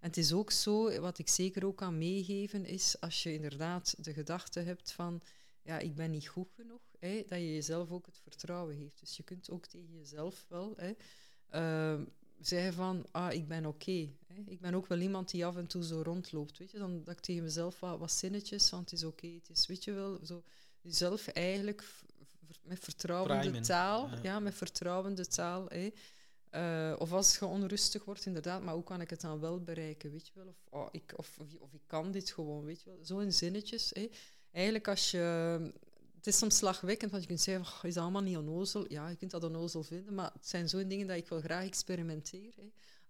En 0.00 0.08
het 0.08 0.16
is 0.16 0.32
ook 0.32 0.50
zo, 0.50 1.00
wat 1.00 1.18
ik 1.18 1.28
zeker 1.28 1.66
ook 1.66 1.76
kan 1.76 1.98
meegeven, 1.98 2.64
is 2.64 3.00
als 3.00 3.22
je 3.22 3.32
inderdaad 3.32 4.04
de 4.04 4.12
gedachte 4.12 4.60
hebt 4.60 4.92
van, 4.92 5.22
ja, 5.62 5.78
ik 5.78 5.94
ben 5.94 6.10
niet 6.10 6.28
goed 6.28 6.52
genoeg, 6.54 6.80
hè, 6.98 7.24
dat 7.26 7.38
je 7.38 7.54
jezelf 7.54 7.90
ook 7.90 8.06
het 8.06 8.18
vertrouwen 8.22 8.76
geeft. 8.76 9.00
Dus 9.00 9.16
je 9.16 9.22
kunt 9.22 9.50
ook 9.50 9.66
tegen 9.66 9.92
jezelf 9.92 10.46
wel 10.48 10.74
hè, 10.76 10.92
uh, 11.54 12.00
zeggen 12.40 12.72
van, 12.72 13.06
ah, 13.10 13.32
ik 13.32 13.48
ben 13.48 13.66
oké. 13.66 14.08
ik 14.46 14.60
ben 14.60 14.74
ook 14.74 14.86
wel 14.86 14.98
iemand 14.98 15.30
die 15.30 15.46
af 15.46 15.56
en 15.56 15.66
toe 15.66 15.84
zo 15.84 16.02
rondloopt, 16.02 16.58
weet 16.58 16.70
je. 16.70 16.78
Dan 16.78 17.04
dat 17.04 17.14
ik 17.14 17.20
tegen 17.20 17.42
mezelf 17.42 17.80
wat, 17.80 17.98
wat 17.98 18.12
zinnetjes, 18.12 18.70
want 18.70 18.90
het 18.90 18.98
is 18.98 19.06
oké, 19.06 19.26
het 19.26 19.50
is, 19.50 19.66
weet 19.66 19.84
je 19.84 19.92
wel, 19.92 20.18
zo 20.24 20.42
jezelf 20.80 21.26
eigenlijk 21.26 21.84
met 22.62 22.78
vertrouwende 22.78 23.60
taal, 23.60 24.08
ja. 24.08 24.18
ja. 24.22 24.40
met 24.40 24.54
vertrouwende 24.54 25.26
taal, 25.26 25.68
hè, 25.68 25.90
uh, 26.54 26.94
of 26.98 27.12
als 27.12 27.38
je 27.38 27.46
onrustig 27.46 28.04
wordt, 28.04 28.26
inderdaad, 28.26 28.62
maar 28.62 28.74
hoe 28.74 28.82
kan 28.82 29.00
ik 29.00 29.10
het 29.10 29.20
dan 29.20 29.40
wel 29.40 29.60
bereiken, 29.60 30.10
weet 30.10 30.26
je 30.26 30.32
wel? 30.34 30.46
Of, 30.46 30.56
oh, 30.70 30.88
ik, 30.90 31.12
of, 31.16 31.38
of, 31.58 31.72
ik 31.72 31.82
kan 31.86 32.10
dit 32.10 32.30
gewoon, 32.30 32.64
weet 32.64 32.82
je 32.82 32.90
wel? 32.90 33.04
Zo 33.04 33.18
in 33.18 33.32
zinnetjes. 33.32 33.92
Eigenlijk 34.52 34.88
als 34.88 35.10
je... 35.10 35.18
Het 36.16 36.26
is 36.28 36.38
soms 36.38 36.56
slagwekkend, 36.56 37.10
want 37.10 37.22
je 37.22 37.28
kunt 37.28 37.40
zeggen, 37.40 37.64
oh, 37.64 37.84
is 37.84 37.96
allemaal 37.96 38.22
niet 38.22 38.36
onnozel? 38.36 38.84
Ja, 38.88 39.08
je 39.08 39.16
kunt 39.16 39.30
dat 39.30 39.44
onnozel 39.44 39.82
vinden, 39.82 40.14
maar 40.14 40.32
het 40.32 40.48
zijn 40.48 40.68
zo'n 40.68 40.88
dingen 40.88 41.06
dat 41.06 41.16
ik 41.16 41.28
wel 41.28 41.40
graag 41.40 41.64
experimenteer. 41.64 42.54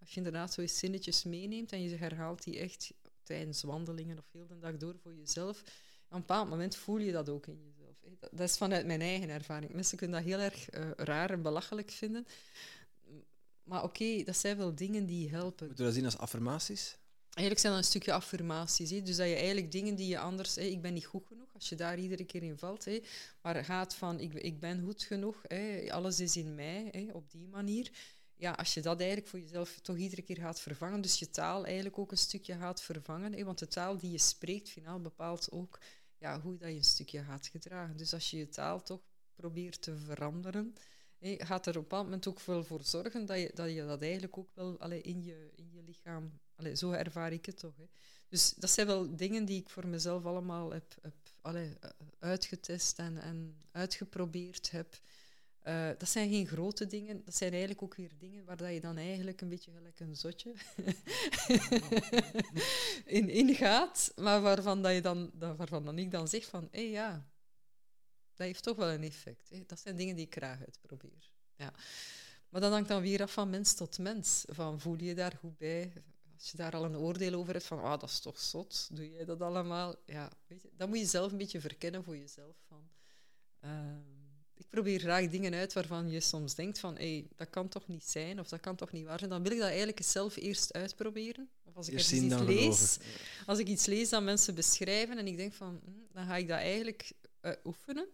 Als 0.00 0.10
je 0.10 0.16
inderdaad 0.16 0.52
zo 0.52 0.60
eens 0.60 0.78
zinnetjes 0.78 1.24
meeneemt 1.24 1.72
en 1.72 1.82
je 1.82 1.96
herhaalt 1.96 2.44
die 2.44 2.58
echt 2.58 2.92
tijdens 3.22 3.62
wandelingen 3.62 4.18
of 4.18 4.24
heel 4.32 4.46
de 4.46 4.58
dag 4.58 4.76
door 4.76 4.96
voor 5.02 5.14
jezelf, 5.14 5.60
op 5.60 6.16
een 6.16 6.18
bepaald 6.18 6.48
moment 6.48 6.76
voel 6.76 6.98
je 6.98 7.12
dat 7.12 7.28
ook 7.28 7.46
in 7.46 7.62
jezelf. 7.64 7.96
Dat, 8.30 8.48
is 8.48 8.56
vanuit 8.56 8.86
mijn 8.86 9.00
eigen 9.00 9.28
ervaring. 9.28 9.72
Mensen 9.72 9.98
kunnen 9.98 10.16
dat 10.16 10.28
heel 10.28 10.38
erg 10.38 10.74
uh, 10.74 10.90
raar 10.96 11.30
en 11.30 11.42
belachelijk 11.42 11.90
vinden. 11.90 12.26
Maar 13.70 13.82
oké, 13.82 14.22
dat 14.22 14.36
zijn 14.36 14.56
wel 14.56 14.74
dingen 14.74 15.06
die 15.06 15.30
helpen. 15.30 15.66
Moeten 15.66 15.84
we 15.84 15.90
dat 15.90 15.94
zien 15.94 16.04
als 16.04 16.18
affirmaties? 16.18 16.96
Eigenlijk 17.30 17.60
zijn 17.60 17.72
dat 17.72 17.82
een 17.82 17.88
stukje 17.88 18.12
affirmaties. 18.12 18.90
Hè. 18.90 19.02
Dus 19.02 19.16
dat 19.16 19.28
je 19.28 19.34
eigenlijk 19.34 19.72
dingen 19.72 19.94
die 19.94 20.08
je 20.08 20.18
anders... 20.18 20.54
Hè, 20.54 20.62
ik 20.62 20.82
ben 20.82 20.94
niet 20.94 21.06
goed 21.06 21.26
genoeg, 21.26 21.54
als 21.54 21.68
je 21.68 21.74
daar 21.74 21.98
iedere 21.98 22.24
keer 22.24 22.42
in 22.42 22.58
valt. 22.58 22.84
Hè. 22.84 23.02
Maar 23.42 23.56
het 23.56 23.64
gaat 23.64 23.94
van, 23.94 24.20
ik, 24.20 24.34
ik 24.34 24.60
ben 24.60 24.82
goed 24.84 25.02
genoeg, 25.02 25.42
hè, 25.42 25.86
alles 25.92 26.20
is 26.20 26.36
in 26.36 26.54
mij, 26.54 26.88
hè, 26.92 27.12
op 27.12 27.30
die 27.30 27.46
manier. 27.46 27.90
Ja, 28.36 28.52
als 28.52 28.74
je 28.74 28.80
dat 28.80 28.98
eigenlijk 28.98 29.28
voor 29.28 29.40
jezelf 29.40 29.78
toch 29.82 29.96
iedere 29.96 30.22
keer 30.22 30.38
gaat 30.38 30.60
vervangen, 30.60 31.00
dus 31.00 31.18
je 31.18 31.30
taal 31.30 31.64
eigenlijk 31.64 31.98
ook 31.98 32.10
een 32.10 32.18
stukje 32.18 32.54
gaat 32.54 32.82
vervangen. 32.82 33.32
Hè, 33.32 33.44
want 33.44 33.58
de 33.58 33.68
taal 33.68 33.98
die 33.98 34.10
je 34.10 34.18
spreekt, 34.18 34.68
finaal 34.68 35.00
bepaalt 35.00 35.50
ook 35.50 35.78
ja, 36.18 36.40
hoe 36.40 36.56
dat 36.56 36.68
je 36.68 36.76
een 36.76 36.84
stukje 36.84 37.22
gaat 37.22 37.46
gedragen. 37.46 37.96
Dus 37.96 38.12
als 38.12 38.30
je 38.30 38.36
je 38.36 38.48
taal 38.48 38.82
toch 38.82 39.00
probeert 39.34 39.82
te 39.82 39.96
veranderen 39.96 40.74
gaat 41.20 41.66
er 41.66 41.72
op 41.72 41.76
een 41.76 41.82
bepaald 41.82 42.04
moment 42.04 42.26
ook 42.28 42.40
wel 42.40 42.64
voor 42.64 42.82
zorgen 42.82 43.26
dat 43.26 43.38
je 43.38 43.50
dat, 43.54 43.70
je 43.70 43.86
dat 43.86 44.02
eigenlijk 44.02 44.38
ook 44.38 44.48
wel 44.54 44.78
allee, 44.78 45.00
in, 45.00 45.24
je, 45.24 45.50
in 45.54 45.70
je 45.72 45.82
lichaam... 45.82 46.38
Allee, 46.56 46.76
zo 46.76 46.90
ervaar 46.90 47.32
ik 47.32 47.46
het 47.46 47.58
toch. 47.58 47.76
Hè. 47.76 47.84
Dus 48.28 48.54
dat 48.54 48.70
zijn 48.70 48.86
wel 48.86 49.16
dingen 49.16 49.44
die 49.44 49.60
ik 49.60 49.68
voor 49.68 49.86
mezelf 49.86 50.24
allemaal 50.24 50.72
heb, 50.72 50.94
heb 51.02 51.14
uitgetest 52.18 52.98
en, 52.98 53.18
en 53.18 53.56
uitgeprobeerd 53.72 54.70
heb. 54.70 55.00
Uh, 55.66 55.88
dat 55.98 56.08
zijn 56.08 56.30
geen 56.30 56.46
grote 56.46 56.86
dingen, 56.86 57.22
dat 57.24 57.34
zijn 57.34 57.50
eigenlijk 57.50 57.82
ook 57.82 57.94
weer 57.94 58.10
dingen 58.18 58.44
waar 58.44 58.56
dat 58.56 58.72
je 58.72 58.80
dan 58.80 58.96
eigenlijk 58.96 59.40
een 59.40 59.48
beetje 59.48 59.70
gelijk 59.72 60.00
een 60.00 60.16
zotje 60.16 60.54
in, 63.18 63.28
in 63.28 63.54
gaat, 63.54 64.12
maar 64.16 64.40
waarvan, 64.40 64.82
dat 64.82 64.92
je 64.92 65.00
dan, 65.00 65.30
waarvan 65.56 65.84
dan 65.84 65.98
ik 65.98 66.10
dan 66.10 66.28
zeg 66.28 66.44
van, 66.44 66.68
hé 66.70 66.80
ja, 66.80 67.29
dat 68.40 68.48
heeft 68.48 68.62
toch 68.62 68.76
wel 68.76 68.88
een 68.88 69.02
effect. 69.02 69.48
Hè. 69.50 69.62
Dat 69.66 69.80
zijn 69.80 69.96
dingen 69.96 70.16
die 70.16 70.26
ik 70.26 70.34
graag 70.34 70.58
uitprobeer. 70.60 71.30
Ja. 71.56 71.72
Maar 72.48 72.60
dat 72.60 72.72
hangt 72.72 72.88
dan 72.88 73.02
weer 73.02 73.22
af 73.22 73.32
van 73.32 73.50
mens 73.50 73.74
tot 73.74 73.98
mens. 73.98 74.44
Van 74.48 74.80
voel 74.80 75.02
je 75.02 75.14
daar 75.14 75.36
goed 75.38 75.58
bij? 75.58 75.92
Als 76.34 76.50
je 76.50 76.56
daar 76.56 76.74
al 76.76 76.84
een 76.84 76.96
oordeel 76.96 77.34
over 77.34 77.52
hebt 77.52 77.66
van, 77.66 77.82
ah, 77.82 78.00
dat 78.00 78.08
is 78.10 78.20
toch 78.20 78.40
zot, 78.40 78.88
doe 78.92 79.10
jij 79.10 79.24
dat 79.24 79.40
allemaal? 79.40 79.94
Ja, 80.06 80.32
weet 80.46 80.62
je, 80.62 80.70
dat 80.76 80.88
moet 80.88 80.98
je 80.98 81.06
zelf 81.06 81.32
een 81.32 81.38
beetje 81.38 81.60
verkennen 81.60 82.04
voor 82.04 82.16
jezelf. 82.16 82.56
Van, 82.68 82.90
ehm, 83.60 84.00
ik 84.54 84.68
probeer 84.68 85.00
graag 85.00 85.28
dingen 85.28 85.54
uit 85.54 85.72
waarvan 85.72 86.10
je 86.10 86.20
soms 86.20 86.54
denkt 86.54 86.78
van, 86.78 86.96
hey, 86.96 87.28
dat 87.36 87.50
kan 87.50 87.68
toch 87.68 87.88
niet 87.88 88.04
zijn 88.04 88.40
of 88.40 88.48
dat 88.48 88.60
kan 88.60 88.76
toch 88.76 88.92
niet 88.92 89.04
waar 89.06 89.18
zijn. 89.18 89.30
Dan 89.30 89.42
wil 89.42 89.52
ik 89.52 89.58
dat 89.58 89.68
eigenlijk 89.68 90.02
zelf 90.02 90.36
eerst 90.36 90.72
uitproberen. 90.72 91.50
Of 91.64 91.76
als 91.76 91.88
ik 91.88 91.92
Eerst 91.92 92.12
iets 92.12 92.22
lees, 92.22 92.38
geloven. 92.38 93.46
als 93.46 93.58
ik 93.58 93.66
iets 93.66 93.86
lees 93.86 94.08
dat 94.08 94.22
mensen 94.22 94.54
beschrijven 94.54 95.18
en 95.18 95.26
ik 95.26 95.36
denk 95.36 95.52
van, 95.52 95.80
hm, 95.84 95.90
dan 96.12 96.26
ga 96.26 96.36
ik 96.36 96.48
dat 96.48 96.58
eigenlijk 96.58 97.12
eh, 97.40 97.52
oefenen 97.64 98.08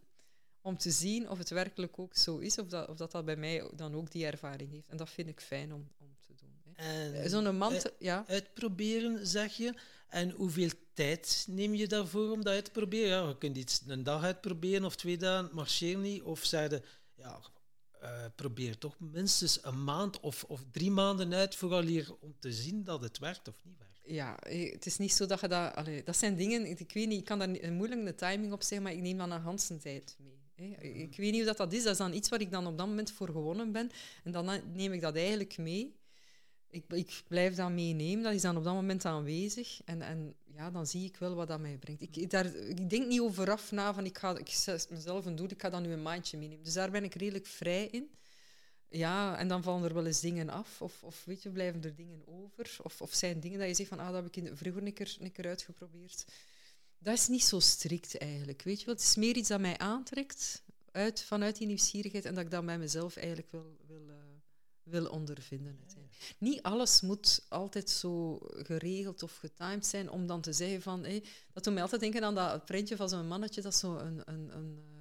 om 0.66 0.78
te 0.78 0.90
zien 0.90 1.28
of 1.30 1.38
het 1.38 1.50
werkelijk 1.50 1.98
ook 1.98 2.16
zo 2.16 2.38
is, 2.38 2.58
of 2.58 2.66
dat, 2.68 2.88
of 2.88 2.96
dat 2.96 3.12
dat 3.12 3.24
bij 3.24 3.36
mij 3.36 3.70
dan 3.74 3.94
ook 3.94 4.10
die 4.10 4.26
ervaring 4.26 4.70
heeft. 4.70 4.88
En 4.88 4.96
dat 4.96 5.10
vind 5.10 5.28
ik 5.28 5.40
fijn 5.40 5.72
om, 5.72 5.88
om 5.98 6.16
te 6.26 6.34
doen. 6.34 6.74
Hè. 6.74 7.12
En 7.12 7.30
Zo'n 7.30 7.56
man, 7.56 7.72
eh, 7.72 7.78
te- 7.78 7.92
ja. 7.98 8.24
uitproberen, 8.28 9.26
zeg 9.26 9.52
je. 9.56 9.74
En 10.08 10.30
hoeveel 10.30 10.70
tijd 10.94 11.46
neem 11.48 11.74
je 11.74 11.86
daarvoor 11.86 12.30
om 12.30 12.44
dat 12.44 12.52
uit 12.54 12.64
te 12.64 12.70
proberen? 12.70 13.08
Ja, 13.22 13.28
je 13.28 13.38
kunt 13.38 13.56
iets 13.56 13.82
een 13.86 14.02
dag 14.02 14.22
uitproberen 14.22 14.84
of 14.84 14.96
twee 14.96 15.16
dagen, 15.16 15.44
het 15.44 15.52
marcheert 15.54 15.98
niet. 16.00 16.22
Of 16.22 16.44
zeg 16.44 16.70
je, 16.70 16.82
ja, 17.14 17.40
eh, 18.00 18.24
probeer 18.34 18.78
toch 18.78 18.94
minstens 18.98 19.58
een 19.62 19.84
maand 19.84 20.20
of, 20.20 20.44
of 20.44 20.64
drie 20.70 20.90
maanden 20.90 21.34
uit 21.34 21.54
vooral 21.54 21.82
hier 21.82 22.14
om 22.20 22.34
te 22.38 22.52
zien 22.52 22.84
dat 22.84 23.00
het 23.00 23.18
werkt 23.18 23.48
of 23.48 23.54
niet 23.64 23.78
werkt. 23.78 24.00
Ja, 24.04 24.38
eh, 24.38 24.72
het 24.72 24.86
is 24.86 24.96
niet 24.98 25.12
zo 25.12 25.26
dat 25.26 25.40
je 25.40 25.48
dat... 25.48 25.74
Allee, 25.74 26.02
dat 26.02 26.16
zijn 26.16 26.36
dingen, 26.36 26.66
ik, 26.66 26.92
weet 26.92 27.08
niet, 27.08 27.18
ik 27.18 27.24
kan 27.24 27.38
daar 27.38 27.72
moeilijk 27.72 28.04
de 28.04 28.14
timing 28.14 28.52
op 28.52 28.60
zeggen, 28.62 28.82
maar 28.82 28.92
ik 28.92 29.00
neem 29.00 29.18
dan 29.18 29.30
een 29.30 29.42
ganse 29.42 29.76
tijd 29.76 30.16
mee. 30.18 30.44
Ik 30.80 31.16
weet 31.16 31.30
niet 31.30 31.34
hoe 31.34 31.44
dat, 31.44 31.56
dat 31.56 31.72
is. 31.72 31.82
Dat 31.82 31.92
is 31.92 31.98
dan 31.98 32.12
iets 32.12 32.28
waar 32.28 32.40
ik 32.40 32.50
dan 32.50 32.66
op 32.66 32.78
dat 32.78 32.86
moment 32.86 33.10
voor 33.10 33.28
gewonnen 33.28 33.72
ben. 33.72 33.90
En 34.24 34.32
dan 34.32 34.60
neem 34.74 34.92
ik 34.92 35.00
dat 35.00 35.16
eigenlijk 35.16 35.58
mee. 35.58 35.94
Ik, 36.70 36.84
ik 36.88 37.22
blijf 37.28 37.54
dat 37.54 37.70
meenemen, 37.70 38.22
dat 38.22 38.34
is 38.34 38.42
dan 38.42 38.56
op 38.56 38.64
dat 38.64 38.74
moment 38.74 39.04
aanwezig. 39.04 39.80
En, 39.84 40.02
en 40.02 40.34
ja, 40.44 40.70
dan 40.70 40.86
zie 40.86 41.04
ik 41.04 41.16
wel 41.16 41.34
wat 41.34 41.48
dat 41.48 41.60
mij 41.60 41.76
brengt. 41.76 42.02
Ik, 42.02 42.30
daar, 42.30 42.46
ik 42.54 42.90
denk 42.90 43.06
niet 43.06 43.20
overaf 43.20 43.72
na 43.72 43.94
van 43.94 44.04
ik 44.04 44.18
ga 44.18 44.38
ik 44.38 44.86
mezelf 44.90 45.26
een 45.26 45.36
doel, 45.36 45.50
ik 45.50 45.60
ga 45.60 45.70
dan 45.70 45.82
nu 45.82 45.92
een 45.92 46.02
maandje 46.02 46.38
meenemen. 46.38 46.64
Dus 46.64 46.72
daar 46.72 46.90
ben 46.90 47.04
ik 47.04 47.14
redelijk 47.14 47.46
vrij 47.46 47.86
in. 47.86 48.10
Ja, 48.88 49.38
en 49.38 49.48
dan 49.48 49.62
vallen 49.62 49.84
er 49.84 49.94
wel 49.94 50.06
eens 50.06 50.20
dingen 50.20 50.48
af. 50.48 50.82
Of, 50.82 51.02
of 51.02 51.24
weet 51.24 51.42
je, 51.42 51.50
blijven 51.50 51.82
er 51.82 51.94
dingen 51.94 52.22
over. 52.26 52.76
Of, 52.82 53.00
of 53.00 53.14
zijn 53.14 53.40
dingen 53.40 53.58
dat 53.58 53.68
je 53.68 53.74
zegt 53.74 53.88
van, 53.88 53.98
ah, 53.98 54.06
dat 54.06 54.14
heb 54.14 54.26
ik 54.26 54.36
in 54.36 54.56
vroeger 54.56 54.82
een 54.82 54.92
keer, 54.92 55.16
een 55.20 55.32
keer 55.32 55.46
uitgeprobeerd. 55.46 56.24
Dat 56.98 57.14
is 57.14 57.28
niet 57.28 57.44
zo 57.44 57.60
strikt 57.60 58.18
eigenlijk. 58.18 58.62
Weet 58.62 58.80
je 58.80 58.86
wel? 58.86 58.94
Het 58.94 59.04
is 59.04 59.16
meer 59.16 59.36
iets 59.36 59.48
dat 59.48 59.60
mij 59.60 59.78
aantrekt 59.78 60.62
uit, 60.90 61.22
vanuit 61.22 61.56
die 61.56 61.66
nieuwsgierigheid 61.66 62.24
en 62.24 62.34
dat 62.34 62.44
ik 62.44 62.50
dat 62.50 62.66
bij 62.66 62.78
mezelf 62.78 63.16
eigenlijk 63.16 63.50
wil, 63.50 63.76
wil, 63.86 64.08
eh, 64.08 64.14
wil 64.82 65.06
ondervinden. 65.06 65.80
Niet 66.38 66.62
alles 66.62 67.00
moet 67.00 67.46
altijd 67.48 67.90
zo 67.90 68.38
geregeld 68.42 69.22
of 69.22 69.36
getimed 69.36 69.86
zijn 69.86 70.10
om 70.10 70.26
dan 70.26 70.40
te 70.40 70.52
zeggen 70.52 70.82
van... 70.82 71.02
dat 71.52 71.64
doet 71.64 71.72
mij 71.72 71.82
altijd 71.82 72.00
denken 72.00 72.24
aan 72.24 72.34
dat 72.34 72.64
printje 72.64 72.96
van 72.96 73.08
zo'n 73.08 73.28
mannetje 73.28 73.62
dat 73.62 73.74
zo 73.74 73.96
een, 73.96 74.22
een, 74.24 74.56
een, 74.56 74.84
eh, 74.94 74.95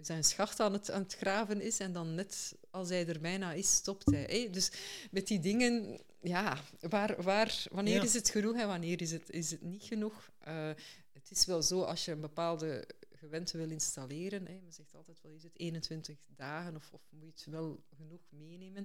zijn 0.00 0.24
schacht 0.24 0.60
aan 0.60 0.72
het, 0.72 0.90
aan 0.90 1.02
het 1.02 1.14
graven 1.14 1.60
is 1.60 1.78
en 1.78 1.92
dan 1.92 2.14
net 2.14 2.54
als 2.70 2.88
hij 2.88 3.06
er 3.06 3.20
bijna 3.20 3.52
is, 3.52 3.74
stopt 3.74 4.10
hij. 4.10 4.48
Dus 4.50 4.70
met 5.10 5.26
die 5.26 5.40
dingen, 5.40 6.00
ja, 6.20 6.60
waar, 6.80 7.22
waar, 7.22 7.64
wanneer 7.70 7.94
Ja. 7.94 8.02
is 8.02 8.14
het 8.14 8.30
genoeg 8.30 8.56
en 8.56 8.66
wanneer 8.66 9.00
is 9.00 9.10
het, 9.10 9.30
is 9.30 9.50
het 9.50 9.62
niet 9.62 9.82
genoeg? 9.82 10.30
Eh, 10.38 10.70
het 11.12 11.30
is 11.30 11.44
wel 11.46 11.62
zo, 11.62 11.82
als 11.82 12.04
je 12.04 12.12
een 12.12 12.20
bepaalde 12.20 12.84
gewente 13.10 13.56
wil 13.56 13.70
installeren, 13.70 14.46
hè, 14.46 14.60
men 14.60 14.72
zegt 14.72 14.94
altijd 14.94 15.20
wel, 15.22 15.32
is 15.32 15.42
het 15.42 15.58
21 15.58 16.18
dagen 16.36 16.76
of, 16.76 16.92
of 16.92 17.00
moet 17.10 17.22
je 17.40 17.44
het 17.44 17.54
wel 17.54 17.82
genoeg 17.96 18.20
meenemen? 18.30 18.84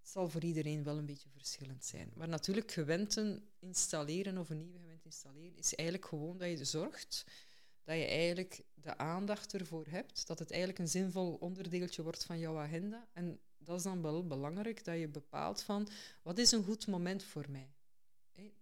Het 0.00 0.14
zal 0.14 0.28
voor 0.30 0.42
iedereen 0.42 0.82
wel 0.84 0.98
een 0.98 1.06
beetje 1.06 1.28
verschillend 1.28 1.84
zijn. 1.84 2.12
Maar 2.14 2.28
natuurlijk, 2.28 2.72
gewenten 2.72 3.48
installeren 3.58 4.38
of 4.38 4.50
een 4.50 4.58
nieuwe 4.58 4.78
gewend 4.78 5.04
installeren, 5.04 5.56
is 5.56 5.74
eigenlijk 5.74 6.08
gewoon 6.08 6.38
dat 6.38 6.48
je 6.48 6.64
zorgt 6.64 7.24
dat 7.86 7.96
je 7.96 8.04
eigenlijk 8.04 8.62
de 8.74 8.98
aandacht 8.98 9.54
ervoor 9.54 9.86
hebt, 9.88 10.26
dat 10.26 10.38
het 10.38 10.50
eigenlijk 10.50 10.80
een 10.80 10.88
zinvol 10.88 11.34
onderdeeltje 11.34 12.02
wordt 12.02 12.24
van 12.24 12.38
jouw 12.38 12.58
agenda. 12.58 13.08
En 13.12 13.40
dat 13.58 13.76
is 13.76 13.82
dan 13.82 14.02
wel 14.02 14.26
belangrijk, 14.26 14.84
dat 14.84 14.98
je 14.98 15.08
bepaalt 15.08 15.62
van, 15.62 15.88
wat 16.22 16.38
is 16.38 16.52
een 16.52 16.64
goed 16.64 16.86
moment 16.86 17.22
voor 17.22 17.46
mij? 17.48 17.70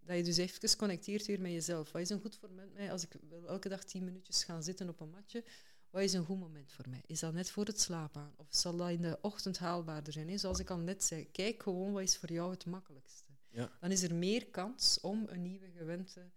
Dat 0.00 0.16
je 0.16 0.22
dus 0.22 0.36
even 0.36 0.76
connecteert 0.76 1.26
weer 1.26 1.40
met 1.40 1.52
jezelf. 1.52 1.92
Wat 1.92 2.02
is 2.02 2.10
een 2.10 2.20
goed 2.20 2.38
moment 2.40 2.68
voor 2.68 2.78
mij 2.78 2.90
als 2.90 3.02
ik 3.02 3.16
wil 3.28 3.46
elke 3.46 3.68
dag 3.68 3.84
tien 3.84 4.04
minuutjes 4.04 4.44
gaan 4.44 4.62
zitten 4.62 4.88
op 4.88 5.00
een 5.00 5.10
matje? 5.10 5.44
Wat 5.90 6.02
is 6.02 6.12
een 6.12 6.24
goed 6.24 6.38
moment 6.38 6.72
voor 6.72 6.88
mij? 6.88 7.02
Is 7.06 7.20
dat 7.20 7.32
net 7.32 7.50
voor 7.50 7.64
het 7.64 7.80
slapen 7.80 8.20
aan? 8.20 8.34
Of 8.36 8.46
zal 8.48 8.76
dat 8.76 8.90
in 8.90 9.02
de 9.02 9.18
ochtend 9.20 9.58
haalbaarder 9.58 10.12
zijn? 10.12 10.38
Zoals 10.38 10.58
ik 10.58 10.70
al 10.70 10.78
net 10.78 11.04
zei, 11.04 11.30
kijk 11.30 11.62
gewoon 11.62 11.92
wat 11.92 12.02
is 12.02 12.16
voor 12.16 12.32
jou 12.32 12.50
het 12.50 12.66
makkelijkste. 12.66 13.32
Ja. 13.48 13.72
Dan 13.80 13.90
is 13.90 14.02
er 14.02 14.14
meer 14.14 14.46
kans 14.46 15.00
om 15.00 15.24
een 15.28 15.42
nieuwe 15.42 15.70
gewente 15.70 16.30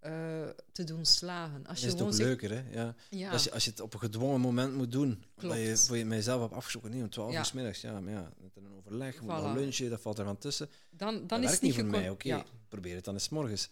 eh, 0.00 0.48
te 0.72 0.84
doen 0.84 1.04
slagen. 1.04 1.66
Als 1.66 1.80
je 1.80 1.86
is 1.86 1.94
toch 1.94 2.14
zegt, 2.14 2.28
leuker, 2.28 2.50
hè? 2.50 2.62
Ja. 2.70 2.94
ja, 3.10 3.30
Als, 3.30 3.44
je, 3.44 3.52
als 3.52 3.64
je 3.64 3.70
het 3.70 3.80
op 3.80 3.94
een 3.94 4.00
gedwongen 4.00 4.40
moment 4.40 4.74
moet 4.74 4.92
doen, 4.92 5.24
Klopt. 5.36 5.54
waar 5.54 5.64
je, 5.64 5.84
waar 5.88 5.98
je 5.98 6.04
met 6.04 6.16
jezelf 6.18 6.40
hebt 6.40 6.52
afgesproken, 6.52 6.90
nee, 6.90 7.02
om 7.02 7.10
12 7.10 7.32
Ja. 7.32 7.38
uur 7.38 7.44
's 7.44 7.52
middags, 7.52 7.80
ja, 7.80 8.00
maar 8.00 8.12
ja, 8.12 8.32
met 8.40 8.56
een 8.56 8.68
overleg, 8.78 9.20
moet 9.20 9.30
Voilà. 9.30 9.42
nog 9.42 9.54
lunchen, 9.54 9.90
dat 9.90 10.00
valt 10.00 10.18
er 10.18 10.26
aan 10.26 10.38
tussen. 10.38 10.68
dan, 10.90 11.14
Dat 11.18 11.28
dan 11.28 11.38
is 11.38 11.44
werkt 11.44 11.52
het 11.52 11.62
niet 11.62 11.76
niet 11.76 11.80
voor 11.90 12.00
mij, 12.00 12.10
oké, 12.10 12.28
ja, 12.28 12.44
probeer 12.68 12.94
het 12.94 13.04
dan 13.04 13.14
eens 13.14 13.28
morgens. 13.28 13.68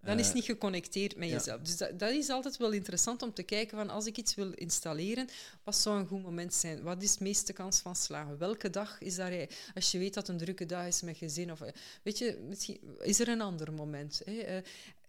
dan 0.00 0.14
is 0.14 0.20
Eh, 0.20 0.26
het 0.26 0.34
niet 0.34 0.44
geconnecteerd 0.44 1.16
met 1.16 1.28
ja. 1.28 1.34
jezelf. 1.34 1.60
Dus 1.60 1.76
dat, 1.76 1.98
dat 1.98 2.10
is 2.10 2.28
altijd 2.28 2.56
wel 2.56 2.70
interessant 2.72 3.22
om 3.22 3.32
te 3.34 3.42
kijken 3.42 3.76
van 3.78 3.90
als 3.90 4.06
ik 4.06 4.16
iets 4.18 4.34
wil 4.34 4.52
installeren, 4.52 5.28
wat 5.62 5.76
zou 5.76 5.98
een 6.00 6.06
goed 6.06 6.22
moment 6.22 6.54
zijn? 6.54 6.82
Wat 6.82 7.02
is 7.02 7.16
de 7.16 7.24
meeste 7.24 7.52
kans 7.52 7.80
van 7.80 7.96
slagen? 7.96 8.38
Welke 8.38 8.70
dag 8.70 9.00
is 9.00 9.14
daar? 9.14 9.46
Als 9.74 9.90
je 9.90 9.98
weet 9.98 10.14
dat 10.14 10.26
het 10.26 10.36
een 10.36 10.42
drukke 10.44 10.66
dag 10.66 10.86
is 10.86 11.02
met 11.02 11.16
gezin 11.16 11.52
of 11.52 11.60
eh, 11.60 11.72
weet 12.02 12.18
je, 12.18 12.44
misschien 12.48 12.80
is 13.00 13.20
er 13.20 13.28
een 13.28 13.40
ander 13.40 13.72
moment. 13.72 14.20
Hè? 14.24 14.60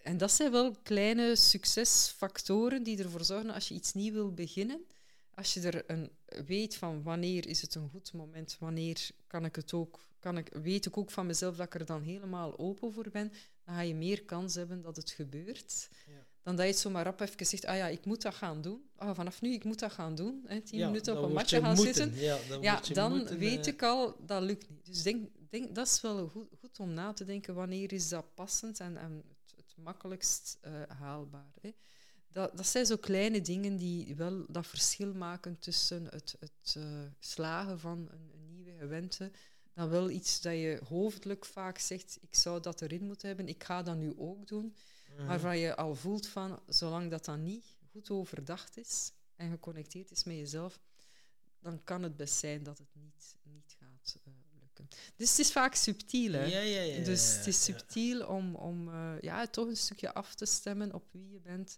En 0.05 0.17
dat 0.17 0.31
zijn 0.31 0.51
wel 0.51 0.75
kleine 0.83 1.35
succesfactoren 1.35 2.83
die 2.83 3.03
ervoor 3.03 3.23
zorgen 3.23 3.49
als 3.49 3.67
je 3.67 3.73
iets 3.73 3.93
nieuw 3.93 4.13
wil 4.13 4.33
beginnen. 4.33 4.85
Als 5.33 5.53
je 5.53 5.61
er 5.61 5.83
een 5.87 6.11
weet 6.45 6.75
van 6.75 7.03
wanneer 7.03 7.47
is 7.47 7.61
het 7.61 7.75
een 7.75 7.89
goed 7.89 8.13
moment, 8.13 8.55
wanneer 8.59 9.09
kan 9.27 9.45
ik 9.45 9.55
het 9.55 9.73
ook, 9.73 9.99
kan 10.19 10.37
ik, 10.37 10.49
weet 10.61 10.85
ik 10.85 10.97
ook 10.97 11.11
van 11.11 11.25
mezelf 11.25 11.55
dat 11.55 11.65
ik 11.65 11.73
er 11.73 11.85
dan 11.85 12.01
helemaal 12.01 12.59
open 12.59 12.93
voor 12.93 13.09
ben, 13.11 13.31
dan 13.63 13.75
ga 13.75 13.81
je 13.81 13.95
meer 13.95 14.23
kans 14.23 14.55
hebben 14.55 14.81
dat 14.81 14.95
het 14.95 15.09
gebeurt. 15.11 15.89
Ja. 16.07 16.25
Dan 16.43 16.55
dat 16.55 16.65
je 16.65 16.71
het 16.71 16.81
zomaar 16.81 17.03
rap 17.03 17.19
even 17.19 17.45
zegt, 17.45 17.65
ah 17.65 17.75
ja, 17.75 17.87
ik 17.87 18.05
moet 18.05 18.21
dat 18.21 18.35
gaan 18.35 18.61
doen. 18.61 18.81
Ah, 18.95 19.15
vanaf 19.15 19.41
nu, 19.41 19.53
ik 19.53 19.63
moet 19.63 19.79
dat 19.79 19.91
gaan 19.91 20.15
doen. 20.15 20.43
Hè, 20.45 20.61
tien 20.61 20.79
Ja, 20.79 20.87
minuten 20.87 21.17
op 21.17 21.23
een 21.23 21.33
matje 21.33 21.55
je 21.55 21.61
gaan 21.61 21.75
moeten. 21.75 21.93
zitten. 21.95 22.21
Ja, 22.21 22.37
dan, 22.49 22.61
Ja, 22.61 22.81
dan 22.93 23.11
moeten, 23.17 23.37
weet 23.37 23.67
eh, 23.67 23.73
ik 23.73 23.83
al, 23.83 24.15
dat 24.25 24.41
lukt 24.41 24.69
niet. 24.69 24.85
Dus 24.85 25.03
denk, 25.03 25.29
denk, 25.49 25.75
dat 25.75 25.87
is 25.87 26.01
wel 26.01 26.27
goed, 26.27 26.47
goed 26.59 26.79
om 26.79 26.93
na 26.93 27.13
te 27.13 27.25
denken, 27.25 27.53
wanneer 27.53 27.93
is 27.93 28.09
dat 28.09 28.25
passend 28.33 28.79
en, 28.79 28.97
en 28.97 29.23
makkelijkst 29.75 30.57
eh, 30.61 30.81
haalbaar. 30.87 31.53
Hè. 31.61 31.73
Dat, 32.27 32.57
dat 32.57 32.67
zijn 32.67 32.85
zo 32.85 32.97
kleine 32.97 33.41
dingen 33.41 33.75
die 33.75 34.15
wel 34.15 34.45
dat 34.47 34.67
verschil 34.67 35.13
maken 35.13 35.59
tussen 35.59 36.05
het, 36.05 36.35
het 36.39 36.75
eh, 36.77 36.83
slagen 37.19 37.79
van 37.79 37.97
een, 38.11 38.31
een 38.33 38.51
nieuwe 38.51 38.77
gewente, 38.77 39.31
dan 39.73 39.89
wel 39.89 40.09
iets 40.09 40.41
dat 40.41 40.53
je 40.53 40.81
hoofdelijk 40.87 41.45
vaak 41.45 41.77
zegt, 41.77 42.17
ik 42.21 42.35
zou 42.35 42.61
dat 42.61 42.81
erin 42.81 43.05
moeten 43.05 43.27
hebben, 43.27 43.47
ik 43.47 43.63
ga 43.63 43.83
dat 43.83 43.97
nu 43.97 44.17
ook 44.17 44.47
doen, 44.47 44.75
mhm. 45.15 45.25
waarvan 45.25 45.57
je 45.57 45.75
al 45.75 45.95
voelt 45.95 46.27
van, 46.27 46.59
zolang 46.67 47.11
dat 47.11 47.25
dan 47.25 47.43
niet 47.43 47.65
goed 47.91 48.09
overdacht 48.09 48.77
is 48.77 49.11
en 49.35 49.51
geconnecteerd 49.51 50.11
is 50.11 50.23
met 50.23 50.35
jezelf, 50.35 50.79
dan 51.59 51.83
kan 51.83 52.03
het 52.03 52.17
best 52.17 52.35
zijn 52.35 52.63
dat 52.63 52.77
het 52.77 52.95
niet, 52.95 53.35
niet 53.43 53.75
gaat 53.79 54.17
eh, 54.25 54.33
Dus 55.15 55.29
het 55.29 55.39
is 55.39 55.51
vaak 55.51 55.75
subtiel, 55.75 56.33
hè? 56.33 56.45
Ja, 56.45 56.59
ja, 56.59 56.81
ja. 56.81 57.03
Dus 57.03 57.35
het 57.35 57.47
is 57.47 57.63
subtiel 57.63 58.27
om, 58.27 58.55
om 58.55 58.89
eh, 58.89 59.13
ja, 59.21 59.47
toch 59.47 59.67
een 59.67 59.77
stukje 59.77 60.13
af 60.13 60.35
te 60.35 60.45
stemmen 60.45 60.93
op 60.93 61.03
wie 61.11 61.29
je 61.29 61.39
bent, 61.39 61.77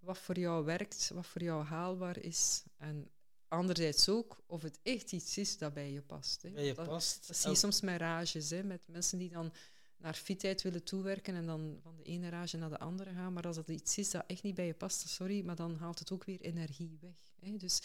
wat 0.00 0.18
voor 0.18 0.38
jou 0.38 0.64
werkt, 0.64 1.10
wat 1.14 1.26
voor 1.26 1.42
jou 1.42 1.64
haalbaar 1.64 2.18
is. 2.18 2.62
En 2.76 3.10
anderzijds 3.48 4.08
ook 4.08 4.42
of 4.46 4.62
het 4.62 4.78
echt 4.82 5.12
iets 5.12 5.38
is 5.38 5.58
dat 5.58 5.74
bij 5.74 5.92
je 5.92 6.02
past. 6.02 6.42
Hè. 6.42 6.50
Bij 6.50 6.64
je 6.64 6.74
dat, 6.74 6.88
past. 6.88 7.26
dat 7.26 7.36
zie 7.36 7.50
je 7.50 7.56
soms 7.56 7.80
met 7.80 8.00
rages, 8.00 8.50
hè, 8.50 8.62
met 8.62 8.80
mensen 8.86 9.18
die 9.18 9.30
dan 9.30 9.52
naar 9.96 10.14
fitheid 10.14 10.62
willen 10.62 10.82
toewerken 10.82 11.34
en 11.34 11.46
dan 11.46 11.78
van 11.82 11.96
de 11.96 12.02
ene 12.02 12.28
rage 12.28 12.56
naar 12.56 12.70
de 12.70 12.78
andere 12.78 13.12
gaan. 13.12 13.32
Maar 13.32 13.46
als 13.46 13.56
dat 13.56 13.68
iets 13.68 13.98
is 13.98 14.10
dat 14.10 14.24
echt 14.26 14.42
niet 14.42 14.54
bij 14.54 14.66
je 14.66 14.74
past, 14.74 15.08
sorry, 15.08 15.44
maar 15.44 15.56
dan 15.56 15.76
haalt 15.76 15.98
het 15.98 16.12
ook 16.12 16.24
weer 16.24 16.40
energie 16.40 16.98
weg. 17.00 17.34
Hè. 17.40 17.56
Dus 17.56 17.80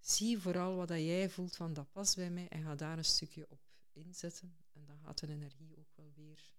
zie 0.00 0.38
vooral 0.38 0.76
wat 0.76 0.88
dat 0.88 0.98
jij 0.98 1.28
voelt 1.28 1.56
van 1.56 1.72
dat 1.72 1.92
past 1.92 2.16
bij 2.16 2.30
mij 2.30 2.48
en 2.48 2.62
ga 2.62 2.74
daar 2.74 2.98
een 2.98 3.04
stukje 3.04 3.46
op 3.48 3.65
inzetten. 3.96 4.56
En 4.72 4.84
dan 4.86 4.98
gaat 4.98 5.18
de 5.18 5.28
energie 5.28 5.76
ook 5.78 5.88
wel 5.94 6.12
weer 6.16 6.52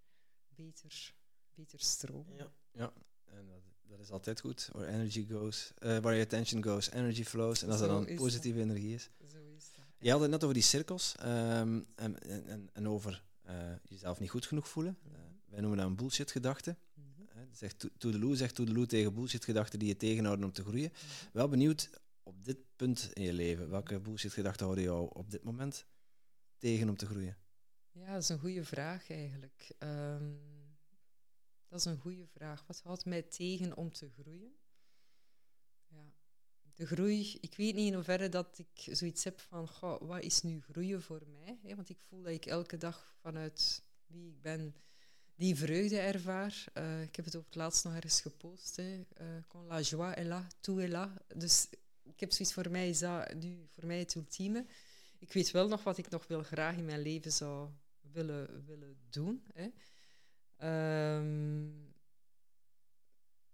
beter, 0.49 1.13
beter 1.53 1.79
stromen. 1.79 2.35
Ja. 2.35 2.51
Ja, 2.71 2.93
en 3.25 3.47
dat, 3.47 3.61
dat 3.83 3.99
is 3.99 4.11
altijd 4.11 4.39
goed. 4.39 4.69
Where 4.71 4.87
energy 4.91 5.27
goes, 5.29 5.71
eh 5.75 5.87
where 5.89 6.01
your 6.01 6.21
attention 6.21 6.63
goes, 6.63 6.91
energy 6.91 7.23
flows. 7.23 7.61
En 7.63 7.69
als 7.69 7.79
dat 7.79 7.89
Zo 7.89 8.05
dan 8.05 8.15
positieve 8.15 8.59
energie 8.59 8.93
is. 8.93 9.09
Zo 9.31 9.37
is 9.57 9.71
dat. 9.75 9.85
Je 9.99 10.11
had 10.11 10.21
het 10.21 10.29
net 10.29 10.41
over 10.43 10.53
die 10.55 10.63
cirkels 10.63 11.15
ehm, 11.15 11.81
en, 11.95 12.19
en, 12.21 12.69
en 12.73 12.87
over 12.87 13.23
eh, 13.41 13.55
jezelf 13.83 14.19
niet 14.19 14.29
goed 14.29 14.45
genoeg 14.45 14.67
voelen. 14.69 14.97
Eh, 15.03 15.11
wij 15.45 15.59
noemen 15.59 15.77
dat 15.79 15.87
een 15.87 15.95
bullshit-gedachte. 15.95 16.75
Mhm. 16.93 17.05
Zegt 17.51 17.79
to- 17.79 17.89
Toedeloe 17.97 18.35
zegt 18.35 18.55
Toedeloe 18.55 18.85
tegen 18.85 19.13
bullshit-gedachten 19.13 19.79
die 19.79 19.87
je 19.87 19.97
tegenhouden 19.97 20.45
om 20.45 20.51
te 20.51 20.63
groeien. 20.63 20.91
Wel 21.33 21.47
benieuwd 21.49 21.89
op 22.23 22.43
dit 22.45 22.57
punt 22.75 23.09
in 23.13 23.23
je 23.23 23.33
leven. 23.33 23.69
Welke 23.69 23.99
bullshit-gedachten 23.99 24.63
houden 24.65 24.85
jou 24.85 25.09
op 25.13 25.31
dit 25.31 25.43
moment 25.43 25.85
tegen 26.57 26.89
om 26.89 26.97
te 26.97 27.05
groeien? 27.05 27.37
Ja, 27.91 28.13
dat 28.13 28.21
is 28.21 28.29
een 28.29 28.39
goede 28.39 28.63
vraag 28.63 29.09
eigenlijk. 29.09 29.71
Ehm, 29.77 30.33
dat 31.67 31.79
is 31.79 31.85
een 31.85 31.99
goede 31.99 32.27
vraag. 32.27 32.67
Wat 32.67 32.81
houdt 32.83 33.05
mij 33.05 33.21
tegen 33.21 33.77
om 33.77 33.91
te 33.91 34.09
groeien? 34.09 34.55
Ja, 35.87 36.13
de 36.73 36.85
groei, 36.85 37.37
ik 37.41 37.55
weet 37.55 37.75
niet 37.75 37.87
in 37.87 37.93
hoeverre 37.93 38.29
dat 38.29 38.59
ik 38.59 38.95
zoiets 38.95 39.23
heb 39.23 39.39
van, 39.39 39.67
goh, 39.67 40.01
wat 40.01 40.23
is 40.23 40.41
nu 40.41 40.61
groeien 40.61 41.01
voor 41.01 41.23
mij? 41.27 41.75
Want 41.75 41.89
ik 41.89 41.99
voel 42.01 42.21
dat 42.21 42.33
ik 42.33 42.45
elke 42.45 42.77
dag 42.77 43.17
vanuit 43.21 43.83
wie 44.05 44.27
ik 44.27 44.41
ben 44.41 44.75
die 45.35 45.55
vreugde 45.55 45.99
ervaar. 45.99 46.65
Uh, 46.73 47.01
ik 47.01 47.15
heb 47.15 47.25
het 47.25 47.35
ook 47.35 47.45
het 47.45 47.55
laatst 47.55 47.83
nog 47.83 47.93
ergens 47.93 48.21
gepost. 48.21 48.75
Hè. 48.75 49.05
Quand 49.47 49.67
la 49.67 49.81
joie 49.81 50.13
est 50.13 50.27
là, 50.27 50.47
tout 50.59 50.79
est 50.79 50.91
là. 50.91 51.13
Dus 51.35 51.67
ik 52.03 52.19
heb 52.19 52.31
zoiets 52.31 52.53
voor 52.53 52.71
mij 52.71 52.89
is 52.89 52.99
dat 52.99 53.33
nu 53.33 53.67
voor 53.73 53.85
mij 53.85 53.99
het 53.99 54.15
ultieme. 54.15 54.65
Ik 55.19 55.33
weet 55.33 55.51
wel 55.51 55.67
nog 55.67 55.83
wat 55.83 55.97
ik 55.97 56.09
nog 56.09 56.27
wel 56.27 56.43
graag 56.43 56.77
in 56.77 56.85
mijn 56.85 57.01
leven 57.01 57.31
zou 57.31 57.69
willen, 58.01 58.65
willen 58.65 58.97
doen. 59.09 59.43
Hè. 59.53 59.69
Um, 61.17 61.93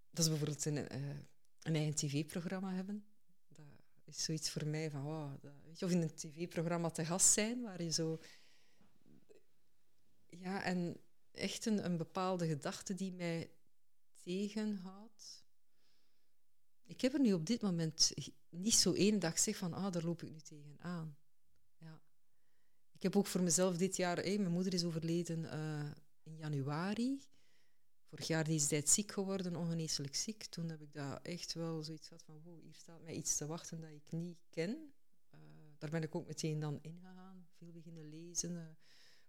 dat 0.10 0.26
is 0.26 0.30
bijvoorbeeld 0.30 0.66
een, 0.66 0.78
uh, 0.78 1.18
een 1.62 1.76
eigen 1.76 1.96
tv-programma 1.96 2.74
hebben. 2.74 3.06
Dat 4.06 4.16
is 4.16 4.24
zoiets 4.24 4.50
voor 4.50 4.68
mij 4.68 4.90
van, 4.90 5.38
dat, 5.42 5.54
weet 5.64 5.80
je, 5.80 5.86
of 5.86 5.92
in 5.92 6.02
een 6.02 6.16
tv-programma 6.16 6.90
te 6.90 7.06
gast 7.06 7.34
zijn, 7.34 7.62
waar 7.62 7.84
je 7.84 7.92
zo... 7.92 8.20
Ja, 10.30 10.64
en 10.64 10.98
echt 11.32 11.66
een, 11.66 11.86
een 11.86 11.98
bepaalde 11.98 12.48
gedachte 12.48 12.94
die 12.94 13.12
mij 13.12 13.52
tegenhoudt. 14.24 15.44
Ik 16.84 17.02
heb 17.02 17.14
er 17.14 17.20
nu 17.20 17.34
op 17.34 17.46
dit 17.46 17.62
moment 17.62 18.14
niet 18.50 18.76
zo 18.76 18.94
één 18.94 19.20
dag 19.20 19.40
zeg 19.40 19.58
van, 19.58 19.74
ah, 19.74 19.92
daar 19.92 20.04
loop 20.04 20.24
ik 20.24 20.32
nu 20.32 20.40
tegenaan. 20.40 21.18
Ik 23.04 23.14
heb 23.14 23.22
ook 23.22 23.28
voor 23.28 23.42
mezelf 23.42 23.78
dit 23.78 23.96
jaar, 23.96 24.16
mijn 24.16 24.52
moeder 24.52 24.74
is 24.74 24.84
overleden 24.84 25.44
uh, 25.44 25.92
in 26.24 26.36
januari. 26.38 27.22
Vorig 28.04 28.28
jaar 28.28 28.44
deze 28.44 28.68
tijd 28.68 28.90
ziek 28.90 29.12
geworden, 29.12 29.56
ongeneeslijk 29.56 30.16
ziek. 30.16 30.46
Toen 30.46 30.70
heb 30.70 30.82
ik 30.82 30.94
daar 30.94 31.20
echt 31.22 31.54
wel 31.54 31.84
zoiets 31.84 32.08
gehad 32.08 32.24
van, 32.24 32.42
wow, 32.44 32.62
hier 32.62 32.74
staat 32.74 33.02
mij 33.02 33.14
iets 33.14 33.38
te 33.38 33.46
wachten 33.46 33.82
dat 33.82 33.90
ik 33.90 34.12
niet 34.12 34.38
ken. 34.50 34.70
Uh, 35.36 35.40
daar 35.78 35.90
ben 35.90 36.04
ik 36.04 36.16
ook 36.16 36.28
meteen 36.28 36.60
dan 36.60 36.80
ingegaan, 36.82 37.48
veel 37.58 37.72
beginnen 37.72 38.10
lezen. 38.10 38.52
Uh, 38.52 38.62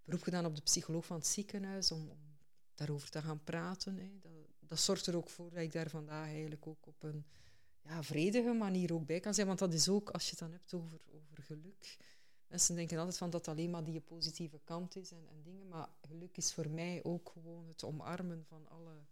beroep 0.05 0.23
gedaan 0.23 0.47
op 0.47 0.57
de 0.57 0.63
psycholoog 0.63 1.07
van 1.07 1.17
het 1.17 1.27
ziekenhuis 1.27 1.91
om, 1.91 2.09
om 2.09 2.39
daarover 2.75 3.11
te 3.11 3.23
gaan 3.23 3.45
praten. 3.45 4.21
Dat, 4.21 4.33
dat 4.61 4.81
zorgt 4.81 5.07
er 5.07 5.17
ook 5.17 5.29
voor 5.31 5.51
dat 5.51 5.63
ik 5.63 5.73
daar 5.73 5.91
vandaag 5.91 6.27
eigenlijk 6.27 6.67
ook 6.67 6.87
op 6.87 7.03
een 7.03 7.25
ja, 7.83 8.03
vredige 8.03 8.53
manier 8.53 8.93
ook 8.93 9.07
bij 9.07 9.21
kan 9.21 9.35
zijn. 9.35 9.47
Want 9.47 9.59
dat 9.59 9.73
is 9.73 9.89
ook, 9.89 10.11
als 10.11 10.25
je 10.25 10.31
het 10.31 10.39
dan 10.39 10.53
hebt 10.53 10.75
over, 10.75 10.99
over 11.07 11.43
geluk. 11.43 11.97
Mensen 12.55 12.75
denken 12.75 12.99
altijd 12.99 13.17
van 13.17 13.31
dat 13.31 13.49
alleen 13.49 13.71
maar 13.71 13.85
die 13.85 14.01
positieve 14.01 14.61
kant 14.65 14.97
is 14.97 15.11
en, 15.11 15.27
en 15.29 15.43
dingen. 15.43 15.69
Maar 15.69 15.89
geluk 16.01 16.37
is 16.37 16.53
voor 16.53 16.71
mij 16.71 17.01
ook 17.05 17.31
gewoon 17.33 17.69
het 17.69 17.85
omarmen 17.85 18.45
van 18.49 18.69
alle 18.69 19.05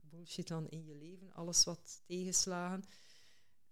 bullshit 0.00 0.48
dan 0.48 0.68
in 0.68 0.84
je 0.84 0.94
leven. 0.94 1.32
Alles 1.32 1.64
wat 1.64 2.02
tegenslagen. 2.06 2.84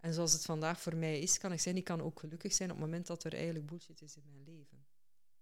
En 0.01 0.15
zoals 0.15 0.33
het 0.33 0.45
vandaag 0.45 0.81
voor 0.81 0.97
mij 0.97 1.21
is, 1.21 1.39
kan 1.39 1.53
ik 1.53 1.61
zeggen, 1.61 1.81
ik 1.81 1.85
kan 1.87 2.03
ook 2.03 2.21
gelukkig 2.21 2.53
zijn 2.53 2.71
op 2.71 2.77
het 2.77 2.85
moment 2.85 3.07
dat 3.07 3.25
er 3.25 3.35
eigenlijk 3.35 3.67
bullshit 3.67 4.03
is 4.03 4.17
in 4.17 4.23
mijn 4.27 4.43
leven. 4.45 4.87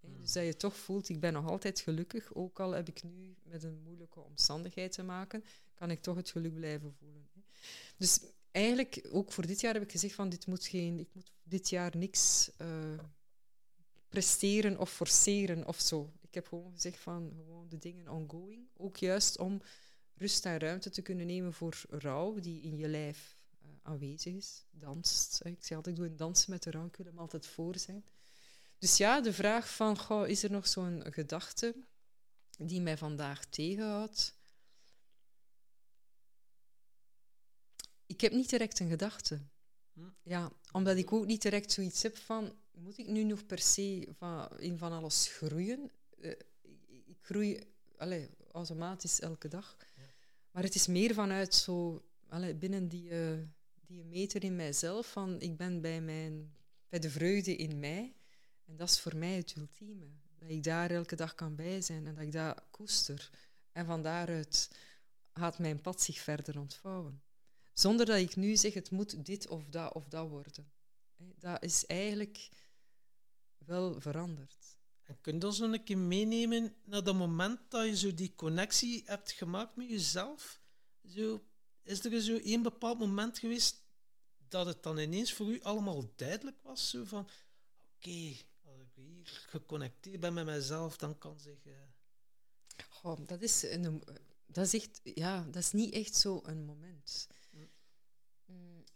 Hmm. 0.01 0.21
Dus 0.21 0.33
dat 0.33 0.45
je 0.45 0.57
toch 0.57 0.77
voelt, 0.77 1.09
ik 1.09 1.21
ben 1.21 1.33
nog 1.33 1.47
altijd 1.47 1.81
gelukkig, 1.81 2.35
ook 2.35 2.61
al 2.61 2.71
heb 2.71 2.89
ik 2.89 3.03
nu 3.03 3.37
met 3.43 3.62
een 3.62 3.83
moeilijke 3.83 4.21
omstandigheid 4.21 4.93
te 4.93 5.03
maken, 5.03 5.45
kan 5.75 5.91
ik 5.91 6.03
toch 6.03 6.16
het 6.16 6.31
geluk 6.31 6.55
blijven 6.55 6.95
voelen. 6.95 7.29
Dus 7.97 8.21
eigenlijk, 8.51 9.09
ook 9.11 9.33
voor 9.33 9.47
dit 9.47 9.61
jaar 9.61 9.75
heb 9.75 9.83
ik 9.83 9.91
gezegd 9.91 10.15
van, 10.15 10.29
dit 10.29 10.47
moet 10.47 10.66
geen, 10.66 10.99
ik 10.99 11.09
moet 11.15 11.33
dit 11.43 11.69
jaar 11.69 11.97
niks 11.97 12.51
uh, 12.61 12.99
presteren 14.15 14.78
of 14.78 14.93
forceren 14.93 15.66
of 15.66 15.81
zo. 15.81 16.12
Ik 16.20 16.35
heb 16.35 16.47
gewoon 16.47 16.73
gezegd 16.73 16.99
van, 16.99 17.32
gewoon 17.36 17.69
de 17.69 17.78
dingen 17.78 18.09
ongoing. 18.09 18.69
Ook 18.77 18.97
juist 18.97 19.39
om 19.39 19.62
rust 20.15 20.47
en 20.47 20.59
ruimte 20.59 20.91
te 20.91 21.03
kunnen 21.03 21.27
nemen 21.27 21.53
voor 21.53 21.82
rouw 21.89 22.41
die 22.41 22.62
in 22.62 22.77
je 22.77 22.89
lijf 22.89 23.36
uh, 23.62 23.69
aanwezig 23.82 24.35
is. 24.35 24.65
Danst. 24.70 25.41
Ik 25.45 25.65
zeg 25.65 25.77
altijd, 25.77 25.97
ik 25.97 26.03
doe 26.03 26.11
een 26.11 26.16
dansen 26.16 26.51
met 26.51 26.62
de 26.62 26.70
rouw, 26.70 26.86
ik 26.86 26.97
wil 26.97 27.07
hem 27.07 27.19
altijd 27.19 27.47
voor 27.47 27.78
zijn. 27.78 28.05
Dus 28.78 28.97
ja, 28.97 29.20
de 29.20 29.32
vraag 29.32 29.74
van, 29.74 29.99
goh, 29.99 30.28
is 30.28 30.43
er 30.43 30.51
nog 30.51 30.66
zo'n 30.69 31.03
gedachte 31.11 31.74
die 32.59 32.81
mij 32.81 32.97
vandaag 32.97 33.45
tegenhoudt? 33.45 34.35
Ik 38.07 38.20
heb 38.20 38.32
niet 38.32 38.51
direct 38.51 38.81
een 38.81 38.89
gedachte. 38.89 39.41
Ja, 40.23 40.53
omdat 40.73 40.97
ik 40.97 41.12
ook 41.12 41.27
niet 41.27 41.43
direct 41.43 41.73
zoiets 41.73 42.03
heb 42.03 42.16
van, 42.16 42.53
moet 42.75 42.99
ik 42.99 43.07
nu 43.07 43.25
nog 43.25 43.47
per 43.47 43.59
se 43.59 44.09
van, 44.19 44.59
in 44.59 44.79
van 44.79 44.93
alles 44.93 45.29
groeien? 45.29 45.91
Uh, 46.21 46.31
ik 46.89 47.16
groei 47.21 47.61
allez, 47.97 48.29
automatisch 48.53 49.21
elke 49.21 49.49
dag. 49.49 49.77
Ja. 49.97 50.03
Maar 50.51 50.62
het 50.62 50.75
is 50.75 50.87
meer 50.87 51.15
vanuit 51.15 51.55
zo, 51.55 52.05
allez, 52.29 52.59
binnen 52.59 52.89
die, 52.89 53.11
uh, 53.11 53.39
die 53.87 54.05
meter 54.05 54.45
in 54.45 54.57
mijzelf, 54.57 55.12
van 55.12 55.41
ik 55.41 55.57
ben 55.57 55.81
bij, 55.81 56.01
mijn, 56.01 56.55
bij 56.89 56.99
de 56.99 57.11
vreugde 57.11 57.57
in 57.57 57.79
mij. 57.79 58.15
En 58.65 58.77
dat 58.77 58.89
is 58.89 59.01
voor 59.01 59.16
mij 59.16 59.37
het 59.37 59.57
ultieme. 59.57 60.07
Dat 60.39 60.51
ik 60.51 60.62
daar 60.62 60.91
elke 60.91 61.16
dag 61.16 61.35
kan 61.35 61.55
bij 61.55 61.81
zijn 61.81 62.07
en 62.07 62.15
dat 62.15 62.25
ik 62.25 62.33
dat 62.33 62.62
koester. 62.71 63.31
En 63.73 63.87
van 63.87 64.03
daaruit 64.03 64.71
gaat 65.33 65.59
mijn 65.59 65.81
pad 65.81 66.03
zich 66.03 66.19
verder 66.19 66.59
ontvouwen. 66.59 67.23
Zonder 67.75 68.07
dat 68.07 68.19
ik 68.19 68.37
nu 68.37 68.57
zeg, 68.57 68.75
het 68.75 68.91
moet 68.91 69.25
dit 69.27 69.49
of 69.49 69.65
dat 69.65 69.93
of 69.93 70.09
dat 70.09 70.29
worden. 70.29 70.73
Dat 71.17 71.63
is 71.63 71.87
eigenlijk 71.87 72.49
wel 73.59 74.01
veranderd. 74.01 74.77
En 75.03 75.21
kun 75.21 75.39
je 75.39 75.47
ons 75.47 75.59
nog 75.59 75.73
een 75.73 75.85
keer 75.85 75.99
meenemen 75.99 76.75
naar 76.85 77.05
dat 77.05 77.15
moment 77.15 77.61
dat 77.69 77.87
je 77.87 77.97
zo 77.97 78.15
die 78.15 78.35
connectie 78.35 79.03
hebt 79.07 79.33
gemaakt 79.33 79.77
met 79.77 79.89
jezelf? 79.89 80.61
Zo, 81.07 81.45
is 81.83 82.05
er 82.05 82.21
zo 82.21 82.37
één 82.37 82.63
bepaald 82.63 82.99
moment 82.99 83.39
geweest 83.39 83.83
dat 84.49 84.67
het 84.67 84.83
dan 84.83 84.99
ineens 84.99 85.33
voor 85.33 85.47
u 85.47 85.63
allemaal 85.63 86.13
duidelijk 86.17 86.63
was? 86.63 86.91
Zo 86.91 87.05
van, 87.05 87.29
oké, 87.97 88.37
hier 88.95 89.27
geconnecteerd 89.49 90.21
ben 90.21 90.35
met 90.35 90.47
mezelf, 90.47 90.97
dan 90.97 91.19
kan 91.19 91.39
zich. 91.39 91.65
Uh... 91.65 93.17
dat, 93.27 93.43
is 93.43 93.63
een, 93.63 94.03
dat 94.47 94.67
is 94.67 94.75
echt, 94.75 95.01
ja, 95.03 95.45
dat 95.45 95.63
is 95.63 95.73
niet 95.73 95.95
echt 95.95 96.15
zo 96.15 96.41
een 96.45 96.65
moment. 96.65 97.29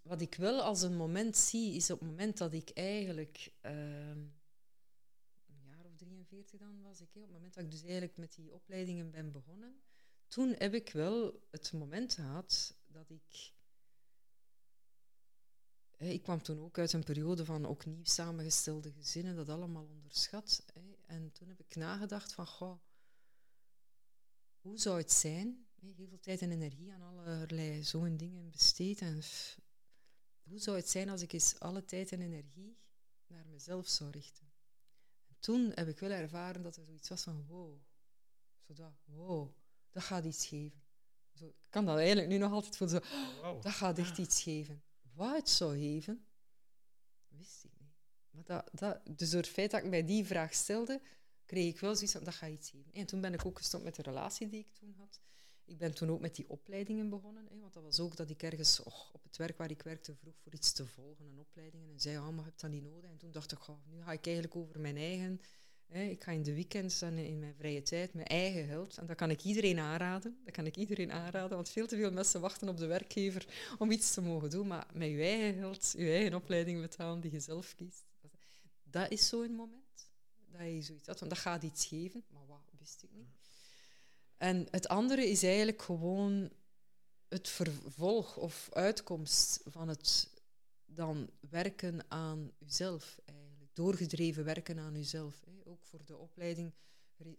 Wat 0.09 0.21
ik 0.21 0.35
wel 0.35 0.63
als 0.63 0.83
een 0.83 0.97
moment 0.97 1.37
zie, 1.37 1.75
is 1.75 1.91
op 1.91 2.01
het 2.01 2.09
moment 2.09 2.39
dat 2.39 2.53
ik 2.53 2.71
eigenlijk 2.71 3.53
uh, 3.63 4.09
een 4.09 5.61
jaar 5.63 5.85
of 5.85 5.97
43 5.97 6.59
dan 6.59 6.83
was 6.83 7.01
ik, 7.01 7.09
op 7.15 7.23
het 7.23 7.31
moment 7.31 7.55
dat 7.55 7.65
ik 7.65 7.71
dus 7.71 7.83
eigenlijk 7.83 8.17
met 8.17 8.35
die 8.35 8.53
opleidingen 8.53 9.11
ben 9.11 9.33
begonnen, 9.33 9.81
toen 10.27 10.55
heb 10.59 10.75
ik 10.75 10.91
wel 10.91 11.41
het 11.51 11.73
moment 11.73 12.15
gehad 12.15 12.77
dat 12.87 13.11
ik 13.11 13.53
ik 15.99 16.23
kwam 16.23 16.43
toen 16.43 16.61
ook 16.61 16.79
uit 16.79 16.93
een 16.93 17.05
periode 17.05 17.45
van 17.45 17.67
ook 17.67 17.87
nieuw 17.87 18.05
samengestelde 18.05 18.93
gezinnen, 18.93 19.37
dat 19.37 19.49
allemaal 19.49 19.85
onderschat. 19.85 20.65
En 21.07 21.33
toen 21.33 21.49
heb 21.49 21.61
ik 21.61 21.77
nagedacht 21.77 22.33
van, 22.33 22.47
goh, 22.47 22.81
hoe 24.61 24.79
zou 24.79 24.99
het 24.99 25.13
zijn? 25.13 25.67
Heel 25.81 25.95
veel 25.95 26.19
tijd 26.21 26.43
en 26.43 26.51
energie 26.51 26.93
aan 26.93 27.03
allerlei 27.03 27.85
zo'n 27.85 28.17
dingen 28.17 28.51
besteed. 28.51 29.01
En 29.01 29.23
hoe 30.49 30.59
zou 30.59 30.77
het 30.77 30.89
zijn 30.89 31.09
als 31.09 31.23
ik 31.23 31.33
eens 31.33 31.61
alle 31.61 31.85
tijd 31.85 32.13
en 32.13 32.21
energie 32.21 32.79
naar 33.27 33.47
mezelf 33.47 33.89
zou 33.89 34.11
richten? 34.11 34.51
En 35.29 35.37
toen 35.39 35.73
heb 35.75 35.89
ik 35.89 35.99
wel 35.99 36.11
ervaren 36.11 36.63
dat 36.63 36.77
er 36.77 36.85
zoiets 36.85 37.09
was 37.09 37.23
van, 37.23 37.47
wow, 37.47 37.81
zo 38.61 38.73
dat, 38.73 38.93
wow, 39.05 39.51
dat 39.91 40.03
gaat 40.03 40.25
iets 40.25 40.47
geven. 40.47 40.83
Zo, 41.35 41.47
ik 41.47 41.55
kan 41.71 41.85
dat 41.85 41.97
eigenlijk 41.97 42.29
nu 42.29 42.39
nog 42.39 42.53
altijd 42.53 42.77
voelen, 42.77 43.03
zo, 43.43 43.61
dat 43.61 43.73
gaat 43.73 43.99
echt 43.99 44.19
iets 44.19 44.43
geven 44.43 44.83
wat 45.19 45.37
het 45.37 45.49
zou 45.49 45.79
geven, 45.79 46.27
wist 47.29 47.65
ik 47.65 47.71
niet. 47.79 47.97
Maar 48.31 48.45
dat, 48.45 48.69
dat, 48.73 49.19
dus 49.19 49.31
door 49.31 49.41
het 49.41 49.51
feit 49.51 49.71
dat 49.71 49.83
ik 49.83 49.89
mij 49.89 50.05
die 50.05 50.25
vraag 50.25 50.55
stelde, 50.55 51.01
kreeg 51.45 51.75
ik 51.75 51.81
wel 51.81 51.95
zoiets 51.95 52.13
van, 52.13 52.25
dat 52.25 52.35
gaat 52.35 52.51
iets 52.51 52.71
geven. 52.71 52.93
En 52.93 53.07
toen 53.07 53.21
ben 53.21 53.35
ik 53.35 53.45
ook 53.45 53.59
gestopt 53.59 53.85
met 53.85 53.95
de 53.95 54.03
relatie 54.03 54.49
die 54.49 54.61
ik 54.61 54.73
toen 54.73 54.95
had. 54.99 55.21
Ik 55.69 55.79
ben 55.79 55.95
toen 55.95 56.11
ook 56.11 56.21
met 56.21 56.35
die 56.35 56.49
opleidingen 56.49 57.09
begonnen. 57.09 57.47
Hè, 57.49 57.59
want 57.59 57.75
dat 57.75 57.83
was 57.83 58.01
ook 58.01 58.17
dat 58.17 58.31
ik 58.31 58.43
ergens 58.43 58.81
oh, 58.81 59.15
op 59.15 59.23
het 59.23 59.37
werk 59.37 59.59
waar 59.59 59.71
ik 59.71 59.83
werkte 59.83 60.15
vroeg 60.15 60.35
voor 60.43 60.53
iets 60.53 60.73
te 60.73 60.87
volgen, 60.87 61.27
een 61.27 61.39
opleidingen. 61.39 61.91
En 61.91 62.01
zei, 62.01 62.19
oh, 62.19 62.29
maar 62.29 62.45
heb 62.45 62.59
dat 62.59 62.71
niet 62.71 62.83
nodig? 62.83 63.11
En 63.11 63.19
toen 63.19 63.33
dacht 63.33 63.53
ik, 63.53 63.59
nu 63.91 64.03
ga 64.03 64.13
ik 64.13 64.27
eigenlijk 64.27 64.57
over 64.57 64.81
mijn 64.81 64.97
eigen 64.97 65.41
ik 65.89 66.23
ga 66.23 66.33
in 66.33 66.43
de 66.43 66.55
weekends 66.55 67.03
en 67.03 67.19
in 67.19 67.39
mijn 67.39 67.55
vrije 67.55 67.83
tijd 67.83 68.15
mijn 68.15 68.27
eigen 68.27 68.67
geld. 68.67 68.99
En 68.99 69.07
dat 69.07 69.17
kan 69.17 69.31
ik 69.31 69.43
iedereen 69.43 69.79
aanraden. 69.79 70.39
Dat 70.45 70.55
kan 70.55 70.67
ik 70.67 70.77
iedereen 70.77 71.13
aanraden, 71.13 71.57
want 71.57 71.69
veel 71.69 71.87
te 71.87 71.97
veel 71.97 72.13
mensen 72.13 72.41
wachten 72.41 72.69
op 72.69 72.77
de 72.77 72.87
werkgever 72.87 73.47
om 73.79 73.91
iets 73.91 74.15
te 74.15 74.21
mogen 74.21 74.51
doen. 74.51 74.67
Maar 74.67 74.87
met 74.93 75.09
je 75.09 75.23
eigen 75.23 75.61
geld, 75.61 75.95
je 75.97 76.11
eigen 76.11 76.35
opleiding 76.35 76.81
betalen 76.81 77.21
die 77.21 77.33
je 77.33 77.41
zelf 77.41 77.75
kiest. 77.75 78.07
Dat 78.83 79.11
is 79.11 79.29
zo'n 79.29 79.55
moment 79.55 80.11
dat 80.51 80.61
je 80.61 80.83
zoiets 80.83 81.07
had. 81.07 81.19
Want 81.19 81.31
dat 81.31 81.41
gaat 81.41 81.63
iets 81.63 81.87
geven, 81.87 82.25
maar 82.29 82.47
wat 82.47 82.73
wist 82.79 83.03
ik 83.03 83.11
niet. 83.13 83.38
En 84.39 84.67
het 84.71 84.89
andere 84.89 85.31
is 85.31 85.43
eigenlijk 85.43 85.83
gewoon 85.83 86.51
het 87.29 87.49
vervolg 87.49 88.37
of 88.37 88.69
uitkomst 88.73 89.61
van 89.65 89.89
het 89.89 90.31
dan 90.87 91.31
werken 91.51 92.01
aan 92.09 92.53
jezelf. 92.59 93.19
Eigenlijk. 93.25 93.71
Doorgedreven 93.75 94.45
werken 94.45 94.79
aan 94.79 94.93
jezelf 94.93 95.43
voor 95.81 96.05
de 96.05 96.17
opleiding 96.17 96.73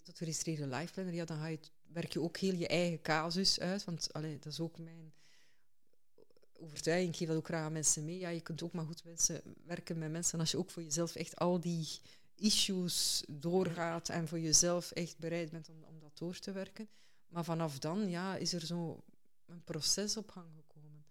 tot 0.03 0.17
geregistreerde 0.17 0.67
lifeplanner, 0.67 1.13
ja, 1.13 1.25
dan 1.25 1.37
ga 1.37 1.47
je, 1.47 1.59
werk 1.87 2.13
je 2.13 2.21
ook 2.21 2.37
heel 2.37 2.53
je 2.53 2.67
eigen 2.67 3.01
casus 3.01 3.59
uit. 3.59 3.83
Want 3.83 4.13
allee, 4.13 4.39
dat 4.39 4.51
is 4.51 4.59
ook 4.59 4.77
mijn 4.77 5.13
overtuiging. 6.53 7.11
Ik 7.11 7.17
geef 7.17 7.27
dat 7.27 7.37
ook 7.37 7.45
graag 7.45 7.65
aan 7.65 7.71
mensen 7.71 8.05
mee. 8.05 8.17
Ja, 8.17 8.29
je 8.29 8.41
kunt 8.41 8.63
ook 8.63 8.73
maar 8.73 8.85
goed 8.85 9.03
mensen, 9.03 9.41
werken 9.65 9.97
met 9.97 10.11
mensen 10.11 10.39
als 10.39 10.51
je 10.51 10.57
ook 10.57 10.71
voor 10.71 10.83
jezelf 10.83 11.15
echt 11.15 11.35
al 11.35 11.59
die 11.59 11.87
issues 12.35 13.23
doorgaat 13.27 14.09
en 14.09 14.27
voor 14.27 14.39
jezelf 14.39 14.91
echt 14.91 15.17
bereid 15.17 15.51
bent 15.51 15.69
om, 15.69 15.83
om 15.83 15.99
dat 15.99 16.08
door 16.19 16.39
te 16.39 16.51
werken. 16.51 16.89
Maar 17.27 17.43
vanaf 17.43 17.79
dan 17.79 18.09
ja, 18.09 18.35
is 18.35 18.53
er 18.53 18.65
zo 18.65 19.03
een 19.45 19.63
proces 19.63 20.17
op 20.17 20.29
gang 20.29 20.47
gekomen. 20.55 21.05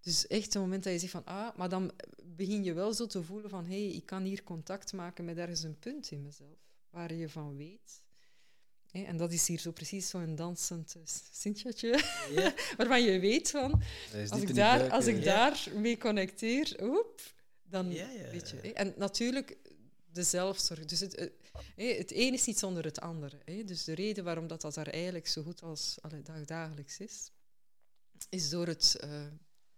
Dus 0.00 0.26
echt 0.26 0.54
een 0.54 0.60
moment 0.60 0.84
dat 0.84 0.92
je 0.92 0.98
zegt 0.98 1.12
van, 1.12 1.24
ah, 1.24 1.56
maar 1.56 1.68
dan 1.68 1.92
begin 2.24 2.64
je 2.64 2.72
wel 2.72 2.92
zo 2.94 3.06
te 3.06 3.22
voelen 3.22 3.50
van, 3.50 3.64
hé, 3.64 3.86
hey, 3.86 3.96
ik 3.96 4.06
kan 4.06 4.22
hier 4.22 4.42
contact 4.42 4.92
maken 4.92 5.24
met 5.24 5.36
ergens 5.36 5.62
een 5.62 5.78
punt 5.78 6.10
in 6.10 6.22
mezelf, 6.22 6.58
waar 6.90 7.14
je 7.14 7.28
van 7.28 7.56
weet. 7.56 8.02
en 8.92 9.16
dat 9.16 9.32
is 9.32 9.46
hier 9.46 9.58
zo 9.58 9.70
precies 9.70 10.08
zo'n 10.08 10.34
dansend 10.34 10.96
Sintjatje, 11.32 12.04
ja. 12.30 12.54
waarvan 12.76 13.02
je 13.02 13.18
weet 13.18 13.50
van, 13.50 13.82
als 14.28 14.40
ik, 14.40 14.54
daar, 14.54 14.90
als 14.90 15.06
ik 15.06 15.24
daar 15.24 15.66
mee 15.74 15.98
connecteer, 15.98 16.76
oep, 16.82 17.20
dan 17.62 17.92
ja, 17.92 18.08
weet 18.30 18.50
je. 18.50 18.72
En 18.72 18.94
natuurlijk, 18.96 19.56
de 20.12 20.22
zelfzorg. 20.22 20.84
Dus 20.84 21.00
het, 21.00 21.14
eh, 21.14 21.98
het 21.98 22.12
een 22.14 22.32
is 22.32 22.46
niet 22.46 22.58
zonder 22.58 22.84
het 22.84 23.00
andere. 23.00 23.64
Dus 23.64 23.84
de 23.84 23.94
reden 23.94 24.24
waarom 24.24 24.46
dat, 24.46 24.60
dat 24.60 24.74
daar 24.74 24.86
eigenlijk 24.86 25.26
zo 25.26 25.42
goed 25.42 25.62
als 25.62 25.98
allee, 26.00 26.44
dagelijks 26.44 26.98
is, 26.98 27.30
is 28.28 28.48
door 28.48 28.66
het, 28.66 28.96
uh, 29.04 29.26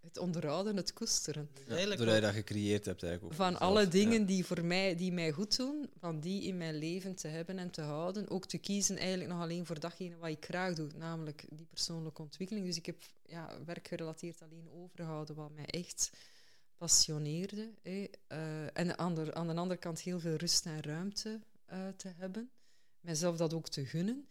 het 0.00 0.18
onderhouden, 0.18 0.76
het 0.76 0.92
koesteren. 0.92 1.50
Ja, 1.66 1.84
doordat 1.84 2.14
je 2.14 2.20
dat 2.20 2.34
gecreëerd 2.34 2.84
hebt 2.84 3.02
eigenlijk. 3.02 3.32
Ook 3.32 3.40
van 3.40 3.58
alle 3.58 3.88
dingen 3.88 4.26
die, 4.26 4.44
voor 4.44 4.64
mij, 4.64 4.96
die 4.96 5.12
mij 5.12 5.32
goed 5.32 5.56
doen, 5.56 5.90
van 5.98 6.20
die 6.20 6.42
in 6.42 6.56
mijn 6.56 6.74
leven 6.74 7.14
te 7.14 7.28
hebben 7.28 7.58
en 7.58 7.70
te 7.70 7.80
houden. 7.80 8.30
Ook 8.30 8.46
te 8.46 8.58
kiezen 8.58 8.96
eigenlijk 8.96 9.30
nog 9.30 9.40
alleen 9.40 9.66
voor 9.66 9.80
datgene 9.80 10.16
wat 10.16 10.28
ik 10.28 10.44
graag 10.44 10.74
doe, 10.74 10.88
namelijk 10.96 11.44
die 11.50 11.66
persoonlijke 11.70 12.22
ontwikkeling. 12.22 12.66
Dus 12.66 12.76
ik 12.76 12.86
heb 12.86 13.02
ja, 13.26 13.58
werkgerelateerd 13.64 14.42
alleen 14.42 14.70
overgehouden 14.70 15.34
wat 15.34 15.54
mij 15.54 15.66
echt 15.66 16.10
passioneerde. 16.76 17.74
Uh, 17.82 18.76
en 18.76 18.98
aan 18.98 19.14
de, 19.14 19.34
aan 19.34 19.46
de 19.46 19.54
andere 19.54 19.80
kant 19.80 20.00
heel 20.00 20.20
veel 20.20 20.36
rust 20.36 20.66
en 20.66 20.82
ruimte 20.82 21.40
uh, 21.72 21.88
te 21.88 22.08
hebben. 22.08 22.50
Mijzelf 23.00 23.36
dat 23.36 23.52
ook 23.52 23.68
te 23.68 23.86
gunnen. 23.86 24.28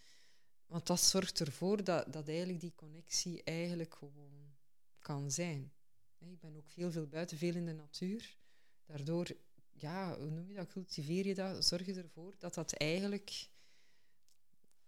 Want 0.66 0.88
dat 0.88 1.02
zorgt 1.02 1.40
ervoor 1.40 1.84
dat, 1.84 2.14
dat 2.14 2.28
eigenlijk 2.28 2.60
die 2.60 2.76
connectie 2.76 3.44
eigenlijk 3.44 3.96
gewoon 3.96 4.56
kan 5.00 5.32
zijn. 5.32 5.72
Ik 6.18 6.40
ben 6.40 6.56
ook 6.56 6.70
heel 6.70 6.92
veel 6.92 7.08
buiten, 7.08 7.38
veel 7.38 7.56
in 7.56 7.66
de 7.66 7.74
natuur. 7.74 8.38
Daardoor, 8.86 9.28
ja, 9.72 10.18
hoe 10.18 10.30
noem 10.30 10.48
je 10.48 10.56
dat, 10.56 10.68
cultiveer 10.68 11.28
je 11.28 11.36
dat, 11.36 11.66
zorg 11.66 11.86
je 11.86 11.94
ervoor 11.94 12.36
dat 12.38 12.54
dat 12.54 12.74
eigenlijk 12.74 13.50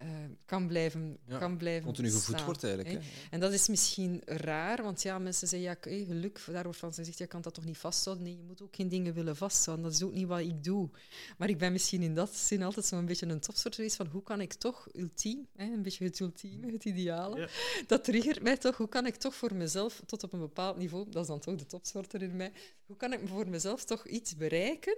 uh, 0.03 0.09
kan 0.45 0.67
blijven, 0.67 1.17
ja, 1.25 1.37
kan 1.37 1.57
blijven 1.57 1.83
Continu 1.83 2.09
gevoed 2.09 2.43
wordt 2.43 2.63
eigenlijk. 2.63 2.95
Hè? 2.95 3.09
En 3.29 3.39
dat 3.39 3.53
is 3.53 3.67
misschien 3.67 4.21
raar, 4.25 4.83
want 4.83 5.01
ja, 5.01 5.19
mensen 5.19 5.47
zeggen, 5.47 5.69
ja, 5.69 5.77
hey, 5.81 6.05
geluk, 6.05 6.41
daar 6.51 6.63
wordt 6.63 6.79
van 6.79 6.93
gezegd, 6.93 7.17
je 7.17 7.27
kan 7.27 7.41
dat 7.41 7.53
toch 7.53 7.65
niet 7.65 7.77
vasthouden? 7.77 8.25
Nee, 8.25 8.37
je 8.37 8.43
moet 8.43 8.61
ook 8.61 8.75
geen 8.75 8.89
dingen 8.89 9.13
willen 9.13 9.35
vasthouden. 9.35 9.85
Dat 9.85 9.95
is 9.95 10.03
ook 10.03 10.13
niet 10.13 10.27
wat 10.27 10.39
ik 10.39 10.63
doe. 10.63 10.89
Maar 11.37 11.49
ik 11.49 11.57
ben 11.57 11.71
misschien 11.71 12.01
in 12.01 12.15
dat 12.15 12.35
zin 12.35 12.63
altijd 12.63 12.85
zo'n 12.85 13.05
beetje 13.05 13.27
een 13.27 13.39
topsoort 13.39 13.75
geweest 13.75 13.95
van 13.95 14.07
hoe 14.07 14.23
kan 14.23 14.41
ik 14.41 14.53
toch 14.53 14.87
ultiem, 14.93 15.47
hè, 15.55 15.65
een 15.65 15.81
beetje 15.81 16.05
het 16.05 16.19
ultieme, 16.19 16.71
het 16.71 16.85
ideale, 16.85 17.49
dat 17.87 18.03
triggert 18.03 18.41
mij 18.41 18.57
toch, 18.57 18.77
hoe 18.77 18.89
kan 18.89 19.05
ik 19.05 19.15
toch 19.15 19.35
voor 19.35 19.55
mezelf, 19.55 20.01
tot 20.05 20.23
op 20.23 20.33
een 20.33 20.39
bepaald 20.39 20.77
niveau, 20.77 21.09
dat 21.09 21.21
is 21.21 21.27
dan 21.27 21.39
toch 21.39 21.55
de 21.55 21.65
topsoort 21.65 22.13
in 22.13 22.35
mij, 22.35 22.51
hoe 22.85 22.97
kan 22.97 23.13
ik 23.13 23.19
voor 23.25 23.49
mezelf 23.49 23.83
toch 23.83 24.07
iets 24.07 24.35
bereiken 24.35 24.97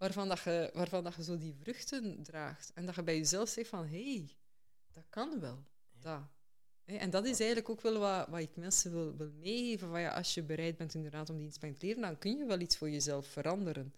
waarvan, 0.00 0.28
dat 0.28 0.40
je, 0.40 0.70
waarvan 0.74 1.04
dat 1.04 1.14
je 1.14 1.22
zo 1.22 1.38
die 1.38 1.54
vruchten 1.54 2.22
draagt. 2.22 2.72
En 2.74 2.86
dat 2.86 2.94
je 2.94 3.02
bij 3.02 3.16
jezelf 3.16 3.48
zegt 3.48 3.68
van, 3.68 3.86
hé, 3.86 4.14
hey, 4.14 4.36
dat 4.92 5.04
kan 5.08 5.40
wel. 5.40 5.64
Dat. 5.98 6.22
En 6.84 7.10
dat 7.10 7.24
is 7.24 7.38
eigenlijk 7.38 7.68
ook 7.68 7.80
wel 7.80 7.98
wat, 7.98 8.28
wat 8.28 8.40
ik 8.40 8.56
mensen 8.56 8.92
wil, 8.92 9.16
wil 9.16 9.32
meegeven. 9.32 9.88
Van, 9.88 10.00
ja, 10.00 10.14
als 10.14 10.34
je 10.34 10.42
bereid 10.42 10.76
bent 10.76 10.94
inderdaad 10.94 11.30
om 11.30 11.38
die 11.38 11.50
te 11.50 11.74
leren, 11.78 12.02
dan 12.02 12.18
kun 12.18 12.36
je 12.36 12.44
wel 12.44 12.60
iets 12.60 12.76
voor 12.76 12.90
jezelf 12.90 13.26
veranderen. 13.26 13.94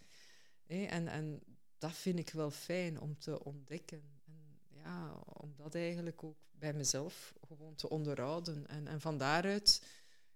En, 0.66 1.08
en 1.08 1.42
dat 1.78 1.92
vind 1.92 2.18
ik 2.18 2.30
wel 2.30 2.50
fijn 2.50 3.00
om 3.00 3.18
te 3.18 3.44
ontdekken. 3.44 4.02
En 4.26 4.58
ja, 4.68 5.12
om 5.24 5.54
dat 5.56 5.74
eigenlijk 5.74 6.24
ook 6.24 6.36
bij 6.50 6.72
mezelf 6.72 7.34
gewoon 7.46 7.74
te 7.74 7.88
onderhouden. 7.88 8.66
En, 8.66 8.86
en 8.86 9.00
van 9.00 9.18
daaruit 9.18 9.86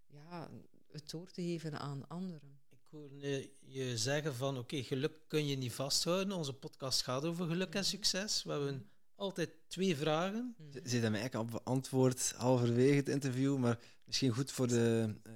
ja, 0.07 0.51
het 0.91 1.11
door 1.11 1.31
te 1.31 1.43
geven 1.43 1.79
aan 1.79 2.09
anderen 2.09 2.56
hoorde 2.91 3.51
je 3.61 3.99
zeggen 3.99 4.35
van 4.35 4.59
oké, 4.59 4.83
geluk 4.83 5.21
kun 5.27 5.47
je 5.47 5.57
niet 5.57 5.73
vasthouden. 5.73 6.37
Onze 6.37 6.53
podcast 6.53 7.03
gaat 7.03 7.25
over 7.25 7.47
geluk 7.47 7.75
en 7.75 7.85
succes. 7.85 8.43
We 8.43 8.53
hebben 8.53 8.91
altijd 9.15 9.51
twee 9.67 9.97
vragen. 9.97 10.55
Ze 10.73 10.81
hebben 10.81 11.11
mij 11.11 11.21
eigenlijk 11.21 11.35
al 11.35 11.61
beantwoord 11.61 12.33
halverwege 12.37 12.97
het 12.97 13.09
interview, 13.09 13.59
maar 13.59 13.79
misschien 14.05 14.31
goed 14.31 14.53
voor 14.53 14.69
de... 14.69 15.15
Uh, 15.27 15.33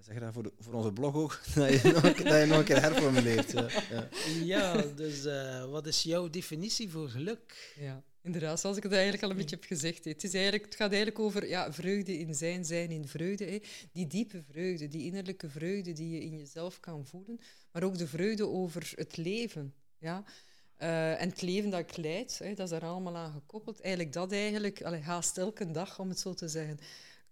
zeg 0.00 0.18
dat 0.18 0.32
voor, 0.32 0.42
de, 0.42 0.52
voor 0.58 0.74
onze 0.74 0.92
blog 0.92 1.14
ook, 1.14 1.40
dat 1.54 1.80
je 1.80 1.90
nog, 1.92 2.02
dat 2.02 2.40
je 2.40 2.46
nog 2.46 2.58
een 2.58 2.64
keer 2.64 2.80
herformuleert. 2.80 3.52
Ja, 3.52 3.68
ja. 3.90 4.08
ja 4.42 4.82
dus 4.82 5.24
uh, 5.24 5.64
wat 5.64 5.86
is 5.86 6.02
jouw 6.02 6.30
definitie 6.30 6.90
voor 6.90 7.08
geluk? 7.08 7.74
Ja. 7.80 8.02
Inderdaad, 8.22 8.60
zoals 8.60 8.76
ik 8.76 8.82
het 8.82 8.92
eigenlijk 8.92 9.22
al 9.22 9.30
een 9.30 9.36
beetje 9.36 9.56
heb 9.56 9.64
gezegd. 9.64 10.04
Het, 10.04 10.24
is 10.24 10.34
eigenlijk, 10.34 10.64
het 10.64 10.74
gaat 10.74 10.90
eigenlijk 10.90 11.18
over 11.18 11.48
ja, 11.48 11.72
vreugde 11.72 12.18
in 12.18 12.34
zijn, 12.34 12.64
zijn 12.64 12.90
in 12.90 13.08
vreugde. 13.08 13.44
Hè. 13.44 13.58
Die 13.92 14.06
diepe 14.06 14.42
vreugde, 14.42 14.88
die 14.88 15.04
innerlijke 15.04 15.50
vreugde 15.50 15.92
die 15.92 16.10
je 16.10 16.20
in 16.20 16.38
jezelf 16.38 16.80
kan 16.80 17.06
voelen. 17.06 17.40
Maar 17.72 17.82
ook 17.82 17.98
de 17.98 18.06
vreugde 18.06 18.46
over 18.46 18.92
het 18.94 19.16
leven. 19.16 19.74
Ja. 19.98 20.24
Uh, 20.78 21.20
en 21.20 21.28
het 21.28 21.42
leven 21.42 21.70
dat 21.70 21.80
ik 21.80 21.96
leid, 21.96 22.38
hè, 22.38 22.54
dat 22.54 22.64
is 22.64 22.70
daar 22.70 22.84
allemaal 22.84 23.16
aan 23.16 23.32
gekoppeld. 23.32 23.80
Eigenlijk 23.80 24.14
dat 24.14 24.32
eigenlijk, 24.32 24.82
allee, 24.82 25.00
haast 25.00 25.38
elke 25.38 25.70
dag, 25.70 25.98
om 25.98 26.08
het 26.08 26.18
zo 26.18 26.34
te 26.34 26.48
zeggen, 26.48 26.78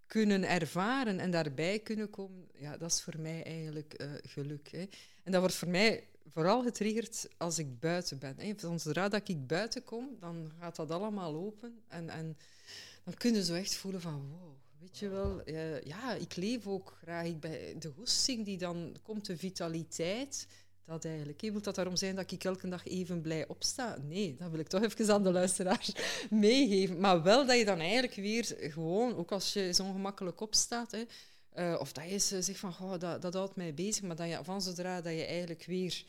kunnen 0.06 0.48
ervaren 0.48 1.18
en 1.18 1.30
daarbij 1.30 1.78
kunnen 1.78 2.10
komen, 2.10 2.48
ja, 2.54 2.76
dat 2.76 2.90
is 2.90 3.02
voor 3.02 3.18
mij 3.18 3.44
eigenlijk 3.44 4.02
uh, 4.02 4.10
geluk. 4.22 4.68
Hè. 4.70 4.86
En 5.22 5.32
dat 5.32 5.40
wordt 5.40 5.54
voor 5.54 5.68
mij 5.68 6.04
vooral 6.32 6.62
getriggerd 6.62 7.28
als 7.36 7.58
ik 7.58 7.80
buiten 7.80 8.18
ben. 8.18 8.34
Hè. 8.38 8.78
Zodra 8.78 9.08
dat 9.08 9.28
ik 9.28 9.46
buiten 9.46 9.84
kom, 9.84 10.08
dan 10.20 10.52
gaat 10.58 10.76
dat 10.76 10.90
allemaal 10.90 11.34
open. 11.34 11.80
En, 11.88 12.08
en 12.08 12.36
dan 13.04 13.14
kun 13.14 13.34
je 13.34 13.44
zo 13.44 13.54
echt 13.54 13.74
voelen 13.74 14.00
van, 14.00 14.28
wow, 14.30 14.52
weet 14.78 14.98
je 14.98 15.08
wel, 15.08 15.42
uh, 15.44 15.82
ja, 15.82 16.14
ik 16.14 16.36
leef 16.36 16.66
ook 16.66 16.98
graag. 17.02 17.26
Ik 17.26 17.40
ben, 17.40 17.78
de 17.78 17.92
hoesting 17.96 18.44
die 18.44 18.58
dan 18.58 18.96
komt, 19.02 19.26
de 19.26 19.36
vitaliteit, 19.36 20.46
dat 20.84 21.04
eigenlijk. 21.04 21.40
Wil 21.40 21.60
dat 21.60 21.74
daarom 21.74 21.96
zijn 21.96 22.14
dat 22.14 22.30
ik 22.30 22.44
elke 22.44 22.68
dag 22.68 22.86
even 22.86 23.20
blij 23.20 23.48
opsta? 23.48 23.98
Nee, 24.02 24.36
dat 24.38 24.50
wil 24.50 24.60
ik 24.60 24.68
toch 24.68 24.82
even 24.82 25.14
aan 25.14 25.22
de 25.22 25.32
luisteraar 25.32 25.86
meegeven. 26.30 27.00
Maar 27.00 27.22
wel 27.22 27.46
dat 27.46 27.58
je 27.58 27.64
dan 27.64 27.78
eigenlijk 27.78 28.14
weer 28.14 28.56
gewoon, 28.58 29.16
ook 29.16 29.32
als 29.32 29.52
je 29.52 29.72
zo 29.72 29.82
ongemakkelijk 29.82 30.40
opstaat, 30.40 30.90
hè, 30.90 31.04
uh, 31.58 31.80
of 31.80 31.92
dat 31.92 32.10
je 32.10 32.18
zegt 32.42 32.58
van, 32.58 32.74
oh, 32.80 32.98
dat, 32.98 33.22
dat 33.22 33.34
houdt 33.34 33.56
mij 33.56 33.74
bezig, 33.74 34.02
maar 34.02 34.16
dat 34.16 34.28
je 34.28 34.38
van 34.42 34.62
zodra 34.62 35.00
dat 35.00 35.12
je 35.12 35.24
eigenlijk 35.24 35.64
weer 35.64 36.04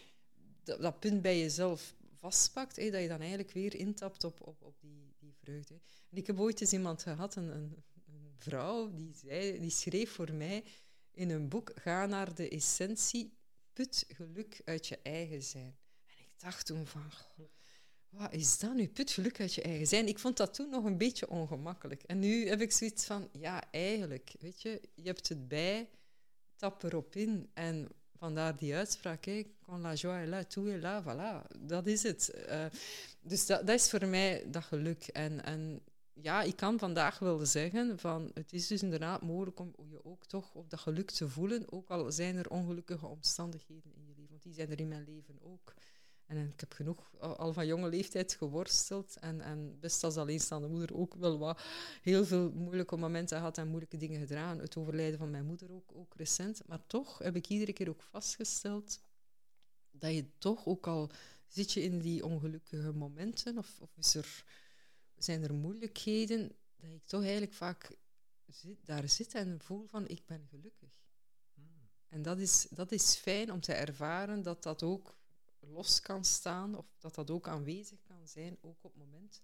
dat, 0.63 0.99
punt 0.99 1.21
bij 1.21 1.39
jezelf 1.39 1.95
vastpakt, 2.13 2.75
dat 2.75 3.01
je 3.01 3.07
dan 3.07 3.19
eigenlijk 3.19 3.51
weer 3.51 3.75
intapt 3.75 4.23
op, 4.23 4.47
op, 4.47 4.61
op 4.61 4.75
die, 4.79 5.15
die 5.19 5.33
vreugde. 5.33 5.79
En 6.09 6.17
ik 6.17 6.27
heb 6.27 6.39
ooit 6.39 6.61
eens 6.61 6.73
iemand 6.73 7.03
gehad, 7.03 7.35
een, 7.35 7.55
een, 7.55 7.83
een 8.07 8.33
vrouw, 8.37 8.91
die, 8.93 9.13
zei, 9.13 9.59
die 9.59 9.69
schreef 9.69 10.11
voor 10.11 10.33
mij 10.33 10.63
in 11.11 11.29
een 11.29 11.49
boek, 11.49 11.71
ga 11.75 12.05
naar 12.05 12.35
de 12.35 12.49
essentie, 12.49 13.33
put 13.73 14.05
geluk 14.07 14.61
uit 14.65 14.87
je 14.87 14.99
eigen 15.03 15.43
zijn. 15.43 15.77
En 16.05 16.15
ik 16.19 16.39
dacht 16.39 16.65
toen 16.65 16.87
van, 16.87 17.11
wat 18.09 18.33
is 18.33 18.59
dat 18.59 18.73
nu? 18.73 18.87
Put 18.87 19.11
geluk 19.11 19.39
uit 19.39 19.53
je 19.53 19.61
eigen 19.61 19.87
zijn. 19.87 20.07
Ik 20.07 20.19
vond 20.19 20.37
dat 20.37 20.53
toen 20.53 20.69
nog 20.69 20.83
een 20.83 20.97
beetje 20.97 21.29
ongemakkelijk. 21.29 22.03
En 22.03 22.19
nu 22.19 22.47
heb 22.47 22.61
ik 22.61 22.71
zoiets 22.71 23.05
van, 23.05 23.29
ja, 23.31 23.71
eigenlijk, 23.71 24.35
weet 24.39 24.61
je, 24.61 24.81
je 24.95 25.03
hebt 25.03 25.29
het 25.29 25.47
bij, 25.47 25.89
tap 26.55 26.83
erop 26.83 27.15
in. 27.15 27.49
En 27.53 27.87
vandaar 28.21 28.55
die 28.55 28.75
uitspraak, 28.75 29.25
hè, 29.25 29.43
quand 29.65 29.81
la 29.81 29.93
joie 29.95 30.21
est 30.21 30.29
là, 30.29 30.43
tout 30.43 30.67
est 30.67 30.81
là, 30.81 31.01
voilà. 31.01 31.41
Dat 31.59 31.87
is 31.87 32.03
het. 32.03 32.31
Uh, 32.49 32.65
dus 33.21 33.45
dat, 33.45 33.67
dat, 33.67 33.75
is 33.79 33.89
voor 33.89 34.07
mij 34.07 34.43
dat 34.47 34.63
geluk. 34.63 35.07
En, 35.07 35.43
en 35.43 35.81
ja, 36.13 36.41
ik 36.41 36.55
kan 36.55 36.79
vandaag 36.79 37.19
wel 37.19 37.45
zeggen 37.45 37.99
van 37.99 38.31
het 38.33 38.53
is 38.53 38.67
dus 38.67 38.83
inderdaad 38.83 39.21
mogelijk 39.21 39.59
om 39.59 39.73
je 39.89 40.05
ook 40.05 40.25
toch 40.25 40.53
op 40.53 40.69
dat 40.69 40.79
geluk 40.79 41.11
te 41.11 41.29
voelen, 41.29 41.71
ook 41.71 41.89
al 41.89 42.11
zijn 42.11 42.35
er 42.35 42.49
ongelukkige 42.49 43.07
omstandigheden 43.07 43.91
in 43.95 44.05
je 44.05 44.13
leven. 44.15 44.29
Want 44.29 44.43
die 44.43 44.53
zijn 44.53 44.71
er 44.71 44.79
in 44.79 44.87
mijn 44.87 45.05
leven 45.05 45.39
ook. 45.41 45.73
En 46.31 46.47
ik 46.47 46.59
heb 46.59 46.73
genoeg 46.73 47.13
al 47.19 47.53
van 47.53 47.67
jonge 47.67 47.89
leeftijd 47.89 48.33
geworsteld. 48.33 49.17
En, 49.19 49.41
en 49.41 49.79
best 49.79 50.03
als 50.03 50.17
alleenstaande 50.17 50.67
moeder 50.67 50.95
ook 50.95 51.15
wel 51.15 51.37
wat 51.37 51.61
heel 52.01 52.25
veel 52.25 52.51
moeilijke 52.51 52.97
momenten 52.97 53.37
gehad 53.37 53.57
en 53.57 53.67
moeilijke 53.67 53.97
dingen 53.97 54.19
gedaan. 54.19 54.59
Het 54.59 54.77
overlijden 54.77 55.19
van 55.19 55.29
mijn 55.29 55.45
moeder 55.45 55.71
ook, 55.71 55.91
ook 55.95 56.15
recent. 56.15 56.61
Maar 56.67 56.87
toch 56.87 57.17
heb 57.17 57.35
ik 57.35 57.47
iedere 57.47 57.73
keer 57.73 57.89
ook 57.89 58.01
vastgesteld 58.01 59.01
dat 59.91 60.13
je 60.13 60.37
toch 60.37 60.65
ook 60.65 60.87
al 60.87 61.11
zit 61.47 61.71
je 61.71 61.81
in 61.81 61.99
die 61.99 62.25
ongelukkige 62.25 62.91
momenten 62.91 63.57
of, 63.57 63.79
of 63.79 63.97
is 63.97 64.15
er, 64.15 64.43
zijn 65.17 65.43
er 65.43 65.53
moeilijkheden, 65.53 66.51
dat 66.75 66.89
ik 66.91 67.05
toch 67.05 67.21
eigenlijk 67.21 67.53
vaak 67.53 67.95
zit, 68.47 68.85
daar 68.85 69.09
zit 69.09 69.33
en 69.33 69.59
voel 69.61 69.87
van 69.87 70.07
ik 70.07 70.25
ben 70.25 70.47
gelukkig. 70.49 71.01
Hmm. 71.53 71.89
En 72.07 72.21
dat 72.21 72.39
is, 72.39 72.67
dat 72.69 72.91
is 72.91 73.15
fijn 73.15 73.51
om 73.51 73.59
te 73.59 73.73
ervaren 73.73 74.41
dat 74.41 74.63
dat 74.63 74.83
ook 74.83 75.19
los 75.67 76.01
kan 76.01 76.25
staan 76.25 76.77
of 76.77 76.85
dat 76.97 77.15
dat 77.15 77.29
ook 77.29 77.47
aanwezig 77.47 78.01
kan 78.03 78.27
zijn, 78.27 78.57
ook 78.61 78.83
op 78.83 78.93
het 78.93 79.03
moment 79.03 79.41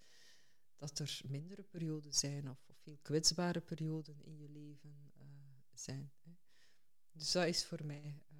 dat 0.77 0.99
er 0.99 1.21
mindere 1.27 1.63
perioden 1.63 2.13
zijn 2.13 2.49
of, 2.49 2.57
of 2.67 2.75
veel 2.77 2.97
kwetsbare 3.01 3.61
perioden 3.61 4.21
in 4.23 4.37
je 4.37 4.49
leven 4.49 5.11
uh, 5.17 5.25
zijn. 5.73 6.11
Hè. 6.23 6.31
Dus 7.11 7.31
dat 7.31 7.45
is 7.47 7.65
voor 7.65 7.85
mij 7.85 8.23
uh, 8.31 8.37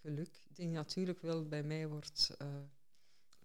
geluk. 0.00 0.42
Die 0.52 0.68
natuurlijk 0.68 1.20
wel 1.20 1.48
bij 1.48 1.62
mij 1.62 1.88
wordt, 1.88 2.36
uh, 2.42 2.48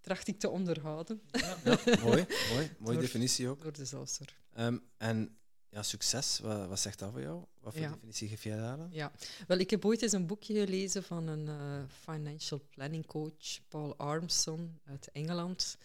tracht 0.01 0.27
ik 0.27 0.39
te 0.39 0.49
onderhouden. 0.49 1.21
Ja, 1.31 1.57
ja, 1.63 1.79
mooi, 1.85 2.01
mooi, 2.03 2.25
mooie 2.79 2.93
Door- 2.93 3.01
definitie 3.01 3.47
ook. 3.47 3.61
Door 3.61 3.73
de. 3.73 4.07
Ehm, 4.51 4.77
en 4.97 5.37
ja, 5.71 5.83
succes, 5.83 6.39
wat, 6.39 6.67
wat 6.67 6.79
zegt 6.79 6.99
dat 6.99 7.11
voor 7.11 7.21
jou? 7.21 7.43
Wat 7.59 7.73
voor 7.73 7.81
Ja. 7.81 7.89
definitie 7.91 8.27
geef 8.27 8.43
jij 8.43 8.57
daar? 8.57 8.87
Ja, 8.91 9.11
wel, 9.47 9.57
ik 9.57 9.69
heb 9.69 9.85
ooit 9.85 10.01
eens 10.01 10.11
een 10.11 10.27
boekje 10.27 10.53
gelezen 10.65 11.03
van 11.03 11.27
een 11.27 11.47
eh, 11.47 11.83
financial 12.03 12.61
planning 12.69 13.05
coach, 13.05 13.59
Paul 13.67 13.95
Armstrong 13.97 14.69
uit 14.85 15.09
Engeland. 15.11 15.77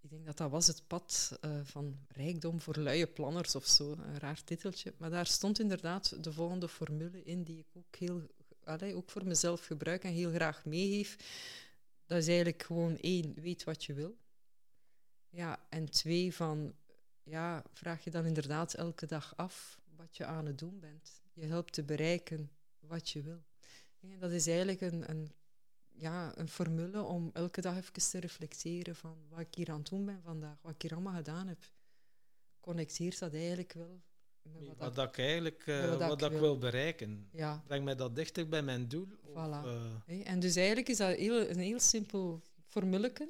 Ik 0.00 0.10
denk 0.10 0.26
dat 0.26 0.36
dat 0.36 0.50
was 0.50 0.66
het 0.66 0.86
pad 0.86 1.38
eh, 1.40 1.50
van 1.62 1.98
rijkdom 2.08 2.60
voor 2.60 2.76
luie 2.76 3.06
planners 3.06 3.54
of 3.54 3.66
zo, 3.66 3.92
een 3.92 4.18
raar 4.18 4.44
titeltje. 4.44 4.94
Maar 4.96 5.10
daar 5.10 5.26
stond 5.26 5.58
inderdaad 5.60 6.24
de 6.24 6.32
volgende 6.32 6.68
formule 6.68 7.22
in 7.22 7.42
die 7.42 7.58
ik 7.58 7.66
ook, 7.72 7.96
heel, 7.96 8.22
allee, 8.64 8.94
ook 8.94 9.10
voor 9.10 9.24
mezelf 9.26 9.64
gebruik 9.66 10.04
en 10.04 10.12
heel 10.12 10.30
graag 10.32 10.64
meegeef. 10.64 11.16
Dat 12.06 12.18
is 12.18 12.26
eigenlijk 12.26 12.62
gewoon 12.62 12.96
één, 12.98 13.34
weet 13.34 13.64
wat 13.64 13.84
je 13.84 13.92
wil. 13.94 14.16
Ja, 15.28 15.66
en 15.68 15.90
twee, 15.90 16.34
van, 16.34 16.74
ja, 17.26 17.62
vraag 17.72 18.04
je 18.04 18.10
dan 18.10 18.24
inderdaad 18.26 18.74
elke 18.74 19.06
dag 19.06 19.36
af 19.36 19.80
wat 19.96 20.16
je 20.16 20.24
aan 20.24 20.46
het 20.46 20.58
doen 20.58 20.80
bent. 20.80 21.22
Je 21.32 21.46
helpt 21.46 21.72
te 21.72 21.82
bereiken 21.82 22.50
wat 22.80 23.10
je 23.10 23.22
wil. 23.22 23.42
En 24.00 24.18
dat 24.18 24.30
is 24.30 24.46
eigenlijk 24.46 24.80
een, 24.80 25.10
een, 25.10 25.32
ja, 25.92 26.38
een 26.38 26.48
formule 26.48 27.02
om 27.02 27.30
elke 27.32 27.60
dag 27.60 27.76
even 27.76 27.92
te 27.92 28.18
reflecteren 28.20 28.96
van 28.96 29.16
wat 29.28 29.40
ik 29.40 29.54
hier 29.54 29.70
aan 29.70 29.78
het 29.78 29.88
doen 29.88 30.04
ben 30.04 30.20
vandaag, 30.22 30.56
wat 30.62 30.72
ik 30.74 30.82
hier 30.82 30.92
allemaal 30.92 31.14
gedaan 31.14 31.48
heb. 31.48 31.58
Connecteert 32.60 33.18
dat 33.18 33.32
eigenlijk 33.34 33.72
wel 33.72 34.00
met 34.42 34.66
wat, 34.66 34.76
Wat, 34.76 34.94
dat- 34.94 35.08
ik 35.08 35.18
eigenlijk 35.18 35.66
eh, 35.66 35.96
wat 36.08 36.22
ik 36.22 36.30
wil. 36.30 36.40
wil 36.40 36.58
bereiken. 36.58 37.28
Ja, 37.32 37.62
Breng 37.66 37.84
mij 37.84 37.94
dat 37.94 38.16
dichter 38.16 38.48
bij 38.48 38.62
mijn 38.62 38.88
doel. 38.88 39.06
Voilà. 39.28 39.64
eh, 40.06 40.30
En 40.30 40.40
dus 40.40 40.56
eigenlijk 40.56 40.88
is 40.88 40.96
dat 40.96 41.16
heel, 41.16 41.48
een 41.48 41.58
heel 41.58 41.80
simpel 41.80 42.40
formuleke, 42.66 43.28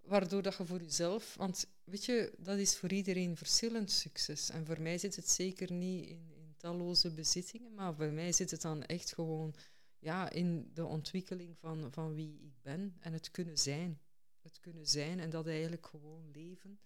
waardoor 0.00 0.42
dat 0.42 0.56
je 0.56 0.64
voor 0.66 0.80
jezelf... 0.82 1.34
Want 1.36 1.66
weet 1.86 2.04
je, 2.04 2.34
dat 2.38 2.58
is 2.58 2.76
voor 2.76 2.92
iedereen 2.92 3.36
verschillend 3.36 3.90
succes. 3.90 4.50
En 4.50 4.66
voor 4.66 4.80
mij 4.80 4.98
zit 4.98 5.16
het 5.16 5.28
zeker 5.28 5.72
niet 5.72 6.08
in, 6.08 6.30
in 6.34 6.54
talloze 6.56 7.10
bezittingen, 7.14 7.74
maar 7.74 7.94
bij 7.94 8.10
mij 8.12 8.32
zit 8.32 8.50
het 8.50 8.60
dan 8.62 8.82
echt 8.84 9.14
gewoon 9.14 9.54
ja, 9.98 10.30
in 10.30 10.70
de 10.74 10.84
ontwikkeling 10.84 11.58
van, 11.58 11.92
van 11.92 12.14
wie 12.14 12.40
ik 12.42 12.62
ben 12.62 12.96
en 13.00 13.12
het 13.12 13.30
kunnen 13.30 13.58
zijn. 13.58 14.00
Het 14.42 14.60
kunnen 14.60 14.86
zijn 14.86 15.20
en 15.20 15.30
dat 15.30 15.46
eigenlijk 15.46 15.86
gewoon 15.86 16.30
leven. 16.30 16.80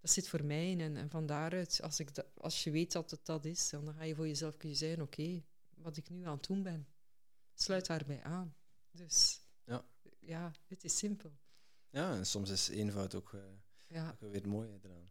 Dat 0.00 0.10
zit 0.10 0.28
voor 0.28 0.44
mij 0.44 0.70
in. 0.70 0.80
En, 0.80 0.96
en 0.96 1.10
van 1.10 1.26
daaruit, 1.26 1.80
als, 1.82 2.00
ik 2.00 2.14
da- 2.14 2.26
als 2.34 2.64
je 2.64 2.70
weet 2.70 2.92
dat 2.92 3.10
het 3.10 3.26
dat 3.26 3.44
is, 3.44 3.68
dan 3.70 3.94
ga 3.94 4.02
je 4.04 4.14
voor 4.14 4.26
jezelf 4.26 4.56
kunnen 4.56 4.78
zijn, 4.78 5.02
oké, 5.02 5.42
wat 5.74 5.96
ik 5.96 6.10
nu 6.10 6.24
aan 6.26 6.36
het 6.36 6.46
doen 6.46 6.62
ben, 6.62 6.88
sluit 7.54 7.86
daarbij 7.86 8.22
aan. 8.22 8.54
Dus 8.90 9.40
Ja. 9.64 9.84
ja, 10.20 10.52
het 10.66 10.84
is 10.84 10.98
simpel. 10.98 11.32
Ja, 11.90 12.14
en 12.14 12.26
soms 12.26 12.50
is 12.50 12.68
eenvoud 12.68 13.14
ook, 13.14 13.34
eh, 13.34 13.40
Ja, 13.92 14.08
ook 14.22 14.30
weer 14.30 14.40
het 14.40 14.46
mooie 14.50 14.68
eraan. 14.82 15.10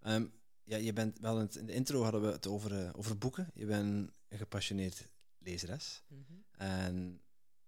Ehm, 0.00 0.26
ja, 0.64 0.76
je 0.76 0.92
bent 0.92 1.18
wel 1.18 1.34
in, 1.36 1.40
het- 1.44 1.56
in 1.56 1.66
de 1.66 1.72
intro 1.72 2.02
hadden 2.02 2.20
we 2.22 2.26
het 2.32 2.46
over, 2.46 2.84
eh, 2.84 2.90
over 2.96 3.18
boeken. 3.18 3.50
Je 3.54 3.66
bent 3.66 4.10
een 4.28 4.38
gepassioneerd 4.38 5.06
lezeres. 5.38 6.02
Mhm. 6.08 6.20
En 6.52 7.20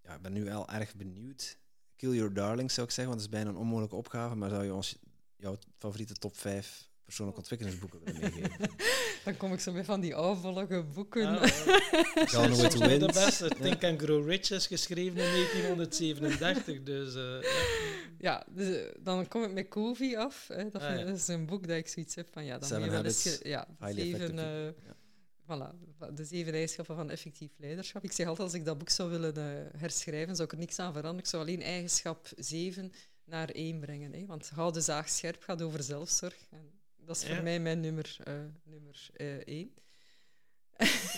ja, 0.02 0.14
ik 0.14 0.22
ben 0.22 0.32
nu 0.32 0.44
wel 0.44 0.68
erg 0.68 0.94
benieuwd. 0.94 1.58
Kill 1.96 2.14
Your 2.14 2.32
Darlings 2.34 2.74
zou 2.74 2.86
ik 2.86 2.92
zeggen, 2.92 3.14
want 3.14 3.24
het 3.24 3.32
is 3.34 3.38
bijna 3.38 3.50
een 3.56 3.62
onmogelijke 3.62 3.96
opgave. 3.96 4.34
Maar 4.34 4.50
zou 4.50 4.64
je 4.64 4.74
ons 4.74 4.98
jouw 5.36 5.56
favoriete 5.78 6.14
top 6.14 6.36
5 6.36 6.88
persoonlijke 7.04 7.40
ontwikkelingsboeken 7.40 8.00
willen 8.04 8.20
meegeven? 8.20 8.70
Dan 9.24 9.36
kom 9.36 9.52
ik 9.52 9.60
zo 9.60 9.72
met 9.72 9.84
van 9.84 10.00
die 10.00 10.14
ouderwollige 10.14 10.82
boeken. 10.94 11.22
ja, 11.32 11.46
Gone 11.48 11.48
with 12.16 12.30
soms 12.30 12.56
the 12.58 12.62
nog 12.62 12.72
de 12.72 12.86
Wind. 12.98 13.12
beste. 13.12 13.48
Think 13.60 13.84
and 13.84 14.00
Grow 14.02 14.28
Rich 14.28 14.50
is 14.50 14.66
geschreven 14.66 15.16
in 15.16 15.30
1937. 15.32 16.82
Dus 16.82 17.14
eh, 17.14 17.22
ja. 18.24 18.46
Dus, 18.50 18.76
eh, 18.76 18.94
dan 19.00 19.28
kom 19.28 19.42
ik 19.44 19.52
met 19.52 19.68
Covey 19.68 20.16
af. 20.16 20.48
Hè. 20.48 20.68
Dat, 20.68 20.82
Ah, 20.82 20.98
ja. 20.98 21.04
dat 21.10 21.16
is 21.16 21.28
een 21.28 21.46
boek 21.46 21.66
dat 21.68 21.76
ik 21.76 21.88
zoiets 21.88 22.14
heb 22.14 22.28
van 22.32 22.44
ja, 22.44 22.58
dan 22.58 22.68
Seven 22.68 22.84
je 22.84 22.90
wel 22.90 23.04
eens 23.04 23.24
Habits, 23.24 23.42
ge- 23.42 23.48
ja, 23.48 23.66
zeven, 23.92 24.34
people. 24.34 24.74
voilà, 25.42 26.14
de 26.14 26.24
zeven 26.24 26.52
eigenschappen 26.52 26.96
van 26.96 27.10
effectief 27.10 27.50
leiderschap. 27.56 28.04
Ik 28.04 28.12
zeg 28.12 28.26
altijd, 28.26 28.46
als 28.48 28.56
ik 28.56 28.64
dat 28.64 28.78
boek 28.78 28.88
zou 28.88 29.10
willen 29.10 29.36
eh, 29.36 29.80
herschrijven, 29.80 30.34
zou 30.36 30.48
ik 30.48 30.52
er 30.54 30.58
niks 30.60 30.78
aan 30.78 30.92
veranderen. 30.92 31.18
Ik 31.24 31.26
zou 31.26 31.42
alleen 31.42 31.62
eigenschap 31.62 32.28
7 32.36 32.92
naar 33.24 33.48
1 33.48 33.80
brengen. 33.80 34.12
Hè. 34.12 34.26
Want 34.26 34.48
hou 34.50 34.72
de 34.72 34.80
zaag 34.80 35.08
scherp 35.08 35.42
gaat 35.42 35.62
over 35.62 35.82
zelfzorg. 35.82 36.36
En 36.50 36.70
dat 36.96 37.16
is 37.16 37.24
voor 37.26 37.42
mij 37.42 37.60
mijn 37.60 37.80
nummer, 37.80 38.16
nummer 38.64 39.08
1. 39.44 39.74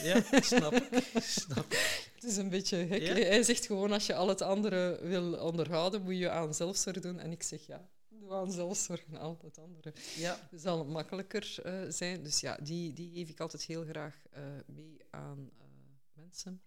ja, 0.02 0.22
snap 0.40 0.72
ik. 0.72 0.88
Snap 1.22 1.72
ik. 1.72 2.05
Het 2.16 2.24
is 2.24 2.36
een 2.36 2.48
beetje 2.48 2.86
gek. 2.86 3.02
Ja? 3.02 3.14
Hij 3.14 3.42
zegt 3.42 3.66
gewoon, 3.66 3.92
als 3.92 4.06
je 4.06 4.14
al 4.14 4.28
het 4.28 4.42
andere 4.42 4.98
wil 5.02 5.34
onderhouden, 5.34 6.02
moet 6.02 6.16
je 6.16 6.30
aan 6.30 6.54
zelfzorg 6.54 7.00
doen. 7.00 7.18
En 7.18 7.32
ik 7.32 7.42
zeg, 7.42 7.66
ja, 7.66 7.88
doe 8.08 8.34
aan 8.34 8.52
zelfzorg 8.52 9.04
en 9.06 9.16
al 9.16 9.38
het 9.42 9.58
andere. 9.58 9.92
Ja. 10.16 10.48
Het 10.50 10.60
zal 10.60 10.84
makkelijker 10.84 11.56
eh, 11.62 11.82
zijn. 11.88 12.22
Dus 12.22 12.40
ja, 12.40 12.56
die, 12.56 12.92
die 12.92 13.14
geef 13.14 13.28
ik 13.28 13.40
altijd 13.40 13.62
heel 13.62 13.84
graag 13.84 14.22
eh, 14.30 14.42
mee 14.66 15.00
aan 15.10 15.50
eh, 15.58 15.64
mensen. 16.12 16.62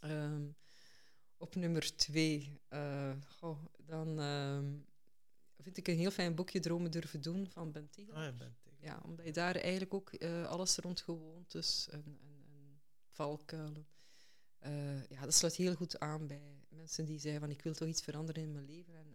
Ehm, 0.00 0.46
op 1.36 1.54
nummer 1.54 1.96
twee, 1.96 2.60
goh, 3.26 3.64
dan 3.86 4.20
ehm, 4.20 4.72
vind 5.58 5.76
ik 5.76 5.88
een 5.88 5.96
heel 5.96 6.10
fijn 6.10 6.34
boekje 6.34 6.60
Dromen 6.60 6.90
durven 6.90 7.20
doen 7.20 7.46
van 7.50 7.72
Ben 7.72 7.90
Tiel. 7.90 8.12
Ah, 8.12 8.36
bent 8.36 8.62
tegen. 8.62 8.78
Ja, 8.80 9.00
omdat 9.04 9.24
je 9.24 9.32
daar 9.32 9.54
eigenlijk 9.54 9.94
ook 9.94 10.24
alles 10.46 10.76
rond 10.76 11.00
gewoontes 11.00 11.88
en, 11.90 12.04
en, 12.20 12.44
en 12.48 12.80
valkuilen. 13.10 13.86
Eh, 14.58 15.08
ja, 15.08 15.20
dat 15.20 15.34
sluit 15.34 15.54
heel 15.54 15.74
goed 15.74 15.98
aan 15.98 16.26
bij 16.26 16.64
mensen 16.68 17.04
die 17.04 17.18
zeggen 17.18 17.40
van 17.40 17.50
ik 17.50 17.62
wil 17.62 17.74
toch 17.74 17.88
iets 17.88 18.02
veranderen 18.02 18.42
in 18.42 18.52
mijn 18.52 18.64
leven. 18.64 18.94
En, 18.94 19.14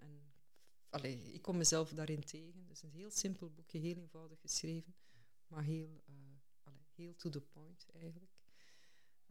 en 0.89 1.33
ik 1.33 1.41
kom 1.41 1.57
mezelf 1.57 1.89
daarin 1.89 2.23
tegen. 2.23 2.67
Dus 2.67 2.83
een 2.83 2.91
heel 2.91 3.11
simpel 3.11 3.49
boekje, 3.49 3.79
heel 3.79 3.95
eenvoudig 3.95 4.39
geschreven, 4.41 4.95
maar 5.47 5.63
heel, 5.63 6.01
eh, 6.05 6.73
heel 6.95 7.15
to 7.15 7.29
the 7.29 7.41
point 7.41 7.85
eigenlijk. 7.93 8.31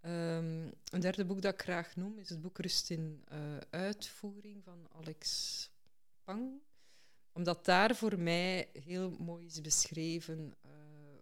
Ehm, 0.01 0.71
een 0.85 1.01
derde 1.01 1.25
boek 1.25 1.43
dat 1.43 1.53
ik 1.53 1.63
graag 1.63 1.97
noem 1.97 2.19
is 2.19 2.29
het 2.29 2.41
boek 2.41 2.59
Rust 2.59 2.91
in 2.91 3.23
eh, 3.25 3.57
Uitvoering 3.71 4.65
van 4.65 4.89
Alex 4.93 5.71
Pang 6.25 6.61
omdat 7.35 7.65
daar 7.65 7.97
voor 7.97 8.19
mij 8.19 8.69
heel 8.73 9.11
mooi 9.11 9.47
is 9.47 9.61
beschreven 9.61 10.55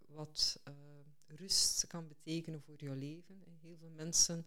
wat 0.07 0.61
rust 1.35 1.87
kan 1.87 2.07
betekenen 2.07 2.61
voor 2.61 2.75
jouw 2.77 2.93
leven. 2.93 3.43
En 3.45 3.57
Heel 3.61 3.77
veel 3.77 3.89
mensen 3.89 4.45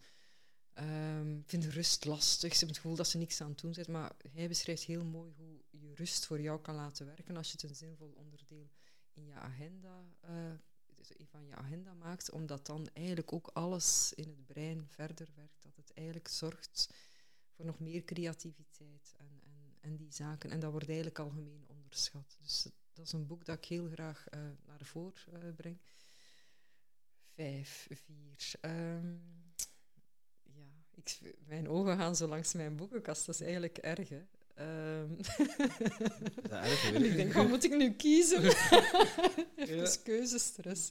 ehm, 0.75 1.41
vinden 1.45 1.71
rust 1.71 2.05
lastig. 2.05 2.53
Ze 2.53 2.59
hebben 2.59 2.69
het 2.69 2.77
gevoel 2.77 2.97
dat 2.97 3.09
ze 3.09 3.19
niks 3.19 3.41
aan 3.41 3.51
het 3.51 3.61
doen 3.61 3.75
zijn. 3.75 3.91
Maar 3.91 4.13
hij 4.33 4.49
beschrijft 4.49 4.83
heel 4.83 5.05
mooi 5.05 5.33
hoe 5.37 5.63
je 5.71 5.95
rust 5.95 6.27
voor 6.27 6.41
jou 6.41 6.61
kan 6.61 6.75
laten 6.75 7.07
werken 7.07 7.37
als 7.37 7.47
je 7.47 7.53
het 7.53 7.71
een 7.71 7.77
zinvol 7.77 8.13
onderdeel 8.17 8.71
in 9.13 9.27
je 9.27 9.35
agenda, 9.35 10.05
eh, 10.21 10.53
dus 10.95 11.11
van 11.31 11.47
je 11.47 11.55
agenda 11.55 11.95
maakt. 11.95 12.31
Omdat 12.31 12.67
dan 12.67 12.89
eigenlijk 12.93 13.33
ook 13.33 13.47
alles 13.53 14.13
in 14.15 14.29
het 14.29 14.47
brein 14.47 14.87
verder 14.89 15.29
werkt. 15.35 15.63
Dat 15.63 15.77
het 15.77 15.93
eigenlijk 15.93 16.29
zorgt 16.29 16.95
voor 17.51 17.65
nog 17.65 17.79
meer 17.79 18.05
creativiteit 18.05 19.15
en, 19.19 19.41
en, 19.45 19.77
en 19.81 19.97
die 19.97 20.13
zaken. 20.13 20.51
En 20.51 20.61
dat 20.61 20.71
wordt 20.71 20.87
eigenlijk 20.87 21.19
algemeen 21.19 21.65
onderschat. 21.69 22.37
Dus 22.41 22.67
dat 22.93 23.07
is 23.07 23.13
een 23.13 23.27
boek 23.27 23.45
dat 23.45 23.57
ik 23.57 23.65
heel 23.65 23.89
graag 23.89 24.29
eh, 24.29 24.41
naar 24.67 24.85
voren 24.85 25.43
eh, 25.43 25.55
breng. 25.55 25.79
Vijf, 27.35 27.89
vier. 27.91 28.53
ehm, 28.61 29.17
ik, 31.05 31.35
mijn 31.47 31.69
ogen 31.69 31.97
gaan 31.97 32.17
zo 32.17 32.27
langs 32.29 32.53
mijn 32.53 32.77
boekenkast. 32.77 33.27
Dat 33.27 33.35
is 33.35 33.41
eigenlijk 33.41 33.79
erg, 33.79 34.09
hè. 34.09 34.23
Ehm, 34.55 35.13
Is 35.19 35.27
dat 36.49 36.51
erg? 36.51 36.93
Ik 36.93 37.05
ik 37.11 37.17
denk, 37.17 37.33
wat 37.33 37.49
moet 37.49 37.65
ik 37.65 37.77
nu 37.77 37.93
kiezen? 37.93 38.43
Even 39.57 40.03
keuzestress. 40.03 40.91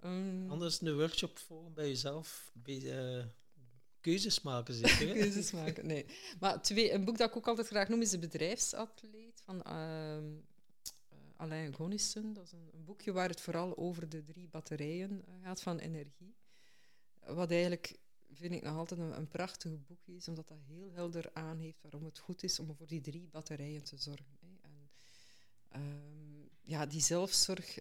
Ehm, 0.00 0.50
Anders 0.50 0.80
een 0.80 0.96
workshop 0.96 1.38
volgen 1.38 1.72
bij 1.74 1.88
jezelf. 1.88 2.50
Bij, 2.54 2.98
eh, 2.98 3.24
keuzes 4.00 4.42
maken 4.42 4.74
zeker. 4.74 5.08
hè? 5.08 5.12
keuzes 5.20 5.50
maken. 5.52 5.86
Nee. 5.86 6.06
Maar 6.40 6.62
twee, 6.62 6.92
een 6.92 7.04
boek 7.04 7.18
dat 7.18 7.28
ik 7.28 7.36
ook 7.36 7.48
altijd 7.48 7.66
graag 7.66 7.88
noem 7.88 8.00
is 8.00 8.10
De 8.10 8.18
Bedrijfsatleet 8.18 9.40
van 9.44 9.62
ehm, 9.62 10.24
eh, 11.08 11.16
Alain 11.36 11.74
Gonissen. 11.74 12.32
Dat 12.32 12.44
is 12.44 12.52
een, 12.52 12.70
een 12.72 12.84
boekje 12.84 13.12
waar 13.12 13.28
het 13.28 13.40
vooral 13.40 13.76
over 13.76 14.08
de 14.08 14.24
drie 14.24 14.48
batterijen 14.48 15.22
eh, 15.26 15.34
gaat 15.42 15.62
van 15.62 15.78
energie. 15.78 16.34
Wat 17.26 17.50
eigenlijk, 17.50 17.96
vind 18.36 18.54
ik 18.54 18.62
nog 18.62 18.76
altijd 18.76 19.00
een, 19.00 19.16
een 19.16 19.28
prachtig 19.28 19.86
boek 19.86 20.06
is, 20.06 20.28
omdat 20.28 20.48
dat 20.48 20.58
heel 20.66 20.90
helder 20.92 21.30
aangeeft 21.32 21.82
waarom 21.82 22.04
het 22.04 22.18
goed 22.18 22.42
is 22.42 22.58
om 22.58 22.74
voor 22.74 22.86
die 22.86 23.00
drie 23.00 23.28
batterijen 23.30 23.84
te 23.84 23.96
zorgen. 23.96 24.38
Hè. 24.40 24.48
En, 24.60 24.90
ehm, 25.68 26.48
ja, 26.62 26.86
die 26.86 27.00
zelfzorg, 27.00 27.78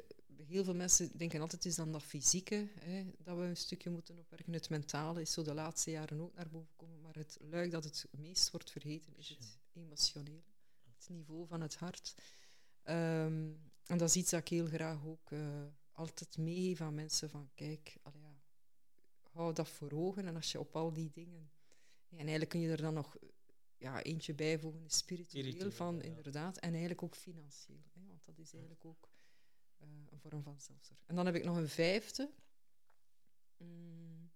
heel 0.48 0.64
veel 0.64 0.76
mensen 0.76 1.18
denken 1.18 1.42
altijd 1.42 1.64
het 1.64 1.72
is 1.72 1.78
dan 1.78 1.92
dat 1.92 2.04
fysieke 2.04 2.68
hè, 2.80 3.06
dat 3.18 3.38
we 3.38 3.44
een 3.44 3.58
stukje 3.58 3.90
moeten 3.90 4.18
opwerken. 4.18 4.54
Het 4.54 4.70
mentale 4.70 5.22
is 5.22 5.32
zo 5.32 5.44
de 5.44 5.54
laatste 5.54 5.92
jaren 5.92 6.22
ook 6.22 6.36
naar 6.36 6.50
boven 6.50 6.76
komen, 6.76 7.02
maar 7.02 7.16
het 7.16 7.38
luik 7.42 7.72
dat 7.72 7.84
het 7.84 8.08
meest 8.12 8.52
wordt 8.52 8.72
vergeten 8.72 9.18
is 9.18 9.30
het 9.30 9.58
emotioneel. 9.74 10.44
Het 10.84 11.10
niveau 11.10 11.48
van 11.48 11.62
het 11.62 11.76
hart. 11.76 12.16
Ehm, 12.84 13.52
en 13.86 13.98
dat 13.98 14.10
is 14.10 14.16
iets 14.16 14.32
dat 14.32 14.40
ik 14.40 14.48
heel 14.48 14.66
graag 14.66 15.06
ook 15.06 15.32
uh, 15.32 15.64
altijd 15.92 16.38
meegeef 16.38 16.82
aan 16.82 16.96
mensen 16.96 17.30
van 17.30 17.50
kijk, 17.54 17.98
hou 19.36 19.54
dat 19.54 19.70
voor 19.70 19.92
ogen 19.92 20.28
en 20.28 20.36
als 20.36 20.52
je 20.52 20.60
op 20.60 20.76
al 20.76 20.94
die 20.94 21.10
dingen... 21.10 21.50
En 22.10 22.22
eigenlijk 22.22 22.50
kun 22.50 22.60
je 22.60 22.72
er 22.72 22.82
dan 22.82 22.94
nog 22.94 23.18
ja, 23.78 24.04
eentje 24.04 24.34
bijvoegen, 24.34 24.90
spiritueel, 24.90 25.44
spiritueel 25.44 25.72
van, 25.72 26.02
inderdaad. 26.02 26.58
En 26.58 26.70
eigenlijk 26.70 27.04
ook 27.04 27.16
financieel. 27.16 27.84
Hè, 27.94 28.06
want 28.06 28.26
dat 28.26 28.38
is 28.38 28.54
eigenlijk 28.54 28.86
ook 28.86 29.10
uh, 29.82 29.88
een 30.12 30.20
vorm 30.20 30.44
van 30.44 30.60
zelfzorg. 30.60 31.00
En 31.06 31.16
dan 31.16 31.26
heb 31.26 31.36
ik 31.36 31.44
nog 31.44 31.58
een 31.58 31.70
vijfde. 31.70 32.32
Mm. 33.58 34.32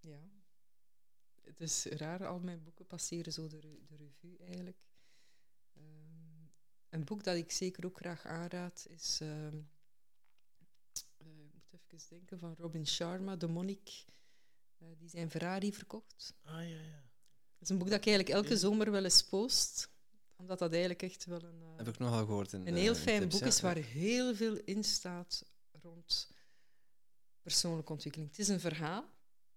Ja. 0.00 0.30
Het 1.42 1.60
is 1.60 1.84
raar, 1.84 2.26
al 2.26 2.38
mijn 2.38 2.62
boeken 2.62 2.86
passeren 2.86 3.32
zo 3.32 3.46
de, 3.46 3.58
de 3.86 3.96
revue 3.96 4.38
eigenlijk. 4.38 4.87
Een 6.98 7.04
boek 7.04 7.24
dat 7.24 7.36
ik 7.36 7.50
zeker 7.50 7.84
ook 7.84 7.96
graag 7.96 8.26
aanraad 8.26 8.86
is... 8.88 9.20
Um, 9.22 9.70
even 11.88 12.08
denken, 12.08 12.38
van 12.38 12.54
Robin 12.58 12.86
Sharma, 12.86 13.36
de 13.36 13.46
monnik, 13.46 14.04
uh, 14.78 14.88
die 14.98 15.08
zijn 15.08 15.30
Ferrari 15.30 15.72
verkocht. 15.72 16.34
Ah, 16.42 16.52
ja, 16.52 16.80
ja. 16.80 17.02
Dat 17.52 17.62
is 17.62 17.68
een 17.68 17.78
boek 17.78 17.88
dat 17.88 17.98
ik 17.98 18.06
eigenlijk 18.06 18.36
elke 18.36 18.56
zomer 18.56 18.90
wel 18.90 19.04
eens 19.04 19.22
post. 19.22 19.90
Omdat 20.36 20.58
dat 20.58 20.70
eigenlijk 20.70 21.02
echt 21.02 21.24
wel 21.24 21.42
een... 21.42 21.60
Uh, 21.60 21.76
Heb 21.76 21.88
ik 21.88 21.98
nogal 21.98 22.26
gehoord. 22.26 22.52
In, 22.52 22.66
een 22.66 22.76
heel 22.76 22.94
fijn 22.94 23.28
boek 23.28 23.40
is 23.40 23.60
waar 23.60 23.76
heel 23.76 24.34
veel 24.34 24.56
in 24.64 24.84
staat 24.84 25.44
rond 25.82 26.30
persoonlijke 27.42 27.92
ontwikkeling. 27.92 28.30
Het 28.30 28.38
is 28.38 28.48
een 28.48 28.60
verhaal, 28.60 29.04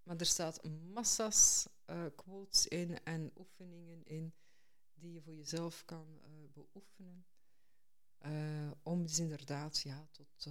maar 0.04 0.18
er 0.18 0.26
staat 0.26 0.64
massa's 0.94 1.68
uh, 1.90 2.06
quotes 2.16 2.68
in 2.68 3.04
en 3.04 3.32
oefeningen 3.38 4.04
in 4.06 4.34
die 5.02 5.14
je 5.14 5.22
voor 5.22 5.36
jezelf 5.36 5.86
kan 5.86 6.19
beoefenen. 6.53 7.26
om 8.84 9.03
dus 9.03 9.19
inderdaad 9.19 9.80
ja, 9.80 10.07
tot 10.11 10.48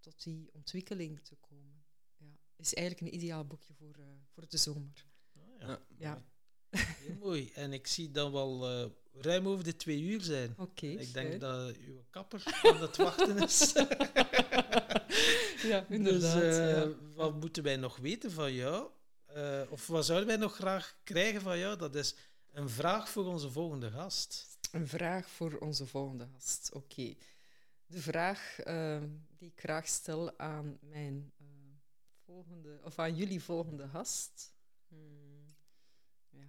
tot 0.00 0.22
die 0.22 0.48
ontwikkeling 0.52 1.20
te 1.22 1.34
komen. 1.34 1.84
Ja. 2.16 2.26
Is 2.56 2.74
eigenlijk 2.74 3.06
een 3.06 3.18
ideaal 3.18 3.44
boekje 3.44 3.74
voor, 3.74 3.96
uh, 3.98 4.04
voor 4.34 4.48
de 4.48 4.56
zomer. 4.56 5.06
Oh, 5.32 5.42
ja. 5.58 5.80
ja. 5.96 6.24
Heel 6.70 7.16
mooi. 7.20 7.50
En 7.54 7.72
ik 7.72 7.86
zie 7.86 8.10
dan 8.10 8.32
wel 8.32 8.82
uh, 8.82 8.90
ruim 9.12 9.48
over 9.48 9.64
de 9.64 9.76
twee 9.76 10.00
uur 10.00 10.20
zijn. 10.20 10.54
Oké. 10.56 10.86
ik 10.86 11.12
denk 11.12 11.40
dat 11.40 11.76
uw 11.76 12.04
kapper 12.10 12.60
aan 12.62 12.80
het 12.80 12.96
wachten 12.96 13.36
is. 13.38 13.72
ja, 15.70 15.86
inderdaad. 15.88 16.40
Dus, 16.40 16.56
uh, 16.58 16.70
ja. 16.70 16.88
wat 17.14 17.34
moeten 17.34 17.62
wij 17.62 17.76
nog 17.76 17.96
weten 17.96 18.30
van 18.30 18.52
jou? 18.52 18.90
of 19.68 19.86
wat 19.86 20.06
zouden 20.06 20.28
wij 20.28 20.36
nog 20.36 20.54
graag 20.54 20.98
krijgen 21.04 21.40
van 21.40 21.58
jou? 21.58 21.78
Dat 21.78 21.94
is 21.94 22.14
een 22.58 22.68
vraag 22.68 23.08
voor 23.08 23.24
onze 23.24 23.50
volgende 23.50 23.90
gast. 23.90 24.58
Een 24.72 24.88
vraag 24.88 25.28
voor 25.28 25.58
onze 25.58 25.86
volgende 25.86 26.28
gast. 26.34 26.70
Oké 26.72 27.14
de 27.88 28.00
vraag 28.00 28.58
uh, 28.64 29.02
die 29.38 29.48
ik 29.48 29.60
graag 29.60 29.88
stel 29.88 30.38
aan 30.38 30.78
mijn 30.80 31.32
uh, 31.40 31.46
volgende, 32.24 32.80
of 32.82 32.98
aan 32.98 33.16
jullie 33.16 33.42
volgende 33.42 33.88
gast. 33.88 34.52
Hmm. 34.88 35.56
Ja. 36.30 36.46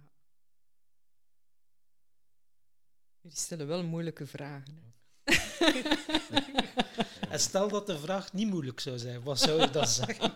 Jullie 3.20 3.38
stellen 3.38 3.66
wel 3.66 3.84
moeilijke 3.84 4.26
vragen. 4.26 4.78
Hè? 4.78 4.88
en 7.28 7.40
stel 7.40 7.68
dat 7.68 7.86
de 7.86 7.98
vraag 7.98 8.32
niet 8.32 8.48
moeilijk 8.48 8.80
zou 8.80 8.98
zijn, 8.98 9.22
wat 9.22 9.38
zou 9.38 9.60
je 9.60 9.70
dan 9.70 9.86
zeggen? 10.02 10.34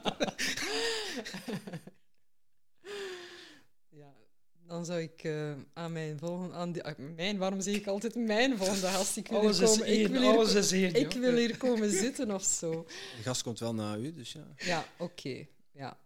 Dan 4.75 4.85
zou 4.85 5.01
ik 5.01 5.25
uh, 5.25 5.55
aan 5.73 5.93
mijn 5.93 6.19
volgende... 6.19 6.55
Aan 6.55 6.73
die, 6.73 6.85
uh, 6.85 7.15
mijn, 7.15 7.39
waarom 7.39 7.61
zeg 7.61 7.75
ik 7.75 7.87
altijd 7.87 8.15
mijn 8.15 8.57
volgende 8.57 8.87
gast? 8.87 9.17
Ik 9.17 9.29
wil 9.29 9.39
alles 9.39 9.59
hier 9.59 9.69
komen, 9.69 9.87
één, 9.87 10.01
ik 10.01 10.09
wil 10.09 10.33
alles 10.33 10.53
hier, 10.53 10.87
is 10.87 10.93
één, 10.93 10.95
Ik 10.95 11.13
wil 11.13 11.37
hier 11.37 11.57
komen 11.57 11.91
zitten 11.91 12.31
of 12.31 12.43
zo. 12.43 12.85
De 13.17 13.23
gast 13.23 13.43
komt 13.43 13.59
wel 13.59 13.75
na 13.75 13.97
u, 13.97 14.13
dus 14.13 14.33
ja. 14.33 14.47
Ja, 14.57 14.87
oké. 14.99 15.13
Okay, 15.13 15.49
ja. 15.71 15.99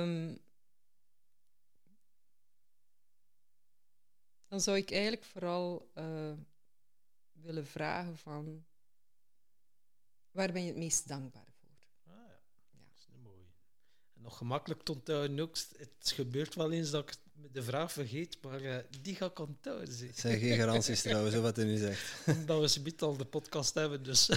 Um, 0.00 0.38
dan 4.48 4.60
zou 4.60 4.76
ik 4.76 4.90
eigenlijk 4.90 5.24
vooral 5.24 5.90
uh, 5.94 6.32
willen 7.32 7.66
vragen 7.66 8.18
van... 8.18 8.64
Waar 10.30 10.52
ben 10.52 10.62
je 10.62 10.68
het 10.68 10.78
meest 10.78 11.08
dankbaar 11.08 11.52
voor? 11.60 11.70
Ah 12.04 12.12
ja, 12.12 12.40
ja. 12.72 12.78
dat 12.88 12.98
is 12.98 13.06
een 13.14 13.22
mooie. 13.22 13.46
En 14.14 14.22
nog 14.22 14.36
gemakkelijk 14.36 14.82
tot 14.82 15.10
ook, 15.10 15.56
het 15.76 16.12
gebeurt 16.14 16.54
wel 16.54 16.72
eens 16.72 16.90
dat 16.90 17.08
ik 17.08 17.20
de 17.52 17.62
vraag 17.62 17.92
vergeet, 17.92 18.38
maar 18.42 18.62
uh, 18.62 18.76
die 19.00 19.14
ga 19.14 19.26
ik 19.26 19.38
onthouden. 19.38 19.88
Het 19.88 20.18
zijn 20.18 20.38
geen 20.38 20.56
garanties 20.56 21.02
trouwens, 21.02 21.34
wat 21.34 21.58
u 21.58 21.64
nu 21.64 21.76
zegt. 21.76 22.26
Dat 22.46 22.60
we 22.60 22.68
ze 22.68 22.94
al 22.98 23.16
de 23.16 23.24
podcast 23.24 23.74
hebben, 23.74 24.02
dus 24.02 24.30
uh, 24.30 24.36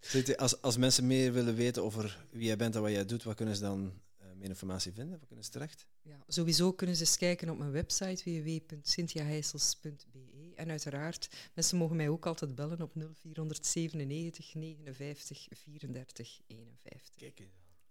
zit. 0.00 0.36
als, 0.36 0.62
als 0.62 0.76
mensen 0.76 1.06
meer 1.06 1.32
willen 1.32 1.54
weten 1.54 1.82
over 1.82 2.26
wie 2.30 2.46
jij 2.46 2.56
bent 2.56 2.74
en 2.74 2.82
wat 2.82 2.90
jij 2.90 3.04
doet, 3.04 3.22
wat 3.22 3.36
kunnen 3.36 3.56
ze 3.56 3.62
dan 3.62 3.92
uh, 4.20 4.26
meer 4.36 4.48
informatie 4.48 4.92
vinden? 4.92 5.18
Wat 5.18 5.26
kunnen 5.26 5.44
ze 5.44 5.50
terecht? 5.50 5.86
Ja, 6.02 6.24
sowieso 6.26 6.72
kunnen 6.72 6.96
ze 6.96 7.02
eens 7.02 7.16
kijken 7.16 7.50
op 7.50 7.58
mijn 7.58 7.70
website 7.70 8.22
www.cynthiaheisels.be 8.24 10.52
en 10.54 10.70
uiteraard, 10.70 11.28
mensen 11.54 11.78
mogen 11.78 11.96
mij 11.96 12.08
ook 12.08 12.26
altijd 12.26 12.54
bellen 12.54 12.82
op 12.82 12.92
0497 12.94 14.54
59 14.54 15.46
34 15.50 16.40
51. 16.46 17.14
Kijk 17.16 17.40
eens. 17.40 17.48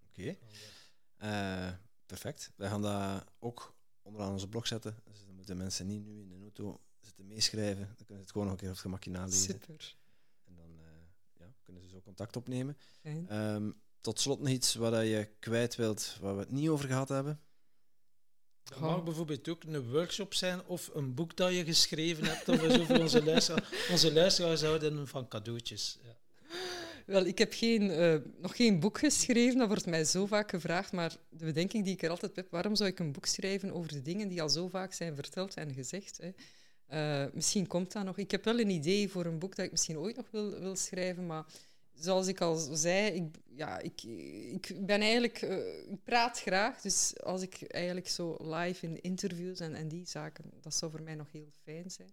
Oké. 0.08 0.36
Okay. 1.18 1.78
perfect. 2.06 2.50
We 2.56 2.66
gaan 2.66 2.82
dat 2.82 3.24
ook 3.38 3.74
onderaan 4.02 4.32
onze 4.32 4.48
blog 4.48 4.66
zetten. 4.66 4.96
Dus 5.04 5.24
dan 5.24 5.34
moeten 5.34 5.56
mensen 5.56 5.86
niet 5.86 6.04
nu 6.04 6.20
in 6.20 6.28
de 6.28 6.38
auto 6.40 6.80
zitten 7.00 7.26
meeschrijven. 7.26 7.86
Dan 7.86 8.06
kunnen 8.06 8.16
ze 8.16 8.20
het 8.22 8.30
gewoon 8.30 8.46
nog 8.46 8.52
een 8.52 8.60
keer 8.60 8.68
op 8.68 8.74
het 8.74 8.84
gemakje 8.84 9.10
nalezen. 9.10 9.52
Super. 9.52 9.96
En 10.44 10.54
dan 10.54 10.70
uh, 10.78 10.86
ja, 11.38 11.54
kunnen 11.62 11.82
ze 11.82 11.88
zo 11.88 12.00
contact 12.00 12.36
opnemen. 12.36 12.76
Um, 13.30 13.80
tot 14.00 14.20
slot 14.20 14.40
nog 14.40 14.48
iets 14.48 14.74
wat 14.74 14.92
je 14.92 15.28
kwijt 15.38 15.74
wilt, 15.74 16.16
waar 16.20 16.34
we 16.34 16.40
het 16.40 16.50
niet 16.50 16.68
over 16.68 16.88
gehad 16.88 17.08
hebben. 17.08 17.40
Het 18.64 18.80
mag 18.80 19.04
bijvoorbeeld 19.04 19.48
ook 19.48 19.64
een 19.64 19.90
workshop 19.90 20.34
zijn 20.34 20.64
of 20.64 20.90
een 20.94 21.14
boek 21.14 21.36
dat 21.36 21.52
je 21.52 21.64
geschreven 21.64 22.24
hebt. 22.24 22.48
Of 22.48 22.72
zo 22.72 22.84
voor 22.84 22.98
onze 22.98 23.24
luisteraars. 23.24 23.90
Onze 23.90 24.12
luisteraars 24.12 24.62
houden 24.62 25.08
van 25.08 25.28
cadeautjes. 25.28 25.98
Ja. 26.02 26.16
Wel, 27.06 27.24
ik 27.24 27.38
heb 27.38 27.52
geen, 27.52 27.82
uh, 27.82 28.14
nog 28.38 28.56
geen 28.56 28.80
boek 28.80 28.98
geschreven, 28.98 29.58
dat 29.58 29.68
wordt 29.68 29.86
mij 29.86 30.04
zo 30.04 30.26
vaak 30.26 30.50
gevraagd, 30.50 30.92
maar 30.92 31.16
de 31.28 31.44
bedenking 31.44 31.84
die 31.84 31.92
ik 31.92 32.02
er 32.02 32.10
altijd 32.10 32.36
heb, 32.36 32.50
waarom 32.50 32.74
zou 32.74 32.90
ik 32.90 32.98
een 32.98 33.12
boek 33.12 33.26
schrijven 33.26 33.72
over 33.72 33.92
de 33.92 34.02
dingen 34.02 34.28
die 34.28 34.42
al 34.42 34.48
zo 34.48 34.68
vaak 34.68 34.92
zijn 34.92 35.14
verteld 35.14 35.54
en 35.54 35.74
gezegd? 35.74 36.20
Hè? 36.20 36.32
Uh, 36.92 37.32
misschien 37.32 37.66
komt 37.66 37.92
dat 37.92 38.04
nog. 38.04 38.18
Ik 38.18 38.30
heb 38.30 38.44
wel 38.44 38.60
een 38.60 38.70
idee 38.70 39.08
voor 39.08 39.24
een 39.24 39.38
boek 39.38 39.56
dat 39.56 39.64
ik 39.64 39.70
misschien 39.70 39.98
ooit 39.98 40.16
nog 40.16 40.30
wil, 40.30 40.58
wil 40.60 40.76
schrijven, 40.76 41.26
maar 41.26 41.44
zoals 41.94 42.26
ik 42.26 42.40
al 42.40 42.56
zei, 42.56 43.10
ik, 43.10 43.24
ja, 43.54 43.78
ik, 43.78 44.02
ik 44.52 44.86
ben 44.86 45.00
eigenlijk, 45.00 45.42
uh, 45.42 45.56
ik 45.90 46.04
praat 46.04 46.40
graag, 46.40 46.80
dus 46.80 47.20
als 47.20 47.42
ik 47.42 47.62
eigenlijk 47.62 48.08
zo 48.08 48.36
live 48.40 48.86
in 48.86 49.02
interviews 49.02 49.60
en, 49.60 49.74
en 49.74 49.88
die 49.88 50.06
zaken, 50.06 50.44
dat 50.60 50.74
zou 50.74 50.90
voor 50.90 51.02
mij 51.02 51.14
nog 51.14 51.32
heel 51.32 51.48
fijn 51.62 51.90
zijn. 51.90 52.10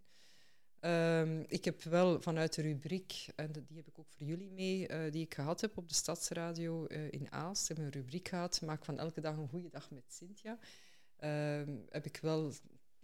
Um, 0.82 1.46
ik 1.48 1.66
heb 1.66 1.84
wel 1.84 2.22
vanuit 2.22 2.54
de 2.54 2.62
rubriek, 2.62 3.28
en 3.36 3.52
die 3.52 3.78
heb 3.78 3.88
ik 3.88 4.00
ook 4.00 4.10
voor 4.10 4.26
jullie 4.26 4.52
mee, 4.52 4.90
uh, 4.90 5.12
die 5.12 5.24
ik 5.24 5.34
gehad 5.34 5.62
heb 5.62 5.78
op 5.78 5.88
de 5.88 5.94
Stadsradio 5.94 6.86
uh, 6.88 7.12
in 7.12 7.32
Aalst, 7.32 7.68
heb 7.68 7.78
een 7.78 7.90
rubriek 7.90 8.28
gehad, 8.28 8.62
maak 8.62 8.86
van 8.86 9.00
elke 9.00 9.22
dag 9.22 9.38
een 9.38 9.50
goede 9.50 9.70
dag 9.70 9.92
met 9.92 10.04
Cynthia. 10.08 10.58
Um, 11.24 11.86
heb 11.90 12.06
ik 12.06 12.18
wel 12.22 12.52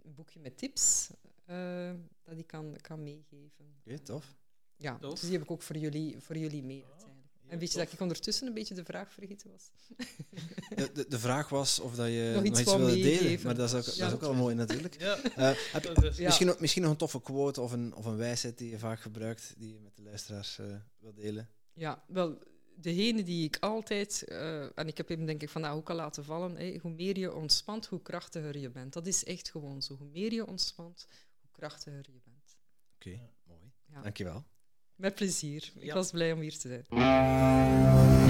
een 0.03 0.15
boekje 0.15 0.39
met 0.39 0.57
tips 0.57 1.09
uh, 1.49 1.91
dat 2.23 2.37
ik 2.37 2.47
kan, 2.47 2.77
kan 2.81 3.03
meegeven. 3.03 3.75
Oké, 3.79 3.99
tof. 3.99 4.35
Ja, 4.75 4.97
tof. 4.97 5.11
dus 5.11 5.21
die 5.21 5.31
heb 5.31 5.41
ik 5.41 5.51
ook 5.51 5.61
voor 5.61 5.77
jullie, 5.77 6.19
voor 6.19 6.37
jullie 6.37 6.63
mee 6.63 6.83
ah. 6.83 7.14
En 7.47 7.59
weet 7.59 7.71
je 7.71 7.77
dat 7.77 7.91
ik 7.91 7.99
ondertussen 7.99 8.47
een 8.47 8.53
beetje 8.53 8.73
de 8.73 8.83
vraag 8.83 9.13
vergeten 9.13 9.51
was? 9.51 9.71
De, 10.75 10.91
de, 10.93 11.05
de 11.09 11.19
vraag 11.19 11.49
was 11.49 11.79
of 11.79 11.95
dat 11.95 12.07
je 12.07 12.31
nog 12.35 12.43
iets, 12.43 12.63
wilde 12.63 12.93
delen, 12.93 13.39
maar 13.43 13.55
dat 13.55 13.73
is 13.73 13.75
ook, 13.75 13.97
dat 13.97 14.07
is 14.07 14.13
ook 14.13 14.21
wel 14.21 14.33
mooi 14.33 14.55
natuurlijk. 14.55 14.95
Ja. 15.05 15.17
Uh, 15.37 15.57
heb, 15.71 15.83
ja. 15.83 16.25
misschien, 16.25 16.47
nog, 16.47 16.59
misschien 16.59 16.81
nog 16.81 16.91
een 16.91 16.97
toffe 16.97 17.21
quote 17.21 17.61
of 17.61 17.71
een, 17.71 17.95
of 17.95 18.05
een 18.05 18.17
wijsheid 18.17 18.57
die 18.57 18.69
je 18.69 18.79
vaak 18.79 18.99
gebruikt, 18.99 19.53
die 19.57 19.73
je 19.73 19.79
met 19.79 19.95
de 19.95 20.03
luisteraars 20.03 20.57
uh, 20.57 20.65
wil 20.99 21.13
delen? 21.13 21.49
Ja, 21.73 22.03
wel, 22.07 22.37
degene 22.75 23.23
die 23.23 23.43
ik 23.43 23.57
altijd, 23.59 24.25
uh, 24.27 24.77
en 24.77 24.87
ik 24.87 24.97
heb 24.97 25.07
hem 25.07 25.25
denk 25.25 25.41
ik 25.41 25.49
vandaag 25.49 25.73
ook 25.73 25.89
al 25.89 25.95
laten 25.95 26.23
vallen, 26.23 26.55
hey, 26.55 26.79
hoe 26.81 26.91
meer 26.91 27.17
je 27.17 27.33
ontspant, 27.33 27.85
hoe 27.85 28.01
krachtiger 28.01 28.57
je 28.57 28.69
bent. 28.69 28.93
Dat 28.93 29.07
is 29.07 29.23
echt 29.23 29.49
gewoon 29.49 29.81
zo. 29.81 29.95
Hoe 29.95 30.07
meer 30.07 30.33
je 30.33 30.47
ontspant, 30.47 31.07
hoe 31.41 31.49
krachtiger 31.51 32.05
je 32.11 32.21
bent. 32.23 32.57
Oké, 32.95 33.09
okay, 33.09 33.29
mooi. 33.43 33.71
Ja. 33.85 34.01
Dankjewel. 34.01 34.45
Met 34.95 35.15
plezier. 35.15 35.71
Ik 35.79 35.93
was 35.93 36.11
blij 36.11 36.31
om 36.31 36.39
hier 36.39 36.57
te 36.57 36.67
zijn. 36.67 38.24